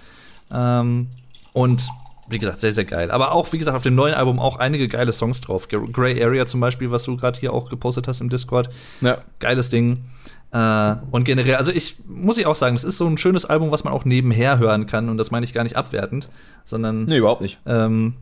Ähm, 0.54 1.08
und 1.54 1.84
wie 2.30 2.40
gesagt, 2.40 2.60
sehr, 2.60 2.72
sehr 2.72 2.86
geil. 2.86 3.12
Aber 3.12 3.32
auch, 3.32 3.54
wie 3.54 3.58
gesagt, 3.58 3.78
auf 3.78 3.84
dem 3.84 3.96
neuen 3.96 4.14
Album 4.14 4.40
auch 4.40 4.58
einige 4.58 4.88
geile 4.88 5.14
Songs 5.14 5.40
drauf. 5.40 5.68
Grey 5.70 6.22
Area 6.22 6.46
zum 6.46 6.60
Beispiel, 6.60 6.92
was 6.92 7.04
du 7.04 7.16
gerade 7.16 7.40
hier 7.40 7.54
auch 7.54 7.70
gepostet 7.70 8.08
hast 8.08 8.20
im 8.22 8.30
Discord. 8.30 8.70
Ja. 9.02 9.20
Geiles 9.40 9.70
Ding. 9.70 10.06
Äh, 10.52 10.96
und 11.12 11.24
generell, 11.26 11.56
also 11.56 11.72
ich 11.72 11.98
muss 12.08 12.38
ich 12.38 12.46
auch 12.46 12.56
sagen, 12.56 12.76
das 12.76 12.84
ist 12.84 12.98
so 12.98 13.06
ein 13.08 13.18
schönes 13.18 13.46
Album, 13.46 13.72
was 13.72 13.84
man 13.84 13.94
auch 13.94 14.06
nebenher 14.06 14.60
hören 14.60 14.86
kann. 14.86 15.10
Und 15.10 15.18
das 15.18 15.32
meine 15.32 15.46
ich 15.46 15.54
gar 15.54 15.64
nicht 15.64 15.76
abwertend, 15.76 16.30
sondern 16.64 17.06
Nee, 17.06 17.18
überhaupt 17.18 17.42
nicht. 17.42 17.60
ähm, 17.66 18.14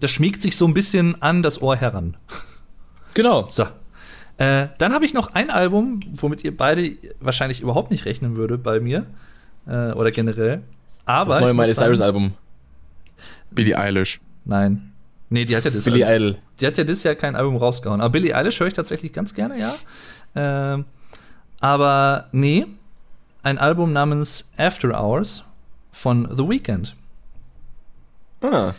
das 0.00 0.10
schmiegt 0.10 0.40
sich 0.40 0.56
so 0.56 0.66
ein 0.66 0.74
bisschen 0.74 1.20
an 1.22 1.42
das 1.42 1.60
Ohr 1.60 1.76
heran. 1.76 2.16
Genau. 3.14 3.46
So. 3.50 3.64
Äh, 4.36 4.68
dann 4.78 4.92
habe 4.92 5.04
ich 5.04 5.12
noch 5.14 5.34
ein 5.34 5.50
Album, 5.50 6.00
womit 6.14 6.44
ihr 6.44 6.56
beide 6.56 6.92
wahrscheinlich 7.20 7.60
überhaupt 7.60 7.90
nicht 7.90 8.04
rechnen 8.06 8.36
würde 8.36 8.56
bei 8.56 8.78
mir. 8.80 9.06
Äh, 9.66 9.92
oder 9.92 10.10
generell. 10.12 10.62
Aber. 11.04 11.34
Das 11.34 11.42
neue 11.42 11.54
Miley 11.54 11.74
Cyrus 11.74 12.00
Album. 12.00 12.34
Billie 13.50 13.76
Eilish. 13.76 14.20
Nein. 14.44 14.92
Nee, 15.30 15.44
die 15.44 15.56
hat 15.56 15.64
ja 15.64 15.70
das 15.70 15.84
Billy 15.84 16.02
Idol. 16.04 16.36
Die 16.60 16.66
hat 16.66 16.78
ja 16.78 16.84
dieses 16.84 17.02
Jahr 17.02 17.14
kein 17.14 17.34
Album 17.36 17.56
rausgehauen. 17.56 18.00
Aber 18.00 18.10
Billie 18.10 18.34
Eilish 18.34 18.60
höre 18.60 18.68
ich 18.68 18.74
tatsächlich 18.74 19.12
ganz 19.12 19.34
gerne, 19.34 19.58
ja. 19.58 19.74
Ähm, 20.36 20.84
aber 21.60 22.28
nee, 22.32 22.66
ein 23.42 23.58
Album 23.58 23.92
namens 23.92 24.50
After 24.56 24.90
Hours 25.00 25.44
von 25.92 26.28
The 26.36 26.48
Weeknd. 26.48 26.94
Ah. 28.40 28.72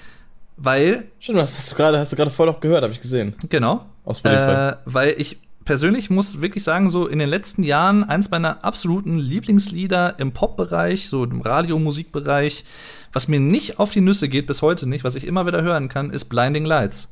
Weil, 0.57 1.05
Stimmt, 1.19 1.39
das 1.39 1.57
hast 1.57 1.71
du 1.71 1.75
gerade, 1.75 1.99
hast 1.99 2.11
du 2.11 2.15
gerade 2.15 2.31
voll 2.31 2.47
noch 2.47 2.59
gehört, 2.59 2.83
habe 2.83 2.93
ich 2.93 2.99
gesehen. 2.99 3.35
genau, 3.49 3.85
Auf 4.05 4.17
Spotify. 4.17 4.71
äh, 4.71 4.75
weil 4.85 5.15
ich 5.17 5.39
persönlich 5.63 6.09
muss 6.09 6.41
wirklich 6.41 6.63
sagen, 6.63 6.89
so 6.89 7.07
in 7.07 7.19
den 7.19 7.29
letzten 7.29 7.63
Jahren 7.63 8.03
eins 8.03 8.29
meiner 8.31 8.63
absoluten 8.65 9.19
Lieblingslieder 9.19 10.17
im 10.19 10.31
Pop-Bereich, 10.31 11.07
so 11.09 11.23
im 11.23 11.41
Radiomusikbereich, 11.41 12.65
was 13.13 13.27
mir 13.27 13.39
nicht 13.39 13.79
auf 13.79 13.91
die 13.91 14.01
Nüsse 14.01 14.27
geht 14.29 14.47
bis 14.47 14.61
heute 14.61 14.87
nicht, 14.87 15.03
was 15.03 15.15
ich 15.15 15.27
immer 15.27 15.45
wieder 15.45 15.61
hören 15.61 15.87
kann, 15.87 16.09
ist 16.09 16.25
Blinding 16.25 16.65
Lights 16.65 17.09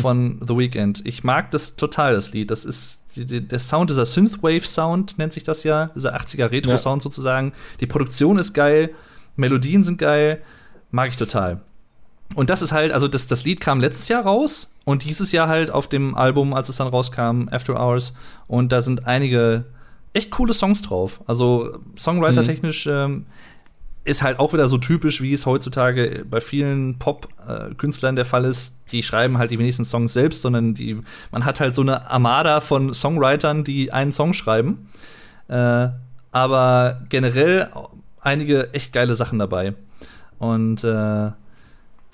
von 0.00 0.40
The 0.46 0.56
Weeknd. 0.56 1.02
Ich 1.04 1.24
mag 1.24 1.50
das 1.50 1.76
total, 1.76 2.14
das 2.14 2.32
Lied. 2.32 2.50
Das 2.50 2.64
ist 2.64 3.00
der 3.16 3.58
Sound, 3.58 3.90
dieser 3.90 4.06
Synthwave-Sound 4.06 5.18
nennt 5.18 5.32
sich 5.32 5.44
das 5.44 5.64
ja, 5.64 5.90
dieser 5.94 6.16
80er 6.16 6.50
Retro-Sound 6.50 7.02
sozusagen. 7.02 7.52
Die 7.80 7.86
Produktion 7.86 8.38
ist 8.38 8.52
geil, 8.52 8.94
Melodien 9.36 9.82
sind 9.82 9.98
geil, 9.98 10.42
mag 10.90 11.10
ich 11.10 11.16
total. 11.16 11.60
Und 12.34 12.50
das 12.50 12.62
ist 12.62 12.72
halt, 12.72 12.92
also 12.92 13.08
das, 13.08 13.26
das 13.26 13.44
Lied 13.44 13.60
kam 13.60 13.80
letztes 13.80 14.08
Jahr 14.08 14.24
raus 14.24 14.72
und 14.84 15.04
dieses 15.04 15.32
Jahr 15.32 15.48
halt 15.48 15.70
auf 15.70 15.88
dem 15.88 16.14
Album, 16.14 16.54
als 16.54 16.68
es 16.68 16.76
dann 16.76 16.88
rauskam, 16.88 17.48
After 17.50 17.80
Hours. 17.80 18.14
Und 18.48 18.72
da 18.72 18.82
sind 18.82 19.06
einige 19.06 19.64
echt 20.12 20.30
coole 20.30 20.52
Songs 20.52 20.82
drauf. 20.82 21.20
Also 21.26 21.78
Songwriter-technisch 21.96 22.86
ähm, 22.86 23.26
ist 24.06 24.22
halt 24.22 24.38
auch 24.38 24.52
wieder 24.52 24.68
so 24.68 24.78
typisch, 24.78 25.20
wie 25.20 25.32
es 25.32 25.46
heutzutage 25.46 26.24
bei 26.30 26.40
vielen 26.40 26.98
Pop-Künstlern 26.98 28.14
der 28.14 28.24
Fall 28.24 28.44
ist. 28.44 28.76
Die 28.92 29.02
schreiben 29.02 29.38
halt 29.38 29.50
die 29.50 29.58
wenigsten 29.58 29.84
Songs 29.84 30.12
selbst, 30.12 30.42
sondern 30.42 30.74
die, 30.74 31.00
man 31.32 31.44
hat 31.44 31.58
halt 31.60 31.74
so 31.74 31.82
eine 31.82 32.08
Armada 32.08 32.60
von 32.60 32.94
Songwritern, 32.94 33.64
die 33.64 33.92
einen 33.92 34.12
Song 34.12 34.32
schreiben. 34.32 34.88
Äh, 35.48 35.88
aber 36.30 37.02
generell 37.08 37.68
einige 38.20 38.72
echt 38.74 38.92
geile 38.92 39.14
Sachen 39.14 39.38
dabei. 39.38 39.74
Und 40.38 40.84
äh, 40.84 41.30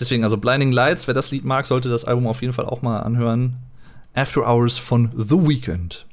deswegen, 0.01 0.24
also 0.24 0.39
Blinding 0.39 0.73
Lights, 0.73 1.06
wer 1.06 1.14
das 1.14 1.31
Lied 1.31 1.44
mag, 1.44 1.66
sollte 1.66 1.90
das 1.90 2.05
Album 2.06 2.27
auf 2.27 2.40
jeden 2.40 2.55
Fall 2.55 2.66
auch 2.66 2.81
mal 2.81 3.01
anhören. 3.01 3.56
After 4.14 4.47
Hours 4.47 4.78
von 4.78 5.10
The 5.16 5.36
Weeknd. 5.36 6.06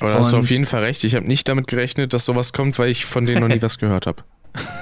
Aber 0.00 0.10
da 0.10 0.18
hast 0.18 0.32
du 0.32 0.38
auf 0.38 0.50
jeden 0.50 0.66
Fall 0.66 0.82
recht. 0.82 1.04
Ich 1.04 1.14
habe 1.14 1.26
nicht 1.26 1.48
damit 1.48 1.66
gerechnet, 1.66 2.12
dass 2.12 2.24
sowas 2.24 2.52
kommt, 2.52 2.78
weil 2.78 2.90
ich 2.90 3.04
von 3.04 3.26
denen 3.26 3.40
noch 3.40 3.48
nie 3.48 3.62
was 3.62 3.78
gehört 3.78 4.06
habe. 4.06 4.22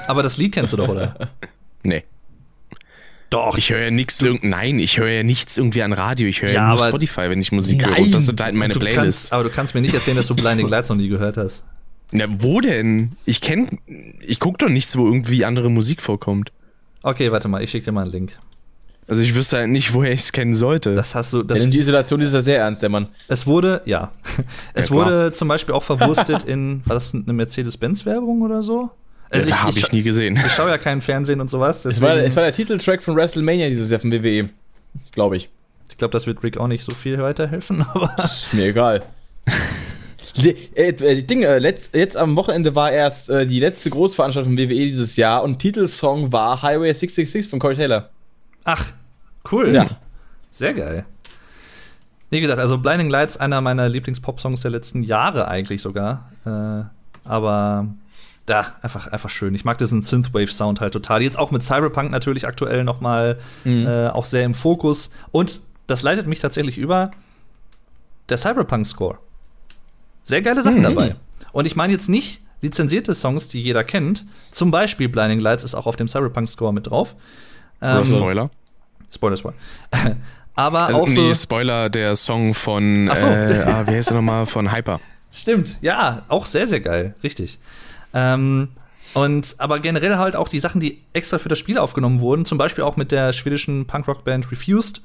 Aber 0.06 0.22
das 0.22 0.36
Lied 0.36 0.52
kennst 0.52 0.72
du 0.72 0.76
doch, 0.76 0.88
oder? 0.88 1.14
Nee. 1.84 2.02
Doch. 3.30 3.56
Ich 3.56 3.70
höre 3.70 3.80
ja 3.80 3.90
nichts 3.90 4.20
irgend 4.20 4.42
Nein, 4.44 4.78
ich 4.80 4.98
höre 4.98 5.08
ja 5.10 5.22
nichts 5.22 5.56
irgendwie 5.56 5.82
an 5.82 5.92
Radio. 5.92 6.28
Ich 6.28 6.42
höre 6.42 6.50
ja, 6.50 6.54
Ja, 6.54 6.68
nur 6.70 6.78
Spotify, 6.78 7.28
wenn 7.30 7.40
ich 7.40 7.52
Musik 7.52 7.84
höre. 7.84 7.92
Nein. 7.92 8.04
Und 8.04 8.14
das 8.14 8.26
sind 8.26 8.40
halt 8.40 8.54
meine 8.54 8.74
du 8.74 8.80
Playlists. 8.80 9.30
Kannst, 9.30 9.32
aber 9.32 9.44
du 9.44 9.50
kannst 9.50 9.74
mir 9.74 9.80
nicht 9.80 9.94
erzählen, 9.94 10.16
dass 10.16 10.26
du 10.26 10.34
Blinding 10.34 10.68
Lights 10.68 10.88
noch 10.88 10.96
nie 10.96 11.08
gehört 11.08 11.36
hast. 11.36 11.64
Na, 12.10 12.24
wo 12.28 12.60
denn? 12.60 13.12
Ich 13.26 13.40
kenn. 13.40 13.78
Ich 14.20 14.40
guck 14.40 14.58
doch 14.58 14.68
nichts, 14.68 14.96
wo 14.96 15.06
irgendwie 15.06 15.44
andere 15.44 15.70
Musik 15.70 16.00
vorkommt. 16.02 16.52
Okay, 17.02 17.30
warte 17.30 17.48
mal, 17.48 17.62
ich 17.62 17.70
schicke 17.70 17.84
dir 17.86 17.92
mal 17.92 18.02
einen 18.02 18.10
Link. 18.10 18.38
Also 19.06 19.22
ich 19.22 19.34
wüsste 19.34 19.58
halt 19.58 19.70
nicht, 19.70 19.94
woher 19.94 20.12
ich 20.12 20.20
es 20.20 20.32
kennen 20.32 20.52
sollte. 20.52 20.94
Das 20.94 21.14
hast 21.14 21.32
du. 21.32 21.42
Das, 21.42 21.60
nimmt 21.60 21.72
die 21.74 21.78
Isolation 21.78 22.20
ist 22.20 22.34
ja 22.34 22.40
sehr 22.40 22.58
ernst, 22.58 22.82
der 22.82 22.90
Mann. 22.90 23.08
es 23.28 23.46
wurde, 23.46 23.82
ja. 23.84 24.10
Es 24.74 24.88
Ja, 24.88 24.94
wurde 24.94 25.32
zum 25.32 25.48
Beispiel 25.48 25.74
auch 25.74 25.82
verwurstet 25.82 26.42
in, 26.44 26.82
war 26.86 26.94
das 26.94 27.14
eine 27.14 27.32
Mercedes-Benz-Werbung 27.32 28.42
oder 28.42 28.62
so? 28.62 28.90
Also 29.30 29.50
ja, 29.50 29.62
habe 29.62 29.78
ich, 29.78 29.92
nie 29.92 30.02
gesehen. 30.02 30.40
Ich 30.44 30.52
schaue 30.52 30.70
ja 30.70 30.78
kein 30.78 31.00
Fernsehen 31.00 31.40
und 31.40 31.50
sowas. 31.50 31.84
Es 31.84 32.00
war, 32.00 32.16
es 32.16 32.34
war 32.34 32.44
der 32.44 32.54
Titeltrack 32.54 33.02
von 33.02 33.14
WrestleMania 33.14 33.68
dieses 33.68 33.90
Jahr 33.90 34.00
von 34.00 34.10
WWE. 34.10 34.48
Glaube 35.12 35.36
ich. 35.36 35.50
ich 35.90 35.98
glaube, 35.98 36.12
das 36.12 36.26
wird 36.26 36.42
Rick 36.42 36.56
auch 36.56 36.66
nicht 36.66 36.84
so 36.84 36.94
viel 36.94 37.20
weiterhelfen, 37.20 37.82
aber. 37.94 38.14
Ist 38.24 38.54
mir 38.54 38.66
egal. 38.66 39.02
Die, 40.36 40.50
äh, 40.76 40.90
äh, 40.90 41.22
Ding, 41.22 41.42
äh, 41.42 41.58
letzt, 41.58 41.94
jetzt 41.94 42.16
am 42.16 42.36
Wochenende 42.36 42.74
war 42.74 42.92
erst 42.92 43.28
äh, 43.28 43.44
die 43.44 43.58
letzte 43.58 43.90
Großveranstaltung 43.90 44.52
von 44.52 44.58
WWE 44.58 44.86
dieses 44.86 45.16
Jahr 45.16 45.42
und 45.42 45.58
Titelsong 45.58 46.32
war 46.32 46.62
Highway 46.62 46.92
666 46.92 47.50
von 47.50 47.58
Corey 47.58 47.74
Taylor. 47.74 48.10
Ach, 48.64 48.92
cool. 49.50 49.74
Ja. 49.74 49.86
Sehr 50.50 50.74
geil. 50.74 51.04
Wie 52.30 52.40
gesagt, 52.40 52.60
also 52.60 52.78
Blinding 52.78 53.10
Lights, 53.10 53.36
einer 53.36 53.60
meiner 53.60 53.88
Lieblings-Pop-Songs 53.88 54.60
der 54.60 54.70
letzten 54.70 55.02
Jahre 55.02 55.48
eigentlich 55.48 55.82
sogar. 55.82 56.30
Äh, 56.44 56.84
aber 57.28 57.88
da, 58.48 58.74
einfach, 58.82 59.06
einfach 59.08 59.30
schön. 59.30 59.54
Ich 59.54 59.64
mag 59.64 59.78
diesen 59.78 60.02
Synthwave-Sound 60.02 60.80
halt 60.80 60.92
total. 60.92 61.22
Jetzt 61.22 61.38
auch 61.38 61.50
mit 61.50 61.62
Cyberpunk 61.62 62.10
natürlich 62.10 62.46
aktuell 62.46 62.84
noch 62.84 63.00
mal 63.00 63.38
äh, 63.64 64.08
auch 64.08 64.24
sehr 64.24 64.44
im 64.44 64.54
Fokus. 64.54 65.10
Und 65.30 65.60
das 65.86 66.02
leitet 66.02 66.26
mich 66.26 66.40
tatsächlich 66.40 66.78
über 66.78 67.10
der 68.28 68.36
Cyberpunk-Score. 68.38 69.18
Sehr 70.22 70.42
geile 70.42 70.62
Sachen 70.62 70.78
Mhm. 70.80 70.82
dabei. 70.84 71.16
Und 71.52 71.66
ich 71.66 71.76
meine 71.76 71.92
jetzt 71.92 72.08
nicht 72.08 72.42
lizenzierte 72.60 73.14
Songs, 73.14 73.48
die 73.48 73.60
jeder 73.62 73.84
kennt. 73.84 74.26
Zum 74.50 74.70
Beispiel 74.70 75.08
Blinding 75.08 75.40
Lights 75.40 75.64
ist 75.64 75.74
auch 75.74 75.86
auf 75.86 75.96
dem 75.96 76.08
Cyberpunk-Score 76.08 76.72
mit 76.72 76.88
drauf. 76.90 77.14
Ähm, 77.80 78.04
Spoiler. 78.04 78.50
Spoiler, 79.12 79.36
Spoiler. 79.36 79.56
Aber 80.54 80.80
Also, 80.86 81.02
auch 81.02 81.08
so. 81.08 81.32
Spoiler, 81.32 81.88
der 81.88 82.16
Song 82.16 82.52
von, 82.52 83.08
Ach 83.10 83.16
so. 83.16 83.26
äh, 83.28 83.62
ah, 83.64 83.86
wie 83.86 83.92
heißt 83.92 84.10
der 84.10 84.16
nochmal? 84.16 84.44
Von 84.46 84.72
Hyper. 84.72 85.00
Stimmt, 85.30 85.76
ja, 85.82 86.22
auch 86.28 86.46
sehr, 86.46 86.66
sehr 86.66 86.80
geil, 86.80 87.14
richtig. 87.22 87.58
Ähm, 88.14 88.68
und 89.14 89.54
aber 89.58 89.80
generell 89.80 90.16
halt 90.16 90.36
auch 90.36 90.48
die 90.48 90.60
Sachen, 90.60 90.80
die 90.80 91.02
extra 91.12 91.38
für 91.38 91.48
das 91.48 91.58
Spiel 91.58 91.78
aufgenommen 91.78 92.20
wurden, 92.20 92.44
zum 92.44 92.58
Beispiel 92.58 92.84
auch 92.84 92.96
mit 92.96 93.12
der 93.12 93.32
schwedischen 93.32 93.86
Punkrock-Band 93.86 94.50
Refused. 94.50 95.02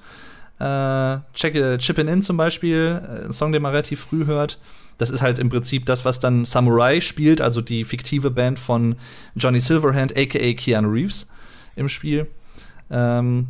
Äh, 0.59 1.17
Check, 1.33 1.55
äh, 1.55 1.77
Chippin' 1.77 2.07
In 2.07 2.21
zum 2.21 2.37
Beispiel, 2.37 3.01
äh, 3.01 3.25
ein 3.25 3.31
Song, 3.31 3.51
den 3.51 3.61
man 3.61 3.71
relativ 3.71 4.01
früh 4.01 4.25
hört. 4.25 4.59
Das 4.97 5.09
ist 5.09 5.21
halt 5.21 5.39
im 5.39 5.49
Prinzip 5.49 5.85
das, 5.85 6.05
was 6.05 6.19
dann 6.19 6.45
Samurai 6.45 7.01
spielt, 7.01 7.41
also 7.41 7.61
die 7.61 7.83
fiktive 7.83 8.29
Band 8.29 8.59
von 8.59 8.95
Johnny 9.35 9.59
Silverhand, 9.59 10.15
aka 10.15 10.53
Keanu 10.53 10.89
Reeves, 10.89 11.27
im 11.75 11.89
Spiel. 11.89 12.27
Ähm, 12.91 13.47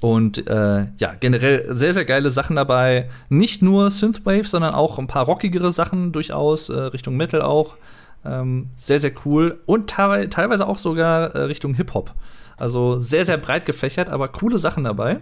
und 0.00 0.46
äh, 0.48 0.86
ja, 0.98 1.14
generell 1.20 1.66
sehr, 1.68 1.92
sehr 1.92 2.04
geile 2.04 2.30
Sachen 2.30 2.56
dabei. 2.56 3.08
Nicht 3.28 3.62
nur 3.62 3.90
Synthwave, 3.90 4.44
sondern 4.44 4.74
auch 4.74 4.98
ein 4.98 5.06
paar 5.06 5.26
rockigere 5.26 5.72
Sachen 5.72 6.12
durchaus, 6.12 6.68
äh, 6.68 6.78
Richtung 6.78 7.16
Metal 7.16 7.42
auch. 7.42 7.76
Ähm, 8.24 8.70
sehr, 8.74 9.00
sehr 9.00 9.12
cool. 9.24 9.60
Und 9.66 9.90
teilweise, 9.90 10.30
teilweise 10.30 10.66
auch 10.66 10.78
sogar 10.78 11.34
äh, 11.34 11.42
Richtung 11.42 11.74
Hip-Hop. 11.74 12.14
Also 12.56 13.00
sehr, 13.00 13.24
sehr 13.24 13.36
breit 13.36 13.66
gefächert, 13.66 14.08
aber 14.08 14.28
coole 14.28 14.58
Sachen 14.58 14.84
dabei. 14.84 15.20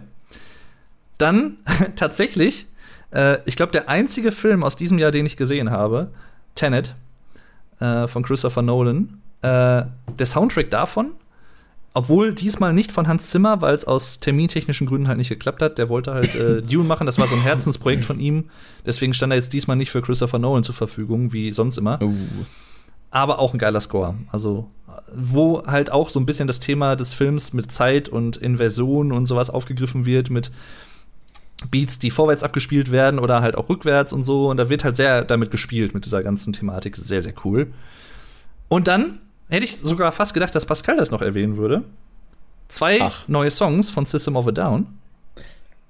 Dann 1.17 1.57
tatsächlich, 1.95 2.67
äh, 3.11 3.37
ich 3.45 3.55
glaube, 3.55 3.71
der 3.71 3.89
einzige 3.89 4.31
Film 4.31 4.63
aus 4.63 4.75
diesem 4.75 4.99
Jahr, 4.99 5.11
den 5.11 5.25
ich 5.25 5.37
gesehen 5.37 5.71
habe, 5.71 6.11
Tenet 6.55 6.95
äh, 7.79 8.07
von 8.07 8.23
Christopher 8.23 8.61
Nolan. 8.61 9.21
Äh, 9.41 9.83
der 10.17 10.25
Soundtrack 10.25 10.69
davon 10.69 11.11
obwohl 11.93 12.33
diesmal 12.33 12.73
nicht 12.73 12.91
von 12.91 13.07
Hans 13.07 13.29
Zimmer, 13.29 13.61
weil 13.61 13.75
es 13.75 13.85
aus 13.85 14.19
termintechnischen 14.19 14.87
Gründen 14.87 15.07
halt 15.07 15.19
nicht 15.19 15.29
geklappt 15.29 15.61
hat. 15.61 15.77
Der 15.77 15.89
wollte 15.89 16.13
halt 16.13 16.33
äh, 16.35 16.61
Dune 16.69 16.87
machen, 16.87 17.05
das 17.05 17.19
war 17.19 17.27
so 17.27 17.35
ein 17.35 17.41
Herzensprojekt 17.41 18.03
von 18.03 18.19
ihm. 18.19 18.49
Deswegen 18.85 19.13
stand 19.13 19.31
er 19.31 19.37
jetzt 19.37 19.53
diesmal 19.53 19.77
nicht 19.77 19.91
für 19.91 20.01
Christopher 20.01 20.39
Nolan 20.39 20.63
zur 20.63 20.75
Verfügung, 20.75 21.33
wie 21.33 21.51
sonst 21.51 21.77
immer. 21.77 22.01
Uh. 22.01 22.15
Aber 23.13 23.37
auch 23.37 23.53
ein 23.53 23.59
geiler 23.59 23.79
Score. 23.79 24.15
Also, 24.31 24.71
wo 25.13 25.63
halt 25.67 25.91
auch 25.91 26.09
so 26.09 26.19
ein 26.19 26.25
bisschen 26.25 26.47
das 26.47 26.59
Thema 26.59 26.95
des 26.95 27.13
Films 27.13 27.53
mit 27.53 27.71
Zeit 27.71 28.09
und 28.09 28.37
Inversion 28.37 29.11
und 29.11 29.27
sowas 29.27 29.51
aufgegriffen 29.51 30.07
wird, 30.07 30.31
mit 30.31 30.51
Beats, 31.69 31.99
die 31.99 32.09
vorwärts 32.09 32.43
abgespielt 32.43 32.91
werden 32.91 33.19
oder 33.19 33.43
halt 33.43 33.55
auch 33.55 33.69
rückwärts 33.69 34.13
und 34.13 34.23
so. 34.23 34.49
Und 34.49 34.57
da 34.57 34.67
wird 34.71 34.83
halt 34.83 34.95
sehr 34.95 35.23
damit 35.23 35.51
gespielt, 35.51 35.93
mit 35.93 36.05
dieser 36.05 36.23
ganzen 36.23 36.53
Thematik. 36.53 36.95
Sehr, 36.95 37.21
sehr 37.21 37.35
cool. 37.45 37.71
Und 38.67 38.87
dann 38.87 39.19
hätte 39.47 39.63
ich 39.63 39.77
sogar 39.77 40.11
fast 40.11 40.33
gedacht, 40.33 40.55
dass 40.55 40.65
Pascal 40.65 40.97
das 40.97 41.11
noch 41.11 41.21
erwähnen 41.21 41.57
würde. 41.57 41.83
Zwei 42.67 42.99
Ach. 42.99 43.27
neue 43.27 43.51
Songs 43.51 43.91
von 43.91 44.07
System 44.07 44.35
of 44.35 44.47
a 44.47 44.51
Down. 44.51 44.87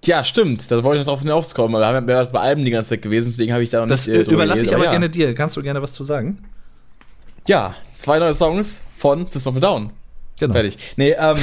Ja, 0.04 0.26
stimmt. 0.26 0.70
Da 0.70 0.84
wollte 0.84 1.00
ich 1.00 1.08
noch 1.08 1.14
drauf 1.14 1.22
hinauskommen. 1.22 1.80
Wir 1.80 1.88
haben 1.88 2.10
ja 2.10 2.26
bei 2.26 2.40
Alben 2.42 2.66
die 2.66 2.72
ganze 2.72 2.90
Zeit 2.90 3.02
gewesen, 3.02 3.30
deswegen 3.30 3.54
habe 3.54 3.64
ich 3.64 3.70
da 3.70 3.80
noch 3.80 3.88
Das 3.88 4.06
nicht 4.06 4.18
äh, 4.18 4.24
drüber 4.26 4.44
überlasse 4.44 4.66
ich 4.66 4.76
aber 4.76 4.84
ja. 4.84 4.92
gerne 4.92 5.10
dir. 5.10 5.34
Kannst 5.34 5.56
du 5.56 5.64
gerne 5.64 5.82
was 5.82 5.94
zu 5.94 6.04
sagen? 6.04 6.40
Ja, 7.48 7.76
zwei 7.92 8.20
neue 8.20 8.34
Songs 8.34 8.80
von 8.98 9.28
System 9.28 9.52
of 9.52 9.58
a 9.58 9.60
Down. 9.60 9.90
Genau. 10.40 10.54
Fertig. 10.54 10.78
Nee, 10.96 11.12
ähm, 11.18 11.38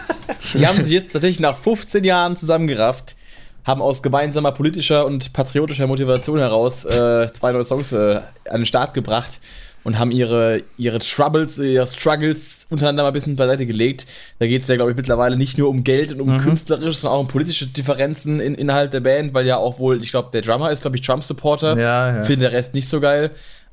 die 0.54 0.66
haben 0.66 0.80
sich 0.80 0.92
jetzt 0.92 1.12
tatsächlich 1.12 1.40
nach 1.40 1.56
15 1.58 2.04
Jahren 2.04 2.36
zusammengerafft, 2.36 3.16
haben 3.64 3.80
aus 3.82 4.02
gemeinsamer 4.02 4.52
politischer 4.52 5.06
und 5.06 5.32
patriotischer 5.32 5.86
Motivation 5.86 6.38
heraus 6.38 6.84
äh, 6.84 7.30
zwei 7.32 7.52
neue 7.52 7.64
Songs 7.64 7.92
äh, 7.92 8.20
an 8.50 8.60
den 8.60 8.66
Start 8.66 8.94
gebracht 8.94 9.40
und 9.84 9.98
haben 9.98 10.10
ihre, 10.10 10.62
ihre 10.78 11.00
Troubles, 11.00 11.58
ihre 11.58 11.86
Struggles 11.86 12.66
untereinander 12.70 13.02
mal 13.02 13.08
ein 13.08 13.12
bisschen 13.12 13.36
beiseite 13.36 13.66
gelegt. 13.66 14.06
Da 14.38 14.46
geht 14.46 14.62
es 14.62 14.68
ja, 14.68 14.76
glaube 14.76 14.92
ich, 14.92 14.96
mittlerweile 14.96 15.36
nicht 15.36 15.58
nur 15.58 15.68
um 15.68 15.82
Geld 15.84 16.12
und 16.12 16.20
um 16.20 16.34
Mhm. 16.34 16.38
künstlerische, 16.38 16.92
sondern 16.98 17.16
auch 17.16 17.20
um 17.22 17.28
politische 17.28 17.66
Differenzen 17.66 18.38
in, 18.40 18.54
innerhalb 18.54 18.90
der 18.92 19.00
Band, 19.00 19.34
weil 19.34 19.44
ja 19.46 19.56
auch 19.56 19.78
wohl, 19.80 20.02
ich 20.02 20.10
glaube, 20.12 20.30
der 20.32 20.42
Drummer 20.42 20.70
ist, 20.70 20.82
glaube 20.82 20.96
ich, 20.96 21.02
Trump-Supporter. 21.02 21.76
Ja, 21.78 22.16
ja. 22.16 22.22
Finde 22.22 22.46
der 22.46 22.52
Rest 22.52 22.74
nicht 22.74 22.88
so 22.88 23.00
geil. 23.00 23.30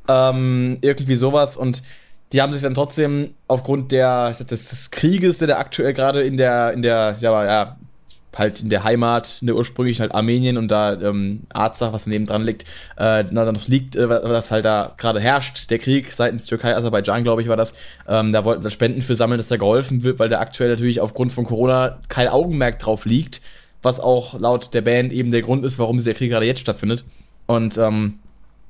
Ähm, 0.10 0.80
irgendwie 0.82 1.16
sowas. 1.16 1.56
Und 1.56 1.84
die 2.34 2.42
haben 2.42 2.52
sich 2.52 2.62
dann 2.62 2.74
trotzdem 2.74 3.36
aufgrund 3.48 3.92
der, 3.92 4.32
sag, 4.34 4.48
des, 4.48 4.70
des 4.70 4.92
Krieges, 4.92 5.38
der 5.38 5.48
da 5.48 5.58
aktuell 5.58 5.94
gerade 5.94 6.24
in 6.24 6.38
der, 6.38 6.74
in 6.74 6.82
der, 6.82 7.16
ja, 7.20 7.46
ja, 7.46 7.78
halt 8.38 8.62
in 8.62 8.70
der 8.70 8.84
Heimat, 8.84 9.38
in 9.42 9.48
der 9.48 9.56
ursprünglichen 9.56 10.02
halt 10.02 10.16
Armenien 10.16 10.58
und 10.58 10.70
da 10.70 10.94
ähm, 10.94 11.42
Arzach, 11.50 11.94
was 11.94 12.06
daneben 12.06 12.26
dran 12.26 12.44
liegt, 12.44 12.64
äh, 12.98 13.26
na, 13.30 13.52
noch 13.52 13.68
liegt, 13.68 13.96
äh, 13.96 14.08
was 14.10 14.52
halt 14.52 14.66
da 14.66 14.94
gerade 14.98 15.20
herrscht, 15.20 15.70
der 15.70 15.80
Krieg 15.80 16.12
seitens 16.12 16.46
Türkei, 16.46 16.76
Aserbaidschan, 16.76 17.24
glaube 17.24 17.42
ich, 17.42 17.48
war 17.48 17.58
das. 17.58 17.74
Ähm, 18.08 18.32
da 18.32 18.46
wollten 18.46 18.62
sie 18.64 18.72
Spenden 18.72 19.02
für 19.02 19.16
sammeln, 19.16 19.38
dass 19.38 19.48
da 19.48 19.58
geholfen 19.58 20.04
wird, 20.04 20.20
weil 20.20 20.30
da 20.30 20.40
aktuell 20.40 20.70
natürlich 20.70 21.02
aufgrund 21.02 21.32
von 21.32 21.46
Corona 21.46 22.00
kein 22.08 22.28
Augenmerk 22.28 22.80
drauf 22.80 23.06
liegt, 23.06 23.42
was 23.82 24.00
auch 24.00 24.40
laut 24.40 24.74
der 24.74 24.82
Band 24.82 25.12
eben 25.12 25.32
der 25.32 25.42
Grund 25.42 25.66
ist, 25.66 25.80
warum 25.80 25.98
dieser 25.98 26.14
Krieg 26.14 26.30
gerade 26.30 26.46
jetzt 26.46 26.62
stattfindet. 26.62 27.04
Und 27.48 27.78
ähm, 27.78 28.20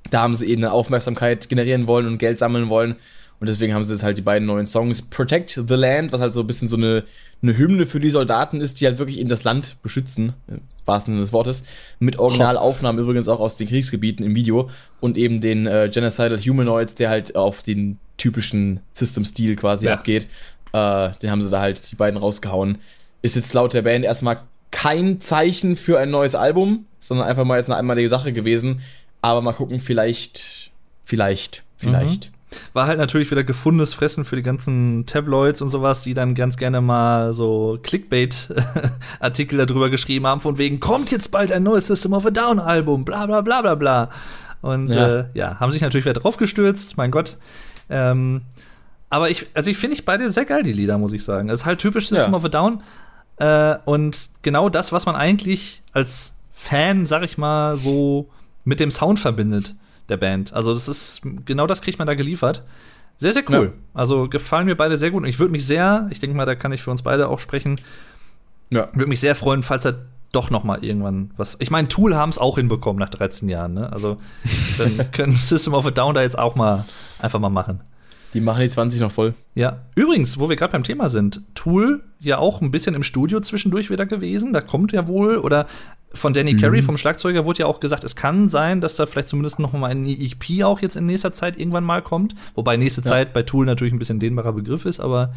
da 0.09 0.21
haben 0.21 0.33
sie 0.33 0.45
eben 0.47 0.63
eine 0.63 0.71
Aufmerksamkeit 0.73 1.49
generieren 1.49 1.87
wollen 1.87 2.07
und 2.07 2.17
Geld 2.17 2.37
sammeln 2.39 2.69
wollen. 2.69 2.95
Und 3.39 3.47
deswegen 3.47 3.73
haben 3.73 3.83
sie 3.83 3.93
jetzt 3.93 4.03
halt 4.03 4.17
die 4.17 4.21
beiden 4.21 4.45
neuen 4.47 4.67
Songs 4.67 5.01
Protect 5.01 5.61
the 5.67 5.75
Land, 5.75 6.11
was 6.11 6.19
halt 6.19 6.33
so 6.33 6.41
ein 6.41 6.47
bisschen 6.47 6.67
so 6.67 6.75
eine, 6.75 7.05
eine 7.41 7.57
Hymne 7.57 7.85
für 7.85 8.01
die 8.01 8.09
Soldaten 8.09 8.59
ist, 8.59 8.81
die 8.81 8.85
halt 8.85 8.99
wirklich 8.99 9.17
eben 9.17 9.29
das 9.29 9.45
Land 9.45 9.77
beschützen, 9.81 10.33
im 10.49 10.59
wahrsten 10.83 11.13
Sinne 11.13 11.21
des 11.21 11.31
Wortes. 11.31 11.63
Mit 11.99 12.19
Originalaufnahmen 12.19 13.01
übrigens 13.01 13.29
auch 13.29 13.39
aus 13.39 13.55
den 13.55 13.69
Kriegsgebieten 13.69 14.25
im 14.25 14.35
Video 14.35 14.69
und 14.99 15.17
eben 15.17 15.39
den 15.39 15.67
äh, 15.67 15.89
Genocidal 15.93 16.37
Humanoids, 16.37 16.95
der 16.95 17.09
halt 17.09 17.37
auf 17.37 17.63
den 17.63 17.97
typischen 18.17 18.81
System-Stil 18.91 19.55
quasi 19.55 19.85
Ja. 19.85 19.93
abgeht. 19.93 20.27
Äh, 20.73 21.11
den 21.21 21.31
haben 21.31 21.41
sie 21.41 21.49
da 21.49 21.61
halt 21.61 21.89
die 21.91 21.95
beiden 21.95 22.19
rausgehauen. 22.19 22.79
Ist 23.21 23.37
jetzt 23.37 23.53
laut 23.53 23.73
der 23.73 23.83
Band 23.83 24.03
erstmal 24.03 24.41
kein 24.71 25.21
Zeichen 25.21 25.77
für 25.77 25.97
ein 25.97 26.11
neues 26.11 26.35
Album, 26.35 26.85
sondern 26.99 27.27
einfach 27.27 27.45
mal 27.45 27.57
jetzt 27.57 27.69
eine 27.69 27.77
einmalige 27.77 28.09
Sache 28.09 28.33
gewesen. 28.33 28.81
Aber 29.21 29.41
mal 29.41 29.53
gucken, 29.53 29.79
vielleicht, 29.79 30.71
vielleicht, 31.03 31.63
vielleicht. 31.77 32.31
War 32.73 32.87
halt 32.87 32.97
natürlich 32.97 33.29
wieder 33.29 33.43
gefundenes 33.43 33.93
Fressen 33.93 34.25
für 34.25 34.35
die 34.35 34.41
ganzen 34.41 35.05
Tabloids 35.05 35.61
und 35.61 35.69
sowas, 35.69 36.01
die 36.01 36.15
dann 36.15 36.33
ganz 36.33 36.57
gerne 36.57 36.81
mal 36.81 37.31
so 37.31 37.77
Clickbait-Artikel 37.83 39.57
darüber 39.65 39.89
geschrieben 39.89 40.25
haben, 40.25 40.41
von 40.41 40.57
wegen, 40.57 40.79
kommt 40.79 41.11
jetzt 41.11 41.29
bald 41.29 41.51
ein 41.51 41.63
neues 41.63 41.87
System 41.87 42.13
of 42.13 42.25
a 42.25 42.31
Down-Album, 42.31 43.05
bla 43.05 43.25
bla 43.27 43.41
bla 43.41 43.61
bla 43.61 43.75
bla. 43.75 44.09
Und 44.61 44.89
Ja. 44.89 44.95
ja, 45.07 45.19
äh, 45.19 45.25
ja 45.35 45.59
haben 45.59 45.71
sich 45.71 45.81
natürlich 45.81 46.05
wieder 46.05 46.19
draufgestürzt, 46.19 46.97
mein 46.97 47.11
Gott. 47.11 47.37
Ähm, 47.89 48.41
aber 49.09 49.29
ich, 49.29 49.47
also 49.53 49.69
ich 49.69 49.77
finde 49.77 49.95
ich 49.95 50.05
beide 50.05 50.29
sehr 50.31 50.45
geil, 50.45 50.63
die 50.63 50.73
Lieder, 50.73 50.97
muss 50.97 51.13
ich 51.13 51.23
sagen. 51.23 51.49
Es 51.49 51.61
ist 51.61 51.65
halt 51.65 51.79
typisch 51.79 52.09
System 52.09 52.31
Ja. 52.31 52.37
of 52.37 52.45
a 52.45 52.49
Down. 52.49 52.83
Äh, 53.37 53.77
und 53.85 54.29
genau 54.41 54.69
das, 54.69 54.91
was 54.91 55.05
man 55.05 55.15
eigentlich 55.15 55.81
als 55.93 56.33
Fan, 56.53 57.05
sag 57.05 57.23
ich 57.23 57.37
mal, 57.37 57.77
so 57.77 58.27
mit 58.69 58.79
dem 58.79 58.91
Sound 58.91 59.19
verbindet 59.19 59.75
der 60.09 60.17
Band. 60.17 60.53
Also 60.53 60.73
das 60.73 60.87
ist 60.87 61.21
genau 61.45 61.65
das 61.65 61.81
kriegt 61.81 61.97
man 61.97 62.07
da 62.07 62.13
geliefert. 62.13 62.63
Sehr, 63.17 63.33
sehr 63.33 63.43
cool. 63.49 63.73
Ja. 63.75 63.99
Also 63.99 64.29
gefallen 64.29 64.67
mir 64.67 64.75
beide 64.77 64.95
sehr 64.95 65.09
gut. 65.11 65.23
Und 65.23 65.27
ich 65.29 65.39
würde 65.39 65.51
mich 65.51 65.65
sehr, 65.65 66.07
ich 66.11 66.19
denke 66.19 66.37
mal, 66.37 66.45
da 66.45 66.53
kann 66.55 66.71
ich 66.71 66.81
für 66.83 66.91
uns 66.91 67.01
beide 67.01 67.27
auch 67.27 67.39
sprechen, 67.39 67.81
Ja. 68.69 68.87
würde 68.93 69.07
mich 69.07 69.19
sehr 69.19 69.33
freuen, 69.35 69.63
falls 69.63 69.85
er 69.85 69.95
doch 70.31 70.51
noch 70.51 70.63
mal 70.63 70.83
irgendwann 70.83 71.31
was. 71.35 71.57
Ich 71.59 71.71
meine, 71.71 71.87
Tool 71.87 72.15
haben 72.15 72.29
es 72.29 72.37
auch 72.37 72.57
hinbekommen 72.57 72.99
nach 72.99 73.09
13 73.09 73.49
Jahren. 73.49 73.73
Ne? 73.73 73.91
Also 73.91 74.17
dann 74.77 75.11
können 75.11 75.35
System 75.35 75.73
of 75.73 75.87
a 75.87 75.91
Down 75.91 76.13
da 76.13 76.21
jetzt 76.21 76.37
auch 76.37 76.55
mal 76.55 76.85
einfach 77.19 77.39
mal 77.39 77.49
machen. 77.49 77.81
Die 78.35 78.41
machen 78.41 78.61
die 78.61 78.69
20 78.69 79.01
noch 79.01 79.11
voll. 79.11 79.33
Ja, 79.55 79.79
übrigens, 79.95 80.39
wo 80.39 80.47
wir 80.47 80.55
gerade 80.55 80.71
beim 80.71 80.83
Thema 80.83 81.09
sind, 81.09 81.41
Tool 81.55 82.03
ja 82.19 82.37
auch 82.37 82.61
ein 82.61 82.69
bisschen 82.69 82.93
im 82.93 83.01
Studio 83.01 83.39
zwischendurch 83.39 83.89
wieder 83.89 84.05
gewesen. 84.05 84.53
Da 84.53 84.61
kommt 84.61 84.91
ja 84.91 85.07
wohl, 85.07 85.37
oder 85.39 85.65
von 86.13 86.33
Danny 86.33 86.55
Carey, 86.55 86.81
vom 86.81 86.97
Schlagzeuger, 86.97 87.45
wurde 87.45 87.59
ja 87.59 87.65
auch 87.67 87.79
gesagt, 87.79 88.03
es 88.03 88.15
kann 88.15 88.47
sein, 88.47 88.81
dass 88.81 88.95
da 88.95 89.05
vielleicht 89.05 89.27
zumindest 89.27 89.59
noch 89.59 89.73
mal 89.73 89.91
ein 89.91 90.05
EP 90.05 90.63
auch 90.63 90.81
jetzt 90.81 90.95
in 90.95 91.05
nächster 91.05 91.31
Zeit 91.31 91.57
irgendwann 91.59 91.83
mal 91.83 92.01
kommt. 92.01 92.33
Wobei 92.55 92.77
nächste 92.77 93.01
Zeit 93.01 93.31
bei 93.33 93.43
Tool 93.43 93.65
natürlich 93.65 93.93
ein 93.93 93.99
bisschen 93.99 94.19
dehnbarer 94.19 94.53
Begriff 94.53 94.85
ist, 94.85 94.99
aber 94.99 95.33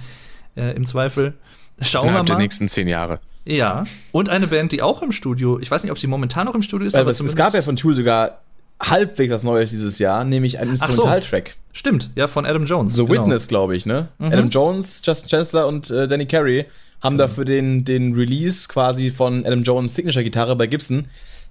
äh, 0.57 0.74
im 0.74 0.86
Zweifel 0.86 1.35
schauen 1.81 2.05
Innerhalb 2.05 2.24
wir 2.24 2.27
der 2.27 2.36
mal. 2.36 2.43
nächsten 2.43 2.69
zehn 2.69 2.89
Jahre. 2.89 3.20
Ja, 3.44 3.85
und 4.12 4.28
eine 4.28 4.47
Band, 4.47 4.73
die 4.73 4.82
auch 4.82 5.03
im 5.03 5.12
Studio, 5.12 5.59
ich 5.59 5.70
weiß 5.70 5.82
nicht, 5.82 5.90
ob 5.93 5.99
sie 5.99 6.07
momentan 6.07 6.47
noch 6.47 6.55
im 6.55 6.62
Studio 6.62 6.86
ist, 6.86 6.94
Aber 6.94 7.03
aber 7.03 7.11
es, 7.11 7.20
es 7.20 7.36
gab 7.36 7.53
ja 7.55 7.61
von 7.61 7.77
Tool 7.77 7.94
sogar 7.94 8.39
halbwegs 8.81 9.32
was 9.32 9.43
Neues 9.43 9.70
dieses 9.70 9.99
Jahr, 9.99 10.24
nämlich 10.24 10.59
einen 10.59 10.73
Ach 10.74 10.78
so. 10.78 10.85
Instrumentaltrack. 10.86 11.57
Stimmt, 11.73 12.11
ja, 12.15 12.27
von 12.27 12.47
Adam 12.47 12.65
Jones. 12.65 12.94
The 12.94 13.05
genau. 13.05 13.23
Witness, 13.23 13.49
glaube 13.49 13.74
ich, 13.77 13.86
ne? 13.86 14.09
Mhm. 14.19 14.27
Adam 14.27 14.49
Jones, 14.49 15.03
Justin 15.05 15.28
Chancellor 15.28 15.66
und 15.66 15.90
äh, 15.90 16.07
Danny 16.07 16.27
Carey 16.27 16.66
haben 17.02 17.18
dafür 17.18 17.44
den, 17.44 17.84
den 17.84 18.14
Release 18.14 18.68
quasi 18.68 19.10
von 19.10 19.44
Adam 19.44 19.62
Jones 19.62 19.94
Signature-Gitarre 19.94 20.56
bei 20.56 20.66
Gibson, 20.66 21.06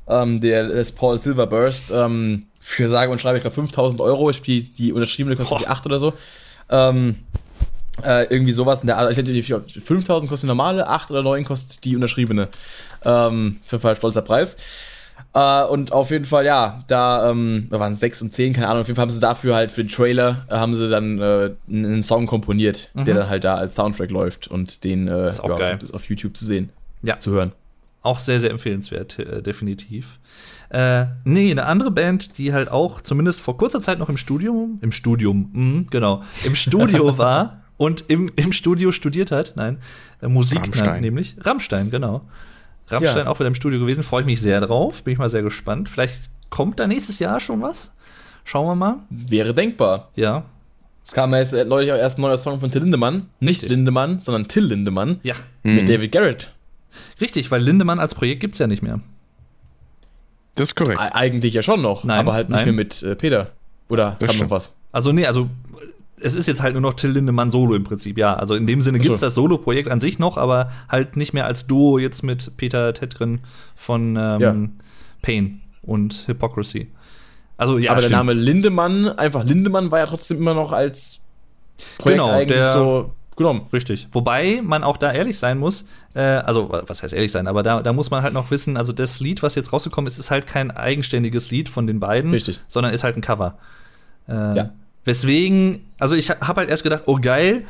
ähm, 0.07 0.41
der 0.41 0.63
Les 0.63 0.91
Paul 0.91 1.19
Silver 1.19 1.47
Burst, 1.47 1.91
ähm, 1.91 2.47
für 2.59 2.87
sage 2.87 3.11
und 3.11 3.19
schreibe, 3.19 3.37
ich 3.37 3.41
glaube 3.41 3.55
5000 3.55 4.01
Euro. 4.01 4.29
Ich, 4.29 4.41
die, 4.41 4.61
die 4.61 4.93
unterschriebene 4.93 5.35
kostet 5.35 5.57
Boah. 5.57 5.59
die 5.59 5.67
8 5.67 5.85
oder 5.87 5.99
so. 5.99 6.13
Ähm, 6.69 7.15
äh, 8.03 8.25
irgendwie 8.29 8.51
sowas 8.53 8.81
in 8.81 8.87
der 8.87 8.97
Art. 8.97 9.17
Ich 9.17 9.23
die 9.23 9.41
5000 9.41 10.29
kostet 10.29 10.43
die 10.43 10.47
normale, 10.47 10.87
8 10.87 11.11
oder 11.11 11.23
9 11.23 11.43
kostet 11.43 11.83
die 11.83 11.95
unterschriebene. 11.95 12.47
Ähm, 13.03 13.59
für 13.65 13.83
einen 13.83 13.95
stolzer 13.95 14.21
Preis. 14.21 14.57
Äh, 15.33 15.63
und 15.65 15.91
auf 15.91 16.11
jeden 16.11 16.25
Fall, 16.25 16.45
ja, 16.45 16.83
da, 16.87 17.29
ähm, 17.31 17.67
da 17.69 17.79
waren 17.79 17.93
es 17.93 17.99
6 17.99 18.21
und 18.21 18.33
10, 18.33 18.53
keine 18.53 18.67
Ahnung. 18.67 18.81
Auf 18.81 18.87
jeden 18.87 18.95
Fall 18.95 19.03
haben 19.03 19.09
sie 19.11 19.19
dafür 19.19 19.55
halt 19.55 19.71
für 19.71 19.83
den 19.83 19.89
Trailer, 19.89 20.45
äh, 20.49 20.55
haben 20.55 20.73
sie 20.73 20.89
dann 20.89 21.19
äh, 21.19 21.51
einen 21.69 22.03
Song 22.03 22.25
komponiert, 22.27 22.89
der 22.93 23.13
dann 23.15 23.29
halt 23.29 23.43
da 23.43 23.55
als 23.55 23.75
Soundtrack 23.75 24.11
läuft 24.11 24.47
und 24.47 24.83
den 24.83 25.07
äh, 25.07 25.11
Mhm. 25.23 25.27
Ist 25.27 25.39
auch 25.41 25.49
ja, 25.49 25.57
geil. 25.57 25.71
gibt 25.71 25.83
es 25.83 25.93
auf 25.93 26.05
YouTube 26.05 26.35
zu 26.35 26.45
sehen, 26.45 26.69
Ja. 27.03 27.19
zu 27.19 27.31
hören. 27.31 27.51
Auch 28.03 28.17
sehr, 28.19 28.39
sehr 28.39 28.49
empfehlenswert, 28.49 29.19
äh, 29.19 29.41
definitiv. 29.43 30.19
Äh, 30.69 31.05
nee, 31.23 31.51
eine 31.51 31.65
andere 31.65 31.91
Band, 31.91 32.37
die 32.37 32.53
halt 32.53 32.71
auch 32.71 33.01
zumindest 33.01 33.41
vor 33.41 33.57
kurzer 33.57 33.81
Zeit 33.81 33.99
noch 33.99 34.09
im 34.09 34.17
Studium, 34.17 34.79
im 34.81 34.91
Studium, 34.91 35.49
mhm, 35.53 35.87
genau, 35.91 36.23
im 36.45 36.55
Studio 36.55 37.17
war 37.17 37.61
und 37.77 38.05
im, 38.07 38.31
im 38.37 38.53
Studio 38.53 38.91
studiert 38.91 39.31
hat, 39.31 39.53
nein, 39.55 39.77
äh, 40.21 40.27
Musik 40.27 40.59
Rammstein. 40.61 40.85
nein, 40.87 41.01
nämlich 41.01 41.35
Rammstein, 41.41 41.91
genau. 41.91 42.21
Rammstein 42.91 43.25
Ja. 43.25 43.31
auch 43.31 43.39
wieder 43.39 43.47
im 43.47 43.55
Studio 43.55 43.79
gewesen, 43.79 44.03
freue 44.03 44.21
ich 44.21 44.25
mich 44.25 44.41
sehr 44.41 44.61
drauf, 44.61 45.03
bin 45.03 45.13
ich 45.13 45.19
mal 45.19 45.29
sehr 45.29 45.41
gespannt. 45.43 45.89
Vielleicht 45.89 46.29
kommt 46.49 46.79
da 46.79 46.87
nächstes 46.87 47.19
Jahr 47.19 47.39
schon 47.39 47.61
was. 47.61 47.93
Schauen 48.43 48.67
wir 48.67 48.75
mal. 48.75 48.97
Wäre 49.09 49.53
denkbar. 49.53 50.09
Ja. 50.15 50.43
Es 51.03 51.11
kam 51.13 51.31
ja 51.33 51.39
jetzt 51.39 51.53
äh, 51.53 51.65
neulich 51.65 51.91
auch 51.91 51.97
erst 51.97 52.17
ein 52.19 52.21
neuer 52.21 52.37
Song 52.37 52.59
von 52.59 52.69
Till 52.71 52.81
Lindemann. 52.83 53.27
Nicht 53.39 53.61
Richtig. 53.61 53.69
Lindemann, 53.69 54.19
sondern 54.19 54.47
Till 54.47 54.63
Lindemann. 54.65 55.19
Ja. 55.23 55.35
Mit 55.63 55.87
David 55.89 56.11
Garrett. 56.11 56.53
Richtig, 57.19 57.49
weil 57.51 57.61
Lindemann 57.61 57.99
als 57.99 58.13
Projekt 58.15 58.41
gibt's 58.41 58.57
ja 58.59 58.67
nicht 58.67 58.81
mehr. 58.83 58.99
Das 60.55 60.69
ist 60.69 60.75
korrekt. 60.75 60.99
Eigentlich 60.99 61.53
ja 61.53 61.61
schon 61.61 61.81
noch, 61.81 62.03
Nein, 62.03 62.19
aber 62.19 62.33
halt 62.33 62.49
nicht 62.49 62.57
nein. 62.57 62.65
mehr 62.65 62.73
mit 62.73 63.01
äh, 63.03 63.15
Peter. 63.15 63.51
Oder 63.89 64.15
kam 64.19 64.27
noch 64.27 64.33
stimmt. 64.33 64.51
was? 64.51 64.75
Also, 64.91 65.11
nee, 65.13 65.25
also 65.25 65.49
es 66.23 66.35
ist 66.35 66.47
jetzt 66.47 66.61
halt 66.61 66.73
nur 66.73 66.81
noch 66.81 66.93
Till 66.93 67.11
Lindemann 67.11 67.51
Solo 67.51 67.75
im 67.75 67.83
Prinzip, 67.83 68.17
ja. 68.17 68.33
Also 68.35 68.55
in 68.55 68.67
dem 68.67 68.81
Sinne 68.81 68.99
gibt 68.99 69.13
es 69.13 69.21
das 69.21 69.35
Solo-Projekt 69.35 69.89
an 69.89 69.99
sich 69.99 70.19
noch, 70.19 70.37
aber 70.37 70.71
halt 70.89 71.17
nicht 71.17 71.33
mehr 71.33 71.45
als 71.45 71.67
Duo 71.67 71.97
jetzt 71.97 72.23
mit 72.23 72.55
Peter 72.57 72.93
Tetrin 72.93 73.39
von 73.75 74.15
ähm, 74.15 74.41
Ja. 74.41 74.55
Pain 75.21 75.61
und 75.81 76.25
Hypocrisy. 76.27 76.91
Also 77.57 77.77
ja, 77.77 77.91
aber 77.91 78.01
der 78.01 78.07
stimmt. 78.07 78.17
Name 78.17 78.33
Lindemann, 78.33 79.07
einfach 79.09 79.43
Lindemann, 79.43 79.91
war 79.91 79.99
ja 79.99 80.05
trotzdem 80.07 80.37
immer 80.37 80.53
noch 80.53 80.71
als 80.71 81.19
Projekt 81.97 82.19
Genau, 82.21 82.31
eigentlich 82.31 82.57
der- 82.57 82.73
so 82.73 83.13
genommen. 83.37 83.67
Richtig. 83.73 84.07
Wobei 84.11 84.61
man 84.63 84.83
auch 84.83 84.97
da 84.97 85.11
ehrlich 85.11 85.39
sein 85.39 85.57
muss, 85.57 85.85
äh, 86.13 86.19
also 86.21 86.69
was 86.87 87.01
heißt 87.01 87.13
ehrlich 87.13 87.31
sein, 87.31 87.47
aber 87.47 87.63
da, 87.63 87.81
da 87.81 87.93
muss 87.93 88.11
man 88.11 88.21
halt 88.23 88.33
noch 88.33 88.51
wissen, 88.51 88.77
also 88.77 88.93
das 88.93 89.19
Lied, 89.19 89.41
was 89.41 89.55
jetzt 89.55 89.73
rausgekommen 89.73 90.07
ist, 90.07 90.19
ist 90.19 90.29
halt 90.31 90.45
kein 90.47 90.69
eigenständiges 90.69 91.49
Lied 91.49 91.69
von 91.69 91.87
den 91.87 91.99
beiden, 91.99 92.31
Richtig. 92.31 92.59
sondern 92.67 92.93
ist 92.93 93.03
halt 93.03 93.15
ein 93.15 93.21
Cover. 93.21 93.57
Äh, 94.27 94.33
Ja. 94.57 94.69
Weswegen, 95.05 95.85
also 95.99 96.15
ich 96.15 96.29
habe 96.29 96.61
halt 96.61 96.69
erst 96.69 96.83
gedacht, 96.83 97.03
oh 97.05 97.17
geil, 97.21 97.63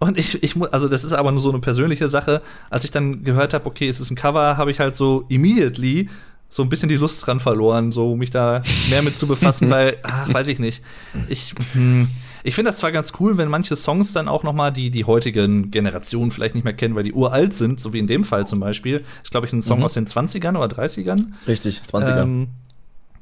Und 0.00 0.18
ich, 0.18 0.42
ich 0.42 0.56
muss, 0.56 0.68
also 0.72 0.88
das 0.88 1.04
ist 1.04 1.12
aber 1.12 1.30
nur 1.32 1.40
so 1.40 1.50
eine 1.50 1.60
persönliche 1.60 2.08
Sache. 2.08 2.42
Als 2.68 2.84
ich 2.84 2.90
dann 2.90 3.22
gehört 3.22 3.54
habe, 3.54 3.64
okay, 3.66 3.88
es 3.88 4.00
ist 4.00 4.10
ein 4.10 4.16
Cover, 4.16 4.56
habe 4.56 4.70
ich 4.70 4.80
halt 4.80 4.96
so 4.96 5.24
immediately 5.28 6.08
so 6.50 6.62
ein 6.62 6.68
bisschen 6.68 6.88
die 6.88 6.96
Lust 6.96 7.26
dran 7.26 7.40
verloren, 7.40 7.90
so 7.90 8.14
mich 8.14 8.30
da 8.30 8.60
mehr 8.90 9.02
mit 9.02 9.16
zu 9.16 9.26
befassen, 9.26 9.70
weil, 9.74 9.96
ach, 10.02 10.32
weiß 10.32 10.48
ich 10.48 10.58
nicht. 10.58 10.82
Ich, 11.28 11.54
hm, 11.72 12.08
ich 12.42 12.54
finde 12.54 12.70
das 12.70 12.78
zwar 12.78 12.92
ganz 12.92 13.12
cool, 13.18 13.38
wenn 13.38 13.48
manche 13.48 13.74
Songs 13.76 14.12
dann 14.12 14.28
auch 14.28 14.42
noch 14.42 14.52
mal 14.52 14.70
die, 14.70 14.90
die 14.90 15.04
heutigen 15.04 15.70
Generationen 15.70 16.30
vielleicht 16.30 16.54
nicht 16.54 16.64
mehr 16.64 16.74
kennen, 16.74 16.94
weil 16.96 17.02
die 17.04 17.12
uralt 17.12 17.54
sind, 17.54 17.80
so 17.80 17.92
wie 17.92 17.98
in 17.98 18.06
dem 18.06 18.24
Fall 18.24 18.46
zum 18.46 18.60
Beispiel. 18.60 19.04
Ist, 19.22 19.30
glaube 19.30 19.46
ich, 19.46 19.52
ein 19.52 19.62
Song 19.62 19.78
Mhm. 19.78 19.84
aus 19.84 19.94
den 19.94 20.06
20ern 20.06 20.56
oder 20.56 20.66
30ern. 20.66 21.32
Richtig, 21.48 21.82
20er. 21.90 22.22
Ähm, 22.22 22.48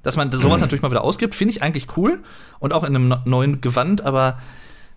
dass 0.02 0.16
man 0.16 0.32
sowas 0.32 0.60
natürlich 0.60 0.82
mal 0.82 0.90
wieder 0.90 1.04
ausgibt, 1.04 1.34
finde 1.34 1.54
ich 1.54 1.62
eigentlich 1.62 1.96
cool. 1.96 2.22
Und 2.58 2.72
auch 2.72 2.84
in 2.84 2.96
einem 2.96 3.14
neuen 3.24 3.60
Gewand, 3.60 4.04
aber 4.04 4.38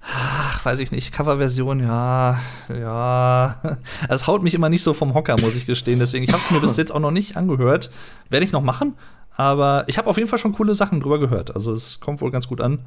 ach, 0.01 0.63
weiß 0.65 0.79
ich 0.79 0.91
nicht, 0.91 1.11
Coverversion, 1.11 1.79
ja, 1.79 2.39
ja. 2.69 3.77
Es 4.09 4.27
haut 4.27 4.43
mich 4.43 4.53
immer 4.53 4.69
nicht 4.69 4.83
so 4.83 4.93
vom 4.93 5.13
Hocker, 5.13 5.39
muss 5.39 5.55
ich 5.55 5.65
gestehen. 5.65 5.99
Deswegen, 5.99 6.23
ich 6.23 6.31
habe 6.31 6.41
es 6.43 6.51
mir 6.51 6.59
bis 6.59 6.77
jetzt 6.77 6.93
auch 6.93 6.99
noch 6.99 7.11
nicht 7.11 7.37
angehört. 7.37 7.91
Werde 8.29 8.45
ich 8.45 8.51
noch 8.51 8.61
machen. 8.61 8.95
Aber 9.37 9.83
ich 9.87 9.97
habe 9.97 10.09
auf 10.09 10.17
jeden 10.17 10.29
Fall 10.29 10.39
schon 10.39 10.53
coole 10.53 10.75
Sachen 10.75 11.01
drüber 11.01 11.19
gehört. 11.19 11.53
Also 11.53 11.73
es 11.73 11.99
kommt 11.99 12.21
wohl 12.21 12.31
ganz 12.31 12.47
gut 12.47 12.61
an. 12.61 12.85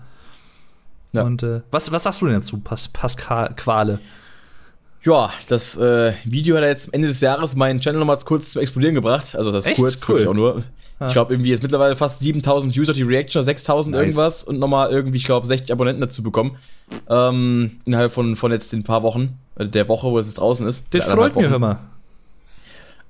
Ja. 1.12 1.22
Und 1.22 1.42
äh, 1.42 1.62
was, 1.70 1.92
was 1.92 2.02
sagst 2.04 2.20
du 2.20 2.26
denn 2.26 2.36
dazu, 2.36 2.58
Pas 2.58 2.88
Pascal 2.88 3.54
Quale? 3.54 3.98
Ja, 5.04 5.30
das 5.48 5.76
äh, 5.76 6.12
Video 6.24 6.56
hat 6.56 6.64
jetzt 6.64 6.92
Ende 6.92 7.08
des 7.08 7.20
Jahres 7.20 7.54
meinen 7.54 7.80
Channel 7.80 7.98
nochmal 8.00 8.18
kurz 8.24 8.50
zum 8.52 8.62
Explodieren 8.62 8.94
gebracht. 8.94 9.34
Also 9.36 9.52
das 9.52 9.64
ist 9.64 9.70
Echt? 9.72 9.80
kurz, 9.80 9.96
Cool. 10.02 10.08
wirklich 10.16 10.28
auch 10.28 10.34
nur. 10.34 10.62
Ja. 11.00 11.06
Ich 11.06 11.12
glaube, 11.12 11.32
irgendwie 11.32 11.50
jetzt 11.50 11.62
mittlerweile 11.62 11.94
fast 11.94 12.18
7000 12.18 12.76
User 12.76 12.92
die 12.92 13.02
Reaction, 13.02 13.38
oder 13.38 13.44
6000 13.44 13.94
Nice. 13.94 14.00
irgendwas 14.02 14.42
und 14.44 14.58
nochmal 14.58 14.90
irgendwie, 14.90 15.18
ich 15.18 15.24
glaube, 15.24 15.46
60 15.46 15.70
Abonnenten 15.70 16.00
dazu 16.00 16.22
bekommen. 16.24 16.56
Ähm, 17.08 17.76
innerhalb 17.84 18.10
von, 18.10 18.34
von 18.34 18.50
jetzt 18.50 18.72
den 18.72 18.82
paar 18.82 19.04
Wochen, 19.04 19.38
äh, 19.56 19.66
der 19.66 19.88
Woche, 19.88 20.08
wo 20.08 20.18
es 20.18 20.26
jetzt 20.26 20.38
draußen 20.38 20.66
ist. 20.66 20.82
Das 20.90 21.04
freut 21.04 21.36
mich, 21.36 21.48
mal. 21.58 21.78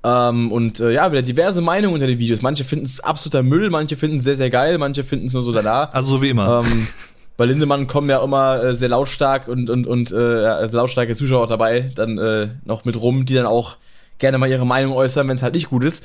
Ähm, 0.03 0.51
und 0.51 0.79
äh, 0.79 0.91
ja, 0.91 1.11
wieder 1.11 1.21
diverse 1.23 1.61
Meinungen 1.61 1.95
unter 1.95 2.07
den 2.07 2.19
Videos. 2.19 2.41
Manche 2.41 2.63
finden 2.63 2.85
es 2.85 2.99
absoluter 2.99 3.43
Müll, 3.43 3.69
manche 3.69 3.97
finden 3.97 4.17
es 4.17 4.23
sehr, 4.23 4.35
sehr 4.35 4.49
geil, 4.49 4.77
manche 4.77 5.03
finden 5.03 5.27
es 5.27 5.33
nur 5.33 5.41
so 5.41 5.51
da. 5.51 5.85
Also 5.85 6.17
so 6.17 6.21
wie 6.21 6.29
immer. 6.29 6.61
ähm, 6.63 6.87
bei 7.39 7.45
Lindemann 7.45 7.87
kommen 7.87 8.09
ja 8.09 8.21
immer 8.21 8.61
äh, 8.61 8.73
sehr 8.73 8.89
lautstark 8.89 9.47
und, 9.47 9.69
und, 9.69 9.87
und 9.87 10.11
äh, 10.11 10.67
sehr 10.67 10.81
lautstarke 10.81 11.15
Zuschauer 11.15 11.47
dabei, 11.47 11.89
dann 11.95 12.17
äh, 12.17 12.49
noch 12.65 12.83
mit 12.83 12.99
rum, 13.01 13.25
die 13.25 13.33
dann 13.33 13.45
auch 13.45 13.77
gerne 14.17 14.37
mal 14.37 14.49
ihre 14.49 14.65
Meinung 14.65 14.93
äußern, 14.93 15.25
wenn 15.29 15.37
es 15.37 15.41
halt 15.43 15.53
nicht 15.53 15.69
gut 15.69 15.85
ist. 15.85 16.03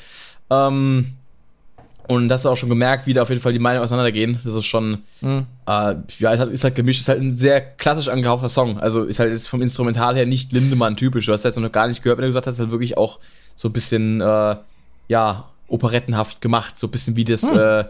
Ähm, 0.48 1.14
und 2.06 2.28
das 2.28 2.42
du 2.42 2.50
auch 2.50 2.56
schon 2.56 2.68
gemerkt, 2.68 3.06
wie 3.06 3.14
da 3.14 3.22
auf 3.22 3.30
jeden 3.30 3.40
Fall 3.40 3.52
die 3.52 3.58
Meinungen 3.58 3.82
auseinandergehen. 3.82 4.38
Das 4.44 4.54
ist 4.54 4.66
schon, 4.66 4.98
Hm. 5.20 5.46
äh, 5.66 5.94
ja, 6.20 6.32
ist 6.32 6.38
halt, 6.40 6.50
ist 6.52 6.62
halt 6.62 6.74
gemischt, 6.74 7.00
ist 7.00 7.08
halt 7.08 7.20
ein 7.20 7.34
sehr 7.34 7.60
klassisch 7.62 8.08
angehauchter 8.08 8.48
Song. 8.50 8.78
Also 8.78 9.04
ist 9.04 9.18
halt 9.18 9.32
jetzt 9.32 9.48
vom 9.48 9.60
Instrumental 9.62 10.14
her 10.14 10.26
nicht 10.26 10.52
Lindemann 10.52 10.96
typisch. 10.96 11.26
Du 11.26 11.32
hast 11.32 11.44
das 11.44 11.56
jetzt 11.56 11.62
noch 11.62 11.72
gar 11.72 11.88
nicht 11.88 12.02
gehört, 12.02 12.18
wenn 12.18 12.24
du 12.24 12.28
gesagt 12.28 12.46
hast, 12.46 12.60
halt 12.60 12.70
wirklich 12.70 12.96
auch 12.96 13.18
so 13.56 13.68
ein 13.68 13.72
bisschen, 13.72 14.20
äh, 14.20 14.56
ja, 15.08 15.44
operettenhaft 15.66 16.40
gemacht. 16.40 16.78
So 16.78 16.86
ein 16.86 16.90
bisschen 16.90 17.16
wie 17.16 17.24
das, 17.24 17.42
Hm. 17.42 17.58
äh, 17.58 17.84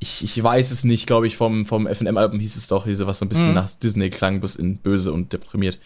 ich, 0.00 0.22
ich 0.22 0.42
weiß 0.42 0.70
es 0.70 0.84
nicht, 0.84 1.06
glaube 1.06 1.26
ich, 1.26 1.36
vom, 1.36 1.66
vom 1.66 1.86
FM-Album 1.86 2.38
hieß 2.38 2.56
es 2.56 2.68
doch, 2.68 2.84
diese, 2.84 3.06
was 3.06 3.18
so 3.18 3.24
ein 3.24 3.28
bisschen 3.28 3.48
Mhm. 3.48 3.54
nach 3.54 3.70
Disney 3.70 4.10
klang, 4.10 4.40
bis 4.40 4.54
in 4.56 4.76
böse 4.76 5.12
und 5.12 5.32
deprimiert. 5.32 5.78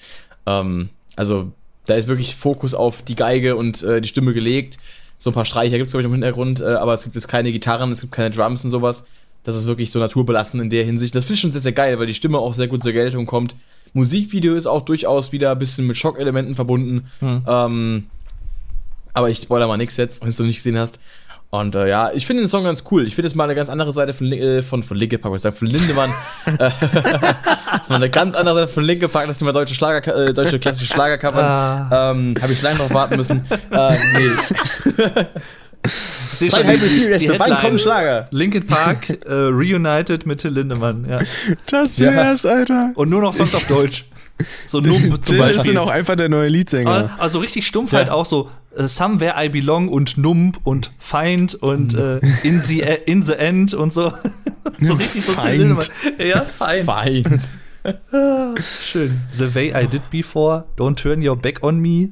Ähm, 0.47 0.91
also, 1.17 1.53
da 1.87 1.95
ist 1.95 2.09
wirklich 2.09 2.37
Fokus 2.37 2.75
auf 2.75 3.03
die 3.03 3.17
Geige 3.17 3.57
und 3.57 3.83
äh, 3.83 4.01
die 4.01 4.09
Stimme 4.09 4.35
gelegt. 4.35 4.79
So 5.19 5.31
ein 5.31 5.35
paar 5.35 5.45
Streicher 5.45 5.77
gibt 5.77 5.87
es, 5.87 5.93
glaube 5.93 6.03
ich, 6.03 6.07
im 6.07 6.13
Hintergrund, 6.13 6.61
äh, 6.61 6.65
aber 6.75 6.95
es 6.95 7.05
gibt 7.05 7.15
jetzt 7.15 7.29
keine 7.29 7.53
Gitarren, 7.53 7.91
es 7.91 8.01
gibt 8.01 8.13
keine 8.13 8.31
Drums 8.31 8.65
und 8.65 8.71
sowas. 8.71 9.05
Das 9.45 9.57
ist 9.57 9.67
wirklich 9.67 9.91
so 9.91 9.99
naturbelassen 9.99 10.61
in 10.61 10.71
der 10.71 10.85
Hinsicht. 10.85 11.15
Das 11.15 11.25
finde 11.25 11.35
ich 11.35 11.41
schon 11.41 11.53
sehr, 11.53 11.61
sehr 11.61 11.73
geil, 11.73 11.99
weil 11.99 12.07
die 12.07 12.15
Stimme 12.15 12.39
auch 12.39 12.55
sehr 12.55 12.69
gut 12.69 12.83
zur 12.83 12.93
Geltung 12.93 13.27
kommt. 13.27 13.57
Musikvideo 13.93 14.55
ist 14.55 14.67
auch 14.67 14.85
durchaus 14.85 15.33
wieder 15.33 15.51
ein 15.53 15.59
bisschen 15.59 15.87
mit 15.87 15.97
Schockelementen 15.97 16.55
verbunden. 16.55 17.07
Hm. 17.21 17.43
Ähm, 17.47 18.07
aber 19.15 19.31
ich 19.31 19.39
spoiler 19.39 19.67
mal 19.67 19.77
nichts 19.77 19.97
jetzt, 19.97 20.21
wenn 20.21 20.29
du 20.29 20.31
es 20.31 20.39
noch 20.39 20.47
nicht 20.47 20.57
gesehen 20.57 20.79
hast. 20.79 21.01
Und 21.55 21.74
äh, 21.74 21.87
ja, 21.87 22.11
ich 22.15 22.27
finde 22.27 22.43
den 22.43 22.49
Song 22.49 22.65
ganz 22.65 22.83
cool. 22.91 23.07
Ich 23.07 23.15
finde 23.15 23.27
es 23.27 23.35
mal 23.35 23.45
eine 23.45 23.55
ganz 23.55 23.69
andere 23.69 23.93
Seite 23.93 24.15
von, 24.15 24.33
äh, 24.33 24.62
von, 24.62 24.83
von 24.83 24.97
Linke 24.97 25.19
Park, 25.19 25.35
was 25.35 25.41
ich 25.41 25.43
sag, 25.43 25.55
von 25.55 25.69
Lindemann. 25.69 26.09
äh, 26.47 26.70
mal 27.91 27.97
eine 27.97 28.09
ganz 28.09 28.35
andere 28.35 28.61
Seite 28.61 28.69
von 28.73 28.85
Linke 28.85 29.07
Park, 29.07 29.27
dass 29.27 29.37
die 29.37 29.45
mal 29.45 29.53
deutsche, 29.53 29.74
Schlager, 29.74 30.29
äh, 30.29 30.33
deutsche 30.33 30.59
klassische 30.59 30.91
Schlager 30.91 31.19
covern. 31.19 31.45
Ah. 31.45 32.11
Ähm, 32.12 32.35
Habe 32.41 32.55
ich 32.55 32.62
lange 32.62 32.79
noch 32.79 32.95
warten 32.95 33.16
müssen. 33.16 33.45
äh, 33.70 33.93
nee. 33.93 35.24
Sehe 35.85 36.51
schon 36.51 36.66
die, 36.66 36.79
die, 36.79 37.16
die 37.19 37.29
wann 37.29 37.39
kommen 37.39 37.57
Headline. 37.57 37.79
Schlager? 37.79 38.24
Linkin 38.31 38.66
Park 38.66 39.11
äh, 39.11 39.31
reunited 39.31 40.24
mit 40.24 40.41
Till 40.41 40.53
Lindemann, 40.53 41.05
ja. 41.07 41.19
Das 41.70 41.99
Ja. 41.99 42.12
wär's, 42.12 42.47
Alter. 42.47 42.93
Und 42.95 43.11
nur 43.11 43.20
noch 43.20 43.35
sonst 43.35 43.55
auf 43.55 43.66
Deutsch. 43.66 44.07
So 44.66 44.81
Numb 44.81 45.03
zum 45.03 45.20
Till 45.20 45.35
ist 45.35 45.57
Beispiel. 45.57 45.74
dann 45.74 45.85
auch 45.85 45.91
einfach 45.91 46.16
der 46.16 46.31
neue 46.31 46.49
Leadsänger. 46.49 46.91
Aber- 46.91 47.11
Also 47.19 47.41
richtig 47.41 47.66
stumpf 47.66 47.93
Ja. 47.93 47.99
halt 47.99 48.09
auch 48.11 48.24
so 48.24 48.49
Somewhere 48.77 49.35
I 49.36 49.49
Belong 49.49 49.89
und 49.89 50.16
Numb 50.16 50.59
und 50.65 50.93
Feind 50.99 51.55
und 51.55 51.94
äh, 51.94 52.19
in, 52.43 52.61
the, 52.61 52.81
in 53.07 53.23
the 53.23 53.35
End 53.35 53.74
und 53.74 53.93
so. 53.93 54.12
so 54.81 54.94
richtig 54.94 55.24
so 55.24 55.32
Feind. 55.32 55.90
Ja, 56.19 56.43
Feind. 56.43 56.86
Feind. 56.86 57.40
Schön. 58.61 59.20
The 59.31 59.55
way 59.55 59.73
I 59.74 59.86
did 59.86 60.09
before, 60.11 60.65
don't 60.77 60.94
turn 60.94 61.27
your 61.27 61.36
back 61.36 61.62
on 61.62 61.81
me. 61.81 62.11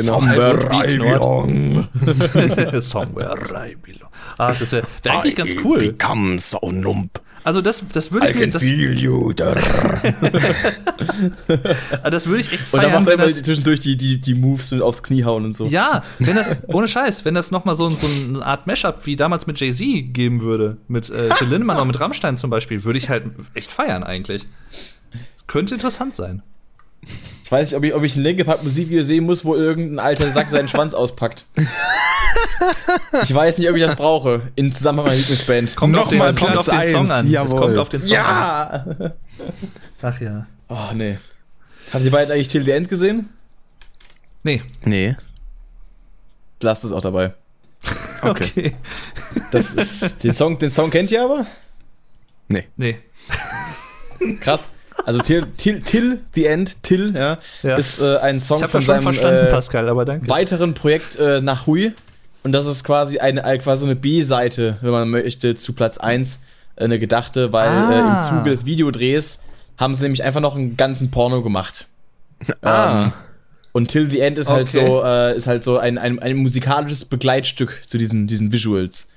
Genau. 0.00 0.20
Somewhere 0.20 0.68
I 0.72 0.96
belong. 0.96 1.88
Somewhere 2.80 3.68
I 3.68 3.76
belong. 3.76 4.08
Ah, 4.36 4.52
das 4.52 4.70
wäre 4.72 4.86
wär 5.02 5.18
eigentlich 5.18 5.36
ganz 5.36 5.54
cool. 5.64 5.78
Become 5.78 6.38
so 6.38 6.58
numb. 6.70 7.20
Also 7.44 7.60
das, 7.62 7.82
das 7.92 8.12
würde 8.12 8.30
ich 8.30 8.36
mir, 8.36 8.48
das, 8.48 8.62
you. 8.62 9.30
ah, 12.02 12.10
das 12.10 12.26
würde 12.26 12.40
ich 12.40 12.52
echt 12.52 12.72
Und 12.72 12.82
dann 12.82 12.90
feiern, 12.90 13.04
macht 13.04 13.08
er 13.08 13.14
immer 13.14 13.24
das, 13.24 13.42
zwischendurch 13.42 13.80
die, 13.80 13.96
die, 13.96 14.20
die 14.20 14.34
Moves 14.34 14.70
mit 14.70 14.82
aufs 14.82 15.02
Knie 15.02 15.24
hauen 15.24 15.46
und 15.46 15.54
so. 15.54 15.66
Ja, 15.66 16.02
wenn 16.18 16.36
das, 16.36 16.56
ohne 16.66 16.88
Scheiß, 16.88 17.24
wenn 17.24 17.34
das 17.34 17.50
nochmal 17.50 17.74
so, 17.74 17.88
so 17.90 18.06
eine 18.06 18.44
Art 18.44 18.66
Mashup 18.66 19.06
wie 19.06 19.16
damals 19.16 19.46
mit 19.46 19.58
Jay-Z 19.58 20.12
geben 20.12 20.42
würde, 20.42 20.76
mit 20.88 21.08
äh, 21.08 21.30
Till 21.36 21.48
Lindemann 21.48 21.76
oder 21.76 21.86
mit 21.86 21.98
Rammstein 21.98 22.36
zum 22.36 22.50
Beispiel, 22.50 22.84
würde 22.84 22.98
ich 22.98 23.08
halt 23.08 23.24
echt 23.54 23.72
feiern 23.72 24.04
eigentlich. 24.04 24.46
Könnte 25.46 25.74
interessant 25.74 26.12
sein. 26.12 26.42
Ich 27.48 27.52
weiß 27.52 27.70
nicht, 27.70 27.78
ob 27.78 27.84
ich, 27.84 27.94
ob 27.94 28.02
ich 28.02 28.14
ein 28.14 28.22
Linke 28.22 28.44
Park 28.44 28.62
Musikvideo 28.62 29.02
sehen 29.02 29.24
muss, 29.24 29.42
wo 29.42 29.54
irgendein 29.54 30.00
alter 30.00 30.30
Sack 30.30 30.50
seinen 30.50 30.68
Schwanz 30.68 30.92
auspackt. 30.92 31.46
Ich 33.24 33.34
weiß 33.34 33.58
nicht, 33.58 33.68
ob 33.70 33.76
ich 33.76 33.82
das 33.82 33.96
brauche. 33.96 34.42
In 34.54 34.72
Zusammenhang 34.74 35.06
mit 35.06 35.12
meiner 35.12 35.20
Lieblingsband. 35.20 35.76
Kommt 35.76 35.94
Nochmal 35.94 36.34
kommt 36.34 36.56
auf 36.56 36.66
Platz 36.66 36.90
den 36.90 37.06
Song 37.06 37.10
an. 37.10 37.26
Es 37.26 37.32
jawohl. 37.32 37.60
kommt 37.60 37.78
auf 37.78 37.88
den 37.88 38.02
Song 38.02 38.16
an. 38.18 38.96
Ja! 38.98 39.14
Ach 40.02 40.20
ja. 40.20 40.46
Oh, 40.68 40.94
nee. 40.94 41.18
Habt 41.92 42.04
ihr 42.04 42.10
beiden 42.10 42.32
eigentlich 42.32 42.48
Till 42.48 42.64
the 42.64 42.72
End 42.72 42.88
gesehen? 42.88 43.30
Nee. 44.42 44.62
Nee. 44.84 45.16
Blast 46.60 46.84
ist 46.84 46.92
auch 46.92 47.02
dabei. 47.02 47.32
Okay. 48.22 48.74
Das 49.52 49.70
ist, 49.72 50.22
den, 50.22 50.34
Song, 50.34 50.58
den 50.58 50.70
Song 50.70 50.90
kennt 50.90 51.10
ihr 51.12 51.22
aber? 51.24 51.46
Nee. 52.48 52.98
Krass. 54.40 54.68
Also 55.04 55.20
Till, 55.20 55.46
Till, 55.56 55.80
Till 55.82 56.20
the 56.34 56.46
End, 56.46 56.82
Till, 56.82 57.14
ja, 57.16 57.38
Ja. 57.62 57.76
ist 57.76 58.00
äh, 58.00 58.16
ein 58.18 58.40
Song 58.40 58.66
von 58.68 58.82
seinem 58.82 59.02
verstanden, 59.02 59.46
äh, 59.46 59.50
Pascal, 59.50 59.88
aber 59.88 60.04
danke. 60.04 60.28
weiteren 60.28 60.74
Projekt 60.74 61.16
äh, 61.16 61.40
nach 61.40 61.66
Hui. 61.66 61.92
Und 62.44 62.52
das 62.52 62.66
ist 62.66 62.84
quasi 62.84 63.18
eine, 63.18 63.42
äh, 63.44 63.58
quasi 63.58 63.80
so 63.80 63.86
eine 63.86 63.96
B-Seite, 63.96 64.76
wenn 64.80 64.90
man 64.90 65.08
möchte, 65.10 65.54
zu 65.56 65.72
Platz 65.72 65.98
1 65.98 66.40
äh, 66.76 66.84
eine 66.84 66.98
gedachte, 66.98 67.52
weil 67.52 67.68
Ah. 67.68 67.92
äh, 67.92 67.98
im 68.00 68.28
Zuge 68.38 68.50
des 68.50 68.64
Videodrehs 68.66 69.40
haben 69.78 69.94
sie 69.94 70.02
nämlich 70.02 70.22
einfach 70.24 70.40
noch 70.40 70.56
einen 70.56 70.76
ganzen 70.76 71.10
Porno 71.10 71.42
gemacht. 71.42 71.86
Ah. 72.62 73.04
Ähm, 73.04 73.12
und 73.72 73.88
Till 73.88 74.08
the 74.10 74.20
End 74.20 74.38
ist 74.38 74.48
halt 74.48 74.68
Okay. 74.68 74.86
so, 74.86 75.02
äh, 75.04 75.36
ist 75.36 75.46
halt 75.46 75.62
so 75.64 75.78
ein, 75.78 75.98
ein, 75.98 76.18
ein 76.18 76.36
musikalisches 76.36 77.04
Begleitstück 77.04 77.82
zu 77.86 77.98
diesen, 77.98 78.26
diesen 78.26 78.50
Visuals. 78.50 79.08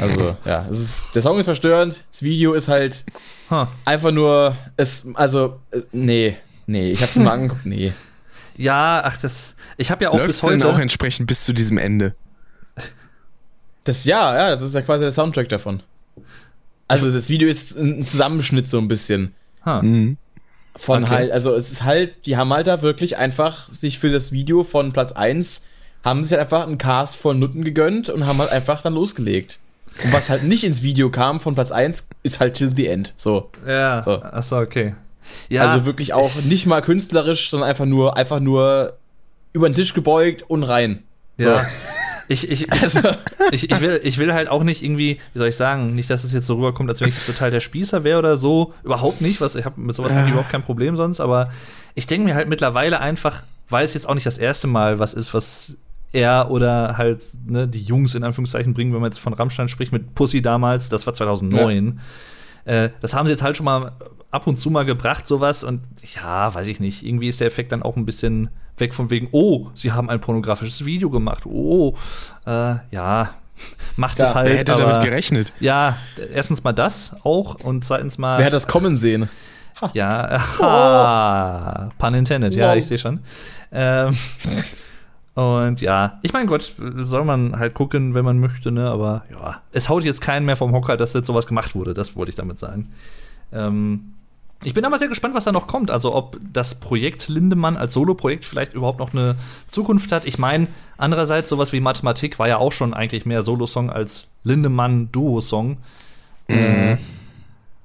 Also, 0.00 0.36
ja, 0.44 0.66
es 0.70 0.78
ist, 0.78 1.02
der 1.14 1.22
Song 1.22 1.38
ist 1.38 1.44
verstörend, 1.46 2.04
das 2.10 2.22
Video 2.22 2.54
ist 2.54 2.68
halt 2.68 3.04
Huh. 3.50 3.66
einfach 3.84 4.10
nur, 4.10 4.56
es, 4.76 5.06
also, 5.14 5.60
es, 5.70 5.86
nee, 5.92 6.36
nee, 6.66 6.90
ich 6.92 7.02
hab's 7.02 7.14
mir 7.16 7.24
mal 7.24 7.32
angeguckt, 7.34 7.66
nee. 7.66 7.92
Ja, 8.56 9.02
ach, 9.04 9.16
das. 9.16 9.56
Ich 9.76 9.90
habe 9.90 10.04
ja 10.04 10.10
auch 10.10 10.18
Läuft's 10.18 10.40
bis 10.40 10.48
denn 10.48 10.62
heute. 10.62 10.68
auch 10.74 10.78
entsprechend 10.78 11.26
bis 11.26 11.42
zu 11.44 11.52
diesem 11.52 11.76
Ende? 11.76 12.14
Das, 13.84 14.04
ja, 14.04 14.34
ja, 14.36 14.50
das 14.52 14.62
ist 14.62 14.74
ja 14.74 14.82
quasi 14.82 15.04
der 15.04 15.10
Soundtrack 15.10 15.48
davon. 15.48 15.82
Also, 16.88 17.10
das 17.10 17.28
Video 17.28 17.48
ist 17.48 17.76
ein 17.76 18.06
Zusammenschnitt 18.06 18.68
so 18.68 18.78
ein 18.78 18.88
bisschen. 18.88 19.34
Huh. 19.66 19.82
Mhm. 19.82 20.16
Von 20.76 21.04
Okay. 21.04 21.12
halt, 21.14 21.32
also 21.32 21.54
es 21.54 21.70
ist 21.70 21.82
halt, 21.84 22.26
die 22.26 22.36
haben 22.36 22.52
halt 22.52 22.66
da 22.66 22.82
wirklich 22.82 23.16
einfach 23.16 23.72
sich 23.72 23.98
für 23.98 24.10
das 24.10 24.32
Video 24.32 24.64
von 24.64 24.92
Platz 24.92 25.12
1 25.12 25.62
haben 26.04 26.22
sich 26.22 26.32
halt 26.32 26.42
einfach 26.42 26.66
einen 26.66 26.78
Cast 26.78 27.14
voll 27.16 27.34
Nutten 27.36 27.64
gegönnt 27.64 28.08
und 28.08 28.26
haben 28.26 28.38
halt 28.38 28.50
einfach 28.50 28.82
dann 28.82 28.94
losgelegt. 28.94 29.58
Und 30.02 30.12
was 30.12 30.28
halt 30.28 30.42
nicht 30.42 30.64
ins 30.64 30.82
Video 30.82 31.10
kam 31.10 31.40
von 31.40 31.54
Platz 31.54 31.70
1, 31.70 32.08
ist 32.22 32.40
halt 32.40 32.54
Till 32.54 32.74
the 32.74 32.86
End. 32.86 33.12
So. 33.16 33.50
Ja. 33.66 34.02
So. 34.02 34.22
Achso, 34.22 34.58
okay. 34.58 34.94
Ja, 35.48 35.66
Also 35.66 35.86
wirklich 35.86 36.12
auch 36.12 36.30
nicht 36.42 36.66
mal 36.66 36.82
künstlerisch, 36.82 37.50
sondern 37.50 37.68
einfach 37.68 37.86
nur, 37.86 38.16
einfach 38.16 38.40
nur 38.40 38.94
über 39.52 39.68
den 39.68 39.74
Tisch 39.74 39.94
gebeugt 39.94 40.44
und 40.48 40.64
rein. 40.64 41.02
So. 41.38 41.48
Ja. 41.48 41.64
Ich, 42.28 42.50
ich, 42.50 42.72
ich, 42.72 42.94
ich, 43.52 43.70
ich, 43.70 43.80
will, 43.80 44.00
ich 44.02 44.16
will 44.18 44.32
halt 44.32 44.48
auch 44.48 44.64
nicht 44.64 44.82
irgendwie, 44.82 45.20
wie 45.34 45.38
soll 45.38 45.48
ich 45.48 45.56
sagen, 45.56 45.94
nicht, 45.94 46.08
dass 46.08 46.24
es 46.24 46.32
jetzt 46.32 46.46
so 46.46 46.54
rüberkommt, 46.56 46.88
als 46.88 47.00
wenn 47.02 47.08
ich 47.08 47.26
total 47.26 47.50
der 47.50 47.60
Spießer 47.60 48.02
wäre 48.02 48.18
oder 48.18 48.36
so. 48.38 48.72
Überhaupt 48.82 49.20
nicht, 49.20 49.42
was 49.42 49.54
ich 49.56 49.64
habe 49.66 49.78
mit 49.80 49.94
sowas 49.94 50.12
ich 50.12 50.28
überhaupt 50.30 50.50
kein 50.50 50.62
Problem 50.62 50.96
sonst, 50.96 51.20
aber 51.20 51.50
ich 51.94 52.06
denke 52.06 52.24
mir 52.26 52.34
halt 52.34 52.48
mittlerweile 52.48 53.00
einfach, 53.00 53.42
weil 53.68 53.84
es 53.84 53.92
jetzt 53.92 54.08
auch 54.08 54.14
nicht 54.14 54.26
das 54.26 54.38
erste 54.38 54.66
Mal 54.66 54.98
was 54.98 55.12
ist, 55.12 55.34
was 55.34 55.76
er 56.14 56.50
oder 56.50 56.96
halt 56.96 57.22
ne, 57.44 57.66
die 57.66 57.82
Jungs 57.82 58.14
in 58.14 58.24
Anführungszeichen 58.24 58.72
bringen, 58.72 58.92
wenn 58.92 59.00
man 59.00 59.10
jetzt 59.10 59.18
von 59.18 59.34
Rammstein 59.34 59.68
spricht, 59.68 59.92
mit 59.92 60.14
Pussy 60.14 60.40
damals, 60.40 60.88
das 60.88 61.06
war 61.06 61.12
2009. 61.12 62.00
Ja. 62.66 62.84
Äh, 62.84 62.90
das 63.00 63.14
haben 63.14 63.26
sie 63.26 63.32
jetzt 63.32 63.42
halt 63.42 63.56
schon 63.56 63.64
mal 63.64 63.92
ab 64.30 64.46
und 64.46 64.58
zu 64.58 64.70
mal 64.70 64.84
gebracht, 64.84 65.26
sowas. 65.26 65.64
Und 65.64 65.82
ja, 66.14 66.54
weiß 66.54 66.68
ich 66.68 66.80
nicht. 66.80 67.04
Irgendwie 67.04 67.28
ist 67.28 67.40
der 67.40 67.48
Effekt 67.48 67.72
dann 67.72 67.82
auch 67.82 67.96
ein 67.96 68.06
bisschen 68.06 68.48
weg 68.78 68.94
von 68.94 69.10
wegen, 69.10 69.28
oh, 69.32 69.68
sie 69.74 69.92
haben 69.92 70.08
ein 70.08 70.20
pornografisches 70.20 70.84
Video 70.84 71.10
gemacht. 71.10 71.46
Oh, 71.46 71.94
äh, 72.46 72.76
ja, 72.90 73.34
macht 73.96 74.18
ja, 74.18 74.26
es 74.26 74.34
halt. 74.34 74.48
Wer 74.48 74.58
hätte 74.58 74.74
aber, 74.74 74.84
damit 74.84 75.02
gerechnet? 75.02 75.52
Ja, 75.58 75.98
erstens 76.32 76.62
mal 76.62 76.72
das 76.72 77.16
auch 77.24 77.56
und 77.56 77.84
zweitens 77.84 78.18
mal. 78.18 78.38
Wer 78.38 78.46
hat 78.46 78.52
das 78.52 78.68
kommen 78.68 78.96
sehen? 78.96 79.28
Ha. 79.80 79.90
Ja, 79.92 80.40
ha, 80.60 81.86
oh. 81.88 81.92
pun 81.98 82.14
intended, 82.14 82.52
wow. 82.52 82.60
ja, 82.60 82.74
ich 82.76 82.86
sehe 82.86 82.98
schon. 82.98 83.18
Ähm, 83.72 84.16
und 85.34 85.80
ja, 85.80 86.18
ich 86.22 86.32
meine, 86.32 86.46
Gott, 86.46 86.74
soll 86.78 87.24
man 87.24 87.58
halt 87.58 87.74
gucken, 87.74 88.14
wenn 88.14 88.24
man 88.24 88.38
möchte, 88.38 88.70
ne? 88.70 88.88
Aber 88.88 89.24
ja, 89.30 89.60
es 89.72 89.88
haut 89.88 90.04
jetzt 90.04 90.20
keinen 90.20 90.46
mehr 90.46 90.56
vom 90.56 90.72
Hocker, 90.72 90.96
dass 90.96 91.12
jetzt 91.12 91.26
sowas 91.26 91.46
gemacht 91.46 91.74
wurde. 91.74 91.92
Das 91.92 92.14
wollte 92.14 92.30
ich 92.30 92.36
damit 92.36 92.58
sagen. 92.58 92.92
Ähm, 93.52 94.14
ich 94.62 94.74
bin 94.74 94.84
aber 94.84 94.96
sehr 94.96 95.08
gespannt, 95.08 95.34
was 95.34 95.44
da 95.44 95.52
noch 95.52 95.66
kommt. 95.66 95.90
Also, 95.90 96.14
ob 96.14 96.38
das 96.52 96.76
Projekt 96.76 97.28
Lindemann 97.28 97.76
als 97.76 97.92
Solo-Projekt 97.94 98.44
vielleicht 98.44 98.74
überhaupt 98.74 99.00
noch 99.00 99.12
eine 99.12 99.34
Zukunft 99.66 100.12
hat. 100.12 100.24
Ich 100.24 100.38
meine, 100.38 100.68
andererseits, 100.96 101.48
sowas 101.50 101.72
wie 101.72 101.80
Mathematik 101.80 102.38
war 102.38 102.48
ja 102.48 102.58
auch 102.58 102.72
schon 102.72 102.94
eigentlich 102.94 103.26
mehr 103.26 103.42
Solo-Song 103.42 103.90
als 103.90 104.28
Lindemann-Duo-Song. 104.44 105.78
Mhm. 106.48 106.54
Äh, 106.54 106.96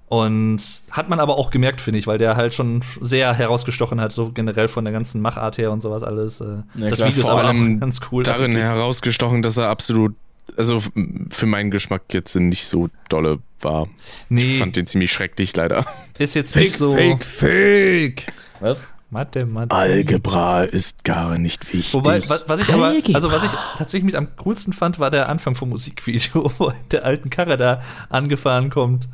und 0.09 0.59
hat 0.89 1.07
man 1.07 1.19
aber 1.19 1.37
auch 1.37 1.51
gemerkt, 1.51 1.81
finde 1.81 1.99
ich, 1.99 2.07
weil 2.07 2.17
der 2.17 2.35
halt 2.35 2.55
schon 2.55 2.81
sehr 2.99 3.33
herausgestochen 3.33 4.01
hat, 4.01 4.11
so 4.11 4.31
generell 4.31 4.67
von 4.67 4.83
der 4.83 4.91
ganzen 4.91 5.21
Machart 5.21 5.59
her 5.59 5.71
und 5.71 5.81
sowas 5.81 6.03
alles. 6.03 6.41
Äh, 6.41 6.63
ja, 6.75 6.89
das 6.89 6.97
klar, 6.97 7.09
Video 7.09 7.21
ist 7.21 7.29
aber 7.29 7.49
auch 7.49 7.79
ganz 7.79 7.99
cool. 8.11 8.23
Darin 8.23 8.51
eigentlich. 8.51 8.63
herausgestochen, 8.63 9.43
dass 9.43 9.57
er 9.57 9.69
absolut 9.69 10.15
also 10.57 10.81
für 11.29 11.45
meinen 11.45 11.69
Geschmack 11.69 12.01
jetzt 12.11 12.35
nicht 12.35 12.65
so 12.65 12.89
dolle 13.07 13.37
war. 13.61 13.87
Nee. 14.29 14.53
Ich 14.53 14.59
fand 14.59 14.75
den 14.75 14.87
ziemlich 14.87 15.11
schrecklich, 15.11 15.55
leider. 15.55 15.85
Ist 16.17 16.33
jetzt 16.33 16.53
fake, 16.53 16.63
nicht 16.63 16.75
so. 16.75 16.95
Fake, 16.95 17.23
fake. 17.23 18.33
Was? 18.59 18.83
Mathe, 19.11 19.45
Mathe. 19.45 19.75
Algebra 19.75 20.63
ist 20.63 21.03
gar 21.03 21.37
nicht 21.37 21.71
wichtig. 21.71 21.93
Wobei, 21.93 22.21
was, 22.29 22.45
was 22.47 22.59
ich 22.59 22.73
aber, 22.73 22.93
also 23.13 23.31
was 23.31 23.43
ich 23.43 23.51
tatsächlich 23.77 24.05
mit 24.05 24.15
am 24.15 24.35
coolsten 24.37 24.73
fand, 24.73 24.99
war 24.99 25.11
der 25.11 25.29
Anfang 25.29 25.55
vom 25.55 25.69
Musikvideo, 25.69 26.51
wo 26.57 26.71
der 26.91 27.05
alten 27.05 27.29
Karre 27.29 27.57
da 27.57 27.81
angefahren 28.09 28.69
kommt. 28.69 29.07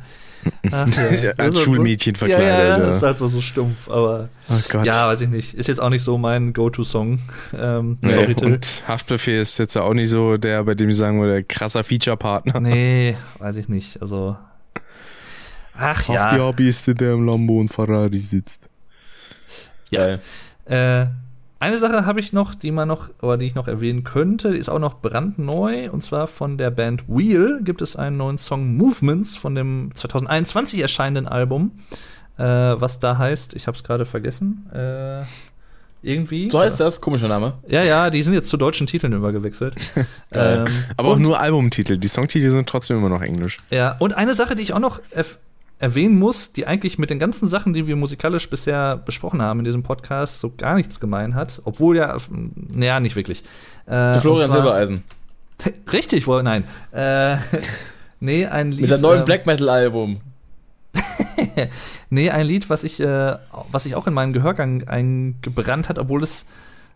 Ach, 0.70 0.88
ja. 1.22 1.32
Als 1.36 1.60
Schulmädchen 1.60 2.14
so, 2.14 2.20
verkleidet. 2.20 2.48
Ja, 2.48 2.78
ja, 2.78 2.78
ja, 2.78 2.88
ist 2.90 3.02
halt 3.02 3.18
so, 3.18 3.28
so 3.28 3.40
stumpf, 3.40 3.88
aber 3.88 4.28
oh 4.48 4.82
ja, 4.82 5.08
weiß 5.08 5.20
ich 5.22 5.28
nicht. 5.28 5.54
Ist 5.54 5.66
jetzt 5.66 5.80
auch 5.80 5.90
nicht 5.90 6.02
so 6.02 6.18
mein 6.18 6.52
Go-To-Song. 6.52 7.18
Ähm, 7.58 7.98
nee, 8.02 8.10
sorry, 8.10 8.36
und 8.42 8.82
Haftbefehl 8.86 9.38
ist 9.38 9.58
jetzt 9.58 9.76
auch 9.76 9.94
nicht 9.94 10.10
so 10.10 10.36
der, 10.36 10.64
bei 10.64 10.74
dem 10.74 10.88
ich 10.88 10.96
sagen 10.96 11.20
würde, 11.20 11.42
krasser 11.44 11.84
Feature-Partner. 11.84 12.60
Nee, 12.60 13.16
weiß 13.38 13.56
ich 13.56 13.68
nicht. 13.68 14.00
Also. 14.02 14.36
Ach 15.78 16.08
Auf 16.08 16.14
ja. 16.14 16.26
Auf 16.26 16.34
die 16.34 16.40
Hobbyiste, 16.40 16.94
der 16.94 17.12
im 17.12 17.24
Lambo 17.24 17.60
und 17.60 17.68
Ferrari 17.68 18.18
sitzt. 18.18 18.68
Ja. 19.90 20.18
Äh, 20.64 21.06
eine 21.58 21.78
Sache 21.78 22.04
habe 22.04 22.20
ich 22.20 22.32
noch, 22.32 22.54
die 22.54 22.70
man 22.70 22.88
noch, 22.88 23.08
oder 23.22 23.38
die 23.38 23.46
ich 23.46 23.54
noch 23.54 23.68
erwähnen 23.68 24.04
könnte, 24.04 24.52
die 24.52 24.58
ist 24.58 24.68
auch 24.68 24.78
noch 24.78 25.00
brandneu. 25.00 25.90
Und 25.90 26.02
zwar 26.02 26.26
von 26.26 26.58
der 26.58 26.70
Band 26.70 27.04
Wheel 27.08 27.60
gibt 27.62 27.82
es 27.82 27.96
einen 27.96 28.18
neuen 28.18 28.38
Song 28.38 28.76
Movements 28.76 29.36
von 29.36 29.54
dem 29.54 29.90
2021 29.94 30.80
erscheinenden 30.80 31.26
Album. 31.26 31.72
Äh, 32.38 32.42
was 32.42 32.98
da 32.98 33.16
heißt, 33.16 33.54
ich 33.54 33.66
habe 33.66 33.76
es 33.76 33.84
gerade 33.84 34.04
vergessen. 34.04 34.70
Äh, 34.72 35.22
irgendwie. 36.02 36.50
So 36.50 36.60
heißt 36.60 36.78
das, 36.78 37.00
komischer 37.00 37.28
Name. 37.28 37.54
Ja, 37.66 37.82
ja, 37.82 38.10
die 38.10 38.22
sind 38.22 38.34
jetzt 38.34 38.48
zu 38.48 38.56
deutschen 38.56 38.86
Titeln 38.86 39.12
übergewechselt. 39.12 39.92
ähm, 40.32 40.66
Aber 40.96 41.08
auch 41.08 41.18
nur 41.18 41.40
Albumtitel. 41.40 41.96
Die 41.96 42.08
Songtitel 42.08 42.50
sind 42.50 42.68
trotzdem 42.68 42.98
immer 42.98 43.08
noch 43.08 43.22
Englisch. 43.22 43.58
Ja, 43.70 43.96
und 43.98 44.14
eine 44.14 44.34
Sache, 44.34 44.54
die 44.54 44.62
ich 44.62 44.72
auch 44.74 44.78
noch 44.78 45.00
erwähnen 45.78 46.18
muss, 46.18 46.52
die 46.52 46.66
eigentlich 46.66 46.98
mit 46.98 47.10
den 47.10 47.18
ganzen 47.18 47.48
Sachen, 47.48 47.74
die 47.74 47.86
wir 47.86 47.96
musikalisch 47.96 48.48
bisher 48.48 48.96
besprochen 48.96 49.42
haben 49.42 49.60
in 49.60 49.64
diesem 49.64 49.82
Podcast, 49.82 50.40
so 50.40 50.52
gar 50.56 50.74
nichts 50.74 51.00
gemein 51.00 51.34
hat. 51.34 51.60
Obwohl 51.64 51.96
ja, 51.96 52.16
naja, 52.30 53.00
nicht 53.00 53.16
wirklich. 53.16 53.42
Äh, 53.86 54.18
Florian 54.20 54.50
zwar, 54.50 54.62
Silbereisen. 54.62 55.04
Richtig, 55.92 56.26
wohl, 56.26 56.42
nein. 56.42 56.64
Äh, 56.92 57.36
nee, 58.20 58.46
ein 58.46 58.70
Lied. 58.70 58.82
Mit 58.82 58.90
seinem 58.90 59.02
neuen 59.02 59.18
ähm, 59.20 59.24
Black 59.26 59.46
Metal-Album. 59.46 60.20
nee, 62.10 62.30
ein 62.30 62.46
Lied, 62.46 62.70
was 62.70 62.82
ich, 62.82 63.00
äh, 63.00 63.36
was 63.70 63.84
ich 63.84 63.94
auch 63.94 64.06
in 64.06 64.14
meinen 64.14 64.32
Gehörgang 64.32 64.88
eingebrannt 64.88 65.90
hat, 65.90 65.98
obwohl 65.98 66.22
es 66.22 66.46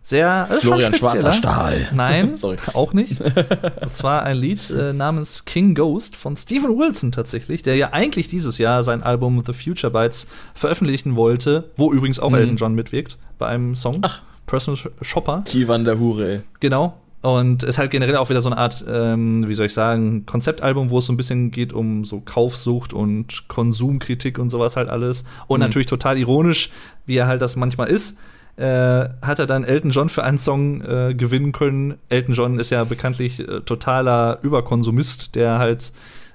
sehr 0.02 0.48
äh, 0.50 0.54
Florian 0.60 0.94
Schwarzer 0.94 1.32
Stahl. 1.32 1.88
Nein, 1.94 2.34
auch 2.74 2.92
nicht. 2.92 3.20
Und 3.20 3.92
zwar 3.92 4.22
ein 4.22 4.36
Lied 4.36 4.70
äh, 4.70 4.92
namens 4.92 5.44
King 5.44 5.74
Ghost 5.74 6.16
von 6.16 6.36
Steven 6.36 6.76
Wilson 6.78 7.12
tatsächlich, 7.12 7.62
der 7.62 7.76
ja 7.76 7.92
eigentlich 7.92 8.28
dieses 8.28 8.58
Jahr 8.58 8.82
sein 8.82 9.02
Album 9.02 9.42
The 9.44 9.52
Future 9.52 9.92
Bites 9.92 10.26
veröffentlichen 10.54 11.16
wollte, 11.16 11.70
wo 11.76 11.92
übrigens 11.92 12.18
auch 12.18 12.30
mhm. 12.30 12.36
Elton 12.36 12.56
John 12.56 12.74
mitwirkt 12.74 13.18
bei 13.38 13.46
einem 13.46 13.74
Song. 13.76 13.98
Ach. 14.02 14.22
Personal 14.46 14.80
Shopper. 15.00 15.44
Tivan 15.44 15.84
der 15.84 16.00
Hure. 16.00 16.42
Genau. 16.58 16.94
Und 17.22 17.62
ist 17.62 17.76
halt 17.76 17.90
generell 17.90 18.16
auch 18.16 18.30
wieder 18.30 18.40
so 18.40 18.48
eine 18.48 18.56
Art, 18.56 18.82
ähm, 18.88 19.46
wie 19.46 19.54
soll 19.54 19.66
ich 19.66 19.74
sagen, 19.74 20.24
Konzeptalbum, 20.24 20.90
wo 20.90 20.98
es 20.98 21.06
so 21.06 21.12
ein 21.12 21.18
bisschen 21.18 21.50
geht 21.50 21.74
um 21.74 22.04
so 22.06 22.20
Kaufsucht 22.20 22.94
und 22.94 23.46
Konsumkritik 23.48 24.38
und 24.38 24.48
sowas 24.48 24.76
halt 24.76 24.88
alles. 24.88 25.24
Und 25.46 25.60
mhm. 25.60 25.66
natürlich 25.66 25.86
total 25.86 26.16
ironisch, 26.16 26.70
wie 27.04 27.16
er 27.16 27.26
halt 27.26 27.42
das 27.42 27.56
manchmal 27.56 27.88
ist 27.88 28.18
äh, 28.60 29.08
hat 29.22 29.38
er 29.38 29.46
dann 29.46 29.64
Elton 29.64 29.90
John 29.90 30.10
für 30.10 30.22
einen 30.22 30.36
Song 30.36 30.82
äh, 30.82 31.14
gewinnen 31.14 31.52
können. 31.52 31.94
Elton 32.10 32.34
John 32.34 32.58
ist 32.58 32.68
ja 32.68 32.84
bekanntlich 32.84 33.40
äh, 33.40 33.60
totaler 33.62 34.38
Überkonsumist, 34.42 35.34
der 35.34 35.58
halt 35.58 35.92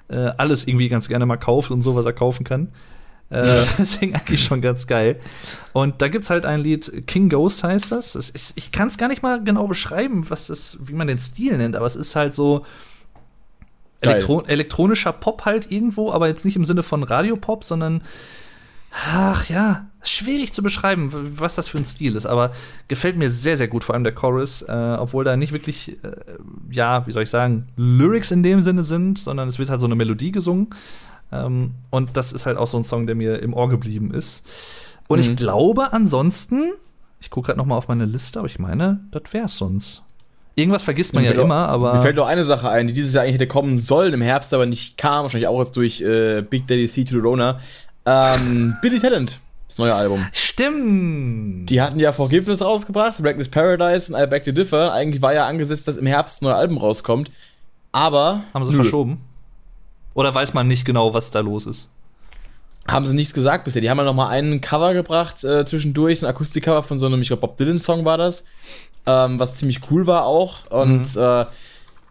äh, 0.08 0.32
alles 0.38 0.68
irgendwie 0.68 0.90
ganz 0.90 1.08
gerne 1.08 1.28
mal 1.28 1.38
kauft 1.38 1.70
und 1.70 1.82
so, 1.82 1.96
was 1.96 2.08
er 2.08 2.14
kaufen 2.14 2.44
kann. 2.44 2.70
Äh, 3.30 3.44
deswegen 3.78 4.16
eigentlich 4.16 4.44
schon 4.44 4.62
ganz 4.62 4.88
geil. 4.88 5.20
Und 5.72 6.02
da 6.02 6.08
gibt's 6.08 6.32
halt 6.32 6.48
ein 6.48 6.62
Lied, 6.62 7.06
King 7.06 7.30
Ghost 7.30 7.64
heißt 7.64 7.92
das. 7.92 8.16
Ist, 8.16 8.54
ich 8.56 8.72
kann 8.72 8.88
es 8.88 8.98
gar 8.98 9.08
nicht 9.08 9.22
mal 9.22 9.44
genau 9.44 9.68
beschreiben, 9.68 10.28
was 10.28 10.48
das, 10.48 10.80
wie 10.82 10.94
man 10.94 11.06
den 11.06 11.20
Stil 11.20 11.56
nennt, 11.58 11.76
aber 11.76 11.86
es 11.86 11.96
ist 11.96 12.16
halt 12.16 12.34
so 12.34 12.66
Elektro 14.02 14.42
elektronischer 14.42 15.14
Pop 15.14 15.46
halt 15.46 15.72
irgendwo, 15.72 16.12
aber 16.12 16.28
jetzt 16.28 16.44
nicht 16.44 16.56
im 16.56 16.66
Sinne 16.66 16.82
von 16.82 17.04
Radiopop, 17.04 17.64
sondern 17.64 18.02
ach 19.14 19.48
ja, 19.48 19.86
schwierig 20.06 20.54
zu 20.54 20.64
beschreiben, 20.64 21.10
was 21.12 21.56
das 21.56 21.68
für 21.68 21.78
ein 21.78 21.86
Stil 21.86 22.16
ist, 22.16 22.26
aber 22.26 22.52
gefällt 22.88 23.18
mir 23.18 23.30
sehr, 23.30 23.58
sehr 23.58 23.68
gut, 23.68 23.84
vor 23.84 23.96
allem 23.96 24.04
der 24.04 24.14
Chorus, 24.14 24.62
äh, 24.64 24.98
obwohl 25.00 25.24
da 25.24 25.36
nicht 25.36 25.54
wirklich, 25.54 25.98
äh, 26.04 26.12
ja, 26.70 27.06
wie 27.08 27.12
soll 27.12 27.24
ich 27.24 27.30
sagen, 27.30 27.68
Lyrics 27.76 28.32
in 28.32 28.44
dem 28.44 28.62
Sinne 28.62 28.84
sind, 28.84 29.20
sondern 29.20 29.48
es 29.48 29.60
wird 29.60 29.70
halt 29.70 29.80
so 29.80 29.86
eine 29.86 29.96
Melodie 29.96 30.32
gesungen. 30.32 30.70
Ähm, 31.32 31.72
und 31.90 32.18
das 32.18 32.34
ist 32.34 32.46
halt 32.46 32.58
auch 32.58 32.68
so 32.68 32.78
ein 32.78 32.84
Song, 32.84 33.08
der 33.08 33.16
mir 33.16 33.40
im 33.42 33.54
Ohr 33.54 33.70
geblieben 33.70 34.12
ist. 34.12 34.46
Und 35.08 35.20
mhm. 35.20 35.32
ich 35.32 35.36
glaube 35.36 35.94
ansonsten, 35.94 36.74
ich 37.20 37.30
gucke 37.30 37.48
gerade 37.48 37.58
noch 37.58 37.66
mal 37.66 37.78
auf 37.78 37.88
meine 37.88 38.06
Liste, 38.06 38.40
aber 38.40 38.48
ich 38.48 38.60
meine, 38.60 39.02
das 39.12 39.24
wär's 39.32 39.58
sonst. 39.58 40.04
Irgendwas 40.58 40.84
vergisst 40.84 41.14
man 41.14 41.26
ja 41.26 41.32
immer, 41.32 41.68
aber. 41.68 41.96
Mir 41.96 42.02
fällt 42.02 42.16
noch 42.16 42.28
eine 42.28 42.46
Sache 42.46 42.70
ein, 42.70 42.88
die 42.88 42.94
dieses 42.94 43.14
Jahr 43.14 43.24
eigentlich 43.24 43.36
hätte 43.36 43.48
kommen 43.48 43.78
sollen, 43.78 44.14
im 44.14 44.22
Herbst 44.22 44.54
aber 44.54 44.66
nicht 44.66 44.98
kam, 44.98 45.24
wahrscheinlich 45.24 45.50
auch 45.50 45.60
jetzt 45.60 45.76
durch 45.76 46.00
äh, 46.00 46.44
Big 46.44 46.66
Daddy 46.68 46.88
C 46.88 47.04
to 47.04 47.16
the 47.16 47.20
Rona. 47.20 47.60
Ähm, 48.06 48.76
Billy 48.82 49.00
Talent 49.00 49.42
das 49.76 49.80
neue 49.80 49.94
Album. 49.94 50.26
Stimmt. 50.32 51.70
Die 51.70 51.82
hatten 51.82 52.00
ja 52.00 52.14
Forgiveness 52.14 52.62
rausgebracht, 52.62 53.22
Reckless 53.22 53.50
Paradise 53.50 54.14
und 54.14 54.20
I 54.20 54.26
Back 54.26 54.44
to 54.44 54.52
Differ. 54.52 54.94
Eigentlich 54.94 55.22
war 55.22 55.34
ja 55.34 55.46
angesetzt, 55.48 55.88
dass 55.88 55.98
im 55.98 56.08
Herbst 56.08 56.42
ein 56.42 56.46
neues 56.46 56.58
Album 56.58 56.78
rauskommt. 56.78 57.30
Aber. 57.92 58.44
Haben 58.54 58.64
sie 58.64 58.72
nö. 58.72 58.78
verschoben? 58.78 59.22
Oder 60.14 60.34
weiß 60.34 60.54
man 60.54 60.68
nicht 60.68 60.86
genau, 60.86 61.14
was 61.14 61.32
da 61.32 61.42
los 61.42 61.66
ist? 61.66 61.90
Haben 62.88 63.06
sie 63.06 63.16
nichts 63.16 63.34
gesagt 63.34 63.66
bisher. 63.66 63.82
Die 63.82 63.90
haben 63.90 63.98
ja 63.98 64.06
noch 64.06 64.14
mal 64.14 64.30
einen 64.30 64.62
Cover 64.62 64.94
gebracht 64.94 65.44
äh, 65.44 65.66
zwischendurch, 65.66 66.22
ein 66.22 66.30
Akustikcover 66.30 66.84
von 66.84 67.00
so 67.00 67.08
einem, 67.08 67.22
ich 67.22 67.28
glaube, 67.28 67.42
Bob 67.42 67.58
Dylan-Song 67.58 68.06
war 68.06 68.18
das. 68.18 68.46
Ähm, 69.06 69.40
was 69.40 69.56
ziemlich 69.56 69.82
cool 69.92 70.08
war 70.08 70.26
auch. 70.26 70.68
Und 70.70 71.16
mhm. 71.16 71.22
äh, 71.22 71.46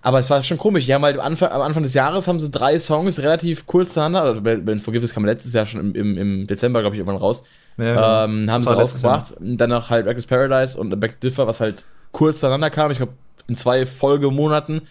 aber 0.05 0.19
es 0.19 0.29
war 0.29 0.43
schon 0.43 0.59
komisch. 0.59 0.85
Die 0.85 0.93
haben 0.93 1.03
halt 1.03 1.19
am 1.19 1.25
Anfang, 1.25 1.51
am 1.51 1.63
Anfang 1.63 1.83
des 1.83 1.95
Jahres 1.95 2.29
haben 2.29 2.39
sie 2.39 2.51
drei 2.51 2.79
Songs 2.79 3.19
relativ 3.21 3.67
kurz 3.67 3.95
zueinander. 3.95 4.21
Also 4.23 4.43
Ben 4.43 4.79
Forgiveness 4.79 5.15
kam 5.15 5.25
letztes 5.25 5.55
Jahr 5.55 5.65
schon 5.65 5.81
im, 5.81 5.95
im, 5.95 6.19
im 6.19 6.47
Dezember, 6.47 6.83
glaube 6.83 6.95
ich, 6.95 7.01
irgendwann 7.01 7.21
raus. 7.21 7.43
Ja, 7.79 7.95
genau. 7.95 8.25
ähm, 8.25 8.51
haben 8.51 8.63
sie 8.63 8.73
rausgebracht. 8.73 9.35
Dann 9.41 9.71
noch 9.71 9.89
halt 9.89 10.05
Reckless 10.07 10.27
Paradise 10.27 10.79
und 10.79 11.01
Back 11.01 11.13
to 11.13 11.27
Differ, 11.27 11.47
was 11.47 11.61
halt 11.61 11.87
kurz 12.13 12.41
zueinander 12.41 12.69
kam. 12.69 12.91
Ich 12.91 12.99
glaube, 12.99 13.15
in 13.49 13.57
zwei 13.57 13.87
Folgemonaten. 13.87 14.83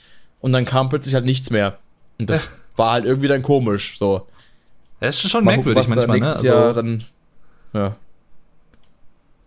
Und 0.41 0.51
dann 0.51 0.65
kam 0.65 0.89
plötzlich 0.89 1.13
halt 1.13 1.25
nichts 1.25 1.51
mehr. 1.51 1.77
Und 2.17 2.31
das 2.31 2.45
ja. 2.45 2.49
war 2.75 2.91
halt 2.93 3.05
irgendwie 3.05 3.27
dann 3.27 3.43
komisch. 3.43 3.93
So. 3.99 4.25
Das 4.99 5.23
ist 5.23 5.29
schon 5.29 5.45
Mal 5.45 5.57
merkwürdig 5.57 5.85
gucken, 5.85 6.07
manchmal, 6.07 6.19
ne? 6.21 6.35
Also, 6.35 6.47
Jahr 6.47 6.73
dann, 6.73 7.03
ja. 7.73 7.95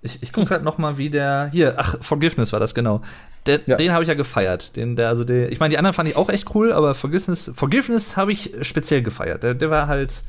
Ich, 0.07 0.23
ich 0.23 0.33
gucke 0.33 0.47
gerade 0.47 0.65
noch 0.65 0.78
mal, 0.78 0.97
wie 0.97 1.11
der 1.11 1.51
hier. 1.53 1.74
Ach, 1.77 1.97
Forgiveness 2.01 2.53
war 2.53 2.61
das 2.61 2.74
genau. 2.74 3.03
Der, 3.47 3.61
Ja. 3.66 3.77
Den 3.77 3.93
habe 3.93 4.03
ich 4.03 4.09
ja 4.09 4.15
gefeiert. 4.15 4.74
Den, 4.77 4.97
der, 4.97 5.09
also 5.09 5.24
der, 5.24 5.53
ich 5.53 5.61
meine, 5.61 5.70
die 5.70 5.78
anderen 5.78 5.93
fand 5.95 6.09
ich 6.09 6.16
auch 6.16 6.31
echt 6.31 6.55
cool, 6.55 6.73
aber 6.73 6.95
Forgiveness, 6.95 7.51
Forgiveness 7.55 8.16
habe 8.16 8.33
ich 8.33 8.53
speziell 8.62 9.03
gefeiert. 9.03 9.43
Der, 9.43 9.55
der 9.55 9.70
war 9.70 9.87
halt. 9.89 10.23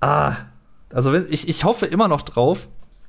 Ah, 0.00 0.34
also 0.92 1.12
wenn, 1.12 1.26
ich, 1.30 1.48
ich 1.48 1.64
hoffe 1.64 1.86
immer 1.86 2.08
noch 2.08 2.22
drauf, 2.22 2.68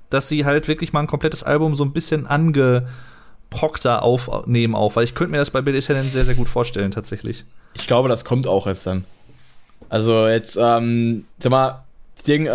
dass 0.09 0.27
sie 0.27 0.45
halt 0.45 0.67
wirklich 0.67 0.93
mal 0.93 1.01
ein 1.01 1.07
komplettes 1.07 1.43
Album 1.43 1.75
so 1.75 1.83
ein 1.83 1.93
bisschen 1.93 2.27
angeprockter 2.27 4.03
aufnehmen 4.03 4.75
auch, 4.75 4.95
weil 4.95 5.03
ich 5.03 5.15
könnte 5.15 5.31
mir 5.31 5.37
das 5.37 5.51
bei 5.51 5.61
Billy 5.61 5.81
Talent 5.81 6.11
sehr, 6.11 6.25
sehr 6.25 6.35
gut 6.35 6.49
vorstellen, 6.49 6.91
tatsächlich. 6.91 7.45
Ich 7.73 7.87
glaube, 7.87 8.09
das 8.09 8.25
kommt 8.25 8.47
auch 8.47 8.67
jetzt 8.67 8.85
dann. 8.87 9.05
Also 9.89 10.27
jetzt, 10.27 10.57
ähm, 10.59 11.25
sag 11.39 11.51
mal, 11.51 11.83
Ding, 12.29 12.45
äh, 12.45 12.51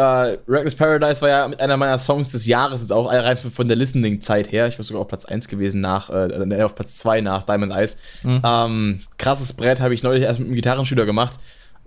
Reckless 0.49 0.75
Paradise 0.77 1.21
war 1.21 1.29
ja 1.29 1.49
mit 1.49 1.61
einer 1.61 1.77
meiner 1.77 1.99
Songs 1.99 2.31
des 2.31 2.47
Jahres, 2.47 2.81
ist 2.81 2.93
auch 2.93 3.11
rein 3.11 3.37
von 3.37 3.67
der 3.67 3.77
Listening-Zeit 3.77 4.53
her. 4.53 4.69
Ich 4.69 4.79
war 4.79 4.85
sogar 4.85 5.03
auf 5.03 5.09
Platz 5.09 5.25
1 5.25 5.49
gewesen 5.49 5.81
nach, 5.81 6.11
äh, 6.11 6.63
auf 6.63 6.75
Platz 6.75 6.97
2 6.99 7.21
nach 7.21 7.43
Diamond 7.43 7.73
Eyes. 7.73 7.99
Ähm, 8.25 9.01
krasses 9.19 9.53
Brett 9.53 9.81
habe 9.81 9.93
ich 9.93 10.03
neulich 10.03 10.23
erst 10.23 10.39
mit 10.39 10.47
einem 10.47 10.55
Gitarrenschüler 10.55 11.05
gemacht. 11.05 11.39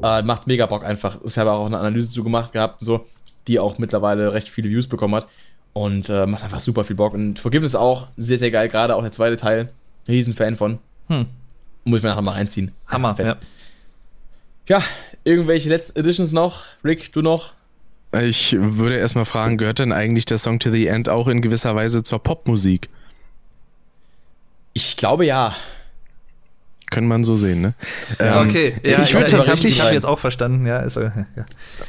Äh, 0.03 0.22
macht 0.22 0.47
mega 0.47 0.65
Bock 0.65 0.84
einfach. 0.84 1.18
Ich 1.26 1.38
habe 1.38 1.51
auch 1.51 1.65
eine 1.65 1.80
Analyse 1.80 2.09
zu 2.09 2.23
gemacht 2.23 2.51
gehabt, 2.51 2.84
so, 2.84 3.05
die 3.47 3.57
auch 3.59 3.77
mittlerweile 3.77 4.34
recht 4.34 4.49
viele 4.49 4.69
Views 4.69 4.88
bekommen 4.88 5.15
hat. 5.15 5.27
Und 5.73 6.09
äh, 6.09 6.26
macht 6.26 6.43
einfach 6.43 6.59
super 6.59 6.84
viel 6.84 6.95
Bock. 6.95 7.14
Und 7.14 7.39
Forgiveness 7.39 7.76
auch 7.76 8.07
sehr, 8.18 8.38
sehr 8.38 8.51
geil, 8.51 8.68
gerade 8.68 8.95
auch 8.95 9.01
der 9.01 9.11
zweite 9.11 9.38
Teil. 9.38 9.69
Riesenfan 10.07 10.55
von. 10.55 10.80
Hm. 11.07 11.27
Muss 11.85 11.99
ich 11.99 12.03
mir 12.03 12.09
nachher 12.09 12.22
mal 12.22 12.34
reinziehen. 12.34 12.72
Hammer, 12.88 13.15
Fett. 13.15 13.27
ja. 13.27 13.38
Ja, 14.68 14.84
irgendwelche 15.23 15.69
letzten 15.69 15.97
Editions 15.97 16.34
noch? 16.34 16.65
Rick, 16.84 17.14
du 17.14 17.22
noch? 17.22 17.53
Ich 18.22 18.56
würde 18.57 18.98
erstmal 18.98 19.26
fragen, 19.26 19.57
gehört 19.57 19.80
denn 19.80 19.91
eigentlich 19.91 20.26
der 20.26 20.38
Song 20.38 20.60
to 20.60 20.72
the 20.72 20.88
End 20.88 21.10
auch 21.10 21.27
in 21.27 21.41
gewisser 21.41 21.76
Weise 21.76 22.03
zur 22.03 22.19
Popmusik? 22.19 22.89
Ich 24.73 24.98
glaube 24.98 25.26
ja. 25.26 25.56
Können 26.89 27.07
man 27.07 27.26
so 27.26 27.35
sehen, 27.35 27.59
ne? 27.61 27.73
Ja, 28.18 28.41
Ähm, 28.41 28.47
okay, 28.49 28.73
ich 28.81 28.91
ja, 28.91 28.97
würde 28.99 29.09
ich, 29.11 29.14
ich, 29.19 29.31
tatsächlich- 29.31 29.76
Ich 29.76 29.81
habe 29.84 29.93
jetzt 29.93 30.05
auch 30.05 30.19
verstanden, 30.19 30.65
ja. 30.65 30.80
Ist, 30.80 30.95
ja. 30.95 31.11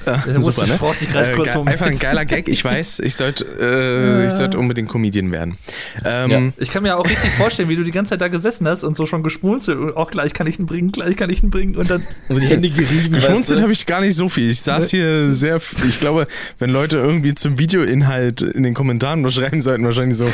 Ah, 0.06 0.18
Ich 0.26 0.34
muss- 0.34 0.46
super, 0.56 0.64
ich 0.64 0.70
ne? 0.72 0.78
gerade 1.12 1.30
Äh, 1.30 1.34
kurz 1.36 1.54
Moment. 1.54 1.72
einfach 1.72 1.86
ein 1.86 1.98
geiler 2.00 2.24
Gag, 2.24 2.48
ich 2.48 2.64
weiß, 2.64 2.98
ich 3.00 3.14
sollte 3.14 3.44
äh, 3.60 4.26
ich 4.26 4.32
sollte 4.32 4.58
unbedingt 4.58 4.88
Comedian 4.88 5.30
werden. 5.30 5.56
Ähm, 6.04 6.30
Ja. 6.30 6.40
Ich 6.58 6.72
kann 6.72 6.82
mir 6.82 6.96
auch 6.98 7.08
richtig 7.08 7.30
vorstellen, 7.32 7.68
wie 7.68 7.76
du 7.76 7.84
die 7.84 7.92
ganze 7.92 8.10
Zeit 8.10 8.20
da 8.20 8.26
gesessen 8.28 8.66
hast 8.66 8.82
und 8.82 8.96
so 8.96 9.06
schon 9.06 9.22
geschmunzelt 9.22 9.78
und 9.78 9.96
auch 9.96 10.10
gleich 10.10 10.34
kann 10.34 10.48
ich 10.48 10.58
ihn 10.58 10.66
bringen, 10.66 10.90
gleich 10.90 11.16
kann 11.16 11.30
ich 11.30 11.44
ihn 11.44 11.50
bringen 11.50 11.76
und 11.76 11.88
dann. 11.88 12.02
Also 12.28 12.40
die 12.40 12.48
Hände 12.48 12.68
gerieben. 12.68 13.14
Geschmunzelt 13.14 13.62
habe 13.62 13.72
ich 13.72 13.86
gar 13.86 14.00
nicht 14.00 14.16
so 14.16 14.28
viel. 14.28 14.50
Ich 14.50 14.60
saß 14.62 14.90
hier 14.90 15.32
sehr, 15.32 15.60
ich 15.88 16.00
glaube, 16.00 16.26
wenn 16.58 16.70
Leute 16.70 16.96
irgendwie 16.98 17.34
zum 17.34 17.58
Videoinhalt 17.58 18.42
in 18.42 18.64
den 18.64 18.74
Kommentaren 18.74 19.22
beschreiben 19.22 19.60
sollten, 19.60 19.84
wahrscheinlich 19.84 20.18
so, 20.18 20.26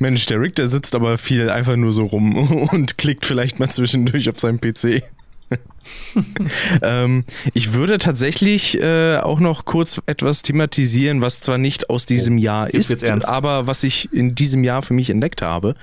Mensch, 0.00 0.26
der 0.26 0.40
Rick, 0.40 0.56
der 0.56 0.68
sitzt 0.68 0.94
aber 0.94 1.18
viel 1.18 1.50
einfach 1.50 1.76
nur 1.76 1.92
so 1.92 2.04
rum 2.04 2.68
und 2.72 2.98
klickt 2.98 3.26
vielleicht 3.26 3.60
mal 3.60 3.70
zwischendurch 3.70 4.28
auf 4.28 4.38
seinem 4.40 4.60
PC. 4.60 5.02
ähm, 6.82 7.24
ich 7.54 7.72
würde 7.72 7.98
tatsächlich 7.98 8.80
äh, 8.80 9.16
auch 9.18 9.40
noch 9.40 9.64
kurz 9.64 10.00
etwas 10.06 10.42
thematisieren, 10.42 11.20
was 11.20 11.40
zwar 11.40 11.58
nicht 11.58 11.90
aus 11.90 12.06
diesem 12.06 12.38
Jahr 12.38 12.72
jetzt 12.72 12.90
ist, 12.90 13.04
aber 13.04 13.66
was 13.66 13.82
ich 13.82 14.12
in 14.12 14.34
diesem 14.34 14.62
Jahr 14.62 14.82
für 14.82 14.94
mich 14.94 15.10
entdeckt 15.10 15.42
habe. 15.42 15.74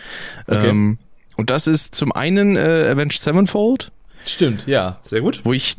Okay. 0.47 0.69
Ähm, 0.69 0.97
und 1.35 1.49
das 1.49 1.67
ist 1.67 1.93
zum 1.93 2.11
einen 2.13 2.55
äh, 2.55 2.89
Avenged 2.89 3.19
Sevenfold? 3.19 3.91
Stimmt, 4.25 4.65
ja. 4.65 4.99
Sehr 5.03 5.21
gut. 5.21 5.41
wo 5.43 5.53
ich 5.53 5.75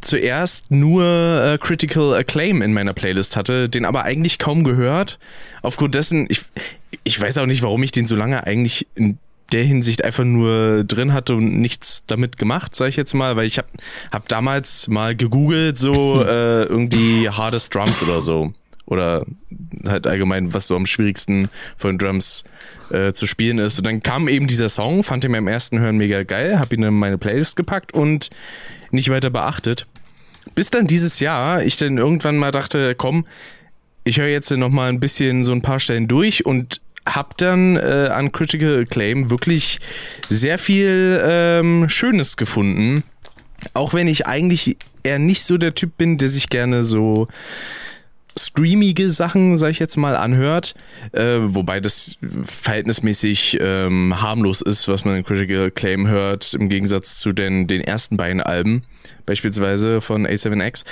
zuerst 0.00 0.70
nur 0.70 1.04
äh, 1.04 1.58
Critical 1.58 2.14
Acclaim 2.14 2.62
in 2.62 2.72
meiner 2.72 2.94
Playlist 2.94 3.36
hatte, 3.36 3.68
den 3.68 3.84
aber 3.84 4.04
eigentlich 4.04 4.38
kaum 4.38 4.64
gehört. 4.64 5.18
Aufgrund 5.62 5.94
dessen, 5.94 6.26
ich, 6.28 6.42
ich 7.04 7.20
weiß 7.20 7.38
auch 7.38 7.46
nicht, 7.46 7.62
warum 7.62 7.82
ich 7.82 7.92
den 7.92 8.06
so 8.06 8.16
lange 8.16 8.46
eigentlich 8.46 8.86
in 8.94 9.18
der 9.52 9.64
Hinsicht 9.64 10.04
einfach 10.04 10.24
nur 10.24 10.84
drin 10.84 11.12
hatte 11.12 11.34
und 11.34 11.58
nichts 11.58 12.04
damit 12.06 12.36
gemacht, 12.36 12.74
sage 12.74 12.90
ich 12.90 12.96
jetzt 12.96 13.14
mal, 13.14 13.36
weil 13.36 13.46
ich 13.46 13.58
habe 13.58 13.68
hab 14.12 14.28
damals 14.28 14.88
mal 14.88 15.16
gegoogelt, 15.16 15.78
so 15.78 16.22
äh, 16.26 16.64
irgendwie 16.64 17.28
Hardest 17.30 17.74
Drums 17.74 18.02
oder 18.02 18.20
so. 18.20 18.52
Oder 18.88 19.26
halt 19.86 20.06
allgemein, 20.06 20.54
was 20.54 20.66
so 20.66 20.74
am 20.74 20.86
schwierigsten 20.86 21.48
von 21.76 21.98
Drums 21.98 22.44
äh, 22.90 23.12
zu 23.12 23.26
spielen 23.26 23.58
ist. 23.58 23.78
Und 23.78 23.86
dann 23.86 24.02
kam 24.02 24.28
eben 24.28 24.46
dieser 24.46 24.70
Song, 24.70 25.02
fand 25.02 25.24
ihn 25.24 25.32
beim 25.32 25.46
ersten 25.46 25.78
Hören 25.78 25.96
mega 25.96 26.22
geil, 26.22 26.58
hab 26.58 26.72
ihn 26.72 26.82
in 26.82 26.94
meine 26.94 27.18
Playlist 27.18 27.56
gepackt 27.56 27.92
und 27.92 28.30
nicht 28.90 29.10
weiter 29.10 29.30
beachtet. 29.30 29.86
Bis 30.54 30.70
dann 30.70 30.86
dieses 30.86 31.20
Jahr 31.20 31.62
ich 31.62 31.76
dann 31.76 31.98
irgendwann 31.98 32.38
mal 32.38 32.50
dachte, 32.50 32.94
komm, 32.94 33.26
ich 34.04 34.18
höre 34.18 34.28
jetzt 34.28 34.50
noch 34.50 34.70
mal 34.70 34.88
ein 34.88 35.00
bisschen 35.00 35.44
so 35.44 35.52
ein 35.52 35.60
paar 35.60 35.80
Stellen 35.80 36.08
durch 36.08 36.46
und 36.46 36.80
hab 37.04 37.36
dann 37.38 37.76
äh, 37.76 38.08
an 38.12 38.32
Critical 38.32 38.80
Acclaim 38.80 39.30
wirklich 39.30 39.80
sehr 40.28 40.58
viel 40.58 41.20
ähm, 41.22 41.88
Schönes 41.88 42.36
gefunden. 42.36 43.04
Auch 43.74 43.92
wenn 43.92 44.06
ich 44.06 44.26
eigentlich 44.26 44.76
eher 45.02 45.18
nicht 45.18 45.42
so 45.42 45.58
der 45.58 45.74
Typ 45.74 45.96
bin, 45.98 46.18
der 46.18 46.28
sich 46.28 46.48
gerne 46.48 46.82
so 46.82 47.28
streamige 48.38 49.10
Sachen, 49.10 49.56
sag 49.56 49.70
ich 49.70 49.78
jetzt 49.78 49.96
mal, 49.96 50.16
anhört, 50.16 50.74
äh, 51.12 51.38
wobei 51.40 51.80
das 51.80 52.16
verhältnismäßig 52.42 53.58
ähm, 53.60 54.20
harmlos 54.20 54.60
ist, 54.60 54.88
was 54.88 55.04
man 55.04 55.16
in 55.16 55.24
Critical 55.24 55.66
Acclaim 55.66 56.08
hört, 56.08 56.54
im 56.54 56.68
Gegensatz 56.68 57.18
zu 57.18 57.32
den, 57.32 57.66
den 57.66 57.80
ersten 57.80 58.16
beiden 58.16 58.40
Alben, 58.40 58.82
beispielsweise 59.26 60.00
von 60.00 60.26
A7X. 60.26 60.84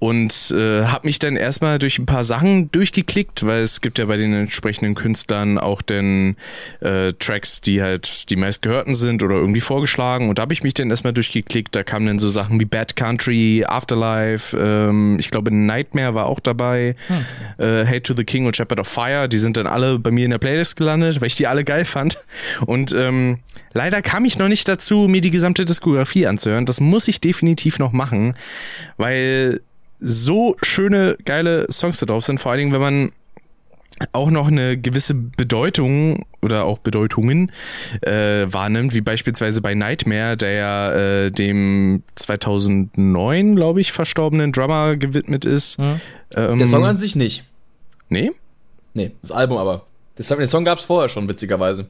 Und 0.00 0.50
äh, 0.56 0.86
habe 0.86 1.06
mich 1.06 1.18
dann 1.18 1.36
erstmal 1.36 1.78
durch 1.78 1.98
ein 1.98 2.06
paar 2.06 2.24
Sachen 2.24 2.72
durchgeklickt, 2.72 3.46
weil 3.46 3.62
es 3.62 3.82
gibt 3.82 3.98
ja 3.98 4.06
bei 4.06 4.16
den 4.16 4.32
entsprechenden 4.32 4.94
Künstlern 4.94 5.58
auch 5.58 5.82
den 5.82 6.36
äh, 6.80 7.12
Tracks, 7.12 7.60
die 7.60 7.82
halt 7.82 8.30
die 8.30 8.36
meistgehörten 8.36 8.94
sind 8.94 9.22
oder 9.22 9.34
irgendwie 9.34 9.60
vorgeschlagen. 9.60 10.30
Und 10.30 10.38
da 10.38 10.42
habe 10.42 10.54
ich 10.54 10.62
mich 10.62 10.72
dann 10.72 10.88
erstmal 10.88 11.12
durchgeklickt. 11.12 11.76
Da 11.76 11.82
kamen 11.82 12.06
dann 12.06 12.18
so 12.18 12.30
Sachen 12.30 12.58
wie 12.58 12.64
Bad 12.64 12.96
Country, 12.96 13.66
Afterlife, 13.68 14.56
ähm, 14.56 15.18
ich 15.18 15.30
glaube 15.30 15.54
Nightmare 15.54 16.14
war 16.14 16.26
auch 16.26 16.40
dabei, 16.40 16.96
äh, 17.58 17.84
Hate 17.84 18.02
to 18.02 18.14
the 18.14 18.24
King 18.24 18.46
und 18.46 18.56
Shepherd 18.56 18.80
of 18.80 18.88
Fire. 18.88 19.28
Die 19.28 19.38
sind 19.38 19.58
dann 19.58 19.66
alle 19.66 19.98
bei 19.98 20.10
mir 20.10 20.24
in 20.24 20.30
der 20.30 20.38
Playlist 20.38 20.76
gelandet, 20.76 21.20
weil 21.20 21.26
ich 21.26 21.36
die 21.36 21.46
alle 21.46 21.62
geil 21.62 21.84
fand. 21.84 22.16
Und 22.64 22.92
ähm, 22.92 23.40
leider 23.74 24.00
kam 24.00 24.24
ich 24.24 24.38
noch 24.38 24.48
nicht 24.48 24.66
dazu, 24.66 25.08
mir 25.08 25.20
die 25.20 25.30
gesamte 25.30 25.66
Diskografie 25.66 26.26
anzuhören. 26.26 26.64
Das 26.64 26.80
muss 26.80 27.06
ich 27.06 27.20
definitiv 27.20 27.78
noch 27.78 27.92
machen, 27.92 28.34
weil 28.96 29.60
so 30.00 30.56
schöne, 30.62 31.16
geile 31.24 31.66
Songs 31.70 32.00
da 32.00 32.06
drauf 32.06 32.24
sind, 32.24 32.40
vor 32.40 32.52
allen 32.52 32.58
Dingen, 32.58 32.72
wenn 32.72 32.80
man 32.80 33.12
auch 34.12 34.30
noch 34.30 34.48
eine 34.48 34.78
gewisse 34.78 35.14
Bedeutung 35.14 36.24
oder 36.40 36.64
auch 36.64 36.78
Bedeutungen 36.78 37.52
äh, 38.00 38.46
wahrnimmt, 38.46 38.94
wie 38.94 39.02
beispielsweise 39.02 39.60
bei 39.60 39.74
Nightmare, 39.74 40.36
der 40.38 40.52
ja 40.52 40.92
äh, 40.92 41.30
dem 41.30 42.02
2009, 42.14 43.56
glaube 43.56 43.80
ich, 43.80 43.92
verstorbenen 43.92 44.52
Drummer 44.52 44.96
gewidmet 44.96 45.44
ist. 45.44 45.78
Mhm. 45.78 46.00
Ähm, 46.34 46.58
Der 46.58 46.68
Song 46.68 46.84
an 46.84 46.96
sich 46.96 47.14
nicht. 47.14 47.44
Nee? 48.08 48.32
Nee, 48.94 49.12
das 49.20 49.32
Album 49.32 49.58
aber. 49.58 49.86
Das, 50.16 50.28
den 50.28 50.46
Song 50.46 50.64
gab 50.64 50.78
es 50.78 50.84
vorher 50.84 51.08
schon, 51.08 51.28
witzigerweise. 51.28 51.86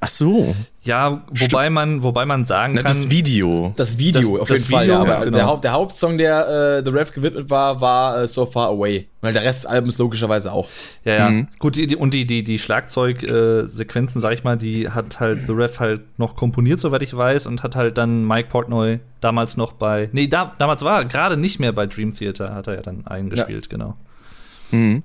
Ach 0.00 0.08
so, 0.08 0.54
Ja, 0.82 1.22
wobei 1.30 1.68
man, 1.70 2.02
wobei 2.02 2.24
man 2.26 2.44
sagen 2.44 2.74
Na, 2.74 2.82
kann. 2.82 2.90
das 2.90 3.10
Video. 3.10 3.72
Das 3.76 3.98
Video, 3.98 4.20
Das- 4.32 4.40
auf 4.40 4.48
das 4.48 4.58
jeden 4.60 4.70
Fall, 4.70 4.82
Video, 4.84 4.94
ja. 4.94 5.00
Aber 5.00 5.10
ja, 5.10 5.24
genau. 5.24 5.36
der, 5.36 5.46
Haupt, 5.46 5.64
der 5.64 5.72
Hauptsong, 5.72 6.18
der 6.18 6.78
äh, 6.78 6.84
The 6.84 6.90
Rev 6.90 7.12
gewidmet 7.12 7.50
war, 7.50 7.80
war 7.80 8.22
äh, 8.22 8.26
So 8.26 8.46
Far 8.46 8.68
Away. 8.68 9.06
Weil 9.20 9.32
der 9.32 9.42
Rest 9.42 9.60
des 9.64 9.66
Albums 9.66 9.98
logischerweise 9.98 10.52
auch. 10.52 10.68
Ja, 11.04 11.14
ja. 11.16 11.30
Mhm. 11.30 11.48
Gut, 11.58 11.76
die, 11.76 11.86
die, 11.86 11.96
und 11.96 12.14
die, 12.14 12.24
die, 12.26 12.42
die 12.42 12.58
Schlagzeugsequenzen, 12.58 14.20
sag 14.20 14.32
ich 14.32 14.44
mal, 14.44 14.56
die 14.56 14.88
hat 14.90 15.20
halt 15.20 15.46
The 15.46 15.52
Ref 15.52 15.80
halt 15.80 16.02
noch 16.18 16.36
komponiert, 16.36 16.80
soweit 16.80 17.02
ich 17.02 17.16
weiß, 17.16 17.46
und 17.46 17.62
hat 17.62 17.76
halt 17.76 17.98
dann 17.98 18.26
Mike 18.26 18.48
Portnoy 18.50 19.00
damals 19.20 19.56
noch 19.56 19.72
bei. 19.72 20.08
Nee, 20.12 20.28
da, 20.28 20.54
damals 20.58 20.82
war 20.82 21.00
er 21.00 21.04
gerade 21.04 21.36
nicht 21.36 21.60
mehr 21.60 21.72
bei 21.72 21.86
Dream 21.86 22.14
Theater, 22.14 22.54
hat 22.54 22.66
er 22.66 22.76
ja 22.76 22.82
dann 22.82 23.06
eingespielt, 23.06 23.68
genau. 23.70 23.96
Mhm. 24.70 25.02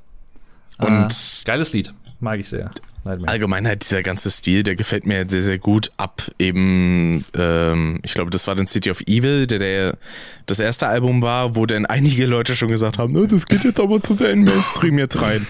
Und 0.80 0.88
Ah, 0.90 1.08
geiles 1.46 1.74
Lied. 1.74 1.94
Mag 2.20 2.40
ich 2.40 2.50
sehr. 2.50 2.72
Nightmare. 3.06 3.32
allgemein 3.32 3.68
halt 3.68 3.84
dieser 3.84 4.04
ganze 4.04 4.30
Stil, 4.32 4.64
der 4.64 4.76
gefällt 4.76 5.06
mir 5.06 5.26
sehr, 5.30 5.42
sehr 5.44 5.58
gut 5.60 5.92
ab 5.98 6.24
eben, 6.40 7.24
ähm, 7.38 8.00
ich 8.04 8.14
glaube, 8.14 8.32
das 8.32 8.48
war 8.48 8.56
dann 8.56 8.68
City 8.68 8.92
of 8.92 9.02
Evil, 9.02 9.48
der, 9.48 9.60
der 9.60 9.98
das 10.48 10.60
erste 10.60 10.88
Album 10.88 11.22
war, 11.22 11.56
wo 11.56 11.66
dann 11.66 11.86
einige 11.86 12.26
Leute 12.26 12.56
schon 12.56 12.70
gesagt 12.70 12.98
haben, 12.98 13.14
"Na, 13.14 13.26
das 13.26 13.46
geht 13.46 13.64
jetzt 13.64 13.80
aber 13.80 14.02
zu 14.02 14.16
sehr 14.16 14.32
in 14.32 14.44
Mainstream 14.44 14.98
jetzt 15.00 15.22
rein. 15.22 15.46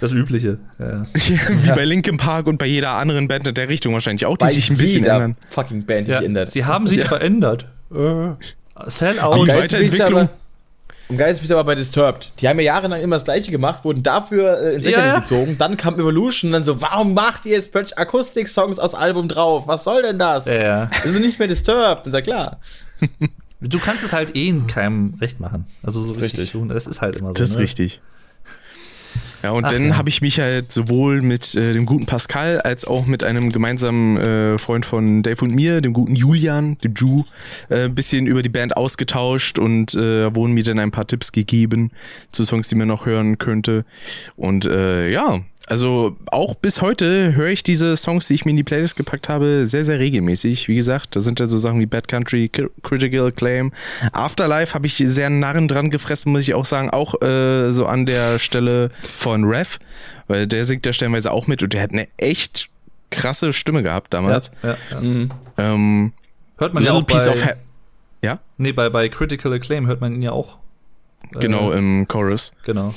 Das 0.00 0.12
Übliche. 0.12 0.58
Ja. 0.78 1.06
Wie 1.14 1.68
bei 1.70 1.84
Linkin 1.84 2.18
Park 2.18 2.46
und 2.46 2.56
bei 2.58 2.66
jeder 2.66 2.90
anderen 2.92 3.26
Band 3.26 3.48
in 3.48 3.54
der 3.54 3.68
Richtung 3.68 3.92
wahrscheinlich 3.94 4.26
auch, 4.26 4.36
die 4.36 4.44
Bei 4.44 4.50
sich 4.52 4.70
ein 4.70 4.76
bisschen 4.76 5.02
jeder 5.02 5.14
ändern. 5.16 5.36
fucking 5.48 5.84
Band, 5.86 6.06
die 6.06 6.12
Ja, 6.12 6.18
sich 6.18 6.26
ändert. 6.28 6.52
Sie 6.52 6.64
haben 6.64 6.86
sich 6.86 7.02
verändert. 7.02 7.66
Äh, 7.92 8.28
Sellout. 8.86 9.42
Die 9.42 9.46
geil- 9.46 10.28
Weiterentwicklung. 11.08 11.14
aber- 11.14 11.14
Am 11.14 11.16
geilsten 11.16 11.44
ist 11.44 11.50
aber 11.50 11.64
bei 11.64 11.74
Disturbed. 11.74 12.32
Die 12.40 12.48
haben 12.48 12.58
ja 12.58 12.64
jahrelang 12.66 13.00
immer 13.00 13.16
das 13.16 13.24
gleiche 13.24 13.50
gemacht, 13.50 13.84
wurden 13.84 14.02
dafür 14.02 14.60
äh, 14.60 14.74
ins 14.74 14.84
Lächerliche 14.84 15.08
ja. 15.08 15.18
gezogen. 15.20 15.56
Dann 15.58 15.76
kam 15.76 15.94
Evolution 15.98 16.50
und 16.50 16.52
dann 16.52 16.64
so, 16.64 16.80
warum 16.80 17.14
macht 17.14 17.46
ihr 17.46 17.52
jetzt 17.52 17.72
plötzlich 17.72 17.98
Akustik-Songs 17.98 18.78
aus 18.78 18.94
Album 18.94 19.28
drauf? 19.28 19.66
Was 19.66 19.84
soll 19.84 20.02
denn 20.02 20.18
das? 20.18 20.46
Ja, 20.46 20.62
ja. 20.62 20.86
Das 20.86 21.06
ist 21.06 21.20
nicht 21.20 21.38
mehr 21.38 21.48
Disturbed. 21.48 22.06
Dann 22.06 22.12
sag 22.12 22.24
klar. 22.24 22.58
Du 23.60 23.78
kannst 23.78 24.04
es 24.04 24.12
halt 24.12 24.36
eh 24.36 24.48
in 24.48 24.66
keinem 24.66 25.14
recht 25.20 25.40
machen. 25.40 25.66
Also 25.82 26.00
so 26.00 26.12
richtig. 26.12 26.54
Richtig. 26.54 26.68
Das 26.68 26.86
ist 26.86 27.00
halt 27.00 27.16
immer 27.16 27.30
so. 27.30 27.34
Das 27.34 27.50
ist 27.50 27.56
ne? 27.56 27.62
richtig. 27.62 28.00
Ja, 29.42 29.52
und 29.52 29.66
Ach, 29.66 29.70
dann 29.70 29.88
ja. 29.88 29.96
habe 29.96 30.08
ich 30.08 30.20
mich 30.20 30.40
halt 30.40 30.72
sowohl 30.72 31.22
mit 31.22 31.54
äh, 31.54 31.72
dem 31.72 31.86
guten 31.86 32.06
Pascal 32.06 32.60
als 32.60 32.84
auch 32.84 33.06
mit 33.06 33.22
einem 33.22 33.52
gemeinsamen 33.52 34.16
äh, 34.16 34.58
Freund 34.58 34.84
von 34.84 35.22
Dave 35.22 35.44
und 35.44 35.54
mir, 35.54 35.80
dem 35.80 35.92
guten 35.92 36.16
Julian, 36.16 36.76
dem 36.78 36.94
Ju, 36.94 37.24
äh, 37.68 37.84
ein 37.84 37.94
bisschen 37.94 38.26
über 38.26 38.42
die 38.42 38.48
Band 38.48 38.76
ausgetauscht 38.76 39.58
und 39.58 39.94
äh, 39.94 40.34
wurden 40.34 40.54
mir 40.54 40.64
dann 40.64 40.78
ein 40.78 40.90
paar 40.90 41.06
Tipps 41.06 41.30
gegeben 41.30 41.92
zu 42.32 42.44
Songs, 42.44 42.68
die 42.68 42.74
man 42.74 42.88
noch 42.88 43.06
hören 43.06 43.38
könnte. 43.38 43.84
Und 44.36 44.64
äh, 44.64 45.10
ja, 45.10 45.40
also 45.68 46.16
auch 46.26 46.54
bis 46.54 46.82
heute 46.82 47.34
höre 47.34 47.48
ich 47.48 47.62
diese 47.62 47.96
Songs, 47.96 48.26
die 48.28 48.34
ich 48.34 48.44
mir 48.44 48.50
in 48.52 48.56
die 48.56 48.64
Playlist 48.64 48.96
gepackt 48.96 49.28
habe, 49.28 49.66
sehr, 49.66 49.84
sehr 49.84 49.98
regelmäßig. 49.98 50.68
Wie 50.68 50.76
gesagt, 50.76 51.14
da 51.16 51.20
sind 51.20 51.40
ja 51.40 51.46
so 51.46 51.58
Sachen 51.58 51.80
wie 51.80 51.86
Bad 51.86 52.08
Country, 52.08 52.50
Critical 52.82 53.26
Acclaim. 53.28 53.72
Afterlife 54.12 54.74
habe 54.74 54.86
ich 54.86 54.96
sehr 54.96 55.30
Narren 55.30 55.68
dran 55.68 55.90
gefressen, 55.90 56.32
muss 56.32 56.42
ich 56.42 56.54
auch 56.54 56.64
sagen. 56.64 56.90
Auch 56.90 57.20
äh, 57.22 57.70
so 57.70 57.86
an 57.86 58.06
der 58.06 58.38
Stelle 58.38 58.90
von 59.02 59.44
Rev, 59.44 59.78
weil 60.26 60.46
der 60.46 60.64
singt 60.64 60.86
ja 60.86 60.92
stellenweise 60.92 61.30
auch 61.32 61.46
mit 61.46 61.62
und 61.62 61.72
der 61.72 61.82
hat 61.82 61.92
eine 61.92 62.08
echt 62.16 62.68
krasse 63.10 63.52
Stimme 63.52 63.82
gehabt 63.82 64.12
damals. 64.14 64.50
Ja, 64.62 64.76
ja. 64.90 65.00
Mhm. 65.00 65.30
Ähm, 65.56 66.12
Hört 66.58 66.74
man 66.74 66.82
ja 66.82 66.92
Little 66.92 67.02
auch 67.02 67.06
Piece 67.06 67.24
bei, 67.26 67.30
of 67.32 67.44
Ha- 67.46 67.54
Ja, 68.22 68.38
nee, 68.56 68.72
bei, 68.72 68.88
bei 68.90 69.08
Critical 69.08 69.52
Acclaim 69.52 69.86
hört 69.86 70.00
man 70.00 70.14
ihn 70.14 70.22
ja 70.22 70.32
auch. 70.32 70.58
Äh, 71.34 71.38
genau, 71.40 71.72
im 71.72 72.06
Chorus. 72.08 72.52
Genau. 72.64 72.94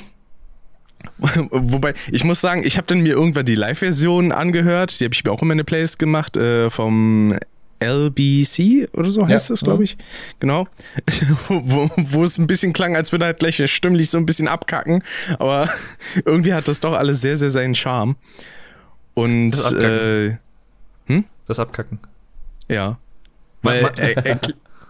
Wobei, 1.50 1.94
ich 2.10 2.24
muss 2.24 2.40
sagen, 2.40 2.62
ich 2.64 2.76
habe 2.76 2.86
dann 2.86 3.00
mir 3.00 3.14
irgendwann 3.14 3.44
die 3.44 3.54
Live-Version 3.54 4.32
angehört, 4.32 4.98
die 5.00 5.04
habe 5.04 5.14
ich 5.14 5.24
mir 5.24 5.30
auch 5.32 5.42
in 5.42 5.48
meine 5.48 5.64
Playlist 5.64 5.98
gemacht, 5.98 6.36
äh, 6.36 6.70
vom 6.70 7.36
LBC 7.80 8.88
oder 8.96 9.10
so 9.10 9.26
heißt 9.26 9.48
Ja. 9.48 9.52
das, 9.54 9.60
glaube 9.62 9.84
ich. 9.84 9.96
Genau. 10.38 10.68
wo, 11.48 11.90
wo 11.96 12.22
es 12.24 12.38
ein 12.38 12.46
bisschen 12.46 12.72
klang, 12.72 12.94
als 12.96 13.10
würde 13.12 13.24
er 13.24 13.28
halt 13.28 13.40
gleich 13.40 13.60
stimmlich 13.70 14.08
so 14.10 14.18
ein 14.18 14.26
bisschen 14.26 14.46
abkacken. 14.48 15.02
Aber 15.38 15.68
irgendwie 16.24 16.54
hat 16.54 16.68
das 16.68 16.80
doch 16.80 16.92
alles 16.92 17.20
sehr, 17.20 17.36
sehr 17.36 17.50
seinen 17.50 17.74
Charme. 17.74 18.16
Und 19.14 19.50
Das 19.52 19.72
äh, 19.72 20.36
Abkacken. 21.06 21.24
Das 21.46 21.58
Abkacken. 21.58 21.98
ja. 22.68 22.98
Weil 23.64 23.88
er, 23.96 24.26
er, 24.26 24.40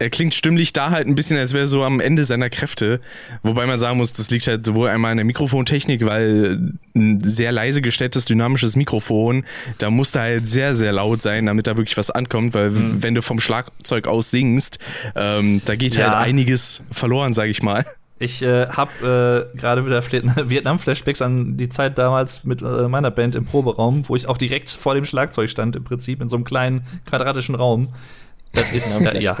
er 0.03 0.09
klingt 0.09 0.33
stimmlich 0.33 0.73
da 0.73 0.89
halt 0.91 1.07
ein 1.07 1.15
bisschen, 1.15 1.37
als 1.37 1.53
wäre 1.53 1.63
er 1.63 1.67
so 1.67 1.83
am 1.83 1.99
Ende 1.99 2.25
seiner 2.25 2.49
Kräfte. 2.49 2.99
Wobei 3.41 3.65
man 3.65 3.79
sagen 3.79 3.97
muss, 3.97 4.13
das 4.13 4.29
liegt 4.29 4.47
halt 4.47 4.65
sowohl 4.65 4.89
einmal 4.89 5.11
an 5.11 5.17
der 5.17 5.25
Mikrofon-Technik, 5.25 6.05
weil 6.05 6.73
ein 6.95 7.21
sehr 7.23 7.51
leise 7.51 7.81
gestelltes 7.81 8.25
dynamisches 8.25 8.75
Mikrofon, 8.75 9.45
da 9.77 9.89
muss 9.89 10.11
da 10.11 10.21
halt 10.21 10.47
sehr, 10.47 10.75
sehr 10.75 10.91
laut 10.91 11.21
sein, 11.21 11.45
damit 11.45 11.67
da 11.67 11.77
wirklich 11.77 11.97
was 11.97 12.11
ankommt, 12.11 12.53
weil 12.53 12.69
Mhm. 12.71 13.01
wenn 13.01 13.15
du 13.15 13.21
vom 13.21 13.39
Schlagzeug 13.39 14.07
aus 14.07 14.29
singst, 14.31 14.79
ähm, 15.15 15.61
da 15.65 15.75
geht 15.75 15.95
Ja. 15.95 16.11
halt 16.11 16.27
einiges 16.27 16.83
verloren, 16.91 17.33
sag 17.33 17.47
ich 17.47 17.63
mal. 17.63 17.85
Ich 18.19 18.41
äh, 18.41 18.67
habe 18.67 19.49
äh, 19.53 19.57
gerade 19.57 19.85
wieder 19.85 20.01
Vietnam-Flashbacks 20.49 21.21
an 21.21 21.57
die 21.57 21.67
Zeit 21.69 21.97
damals 21.97 22.43
mit 22.43 22.61
äh, 22.61 22.87
meiner 22.87 23.11
Band 23.11 23.35
im 23.35 23.45
Proberaum, 23.45 24.07
wo 24.07 24.15
ich 24.15 24.27
auch 24.29 24.37
direkt 24.37 24.69
vor 24.71 24.95
dem 24.95 25.03
Schlagzeug 25.05 25.49
stand, 25.49 25.75
im 25.75 25.83
Prinzip, 25.83 26.21
in 26.21 26.29
so 26.29 26.35
einem 26.35 26.45
kleinen 26.45 26.83
quadratischen 27.05 27.55
Raum. 27.55 27.89
Das 28.53 28.71
ist, 28.71 29.01
Ja. 29.19 29.35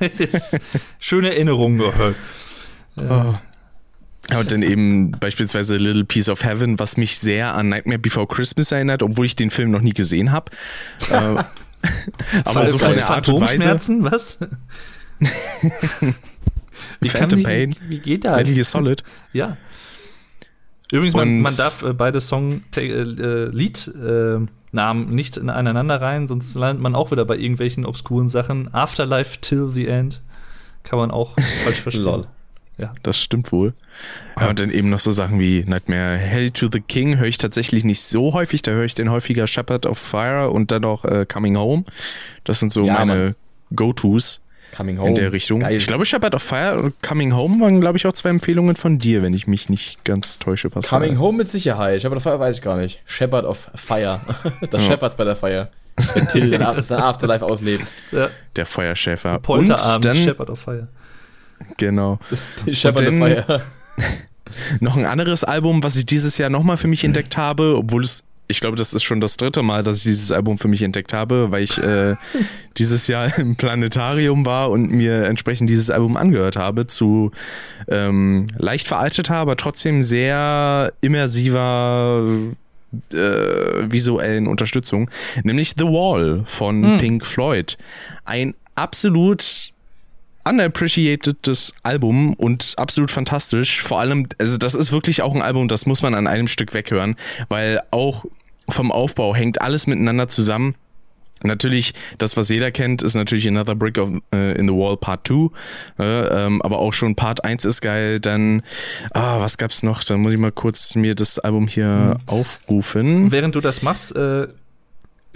Es 0.00 0.20
ist 0.20 0.58
schöne 1.00 1.30
Erinnerung. 1.34 1.80
Äh, 1.80 2.12
Ja, 4.30 4.38
und 4.38 4.52
dann 4.52 4.62
eben 4.62 5.10
beispielsweise 5.12 5.76
Little 5.76 6.04
Piece 6.04 6.28
of 6.28 6.44
Heaven, 6.44 6.78
was 6.78 6.96
mich 6.96 7.18
sehr 7.18 7.54
an 7.54 7.68
Nightmare 7.70 7.98
Before 7.98 8.26
Christmas 8.28 8.70
erinnert, 8.70 9.02
obwohl 9.02 9.26
ich 9.26 9.34
den 9.36 9.50
Film 9.50 9.70
noch 9.72 9.80
nie 9.80 9.92
gesehen 9.92 10.30
habe. 10.30 10.50
äh, 11.10 11.42
aber 12.44 12.64
so 12.64 12.78
von 12.78 12.94
der 12.94 13.10
Art 13.10 13.28
und 13.28 13.40
Weise. 13.40 13.98
Was? 14.00 14.38
wie, 17.00 17.08
Phantom 17.08 17.38
die- 17.40 17.44
Pain. 17.44 17.76
wie 17.88 17.98
geht 17.98 18.24
das? 18.24 18.36
Metal 18.36 18.54
Gear 18.54 18.64
Solid. 18.64 19.02
Ja. 19.32 19.56
Übrigens, 20.92 21.14
man, 21.14 21.40
man 21.40 21.56
darf 21.56 21.82
äh, 21.82 21.92
beide 21.92 22.20
Song 22.20 22.62
äh, 22.76 22.86
äh, 22.86 24.46
Liednamen 24.72 25.14
nicht 25.14 25.36
in 25.36 25.50
aneinander 25.50 26.00
rein, 26.00 26.26
sonst 26.26 26.54
landet 26.54 26.82
man 26.82 26.94
auch 26.94 27.10
wieder 27.10 27.26
bei 27.26 27.36
irgendwelchen 27.36 27.84
obskuren 27.84 28.30
Sachen. 28.30 28.72
Afterlife 28.72 29.38
Till 29.40 29.68
the 29.70 29.86
End 29.86 30.22
kann 30.82 30.98
man 30.98 31.10
auch 31.10 31.36
falsch 31.64 31.80
verstehen. 31.82 32.04
Lol. 32.04 32.26
Das 33.04 33.20
stimmt 33.20 33.52
wohl. 33.52 33.74
Ja, 34.40 34.48
und 34.48 34.58
dann 34.58 34.70
eben 34.70 34.90
noch 34.90 34.98
so 34.98 35.12
Sachen 35.12 35.38
wie 35.38 35.62
Nightmare 35.64 36.16
Hell 36.16 36.50
to 36.50 36.66
the 36.72 36.80
King 36.80 37.16
höre 37.18 37.28
ich 37.28 37.38
tatsächlich 37.38 37.84
nicht 37.84 38.00
so 38.00 38.32
häufig. 38.32 38.62
Da 38.62 38.72
höre 38.72 38.86
ich 38.86 38.96
den 38.96 39.08
häufiger 39.08 39.46
Shepherd 39.46 39.86
of 39.86 39.98
Fire 39.98 40.50
und 40.50 40.72
dann 40.72 40.82
noch 40.82 41.04
äh, 41.04 41.24
Coming 41.24 41.56
Home. 41.56 41.84
Das 42.42 42.58
sind 42.58 42.72
so 42.72 42.84
Ja, 42.84 42.94
meine 42.94 43.36
Go-Tos 43.76 44.40
Coming 44.76 44.98
Home. 44.98 45.08
in 45.10 45.14
der 45.14 45.32
Richtung. 45.32 45.60
Geil. 45.60 45.76
Ich 45.76 45.86
glaube, 45.86 46.04
Shepherd 46.06 46.34
of 46.34 46.42
Fire 46.42 46.80
und 46.80 47.02
Coming 47.02 47.34
Home 47.34 47.60
waren, 47.62 47.80
glaube 47.80 47.98
ich, 47.98 48.06
auch 48.06 48.12
zwei 48.12 48.30
Empfehlungen 48.30 48.74
von 48.76 48.98
dir, 48.98 49.22
wenn 49.22 49.34
ich 49.34 49.46
mich 49.46 49.68
nicht 49.68 50.02
ganz 50.04 50.38
täusche, 50.38 50.70
Pascal. 50.70 51.00
Coming 51.00 51.18
Home 51.18 51.38
mit 51.38 51.48
Sicherheit. 51.50 52.00
Shepherd 52.02 52.16
of 52.16 52.22
Fire 52.22 52.40
weiß 52.40 52.56
ich 52.56 52.62
gar 52.62 52.76
nicht. 52.76 53.00
Shepherd 53.04 53.44
of 53.44 53.68
Fire. 53.74 54.20
Das 54.70 54.80
Ja. 54.82 54.90
Shepherds 54.90 55.14
bei 55.16 55.24
der 55.24 55.36
Feier. 55.36 55.68
Wenn 56.14 56.26
Till 56.28 56.54
After- 56.62 56.82
sein 56.82 57.00
Afterlife 57.00 57.44
auslebt. 57.44 57.84
Ja. 58.12 58.30
Der 58.56 58.64
Feuerschäfer. 58.66 59.34
Und 59.36 59.42
Polterabend, 59.42 60.04
dann, 60.06 60.14
Shepherd 60.16 60.48
of 60.50 60.58
Fire. 60.58 60.88
genau. 61.76 62.18
Shepherd 62.72 63.08
of 63.08 63.14
Fire. 63.14 63.62
Noch 64.80 64.96
ein 64.96 65.06
anderes 65.06 65.44
Album, 65.44 65.82
was 65.82 65.96
ich 65.96 66.06
dieses 66.06 66.36
Jahr 66.38 66.50
nochmal 66.50 66.76
für 66.76 66.88
mich 66.88 67.04
entdeckt 67.04 67.36
habe, 67.36 67.76
obwohl 67.76 68.02
es, 68.02 68.24
ich 68.52 68.60
glaube, 68.60 68.76
das 68.76 68.94
ist 68.94 69.02
schon 69.02 69.20
das 69.20 69.36
dritte 69.36 69.62
Mal, 69.62 69.82
dass 69.82 69.98
ich 69.98 70.02
dieses 70.04 70.30
Album 70.30 70.58
für 70.58 70.68
mich 70.68 70.82
entdeckt 70.82 71.12
habe, 71.12 71.50
weil 71.50 71.64
ich 71.64 71.76
äh, 71.78 72.14
dieses 72.78 73.08
Jahr 73.08 73.36
im 73.38 73.56
Planetarium 73.56 74.46
war 74.46 74.70
und 74.70 74.90
mir 74.90 75.24
entsprechend 75.24 75.68
dieses 75.68 75.90
Album 75.90 76.16
angehört 76.16 76.56
habe 76.56 76.86
zu 76.86 77.32
ähm, 77.88 78.46
leicht 78.58 78.86
veralteter, 78.86 79.34
aber 79.34 79.56
trotzdem 79.56 80.02
sehr 80.02 80.92
immersiver 81.00 82.22
äh, 83.12 83.16
visuellen 83.90 84.46
Unterstützung, 84.46 85.10
nämlich 85.42 85.74
The 85.76 85.84
Wall 85.84 86.42
von 86.46 86.82
Hm. 86.84 86.98
Pink 86.98 87.26
Floyd. 87.26 87.76
Ein 88.24 88.54
absolut 88.74 89.72
unappreciatedes 90.44 91.72
Album 91.82 92.34
und 92.34 92.74
absolut 92.76 93.10
fantastisch. 93.10 93.80
Vor 93.82 94.00
allem, 94.00 94.26
also 94.38 94.58
das 94.58 94.74
ist 94.74 94.92
wirklich 94.92 95.22
auch 95.22 95.34
ein 95.34 95.42
Album, 95.42 95.68
das 95.68 95.86
muss 95.86 96.02
man 96.02 96.14
an 96.14 96.26
einem 96.26 96.48
Stück 96.48 96.74
weghören, 96.74 97.16
weil 97.48 97.80
auch 97.90 98.24
vom 98.68 98.92
Aufbau 98.92 99.34
hängt 99.34 99.60
alles 99.60 99.86
miteinander 99.86 100.28
zusammen. 100.28 100.74
Natürlich, 101.44 101.92
das, 102.18 102.36
was 102.36 102.48
jeder 102.48 102.70
kennt, 102.70 103.02
ist 103.02 103.14
natürlich 103.14 103.48
Another 103.48 103.74
Brick 103.74 103.98
of, 103.98 104.10
äh, 104.32 104.56
in 104.56 104.68
the 104.68 104.74
Wall 104.74 104.96
Part 104.96 105.26
2. 105.26 105.50
Äh, 105.98 106.46
ähm, 106.46 106.62
aber 106.62 106.78
auch 106.78 106.92
schon 106.92 107.16
Part 107.16 107.44
1 107.44 107.64
ist 107.64 107.80
geil. 107.80 108.20
Dann, 108.20 108.62
ah, 109.12 109.40
was 109.40 109.58
gab's 109.58 109.82
noch? 109.82 110.04
Dann 110.04 110.20
muss 110.20 110.32
ich 110.32 110.38
mal 110.38 110.52
kurz 110.52 110.94
mir 110.94 111.14
das 111.14 111.38
Album 111.38 111.66
hier 111.66 112.20
aufrufen. 112.26 113.32
Während 113.32 113.54
du 113.54 113.60
das 113.60 113.82
machst, 113.82 114.14
äh, 114.14 114.48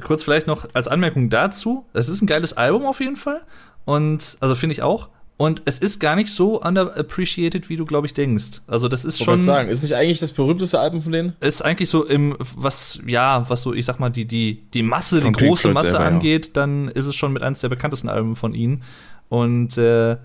kurz 0.03 0.23
vielleicht 0.23 0.47
noch 0.47 0.69
als 0.75 0.89
Anmerkung 0.89 1.29
dazu: 1.29 1.85
Es 1.93 2.09
ist 2.09 2.23
ein 2.23 2.27
geiles 2.27 2.53
Album 2.53 2.87
auf 2.87 3.01
jeden 3.01 3.17
Fall. 3.17 3.41
Und, 3.85 4.37
also 4.41 4.55
finde 4.55 4.75
ich 4.75 4.83
auch. 4.83 5.09
Und 5.39 5.61
es 5.67 5.79
ist 5.79 6.01
gar 6.01 6.17
nicht 6.17 6.31
so 6.31 6.63
underappreciated, 6.63 7.69
wie 7.69 7.77
du, 7.77 7.85
glaube 7.85 8.07
ich, 8.07 8.15
denkst. 8.15 8.63
Also, 8.67 8.89
das 8.89 9.05
ist 9.05 9.21
Ich 9.21 9.27
wollte 9.27 9.41
schon. 9.43 9.47
sagen, 9.47 9.69
ist 9.69 9.83
nicht 9.83 9.95
eigentlich 9.95 10.19
das 10.19 10.33
berühmteste 10.33 10.81
Album 10.81 11.03
von 11.03 11.13
denen? 11.13 11.37
ist 11.41 11.63
eigentlich 11.63 11.91
so 11.91 12.07
im, 12.07 12.37
was, 12.39 13.01
ja, 13.07 13.45
was 13.49 13.61
so, 13.63 13.75
ich 13.75 13.85
sag 13.85 14.01
mal, 14.01 14.09
die, 14.09 14.25
die, 14.25 14.63
die 14.73 14.83
Masse, 14.83 15.21
Von 15.21 15.35
die 15.35 15.39
Pink 15.39 15.49
große 15.51 15.61
Floyd 15.63 15.75
Masse 15.75 15.91
selber, 15.91 16.05
ja. 16.05 16.11
angeht, 16.11 16.57
dann 16.57 16.89
ist 16.89 17.05
es 17.07 17.15
schon 17.17 17.35
mit 17.35 17.43
eines 17.43 17.61
der 17.61 17.69
bekanntesten 17.69 18.09
Alben 18.09 18.35
von 18.35 18.55
ihnen. 18.55 18.83
Und 19.29 19.77
äh, 19.77 20.17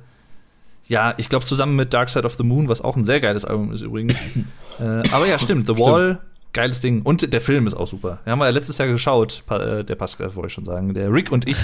ja, 0.88 1.13
ich 1.17 1.27
glaube, 1.27 1.45
zusammen 1.45 1.75
mit 1.75 1.93
Dark 1.93 2.09
Side 2.09 2.25
of 2.25 2.35
the 2.38 2.43
Moon, 2.43 2.69
was 2.69 2.81
auch 2.81 2.95
ein 2.95 3.03
sehr 3.05 3.19
geiles 3.19 3.43
Album 3.43 3.73
ist 3.73 3.81
übrigens. 3.81 4.15
äh, 4.79 4.83
aber 5.11 5.27
ja, 5.27 5.38
stimmt, 5.39 5.67
The 5.67 5.77
Wall, 5.77 6.19
geiles 6.53 6.79
Ding. 6.79 7.01
Und 7.01 7.33
der 7.33 7.41
Film 7.41 7.67
ist 7.67 7.73
auch 7.73 7.88
super. 7.88 8.19
Den 8.25 8.31
haben 8.31 8.39
wir 8.39 8.45
ja 8.45 8.51
letztes 8.51 8.77
Jahr 8.77 8.88
geschaut, 8.88 9.43
Pa- 9.45 9.59
äh, 9.61 9.83
der 9.83 9.95
Pascal, 9.95 10.33
wollte 10.35 10.47
ich 10.47 10.53
schon 10.53 10.65
sagen. 10.65 10.93
Der 10.93 11.11
Rick 11.11 11.31
und 11.33 11.47
ich, 11.49 11.57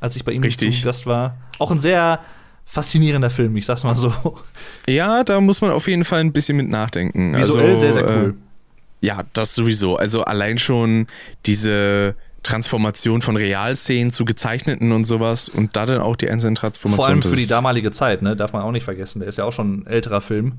als 0.00 0.14
ich 0.14 0.24
bei 0.24 0.30
ihm 0.32 0.42
Richtig. 0.42 0.78
zu 0.80 0.84
Gast 0.84 1.06
war. 1.06 1.36
Auch 1.58 1.72
ein 1.72 1.80
sehr 1.80 2.20
faszinierender 2.72 3.28
Film, 3.28 3.54
ich 3.56 3.66
sag's 3.66 3.84
mal 3.84 3.94
so. 3.94 4.12
Ja, 4.88 5.24
da 5.24 5.40
muss 5.42 5.60
man 5.60 5.70
auf 5.70 5.86
jeden 5.88 6.04
Fall 6.04 6.20
ein 6.20 6.32
bisschen 6.32 6.56
mit 6.56 6.70
nachdenken. 6.70 7.36
Visuell 7.36 7.74
also, 7.74 7.80
sehr, 7.80 7.92
sehr 7.92 8.04
cool. 8.08 8.34
Äh, 9.02 9.06
ja, 9.06 9.24
das 9.34 9.54
sowieso. 9.54 9.96
Also 9.96 10.24
allein 10.24 10.56
schon 10.58 11.06
diese 11.44 12.14
Transformation 12.42 13.20
von 13.20 13.36
Realszenen 13.36 14.10
zu 14.10 14.24
gezeichneten 14.24 14.90
und 14.92 15.04
sowas 15.04 15.50
und 15.50 15.76
da 15.76 15.84
dann 15.84 16.00
auch 16.00 16.16
die 16.16 16.30
einzelnen 16.30 16.54
Transformationen. 16.54 17.20
Vor 17.20 17.28
allem 17.30 17.36
für 17.36 17.40
die 17.40 17.46
damalige 17.46 17.90
Zeit, 17.90 18.22
ne? 18.22 18.36
Darf 18.36 18.54
man 18.54 18.62
auch 18.62 18.72
nicht 18.72 18.84
vergessen. 18.84 19.20
Der 19.20 19.28
ist 19.28 19.36
ja 19.36 19.44
auch 19.44 19.52
schon 19.52 19.80
ein 19.80 19.86
älterer 19.86 20.22
Film. 20.22 20.54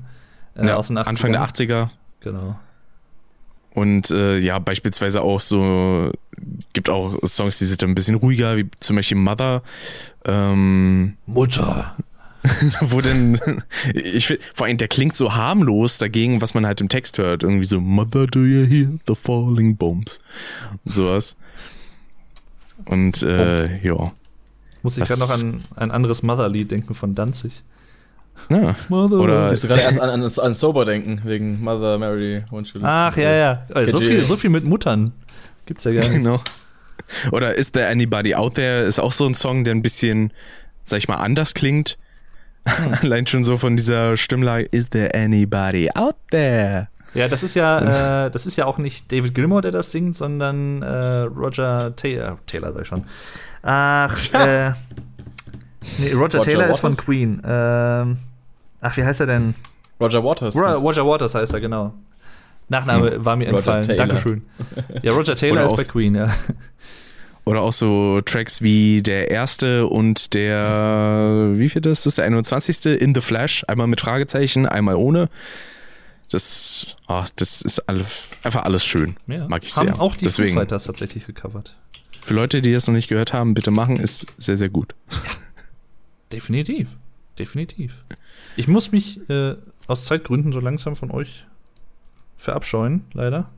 Äh, 0.56 0.68
ja, 0.68 0.76
aus 0.76 0.86
den 0.86 0.98
80ern. 0.98 1.08
Anfang 1.08 1.32
der 1.32 1.42
80er. 1.42 1.88
Genau. 2.20 2.56
Und 3.74 4.10
äh, 4.10 4.38
ja, 4.38 4.60
beispielsweise 4.60 5.20
auch 5.20 5.40
so, 5.40 6.12
gibt 6.72 6.88
auch 6.88 7.18
Songs, 7.26 7.58
die 7.58 7.64
sind 7.64 7.82
ein 7.82 7.94
bisschen 7.94 8.14
ruhiger, 8.14 8.56
wie 8.56 8.70
zum 8.78 8.96
Beispiel 8.96 9.18
Mother. 9.18 9.62
Ähm, 10.24 11.16
Mutter. 11.26 11.96
wo 12.80 13.00
denn, 13.00 13.40
ich 13.94 14.26
find, 14.26 14.40
vor 14.54 14.66
allem 14.66 14.76
der 14.76 14.88
klingt 14.88 15.16
so 15.16 15.34
harmlos 15.34 15.98
dagegen, 15.98 16.40
was 16.40 16.54
man 16.54 16.66
halt 16.66 16.80
im 16.80 16.88
Text 16.88 17.18
hört. 17.18 17.42
Irgendwie 17.42 17.64
so, 17.64 17.80
Mother, 17.80 18.26
do 18.26 18.40
you 18.40 18.66
hear 18.66 18.98
the 19.06 19.14
falling 19.14 19.76
bombs? 19.76 20.20
Und 20.84 20.94
sowas. 20.94 21.36
Und 22.84 23.22
äh, 23.22 23.82
ja. 23.82 24.12
Muss 24.82 24.98
ich 24.98 25.04
gerade 25.04 25.20
noch 25.20 25.30
an 25.30 25.64
ein 25.76 25.90
anderes 25.90 26.22
Mother-Lied 26.22 26.70
denken 26.70 26.94
von 26.94 27.14
Danzig. 27.14 27.64
Ja. 28.50 28.74
Mother. 28.88 29.16
Oder- 29.16 29.44
Ich 29.46 29.50
musste 29.52 29.68
gerade 29.68 29.80
erst 29.84 30.00
an, 30.00 30.10
an, 30.10 30.22
an 30.22 30.54
Sober 30.54 30.84
denken, 30.84 31.22
wegen 31.24 31.60
Mother 31.62 31.98
Mary 31.98 32.42
listen 32.52 32.80
Ach 32.84 33.16
ja, 33.16 33.30
ja. 33.32 33.66
Äh, 33.74 33.86
So 33.86 34.00
viel, 34.00 34.20
so 34.20 34.36
viel 34.36 34.50
mit 34.50 34.64
Muttern. 34.64 35.12
Gibt's 35.66 35.84
ja 35.84 35.92
gar 35.92 36.00
nicht. 36.00 36.12
Genau. 36.12 36.40
Oder 37.32 37.54
Is 37.56 37.72
There 37.72 37.88
Anybody 37.88 38.34
Out 38.34 38.54
There 38.54 38.82
ist 38.82 38.98
auch 38.98 39.12
so 39.12 39.26
ein 39.26 39.34
Song, 39.34 39.64
der 39.64 39.74
ein 39.74 39.82
bisschen, 39.82 40.32
sag 40.82 40.98
ich 40.98 41.08
mal, 41.08 41.16
anders 41.16 41.54
klingt. 41.54 41.98
Allein 43.02 43.26
schon 43.26 43.44
so 43.44 43.58
von 43.58 43.76
dieser 43.76 44.16
Stimmlage. 44.16 44.64
Is 44.70 44.90
there 44.90 45.14
anybody 45.14 45.90
out 45.94 46.16
there? 46.30 46.88
Ja, 47.14 47.28
das 47.28 47.42
ist 47.42 47.54
ja, 47.54 48.24
äh, 48.26 48.30
das 48.30 48.46
ist 48.46 48.56
ja 48.56 48.66
auch 48.66 48.78
nicht 48.78 49.12
David 49.12 49.34
Gilmour, 49.34 49.62
der 49.62 49.70
das 49.70 49.90
singt, 49.90 50.16
sondern 50.16 50.82
äh, 50.82 51.20
Roger 51.22 51.94
Taylor. 51.96 52.38
Taylor, 52.46 52.72
sag 52.72 52.82
ich 52.82 52.88
schon. 52.88 53.04
Ach, 53.62 54.16
äh, 54.34 54.72
nee, 55.98 56.12
Roger, 56.12 56.18
Roger 56.38 56.40
Taylor 56.40 56.66
ist 56.68 56.78
von 56.80 56.92
Waters? 56.92 57.04
Queen. 57.04 57.42
Ähm, 57.44 58.16
ach, 58.80 58.96
wie 58.96 59.04
heißt 59.04 59.20
er 59.20 59.26
denn? 59.26 59.54
Roger 60.00 60.24
Waters. 60.24 60.54
Ro 60.56 60.72
Roger 60.78 61.06
Waters 61.06 61.34
heißt 61.34 61.54
er, 61.54 61.60
genau. 61.60 61.94
Nachname 62.68 63.24
war 63.24 63.36
mir 63.36 63.46
Roger 63.50 63.56
entfallen. 63.56 63.82
Taylor. 63.86 64.06
Dankeschön. 64.06 64.42
Ja, 65.02 65.12
Roger 65.12 65.34
Taylor 65.36 65.64
ist 65.64 65.76
bei 65.76 65.84
Queen, 65.84 66.14
ja. 66.14 66.34
Oder 67.46 67.60
auch 67.60 67.72
so 67.74 68.22
Tracks 68.22 68.62
wie 68.62 69.02
der 69.02 69.30
erste 69.30 69.86
und 69.86 70.32
der, 70.32 71.50
wie 71.56 71.68
viel 71.68 71.82
das 71.82 72.06
ist, 72.06 72.16
der 72.16 72.24
21. 72.24 72.86
In 72.86 73.14
the 73.14 73.20
Flash, 73.20 73.64
einmal 73.68 73.86
mit 73.86 74.00
Fragezeichen, 74.00 74.64
einmal 74.66 74.94
ohne. 74.94 75.28
Das, 76.30 76.86
ah, 77.06 77.26
das 77.36 77.60
ist 77.60 77.80
alles, 77.80 78.28
einfach 78.42 78.64
alles 78.64 78.84
schön. 78.84 79.16
ja. 79.26 79.46
Mag 79.46 79.62
ich 79.62 79.76
Haben 79.76 79.88
sehr. 79.88 80.00
auch 80.00 80.16
die 80.16 80.24
Foo 80.24 80.30
Deswegen, 80.30 80.54
Fighters 80.56 80.84
tatsächlich 80.84 81.26
gecovert. 81.26 81.76
für 82.22 82.32
Leute, 82.32 82.62
die 82.62 82.72
das 82.72 82.86
noch 82.86 82.94
nicht 82.94 83.08
gehört 83.08 83.34
haben, 83.34 83.52
bitte 83.52 83.70
machen, 83.70 83.96
ist 83.96 84.26
sehr, 84.38 84.56
sehr 84.56 84.70
gut. 84.70 84.94
Definitiv. 86.32 86.90
Definitiv. 87.38 88.04
Ich 88.56 88.68
muss 88.68 88.92
mich 88.92 89.28
äh, 89.28 89.56
aus 89.86 90.04
Zeitgründen 90.04 90.52
so 90.52 90.60
langsam 90.60 90.96
von 90.96 91.10
euch 91.10 91.46
verabscheuen, 92.36 93.04
leider. 93.12 93.50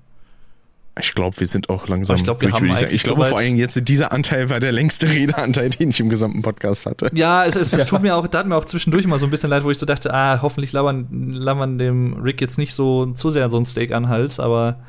Ich 0.99 1.15
glaube, 1.15 1.39
wir 1.39 1.47
sind 1.47 1.69
auch 1.69 1.89
langsam 1.89 2.15
Aber 2.15 2.21
ich 2.21 2.25
glaub, 2.25 2.41
wir 2.41 2.49
durch, 2.49 2.61
haben 2.61 2.71
ich 2.71 2.79
sagen. 2.79 2.95
Ich 2.95 3.03
glaube, 3.03 3.27
vor 3.27 3.39
allem 3.39 3.57
jetzt 3.57 3.87
dieser 3.87 4.13
Anteil 4.13 4.49
war 4.49 4.61
der 4.61 4.73
längste 4.73 5.07
Redeanteil, 5.11 5.69
den 5.69 5.91
ich 5.91 6.01
im 6.01 6.09
gesamten 6.09 6.41
Podcast 6.41 6.87
hatte. 6.87 7.11
Ja, 7.13 7.45
es, 7.45 7.55
es, 7.55 7.71
es 7.75 7.85
tut 7.85 8.01
mir 8.01 8.17
auch, 8.17 8.27
da 8.27 8.39
hat 8.39 8.47
mir 8.47 8.57
auch 8.57 8.65
zwischendurch 8.65 9.05
immer 9.05 9.19
so 9.19 9.27
ein 9.27 9.31
bisschen 9.31 9.51
leid, 9.51 9.63
wo 9.63 9.71
ich 9.71 9.77
so 9.79 9.85
dachte, 9.85 10.15
ah, 10.15 10.41
hoffentlich 10.41 10.73
labern, 10.73 11.33
labern 11.33 11.77
dem 11.77 12.15
Rick 12.15 12.41
jetzt 12.41 12.57
nicht 12.57 12.73
so 12.73 13.05
zu 13.13 13.29
sehr 13.29 13.51
so 13.51 13.59
ein 13.59 13.67
Steak 13.67 13.93
an 13.93 14.09
Hals, 14.09 14.41
aber 14.41 14.81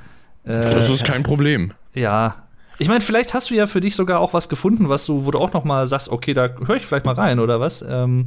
äh, 0.46 0.52
Das 0.52 0.90
ist 0.90 1.04
kein 1.04 1.24
Problem. 1.24 1.74
ja. 1.94 2.47
Ich 2.80 2.88
meine, 2.88 3.02
vielleicht 3.02 3.34
hast 3.34 3.50
du 3.50 3.56
ja 3.56 3.66
für 3.66 3.80
dich 3.80 3.96
sogar 3.96 4.20
auch 4.20 4.34
was 4.34 4.50
gefunden, 4.50 4.88
was 4.90 5.06
du, 5.06 5.26
wo 5.26 5.32
du 5.32 5.40
auch 5.40 5.54
noch 5.54 5.64
mal 5.64 5.88
sagst, 5.88 6.10
okay, 6.10 6.34
da 6.34 6.50
höre 6.66 6.76
ich 6.76 6.86
vielleicht 6.86 7.06
mal 7.06 7.16
rein 7.16 7.40
oder 7.40 7.60
was. 7.60 7.82
Ähm, 7.88 8.26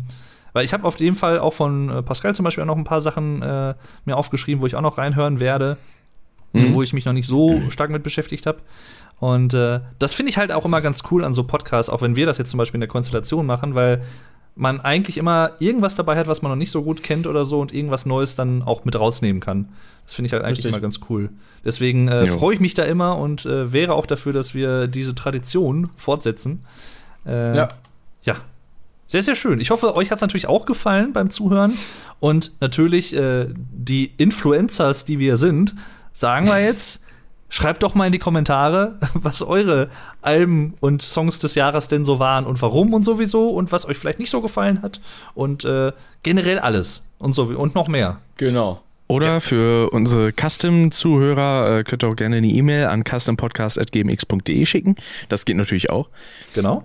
weil 0.53 0.65
ich 0.65 0.73
habe 0.73 0.85
auf 0.87 0.99
jeden 0.99 1.15
Fall 1.17 1.39
auch 1.39 1.53
von 1.53 1.89
äh, 1.91 2.03
Pascal 2.03 2.35
zum 2.35 2.45
Beispiel 2.45 2.63
auch 2.63 2.69
noch 2.69 2.77
ein 2.77 2.85
paar 2.85 3.01
Sachen 3.01 3.43
äh, 3.43 3.75
mir 4.05 4.17
aufgeschrieben, 4.17 4.61
wo 4.63 4.67
ich 4.67 4.75
auch 4.75 4.81
noch 4.81 4.99
reinhören 4.99 5.39
werde, 5.41 5.77
Mhm. 6.53 6.75
wo 6.75 6.83
ich 6.83 6.93
mich 6.93 7.05
noch 7.05 7.13
nicht 7.13 7.29
so 7.29 7.63
stark 7.71 7.91
mit 7.91 8.03
beschäftigt 8.03 8.45
habe. 8.45 8.59
Und 9.21 9.55
äh, 9.55 9.79
das 10.01 10.15
finde 10.15 10.31
ich 10.31 10.37
halt 10.39 10.51
auch 10.51 10.65
immer 10.65 10.81
ganz 10.81 11.05
cool 11.11 11.25
an 11.25 11.33
so 11.33 11.45
Podcasts, 11.45 11.89
auch 11.89 12.03
wenn 12.03 12.17
wir 12.17 12.27
das 12.27 12.39
jetzt 12.39 12.51
zum 12.51 12.59
Beispiel 12.59 12.79
in 12.79 12.81
der 12.81 12.89
Konstellation 12.89 13.47
machen, 13.47 13.77
weil 13.77 14.03
man 14.55 14.81
eigentlich 14.81 15.17
immer 15.17 15.53
irgendwas 15.59 15.95
dabei 15.95 16.17
hat, 16.17 16.27
was 16.27 16.43
man 16.43 16.51
noch 16.51 16.57
nicht 16.57 16.71
so 16.71 16.83
gut 16.83 17.03
kennt 17.03 17.27
oder 17.27 17.45
so 17.45 17.61
und 17.61 17.73
irgendwas 17.73 18.05
Neues 18.07 18.35
dann 18.35 18.63
auch 18.63 18.85
mit 18.85 18.99
rausnehmen 18.99 19.41
kann. 19.41 19.69
Das 20.05 20.15
finde 20.15 20.27
ich 20.27 20.33
halt 20.33 20.43
eigentlich 20.43 20.59
Richtig. 20.59 20.73
immer 20.73 20.81
ganz 20.81 21.01
cool. 21.09 21.31
Deswegen 21.65 22.09
äh, 22.09 22.27
freue 22.27 22.55
ich 22.55 22.61
mich 22.61 22.75
da 22.75 22.83
immer 22.85 23.17
und 23.19 23.47
äh, 23.47 23.73
wäre 23.73 23.95
auch 23.95 24.07
dafür, 24.07 24.33
dass 24.33 24.55
wir 24.55 24.87
diese 24.89 25.15
Tradition 25.15 25.89
fortsetzen. 25.97 26.65
Äh, 27.27 27.57
Ja. 27.57 27.69
ja. 28.23 28.37
Sehr, 29.07 29.23
sehr 29.23 29.35
schön. 29.35 29.61
Ich 29.61 29.71
hoffe, 29.71 29.97
euch 29.97 30.11
hat 30.11 30.19
es 30.19 30.23
natürlich 30.23 30.47
auch 30.47 30.67
gefallen 30.67 31.13
beim 31.13 31.31
Zuhören. 31.31 31.77
Und 32.21 32.53
natürlich, 32.61 33.15
äh, 33.15 33.47
die 33.57 34.13
Influencers, 34.19 35.05
die 35.05 35.19
wir 35.19 35.37
sind, 35.37 35.75
sagen 36.13 36.47
wir 36.47 36.61
jetzt, 36.63 37.03
schreibt 37.51 37.83
doch 37.83 37.95
mal 37.95 38.07
in 38.07 38.13
die 38.13 38.19
Kommentare, 38.19 38.99
was 39.15 39.43
eure 39.43 39.91
Alben 40.23 40.75
und 40.81 41.03
Songs 41.03 41.39
des 41.39 41.55
Jahres 41.55 41.89
denn 41.89 42.07
so 42.07 42.19
waren 42.19 42.47
und 42.47 42.63
warum 42.63 42.95
und 42.95 43.05
sowieso 43.05 43.51
und 43.51 43.71
was 43.73 43.87
euch 43.87 43.99
vielleicht 43.99 44.21
nicht 44.21 44.31
so 44.31 44.41
gefallen 44.41 44.81
hat. 44.81 45.01
Und 45.35 45.67
äh, 45.67 45.93
generell 46.23 46.59
alles 46.59 47.05
und 47.19 47.35
so 47.35 47.45
und 47.45 47.75
noch 47.75 47.89
mehr. 47.89 48.19
Genau. 48.39 48.81
Oder 49.09 49.41
für 49.41 49.91
unsere 49.91 50.31
Custom-Zuhörer 50.33 51.79
äh, 51.79 51.85
könnt 51.85 52.05
ihr 52.05 52.09
auch 52.09 52.17
gerne 52.17 52.37
eine 52.37 52.47
E-Mail 52.47 52.87
an 52.87 53.03
custompodcast.gmx.de 53.05 54.65
schicken. 54.67 54.95
Das 55.29 55.45
geht 55.45 55.57
natürlich 55.57 55.91
auch. 55.91 56.09
Genau. 56.55 56.85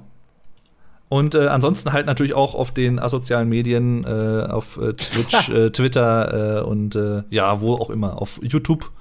Und 1.08 1.36
äh, 1.36 1.48
ansonsten 1.48 1.94
halt 1.94 2.08
natürlich 2.08 2.34
auch 2.34 2.56
auf 2.56 2.72
den 2.72 2.98
asozialen 2.98 3.48
Medien, 3.48 4.04
äh, 4.06 4.48
auf 4.50 4.78
äh, 4.78 4.94
Twitch, 4.94 5.50
äh, 5.50 5.70
Twitter 5.70 6.62
äh, 6.62 6.64
und 6.64 6.96
äh, 6.96 7.22
ja, 7.30 7.62
wo 7.62 7.76
auch 7.76 7.92
immer, 7.92 8.20
auf 8.20 8.40
YouTube. 8.42 8.92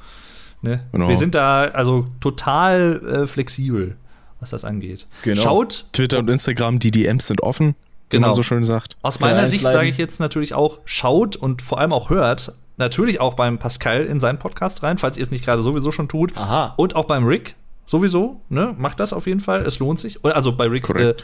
Ne? 0.64 0.80
Genau. 0.92 1.08
Wir 1.08 1.16
sind 1.16 1.34
da 1.34 1.64
also 1.64 2.06
total 2.20 3.00
äh, 3.06 3.26
flexibel, 3.26 3.96
was 4.40 4.50
das 4.50 4.64
angeht. 4.64 5.06
Genau. 5.22 5.40
Schaut, 5.40 5.84
Twitter 5.92 6.18
und 6.18 6.30
Instagram, 6.30 6.78
die 6.78 6.90
DMs 6.90 7.26
sind 7.26 7.42
offen, 7.42 7.74
wie 8.10 8.16
Genau. 8.16 8.28
man 8.28 8.34
so 8.34 8.42
schön 8.42 8.64
sagt. 8.64 8.96
aus 9.02 9.20
meiner 9.20 9.40
er 9.40 9.46
Sicht 9.48 9.62
sage 9.64 9.88
ich 9.88 9.98
jetzt 9.98 10.20
natürlich 10.20 10.54
auch, 10.54 10.80
schaut 10.84 11.36
und 11.36 11.62
vor 11.62 11.78
allem 11.80 11.92
auch 11.92 12.10
hört, 12.10 12.54
natürlich 12.76 13.20
auch 13.20 13.34
beim 13.34 13.58
Pascal 13.58 14.04
in 14.04 14.18
seinen 14.20 14.38
Podcast 14.38 14.82
rein, 14.82 14.98
falls 14.98 15.16
ihr 15.16 15.22
es 15.22 15.30
nicht 15.30 15.44
gerade 15.44 15.62
sowieso 15.62 15.90
schon 15.90 16.08
tut. 16.08 16.36
Aha. 16.36 16.74
Und 16.76 16.96
auch 16.96 17.04
beim 17.04 17.26
Rick 17.26 17.56
sowieso, 17.86 18.40
ne? 18.48 18.74
Macht 18.78 19.00
das 19.00 19.12
auf 19.12 19.26
jeden 19.26 19.40
Fall, 19.40 19.62
es 19.62 19.78
lohnt 19.78 19.98
sich. 19.98 20.24
Also 20.24 20.52
bei 20.56 20.66
Rick, 20.66 20.88
äh, 20.90 21.14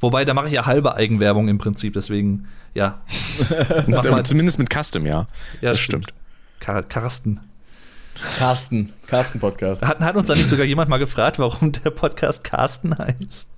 wobei 0.00 0.24
da 0.24 0.34
mache 0.34 0.48
ich 0.48 0.52
ja 0.52 0.66
halbe 0.66 0.94
Eigenwerbung 0.94 1.48
im 1.48 1.58
Prinzip, 1.58 1.94
deswegen, 1.94 2.48
ja. 2.74 3.00
Mach 3.86 3.98
Aber 3.98 4.10
mal, 4.10 4.26
zumindest 4.26 4.58
mit 4.58 4.68
Custom, 4.72 5.06
ja. 5.06 5.26
ja, 5.60 5.70
das 5.70 5.80
stimmt. 5.80 6.12
Kar 6.60 6.84
Carsten. 8.38 8.86
Carsten. 8.86 8.92
Carsten-Podcast. 9.06 9.82
Hat, 9.82 10.00
hat 10.00 10.16
uns 10.16 10.28
da 10.28 10.34
nicht 10.34 10.48
sogar 10.48 10.66
jemand 10.66 10.88
mal 10.90 10.98
gefragt, 10.98 11.38
warum 11.38 11.72
der 11.72 11.90
Podcast 11.90 12.44
Carsten 12.44 12.96
heißt? 12.96 13.48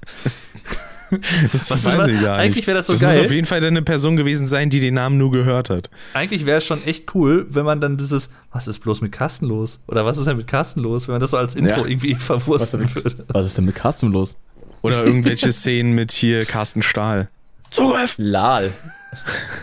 Das 1.52 1.70
Was 1.70 1.84
weiß 1.84 1.94
ist- 1.94 2.09
ich 2.09 2.22
gar 2.22 2.39
eigentlich 2.39 2.56
nicht. 2.56 2.66
wäre 2.68 2.78
das 2.78 2.86
so 2.86 2.94
das 2.94 3.01
geil. 3.02 3.16
muss 3.18 3.26
auf 3.26 3.32
jeden 3.32 3.47
Fall 3.47 3.62
eine 3.62 3.82
Person 3.82 4.16
gewesen 4.16 4.47
sein, 4.47 4.70
die 4.70 4.80
den 4.80 4.94
Namen 4.94 5.18
nur 5.18 5.30
gehört 5.30 5.68
hat. 5.68 5.90
Eigentlich 6.14 6.47
wäre 6.47 6.56
es 6.59 6.64
schon 6.64 6.82
echt 6.86 7.14
cool, 7.14 7.47
wenn 7.51 7.66
man 7.66 7.82
dann 7.82 7.98
dieses, 7.98 8.30
was 8.51 8.66
ist 8.66 8.78
bloß 8.78 9.02
mit 9.02 9.12
Carsten 9.12 9.44
los? 9.47 9.80
Oder 9.89 10.06
was 10.06 10.16
ist 10.16 10.26
denn 10.26 10.39
mit 10.39 10.47
Carsten 10.47 10.80
los, 10.80 11.09
wenn 11.09 11.12
man 11.12 11.20
das 11.20 11.32
so 11.32 11.36
als 11.36 11.55
Intro 11.55 11.80
Ja. 11.82 11.86
irgendwie 11.86 12.14
verwursten 12.14 12.94
würde. 12.94 13.26
was 13.28 13.44
ist 13.47 13.59
denn 13.59 13.66
mit 13.66 13.74
Carsten 13.74 14.10
los? 14.10 14.36
Oder 14.80 15.05
irgendwelche 15.05 15.52
Szenen 15.52 15.93
mit 15.93 16.12
hier 16.12 16.47
Carsten 16.47 16.80
Stahl. 16.82 17.28
Zugriff! 17.70 18.14
Lal. 18.16 18.72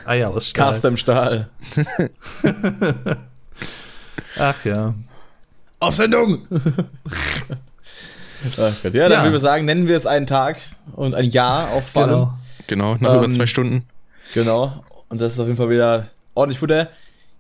Eier 0.05 0.27
Ah 0.27 0.31
aus 0.31 0.49
Stahl. 0.49 0.65
Carsten 0.65 0.97
Stahl. 0.97 1.49
Ach 4.37 4.65
ja. 4.65 4.93
Auf 5.79 5.95
Sendung! 5.95 6.45
Ach 8.59 8.73
Gott. 8.83 8.93
Ja, 8.93 9.09
dann 9.09 9.11
Ja. 9.19 9.23
würde 9.23 9.35
ich 9.35 9.41
sagen, 9.41 9.65
nennen 9.65 9.87
wir 9.87 9.95
es 9.97 10.05
einen 10.05 10.27
Tag 10.27 10.57
und 10.95 11.15
ein 11.15 11.29
Jahr 11.29 11.69
auch 11.73 11.83
vor 11.83 12.03
allem. 12.03 12.09
Genau. 12.11 12.33
Genau, 12.67 12.95
nach 12.99 13.13
Ähm, 13.15 13.23
über 13.23 13.31
zwei 13.31 13.45
Stunden. 13.45 13.85
Genau. 14.33 14.83
Und 15.09 15.19
das 15.19 15.33
ist 15.33 15.39
auf 15.39 15.47
jeden 15.47 15.57
Fall 15.57 15.69
wieder 15.69 16.07
ordentlich 16.35 16.59
Futter. 16.59 16.89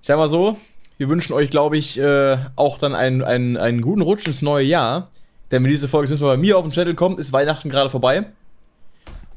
Ich 0.01 0.07
sag 0.07 0.17
mal 0.17 0.27
so, 0.27 0.57
wir 0.97 1.07
wünschen 1.07 1.33
euch, 1.33 1.49
glaube 1.51 1.77
ich, 1.77 1.97
äh, 1.99 2.37
auch 2.55 2.77
dann 2.79 2.95
einen, 2.95 3.23
einen, 3.23 3.55
einen 3.57 3.81
guten 3.81 4.01
Rutsch 4.01 4.25
ins 4.25 4.41
neue 4.41 4.65
Jahr. 4.65 5.09
Denn 5.51 5.63
wenn 5.63 5.69
diese 5.69 5.87
Folge 5.87 6.07
zumindest 6.07 6.23
mal 6.23 6.29
bei 6.35 6.37
mir 6.37 6.57
auf 6.57 6.63
den 6.63 6.71
Channel 6.71 6.95
kommt, 6.95 7.19
ist 7.19 7.31
Weihnachten 7.31 7.69
gerade 7.69 7.89
vorbei. 7.89 8.25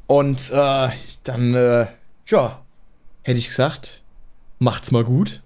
Und 0.07 0.51
äh, 0.51 0.89
dann, 1.23 1.53
äh, 1.55 1.87
ja, 2.27 2.59
hätte 3.21 3.39
ich 3.39 3.47
gesagt, 3.47 4.01
macht's 4.59 4.91
mal 4.91 5.03
gut. 5.03 5.41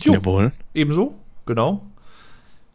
Jo. 0.00 0.14
Jawohl. 0.14 0.52
Ebenso, 0.72 1.14
genau. 1.46 1.84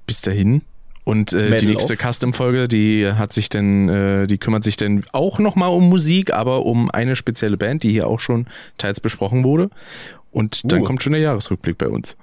Bis 0.07 0.21
dahin. 0.21 0.61
Und 1.03 1.33
äh, 1.33 1.55
die 1.57 1.67
nächste. 1.67 1.95
Custom-Folge, 1.97 2.67
die 2.67 3.11
hat 3.11 3.31
sich 3.31 3.49
denn, 3.49 3.89
äh, 3.89 4.25
die 4.27 4.37
kümmert 4.39 4.63
sich 4.63 4.75
dann 4.75 5.03
auch 5.11 5.37
nochmal 5.37 5.69
um 5.69 5.87
Musik, 5.87 6.33
aber 6.33 6.65
um 6.65 6.89
eine 6.89 7.15
spezielle 7.15 7.57
Band, 7.57 7.83
die 7.83 7.91
hier 7.91 8.07
auch 8.07 8.19
schon 8.19 8.47
teils 8.79 8.99
besprochen 8.99 9.43
wurde. 9.43 9.69
Und 10.31 10.71
dann 10.71 10.81
Uh. 10.81 10.83
kommt 10.83 11.03
schon 11.03 11.13
der 11.13 11.21
Jahresrückblick 11.21 11.77
bei 11.77 11.87
uns. 11.87 12.17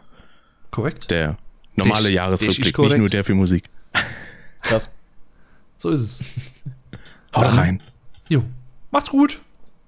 Korrekt. 0.73 1.11
Der 1.13 1.39
normale 1.77 1.99
Dich- 2.01 2.07
dich 2.09 2.15
Jahresrückblick, 2.17 2.75
korrekt. 2.75 2.93
nicht 2.95 2.99
nur 3.01 3.09
der 3.09 3.23
für 3.25 3.35
Musik. 3.35 3.65
Krass. 4.63 4.91
So 5.77 5.91
ist 5.91 6.01
es. 6.01 6.25
Haut 7.37 7.45
Dann- 7.45 7.59
rein. 7.59 7.83
Jo. 8.29 8.43
Macht's 8.91 9.11
gut. 9.11 9.41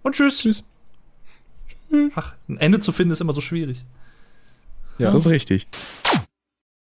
Und 0.02 0.14
tschüss. 0.14 0.38
Tschüss. 0.38 0.62
Ach, 2.14 2.34
ein 2.48 2.58
Ende 2.58 2.78
zu 2.80 2.92
finden 2.92 3.12
ist 3.12 3.20
immer 3.20 3.32
so 3.32 3.40
schwierig. 3.40 3.84
Ja. 4.98 5.10
Das 5.10 5.22
ist 5.26 5.30
richtig. 5.32 5.66